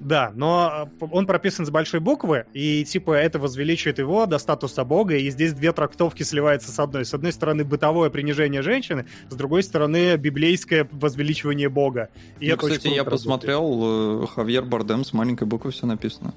Да, 0.00 0.32
но 0.34 0.88
э, 1.00 1.06
он 1.10 1.26
прописан 1.26 1.66
с 1.66 1.70
большой 1.70 2.00
буквы, 2.00 2.46
и 2.52 2.84
типа 2.84 3.12
это 3.12 3.38
возвеличивает 3.38 3.98
его 3.98 4.26
до 4.26 4.38
статуса 4.38 4.84
бога, 4.84 5.16
и 5.16 5.28
здесь 5.30 5.52
две 5.52 5.72
трактовки 5.72 6.22
сливаются 6.22 6.70
с 6.70 6.78
одной. 6.78 7.04
С 7.04 7.14
одной 7.14 7.32
стороны, 7.32 7.64
бытовое 7.64 8.10
принижение 8.10 8.62
женщины, 8.62 9.06
с 9.28 9.34
другой 9.34 9.62
стороны, 9.62 10.16
библейское 10.16 10.88
возвеличивание 10.92 11.68
бога. 11.68 12.10
И 12.38 12.50
ну, 12.50 12.56
кстати, 12.56 12.88
я 12.88 13.04
посмотрел, 13.04 14.22
э, 14.22 14.26
Хавьер 14.34 14.64
Бардем 14.64 15.04
с 15.04 15.12
маленькой 15.12 15.48
буквы 15.48 15.72
все 15.72 15.86
написано. 15.86 16.32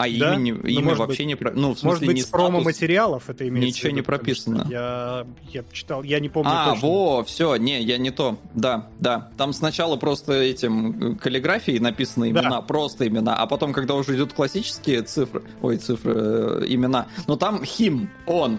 А 0.00 0.08
да? 0.18 0.34
имя, 0.34 0.54
ну, 0.54 0.60
имя 0.66 0.94
вообще 0.94 1.24
быть, 1.24 1.26
не 1.26 1.34
про... 1.34 1.52
Ну, 1.52 1.74
в 1.74 1.78
смысле, 1.78 1.88
может 1.88 2.06
быть, 2.06 2.16
не 2.16 2.22
с 2.22 2.26
промо-материалов 2.26 3.28
это 3.28 3.46
имеется 3.46 3.66
Ничего 3.80 3.92
не 3.92 4.00
прописано. 4.00 4.66
Я, 4.70 5.26
я 5.52 5.62
читал, 5.72 6.02
я 6.02 6.20
не 6.20 6.30
помню 6.30 6.50
А, 6.50 6.70
точно. 6.70 6.88
во, 6.88 7.24
все, 7.24 7.56
не, 7.56 7.82
я 7.82 7.98
не 7.98 8.10
то. 8.10 8.38
Да, 8.54 8.88
да. 8.98 9.30
Там 9.36 9.52
сначала 9.52 9.96
просто 9.96 10.32
этим 10.32 11.12
э, 11.12 11.14
каллиграфией 11.16 11.80
написаны 11.80 12.30
имена, 12.30 12.50
да. 12.50 12.60
просто 12.62 13.06
имена, 13.06 13.36
а 13.36 13.46
потом, 13.46 13.74
когда 13.74 13.94
уже 13.94 14.16
идут 14.16 14.32
классические 14.32 15.02
цифры, 15.02 15.42
ой, 15.60 15.76
цифры, 15.76 16.14
э, 16.16 16.64
имена, 16.68 17.06
но 17.26 17.36
там 17.36 17.62
хим, 17.62 18.08
он, 18.26 18.58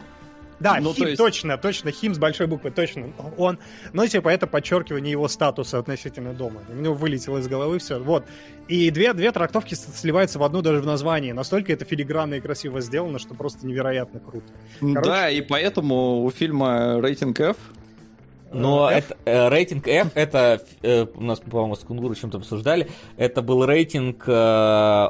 да, 0.61 0.79
ну, 0.79 0.93
Хим, 0.93 1.07
есть... 1.07 1.17
точно, 1.17 1.57
точно, 1.57 1.91
Хим 1.91 2.13
с 2.13 2.19
большой 2.19 2.47
буквы, 2.47 2.71
точно. 2.71 3.11
Он, 3.37 3.57
ну, 3.93 4.07
типа, 4.07 4.29
это 4.29 4.47
подчеркивание 4.47 5.11
его 5.11 5.27
статуса 5.27 5.79
относительно 5.79 6.33
дома. 6.33 6.61
У 6.69 6.73
него 6.73 6.93
вылетело 6.93 7.39
из 7.39 7.47
головы 7.47 7.79
все. 7.79 7.99
Вот. 7.99 8.25
И 8.67 8.89
две, 8.91 9.13
две 9.13 9.31
трактовки 9.31 9.73
сливаются 9.73 10.39
в 10.39 10.43
одну 10.43 10.61
даже 10.61 10.81
в 10.81 10.85
названии. 10.85 11.31
Настолько 11.31 11.73
это 11.73 11.83
филигранно 11.83 12.35
и 12.35 12.39
красиво 12.39 12.79
сделано, 12.79 13.19
что 13.19 13.33
просто 13.33 13.65
невероятно 13.65 14.19
круто. 14.19 14.47
Короче... 14.79 15.01
Да, 15.01 15.29
и 15.29 15.41
поэтому 15.41 16.23
у 16.23 16.31
фильма 16.31 16.99
рейтинг 17.01 17.39
F 17.39 17.57
но 18.53 18.89
F? 18.89 19.11
это, 19.11 19.17
э, 19.25 19.49
рейтинг 19.49 19.87
F, 19.87 20.11
это 20.13 20.61
э, 20.81 21.05
у 21.15 21.23
нас, 21.23 21.39
по-моему, 21.39 21.75
с 21.75 21.79
Кунгуру 21.79 22.15
чем-то 22.15 22.37
обсуждали, 22.37 22.89
это 23.17 23.41
был 23.41 23.65
рейтинг 23.65 24.25
э, 24.27 24.31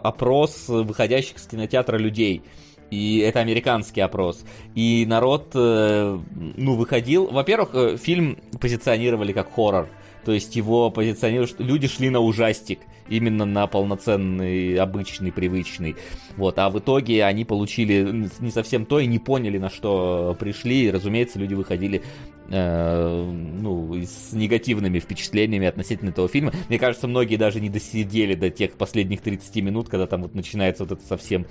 опрос 0.03 0.67
выходящих 0.67 1.37
из 1.37 1.47
кинотеатра 1.47 1.97
людей. 1.97 2.43
И 2.91 3.19
это 3.19 3.39
американский 3.39 4.01
опрос. 4.01 4.43
И 4.75 5.05
народ, 5.07 5.51
э, 5.55 6.19
ну, 6.57 6.75
выходил... 6.75 7.27
Во-первых, 7.27 7.69
э, 7.73 7.97
фильм 7.97 8.37
позиционировали 8.59 9.31
как 9.31 9.53
хоррор. 9.53 9.87
То 10.25 10.33
есть 10.33 10.55
его 10.55 10.91
позиционировали, 10.91 11.49
что 11.49 11.63
люди 11.63 11.87
шли 11.87 12.09
на 12.09 12.19
ужастик, 12.19 12.79
именно 13.09 13.45
на 13.45 13.65
полноценный, 13.65 14.75
обычный, 14.75 15.31
привычный. 15.31 15.95
Вот, 16.37 16.59
а 16.59 16.69
в 16.69 16.77
итоге 16.79 17.23
они 17.23 17.43
получили 17.43 18.29
не 18.39 18.51
совсем 18.51 18.85
то 18.85 18.99
и 18.99 19.07
не 19.07 19.19
поняли, 19.19 19.57
на 19.57 19.69
что 19.69 20.35
пришли. 20.39 20.85
И, 20.85 20.91
разумеется, 20.91 21.39
люди 21.39 21.53
выходили 21.53 22.03
э, 22.49 23.31
ну, 23.31 23.95
с 24.03 24.33
негативными 24.33 24.99
впечатлениями 24.99 25.65
относительно 25.65 26.09
этого 26.09 26.27
фильма. 26.27 26.51
Мне 26.69 26.77
кажется, 26.77 27.07
многие 27.07 27.37
даже 27.37 27.59
не 27.59 27.69
досидели 27.69 28.35
до 28.35 28.49
тех 28.49 28.73
последних 28.73 29.21
30 29.21 29.55
минут, 29.63 29.89
когда 29.89 30.05
там 30.05 30.21
вот 30.21 30.35
начинается 30.35 30.83
вот 30.83 30.91
это 30.91 31.07
совсем 31.07 31.47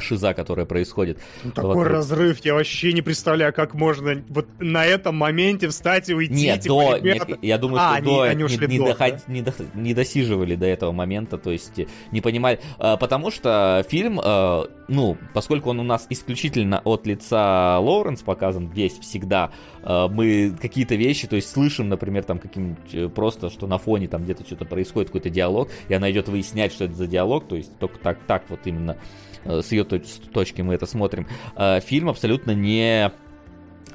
шиза, 0.00 0.34
которая 0.34 0.66
происходит. 0.66 1.18
Ну, 1.44 1.52
такой 1.52 1.68
вокруг. 1.74 1.86
разрыв, 1.86 2.44
я 2.44 2.54
вообще 2.54 2.92
не 2.92 3.02
представляю, 3.02 3.52
как 3.52 3.74
можно 3.74 4.22
вот 4.28 4.46
на 4.58 4.84
этом 4.84 5.16
моменте 5.16 5.68
встать 5.68 6.08
и 6.08 6.14
уйти. 6.14 6.34
Нет, 6.34 6.62
типа, 6.62 6.74
до, 6.74 6.96
ребята... 6.96 7.38
я 7.42 7.58
думаю, 7.58 7.80
а, 7.80 7.88
что 7.88 7.96
они, 7.96 8.06
до, 8.06 8.22
они 8.22 8.44
ушли 8.44 8.66
не, 8.66 8.72
не, 8.72 8.78
до, 8.78 8.84
доход, 8.86 8.98
да? 8.98 9.32
не, 9.32 9.42
до, 9.42 9.54
не 9.74 9.94
досиживали 9.94 10.54
до 10.54 10.66
этого 10.66 10.92
момента, 10.92 11.38
то 11.38 11.50
есть 11.50 11.80
не 12.10 12.20
понимали, 12.20 12.60
а, 12.78 12.96
потому 12.96 13.30
что 13.30 13.84
фильм, 13.88 14.20
а, 14.22 14.68
ну, 14.88 15.16
поскольку 15.34 15.70
он 15.70 15.80
у 15.80 15.84
нас 15.84 16.06
исключительно 16.10 16.80
от 16.84 17.06
лица 17.06 17.78
Лоуренс 17.78 18.22
показан 18.22 18.68
весь 18.68 18.98
всегда, 18.98 19.50
мы 19.82 20.54
какие-то 20.60 20.94
вещи, 20.94 21.26
то 21.26 21.36
есть 21.36 21.50
слышим, 21.50 21.88
например, 21.88 22.24
там 22.24 22.38
каким-нибудь 22.38 22.94
э, 22.94 23.08
просто, 23.08 23.48
что 23.48 23.66
на 23.66 23.78
фоне 23.78 24.08
там 24.08 24.24
где-то 24.24 24.44
что-то 24.44 24.66
происходит, 24.66 25.08
какой-то 25.08 25.30
диалог, 25.30 25.70
и 25.88 25.94
она 25.94 26.10
идет 26.10 26.28
выяснять, 26.28 26.72
что 26.72 26.84
это 26.84 26.94
за 26.94 27.06
диалог, 27.06 27.48
то 27.48 27.56
есть 27.56 27.78
только 27.78 27.98
так, 27.98 28.18
так 28.26 28.44
вот 28.50 28.60
именно 28.64 28.90
Э, 28.92 29.29
с 29.44 29.72
ее 29.72 29.84
точки 29.84 30.62
мы 30.62 30.74
это 30.74 30.86
смотрим, 30.86 31.26
э, 31.56 31.80
фильм 31.80 32.08
абсолютно 32.08 32.52
не 32.52 33.12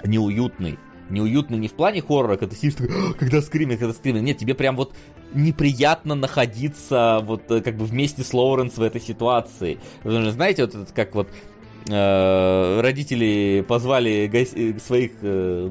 неуютный. 0.03 0.77
Неуютный 1.09 1.59
не 1.59 1.67
в 1.67 1.73
плане 1.73 2.01
хоррора, 2.01 2.37
когда 2.37 2.55
ты 2.55 2.59
сидишь, 2.59 2.75
«А, 2.79 3.13
когда 3.13 3.41
скримит, 3.41 3.79
когда 3.79 3.93
скримит. 3.93 4.23
Нет, 4.23 4.37
тебе 4.37 4.55
прям 4.55 4.75
вот 4.75 4.95
неприятно 5.33 6.15
находиться 6.15 7.19
вот 7.23 7.49
э, 7.51 7.61
как 7.61 7.77
бы 7.77 7.85
вместе 7.85 8.23
с 8.23 8.33
Лоуренс 8.33 8.77
в 8.77 8.81
этой 8.81 9.01
ситуации. 9.01 9.77
Потому 10.01 10.23
что, 10.23 10.31
знаете, 10.31 10.63
вот 10.63 10.73
этот 10.73 10.91
как 10.91 11.13
вот 11.13 11.27
Э, 11.29 11.54
родители 11.87 13.63
позвали 13.67 14.27
го- 14.27 14.79
своих 14.79 15.11
э, 15.21 15.69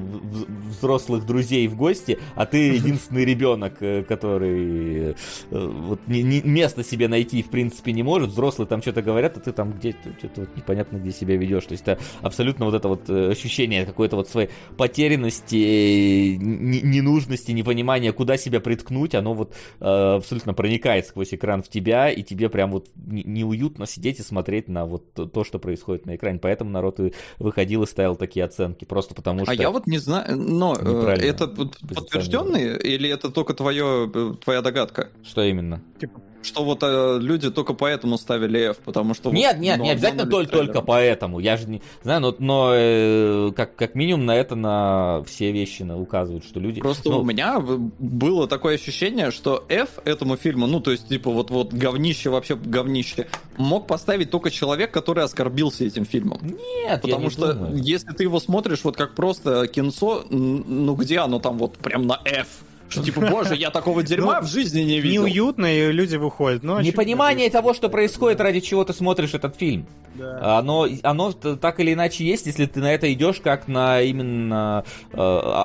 взрослых 0.69 1.25
друзей 1.25 1.67
в 1.67 1.75
гости, 1.75 2.19
а 2.35 2.45
ты 2.45 2.75
единственный 2.75 3.25
ребенок, 3.25 3.81
э, 3.81 4.03
который 4.03 5.11
э, 5.11 5.15
вот 5.49 5.99
место 6.07 6.83
себе 6.83 7.07
найти 7.07 7.41
в 7.43 7.49
принципе 7.49 7.91
не 7.91 8.03
может. 8.03 8.29
Взрослые 8.29 8.67
там 8.67 8.81
что-то 8.81 9.01
говорят, 9.01 9.37
а 9.37 9.39
ты 9.39 9.51
там 9.51 9.73
где 9.73 9.91
что-то 9.91 10.41
вот 10.41 10.55
непонятно 10.55 10.97
где 10.97 11.11
себя 11.11 11.35
ведешь. 11.35 11.65
То 11.65 11.73
есть 11.73 11.83
это 11.83 11.99
абсолютно 12.21 12.65
вот 12.65 12.75
это 12.75 12.87
вот 12.87 13.09
э, 13.09 13.31
ощущение 13.31 13.85
какой-то 13.85 14.15
вот 14.15 14.29
своей 14.29 14.49
потерянности, 14.77 16.35
ненужности, 16.35 17.51
непонимания, 17.51 18.11
куда 18.13 18.37
себя 18.37 18.59
приткнуть, 18.59 19.15
оно 19.15 19.33
вот 19.33 19.53
э, 19.79 19.85
абсолютно 19.85 20.53
проникает 20.53 21.07
сквозь 21.07 21.33
экран 21.33 21.61
в 21.61 21.69
тебя, 21.69 22.09
и 22.09 22.23
тебе 22.23 22.49
прям 22.49 22.71
вот 22.71 22.89
неуютно 22.95 23.85
сидеть 23.85 24.19
и 24.19 24.23
смотреть 24.23 24.67
на 24.67 24.85
вот 24.85 25.13
то, 25.13 25.43
что 25.43 25.59
происходит 25.59 26.04
на 26.05 26.15
экране, 26.15 26.39
поэтому 26.39 26.69
народ 26.69 26.99
и 26.99 27.13
выходил 27.39 27.83
и 27.83 27.87
ставил 27.87 28.15
такие 28.15 28.45
оценки, 28.45 28.85
просто 28.85 29.13
потому 29.13 29.41
а 29.41 29.45
что... 29.45 29.51
А 29.51 29.55
я 29.55 29.69
вот 29.69 29.87
не 29.87 29.97
знаю, 29.97 30.37
но 30.37 30.75
э, 30.79 31.15
это 31.21 31.47
подтвержденные 31.47 32.79
или 32.79 33.09
это 33.09 33.29
только 33.29 33.53
твое, 33.53 34.09
э, 34.13 34.33
твоя 34.43 34.61
догадка? 34.61 35.09
Что 35.23 35.43
именно? 35.43 35.81
Типа 35.99 36.21
что 36.45 36.63
вот 36.63 36.79
э, 36.83 37.17
люди 37.19 37.49
только 37.49 37.73
поэтому 37.73 38.17
ставили 38.17 38.69
F, 38.69 38.77
потому 38.77 39.13
что... 39.13 39.31
Нет, 39.31 39.55
вот, 39.55 39.61
нет, 39.61 39.79
не 39.79 39.89
обязательно 39.89 40.25
только, 40.25 40.51
только 40.51 40.81
поэтому. 40.81 41.39
Я 41.39 41.57
же 41.57 41.67
не 41.67 41.81
знаю, 42.03 42.21
но, 42.21 42.35
но 42.37 42.71
э, 42.73 43.51
как, 43.55 43.75
как 43.75 43.95
минимум 43.95 44.25
на 44.25 44.35
это 44.35 44.55
на 44.55 45.23
все 45.25 45.51
вещи 45.51 45.83
на, 45.83 45.99
указывают, 45.99 46.45
что 46.45 46.59
люди... 46.59 46.81
Просто 46.81 47.09
ну... 47.09 47.19
у 47.19 47.23
меня 47.23 47.59
было 47.59 48.47
такое 48.47 48.75
ощущение, 48.75 49.31
что 49.31 49.65
F 49.69 49.99
этому 50.05 50.37
фильму, 50.37 50.67
ну 50.67 50.79
то 50.79 50.91
есть 50.91 51.07
типа 51.09 51.31
вот, 51.31 51.49
вот 51.49 51.73
говнище, 51.73 52.29
вообще 52.29 52.55
говнище, 52.55 53.27
мог 53.57 53.87
поставить 53.87 54.29
только 54.29 54.51
человек, 54.51 54.91
который 54.91 55.23
оскорбился 55.23 55.85
этим 55.95 56.05
фильмом. 56.05 56.39
Нет, 56.43 57.01
Потому 57.01 57.21
я 57.21 57.25
не 57.25 57.29
что 57.31 57.53
думаю. 57.53 57.77
если 57.77 58.11
ты 58.11 58.23
его 58.23 58.39
смотришь 58.39 58.83
вот 58.83 58.97
как 58.97 59.15
просто 59.15 59.67
кинцо, 59.67 60.25
ну 60.29 60.95
где 60.95 61.19
оно 61.19 61.39
там 61.39 61.57
вот 61.57 61.77
прям 61.77 62.05
на 62.05 62.21
F? 62.25 62.47
Что 62.87 63.03
типа, 63.03 63.21
боже, 63.21 63.55
я 63.55 63.71
такого 63.71 64.03
дерьма 64.03 64.39
ну, 64.39 64.47
в 64.47 64.49
жизни 64.49 64.81
не 64.81 64.99
видел. 64.99 65.25
Неуютно, 65.25 65.65
и 65.65 65.91
люди 65.91 66.17
выходят. 66.17 66.63
Но 66.63 66.81
Непонимание 66.81 67.49
того, 67.49 67.73
что 67.73 67.89
происходит, 67.89 68.39
ради 68.39 68.59
чего 68.59 68.83
ты 68.83 68.93
смотришь 68.93 69.33
этот 69.33 69.55
фильм. 69.55 69.87
Да. 70.13 70.59
Оно, 70.59 70.87
оно 71.03 71.31
так 71.31 71.79
или 71.79 71.93
иначе 71.93 72.23
есть, 72.25 72.45
если 72.45 72.65
ты 72.67 72.79
на 72.79 72.93
это 72.93 73.11
идешь 73.11 73.41
как 73.41 73.67
на 73.67 74.01
именно 74.01 74.85
э, 75.11 75.17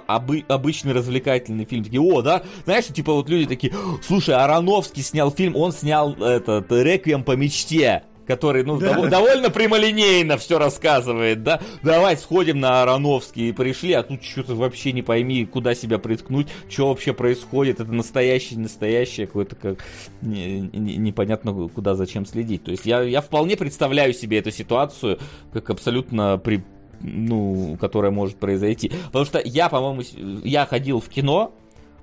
обы, 0.07 0.45
обычный 0.49 0.93
развлекательный 0.93 1.67
фильм. 1.67 1.85
Такие, 1.85 2.01
о, 2.01 2.23
да, 2.23 2.43
знаешь, 2.65 2.87
типа 2.87 3.13
вот 3.13 3.29
люди 3.29 3.47
такие, 3.47 3.73
слушай, 4.03 4.35
Ароновский 4.35 5.03
снял 5.03 5.31
фильм, 5.31 5.57
он 5.57 5.73
снял 5.73 6.15
этот 6.15 6.73
«Реквием 6.73 7.23
по 7.23 7.33
мечте» 7.37 8.03
который, 8.31 8.63
ну, 8.63 8.79
да. 8.79 8.95
дов- 8.95 9.09
довольно 9.09 9.51
прямолинейно 9.51 10.39
все 10.39 10.57
рассказывает, 10.57 11.43
да, 11.43 11.61
давай 11.83 12.17
сходим 12.17 12.61
на 12.61 12.81
Ароновский, 12.81 13.49
и 13.49 13.53
пришли, 13.53 13.93
а 13.93 14.05
тут 14.05 14.23
что-то 14.23 14.55
вообще 14.55 14.93
не 14.93 15.03
пойми, 15.03 15.45
куда 15.47 15.75
себя 15.75 15.99
приткнуть, 15.99 16.47
что 16.69 16.91
вообще 16.91 17.13
происходит, 17.13 17.81
это 17.81 17.93
настоящее, 17.93 18.61
настоящее, 18.61 19.27
какое-то 19.27 19.57
как 19.57 19.85
не, 20.23 20.61
не, 20.61 20.97
непонятно 20.97 21.69
куда, 21.75 21.97
зачем 21.97 22.25
следить, 22.25 22.63
то 22.63 22.71
есть 22.71 22.87
я, 22.87 23.03
я 23.03 23.21
вполне 23.21 23.57
представляю 23.57 24.15
себе 24.15 24.39
эту 24.39 24.53
ситуацию, 24.53 25.19
как 25.53 25.69
абсолютно 25.71 26.39
при 26.39 26.63
ну, 27.03 27.79
которая 27.81 28.13
может 28.13 28.37
произойти. 28.37 28.93
Потому 29.07 29.25
что 29.25 29.41
я, 29.43 29.71
по-моему, 29.71 30.03
я 30.45 30.67
ходил 30.67 31.01
в 31.01 31.09
кино, 31.09 31.55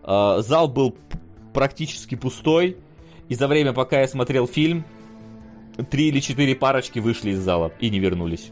э, 0.03 0.37
зал 0.39 0.67
был 0.67 0.97
практически 1.53 2.15
пустой, 2.15 2.77
и 3.29 3.35
за 3.35 3.47
время, 3.47 3.73
пока 3.73 4.01
я 4.01 4.07
смотрел 4.07 4.47
фильм, 4.47 4.85
три 5.89 6.07
или 6.09 6.19
четыре 6.19 6.55
парочки 6.55 6.99
вышли 6.99 7.31
из 7.31 7.39
зала 7.39 7.71
и 7.79 7.89
не 7.89 7.99
вернулись. 7.99 8.51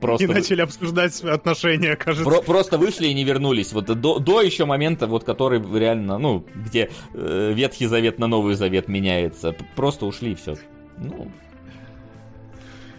Просто, 0.00 0.24
И 0.24 0.26
начали 0.26 0.62
обсуждать 0.62 1.22
отношения, 1.22 1.94
кажется. 1.94 2.28
про- 2.28 2.42
просто 2.42 2.76
вышли 2.76 3.06
и 3.06 3.14
не 3.14 3.22
вернулись. 3.22 3.72
Вот 3.72 3.86
до, 3.86 4.18
до 4.18 4.42
еще 4.42 4.64
момента, 4.64 5.06
вот 5.06 5.22
который 5.22 5.62
реально, 5.78 6.18
ну, 6.18 6.44
где 6.54 6.90
э, 7.14 7.52
Ветхий 7.54 7.86
Завет 7.86 8.18
на 8.18 8.26
Новый 8.26 8.54
Завет 8.54 8.88
меняется. 8.88 9.54
Просто 9.76 10.06
ушли 10.06 10.32
и 10.32 10.34
все. 10.34 10.56
Ну, 10.98 11.30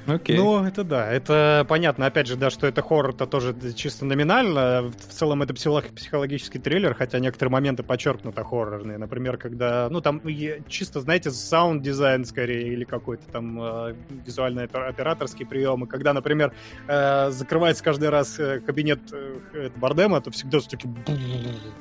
Окей. 0.08 0.38
Ну, 0.38 0.64
это 0.64 0.84
да, 0.86 1.12
это 1.12 1.66
понятно, 1.68 2.06
опять 2.06 2.28
же, 2.28 2.38
да, 2.38 2.50
что 2.50 2.66
это 2.66 2.82
хоррор-то 2.82 3.28
тоже 3.28 3.54
чисто 3.76 4.06
номинально. 4.06 4.84
В 4.84 5.14
целом 5.14 5.42
это 5.44 5.54
психолог- 5.54 5.94
психологический 5.94 6.60
триллер, 6.60 6.94
хотя 6.94 7.20
некоторые 7.20 7.52
моменты 7.52 7.84
подчеркнуто 7.84 8.44
хоррорные. 8.44 8.98
Например, 8.98 9.38
когда, 9.38 9.90
ну, 9.92 10.00
там 10.00 10.22
чисто, 10.70 11.02
знаете, 11.02 11.30
саунд-дизайн 11.32 12.24
скорее 12.26 12.70
или 12.74 12.86
какой-то 12.86 13.24
там 13.32 13.62
э, 13.62 13.96
визуально-операторские 14.26 15.48
приемы. 15.48 15.88
Когда, 15.88 16.14
например, 16.14 16.54
э, 16.88 17.30
закрывается 17.32 17.84
каждый 17.84 18.10
раз 18.10 18.40
э, 18.40 18.62
кабинет 18.62 19.00
э, 19.12 19.70
Бардема, 19.76 20.22
то 20.22 20.32
всегда 20.32 20.62
с 20.62 20.68
таким 20.68 20.96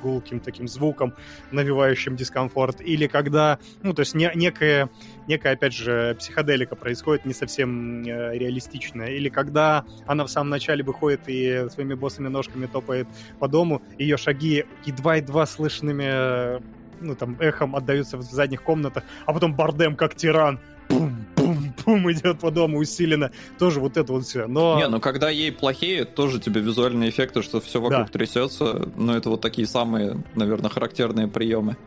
гулким 0.01 0.39
таким 0.41 0.67
звуком, 0.67 1.13
навевающим 1.51 2.15
дискомфорт. 2.17 2.81
Или 2.81 3.07
когда, 3.07 3.57
ну, 3.83 3.93
то 3.93 4.01
есть 4.01 4.15
не- 4.15 4.31
некая, 4.35 4.89
некая, 5.27 5.53
опять 5.53 5.73
же, 5.73 6.15
психоделика 6.19 6.75
происходит 6.75 7.25
не 7.25 7.33
совсем 7.33 8.03
э, 8.03 8.37
реалистичная. 8.37 9.09
Или 9.09 9.29
когда 9.29 9.85
она 10.05 10.25
в 10.25 10.29
самом 10.29 10.49
начале 10.49 10.83
выходит 10.83 11.21
и 11.27 11.67
своими 11.69 11.93
боссами 11.93 12.27
ножками 12.27 12.65
топает 12.65 13.07
по 13.39 13.47
дому, 13.47 13.81
ее 13.97 14.17
шаги 14.17 14.65
едва-едва 14.85 15.45
слышными 15.45 16.05
э, 16.07 16.59
ну, 16.99 17.15
там, 17.15 17.37
эхом 17.39 17.75
отдаются 17.75 18.17
в 18.17 18.21
задних 18.23 18.63
комнатах, 18.63 19.03
а 19.25 19.33
потом 19.33 19.55
Бардем 19.55 19.95
как 19.95 20.15
тиран 20.15 20.59
бум-бум-бум 20.89 22.11
идет 22.11 22.39
по 22.39 22.51
дому 22.51 22.79
усиленно. 22.79 23.31
Тоже 23.57 23.79
вот 23.79 23.97
это 23.97 24.13
вот 24.13 24.25
все. 24.25 24.47
Но... 24.47 24.77
Не, 24.77 24.87
ну 24.87 24.99
когда 24.99 25.29
ей 25.29 25.51
плохеет, 25.51 26.15
тоже 26.15 26.39
тебе 26.39 26.61
визуальные 26.61 27.09
эффекты, 27.09 27.41
что 27.41 27.61
все 27.61 27.79
вокруг 27.79 28.07
Да. 28.07 28.11
трясется. 28.11 28.89
Но 28.95 29.15
это 29.15 29.29
вот 29.29 29.41
такие 29.41 29.67
самые, 29.67 30.23
наверное, 30.35 30.69
характерные 30.69 31.27
приемы. 31.27 31.77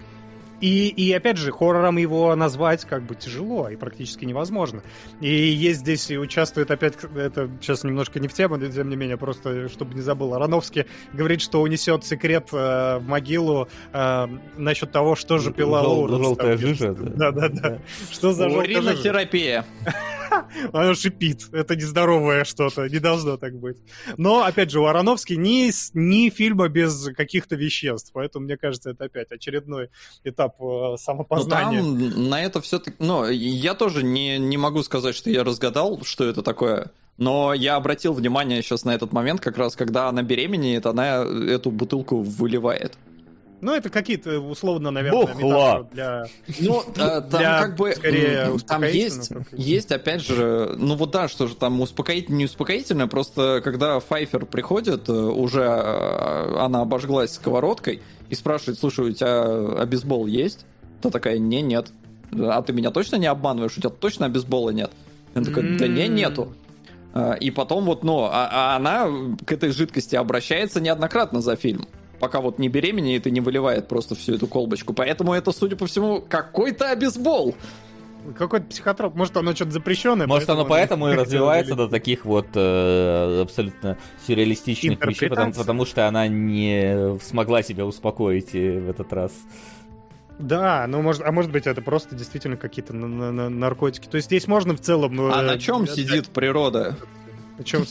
И, 0.60 0.88
и 0.88 1.12
опять 1.12 1.36
же, 1.38 1.52
хоррором 1.52 1.96
его 1.96 2.34
назвать 2.36 2.84
как 2.84 3.02
бы 3.04 3.14
тяжело 3.14 3.68
и 3.68 3.76
практически 3.76 4.24
невозможно. 4.26 4.82
И 5.20 5.28
есть 5.28 5.80
здесь 5.80 6.10
и 6.10 6.18
участвует 6.18 6.70
опять, 6.70 6.94
это 7.16 7.48
сейчас 7.60 7.82
немножко 7.84 8.20
не 8.20 8.28
в 8.28 8.34
тему, 8.34 8.56
но 8.56 8.66
тем 8.68 8.88
не 8.90 8.96
менее, 8.96 9.16
просто 9.16 9.68
чтобы 9.68 9.94
не 9.94 10.00
забыл, 10.02 10.34
Ароновский 10.34 10.84
говорит, 11.12 11.40
что 11.40 11.62
унесет 11.62 12.04
секрет 12.04 12.48
э, 12.52 12.98
в 12.98 13.04
могилу 13.06 13.68
э, 13.92 14.26
насчет 14.56 14.92
того, 14.92 15.16
что 15.16 15.38
же 15.38 15.52
пила 15.52 15.82
Жел- 15.82 15.90
Лоуренс. 16.00 16.22
желтая 16.26 16.56
жижа, 16.56 16.92
Да, 16.94 17.30
да, 17.30 17.48
да. 17.48 17.78
Что 18.10 18.32
за 18.32 18.48
желтая 18.50 18.66
жижа? 18.68 18.78
Уринотерапия. 18.90 19.64
Оно 20.72 20.94
шипит. 20.94 21.48
Это 21.52 21.76
нездоровое 21.76 22.44
что-то. 22.44 22.88
Не 22.88 22.98
должно 22.98 23.36
так 23.36 23.54
быть. 23.54 23.76
Но, 24.16 24.42
опять 24.44 24.70
же, 24.70 24.80
у 24.80 24.86
Ароновски 24.86 25.34
ни, 25.34 25.70
ни 25.98 26.30
фильма 26.30 26.68
без 26.68 27.08
каких-то 27.16 27.56
веществ. 27.56 28.10
Поэтому, 28.12 28.44
мне 28.44 28.56
кажется, 28.56 28.90
это 28.90 29.04
опять 29.04 29.32
очередной 29.32 29.90
этап 30.24 30.56
э, 30.60 30.62
Ну, 30.62 30.96
самопознания. 30.96 31.80
там 31.80 32.28
на 32.28 32.42
это 32.42 32.60
все-таки... 32.60 32.96
Ну, 32.98 33.28
я 33.28 33.74
тоже 33.74 34.02
не, 34.02 34.38
не 34.38 34.56
могу 34.56 34.82
сказать, 34.82 35.14
что 35.14 35.30
я 35.30 35.44
разгадал, 35.44 36.00
что 36.04 36.24
это 36.24 36.42
такое. 36.42 36.90
Но 37.18 37.52
я 37.52 37.76
обратил 37.76 38.14
внимание 38.14 38.62
сейчас 38.62 38.84
на 38.84 38.94
этот 38.94 39.12
момент, 39.12 39.40
как 39.40 39.58
раз 39.58 39.76
когда 39.76 40.08
она 40.08 40.22
беременеет, 40.22 40.86
она 40.86 41.16
эту 41.22 41.70
бутылку 41.70 42.22
выливает. 42.22 42.96
Ну, 43.60 43.74
это 43.74 43.90
какие-то, 43.90 44.40
условно, 44.40 44.90
наверное, 44.90 45.20
Бухла. 45.26 45.34
метафоры 45.34 45.86
для... 45.92 46.24
Ну, 46.60 46.80
э, 46.80 46.92
там 46.94 47.28
Для, 47.28 47.60
как 47.60 47.76
бы... 47.76 47.92
скорее, 47.94 48.58
Там 48.66 48.82
есть, 48.84 49.30
есть, 49.52 49.92
опять 49.92 50.22
же... 50.22 50.74
Ну 50.78 50.94
вот 50.96 51.10
да, 51.10 51.28
что 51.28 51.46
же 51.46 51.54
там 51.56 51.80
успокоительное, 51.80 52.38
не 52.38 52.44
успокоительное, 52.46 53.06
просто 53.06 53.60
когда 53.62 54.00
Файфер 54.00 54.46
приходит, 54.46 55.08
э, 55.08 55.12
уже 55.12 55.62
э, 55.62 56.56
она 56.58 56.80
обожглась 56.82 57.34
сковородкой 57.34 58.02
и 58.28 58.34
спрашивает, 58.34 58.78
слушай, 58.78 59.10
у 59.10 59.12
тебя 59.12 59.42
обезбол 59.82 60.26
есть? 60.26 60.64
Та 61.02 61.10
такая, 61.10 61.38
не, 61.38 61.60
нет. 61.62 61.92
А 62.32 62.62
ты 62.62 62.72
меня 62.72 62.90
точно 62.90 63.16
не 63.16 63.26
обманываешь? 63.26 63.76
У 63.76 63.80
тебя 63.80 63.90
точно 63.90 64.26
обезбола 64.26 64.70
нет? 64.70 64.90
Он 65.34 65.44
такой, 65.44 65.76
да 65.76 65.86
не, 65.86 66.06
М. 66.06 66.14
нету. 66.14 66.52
А, 67.12 67.32
И 67.34 67.50
потом 67.50 67.84
вот, 67.84 68.04
ну, 68.04 68.22
а, 68.24 68.48
а 68.50 68.76
она 68.76 69.06
к 69.44 69.52
этой 69.52 69.70
жидкости 69.70 70.14
обращается 70.16 70.80
неоднократно 70.80 71.40
за 71.40 71.56
фильм. 71.56 71.86
Пока 72.20 72.40
вот 72.40 72.58
не 72.58 72.68
беременеет 72.68 73.26
и 73.26 73.30
не 73.30 73.40
выливает 73.40 73.88
просто 73.88 74.14
всю 74.14 74.34
эту 74.34 74.46
колбочку. 74.46 74.92
Поэтому 74.92 75.32
это, 75.32 75.52
судя 75.52 75.74
по 75.76 75.86
всему, 75.86 76.20
какой-то 76.20 76.90
обезбол. 76.90 77.56
Какой-то 78.36 78.66
психотроп. 78.66 79.14
Может, 79.14 79.36
оно 79.38 79.54
что-то 79.54 79.70
запрещенное. 79.70 80.26
Может, 80.26 80.50
оно 80.50 80.66
поэтому 80.66 81.08
и 81.10 81.14
развивается 81.16 81.74
до 81.74 81.88
таких 81.88 82.26
вот 82.26 82.48
э, 82.54 83.40
абсолютно 83.42 83.96
сюрреалистичных 84.26 85.04
вещей, 85.06 85.30
потому, 85.30 85.52
потому 85.54 85.86
что 85.86 86.06
она 86.06 86.28
не 86.28 87.18
смогла 87.20 87.62
себя 87.62 87.86
успокоить 87.86 88.54
э, 88.54 88.78
в 88.78 88.90
этот 88.90 89.10
раз. 89.14 89.32
Да, 90.38 90.86
ну, 90.88 91.02
может, 91.02 91.22
а 91.22 91.32
может 91.32 91.50
быть, 91.50 91.66
это 91.66 91.82
просто 91.82 92.14
действительно 92.14 92.56
какие-то 92.56 92.94
на- 92.94 93.08
на- 93.08 93.32
на- 93.32 93.48
наркотики. 93.50 94.06
То 94.06 94.16
есть 94.16 94.26
здесь 94.26 94.46
можно 94.46 94.74
в 94.74 94.80
целом... 94.80 95.14
ну, 95.14 95.30
А 95.32 95.42
э, 95.42 95.46
на 95.46 95.58
чем 95.58 95.86
сидит 95.86 96.28
природа? 96.28 96.96
На 97.58 97.64
чем 97.64 97.86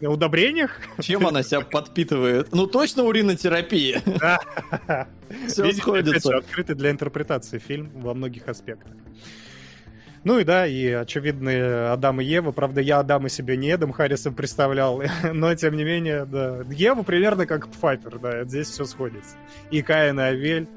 удобрениях? 0.00 0.80
Чем 1.00 1.26
она 1.26 1.42
себя 1.42 1.60
подпитывает? 1.60 2.48
Ну 2.52 2.66
точно 2.66 3.04
уринотерапия. 3.04 4.00
Все 5.46 5.64
Видите, 5.64 5.82
опять 5.82 6.06
же, 6.06 6.20
сходится. 6.20 6.36
открытый 6.36 6.74
для 6.74 6.90
интерпретации 6.90 7.58
фильм 7.58 7.90
во 7.94 8.14
многих 8.14 8.48
аспектах. 8.48 8.92
Ну 10.24 10.38
и 10.38 10.44
да, 10.44 10.66
и 10.66 10.88
очевидные 10.90 11.90
Адам 11.90 12.20
и 12.20 12.24
Ева. 12.24 12.50
Правда, 12.52 12.80
я 12.80 12.98
Адама 12.98 13.28
себе 13.28 13.56
не 13.56 13.68
Эдом 13.68 13.92
Харрисом 13.92 14.34
представлял, 14.34 15.02
но 15.32 15.54
тем 15.54 15.76
не 15.76 15.84
менее, 15.84 16.24
да. 16.24 16.64
Ева 16.70 17.02
примерно 17.02 17.46
как 17.46 17.68
Пфайфер, 17.68 18.18
да, 18.18 18.44
здесь 18.44 18.68
все 18.68 18.84
сходится. 18.84 19.36
И 19.70 19.80
Каин, 19.82 20.18
и 20.18 20.22
Авель, 20.22 20.68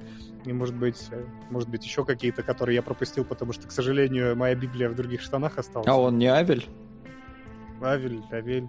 и, 0.45 0.53
может 0.53 0.75
быть, 0.75 1.07
э, 1.11 1.23
может 1.49 1.69
быть, 1.69 1.85
еще 1.85 2.05
какие-то, 2.05 2.43
которые 2.43 2.75
я 2.75 2.81
пропустил, 2.81 3.25
потому 3.25 3.53
что, 3.53 3.67
к 3.67 3.71
сожалению, 3.71 4.35
моя 4.35 4.55
Библия 4.55 4.89
в 4.89 4.95
других 4.95 5.21
штанах 5.21 5.57
осталась. 5.57 5.87
А 5.87 5.99
он 5.99 6.17
не 6.17 6.27
Авель? 6.27 6.65
Авель, 7.81 8.21
Авель. 8.31 8.67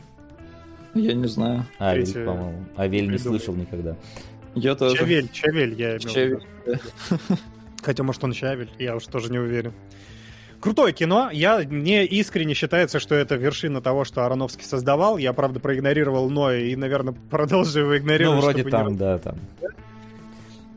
Я 0.95 1.15
не 1.15 1.27
знаю. 1.29 1.65
Авель, 1.81 2.05
Третье 2.05 2.25
по-моему. 2.27 2.65
Авель 2.77 3.11
не 3.11 3.19
слышал 3.19 3.55
никогда. 3.55 3.97
Я 4.55 4.75
тоже. 4.75 4.97
Чавель, 4.97 5.29
Чавель, 5.33 5.75
я 5.75 5.97
имел 5.97 5.99
в 6.01 6.05
виду. 6.05 6.41
Чавель. 6.67 6.79
Хотя, 7.83 8.03
может, 8.03 8.23
он 8.25 8.33
Чавель, 8.33 8.71
я 8.79 8.95
уж 8.97 9.07
тоже 9.07 9.31
не 9.33 9.39
уверен. 9.39 9.73
Крутое 10.61 10.93
кино. 10.93 11.31
Я, 11.33 11.59
мне 11.69 12.05
искренне 12.07 12.55
считается, 12.55 13.01
что 13.01 13.15
это 13.17 13.35
вершина 13.35 13.81
того, 13.81 14.05
что 14.05 14.25
Ароновский 14.25 14.65
создавал. 14.65 15.19
Я, 15.19 15.33
правда, 15.33 15.59
проигнорировал 15.59 16.31
Ноя 16.31 16.61
и, 16.61 16.77
наверное, 16.77 17.15
продолжу 17.31 17.81
его 17.81 17.91
Ну, 17.91 17.97
игнорировать. 17.97 18.43
вроде 18.45 18.59
чтобы 18.61 18.71
там, 18.71 18.89
не- 18.93 18.97
да, 18.97 19.19
там. 19.19 19.39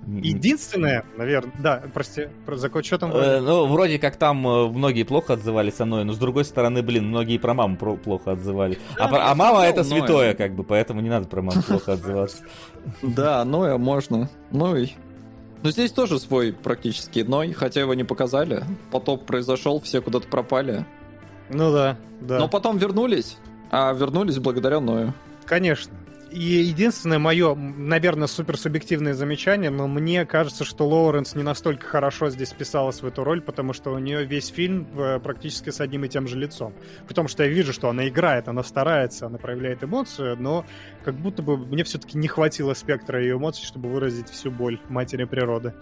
Единственное, 0.07 1.03
наверное... 1.17 1.51
Да, 1.59 1.83
прости, 1.93 2.27
про 2.45 2.57
закон, 2.57 2.83
что 2.83 2.99
там? 2.99 3.11
Э, 3.11 3.13
вроде? 3.13 3.39
ну, 3.41 3.65
вроде 3.65 3.99
как 3.99 4.17
там 4.17 4.47
э, 4.47 4.67
многие 4.67 5.03
плохо 5.03 5.33
отзывались 5.33 5.75
со 5.75 5.85
мной, 5.85 6.03
но 6.03 6.13
с 6.13 6.17
другой 6.17 6.45
стороны, 6.45 6.83
блин, 6.83 7.07
многие 7.07 7.39
про 7.39 7.53
маму 7.53 7.75
про- 7.75 7.95
плохо 7.97 8.33
отзывали. 8.33 8.77
А, 8.99 9.07
про- 9.07 9.31
а 9.31 9.35
мама 9.35 9.63
это 9.63 9.83
Ноя. 9.83 9.99
святое, 9.99 10.33
как 10.35 10.53
бы, 10.53 10.63
поэтому 10.63 11.01
не 11.01 11.09
надо 11.09 11.27
про 11.27 11.41
маму 11.41 11.61
плохо 11.63 11.93
отзываться. 11.93 12.43
Да, 13.01 13.43
Ноя 13.45 13.77
можно. 13.77 14.29
Ну 14.51 14.75
и... 14.75 14.89
Но 15.63 15.71
здесь 15.71 15.91
тоже 15.91 16.19
свой 16.19 16.53
практически 16.53 17.21
Ной, 17.21 17.51
хотя 17.53 17.81
его 17.81 17.95
не 17.95 18.03
показали. 18.03 18.63
Потоп 18.91 19.25
произошел, 19.25 19.79
все 19.79 20.01
куда-то 20.01 20.27
пропали. 20.27 20.85
Ну 21.49 21.71
да, 21.71 21.97
да. 22.21 22.37
Но 22.37 22.47
потом 22.47 22.77
вернулись, 22.77 23.37
а 23.71 23.91
вернулись 23.93 24.37
благодаря 24.37 24.79
Ною. 24.79 25.15
Конечно. 25.45 25.93
И 26.35 26.63
единственное 26.63 27.17
мое, 27.17 27.55
наверное, 27.55 28.27
суперсубъективное 28.27 29.13
замечание, 29.13 29.69
но 29.69 29.87
мне 29.87 30.25
кажется, 30.25 30.65
что 30.65 30.85
Лоуренс 30.85 31.33
не 31.33 31.43
настолько 31.43 31.87
хорошо 31.87 32.29
здесь 32.29 32.49
вписалась 32.49 33.01
в 33.01 33.07
эту 33.07 33.23
роль, 33.23 33.41
потому 33.41 33.71
что 33.71 33.91
у 33.91 33.99
нее 33.99 34.25
весь 34.25 34.49
фильм 34.49 34.85
э, 34.97 35.19
практически 35.19 35.69
с 35.69 35.79
одним 35.79 36.03
и 36.03 36.09
тем 36.09 36.27
же 36.27 36.37
лицом. 36.37 36.73
Потому 37.07 37.29
что 37.29 37.43
я 37.43 37.49
вижу, 37.49 37.71
что 37.71 37.87
она 37.87 38.09
играет, 38.09 38.49
она 38.49 38.63
старается, 38.63 39.27
она 39.27 39.37
проявляет 39.37 39.85
эмоцию, 39.85 40.35
но 40.37 40.65
как 41.05 41.15
будто 41.15 41.41
бы 41.41 41.55
мне 41.57 41.85
все-таки 41.85 42.17
не 42.17 42.27
хватило 42.27 42.73
спектра 42.73 43.21
ее 43.21 43.37
эмоций, 43.37 43.65
чтобы 43.65 43.87
выразить 43.87 44.27
всю 44.27 44.51
боль 44.51 44.81
матери 44.89 45.23
природы. 45.23 45.73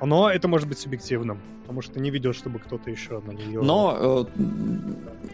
Но 0.00 0.30
это 0.30 0.48
может 0.48 0.68
быть 0.68 0.78
субъективным, 0.78 1.38
потому 1.60 1.82
что 1.82 2.00
не 2.00 2.08
видел, 2.08 2.32
чтобы 2.32 2.60
кто-то 2.60 2.90
еще 2.90 3.20
на 3.20 3.32
нее... 3.32 3.60
Но 3.60 4.26
э, 4.26 4.42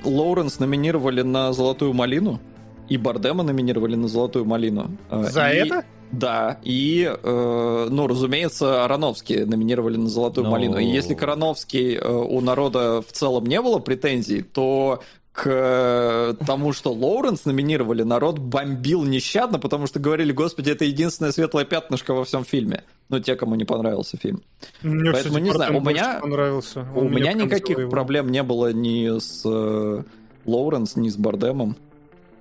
Лоуренс 0.02 0.58
номинировали 0.58 1.22
на 1.22 1.52
«Золотую 1.52 1.92
малину», 1.92 2.40
и 2.88 2.96
Бардема 2.96 3.42
номинировали 3.42 3.94
на 3.96 4.08
«Золотую 4.08 4.44
малину». 4.44 4.90
Э, 5.10 5.24
За 5.24 5.50
и- 5.50 5.56
это? 5.66 5.84
Да, 6.10 6.58
и, 6.64 7.10
э, 7.22 7.86
ну, 7.90 8.06
разумеется, 8.06 8.84
Ароновский 8.84 9.44
номинировали 9.44 9.96
на 9.98 10.08
«Золотую 10.08 10.46
Ну. 10.46 10.50
малину». 10.52 10.78
И 10.78 10.84
если 10.86 11.14
к 11.14 11.22
Ароновский 11.22 11.96
э, 11.96 12.08
у 12.10 12.40
народа 12.40 13.02
в 13.02 13.12
целом 13.12 13.44
не 13.44 13.60
было 13.60 13.78
претензий, 13.78 14.40
то 14.42 15.02
к 15.32 15.42
э, 15.46 16.34
тому, 16.46 16.72
что 16.72 16.92
Лоуренс 16.92 17.44
номинировали, 17.44 18.02
народ 18.02 18.38
бомбил 18.38 19.04
нещадно, 19.04 19.58
потому 19.60 19.86
что 19.86 20.00
говорили, 20.00 20.32
господи, 20.32 20.70
это 20.70 20.84
единственное 20.86 21.30
светлое 21.30 21.64
пятнышко 21.64 22.12
во 22.14 22.24
всем 22.24 22.44
фильме. 22.44 22.82
Ну, 23.10 23.20
те, 23.20 23.36
кому 23.36 23.54
не 23.54 23.64
понравился 23.64 24.16
фильм. 24.16 24.42
Мне, 24.82 25.12
поэтому 25.12 25.38
не 25.38 25.50
знаю, 25.52 25.76
у 25.76 25.80
меня- 25.80 26.18
понравился. 26.20 26.86
У 26.96 27.00
Он 27.00 27.10
меня 27.12 27.32
прям 27.34 27.44
никаких 27.46 27.88
проблем 27.90 28.30
не 28.32 28.42
было 28.42 28.72
ни 28.72 29.18
с 29.20 29.42
э, 29.44 30.02
Лоуренс, 30.46 30.96
не 30.96 31.10
с 31.10 31.16
Бардемом. 31.16 31.76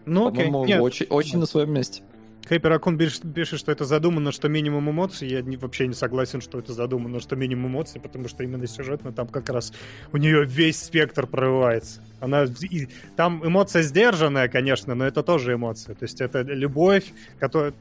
Ну, 0.08 0.28
окей. 0.30 0.46
По-моему, 0.46 0.66
Нет, 0.66 0.82
очень, 0.82 1.06
очень 1.10 1.38
на 1.38 1.46
своем 1.46 1.72
месте. 1.74 2.02
Хайпер 2.48 2.72
Акун 2.72 2.98
пишет, 2.98 3.24
пишет, 3.36 3.60
что 3.60 3.74
это 3.74 3.84
задумано, 3.84 4.32
что 4.32 4.48
минимум 4.48 4.90
эмоций. 4.90 5.28
Я 5.28 5.42
не- 5.42 5.58
вообще 5.58 5.86
не 5.86 5.94
согласен, 5.94 6.40
что 6.40 6.58
это 6.60 6.72
задумано, 6.72 7.20
что 7.20 7.36
минимум 7.36 7.72
эмоций, 7.72 8.00
потому 8.00 8.30
что 8.30 8.42
именно 8.44 8.66
сюжетно 8.68 9.12
там 9.12 9.28
как 9.28 9.50
раз 9.50 9.74
у 10.14 10.18
нее 10.18 10.46
весь 10.46 10.82
спектр 10.82 11.28
прорывается. 11.28 12.02
Она, 12.22 12.46
и- 12.46 12.88
там 13.18 13.46
эмоция 13.46 13.82
сдержанная, 13.82 14.48
конечно, 14.48 14.96
но 14.96 15.06
это 15.06 15.24
тоже 15.24 15.56
эмоция. 15.56 15.94
То 15.96 16.06
есть 16.06 16.22
это 16.22 16.42
любовь, 16.42 17.12
которая, 17.38 17.74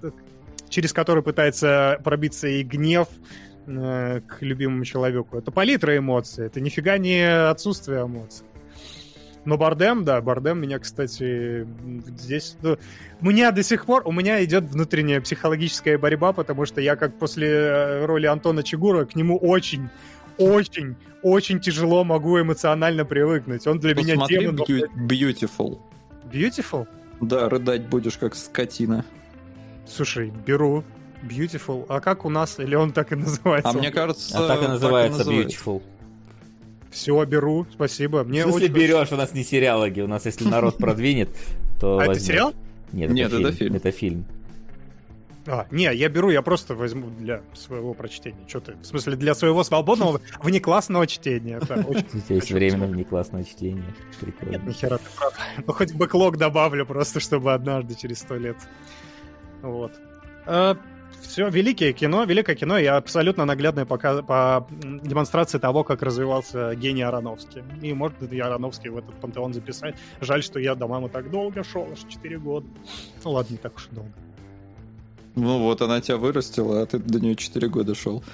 через 0.68 0.92
которую 0.92 1.22
пытается 1.22 2.00
пробиться 2.02 2.48
и 2.48 2.64
гнев 2.64 3.06
э, 3.68 4.20
к 4.26 4.42
любимому 4.42 4.84
человеку. 4.84 5.38
Это 5.38 5.50
палитра 5.52 5.96
эмоций, 5.96 6.46
это 6.46 6.60
нифига 6.60 6.98
не 6.98 7.22
отсутствие 7.50 8.02
эмоций. 8.02 8.44
Но 9.46 9.56
Бардем, 9.56 10.04
да, 10.04 10.20
Бардем 10.20 10.60
меня, 10.60 10.80
кстати, 10.80 11.66
здесь... 12.18 12.56
ну, 12.62 12.76
у 13.20 13.24
меня 13.24 13.52
до 13.52 13.62
сих 13.62 13.86
пор, 13.86 14.02
у 14.04 14.10
меня 14.10 14.44
идет 14.44 14.64
внутренняя 14.64 15.20
психологическая 15.20 15.98
борьба, 15.98 16.32
потому 16.32 16.66
что 16.66 16.80
я 16.80 16.96
как 16.96 17.16
после 17.16 17.48
э, 17.48 18.04
роли 18.06 18.26
Антона 18.26 18.64
Чигура 18.64 19.04
к 19.04 19.14
нему 19.14 19.38
очень, 19.38 19.88
очень, 20.36 20.96
очень 21.22 21.60
тяжело 21.60 22.02
могу 22.02 22.40
эмоционально 22.40 23.04
привыкнуть. 23.04 23.66
Он 23.68 23.78
для 23.78 23.94
меня 23.94 24.14
Посмотри 24.14 24.38
демон. 24.40 24.56
Beau- 24.56 24.90
Beautiful. 25.08 25.78
Beautiful? 26.32 26.88
Да, 27.20 27.48
рыдать 27.48 27.86
будешь 27.86 28.18
как 28.18 28.34
скотина. 28.34 29.04
Слушай, 29.86 30.32
беру. 30.44 30.82
Beautiful. 31.22 31.86
А 31.88 32.00
как 32.00 32.24
у 32.24 32.30
нас? 32.30 32.58
Или 32.58 32.74
он 32.74 32.92
так 32.92 33.12
и 33.12 33.14
называется? 33.14 33.70
А 33.70 33.72
мне 33.72 33.92
кажется... 33.92 34.36
А 34.36 34.48
так 34.48 34.64
и 34.64 34.68
называется 34.68 35.18
называется. 35.18 35.60
Beautiful. 35.60 35.82
Все, 36.90 37.24
беру. 37.24 37.66
Спасибо. 37.72 38.24
Мне 38.24 38.44
В 38.46 38.50
смысле 38.50 38.66
очень- 38.66 38.74
берешь? 38.74 39.12
У 39.12 39.16
нас 39.16 39.32
не 39.34 39.42
сериалоги. 39.44 40.00
У 40.00 40.06
нас, 40.08 40.24
если 40.26 40.48
народ 40.48 40.78
продвинет, 40.78 41.28
то 41.80 41.98
А 41.98 42.04
это 42.04 42.18
сериал? 42.20 42.54
Нет, 42.92 43.10
Нет, 43.10 43.32
это 43.32 43.40
это 43.40 43.52
фильм. 43.52 43.56
фильм. 43.56 43.74
Это 43.76 43.90
фильм. 43.90 44.24
А, 45.48 45.66
не, 45.70 45.84
я 45.94 46.08
беру, 46.08 46.30
я 46.30 46.42
просто 46.42 46.74
возьму 46.74 47.08
для 47.20 47.40
своего 47.54 47.94
прочтения. 47.94 48.38
Что 48.48 48.58
ты? 48.60 48.72
В 48.82 48.84
смысле, 48.84 49.14
для 49.14 49.32
своего 49.34 49.62
свободного 49.62 50.20
внеклассного 50.42 51.06
чтения. 51.06 51.58
Очень 51.60 52.06
У 52.14 52.20
тебя 52.20 52.34
есть 52.36 52.50
время 52.50 52.78
на 52.78 52.86
внеклассное 52.86 53.44
чтение. 53.44 53.84
Нет, 53.84 53.94
Прикольно. 54.20 54.56
нихера 54.66 54.98
ты 54.98 55.04
прав. 55.16 55.34
Ну, 55.64 55.72
хоть 55.72 55.92
бэклог 55.94 56.36
добавлю 56.36 56.84
просто, 56.84 57.20
чтобы 57.20 57.52
однажды 57.54 57.94
через 57.94 58.18
сто 58.20 58.36
лет. 58.36 58.56
Вот. 59.62 59.92
Все, 61.20 61.48
великое 61.48 61.92
кино, 61.92 62.24
великое 62.24 62.56
кино, 62.56 62.78
и 62.78 62.86
абсолютно 62.86 63.44
наглядная 63.44 63.84
пока, 63.84 64.22
по 64.22 64.66
демонстрации 64.70 65.58
того, 65.58 65.84
как 65.84 66.02
развивался 66.02 66.74
гений 66.74 67.02
Ароновский. 67.02 67.62
И 67.82 67.92
может 67.92 68.22
и 68.22 68.38
Ароновский 68.38 68.90
в 68.90 68.98
этот 68.98 69.14
пантеон 69.16 69.52
записать. 69.52 69.96
Жаль, 70.20 70.42
что 70.42 70.58
я 70.58 70.74
до 70.74 70.86
мамы 70.86 71.08
так 71.08 71.30
долго 71.30 71.62
шел, 71.64 71.88
аж 71.92 71.98
4 72.08 72.38
года. 72.38 72.66
Ну 73.24 73.30
ладно, 73.32 73.52
не 73.52 73.58
так 73.58 73.76
уж 73.76 73.88
и 73.90 73.94
долго. 73.94 74.12
Ну 75.34 75.58
вот, 75.58 75.82
она 75.82 76.00
тебя 76.00 76.16
вырастила, 76.16 76.82
а 76.82 76.86
ты 76.86 76.98
до 76.98 77.20
нее 77.20 77.36
4 77.36 77.68
года 77.68 77.94
шел. 77.94 78.24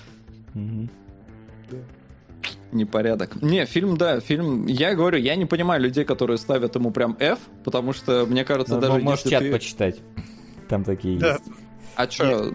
Мгм. 0.54 0.88
Непорядок. 2.70 3.42
Не, 3.42 3.66
фильм, 3.66 3.96
да, 3.96 4.20
фильм... 4.20 4.66
Я 4.66 4.94
говорю, 4.94 5.18
я 5.18 5.36
не 5.36 5.44
понимаю 5.44 5.82
людей, 5.82 6.04
которые 6.04 6.38
ставят 6.38 6.74
ему 6.74 6.90
прям 6.90 7.16
F, 7.20 7.38
потому 7.64 7.92
что, 7.92 8.24
мне 8.26 8.44
кажется, 8.44 8.76
Ну, 8.76 8.80
даже 8.80 8.98
Можешь 9.00 9.20
если 9.20 9.30
чат 9.30 9.42
ты... 9.42 9.52
почитать. 9.52 10.00
Там 10.68 10.84
такие 10.84 11.18
Да. 11.18 11.32
есть. 11.32 11.42
А 11.96 12.06
чё, 12.06 12.52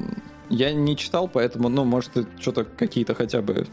я 0.49 0.71
не 0.73 0.95
читал, 0.95 1.27
поэтому, 1.27 1.69
ну, 1.69 1.83
может, 1.85 2.11
что-то 2.39 2.63
какие-то 2.63 3.13
хотя 3.15 3.41
бы... 3.41 3.67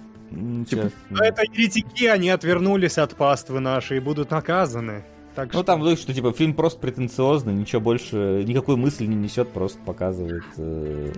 Типа, 0.69 0.91
это 1.21 1.43
еретики, 1.43 2.07
они 2.07 2.29
отвернулись 2.31 2.99
от 2.99 3.15
паствы 3.15 3.61
нашей 3.61 3.99
и 3.99 4.01
будут 4.01 4.31
наказаны. 4.31 5.05
Так 5.37 5.47
Ну 5.53 5.61
что- 5.61 5.63
там 5.65 5.81
выглядит, 5.81 6.01
что 6.03 6.15
типа 6.15 6.33
фильм 6.33 6.55
просто 6.55 6.81
претенциозный, 6.81 7.53
ничего 7.55 7.81
больше, 7.81 8.45
никакой 8.47 8.77
мысли 8.77 9.07
не 9.07 9.17
несет, 9.17 9.49
просто 9.51 9.79
показывает 9.85 10.45
э, 10.57 11.13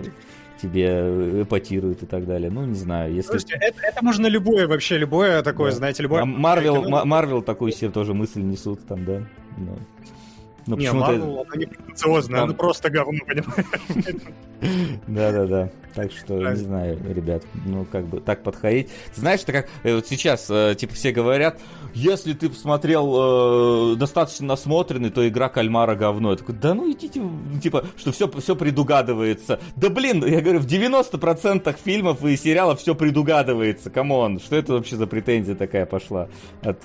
тебе, 0.61 1.41
эпатирует 1.43 2.03
и 2.03 2.05
так 2.05 2.25
далее. 2.25 2.49
Ну, 2.51 2.65
не 2.65 2.75
знаю, 2.75 3.13
если... 3.13 3.29
Слушайте, 3.29 3.57
это, 3.61 3.79
это 3.81 4.03
можно 4.03 4.27
любое, 4.27 4.67
вообще 4.67 4.97
любое 4.97 5.41
такое, 5.43 5.71
Да. 5.71 5.77
знаете, 5.77 6.03
любое... 6.03 6.25
Марвел, 6.25 6.87
Марвел 7.05 7.41
такую 7.41 7.71
себе 7.71 7.89
тоже 7.91 8.13
мысль 8.13 8.41
несут 8.41 8.85
там, 8.87 9.05
да? 9.05 9.21
Но, 9.57 9.77
но 10.67 10.75
Не, 10.75 10.85
почему-то- 10.85 11.07
Марвел, 11.07 11.39
оно 11.41 11.55
не 11.55 11.65
претенциозное, 11.65 12.39
Там- 12.39 12.49
оно 12.49 12.57
просто 12.57 12.89
говно, 12.89 13.19
понимаешь? 13.25 13.65
Да-да-да. 15.07 15.69
Так 15.97 16.11
что, 16.11 16.35
не 16.35 16.55
знаю, 16.55 16.99
ребят, 17.09 17.43
ну, 17.65 17.83
как 17.91 18.05
бы 18.05 18.19
так 18.19 18.43
подходить. 18.43 18.89
Ты 19.15 19.21
знаешь, 19.21 19.41
это 19.41 19.51
как 19.51 19.69
э, 19.81 19.95
вот 19.95 20.05
сейчас, 20.05 20.45
э, 20.47 20.75
типа, 20.77 20.93
все 20.93 21.11
говорят, 21.11 21.59
если 21.95 22.33
ты 22.33 22.49
посмотрел 22.49 23.93
э, 23.93 23.95
достаточно 23.95 24.45
насмотренный, 24.45 25.09
то 25.09 25.27
игра 25.27 25.49
кальмара 25.49 25.95
говно. 25.95 26.29
Я 26.31 26.37
такой, 26.37 26.53
да 26.53 26.75
ну 26.75 26.91
идите, 26.91 27.19
в- 27.19 27.59
типа, 27.59 27.85
что 27.97 28.11
все, 28.11 28.29
все 28.29 28.55
предугадывается. 28.55 29.59
Да 29.75 29.89
блин, 29.89 30.23
я 30.23 30.41
говорю, 30.41 30.59
в 30.59 30.67
90% 30.67 31.75
фильмов 31.83 32.23
и 32.23 32.37
сериалов 32.37 32.79
все 32.79 32.93
предугадывается. 32.93 33.89
Come 33.89 34.18
on, 34.18 34.39
что 34.39 34.55
это 34.55 34.73
вообще 34.73 34.97
за 34.97 35.07
претензия 35.07 35.55
такая 35.55 35.87
пошла? 35.87 36.27
От 36.61 36.77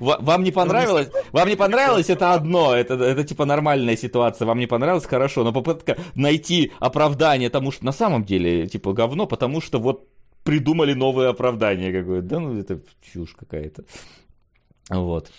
Вам 0.00 0.44
не 0.44 0.50
понравилось? 0.50 1.08
Вам 1.32 1.48
не 1.48 1.56
понравилось 1.56 2.10
это 2.10 2.34
одно, 2.34 2.74
это, 2.74 2.94
это 2.94 3.24
типа 3.24 3.46
нормальная 3.46 3.96
ситуация. 3.96 4.44
Вам 4.44 4.58
не 4.58 4.66
понравилось, 4.66 5.06
хорошо, 5.06 5.44
но 5.44 5.52
попытка 5.52 5.96
найти 6.14 6.72
оправдание 6.78 7.48
тому, 7.48 7.70
что 7.72 7.86
на 7.86 7.92
самом 7.92 8.24
деле, 8.24 8.33
типа, 8.66 8.92
говно, 8.92 9.26
потому 9.26 9.60
что 9.60 9.78
вот 9.78 10.08
придумали 10.44 10.92
новое 10.94 11.28
оправдание 11.30 11.92
какое-то. 11.92 12.26
Да 12.28 12.40
ну 12.40 12.58
это 12.58 12.80
чушь 13.12 13.34
какая-то. 13.34 13.84
Вот. 14.90 15.30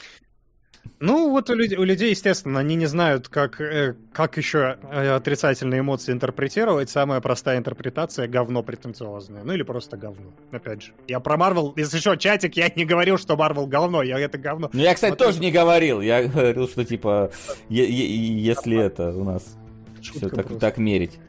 Ну, 0.99 1.29
вот 1.31 1.49
у 1.49 1.55
людей, 1.55 1.77
у 1.77 1.83
людей, 1.83 2.11
естественно, 2.11 2.59
они 2.59 2.75
не 2.75 2.85
знают, 2.85 3.27
как, 3.27 3.59
э, 3.59 3.95
как 4.13 4.37
еще 4.37 4.77
э, 4.83 5.09
отрицательные 5.15 5.81
эмоции 5.81 6.13
интерпретировать. 6.13 6.89
Самая 6.89 7.21
простая 7.21 7.57
интерпретация— 7.57 8.27
говно 8.29 8.63
претенциозное. 8.63 9.43
Ну, 9.43 9.53
или 9.53 9.63
просто 9.63 9.97
говно. 9.97 10.31
Опять 10.51 10.83
же. 10.83 10.91
Я 11.07 11.19
про 11.19 11.37
Марвел, 11.37 11.73
если 11.75 11.97
что, 11.97 12.15
чатик, 12.15 12.55
я 12.55 12.71
не 12.75 12.85
говорил, 12.85 13.17
что 13.17 13.35
Марвел 13.35 13.67
говно, 13.67 14.03
я 14.03 14.19
это 14.19 14.37
говно. 14.37 14.69
Ну, 14.71 14.79
я, 14.79 14.93
кстати, 14.93 15.11
Вот 15.11 15.19
тоже 15.19 15.31
это- 15.37 15.41
не 15.41 15.51
говорил. 15.51 16.01
Я 16.01 16.23
говорил, 16.27 16.67
что, 16.67 16.85
типа, 16.85 17.31
е- 17.67 17.85
е- 17.91 18.37
если 18.43 18.77
это 18.77 19.09
у 19.11 19.23
нас 19.23 19.57
все 20.01 20.29
так, 20.29 20.59
так 20.59 20.77
мерить. 20.77 21.19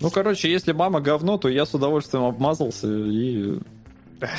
Ну, 0.00 0.10
короче, 0.10 0.50
если 0.50 0.72
мама 0.72 1.00
говно, 1.00 1.38
то 1.38 1.48
я 1.48 1.66
с 1.66 1.74
удовольствием 1.74 2.24
обмазался 2.24 2.86
и 2.88 3.58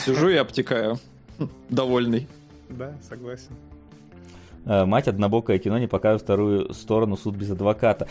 сижу 0.06 0.30
и 0.30 0.36
обтекаю. 0.36 0.98
Довольный. 1.70 2.28
Да, 2.70 2.94
согласен. 3.08 3.52
Э, 4.66 4.86
Мать 4.86 5.08
однобокое 5.08 5.58
кино 5.60 5.78
не 5.78 5.88
показывает 5.88 6.22
вторую 6.22 6.74
сторону 6.74 7.18
суд 7.18 7.36
без 7.36 7.52
адвоката. 7.52 8.08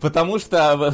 Потому 0.00 0.38
что, 0.38 0.92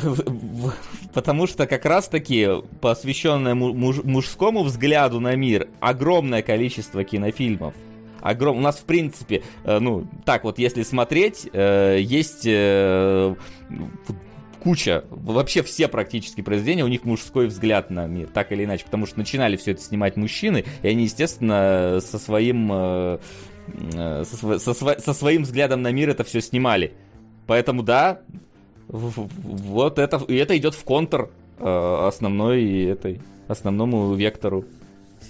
потому 1.13 1.47
что 1.49 1.67
как 1.67 1.85
раз 1.85 2.09
таки 2.09 2.49
посвященное 2.81 3.55
му- 3.55 3.73
муж- 3.75 4.05
мужскому 4.05 4.63
взгляду 4.63 5.19
на 5.21 5.35
мир 5.35 5.69
огромное 5.81 6.43
количество 6.43 7.03
кинофильмов. 7.03 7.75
Огром... 8.21 8.59
У 8.59 8.61
нас, 8.61 8.77
в 8.77 8.85
принципе, 8.85 9.43
э, 9.65 9.79
ну, 9.81 10.07
так 10.25 10.45
вот, 10.45 10.59
если 10.59 10.83
смотреть, 10.83 11.49
э, 11.53 11.99
есть 12.01 12.47
куча, 14.63 15.05
вообще 15.11 15.63
все 15.63 15.89
практически 15.89 16.41
произведения, 16.41 16.85
у 16.85 16.89
них 16.89 17.05
мужской 17.05 17.47
взгляд 17.47 17.91
на 17.91 18.07
мир, 18.07 18.29
так 18.29 18.53
или 18.53 18.65
иначе, 18.65 18.85
потому 18.85 19.07
что 19.07 19.19
начинали 19.19 19.57
все 19.57 19.73
это 19.73 19.83
снимать 19.83 20.17
мужчины, 20.17 20.65
и 20.83 20.89
они, 20.89 21.05
естественно, 21.05 21.99
со 22.01 22.19
своим, 22.19 22.71
э, 22.73 23.19
э, 23.95 24.25
со, 24.25 24.59
со 24.59 25.01
со 25.01 25.15
своим 25.15 25.43
взглядом 25.43 25.83
на 25.83 25.93
мир 25.93 26.11
это 26.11 26.25
все 26.25 26.41
снимали. 26.41 26.93
Поэтому 27.47 27.83
да, 27.83 28.21
вот 28.89 29.99
это, 29.99 30.17
и 30.29 30.37
это 30.37 30.57
идет 30.57 30.75
в 30.75 30.85
контр 30.85 31.31
э, 31.59 32.07
основной 32.07 32.85
этой, 32.85 33.21
основному 33.49 34.15
вектору 34.15 34.65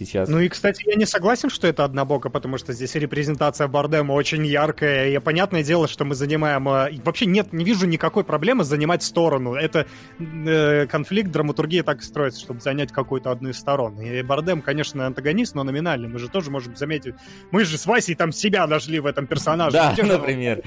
сейчас. 0.05 0.29
Ну 0.29 0.41
и, 0.41 0.49
кстати, 0.49 0.83
я 0.89 0.97
не 0.97 1.07
согласен, 1.07 1.51
что 1.51 1.67
это 1.67 1.85
однобоко, 1.85 2.31
потому 2.31 2.59
что 2.59 2.73
здесь 2.73 2.95
репрезентация 2.95 3.69
Бардема 3.69 4.13
очень 4.13 4.47
яркая, 4.47 5.11
и 5.11 5.19
понятное 5.19 5.63
дело, 5.63 5.89
что 5.89 6.05
мы 6.05 6.15
занимаем... 6.15 6.69
э, 6.69 7.01
Вообще 7.05 7.27
нет, 7.27 7.53
не 7.53 7.65
вижу 7.65 7.87
никакой 7.87 8.25
проблемы 8.25 8.65
занимать 8.65 9.03
сторону. 9.03 9.55
Это 9.55 9.87
э, 10.19 10.87
конфликт 10.87 11.31
драматургии 11.31 11.83
так 11.83 12.03
строится, 12.03 12.41
чтобы 12.41 12.61
занять 12.61 12.93
какую-то 12.93 13.31
одну 13.31 13.51
из 13.51 13.59
сторон. 13.59 14.01
И 14.01 14.23
Бардем, 14.23 14.63
конечно, 14.63 15.07
антагонист, 15.07 15.55
но 15.55 15.65
номинальный. 15.65 16.09
Мы 16.09 16.19
же 16.19 16.29
тоже 16.29 16.51
можем 16.51 16.77
заметить... 16.77 17.15
Мы 17.51 17.65
же 17.65 17.79
с 17.79 17.87
Васей 17.87 18.15
там 18.15 18.33
себя 18.33 18.67
нашли 18.67 19.01
в 19.01 19.07
этом 19.07 19.27
персонаже. 19.27 19.77
да, 19.77 19.95
например. 20.03 20.63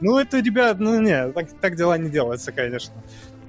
Ну, 0.00 0.16
это, 0.16 0.38
ребят, 0.38 0.78
ну 0.78 1.00
не, 1.00 1.32
так, 1.32 1.48
так 1.60 1.74
дела 1.76 1.98
не 1.98 2.08
делаются, 2.08 2.52
конечно. 2.52 2.94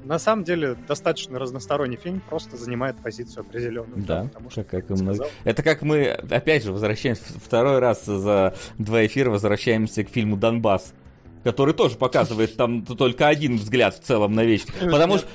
На 0.03 0.19
самом 0.19 0.43
деле, 0.43 0.75
достаточно 0.87 1.39
разносторонний 1.39 1.97
фильм, 1.97 2.21
просто 2.27 2.57
занимает 2.57 2.97
позицию 2.97 3.41
определенную. 3.41 4.01
Да, 4.03 4.23
потому 4.23 4.49
что, 4.49 4.63
как, 4.63 4.87
как 4.87 4.97
и 4.97 5.01
много. 5.01 5.27
Это 5.43 5.63
как 5.63 5.81
мы, 5.81 6.07
опять 6.07 6.63
же, 6.63 6.71
возвращаемся, 6.71 7.23
второй 7.43 7.79
раз 7.79 8.05
за 8.05 8.55
два 8.77 9.05
эфира 9.05 9.29
возвращаемся 9.29 10.03
к 10.03 10.09
фильму 10.09 10.37
«Донбасс». 10.37 10.93
который 11.43 11.73
тоже 11.73 11.95
показывает 11.95 12.55
там 12.55 12.85
только 12.85 13.27
один 13.27 13.57
взгляд 13.57 13.95
в 13.95 14.01
целом 14.01 14.33
на 14.33 14.43
вещь. 14.43 14.65
Потому, 14.79 15.17
что, 15.17 15.27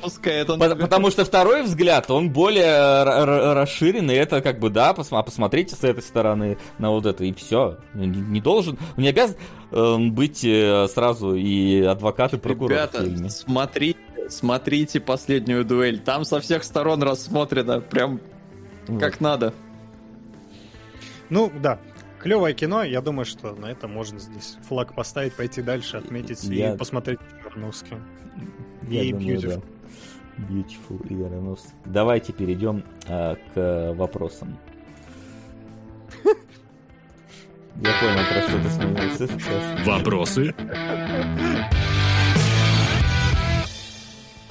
по, 0.46 0.74
потому 0.76 1.10
что 1.10 1.24
второй 1.24 1.62
взгляд, 1.62 2.10
он 2.10 2.30
более 2.30 3.04
расширенный, 3.54 4.14
это 4.14 4.42
как 4.42 4.58
бы, 4.58 4.70
да, 4.70 4.92
пос, 4.92 5.08
посмотрите 5.08 5.74
с 5.74 5.84
этой 5.84 6.02
стороны 6.02 6.58
на 6.78 6.90
вот 6.90 7.06
это, 7.06 7.24
и 7.24 7.32
все. 7.32 7.78
Не, 7.94 8.06
не 8.06 8.40
должен, 8.40 8.78
не 8.96 9.08
обязан 9.08 9.36
э, 9.70 9.96
быть 10.10 10.44
э, 10.44 10.86
сразу 10.88 11.34
и 11.34 11.82
адвокат, 11.82 12.34
и 12.34 12.36
прокурор 12.38 12.70
Ребята, 12.70 13.30
смотрите, 13.30 13.98
смотрите 14.28 15.00
последнюю 15.00 15.64
дуэль, 15.64 16.00
там 16.00 16.24
со 16.24 16.40
всех 16.40 16.64
сторон 16.64 17.02
рассмотрено, 17.02 17.80
прям 17.80 18.20
вот. 18.86 19.00
как 19.00 19.20
надо. 19.20 19.54
Ну, 21.30 21.50
да, 21.60 21.78
Клевое 22.24 22.54
кино, 22.54 22.82
я 22.82 23.02
думаю, 23.02 23.26
что 23.26 23.54
на 23.54 23.66
это 23.66 23.86
можно 23.86 24.18
здесь 24.18 24.56
флаг 24.66 24.94
поставить, 24.94 25.34
пойти 25.34 25.60
дальше, 25.60 25.98
отметить 25.98 26.42
я... 26.44 26.72
и 26.72 26.78
посмотреть 26.78 27.18
Ароновский. 27.44 27.98
И 28.88 29.12
думаю, 29.12 29.36
Beautiful. 29.36 29.62
Да. 30.38 30.44
Beautiful 30.48 31.06
и 31.10 31.22
Ароновский. 31.22 31.74
Давайте 31.84 32.32
перейдем 32.32 32.82
а, 33.06 33.36
к 33.52 33.92
вопросам. 33.94 34.56
Я 36.24 37.90
понял, 38.00 38.24
про 38.30 38.40
что 38.48 38.58
ты 38.62 38.70
сейчас. 39.28 39.86
Вопросы? 39.86 40.54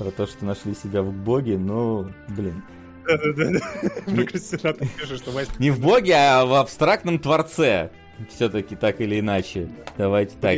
Про 0.03 0.11
то, 0.11 0.27
что 0.27 0.43
нашли 0.43 0.75
себя 0.75 1.01
в 1.01 1.13
боге, 1.13 1.57
ну, 1.57 2.11
блин. 2.27 2.61
Не 5.59 5.71
в 5.71 5.79
боге, 5.79 6.15
а 6.15 6.45
в 6.45 6.53
абстрактном 6.55 7.19
творце. 7.19 7.89
Все-таки 8.29 8.75
так 8.75 8.99
или 8.99 9.21
иначе. 9.21 9.69
Давайте 9.97 10.35
так. 10.41 10.57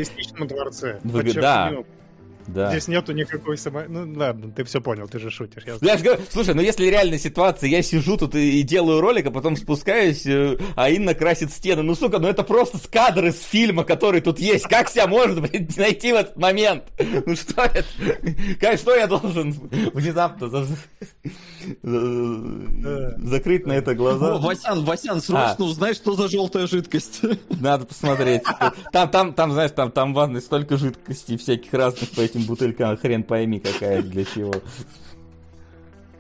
В 1.04 1.12
дворце. 1.12 1.42
Да. 1.42 1.74
Да. 2.48 2.70
Здесь 2.70 2.88
нету 2.88 3.12
никакой 3.12 3.58
само... 3.58 3.84
Ну 3.88 4.14
ладно, 4.18 4.52
ты 4.52 4.64
все 4.64 4.82
понял, 4.82 5.08
ты 5.08 5.20
же 5.20 5.32
шутишь. 5.32 5.64
Я, 5.66 5.78
я 5.82 5.98
же 5.98 6.04
говорю, 6.04 6.22
слушай, 6.30 6.54
ну 6.54 6.62
если 6.62 6.86
реальная 6.86 7.18
ситуация, 7.18 7.70
я 7.70 7.82
сижу 7.82 8.18
тут 8.18 8.36
и, 8.36 8.60
и 8.60 8.64
делаю 8.64 9.02
ролик, 9.02 9.26
а 9.28 9.32
потом 9.32 9.56
спускаюсь, 9.56 10.26
э, 10.26 10.58
а 10.76 10.90
Инна 10.90 11.16
красит 11.16 11.52
стены. 11.52 11.82
Ну 11.82 11.96
сука, 11.96 12.20
ну 12.20 12.28
это 12.28 12.44
просто 12.44 12.78
с 12.78 12.88
кадры 12.88 13.32
с 13.32 13.42
фильма, 13.42 13.84
который 13.84 14.22
тут 14.22 14.40
есть. 14.40 14.66
Как 14.66 14.90
себя 14.90 15.08
можно, 15.08 15.42
блин, 15.42 15.70
найти 15.78 16.12
в 16.12 16.16
этот 16.16 16.38
момент? 16.38 16.84
Ну 17.26 17.36
что 17.36 17.64
это? 17.64 17.86
Как, 18.60 18.78
что 18.78 18.96
я 18.96 19.08
должен 19.08 19.52
внезапно 19.94 20.50
за... 20.50 20.66
закрыть 23.18 23.66
на 23.66 23.74
это 23.74 23.96
глаза? 23.96 24.38
Васян, 24.38 24.84
Васян, 24.84 25.22
срочно 25.22 25.56
а. 25.60 25.64
узнай, 25.64 25.94
что 25.94 26.14
за 26.14 26.28
желтая 26.28 26.68
жидкость. 26.68 27.22
Надо 27.50 27.86
посмотреть. 27.86 28.44
Там, 28.92 29.10
там, 29.10 29.34
там, 29.34 29.52
знаешь, 29.52 29.72
там, 29.72 29.92
там 29.92 30.14
в 30.14 30.16
ванной 30.16 30.42
столько 30.42 30.78
жидкостей 30.78 31.38
всяких 31.38 31.74
разных 31.74 32.12
по 32.12 32.22
этим 32.36 32.48
бутылькам, 32.48 32.98
хрен 32.98 33.24
пойми 33.24 33.60
какая 33.60 34.02
для 34.02 34.26
чего. 34.26 34.54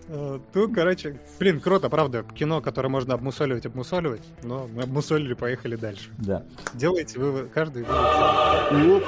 Ну, 0.07 0.39
короче, 0.73 1.19
блин, 1.39 1.59
круто, 1.59 1.89
правда. 1.89 2.23
Кино, 2.35 2.61
которое 2.61 2.89
можно 2.89 3.15
обмусоливать, 3.15 3.65
обмусоливать, 3.65 4.21
но 4.43 4.67
мы 4.67 4.83
обмусолили, 4.83 5.33
поехали 5.33 5.75
дальше. 5.75 6.11
Да. 6.19 6.43
Делайте 6.75 7.19
вывод, 7.19 7.49
каждый 7.51 7.83
вывод. 7.83 9.03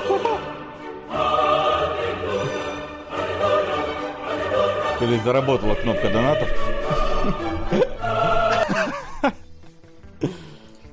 Есть 4.99 5.23
заработала 5.23 5.75
кнопка 5.75 6.09
донатов. 6.09 6.49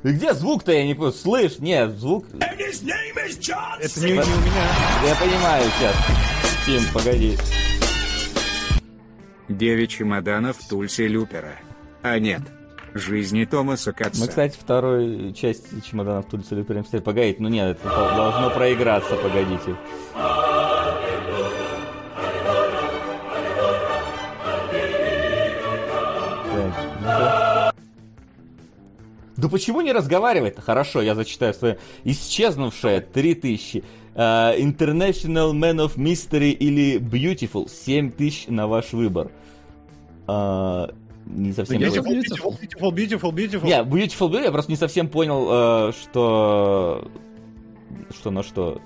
И 0.04 0.12
где 0.12 0.34
звук-то, 0.34 0.70
я 0.70 0.84
не 0.86 0.94
понял. 0.94 1.14
Слышь, 1.14 1.58
нет, 1.58 1.92
звук... 1.92 2.26
Это 2.28 2.44
не, 4.00 4.12
не 4.12 4.18
у 4.18 4.26
меня. 4.26 4.68
Я 5.06 5.14
понимаю 5.16 5.64
сейчас. 5.78 5.96
Тим, 6.66 6.82
погоди. 6.92 7.38
Девять 9.48 9.90
чемоданов 9.90 10.58
Тульси 10.68 11.08
Люпера. 11.08 11.58
А 12.02 12.18
нет, 12.18 12.42
жизни 12.92 13.46
Томаса 13.46 13.94
Катца. 13.94 14.20
Мы, 14.20 14.28
кстати, 14.28 14.58
второй 14.60 15.32
части 15.32 15.80
чемоданов 15.80 16.26
Тульси 16.26 16.52
Люпера 16.52 16.84
не 16.92 17.00
Погодите, 17.00 17.42
ну 17.42 17.48
нет, 17.48 17.78
это 17.82 18.14
должно 18.14 18.50
проиграться, 18.50 19.16
погодите. 19.16 19.74
Да 29.36 29.48
почему 29.48 29.80
не 29.80 29.92
разговаривать-то? 29.92 30.62
Хорошо, 30.62 31.02
я 31.02 31.14
зачитаю 31.14 31.54
свое. 31.54 31.78
Исчезнувшая 32.04 33.00
3000. 33.00 33.82
Uh, 34.14 34.56
International 34.60 35.52
Man 35.52 35.84
of 35.84 35.96
Mystery 35.96 36.52
или 36.52 36.98
Beautiful 37.00 37.68
7000 37.68 38.46
на 38.46 38.68
ваш 38.68 38.92
выбор. 38.92 39.32
Uh, 40.28 40.94
не 41.26 41.52
совсем 41.52 41.80
beautiful, 41.80 42.04
beautiful, 42.04 42.52
beautiful, 42.60 42.92
beautiful, 42.92 43.32
beautiful. 43.32 43.64
Не, 43.64 43.82
beautiful, 43.82 44.30
beautiful, 44.30 44.44
я 44.44 44.52
просто 44.52 44.70
не 44.70 44.76
совсем 44.76 45.08
понял, 45.08 45.48
uh, 45.50 45.94
что... 46.00 47.10
Что 48.16 48.30
на 48.30 48.44
что? 48.44 48.80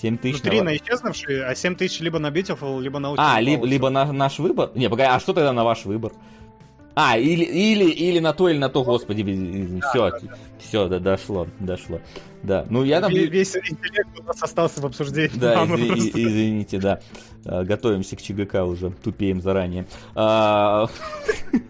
7 0.00 0.18
тысяч. 0.18 0.42
Ну, 0.44 0.50
3 0.50 0.58
на... 0.58 0.64
на 0.64 0.76
исчезнувшие, 0.76 1.44
а 1.44 1.54
7 1.54 1.74
тысяч 1.74 2.00
либо 2.00 2.18
на 2.18 2.28
Beautiful, 2.28 2.80
либо 2.80 2.98
на 2.98 3.14
А, 3.16 3.40
либо, 3.40 3.66
либо 3.66 3.90
на 3.90 4.12
наш 4.12 4.38
выбор? 4.38 4.70
Не, 4.74 4.88
погоди, 4.88 5.08
а 5.10 5.20
что 5.20 5.32
тогда 5.32 5.52
на 5.52 5.64
ваш 5.64 5.84
выбор? 5.84 6.12
А, 7.02 7.16
или, 7.16 7.44
или, 7.44 7.90
или 7.90 8.18
на 8.18 8.34
то, 8.34 8.50
или 8.50 8.58
на 8.58 8.68
то, 8.68 8.84
господи, 8.84 9.22
все, 9.90 10.10
да, 10.10 10.18
да, 10.18 10.36
все, 10.58 10.88
да, 10.88 10.98
дошло, 10.98 11.46
дошло. 11.58 12.00
Да, 12.42 12.66
ну 12.68 12.84
я 12.84 13.00
там... 13.00 13.10
Весь 13.10 13.56
интеллект 13.56 14.10
у 14.18 14.22
нас 14.22 14.42
остался 14.42 14.82
в 14.82 14.84
обсуждении. 14.84 15.34
Да, 15.34 15.64
из, 15.64 15.88
просто... 15.88 16.22
извините, 16.22 16.78
да. 16.78 17.00
А, 17.46 17.64
готовимся 17.64 18.16
к 18.16 18.22
ЧГК 18.22 18.66
уже, 18.66 18.90
тупеем 18.90 19.40
заранее. 19.40 19.86
А, 20.14 20.88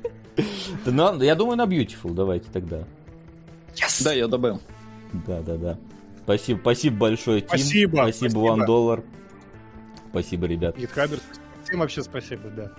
но 0.84 1.22
я 1.22 1.36
думаю, 1.36 1.56
на 1.56 1.66
Beautiful 1.66 2.12
давайте 2.12 2.46
тогда. 2.52 2.78
Yes. 3.76 4.02
Да, 4.02 4.12
я 4.12 4.26
добавил. 4.26 4.60
Да, 5.12 5.42
да, 5.42 5.56
да. 5.56 5.78
Спасибо, 6.24 6.58
спасибо 6.58 6.96
большое, 6.96 7.40
Тим. 7.40 7.50
Спасибо. 7.50 7.96
Спасибо, 7.98 8.38
вам 8.40 8.66
доллар. 8.66 9.04
Спасибо, 10.10 10.46
ребят. 10.46 10.76
Гитхабер, 10.76 11.20
всем 11.62 11.78
вообще 11.78 12.02
спасибо, 12.02 12.48
да. 12.48 12.72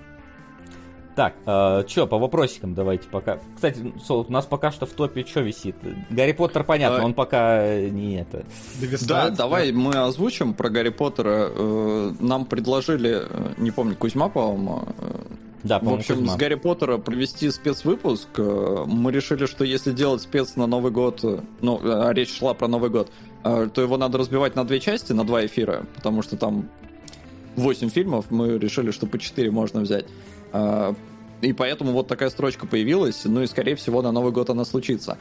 Так, 1.16 1.36
э, 1.46 1.84
чё, 1.88 2.08
по 2.08 2.18
вопросикам 2.18 2.74
давайте 2.74 3.08
пока. 3.08 3.40
Кстати, 3.56 3.94
Сол, 4.06 4.26
у 4.28 4.32
нас 4.32 4.46
пока 4.46 4.72
что 4.72 4.86
в 4.86 4.92
топе 4.92 5.26
что 5.26 5.42
висит? 5.42 5.76
Гарри 6.10 6.32
Поттер, 6.32 6.64
понятно, 6.64 7.02
а... 7.02 7.06
он 7.06 7.14
пока 7.14 7.80
не 7.80 8.22
это. 8.22 8.46
Да, 9.08 9.30
давай 9.30 9.72
мы 9.72 9.94
озвучим 9.96 10.54
про 10.54 10.70
Гарри 10.70 10.90
Поттера. 10.90 11.50
Э, 11.50 12.14
нам 12.20 12.46
предложили, 12.46 13.24
э, 13.30 13.54
не 13.58 13.72
помню, 13.72 13.96
Кузьма, 13.96 14.30
по-моему, 14.30 14.84
э, 15.00 15.16
да, 15.64 15.80
в 15.80 15.94
общем, 15.94 16.16
Кузьма. 16.16 16.34
с 16.34 16.38
Гарри 16.38 16.56
Поттера 16.56 16.98
провести 16.98 17.52
спецвыпуск. 17.52 18.30
Мы 18.38 19.12
решили, 19.12 19.46
что 19.46 19.66
если 19.66 19.92
делать 19.92 20.22
спец 20.22 20.56
на 20.56 20.66
Новый 20.66 20.92
год, 20.92 21.24
ну, 21.62 21.80
а 21.84 22.12
речь 22.14 22.36
шла 22.36 22.54
про 22.54 22.68
Новый 22.68 22.90
год, 22.90 23.12
то 23.44 23.82
его 23.82 23.98
надо 23.98 24.18
разбивать 24.18 24.56
на 24.56 24.66
две 24.66 24.80
части, 24.80 25.14
на 25.14 25.24
два 25.24 25.46
эфира, 25.46 25.86
потому 25.96 26.22
что 26.22 26.38
там 26.38 26.70
8 27.56 27.90
фильмов, 27.90 28.26
мы 28.30 28.58
решили, 28.58 28.92
что 28.92 29.08
по 29.08 29.20
4 29.20 29.52
можно 29.52 29.82
взять. 29.82 30.06
А, 30.52 30.96
и 31.42 31.54
поэтому 31.54 31.92
вот 31.92 32.08
такая 32.08 32.30
строчка 32.30 32.68
появилась, 32.68 33.22
ну 33.26 33.42
и, 33.42 33.48
скорее 33.48 33.76
всего, 33.76 34.02
на 34.02 34.12
Новый 34.12 34.32
год 34.32 34.50
она 34.50 34.66
случится. 34.66 35.18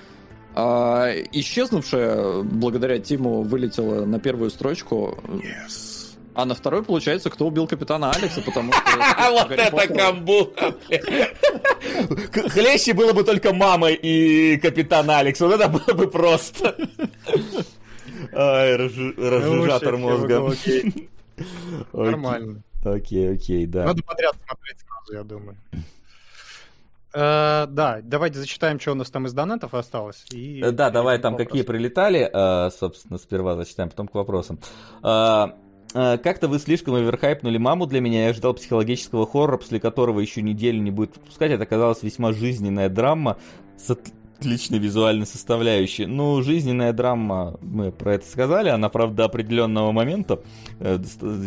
А, 0.54 1.10
исчезнувшая, 1.32 2.42
благодаря 2.42 2.98
Тиму, 2.98 3.42
вылетела 3.42 4.04
на 4.04 4.18
первую 4.18 4.50
строчку. 4.50 5.18
Yes. 5.26 6.00
А 6.34 6.44
на 6.44 6.54
второй, 6.54 6.82
получается, 6.82 7.28
кто 7.28 7.46
убил 7.46 7.66
капитана 7.66 8.10
Алекса, 8.10 8.40
потому 8.40 8.72
что... 8.72 8.82
Вот 9.30 9.50
это 9.50 9.94
камбуха, 9.94 10.74
Хлеще 12.50 12.94
было 12.94 13.12
бы 13.12 13.24
только 13.24 13.52
мама 13.52 13.90
и 13.90 14.56
капитан 14.58 15.10
Алекс. 15.10 15.40
Вот 15.40 15.52
это 15.52 15.68
было 15.68 15.94
бы 15.94 16.08
просто. 16.08 16.76
Ай, 18.32 18.76
разжижатор 18.76 19.96
мозга. 19.96 20.54
Нормально. 21.92 22.62
Окей, 22.84 23.34
окей, 23.34 23.66
да. 23.66 23.84
Надо 23.84 24.02
подряд 24.02 24.34
смотреть 24.46 24.78
я 25.12 25.24
думаю. 25.24 25.56
Uh, 27.12 27.66
да, 27.66 28.00
давайте 28.04 28.38
зачитаем, 28.38 28.78
что 28.78 28.92
у 28.92 28.94
нас 28.94 29.10
там 29.10 29.26
из 29.26 29.32
донатов 29.32 29.74
осталось. 29.74 30.24
И... 30.32 30.62
Э, 30.62 30.70
да, 30.70 30.90
давай 30.90 31.18
там 31.18 31.36
какие 31.36 31.62
прилетали, 31.62 32.30
uh, 32.32 32.70
собственно, 32.70 33.18
сперва 33.18 33.56
зачитаем, 33.56 33.90
потом 33.90 34.06
к 34.06 34.14
вопросам. 34.14 34.60
Uh, 35.02 35.52
как-то 35.92 36.46
вы 36.46 36.60
слишком 36.60 36.94
оверхайпнули 36.94 37.58
маму 37.58 37.86
для 37.86 38.00
меня, 38.00 38.28
я 38.28 38.32
ждал 38.32 38.54
психологического 38.54 39.26
хоррора, 39.26 39.56
после 39.56 39.80
которого 39.80 40.20
еще 40.20 40.40
неделю 40.40 40.80
не 40.80 40.92
будет 40.92 41.16
выпускать. 41.16 41.50
Это 41.50 41.64
оказалась 41.64 42.04
весьма 42.04 42.32
жизненная 42.32 42.88
драма 42.88 43.38
с, 43.76 43.98
отличной 44.40 44.78
визуальной 44.78 45.26
составляющей. 45.26 46.06
Ну, 46.06 46.42
жизненная 46.42 46.92
драма, 46.92 47.58
мы 47.60 47.92
про 47.92 48.14
это 48.14 48.26
сказали, 48.26 48.70
она, 48.70 48.88
правда, 48.88 49.16
до 49.18 49.24
определенного 49.26 49.92
момента 49.92 50.40
э, 50.78 50.98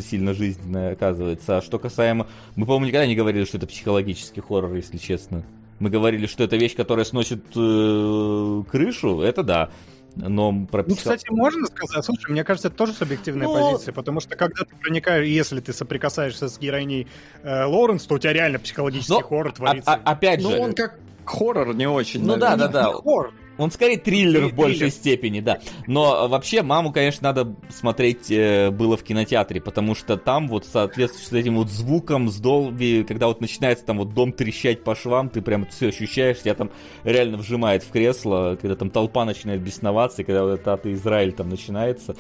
сильно 0.08 0.34
жизненная 0.34 0.94
оказывается. 0.94 1.58
А 1.58 1.62
что 1.62 1.80
касаемо... 1.80 2.28
Мы, 2.56 2.66
по-моему, 2.66 2.86
никогда 2.86 3.08
не 3.08 3.16
говорили, 3.16 3.46
что 3.46 3.58
это 3.58 3.66
психологический 3.68 4.42
хоррор, 4.42 4.76
если 4.76 4.98
честно. 4.98 5.44
Мы 5.80 5.90
говорили, 5.90 6.28
что 6.28 6.44
это 6.44 6.56
вещь, 6.56 6.76
которая 6.76 7.04
сносит 7.04 7.44
э, 7.56 8.64
крышу, 8.72 9.22
это 9.22 9.44
да. 9.44 9.70
но 10.16 10.66
прописал... 10.72 10.86
Ну, 10.88 11.18
кстати, 11.18 11.32
можно 11.32 11.66
сказать, 11.66 12.06
слушай, 12.06 12.32
мне 12.32 12.44
кажется, 12.44 12.68
это 12.68 12.78
тоже 12.78 12.94
субъективная 12.94 13.48
Ну, 13.48 13.72
позиция, 13.72 13.92
потому 13.92 14.20
что 14.20 14.36
когда 14.36 14.64
ты 14.64 14.76
проникаешь, 14.76 15.26
если 15.28 15.60
ты 15.60 15.74
соприкасаешься 15.74 16.48
с 16.48 16.60
героиней 16.60 17.08
э, 17.42 17.66
Лоуренс, 17.66 18.06
то 18.06 18.16
у 18.16 18.20
тебя 18.20 18.34
реально 18.34 18.60
психологический 18.60 19.14
Но, 19.14 19.22
хоррор 19.22 19.48
а- 19.48 19.52
творится. 19.52 19.94
а- 19.94 20.12
опять 20.12 20.44
Ну, 20.44 20.52
же, 20.52 20.60
он 20.60 20.74
как 20.74 21.00
хоррор 21.26 21.74
не 21.74 21.88
очень. 21.88 22.24
Ну 22.26 22.38
да, 22.38 22.52
наверное. 22.52 22.68
да, 22.68 22.92
да. 22.92 22.94
Хоррор. 22.94 23.34
Он 23.58 23.72
скорее 23.72 23.98
триллер 23.98 24.42
Три- 24.42 24.52
в 24.52 24.56
большей 24.56 24.78
триллер. 24.78 24.92
степени, 24.92 25.40
да. 25.40 25.60
Но 25.88 26.28
вообще 26.28 26.64
маму, 26.64 26.92
конечно, 26.92 27.30
надо 27.30 27.56
смотреть 27.70 28.32
э, 28.32 28.72
было 28.72 28.98
в 28.98 29.04
кинотеатре, 29.04 29.62
потому 29.62 29.94
что 29.96 30.18
там 30.18 30.48
вот 30.48 30.66
соответствует 30.66 31.28
с 31.28 31.34
этим 31.34 31.56
вот 31.58 31.70
звуком, 31.70 32.30
с 32.30 32.38
Долби, 32.38 33.04
когда 33.04 33.28
вот 33.28 33.42
начинается 33.42 33.86
там 33.86 34.00
вот 34.00 34.14
дом 34.14 34.32
трещать 34.32 34.84
по 34.84 34.96
швам, 34.96 35.30
ты 35.30 35.42
прям 35.42 35.68
все 35.68 35.90
ощущаешь, 35.90 36.42
тебя 36.42 36.56
там 36.56 36.72
реально 37.04 37.38
вжимает 37.38 37.84
в 37.84 37.90
кресло, 37.92 38.58
когда 38.60 38.76
там 38.76 38.90
толпа 38.90 39.26
начинает 39.26 39.62
бесноваться, 39.62 40.22
и 40.22 40.26
когда 40.26 40.44
вот 40.44 40.54
этот 40.60 40.86
Израиль 40.88 41.34
там 41.34 41.50
начинается, 41.50 42.16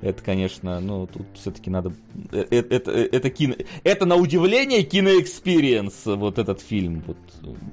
это, 0.00 0.22
конечно, 0.22 0.80
ну, 0.80 1.06
тут 1.06 1.26
все-таки 1.34 1.70
надо... 1.70 1.92
э, 2.32 2.44
э, 2.50 2.62
Это, 2.70 2.90
э, 2.90 3.08
это, 3.12 3.30
кино... 3.30 3.54
это 3.84 4.06
на 4.06 4.16
удивление 4.16 4.82
кино 4.82 5.15
experience, 5.15 6.06
вот 6.06 6.38
этот 6.38 6.60
фильм. 6.60 7.04
Вот. 7.06 7.16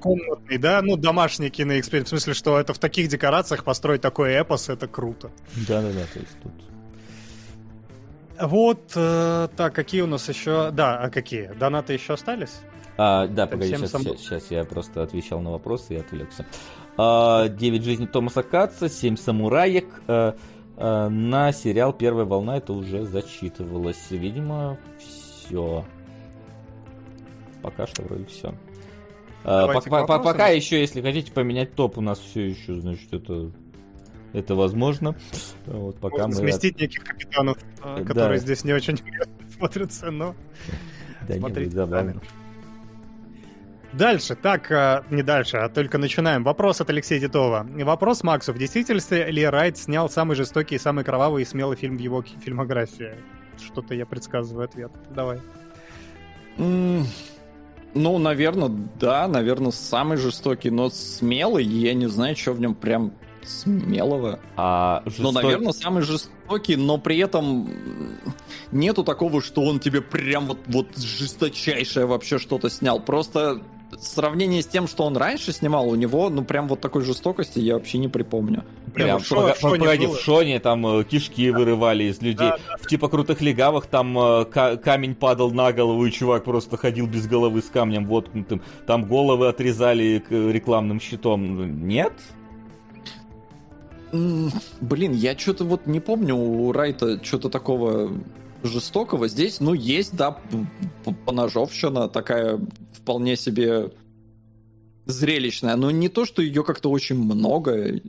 комнатный, 0.01 0.57
да, 0.57 0.81
ну, 0.81 0.95
домашний 0.95 1.49
киноэксперимент, 1.49 2.07
в 2.07 2.09
смысле, 2.09 2.33
что 2.33 2.59
это 2.59 2.73
в 2.73 2.79
таких 2.79 2.98
декорациях 3.07 3.63
построить 3.63 4.01
такой 4.01 4.33
эпос, 4.33 4.69
это 4.69 4.87
круто. 4.87 5.31
Да-да-да, 5.67 6.01
то 6.13 6.19
есть 6.19 6.37
тут... 6.41 6.51
Вот, 8.41 8.91
э, 8.95 9.49
так, 9.57 9.75
какие 9.75 10.01
у 10.01 10.07
нас 10.07 10.27
еще, 10.29 10.71
да, 10.71 10.97
а 10.99 11.09
какие, 11.09 11.47
донаты 11.59 11.93
еще 11.93 12.13
остались? 12.13 12.61
А, 12.97 13.27
да, 13.27 13.43
Так, 13.47 13.51
погоди, 13.51 13.75
сейчас, 13.75 13.91
сам- 13.91 14.01
сейчас, 14.17 14.51
я 14.51 14.63
просто 14.65 15.03
отвечал 15.03 15.39
на 15.41 15.51
вопросы 15.51 15.95
и 15.95 15.97
отвлекся. 15.97 16.45
А, 16.97 17.47
Девять 17.47 17.83
жизней 17.83 18.07
Томаса 18.07 18.43
Катца, 18.43 18.89
Семь 18.89 19.15
самураек. 19.17 19.87
а, 20.07 20.35
а, 20.77 21.09
на 21.09 21.51
сериал 21.51 21.91
Первая 21.93 22.25
волна 22.25 22.57
это 22.57 22.73
уже 22.73 23.05
зачитывалось. 23.05 24.09
Видимо, 24.09 24.77
все. 24.97 25.85
Пока 27.61 27.87
что 27.87 28.03
вроде 28.03 28.25
все. 28.25 28.53
К 29.43 29.67
вопросам. 29.67 30.23
пока 30.23 30.47
еще, 30.49 30.79
если 30.79 31.01
хотите 31.01 31.31
поменять 31.31 31.73
топ, 31.73 31.97
у 31.97 32.01
нас 32.01 32.19
все 32.19 32.49
еще, 32.49 32.75
значит, 32.75 33.13
это 33.13 33.51
это 34.33 34.55
возможно. 34.55 35.15
Вот, 35.65 35.97
пока 35.99 36.27
Можно 36.27 36.43
мы... 36.43 36.51
сместить 36.51 36.79
неких 36.79 37.03
капитанов, 37.03 37.57
э, 37.83 37.97
Да. 37.99 38.03
которые 38.03 38.39
здесь 38.39 38.63
не 38.63 38.73
очень 38.73 38.99
смотрятся, 39.57 40.11
но... 40.11 40.35
Да, 41.27 41.35
смотрите 41.35 41.71
сами. 41.71 42.19
Дальше, 43.91 44.35
так, 44.35 44.71
э, 44.71 45.03
не 45.09 45.23
дальше, 45.23 45.57
а 45.57 45.67
только 45.67 45.97
начинаем. 45.97 46.43
Вопрос 46.43 46.79
от 46.79 46.91
Алексея 46.91 47.19
Титова. 47.19 47.65
Вопрос 47.67 48.23
Максу. 48.23 48.53
В 48.53 48.59
действительности 48.59 49.29
ли 49.31 49.43
Райт 49.45 49.77
снял 49.77 50.09
самый 50.09 50.35
жестокий, 50.35 50.77
самый 50.77 51.03
кровавый 51.03 51.41
и 51.41 51.45
смелый 51.45 51.75
фильм 51.75 51.97
в 51.97 51.99
его 51.99 52.21
фильмографии? 52.21 53.15
Что-то 53.57 53.95
я 53.95 54.05
предсказываю 54.05 54.65
ответ. 54.65 54.91
Давай. 55.09 55.39
Ну, 57.93 58.17
наверное, 58.17 58.69
да, 58.99 59.27
наверное, 59.27 59.71
самый 59.71 60.17
жестокий, 60.17 60.69
но 60.69 60.89
смелый, 60.89 61.65
я 61.65 61.93
не 61.93 62.07
знаю, 62.07 62.35
что 62.35 62.53
в 62.53 62.59
нем 62.59 62.75
прям 62.75 63.13
смелого. 63.43 64.39
А 64.55 65.01
Ну, 65.05 65.11
жесток- 65.11 65.33
наверное, 65.33 65.71
самый 65.73 66.03
жестокий, 66.03 66.75
но 66.75 66.97
при 66.97 67.17
этом 67.17 67.69
нету 68.71 69.03
такого, 69.03 69.41
что 69.41 69.61
он 69.63 69.79
тебе 69.79 70.01
прям 70.01 70.47
вот, 70.47 70.59
вот 70.67 70.97
жесточайшее 70.97 72.05
вообще 72.05 72.37
что-то 72.37 72.69
снял. 72.69 72.99
Просто 72.99 73.61
сравнение 73.99 74.61
с 74.61 74.67
тем, 74.67 74.87
что 74.87 75.03
он 75.03 75.17
раньше 75.17 75.51
снимал, 75.51 75.87
у 75.89 75.95
него, 75.95 76.29
ну, 76.29 76.43
прям 76.43 76.67
вот 76.67 76.79
такой 76.81 77.03
жестокости 77.03 77.59
я 77.59 77.73
вообще 77.75 77.97
не 77.97 78.07
припомню. 78.07 78.63
Прям, 78.93 79.19
в 79.19 79.25
Шо- 79.25 79.53
Шоне 79.55 79.79
погоди, 79.79 80.05
в 80.07 80.17
Шоне 80.19 80.59
там 80.59 80.85
э, 80.85 81.03
кишки 81.03 81.49
вырывали 81.51 82.05
из 82.05 82.21
людей. 82.21 82.49
Да, 82.49 82.57
В 82.79 82.87
типа 82.87 83.07
крутых 83.09 83.41
легавых 83.41 83.87
там 83.87 84.17
э, 84.17 84.45
ка- 84.45 84.77
камень 84.77 85.15
падал 85.15 85.51
на 85.51 85.71
голову, 85.73 86.05
и 86.05 86.11
чувак 86.11 86.43
просто 86.43 86.77
ходил 86.77 87.07
без 87.07 87.27
головы 87.27 87.61
с 87.61 87.65
камнем 87.69 88.05
воткнутым. 88.07 88.61
Там 88.85 89.05
головы 89.05 89.47
отрезали 89.47 90.19
к 90.19 90.31
рекламным 90.31 90.99
щитом. 90.99 91.87
Нет? 91.87 92.13
Блин, 94.11 95.13
я 95.13 95.37
что-то 95.37 95.65
вот 95.65 95.85
не 95.85 95.99
помню 95.99 96.35
у 96.35 96.71
Райта 96.71 97.23
что-то 97.23 97.49
такого 97.49 98.11
жестокого. 98.63 99.27
Здесь, 99.27 99.59
ну, 99.59 99.73
есть, 99.73 100.15
да, 100.15 100.37
поножовщина 101.25 102.09
такая 102.09 102.59
вполне 103.09 103.35
себе 103.35 103.89
зрелищная, 105.07 105.75
но 105.75 105.89
не 105.89 106.09
то, 106.09 106.25
что 106.25 106.43
ее 106.43 106.63
как-то 106.63 106.91
очень 106.91 107.15
много. 107.15 107.99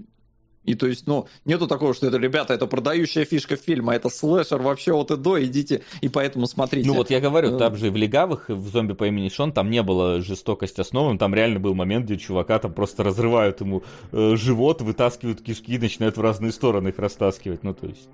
И 0.65 0.75
то 0.75 0.87
есть, 0.87 1.07
ну, 1.07 1.27
нету 1.47 1.67
такого, 1.67 1.95
что 1.95 2.07
это, 2.07 2.19
ребята, 2.19 2.53
это 2.53 2.67
продающая 2.67 3.25
фишка 3.25 3.57
фильма, 3.57 3.95
это 3.95 4.11
слэшер 4.11 4.61
вообще 4.61 4.93
от 4.93 5.11
и 5.11 5.17
до, 5.17 5.43
идите, 5.43 5.81
и 6.03 6.11
поэтому 6.11 6.47
смотрите. 6.47 6.87
Ну 6.87 6.97
вот 6.97 7.09
я 7.09 7.19
говорю, 7.19 7.57
Э. 7.57 7.59
там 7.59 7.77
же 7.77 7.87
и 7.87 7.91
в 7.91 7.97
легавых, 7.97 8.51
в 8.51 8.69
зомби 8.69 8.93
по 8.93 9.09
имени 9.09 9.31
Шон, 9.31 9.53
там 9.53 9.70
не 9.70 9.83
было 9.83 10.20
жестокости 10.20 10.83
основным, 10.83 11.17
там 11.17 11.35
реально 11.35 11.61
был 11.61 11.75
момент, 11.75 12.05
где 12.05 12.19
чувака 12.19 12.59
там 12.59 12.75
просто 12.75 13.03
разрывают 13.03 13.62
ему 13.62 13.83
э, 14.12 14.37
живот, 14.37 14.83
вытаскивают 14.83 15.41
кишки 15.41 15.77
и 15.77 15.79
начинают 15.79 16.19
в 16.19 16.20
разные 16.20 16.53
стороны 16.53 16.89
их 16.89 16.99
растаскивать. 16.99 17.62
Ну 17.65 17.73
то 17.73 17.87
есть... 17.87 18.11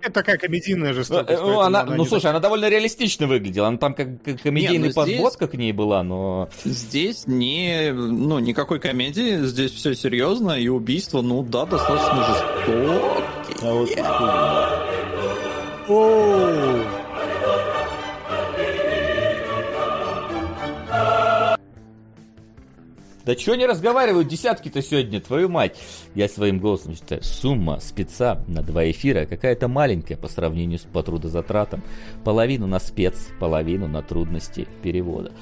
Это 0.00 0.12
такая 0.12 0.38
комедийная 0.38 0.88
Ну, 0.90 0.94
жестокость. 0.94 1.30
э, 1.30 1.32
ну, 1.34 1.38
поэтому 1.42 1.60
она, 1.60 1.80
она 1.80 1.94
ну 1.96 2.02
не 2.02 2.08
слушай, 2.08 2.26
она 2.30 2.40
довольно 2.40 2.68
реалистично 2.68 3.26
выглядела. 3.26 3.68
Она 3.68 3.78
там 3.78 3.94
как, 3.94 4.22
как 4.22 4.40
комедийный 4.42 4.88
Не, 4.88 4.94
ну, 4.94 5.02
здесь- 5.02 5.16
подводка 5.16 5.48
к 5.48 5.54
ней 5.54 5.72
была, 5.72 6.02
но. 6.02 6.48
Здесь 6.64 7.26
не, 7.26 7.92
ну, 7.92 8.38
никакой 8.38 8.78
комедии, 8.80 9.44
здесь 9.44 9.72
все 9.72 9.94
серьезно, 9.94 10.52
и 10.52 10.68
убийство, 10.68 11.22
ну 11.22 11.42
да, 11.42 11.66
достаточно 11.66 12.24
жестокие. 12.24 13.00
А 13.62 13.72
вот 13.72 13.90
Оу. 15.88 16.97
Да 23.28 23.34
чё 23.34 23.56
не 23.56 23.66
разговаривают 23.66 24.26
десятки-то 24.26 24.80
сегодня, 24.80 25.20
твою 25.20 25.50
мать? 25.50 25.78
Я 26.14 26.30
своим 26.30 26.58
голосом 26.58 26.94
считаю, 26.94 27.22
сумма 27.22 27.78
спеца 27.78 28.42
на 28.46 28.62
два 28.62 28.90
эфира 28.90 29.26
какая-то 29.26 29.68
маленькая 29.68 30.16
по 30.16 30.28
сравнению 30.28 30.78
с 30.78 30.82
по 30.84 31.02
трудозатратам. 31.02 31.82
Половину 32.24 32.66
на 32.66 32.78
спец, 32.78 33.28
половину 33.38 33.86
на 33.86 34.00
трудности 34.00 34.66
перевода. 34.82 35.32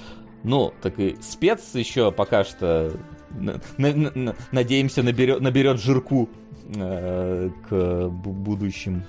Ну, 0.42 0.72
так 0.82 0.98
и 0.98 1.14
спец 1.20 1.76
еще 1.76 2.10
пока 2.10 2.42
что, 2.42 2.92
на- 3.30 3.60
на- 3.78 4.10
на- 4.16 4.36
надеемся, 4.50 5.04
наберет, 5.04 5.40
наберет 5.40 5.80
жирку 5.80 6.28
э, 6.74 7.50
к 7.68 7.72
бу- 7.72 8.32
будущим 8.32 9.04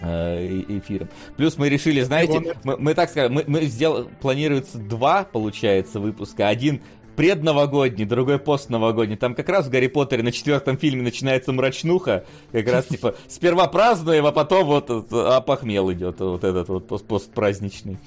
э, 0.00 0.64
э- 0.68 0.78
эфирам. 0.78 1.08
Плюс 1.36 1.56
мы 1.56 1.68
решили, 1.68 2.02
знаете, 2.02 2.56
мы, 2.64 2.76
мы 2.78 2.94
так 2.94 3.10
скажем, 3.10 3.34
мы, 3.34 3.44
мы 3.46 3.62
сделали, 3.62 4.08
планируется 4.20 4.76
два, 4.78 5.22
получается, 5.24 6.00
выпуска. 6.00 6.48
Один 6.48 6.82
предновогодний, 7.16 8.04
другой 8.04 8.38
постновогодний. 8.38 9.16
Там 9.16 9.34
как 9.34 9.48
раз 9.48 9.66
в 9.66 9.70
Гарри 9.70 9.86
Поттере 9.88 10.22
на 10.22 10.32
четвертом 10.32 10.76
фильме 10.76 11.02
начинается 11.02 11.52
мрачнуха. 11.52 12.24
Как 12.52 12.68
раз 12.68 12.86
типа 12.86 13.14
сперва 13.28 13.66
празднуем, 13.66 14.26
а 14.26 14.32
потом 14.32 14.66
вот 14.66 14.90
опохмел 15.12 15.92
идет 15.92 16.20
вот 16.20 16.44
этот 16.44 16.68
вот 16.68 16.86
пост- 16.86 17.06
постпраздничный. 17.06 17.98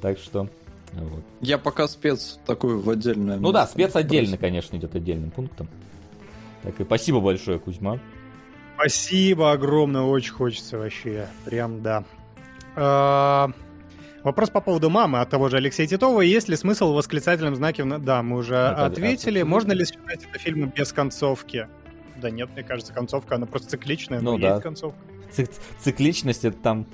Так 0.00 0.18
что 0.18 0.48
вот. 0.92 1.24
Я 1.40 1.58
пока 1.58 1.88
спец 1.88 2.38
такую 2.46 2.80
в 2.80 2.88
отдельное. 2.90 3.36
Ну 3.38 3.52
да, 3.52 3.66
спец 3.66 3.96
отдельно, 3.96 4.30
бросил. 4.30 4.40
конечно, 4.40 4.76
идет 4.76 4.94
отдельным 4.94 5.30
пунктом. 5.30 5.68
Так 6.62 6.80
и 6.80 6.84
спасибо 6.84 7.20
большое, 7.20 7.58
Кузьма. 7.58 7.98
Спасибо 8.76 9.52
огромное, 9.52 10.02
очень 10.02 10.32
хочется 10.32 10.78
вообще. 10.78 11.26
Прям 11.44 11.82
да. 11.82 12.04
А, 12.76 13.50
Вопрос 14.24 14.50
по 14.50 14.60
поводу 14.60 14.90
мамы 14.90 15.20
от 15.20 15.30
того 15.30 15.48
же 15.48 15.56
Алексея 15.56 15.86
Титова. 15.86 16.20
Есть 16.22 16.48
ли 16.48 16.56
смысл 16.56 16.92
в 16.92 16.96
восклицательном 16.96 17.54
знаке? 17.54 17.84
Да, 17.84 18.22
мы 18.22 18.36
уже 18.38 18.54
Это- 18.54 18.86
ответили. 18.86 19.40
это- 19.40 19.48
Можно 19.48 19.72
ли 19.72 19.84
считать 19.84 20.24
это 20.28 20.38
фильмом 20.38 20.72
без 20.74 20.92
концовки? 20.92 21.68
Да 22.16 22.30
нет, 22.30 22.50
мне 22.54 22.64
кажется, 22.64 22.92
концовка, 22.92 23.36
она 23.36 23.46
просто 23.46 23.68
цикличная, 23.70 24.20
но 24.20 24.32
Ну 24.32 24.38
да. 24.38 24.50
есть 24.50 24.62
концовка. 24.62 24.98
Цик- 25.30 25.52
цикличность 25.80 26.44
это 26.44 26.56
там 26.56 26.86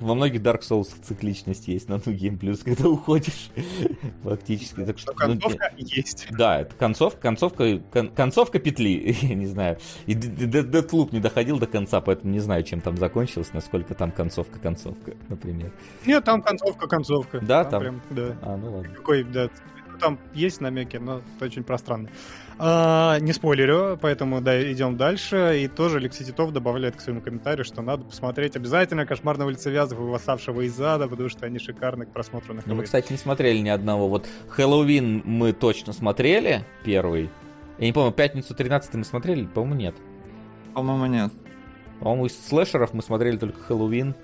во 0.00 0.14
многих 0.14 0.42
Dark 0.42 0.60
Souls 0.60 0.88
цикличность 1.02 1.68
есть 1.68 1.88
на 1.88 2.00
New 2.04 2.12
Game 2.12 2.38
Plus, 2.38 2.60
когда 2.60 2.88
уходишь 2.88 3.50
фактически. 4.22 4.84
Так 4.84 4.98
что, 4.98 5.12
ну, 5.12 5.18
концовка 5.18 5.72
есть. 5.76 6.28
Да, 6.30 6.60
это 6.60 6.74
концовка, 6.74 7.20
концовка, 7.20 7.78
кон- 7.92 8.10
концовка 8.10 8.58
петли, 8.58 9.16
я 9.22 9.34
не 9.34 9.46
знаю. 9.46 9.78
И 10.06 10.14
Deathloop 10.14 11.10
не 11.12 11.20
доходил 11.20 11.58
до 11.58 11.66
конца, 11.66 12.00
поэтому 12.00 12.32
не 12.32 12.40
знаю, 12.40 12.62
чем 12.64 12.80
там 12.80 12.96
закончилось, 12.96 13.50
насколько 13.52 13.94
там 13.94 14.12
концовка-концовка, 14.12 15.14
например. 15.28 15.72
Нет, 16.06 16.24
там 16.24 16.42
концовка, 16.42 16.88
концовка. 16.88 17.40
Да, 17.40 17.64
там? 17.64 17.80
прям, 17.80 18.02
да. 18.10 18.36
А, 18.42 18.56
ну 18.56 18.76
ладно. 18.76 18.94
Какой, 18.94 19.24
да. 19.24 19.48
Там 20.00 20.18
есть 20.34 20.60
намеки, 20.60 20.96
но 20.96 21.22
это 21.36 21.44
очень 21.44 21.62
пространно. 21.62 22.08
А, 22.58 23.18
не 23.20 23.32
спойлерю, 23.32 23.98
поэтому 24.00 24.40
да, 24.40 24.72
идем 24.72 24.96
дальше. 24.96 25.60
И 25.62 25.68
тоже 25.68 25.98
Алексей 25.98 26.24
Титов 26.24 26.52
добавляет 26.52 26.96
к 26.96 27.00
своему 27.00 27.20
комментарию, 27.20 27.64
что 27.64 27.82
надо 27.82 28.04
посмотреть 28.04 28.56
обязательно 28.56 29.06
«Кошмар 29.06 29.42
на 29.42 29.50
улице 29.50 29.71
Вязов» 29.71 29.98
и 29.98 30.02
«Восставшего 30.02 30.62
из 30.62 30.80
ада», 30.80 31.08
потому 31.08 31.28
что 31.28 31.46
они 31.46 31.58
шикарны 31.58 32.06
к 32.06 32.12
просмотру 32.12 32.54
на 32.54 32.62
Ну, 32.64 32.74
мы, 32.74 32.84
кстати, 32.84 33.12
не 33.12 33.18
смотрели 33.18 33.58
ни 33.58 33.68
одного. 33.68 34.08
Вот 34.08 34.26
Хэллоуин 34.48 35.22
мы 35.24 35.52
точно 35.52 35.92
смотрели, 35.92 36.64
первый. 36.84 37.30
Я 37.78 37.86
не 37.86 37.92
помню, 37.92 38.12
пятницу 38.12 38.54
13 38.54 38.94
мы 38.94 39.04
смотрели, 39.04 39.46
по-моему, 39.46 39.74
нет. 39.74 39.94
По-моему, 40.74 41.06
нет. 41.06 41.32
По-моему, 42.00 42.26
из 42.26 42.46
слэшеров 42.48 42.94
мы 42.94 43.02
смотрели 43.02 43.36
только 43.36 43.60
Хэллоуин 43.60 44.14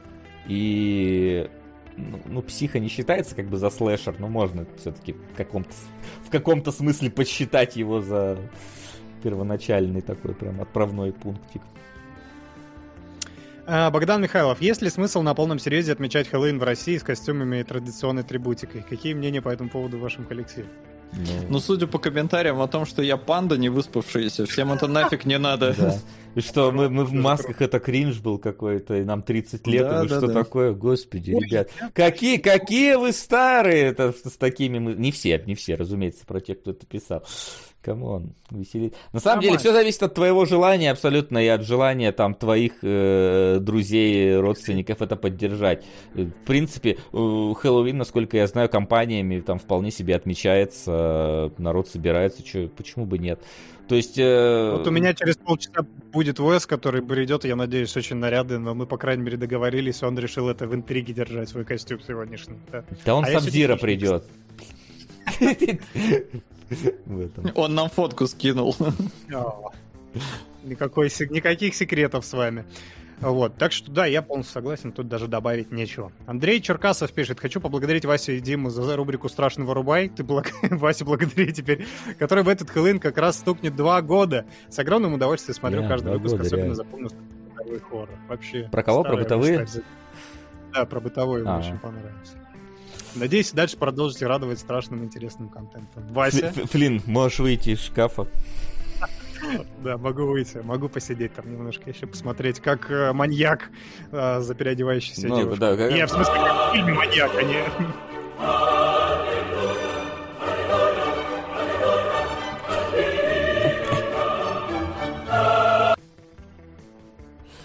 и 0.46 1.48
ну, 1.98 2.20
ну, 2.26 2.42
психа 2.42 2.78
не 2.78 2.88
считается 2.88 3.34
как 3.34 3.46
бы 3.46 3.56
за 3.56 3.70
слэшер, 3.70 4.16
но 4.18 4.28
можно 4.28 4.66
все-таки 4.78 5.12
в 5.12 5.36
каком-то, 5.36 5.74
в 6.24 6.30
каком-то 6.30 6.72
смысле 6.72 7.10
посчитать 7.10 7.76
его 7.76 8.00
за 8.00 8.38
первоначальный 9.22 10.00
такой 10.00 10.34
прям 10.34 10.60
отправной 10.60 11.12
пунктик. 11.12 11.62
А, 13.66 13.90
Богдан 13.90 14.22
Михайлов, 14.22 14.62
есть 14.62 14.80
ли 14.80 14.88
смысл 14.88 15.22
на 15.22 15.34
полном 15.34 15.58
серьезе 15.58 15.92
отмечать 15.92 16.28
Хэллоуин 16.28 16.58
в 16.58 16.62
России 16.62 16.96
с 16.96 17.02
костюмами 17.02 17.58
и 17.58 17.64
традиционной 17.64 18.22
атрибутикой? 18.22 18.82
Какие 18.88 19.14
мнения 19.14 19.42
по 19.42 19.50
этому 19.50 19.68
поводу 19.68 19.98
в 19.98 20.00
вашем 20.00 20.24
коллективе? 20.24 20.68
Ну, 21.12 21.20
Ну, 21.48 21.60
судя 21.60 21.86
по 21.86 21.98
комментариям 21.98 22.60
о 22.60 22.68
том, 22.68 22.86
что 22.86 23.02
я 23.02 23.16
панда 23.16 23.56
не 23.56 23.68
выспавшаяся, 23.68 24.46
всем 24.46 24.72
это 24.72 24.86
нафиг 24.86 25.24
не 25.24 25.38
надо. 25.38 25.74
да. 25.76 25.98
И 26.34 26.40
что, 26.40 26.70
мы, 26.70 26.88
мы 26.88 27.04
в 27.04 27.12
масках, 27.12 27.60
это 27.62 27.80
кринж 27.80 28.18
был 28.20 28.38
какой-то, 28.38 28.96
и 28.96 29.02
нам 29.02 29.22
30 29.22 29.66
лет, 29.66 29.88
Да, 29.88 30.04
и 30.04 30.08
да, 30.08 30.18
что 30.18 30.26
да. 30.28 30.34
такое? 30.34 30.72
Господи, 30.72 31.32
ребят, 31.32 31.70
какие, 31.94 32.36
какие 32.36 32.94
вы 32.94 33.12
старые, 33.12 33.86
это 33.86 34.12
с 34.12 34.36
такими 34.36 34.78
мы... 34.78 34.94
Не 34.94 35.10
все, 35.10 35.42
не 35.46 35.54
все, 35.54 35.74
разумеется, 35.74 36.24
про 36.26 36.40
тех, 36.40 36.60
кто 36.60 36.70
это 36.72 36.86
писал. 36.86 37.24
Come 37.80 38.11
on, 38.11 38.34
веселить. 38.50 38.92
На 39.12 39.20
самом 39.20 39.40
деле, 39.40 39.52
Нормально. 39.52 39.58
все 39.70 39.72
зависит 39.72 40.02
от 40.02 40.14
твоего 40.14 40.44
желания 40.44 40.90
абсолютно, 40.90 41.38
и 41.38 41.46
от 41.46 41.64
желания 41.64 42.10
там 42.12 42.34
твоих 42.34 42.72
э, 42.82 43.58
друзей, 43.60 44.36
родственников 44.36 45.00
это 45.00 45.14
поддержать. 45.16 45.84
Э, 46.14 46.24
В 46.24 46.44
принципе, 46.44 46.98
Хэллоуин, 47.12 47.96
насколько 47.96 48.36
я 48.36 48.46
знаю, 48.48 48.68
компаниями 48.68 49.40
там 49.40 49.58
вполне 49.58 49.90
себе 49.92 50.16
отмечается, 50.16 51.52
народ 51.56 51.88
собирается, 51.88 52.42
чё, 52.42 52.68
почему 52.68 53.06
бы 53.06 53.18
нет? 53.18 53.40
То 53.88 53.94
есть... 53.94 54.18
э, 54.18 54.72
Вот 54.76 54.86
у 54.86 54.90
меня 54.90 55.14
через 55.14 55.36
полчаса 55.36 55.86
будет 56.12 56.40
Уэс, 56.40 56.66
который 56.66 57.00
придет, 57.00 57.44
я 57.44 57.56
надеюсь, 57.56 57.96
очень 57.96 58.16
нарядный, 58.16 58.58
но 58.58 58.74
мы, 58.74 58.86
по 58.86 58.98
крайней 58.98 59.22
мере, 59.22 59.36
договорились, 59.38 60.02
он 60.02 60.18
решил 60.18 60.48
это 60.50 60.66
в 60.66 60.74
интриге 60.74 61.14
держать, 61.14 61.48
свой 61.48 61.64
костюм 61.64 62.00
сегодняшний. 62.00 62.58
Да. 62.70 62.84
Да 63.06 63.14
он 63.14 63.24
А 63.24 63.28
Сабзира 63.28 63.76
придет. 63.76 64.24
В 67.06 67.20
этом. 67.20 67.50
Он 67.54 67.74
нам 67.74 67.88
фотку 67.88 68.26
скинул. 68.26 68.76
Никакой, 70.64 71.08
никаких 71.30 71.74
секретов 71.74 72.24
с 72.24 72.32
вами. 72.32 72.64
Вот, 73.20 73.56
так 73.56 73.72
что 73.72 73.90
да, 73.90 74.06
я 74.06 74.22
полностью 74.22 74.54
согласен, 74.54 74.92
тут 74.92 75.08
даже 75.08 75.26
добавить 75.26 75.72
нечего. 75.72 76.12
Андрей 76.26 76.60
Черкасов 76.60 77.12
пишет, 77.12 77.40
хочу 77.40 77.60
поблагодарить 77.60 78.04
Васю 78.04 78.32
и 78.32 78.40
Диму 78.40 78.70
за 78.70 78.96
рубрику 78.96 79.28
«Страшный 79.28 79.64
вырубай», 79.64 80.08
ты 80.08 80.22
благ... 80.22 80.52
Вася 80.62 81.04
благодари 81.04 81.52
теперь, 81.52 81.86
который 82.18 82.44
в 82.44 82.48
этот 82.48 82.70
Хэллоуин 82.70 83.00
как 83.00 83.18
раз 83.18 83.38
стукнет 83.38 83.74
два 83.74 84.02
года. 84.02 84.46
С 84.68 84.78
огромным 84.78 85.14
удовольствием 85.14 85.56
смотрю 85.56 85.82
Да, 85.82 85.88
каждый 85.88 86.12
выпуск, 86.12 86.36
года, 86.36 86.46
особенно 86.46 86.74
запомнил 86.76 87.10
бытовой 87.48 87.80
хоррор. 87.80 88.10
Вообще. 88.28 88.68
Про 88.70 88.82
кого? 88.84 89.02
Про 89.02 89.16
бытовые? 89.16 89.66
Да, 90.72 90.84
про 90.84 91.00
бытовой 91.00 91.42
мне 91.42 91.50
А. 91.50 91.58
очень 91.58 91.78
понравился. 91.78 92.36
Надеюсь, 93.14 93.52
дальше 93.52 93.76
продолжите 93.76 94.26
радовать 94.26 94.58
страшным 94.58 95.02
интересным 95.04 95.48
контентом. 95.48 96.06
Вася, 96.08 96.46
Ф- 96.46 96.70
Флинн, 96.70 97.02
можешь 97.06 97.38
выйти 97.40 97.70
из 97.70 97.80
шкафа. 97.80 98.26
да, 99.82 99.96
могу 99.98 100.24
выйти, 100.26 100.58
могу 100.58 100.88
посидеть 100.88 101.32
там 101.34 101.50
немножко 101.50 101.88
еще 101.90 102.06
посмотреть, 102.06 102.60
как 102.60 102.90
э, 102.90 103.12
маньяк 103.12 103.70
э, 104.12 104.40
за 104.40 104.54
переодевающейся 104.54 105.26
Ну, 105.28 105.36
девушкой. 105.38 105.60
да, 105.60 105.76
как- 105.76 105.92
Не, 105.92 106.06
в 106.06 106.10
смысле, 106.10 106.34
как 106.34 106.72
фильме 106.74 106.92
маньяк, 106.94 107.30
а 107.36 107.42
не... 107.42 109.27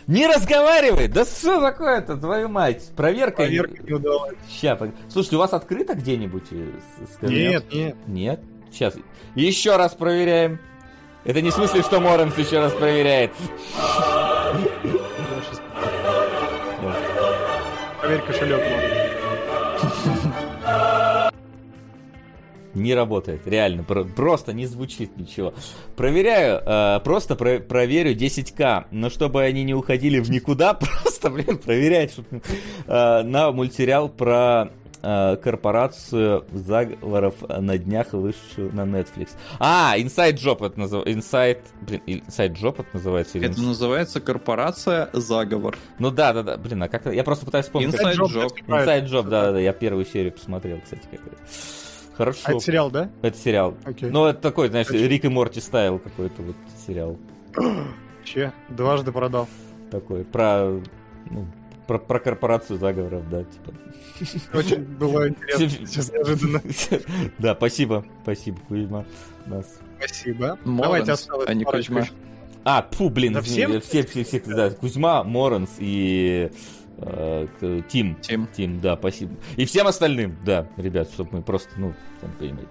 Не 0.07 0.27
разговаривай! 0.27 1.07
Да 1.07 1.23
что 1.25 1.61
такое-то, 1.61 2.17
твою 2.17 2.49
мать? 2.49 2.91
Проверка. 2.95 3.37
Проверка 3.37 3.81
не 3.83 3.93
удалась. 3.93 4.35
Ща, 4.49 4.75
пог- 4.75 4.91
Слушайте, 5.09 5.35
у 5.37 5.39
вас 5.39 5.53
открыто 5.53 5.93
где-нибудь? 5.95 6.43
э? 6.51 6.71
Нет, 7.21 7.73
нет. 7.73 7.95
Нет? 8.07 8.39
Сейчас. 8.71 8.95
Еще 9.35 9.75
раз 9.77 9.93
проверяем. 9.93 10.59
Это 11.23 11.41
не 11.41 11.51
в 11.51 11.53
смысле, 11.53 11.81
что 11.83 11.99
Моренс 12.01 12.37
еще 12.37 12.59
раз 12.59 12.73
проверяет. 12.73 13.31
Проверь 18.01 18.21
кошелек, 18.21 18.59
ладно. 18.61 20.12
Не 22.73 22.95
работает, 22.95 23.41
реально, 23.45 23.83
про- 23.83 24.03
просто 24.03 24.53
не 24.53 24.65
звучит 24.65 25.15
ничего. 25.17 25.53
Проверяю, 25.95 26.61
э, 26.65 26.99
просто 27.03 27.35
про- 27.35 27.59
проверю 27.59 28.15
10к, 28.15 28.85
но 28.91 29.09
чтобы 29.09 29.43
они 29.43 29.63
не 29.63 29.73
уходили 29.73 30.19
в 30.19 30.29
никуда, 30.31 30.73
просто, 31.03 31.29
блин, 31.29 31.57
проверять, 31.57 32.11
чтобы, 32.13 32.41
э, 32.87 33.21
на 33.23 33.51
мультсериал 33.51 34.09
про 34.09 34.69
э, 35.05 35.35
корпорацию 35.35 36.45
заговоров 36.53 37.35
на 37.49 37.77
днях 37.77 38.13
вышел 38.13 38.69
на 38.71 38.81
Netflix. 38.85 39.31
А, 39.59 39.95
Inside 39.97 40.35
Job 40.35 40.65
это 40.65 40.79
называется. 40.79 41.11
Inside, 41.37 41.59
блин, 41.81 42.01
Inside 42.07 42.53
Job 42.55 42.75
это 42.79 42.87
называется? 42.93 43.37
или 43.37 43.49
Это 43.49 43.61
называется 43.61 44.21
корпорация 44.21 45.09
заговор. 45.11 45.77
Ну 45.99 46.09
да, 46.09 46.31
да, 46.31 46.41
да, 46.43 46.55
блин, 46.57 46.83
а 46.83 46.87
как 46.87 47.05
Я 47.13 47.25
просто 47.25 47.45
пытаюсь 47.45 47.65
вспомнить. 47.65 47.91
как- 47.95 48.15
Inside 48.15 48.17
Job. 48.33 48.49
Inside 48.67 49.05
Job, 49.09 49.23
да, 49.23 49.41
да, 49.47 49.51
да, 49.51 49.59
я 49.59 49.73
первую 49.73 50.05
серию 50.05 50.31
посмотрел, 50.31 50.79
кстати, 50.81 51.03
как 51.11 51.19
это. 51.19 51.35
Хорошо. 52.15 52.41
А 52.45 52.51
это 52.51 52.59
сериал, 52.59 52.91
да? 52.91 53.09
Это 53.21 53.37
сериал. 53.37 53.75
Окей. 53.85 54.09
Ну, 54.09 54.25
это 54.25 54.39
такой, 54.39 54.69
знаешь. 54.69 54.89
Рик 54.89 55.25
и 55.25 55.29
Морти 55.29 55.59
стайл 55.59 55.99
какой-то 55.99 56.41
вот 56.41 56.55
сериал. 56.85 57.17
Че? 58.23 58.53
Дважды 58.69 59.11
продал. 59.11 59.47
Такой, 59.91 60.23
про, 60.23 60.79
ну, 61.29 61.47
про, 61.87 61.99
про 61.99 62.19
корпорацию 62.19 62.79
заговоров, 62.79 63.29
да, 63.29 63.43
типа. 63.43 63.73
Очень 64.57 64.83
было 64.83 65.29
интересно. 65.29 65.87
Сейчас 65.87 66.11
неожиданно. 66.11 66.61
Да, 67.37 67.55
спасибо, 67.55 68.05
спасибо, 68.23 68.59
Кузьма. 68.67 69.05
Нас. 69.45 69.79
Спасибо. 69.97 70.57
Моренс, 70.63 70.81
Давайте 70.83 71.11
осталось 71.11 71.49
а 71.49 71.53
не 71.53 71.63
Кузьма. 71.63 72.05
А, 72.63 72.87
фу, 72.91 73.09
блин, 73.09 73.33
Да 73.33 73.41
всем? 73.41 73.81
все, 73.81 74.05
все, 74.05 74.23
все, 74.23 74.41
да, 74.45 74.69
Кузьма, 74.69 75.23
Моренс 75.23 75.71
и 75.79 76.49
Тим. 77.89 78.15
Тим. 78.21 78.47
Тим, 78.47 78.79
да, 78.81 78.95
спасибо. 78.97 79.35
И 79.55 79.65
всем 79.65 79.87
остальным, 79.87 80.37
да, 80.45 80.67
ребят, 80.77 81.09
чтобы 81.11 81.29
мы 81.33 81.41
просто, 81.41 81.69
ну, 81.77 81.93
сами 82.21 82.31
понимаете. 82.39 82.69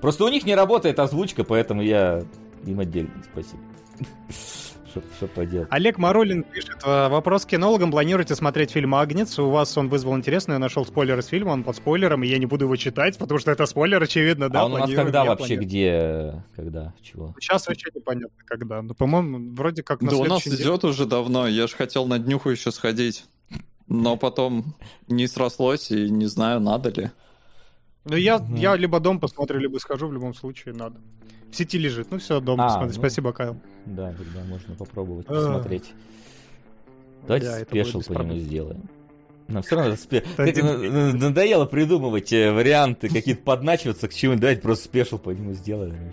Просто 0.00 0.24
у 0.24 0.28
них 0.28 0.44
не 0.44 0.54
работает 0.54 0.98
озвучка, 0.98 1.44
поэтому 1.44 1.82
я 1.82 2.22
им 2.64 2.80
отдельно 2.80 3.10
спасибо. 3.32 3.62
Что, 4.90 5.02
что 5.16 5.28
поделать. 5.28 5.68
Олег 5.70 5.98
Марулин 5.98 6.42
пишет, 6.42 6.78
э, 6.84 7.08
вопрос 7.08 7.46
к 7.46 7.50
кинологам. 7.50 7.92
Планируете 7.92 8.34
смотреть 8.34 8.72
фильм 8.72 8.96
«Агнец»? 8.96 9.38
У 9.38 9.48
вас 9.48 9.78
он 9.78 9.88
вызвал 9.88 10.16
интерес, 10.16 10.48
но 10.48 10.54
я 10.54 10.58
нашел 10.58 10.84
спойлер 10.84 11.16
из 11.16 11.26
фильма, 11.26 11.50
он 11.50 11.62
под 11.62 11.76
спойлером, 11.76 12.24
и 12.24 12.26
я 12.26 12.38
не 12.38 12.46
буду 12.46 12.64
его 12.64 12.74
читать, 12.74 13.16
потому 13.16 13.38
что 13.38 13.52
это 13.52 13.66
спойлер, 13.66 14.02
очевидно, 14.02 14.48
да? 14.48 14.62
а 14.62 14.64
он 14.64 14.72
у 14.72 14.78
нас 14.78 14.90
когда 14.90 15.24
вообще, 15.24 15.54
планирую. 15.54 15.64
где, 15.64 16.44
когда, 16.56 16.92
чего? 17.02 17.36
Сейчас 17.38 17.68
вообще 17.68 17.88
непонятно, 17.94 18.42
когда. 18.44 18.82
Ну, 18.82 18.94
по-моему, 18.94 19.54
вроде 19.54 19.84
как 19.84 20.02
на 20.02 20.10
Да 20.10 20.16
у 20.16 20.24
нас 20.24 20.44
идет 20.48 20.82
уже 20.82 21.06
давно. 21.06 21.46
Я 21.46 21.68
же 21.68 21.76
хотел 21.76 22.06
на 22.06 22.18
днюху 22.18 22.50
еще 22.50 22.72
сходить. 22.72 23.26
Но 23.90 24.16
потом 24.16 24.74
не 25.08 25.26
срослось, 25.26 25.90
и 25.90 26.08
не 26.08 26.26
знаю, 26.26 26.60
надо 26.60 26.90
ли. 26.90 27.10
Ну, 28.04 28.16
я, 28.16 28.38
Мгм. 28.38 28.54
я 28.54 28.76
либо 28.76 29.00
дом 29.00 29.18
посмотрю, 29.20 29.58
либо 29.58 29.78
схожу, 29.78 30.06
в 30.06 30.12
любом 30.12 30.32
случае 30.32 30.74
надо. 30.74 30.96
В 31.50 31.56
сети 31.56 31.76
лежит. 31.76 32.06
Ну 32.12 32.18
все, 32.18 32.40
дома 32.40 32.64
А, 32.64 32.68
посмотри. 32.68 32.88
ну. 32.88 32.94
Спасибо, 33.00 33.32
Кайл. 33.32 33.56
Да, 33.86 34.12
тогда 34.12 34.44
можно 34.48 34.74
попробовать 34.76 35.26
А. 35.28 35.34
посмотреть. 35.34 35.92
Давайте 37.26 37.46
Да, 37.46 37.60
без 37.74 37.90
по 38.06 38.12
нему 38.12 38.36
сделаем. 38.38 38.88
Нам 39.48 39.62
все 39.64 39.74
равно 39.74 39.94
спе- 39.94 40.24
надоело 41.12 41.66
придумывать 41.66 42.32
э, 42.32 42.52
варианты, 42.52 43.08
какие-то 43.08 43.42
подначиваться 43.42 44.06
к 44.06 44.14
чему-нибудь. 44.14 44.40
Давайте 44.42 44.62
просто 44.62 44.84
спешл 44.84 45.18
по 45.18 45.30
нему 45.30 45.52
сделаем. 45.54 46.12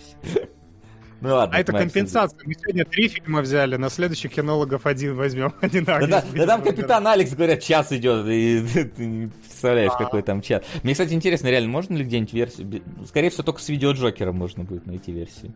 Ну 1.20 1.30
ладно. 1.34 1.58
А 1.58 1.60
это 1.60 1.72
компенсация. 1.74 2.40
Мы 2.46 2.54
сегодня 2.54 2.86
три 2.86 3.08
фильма 3.08 3.42
взяли, 3.42 3.76
на 3.76 3.90
следующих 3.90 4.32
кинологов 4.34 4.86
один 4.86 5.16
возьмем. 5.16 5.52
Один 5.62 5.84
Да, 5.84 6.06
да, 6.06 6.24
да 6.36 6.46
там 6.46 6.62
капитан 6.62 7.08
Алекс, 7.08 7.34
говорят, 7.34 7.62
час 7.64 7.92
идет, 7.92 8.28
и 8.28 8.62
ты 8.96 9.06
не 9.06 9.28
представляешь, 9.28 9.94
А. 9.96 9.98
какой 9.98 10.22
там 10.22 10.42
час. 10.42 10.64
Мне, 10.84 10.94
кстати, 10.94 11.14
интересно, 11.14 11.48
реально, 11.48 11.70
можно 11.70 11.96
ли 11.96 12.04
где-нибудь 12.04 12.34
версию... 12.34 12.82
Скорее 13.08 13.32
всего, 13.32 13.44
только 13.44 13.62
с 13.62 13.70
видеоджокером 13.70 14.36
можно 14.36 14.64
будет 14.64 14.86
найти 14.86 15.12
версию. 15.12 15.54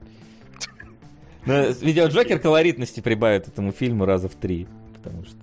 Но 1.45 1.53
с- 1.53 1.81
видеоджокер 1.81 2.39
колоритности 2.39 2.99
прибавит 2.99 3.47
этому 3.47 3.71
фильму 3.71 4.05
раза 4.05 4.29
в 4.29 4.35
три, 4.35 4.67
потому 4.95 5.25
что... 5.25 5.37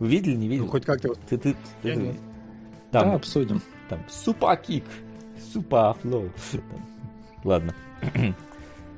Вы 0.00 0.08
видели, 0.08 0.34
не 0.34 0.48
видели? 0.48 0.64
Ну, 0.64 0.68
хоть 0.70 0.84
как-то... 0.84 1.14
Ты, 1.28 1.38
ты, 1.38 1.56
ты- 1.82 1.94
нет. 1.96 2.16
Там, 2.90 3.08
Да, 3.10 3.14
обсудим. 3.14 3.62
там, 3.88 4.00
супа 4.10 4.54
кик, 4.56 4.84
супа 5.52 5.94
флоу. 6.02 6.30
Ладно. 7.42 7.74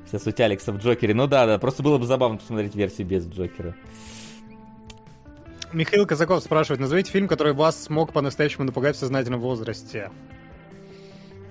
Сейчас 0.07 0.25
у 0.25 0.31
тебя 0.31 0.45
Алекса 0.45 0.71
в 0.71 0.77
Джокере. 0.77 1.13
Ну 1.13 1.27
да, 1.27 1.45
да, 1.45 1.59
просто 1.59 1.83
было 1.83 1.97
бы 1.97 2.05
забавно 2.05 2.37
посмотреть 2.37 2.75
версию 2.75 3.07
без 3.07 3.27
Джокера. 3.27 3.75
Михаил 5.73 6.07
Казаков 6.07 6.41
спрашивает, 6.43 6.79
назовите 6.79 7.11
фильм, 7.11 7.27
который 7.27 7.53
вас 7.53 7.83
смог 7.83 8.13
по-настоящему 8.13 8.63
напугать 8.63 8.95
в 8.95 8.99
сознательном 8.99 9.41
возрасте. 9.41 10.11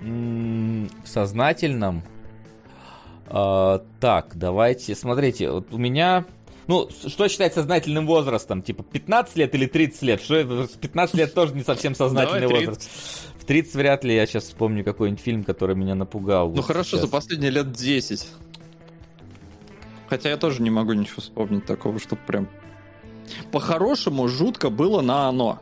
В 0.01 0.87
сознательном. 1.05 2.03
А, 3.27 3.83
так, 3.99 4.31
давайте. 4.35 4.95
Смотрите, 4.95 5.51
вот 5.51 5.71
у 5.71 5.77
меня. 5.77 6.25
Ну, 6.67 6.89
что 6.89 7.27
считать 7.29 7.53
сознательным 7.53 8.05
возрастом? 8.05 8.61
Типа 8.61 8.83
15 8.83 9.35
лет 9.37 9.55
или 9.55 9.67
30 9.67 10.01
лет? 10.01 10.21
Что 10.21 10.67
15 10.67 11.15
лет 11.15 11.33
тоже 11.33 11.53
не 11.53 11.63
совсем 11.63 11.95
сознательный 11.95 12.41
Давай 12.41 12.65
возраст. 12.65 12.89
В 13.39 13.45
30 13.45 13.75
вряд 13.75 14.03
ли 14.03 14.15
я 14.15 14.25
сейчас 14.25 14.43
вспомню 14.45 14.83
какой-нибудь 14.83 15.23
фильм, 15.23 15.43
который 15.43 15.75
меня 15.75 15.95
напугал. 15.95 16.49
Ну 16.49 16.55
вот 16.57 16.65
хорошо, 16.65 16.97
сейчас. 16.97 17.01
за 17.01 17.07
последние 17.07 17.51
лет 17.51 17.71
10. 17.71 18.27
Хотя 20.09 20.29
я 20.29 20.37
тоже 20.37 20.61
не 20.61 20.69
могу 20.69 20.93
ничего 20.93 21.21
вспомнить 21.21 21.65
такого, 21.65 21.99
что 21.99 22.15
прям... 22.15 22.47
По-хорошему, 23.51 24.27
жутко 24.27 24.69
было 24.69 25.01
на 25.01 25.27
оно. 25.27 25.59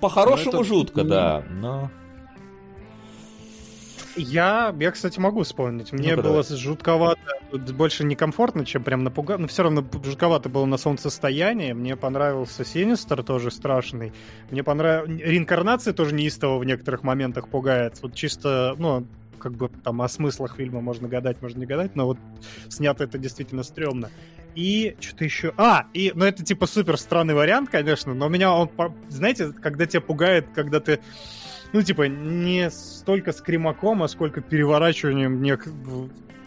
По-хорошему 0.00 0.52
Ну, 0.52 0.58
это- 0.60 0.68
жутко, 0.68 1.02
ну, 1.02 1.08
да. 1.10 1.44
Но... 1.50 1.90
Я, 4.16 4.72
я, 4.78 4.90
кстати, 4.92 5.18
могу 5.18 5.42
вспомнить. 5.42 5.92
Мне 5.92 6.14
Ну-ка, 6.14 6.28
было 6.28 6.42
жутковато, 6.44 7.20
больше 7.50 8.04
некомфортно, 8.04 8.64
чем 8.64 8.84
прям 8.84 9.02
напугать. 9.02 9.40
Но 9.40 9.48
все 9.48 9.64
равно 9.64 9.84
жутковато 10.04 10.48
было 10.48 10.66
на 10.66 10.76
солнцестоянии. 10.76 11.72
Мне 11.72 11.96
понравился 11.96 12.64
Синистер, 12.64 13.24
тоже 13.24 13.50
страшный. 13.50 14.12
Мне 14.50 14.62
понравилась... 14.62 15.20
Реинкарнация 15.20 15.92
тоже 15.94 16.14
неистово 16.14 16.58
в 16.58 16.64
некоторых 16.64 17.02
моментах 17.02 17.48
пугает. 17.48 17.98
Вот 18.02 18.14
чисто, 18.14 18.76
ну, 18.78 19.04
как 19.44 19.52
бы 19.52 19.68
там 19.68 20.00
о 20.00 20.08
смыслах 20.08 20.56
фильма 20.56 20.80
можно 20.80 21.06
гадать, 21.06 21.42
можно 21.42 21.60
не 21.60 21.66
гадать, 21.66 21.94
но 21.94 22.06
вот 22.06 22.18
снято 22.70 23.04
это 23.04 23.18
действительно 23.18 23.62
стрёмно. 23.62 24.10
И 24.54 24.96
что-то 25.00 25.24
еще... 25.24 25.52
А, 25.58 25.86
и, 25.92 26.12
ну 26.14 26.24
это 26.24 26.42
типа 26.42 26.66
супер 26.66 26.96
странный 26.96 27.34
вариант, 27.34 27.68
конечно, 27.68 28.14
но 28.14 28.28
меня 28.28 28.52
он, 28.52 28.70
знаете, 29.08 29.52
когда 29.52 29.84
тебя 29.84 30.00
пугает, 30.00 30.46
когда 30.54 30.80
ты 30.80 31.00
ну, 31.74 31.82
типа, 31.82 32.04
не 32.04 32.70
столько 32.70 33.32
скримаком, 33.32 34.02
а 34.04 34.08
сколько 34.08 34.40
переворачиванием, 34.40 35.42
не... 35.42 35.58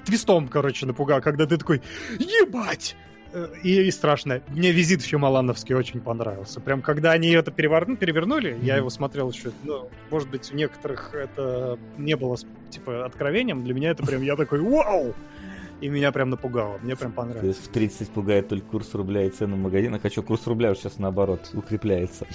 твистом, 0.06 0.48
короче, 0.48 0.86
напугал, 0.86 1.22
когда 1.22 1.46
ты 1.46 1.58
такой, 1.58 1.82
ебать! 2.18 2.96
Э, 3.34 3.48
И, 3.64 3.82
и 3.88 3.92
страшно. 3.92 4.42
Мне 4.50 4.72
визит 4.72 5.02
еще 5.04 5.18
Малановский 5.18 5.76
очень 5.76 6.00
понравился. 6.02 6.60
Прям 6.62 6.82
когда 6.82 7.12
они 7.12 7.30
это 7.30 7.52
переверну, 7.52 7.98
перевернули, 7.98 8.58
я 8.62 8.74
Мгм. 8.74 8.78
его 8.82 8.90
смотрел 8.90 9.30
еще, 9.32 9.52
ну, 9.64 9.90
может 10.10 10.30
быть, 10.30 10.52
у 10.52 10.56
некоторых 10.56 11.14
это 11.14 11.78
не 11.98 12.16
было, 12.16 12.38
типа, 12.70 13.06
откровением. 13.06 13.64
Для 13.64 13.74
меня 13.74 13.92
это 13.92 14.04
прям, 14.06 14.22
я 14.22 14.36
такой, 14.36 14.60
вау! 14.62 15.14
И 15.80 15.90
меня 15.90 16.12
прям 16.12 16.32
напугало. 16.32 16.80
Мне 16.82 16.96
прям 16.96 17.12
То 17.12 17.18
понравилось. 17.18 17.56
есть 17.58 17.68
в 17.68 17.72
30 17.72 18.10
пугает 18.10 18.48
только 18.48 18.66
курс 18.66 18.96
рубля 18.96 19.26
и 19.26 19.30
цены 19.30 19.56
в 19.56 19.60
магазинах, 19.60 20.02
а 20.04 20.10
что, 20.10 20.24
курс 20.24 20.48
рубля 20.48 20.72
уже 20.72 20.80
сейчас 20.82 20.98
наоборот 20.98 21.52
укрепляется. 21.54 22.26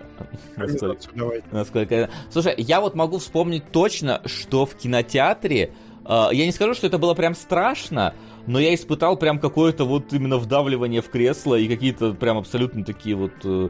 Насколько-. 0.56 1.42
Насколько... 1.52 2.10
Слушай, 2.30 2.54
я 2.56 2.80
вот 2.80 2.94
могу 2.94 3.18
вспомнить 3.18 3.70
точно, 3.70 4.22
что 4.24 4.64
в 4.66 4.74
кинотеатре, 4.76 5.72
э, 6.06 6.28
я 6.32 6.46
не 6.46 6.52
скажу, 6.52 6.72
что 6.74 6.86
это 6.86 6.98
было 6.98 7.14
прям 7.14 7.34
страшно, 7.34 8.14
но 8.46 8.58
я 8.58 8.74
испытал 8.74 9.16
прям 9.16 9.38
какое-то 9.38 9.84
вот 9.84 10.12
именно 10.12 10.38
вдавливание 10.38 11.02
в 11.02 11.10
кресло 11.10 11.54
и 11.56 11.68
какие-то 11.68 12.14
прям 12.14 12.38
абсолютно 12.38 12.84
такие 12.84 13.16
вот... 13.16 13.32
э, 13.44 13.68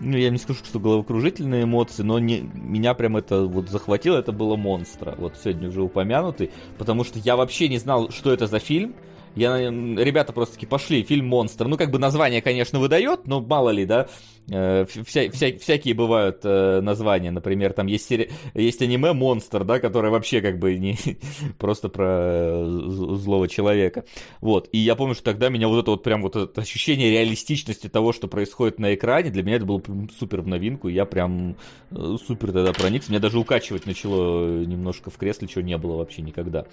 ну, 0.00 0.16
я 0.16 0.30
не 0.30 0.38
скажу, 0.38 0.60
что 0.64 0.78
головокружительные 0.78 1.64
эмоции, 1.64 2.02
но 2.02 2.18
не, 2.18 2.40
меня 2.40 2.94
прям 2.94 3.16
это 3.16 3.44
вот 3.44 3.68
захватило, 3.68 4.16
это 4.16 4.32
было 4.32 4.56
монстра, 4.56 5.14
вот 5.18 5.34
сегодня 5.42 5.68
уже 5.68 5.82
упомянутый, 5.82 6.50
потому 6.78 7.04
что 7.04 7.18
я 7.18 7.36
вообще 7.36 7.68
не 7.68 7.78
знал, 7.78 8.10
что 8.10 8.32
это 8.32 8.46
за 8.46 8.60
фильм, 8.60 8.94
я, 9.34 9.58
ребята 9.58 10.32
просто 10.32 10.54
таки 10.54 10.66
пошли, 10.66 11.02
фильм 11.02 11.28
«Монстр». 11.28 11.68
Ну, 11.68 11.76
как 11.76 11.90
бы 11.90 11.98
название, 11.98 12.42
конечно, 12.42 12.80
выдает, 12.80 13.26
но 13.26 13.40
мало 13.40 13.70
ли, 13.70 13.84
да, 13.84 14.08
вся- 14.50 15.30
вся- 15.30 15.58
всякие 15.58 15.94
бывают 15.94 16.40
э, 16.44 16.80
названия. 16.80 17.30
Например, 17.30 17.72
там 17.72 17.86
есть, 17.86 18.10
сери- 18.10 18.30
есть 18.54 18.80
аниме 18.82 19.12
«Монстр», 19.12 19.64
да, 19.64 19.78
которое 19.78 20.10
вообще 20.10 20.40
как 20.40 20.58
бы 20.58 20.76
не 20.78 20.96
просто 21.58 21.88
про 21.88 22.06
э, 22.06 22.64
злого 22.88 23.48
человека. 23.48 24.04
Вот, 24.40 24.68
и 24.72 24.78
я 24.78 24.94
помню, 24.94 25.14
что 25.14 25.24
тогда 25.24 25.48
меня 25.48 25.68
вот 25.68 25.80
это 25.80 25.90
вот 25.90 26.02
прям 26.02 26.22
вот 26.22 26.36
это 26.36 26.60
ощущение 26.60 27.10
реалистичности 27.10 27.88
того, 27.88 28.12
что 28.12 28.28
происходит 28.28 28.78
на 28.78 28.94
экране, 28.94 29.30
для 29.30 29.42
меня 29.42 29.56
это 29.56 29.66
было 29.66 29.82
супер 30.18 30.40
в 30.40 30.46
новинку, 30.48 30.88
и 30.88 30.94
я 30.94 31.04
прям 31.04 31.56
э, 31.90 32.16
супер 32.26 32.52
тогда 32.52 32.72
проникся. 32.72 33.10
Меня 33.10 33.20
даже 33.20 33.38
укачивать 33.38 33.86
начало 33.86 34.46
э, 34.62 34.64
немножко 34.64 35.10
в 35.10 35.16
кресле, 35.18 35.48
чего 35.48 35.62
не 35.62 35.76
было 35.76 35.96
вообще 35.96 36.22
никогда. 36.22 36.64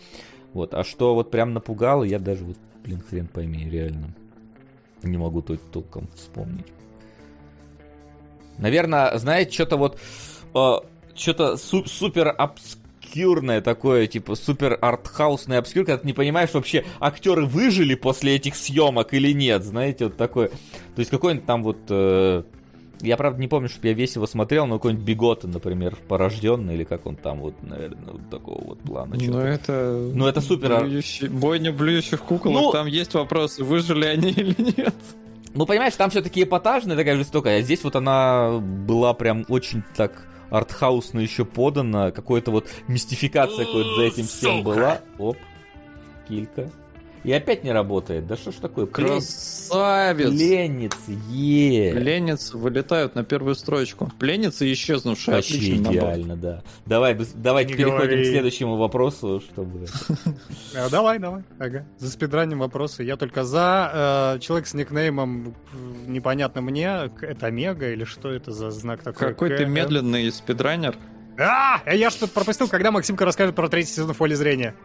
Вот, 0.54 0.74
а 0.74 0.84
что 0.86 1.14
вот 1.16 1.32
прям 1.32 1.54
напугало, 1.54 2.04
я 2.04 2.18
даже 2.20 2.46
вот, 2.46 2.58
блин, 2.86 3.02
хрен 3.10 3.28
пойми, 3.28 3.70
реально. 3.70 4.16
Не 5.04 5.18
могу 5.18 5.42
толком 5.42 6.08
вспомнить. 6.16 6.66
Наверное, 8.58 9.18
знаете, 9.18 9.52
что-то 9.54 9.78
вот... 9.78 10.00
что-то 11.16 11.58
супер 11.58 12.34
обскюрное 12.38 13.62
такое, 13.62 14.08
типа 14.08 14.36
супер 14.36 14.78
артхаусный 14.82 15.58
обскюр, 15.58 15.86
когда 15.86 16.00
ты 16.00 16.08
не 16.08 16.14
понимаешь 16.14 16.50
вообще, 16.54 16.84
актеры 17.00 17.46
выжили 17.46 17.96
после 17.96 18.36
этих 18.36 18.56
съемок 18.56 19.14
или 19.14 19.32
нет, 19.32 19.64
знаете, 19.64 20.06
вот 20.06 20.18
такое. 20.18 20.50
То 20.50 21.00
есть 21.00 21.12
какой-нибудь 21.12 21.46
там 21.46 21.64
вот... 21.64 21.78
э, 21.90 22.44
я, 23.02 23.18
правда, 23.18 23.40
не 23.42 23.48
помню, 23.50 23.68
чтобы 23.70 23.90
я 23.90 23.94
весь 23.94 24.16
его 24.16 24.26
смотрел, 24.26 24.66
но 24.68 24.76
какой-нибудь 24.76 25.06
Бигота, 25.06 25.48
например, 25.48 25.98
порожденный, 26.08 26.76
или 26.76 26.86
как 26.86 27.06
он 27.06 27.16
там, 27.18 27.42
вот, 27.42 27.54
наверное, 27.62 28.14
вот 28.14 28.30
такого 28.30 28.64
вот 28.64 28.80
плана. 28.80 29.16
Ну 29.20 29.38
это... 29.40 30.10
Ну, 30.14 30.26
это 30.28 30.40
супер, 30.42 30.82
блюющий- 30.84 31.30
Бойня 31.30 31.72
блюющих 31.74 32.22
кукол, 32.22 32.54
Ну- 32.54 32.72
там 32.72 32.88
есть 32.88 33.14
вопросы, 33.14 33.64
выжили 33.64 34.06
они 34.06 34.30
или 34.36 34.56
нет. 34.78 34.96
Ну, 35.56 35.66
понимаешь, 35.66 35.96
там 35.96 36.10
все-таки 36.10 36.44
эпатажная 36.44 36.98
такая 36.98 37.16
жестокая, 37.16 37.60
а 37.60 37.62
здесь 37.62 37.84
вот 37.84 37.96
она 37.96 38.60
была 38.60 39.14
прям 39.14 39.46
очень 39.48 39.84
так 39.96 40.28
артхаусно 40.50 41.20
еще 41.20 41.46
подана, 41.46 42.12
какой-то 42.12 42.52
вот 42.52 42.68
мистификация 42.88 43.66
какой-то 43.66 43.96
за 43.96 44.02
этим 44.04 44.26
всем 44.26 44.64
была. 44.64 45.00
Оп, 45.18 45.38
килька. 46.28 46.70
И 47.26 47.32
опять 47.32 47.64
не 47.64 47.72
работает. 47.72 48.28
Да 48.28 48.36
что 48.36 48.52
ж 48.52 48.56
такое? 48.56 48.86
Красавец! 48.86 50.30
Пленницы, 50.30 51.18
е 51.30 51.92
Пленницы 51.92 52.56
вылетают 52.56 53.16
на 53.16 53.24
первую 53.24 53.56
строчку. 53.56 54.12
Пленницы 54.20 54.72
исчезнувшие. 54.72 55.36
Вообще 55.36 55.56
Отличный 55.56 55.80
набор. 55.80 55.94
идеально, 55.96 56.36
да. 56.36 56.64
Давай, 56.86 57.18
давайте 57.34 57.72
Не 57.72 57.78
переходим 57.78 58.10
говори. 58.10 58.24
к 58.24 58.28
следующему 58.28 58.78
вопросу, 58.78 59.42
чтобы... 59.42 59.88
А, 60.76 60.90
давай, 60.90 61.18
давай. 61.18 61.42
Ага. 61.58 61.88
За 61.98 62.12
спидранем 62.12 62.60
вопросы. 62.60 63.02
Я 63.02 63.18
только 63.18 63.44
за. 63.44 64.36
Э, 64.36 64.40
человек 64.40 64.68
с 64.68 64.76
никнеймом 64.76 65.48
э, 65.48 65.54
непонятно 66.08 66.62
мне. 66.62 67.10
Это 67.22 67.48
Омега 67.48 67.92
или 67.92 68.04
что 68.04 68.30
это 68.30 68.52
за 68.52 68.70
знак 68.70 69.02
такой? 69.02 69.30
Какой 69.30 69.58
ты 69.58 69.66
медленный 69.66 70.32
спидранер. 70.32 70.96
А, 71.38 71.82
а 71.86 71.94
я 71.96 72.12
что-то 72.12 72.34
пропустил, 72.34 72.68
когда 72.68 72.92
Максимка 72.92 73.26
расскажет 73.26 73.56
про 73.56 73.68
третий 73.68 73.92
сезон 73.92 74.14
в 74.14 74.18
поле 74.18 74.36
зрения. 74.36 74.76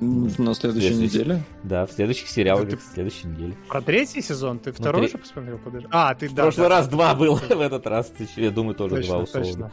На 0.00 0.54
следующей 0.54 0.94
неделе. 0.94 1.42
Да, 1.62 1.84
в 1.86 1.92
следующих 1.92 2.28
сериалах, 2.28 2.68
ты- 2.70 2.76
в 2.78 2.82
следующей 2.82 3.26
неделе. 3.28 3.54
Про 3.68 3.82
третий 3.82 4.22
сезон? 4.22 4.58
Ты 4.58 4.72
второй 4.72 5.02
три- 5.02 5.08
уже 5.10 5.18
посмотрел? 5.18 5.58
Подожди. 5.58 5.88
А, 5.90 6.14
ты 6.14 6.28
В 6.28 6.34
да. 6.34 6.42
прошлый 6.44 6.68
да. 6.68 6.76
раз 6.76 6.88
два 6.88 7.14
было, 7.14 7.36
в 7.48 7.60
этот 7.60 7.86
раз, 7.86 8.10
я 8.36 8.50
думаю, 8.50 8.74
тоже 8.74 9.02
два 9.02 9.18
условно. 9.18 9.48
точно. 9.50 9.72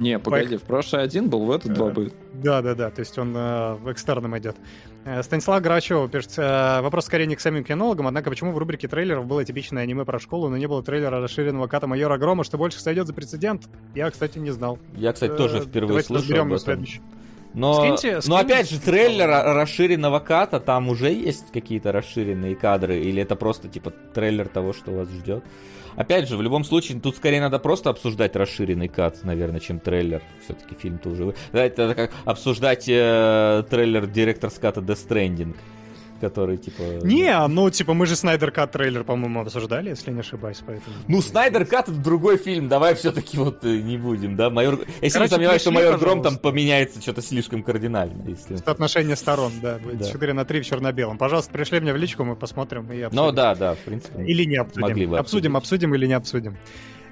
Не, 0.00 0.18
погоди, 0.18 0.56
в 0.56 0.62
прошлый 0.62 1.02
один 1.04 1.28
был, 1.28 1.44
в 1.44 1.50
этот 1.52 1.74
два 1.74 1.90
будет. 1.90 2.12
Да, 2.32 2.60
да, 2.60 2.74
да, 2.74 2.90
то 2.90 3.00
есть 3.00 3.16
он 3.18 3.36
э, 3.36 3.74
в 3.74 3.92
экстерном 3.92 4.36
идет. 4.36 4.56
Э, 5.04 5.22
Станислав 5.22 5.62
Грачев 5.62 6.10
пишет, 6.10 6.32
э, 6.38 6.80
вопрос 6.80 7.04
скорее 7.04 7.26
не 7.26 7.36
к 7.36 7.40
самим 7.40 7.62
кинологам, 7.62 8.08
однако 8.08 8.30
почему 8.30 8.50
в 8.52 8.58
рубрике 8.58 8.88
трейлеров 8.88 9.26
было 9.26 9.44
типичное 9.44 9.84
аниме 9.84 10.04
про 10.04 10.18
школу, 10.18 10.48
но 10.48 10.56
не 10.56 10.66
было 10.66 10.82
трейлера 10.82 11.20
расширенного 11.20 11.68
ката 11.68 11.86
майора 11.86 12.18
Грома, 12.18 12.42
что 12.42 12.58
больше 12.58 12.80
сойдет 12.80 13.06
за 13.06 13.12
прецедент? 13.12 13.68
Я, 13.94 14.10
кстати, 14.10 14.38
не 14.38 14.50
знал. 14.50 14.78
Я, 14.96 15.12
кстати, 15.12 15.36
тоже 15.36 15.58
Э, 15.58 15.60
впервые 15.60 15.88
давайте 15.88 16.06
слышу 16.08 16.22
разберем 16.22 16.42
об 16.46 16.52
этом. 16.54 16.58
следующий. 16.64 17.00
Но, 17.54 17.74
Скиньте- 17.74 18.14
но 18.14 18.20
скиньте. 18.20 18.40
опять 18.54 18.70
же, 18.70 18.80
трейлер 18.80 19.28
ра- 19.28 19.52
расширенного 19.54 20.20
ката, 20.20 20.58
там 20.58 20.88
уже 20.88 21.10
есть 21.12 21.52
какие-то 21.52 21.92
расширенные 21.92 22.56
кадры, 22.56 23.00
или 23.00 23.22
это 23.22 23.36
просто 23.36 23.68
типа 23.68 23.92
трейлер 24.14 24.48
того, 24.48 24.72
что 24.72 24.90
вас 24.92 25.08
ждет? 25.10 25.44
Опять 25.94 26.26
же, 26.28 26.38
в 26.38 26.42
любом 26.42 26.64
случае, 26.64 26.98
тут 27.00 27.16
скорее 27.16 27.42
надо 27.42 27.58
просто 27.58 27.90
обсуждать 27.90 28.34
расширенный 28.36 28.88
кат, 28.88 29.22
наверное, 29.24 29.60
чем 29.60 29.78
трейлер. 29.78 30.22
Все-таки 30.42 30.74
фильм-то 30.74 31.10
уже... 31.10 31.34
это 31.52 31.94
как 31.94 32.12
обсуждать 32.24 32.86
э, 32.88 33.62
трейлер 33.68 34.06
директор 34.06 34.50
ката 34.50 34.80
Death 34.80 35.06
Stranding, 35.06 35.54
который 36.22 36.56
типа... 36.56 36.82
Не, 37.02 37.48
ну, 37.48 37.68
типа, 37.68 37.94
мы 37.94 38.06
же 38.06 38.14
Снайдер 38.14 38.52
Кат 38.52 38.70
трейлер, 38.70 39.02
по-моему, 39.02 39.40
обсуждали, 39.40 39.90
если 39.90 40.12
не 40.12 40.20
ошибаюсь, 40.20 40.62
поэтому... 40.64 40.94
Ну, 41.08 41.20
Снайдер 41.20 41.66
Кат 41.66 41.88
это 41.88 41.98
другой 41.98 42.36
фильм, 42.36 42.68
давай 42.68 42.94
все-таки 42.94 43.36
вот 43.36 43.64
э, 43.64 43.80
не 43.80 43.98
будем, 43.98 44.36
да? 44.36 44.48
Майор... 44.48 44.78
Если 45.00 45.06
не 45.06 45.10
Короче, 45.10 45.30
сомневаюсь, 45.30 45.60
что 45.62 45.72
Майор 45.72 45.98
Гром 45.98 46.22
там 46.22 46.38
поменяется 46.38 47.02
что-то 47.02 47.22
слишком 47.22 47.64
кардинально. 47.64 48.28
Если... 48.28 48.54
Соотношение 48.54 49.16
сторон, 49.16 49.52
да, 49.60 49.78
будет 49.78 49.98
Да. 49.98 50.12
4 50.12 50.32
на 50.32 50.44
3 50.44 50.60
в 50.60 50.66
черно-белом. 50.66 51.18
Пожалуйста, 51.18 51.52
пришли 51.52 51.80
мне 51.80 51.92
в 51.92 51.96
личку, 51.96 52.22
мы 52.22 52.36
посмотрим 52.36 52.90
и 52.92 53.00
обсудим. 53.00 53.24
Ну 53.24 53.32
да, 53.32 53.56
да, 53.56 53.74
в 53.74 53.78
принципе. 53.78 54.24
Или 54.24 54.44
не 54.44 54.56
обсудим. 54.56 54.82
Могли 54.82 55.06
бы 55.06 55.18
обсудим, 55.18 55.56
обсудим 55.56 55.94
или 55.96 56.06
не 56.06 56.14
обсудим. 56.14 56.56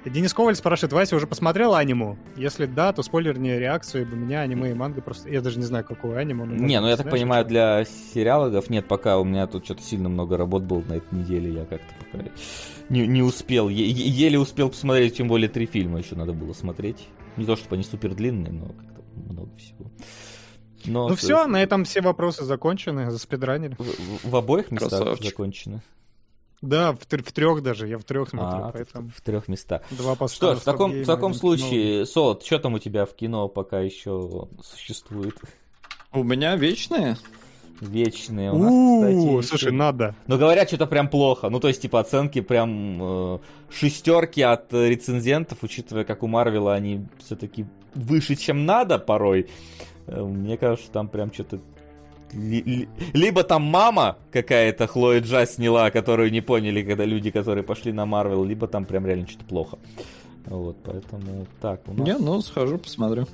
Денис 0.05 0.33
Коваль 0.33 0.55
спрашивает, 0.55 0.93
Вася 0.93 1.15
уже 1.15 1.27
посмотрел 1.27 1.75
аниму? 1.75 2.17
Если 2.35 2.65
да, 2.65 2.91
то 2.91 3.03
спойлернее 3.03 3.59
реакцию, 3.59 4.03
ибо 4.03 4.15
меня 4.15 4.41
аниме 4.41 4.71
и 4.71 4.73
манга 4.73 5.01
просто... 5.01 5.29
Я 5.29 5.41
даже 5.41 5.59
не 5.59 5.65
знаю, 5.65 5.85
какое 5.85 6.17
аниме. 6.17 6.45
но, 6.45 6.55
Не, 6.55 6.81
ну 6.81 6.87
я 6.87 6.97
так 6.97 7.05
знаешь, 7.05 7.19
понимаю, 7.21 7.45
для 7.45 7.85
сериалогов 7.85 8.69
нет, 8.71 8.87
пока 8.87 9.19
у 9.19 9.23
меня 9.23 9.45
тут 9.45 9.63
что-то 9.65 9.83
сильно 9.83 10.09
много 10.09 10.37
работ 10.37 10.63
было 10.63 10.81
на 10.81 10.93
этой 10.93 11.13
неделе, 11.13 11.53
я 11.53 11.65
как-то 11.65 11.93
пока 12.11 12.25
не, 12.89 13.05
не 13.05 13.21
успел, 13.21 13.69
е- 13.69 13.89
еле 13.91 14.39
успел 14.39 14.69
посмотреть, 14.69 15.17
тем 15.17 15.27
более 15.27 15.49
три 15.49 15.65
фильма 15.67 15.99
еще 15.99 16.15
надо 16.15 16.33
было 16.33 16.53
смотреть. 16.53 17.07
Не 17.37 17.45
то, 17.45 17.55
чтобы 17.55 17.75
они 17.75 17.83
супер 17.83 18.13
длинные, 18.15 18.51
но 18.51 18.65
как-то 18.69 19.03
много 19.31 19.55
всего. 19.57 19.91
Но 20.85 21.09
Ну 21.09 21.15
все, 21.15 21.45
на 21.45 21.61
этом 21.61 21.83
все 21.85 22.01
вопросы 22.01 22.43
закончены, 22.43 23.11
заспидранили. 23.11 23.75
в, 23.77 23.83
в- 23.83 24.29
в 24.31 24.35
обоих 24.35 24.71
местах 24.71 24.89
Красавчик. 24.89 25.25
закончено. 25.25 25.81
Да, 26.61 26.93
в, 26.93 26.99
тр- 27.07 27.23
в 27.23 27.31
трех 27.31 27.63
даже, 27.63 27.87
я 27.87 27.97
в 27.97 28.03
трех 28.03 28.29
смотрю, 28.29 28.65
А, 28.65 28.71
поэтому 28.71 29.09
в 29.15 29.21
трех 29.21 29.47
местах. 29.47 29.81
два 29.91 30.15
по 30.15 30.27
Что 30.27 30.55
ж, 30.55 30.59
в 30.59 30.63
таком, 30.63 30.91
в 30.91 31.05
таком 31.05 31.31
один 31.31 31.39
случае, 31.39 32.05
Солод, 32.05 32.43
что 32.45 32.59
там 32.59 32.75
у 32.75 32.79
тебя 32.79 33.05
в 33.05 33.15
кино 33.15 33.47
пока 33.47 33.79
еще 33.79 34.47
существует? 34.63 35.35
У 36.13 36.23
меня 36.23 36.55
вечные. 36.55 37.17
Вечные. 37.79 38.51
У 38.51 38.57
кино. 38.57 38.69
нас, 38.69 39.41
кстати, 39.41 39.47
слушай, 39.47 39.71
надо. 39.71 40.13
Но 40.27 40.37
говорят, 40.37 40.67
что-то 40.67 40.85
прям 40.85 41.07
плохо. 41.09 41.49
Ну, 41.49 41.59
то 41.59 41.67
есть, 41.67 41.81
типа, 41.81 41.99
оценки 41.99 42.41
прям 42.41 42.99
э, 43.01 43.39
шестерки 43.71 44.43
от 44.43 44.71
рецензентов, 44.71 45.59
учитывая, 45.63 46.03
как 46.03 46.21
у 46.21 46.27
Марвела 46.27 46.75
они 46.75 47.07
все-таки 47.25 47.65
выше, 47.95 48.35
чем 48.35 48.67
надо 48.67 48.99
порой. 48.99 49.49
Э, 50.05 50.21
Мне 50.21 50.57
кажется, 50.57 50.83
что 50.83 50.93
там 50.93 51.07
прям 51.07 51.33
что-то... 51.33 51.59
ли- 52.33 52.61
ли- 52.63 52.89
Либо 53.13 53.43
там 53.43 53.63
мама 53.63 54.17
какая-то 54.31 54.87
Хлоя 54.87 55.19
Джа 55.21 55.45
сняла, 55.45 55.91
которую 55.91 56.31
не 56.31 56.41
поняли, 56.41 56.81
когда 56.83 57.05
люди, 57.05 57.31
которые 57.31 57.63
пошли 57.63 57.91
на 57.91 58.05
Марвел, 58.05 58.43
либо 58.43 58.67
там 58.67 58.85
прям 58.85 59.05
реально 59.05 59.27
что-то 59.27 59.45
плохо. 59.45 59.79
Вот, 60.45 60.77
поэтому 60.83 61.45
так, 61.61 61.81
у 61.87 61.93
нас 61.93 62.07
Не, 62.07 62.17
ну 62.17 62.41
схожу, 62.41 62.77
посмотрю. 62.77 63.27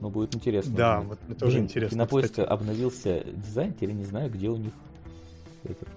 ну, 0.00 0.08
будет 0.08 0.34
интересно. 0.34 0.74
Да, 0.76 1.00
вот 1.00 1.18
мне 1.26 1.34
тоже 1.34 1.52
Блин, 1.52 1.64
интересно. 1.64 1.94
Кинопоиска 1.96 2.30
кстати. 2.30 2.48
обновился 2.48 3.24
дизайн, 3.24 3.72
теперь 3.72 3.92
не 3.92 4.04
знаю, 4.04 4.30
где 4.30 4.48
у 4.48 4.56
них 4.56 4.72
этот 5.64 5.88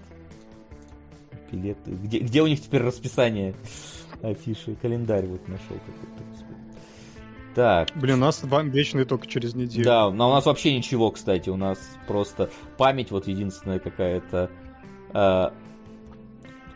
билет, 1.52 1.78
где, 1.86 2.18
где 2.18 2.42
у 2.42 2.46
них 2.46 2.60
теперь 2.60 2.82
расписание 2.82 3.54
афиши, 4.22 4.74
календарь 4.82 5.26
вот 5.26 5.46
нашел 5.48 5.76
какой-то. 5.86 6.47
Так, 7.58 7.88
Блин, 7.96 8.18
у 8.22 8.26
нас 8.26 8.40
вам 8.44 8.70
вечные 8.70 9.04
только 9.04 9.26
через 9.26 9.56
неделю. 9.56 9.84
да, 9.84 10.10
но 10.10 10.30
у 10.30 10.32
нас 10.32 10.46
вообще 10.46 10.76
ничего, 10.76 11.10
кстати, 11.10 11.50
у 11.50 11.56
нас 11.56 11.76
просто 12.06 12.50
память 12.76 13.10
вот 13.10 13.26
единственная 13.26 13.80
какая-то. 13.80 14.48
а, 15.12 15.52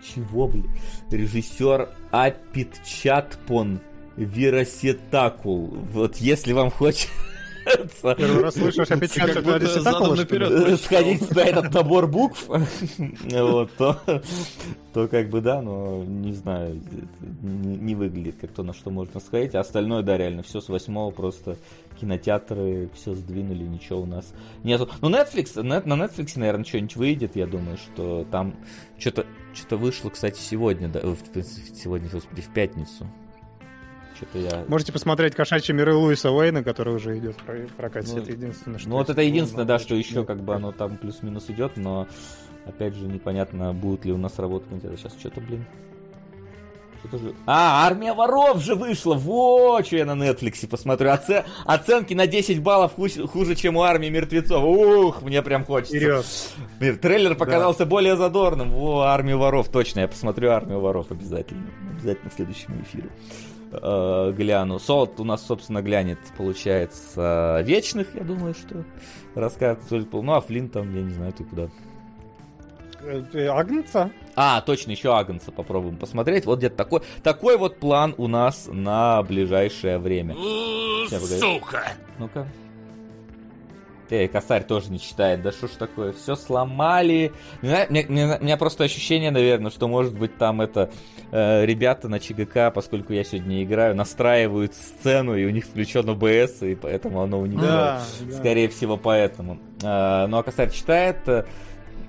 чего, 0.02 0.48
блин? 0.48 0.68
Режиссер 1.08 1.88
Апит 2.10 2.80
Чатпон 2.84 3.78
Виросетакул. 4.16 5.68
Вот 5.68 6.16
если 6.16 6.52
вам 6.52 6.72
хочется 6.72 7.06
Первый 8.02 8.42
раз 8.42 8.54
слышишь 8.54 8.88
задом 9.82 10.16
наперед. 10.16 10.80
сходить 10.80 11.30
на 11.34 11.40
этот 11.40 11.72
набор 11.72 12.06
букв, 12.06 12.48
вот, 12.48 13.70
то, 13.76 14.00
то 14.92 15.08
как 15.08 15.30
бы 15.30 15.40
да, 15.40 15.62
но 15.62 16.04
не 16.04 16.32
знаю, 16.32 16.80
не, 17.42 17.76
не 17.76 17.94
выглядит 17.94 18.36
как 18.40 18.50
то, 18.52 18.62
на 18.62 18.72
что 18.72 18.90
можно 18.90 19.20
сходить. 19.20 19.54
А 19.54 19.60
остальное, 19.60 20.02
да, 20.02 20.16
реально, 20.16 20.42
все 20.42 20.60
с 20.60 20.68
восьмого 20.68 21.10
просто 21.10 21.56
кинотеатры, 22.00 22.90
все 22.94 23.14
сдвинули, 23.14 23.64
ничего 23.64 24.00
у 24.00 24.06
нас 24.06 24.32
нету. 24.62 24.88
Ну, 25.00 25.10
Netflix, 25.10 25.60
на 25.62 25.78
Netflix, 25.78 26.32
наверное, 26.36 26.64
что-нибудь 26.64 26.96
выйдет, 26.96 27.36
я 27.36 27.46
думаю, 27.46 27.76
что 27.76 28.26
там 28.30 28.54
что-то 28.98 29.26
что 29.54 29.76
вышло, 29.76 30.10
кстати, 30.10 30.40
сегодня, 30.40 30.88
да, 30.88 31.00
в 31.00 31.18
сегодня, 31.74 32.08
господи, 32.10 32.40
в 32.40 32.52
пятницу. 32.52 33.06
Что-то 34.22 34.38
я... 34.38 34.64
Можете 34.68 34.92
посмотреть 34.92 35.34
«Кошачьи 35.34 35.74
миры» 35.74 35.94
Луиса 35.94 36.30
Уэйна, 36.30 36.62
который 36.62 36.94
уже 36.94 37.18
идет 37.18 37.34
в 37.36 37.42
про- 37.42 37.66
прокате. 37.76 38.12
Ну, 38.14 38.18
это 38.22 38.32
единственное, 38.32 38.78
что 38.78 38.88
Ну 38.88 38.96
вот 38.96 39.10
это 39.10 39.20
единственное, 39.22 39.64
да, 39.64 39.78
что 39.78 39.94
еще 39.94 40.24
как 40.24 40.42
бы 40.42 40.54
оно 40.54 40.70
там 40.72 40.96
плюс-минус 40.96 41.46
идет, 41.48 41.76
но 41.76 42.06
опять 42.66 42.94
же 42.94 43.06
непонятно, 43.06 43.72
будет 43.72 44.04
ли 44.04 44.12
у 44.12 44.16
нас 44.18 44.38
работать 44.38 44.70
где-то 44.70 44.96
сейчас 44.96 45.14
что-то, 45.18 45.40
блин. 45.40 45.64
Что-то 47.00 47.18
же... 47.18 47.34
А, 47.46 47.84
армия 47.84 48.12
воров 48.12 48.62
же 48.62 48.76
вышла! 48.76 49.14
Во, 49.14 49.82
что 49.82 49.96
я 49.96 50.04
на 50.06 50.12
Netflix 50.12 50.68
посмотрю. 50.68 51.10
Оце- 51.10 51.44
Оценки 51.64 52.14
на 52.14 52.28
10 52.28 52.62
баллов 52.62 52.94
хуже, 52.94 53.26
хуже, 53.26 53.56
чем 53.56 53.76
у 53.76 53.82
армии 53.82 54.08
мертвецов. 54.08 54.62
Ух, 54.62 55.20
мне 55.22 55.42
прям 55.42 55.64
хочется. 55.64 55.96
Вперед. 55.96 56.24
Блин, 56.78 56.98
Трейлер 56.98 57.34
показался 57.34 57.86
более 57.86 58.14
задорным. 58.16 58.70
Во, 58.70 59.00
армию 59.00 59.38
воров, 59.38 59.68
точно. 59.68 59.98
Я 60.00 60.06
посмотрю 60.06 60.50
армию 60.52 60.78
воров 60.78 61.10
обязательно. 61.10 61.66
Обязательно 61.96 62.30
в 62.30 62.34
следующем 62.34 62.80
эфире. 62.82 63.08
Э, 63.72 64.32
гляну. 64.36 64.78
Солод 64.78 65.18
у 65.18 65.24
нас, 65.24 65.46
собственно, 65.46 65.80
глянет, 65.80 66.18
получается, 66.36 67.62
вечных, 67.64 68.14
я 68.14 68.22
думаю, 68.22 68.54
что 68.54 68.84
расскажет. 69.34 69.80
Ну, 69.90 70.32
а 70.32 70.40
Флинн 70.40 70.68
там, 70.68 70.94
я 70.94 71.02
не 71.02 71.12
знаю, 71.12 71.32
ты 71.32 71.44
куда. 71.44 71.68
Э, 73.02 73.46
Агнца? 73.46 74.10
А, 74.36 74.60
точно, 74.60 74.90
еще 74.90 75.14
Агнца 75.14 75.52
попробуем 75.52 75.96
посмотреть. 75.96 76.44
Вот 76.44 76.58
где-то 76.58 76.76
такой, 76.76 77.00
такой 77.22 77.56
вот 77.56 77.78
план 77.78 78.14
у 78.18 78.28
нас 78.28 78.68
на 78.70 79.22
ближайшее 79.22 79.98
время. 79.98 80.34
Сука! 81.08 81.92
Ну-ка. 82.18 82.46
Эй, 84.10 84.28
косарь 84.28 84.64
тоже 84.64 84.90
не 84.90 85.00
читает. 85.00 85.40
Да 85.42 85.52
что 85.52 85.68
ж 85.68 85.70
такое? 85.72 86.12
Все 86.12 86.36
сломали. 86.36 87.32
Не 87.62 87.68
знаю, 87.68 87.86
мне- 87.88 88.04
мне- 88.08 88.36
у 88.38 88.42
меня 88.44 88.56
просто 88.58 88.84
ощущение, 88.84 89.30
наверное, 89.30 89.70
что 89.70 89.88
может 89.88 90.12
быть 90.18 90.36
там 90.36 90.60
это 90.60 90.90
э, 91.30 91.64
ребята 91.64 92.08
на 92.10 92.20
ЧГК, 92.20 92.70
поскольку 92.72 93.14
я 93.14 93.24
сегодня 93.24 93.64
играю, 93.64 93.94
настраивают 93.96 94.74
сцену, 94.74 95.34
и 95.34 95.46
у 95.46 95.50
них 95.50 95.64
включен 95.64 96.06
ОБС, 96.10 96.60
и 96.62 96.74
поэтому 96.74 97.22
оно 97.22 97.40
у 97.40 97.46
них 97.46 97.58
Да, 97.58 98.02
да. 98.28 98.32
Скорее 98.36 98.68
всего, 98.68 98.98
поэтому. 98.98 99.58
Э, 99.82 100.26
ну 100.26 100.36
а 100.38 100.42
косарь 100.42 100.70
читает. 100.70 101.16
э, 101.26 101.44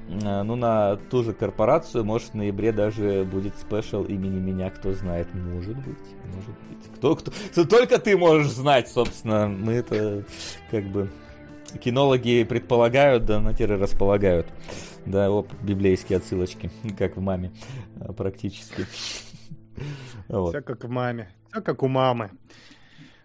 э, 0.09 0.43
ну, 0.43 0.55
на 0.57 0.97
ту 1.09 1.23
же 1.23 1.31
корпорацию, 1.33 2.03
может, 2.03 2.29
в 2.31 2.33
ноябре 2.33 2.73
даже 2.73 3.23
будет 3.23 3.57
спешл 3.57 4.03
имени 4.03 4.39
меня, 4.41 4.69
кто 4.71 4.91
знает. 4.91 5.33
Может 5.33 5.77
быть, 5.77 5.97
может 6.25 6.49
быть. 6.49 6.93
Кто, 6.97 7.15
кто- 7.15 7.31
только 7.65 7.99
ты 7.99 8.17
можешь 8.17 8.51
знать, 8.51 8.89
собственно. 8.89 9.47
Мы 9.47 9.71
это 9.73 10.23
как 10.69 10.83
бы 10.83 11.09
кинологи 11.79 12.43
предполагают, 12.43 13.25
да 13.25 13.39
натеры 13.39 13.77
располагают. 13.77 14.47
Да, 15.05 15.29
оп, 15.31 15.51
библейские 15.61 16.17
отсылочки, 16.17 16.71
как 16.97 17.17
в 17.17 17.21
маме, 17.21 17.51
а, 17.99 18.13
практически. 18.13 18.85
Вот. 20.27 20.49
Все 20.51 20.61
как 20.61 20.83
в 20.83 20.87
маме. 20.89 21.29
Все 21.51 21.61
как 21.61 21.81
у 21.83 21.87
мамы. 21.87 22.29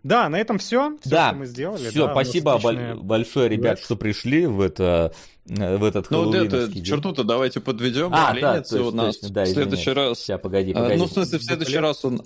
Да, 0.03 0.29
на 0.29 0.37
этом 0.37 0.59
все. 0.59 0.97
Все, 1.01 1.11
Да, 1.11 1.29
что 1.29 1.37
мы 1.39 1.47
сделали. 1.47 1.91
Все, 1.91 2.07
да, 2.07 2.13
спасибо 2.13 2.59
боль- 2.59 2.95
большое, 2.95 3.49
ребят, 3.49 3.79
Black. 3.79 3.85
что 3.85 3.97
пришли 3.97 4.47
в 4.47 4.61
это 4.61 5.13
э, 5.49 5.77
в 5.77 5.85
этот 5.85 6.11
Ну, 6.11 6.25
вот 6.25 6.35
это, 6.35 6.69
день. 6.69 6.85
черту-то 6.85 7.25
давайте 7.25 7.61
подведем. 7.61 8.11
А, 8.13 8.33
да, 8.35 8.63
точно, 8.63 8.83
у 8.87 8.91
нас 8.93 9.19
точно, 9.19 9.35
да, 9.35 9.45
в 9.45 9.49
следующий 9.49 9.93
раз. 9.93 10.19
Сейчас, 10.21 10.41
погоди, 10.41 10.73
А, 10.73 10.75
погоди. 10.77 10.97
Ну, 10.99 11.05
в 11.07 11.13
смысле, 11.13 11.39
в 11.39 11.43
следующий 11.45 11.79
раз 11.79 12.05
он... 12.05 12.23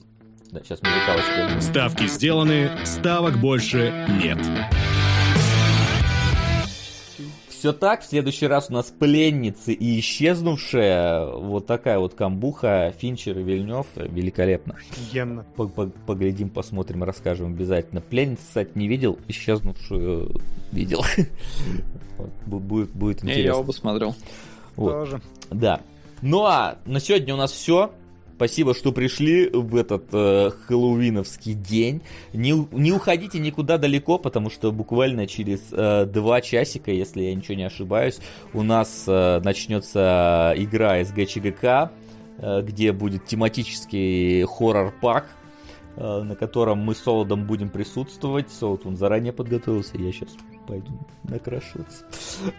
Да, 0.53 0.61
сейчас 0.63 0.81
музыкалочка. 0.83 1.61
Ставки 1.61 2.07
сделаны, 2.07 2.71
ставок 2.85 3.39
больше 3.39 4.07
нет. 4.23 4.39
Все 7.63 7.73
так, 7.73 8.01
в 8.03 8.07
следующий 8.07 8.49
раз 8.49 8.71
у 8.71 8.73
нас 8.73 8.87
пленницы 8.87 9.73
и 9.73 10.01
исчезнувшая. 10.01 11.27
Вот 11.27 11.65
такая 11.65 12.01
вот 12.01 12.13
камбуха. 12.13 12.93
Финчер 12.99 13.39
и 13.39 13.43
Вильнев. 13.45 13.87
Великолепно. 13.95 14.75
Офигенно. 14.91 15.45
По- 15.55 15.69
по- 15.69 15.87
Поглядим, 15.87 16.49
посмотрим, 16.51 17.05
расскажем 17.05 17.53
обязательно. 17.53 18.01
Пленницу, 18.01 18.43
кстати, 18.43 18.73
не 18.75 18.89
видел, 18.89 19.17
исчезнувшую 19.29 20.41
видел. 20.73 21.05
Вот, 22.19 22.31
бу- 22.47 22.59
Будет, 22.59 22.91
будет 22.91 23.23
Не, 23.23 23.31
я 23.31 23.39
интересно. 23.39 23.61
оба 23.61 23.71
смотрел. 23.73 24.15
Вот. 24.75 24.91
Тоже. 24.91 25.21
Да. 25.53 25.81
Ну 26.21 26.43
а 26.45 26.79
на 26.85 26.99
сегодня 26.99 27.33
у 27.35 27.37
нас 27.37 27.53
все. 27.53 27.93
Спасибо, 28.43 28.75
что 28.75 28.91
пришли 28.91 29.49
в 29.51 29.77
этот 29.77 30.07
э, 30.11 30.51
хэллоуиновский 30.67 31.55
день. 31.55 32.03
Не, 32.33 32.67
не 32.73 32.91
уходите 32.91 33.39
никуда 33.39 33.79
далеко, 33.79 34.19
потому 34.19 34.51
что 34.51 34.73
буквально 34.73 35.29
через 35.29 35.61
э, 35.71 36.07
два 36.07 36.41
часика, 36.41 36.91
если 36.91 37.23
я 37.23 37.37
ничего 37.37 37.55
не 37.55 37.63
ошибаюсь, 37.63 38.19
у 38.53 38.65
нас 38.65 39.05
э, 39.07 39.41
начнется 39.45 40.55
игра 40.57 41.05
СГЧГК, 41.05 41.93
э, 42.39 42.63
где 42.63 42.91
будет 42.91 43.27
тематический 43.27 44.43
хоррор-пак, 44.43 45.27
э, 45.95 46.23
на 46.25 46.35
котором 46.35 46.79
мы 46.79 46.97
с 46.97 46.99
Солодом 46.99 47.47
будем 47.47 47.71
присутствовать. 47.71 48.51
Солод, 48.51 48.87
он 48.87 48.97
заранее 48.97 49.33
подготовился, 49.33 49.99
я 49.99 50.11
сейчас 50.11 50.31
пойду 50.67 50.93
накрашиваться. 51.25 52.05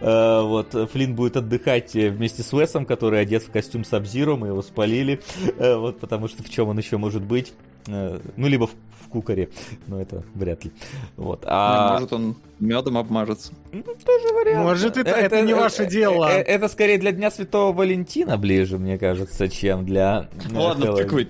Вот, 0.00 0.72
Флинн 0.92 1.14
будет 1.14 1.36
отдыхать 1.36 1.94
э, 1.96 2.10
вместе 2.10 2.42
с 2.42 2.52
Уэсом, 2.52 2.86
который 2.86 3.20
одет 3.20 3.42
в 3.42 3.50
костюм 3.50 3.84
Сабзиро, 3.84 4.36
мы 4.36 4.48
его 4.48 4.62
спалили, 4.62 5.20
Э, 5.58 5.76
вот, 5.76 5.98
потому 6.00 6.28
что 6.28 6.42
в 6.42 6.48
чем 6.50 6.68
он 6.68 6.78
еще 6.78 6.96
может 6.96 7.22
быть? 7.22 7.52
Э, 7.88 8.18
Ну, 8.36 8.46
либо 8.48 8.66
в, 8.66 8.70
в 9.04 9.08
кукоре, 9.08 9.48
но 9.86 10.00
это 10.00 10.24
вряд 10.34 10.64
ли. 10.64 10.72
Вот, 11.16 11.42
а... 11.46 11.94
Может, 11.94 12.12
он 12.12 12.36
медом 12.60 12.98
обмажется. 12.98 13.52
Ну, 13.72 13.82
тоже 13.82 14.34
вариант. 14.34 14.64
Может, 14.64 14.96
это- 14.96 15.10
это 15.10 15.42
не 15.42 15.54
ваше 15.54 15.86
дело. 15.86 16.26
э, 16.30 16.42
Это 16.42 16.68
скорее 16.68 16.98
для 16.98 17.12
Дня 17.12 17.30
Святого 17.30 17.72
Валентина 17.72 18.36
ближе, 18.38 18.78
мне 18.78 18.98
кажется, 18.98 19.48
чем 19.48 19.84
для... 19.84 20.28
Ладно, 20.52 20.86
Хэллоуина. 20.86 21.28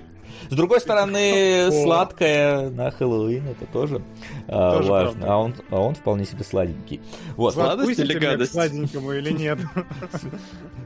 С 0.55 0.57
другой 0.57 0.81
стороны, 0.81 1.69
сладкое 1.83 2.71
на 2.71 2.93
Хэллоуин 2.93 3.49
это 3.49 3.67
тоже, 3.73 4.01
а, 4.47 4.77
Тоже 4.77 4.89
важно. 4.89 5.11
правда. 5.11 5.33
А 5.33 5.39
он, 5.39 5.55
а 5.71 5.81
он 5.81 5.95
вполне 5.97 6.25
себе 6.25 6.45
сладенький. 6.45 7.01
Вот, 7.35 7.55
Сладость 7.55 7.99
или 7.99 8.17
гадость? 8.17 8.53
сладенькому 8.53 9.15
или 9.15 9.33
нет? 9.33 9.59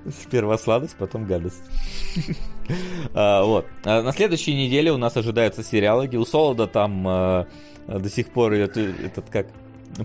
Сперва 0.23 0.57
сладость, 0.57 0.97
потом 0.97 1.27
гадость. 1.27 1.63
А, 3.15 3.45
Вот. 3.45 3.67
А 3.85 4.03
На 4.03 4.13
следующей 4.13 4.55
неделе 4.55 4.91
у 4.91 4.97
нас 4.97 5.17
ожидаются 5.19 5.63
сериалоги. 5.63 6.17
У 6.17 6.25
Солода 6.25 6.67
там 6.67 7.07
а, 7.07 7.47
до 7.87 8.09
сих 8.09 8.31
пор 8.31 8.55
идет 8.55 8.79
этот 8.79 9.29
как 9.29 9.49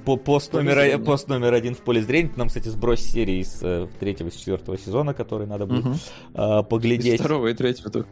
По, 0.04 0.18
пост, 0.18 0.52
номер, 0.52 1.00
пост 1.00 1.30
номер 1.30 1.54
один 1.54 1.74
в 1.74 1.80
поле 1.80 2.02
зрения. 2.02 2.32
Нам, 2.36 2.50
кстати, 2.50 2.68
сброс 2.68 3.00
серии 3.00 3.40
из 3.40 3.60
э, 3.62 3.88
третьего 3.98 4.28
и 4.28 4.32
четвертого 4.32 4.78
сезона, 4.78 5.14
который 5.14 5.48
надо 5.48 5.66
будет 5.66 5.86
угу. 5.86 5.96
э, 6.34 6.64
поглядеть. 6.64 7.16
Из 7.16 7.20
второго 7.22 7.48
и 7.48 7.54
третьего 7.54 7.90
только. 7.90 8.10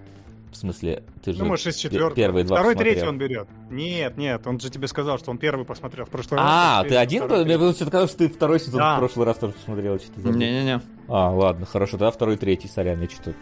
В 0.52 0.56
смысле, 0.58 1.04
ты 1.24 1.32
же 1.32 1.40
ну, 1.40 1.46
может, 1.46 1.66
из 1.68 1.78
четвертого. 1.78 2.14
первые 2.14 2.44
два 2.44 2.58
Второй, 2.58 2.74
посмотрел. 2.74 2.94
третий 2.94 3.08
он 3.08 3.18
берет. 3.18 3.48
Нет, 3.70 4.18
нет, 4.18 4.46
он 4.46 4.60
же 4.60 4.70
тебе 4.70 4.88
сказал, 4.88 5.18
что 5.18 5.32
он 5.32 5.38
первый 5.38 5.66
посмотрел 5.66 6.06
в 6.06 6.10
прошлый 6.10 6.42
раз. 6.42 6.50
А, 6.50 6.84
ты 6.84 6.98
один? 6.98 7.26
Мне 7.26 7.58
было 7.58 7.74
казалось, 7.74 8.10
что 8.10 8.18
ты 8.20 8.30
второй 8.30 8.60
сезон 8.60 8.80
да. 8.80 8.96
в 8.98 9.00
прошлый 9.00 9.26
раз 9.26 9.38
тоже 9.38 9.54
посмотрел. 9.54 9.98
Не-не-не. 10.18 10.82
А, 11.08 11.32
ладно, 11.32 11.66
хорошо, 11.66 11.94
тогда 11.94 12.12
второй, 12.12 12.36
третий, 12.36 12.68
сорян, 12.68 13.00
я 13.00 13.08
что-то 13.08 13.34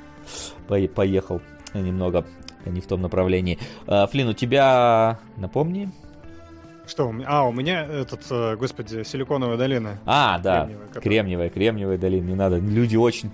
поехал 0.94 1.42
немного 1.74 2.26
не 2.66 2.80
в 2.80 2.86
том 2.86 3.02
направлении. 3.02 3.58
А, 3.88 4.06
Флин, 4.06 4.28
у 4.28 4.34
тебя, 4.34 5.20
напомни, 5.36 5.90
что? 6.90 7.14
А, 7.28 7.48
у 7.48 7.52
меня 7.52 7.86
этот, 7.86 8.22
э, 8.32 8.56
господи, 8.56 9.04
силиконовая 9.04 9.58
долина. 9.58 10.00
А, 10.06 10.40
да, 10.40 10.62
кремниевая, 10.62 10.88
которая... 10.88 11.04
кремниевая, 11.04 11.50
кремниевая 11.50 11.98
долина, 12.00 12.26
не 12.26 12.36
надо. 12.36 12.58
Люди 12.58 12.96
очень, 12.96 13.32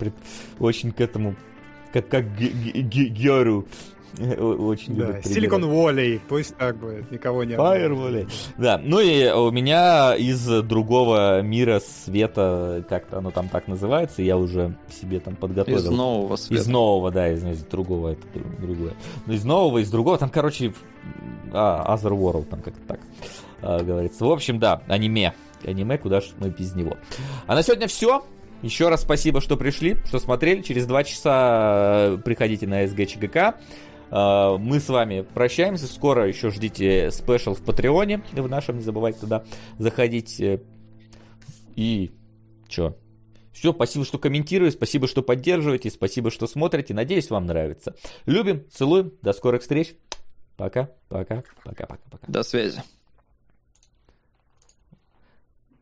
очень 0.60 0.92
к 0.92 1.00
этому 1.00 1.36
как, 1.96 2.10
как 2.10 2.26
Геру. 2.38 3.66
Очень 4.18 4.96
да, 4.96 5.20
Silicon 5.20 5.62
Valley, 5.64 6.22
пусть 6.30 6.56
так 6.56 6.78
будет, 6.78 7.12
никого 7.12 7.44
не 7.44 7.56
Fire 7.56 7.92
Valley. 7.92 8.30
Да, 8.58 8.80
ну 8.82 9.00
и 9.02 9.30
у 9.30 9.52
меня 9.52 10.16
из 10.16 10.46
другого 10.64 11.42
мира 11.42 11.82
света, 11.82 12.86
как-то 12.88 13.18
оно 13.18 13.32
там 13.32 13.50
так 13.50 13.68
называется, 13.68 14.22
я 14.22 14.38
уже 14.38 14.78
себе 14.90 15.20
там 15.20 15.36
подготовил. 15.36 15.80
Из 15.80 15.90
нового 15.90 16.38
света. 16.38 16.64
Из 16.64 16.68
нового, 16.68 17.12
да, 17.12 17.30
из, 17.30 17.44
из 17.44 17.64
другого, 17.66 18.14
это 18.14 18.26
другое. 18.62 18.94
Ну, 19.26 19.34
из 19.34 19.44
нового, 19.44 19.80
из 19.80 19.92
другого, 19.92 20.18
там, 20.18 20.30
короче, 20.30 20.74
а, 21.52 21.96
Otherworld, 21.96 22.46
там 22.46 22.62
как-то 22.62 22.82
так 22.88 23.00
а, 23.62 23.84
говорится. 23.84 24.24
В 24.24 24.32
общем, 24.32 24.60
да, 24.60 24.82
аниме. 24.88 25.34
Аниме, 25.66 25.98
куда 25.98 26.22
же 26.22 26.28
мы 26.38 26.50
без 26.50 26.74
него. 26.74 26.96
А 27.48 27.56
на 27.56 27.64
сегодня 27.64 27.88
все. 27.88 28.24
Еще 28.66 28.90
раз 28.90 29.04
спасибо, 29.04 29.42
что 29.42 29.58
пришли, 29.58 29.98
что 30.08 30.18
смотрели. 30.18 30.64
Через 30.64 30.88
два 30.88 31.04
часа 31.04 32.16
э, 32.16 32.18
приходите 32.18 32.66
на 32.66 32.88
СГ 32.88 33.06
ЧГК. 33.06 33.60
Э, 34.10 34.58
мы 34.58 34.80
с 34.80 34.90
вами 34.90 35.22
прощаемся. 35.22 35.86
Скоро 35.86 36.28
еще 36.28 36.50
ждите 36.50 37.12
спешл 37.12 37.54
в 37.54 37.64
Патреоне. 37.64 38.24
В 38.32 38.50
нашем 38.50 38.78
не 38.78 38.82
забывайте 38.82 39.20
туда 39.20 39.44
заходить. 39.78 40.42
Э, 40.42 40.64
и 41.76 42.12
что? 42.68 42.98
Все, 43.54 43.72
спасибо, 43.72 44.04
что 44.04 44.18
комментируете, 44.18 44.76
спасибо, 44.78 45.08
что 45.08 45.22
поддерживаете, 45.22 45.92
спасибо, 45.92 46.32
что 46.32 46.48
смотрите. 46.48 46.96
Надеюсь, 46.96 47.30
вам 47.30 47.46
нравится. 47.46 47.96
Любим, 48.26 48.66
целуем. 48.72 49.12
До 49.22 49.34
скорых 49.34 49.62
встреч. 49.62 49.94
Пока, 50.58 50.90
пока, 51.08 51.44
пока, 51.64 51.86
пока, 51.86 52.04
пока. 52.10 52.26
До 52.28 52.42
связи. 52.42 52.82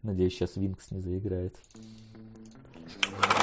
Надеюсь, 0.02 0.34
сейчас 0.34 0.58
Винкс 0.58 0.92
не 0.92 1.00
заиграет. 1.00 1.56
Thank 2.86 3.38
you. 3.38 3.43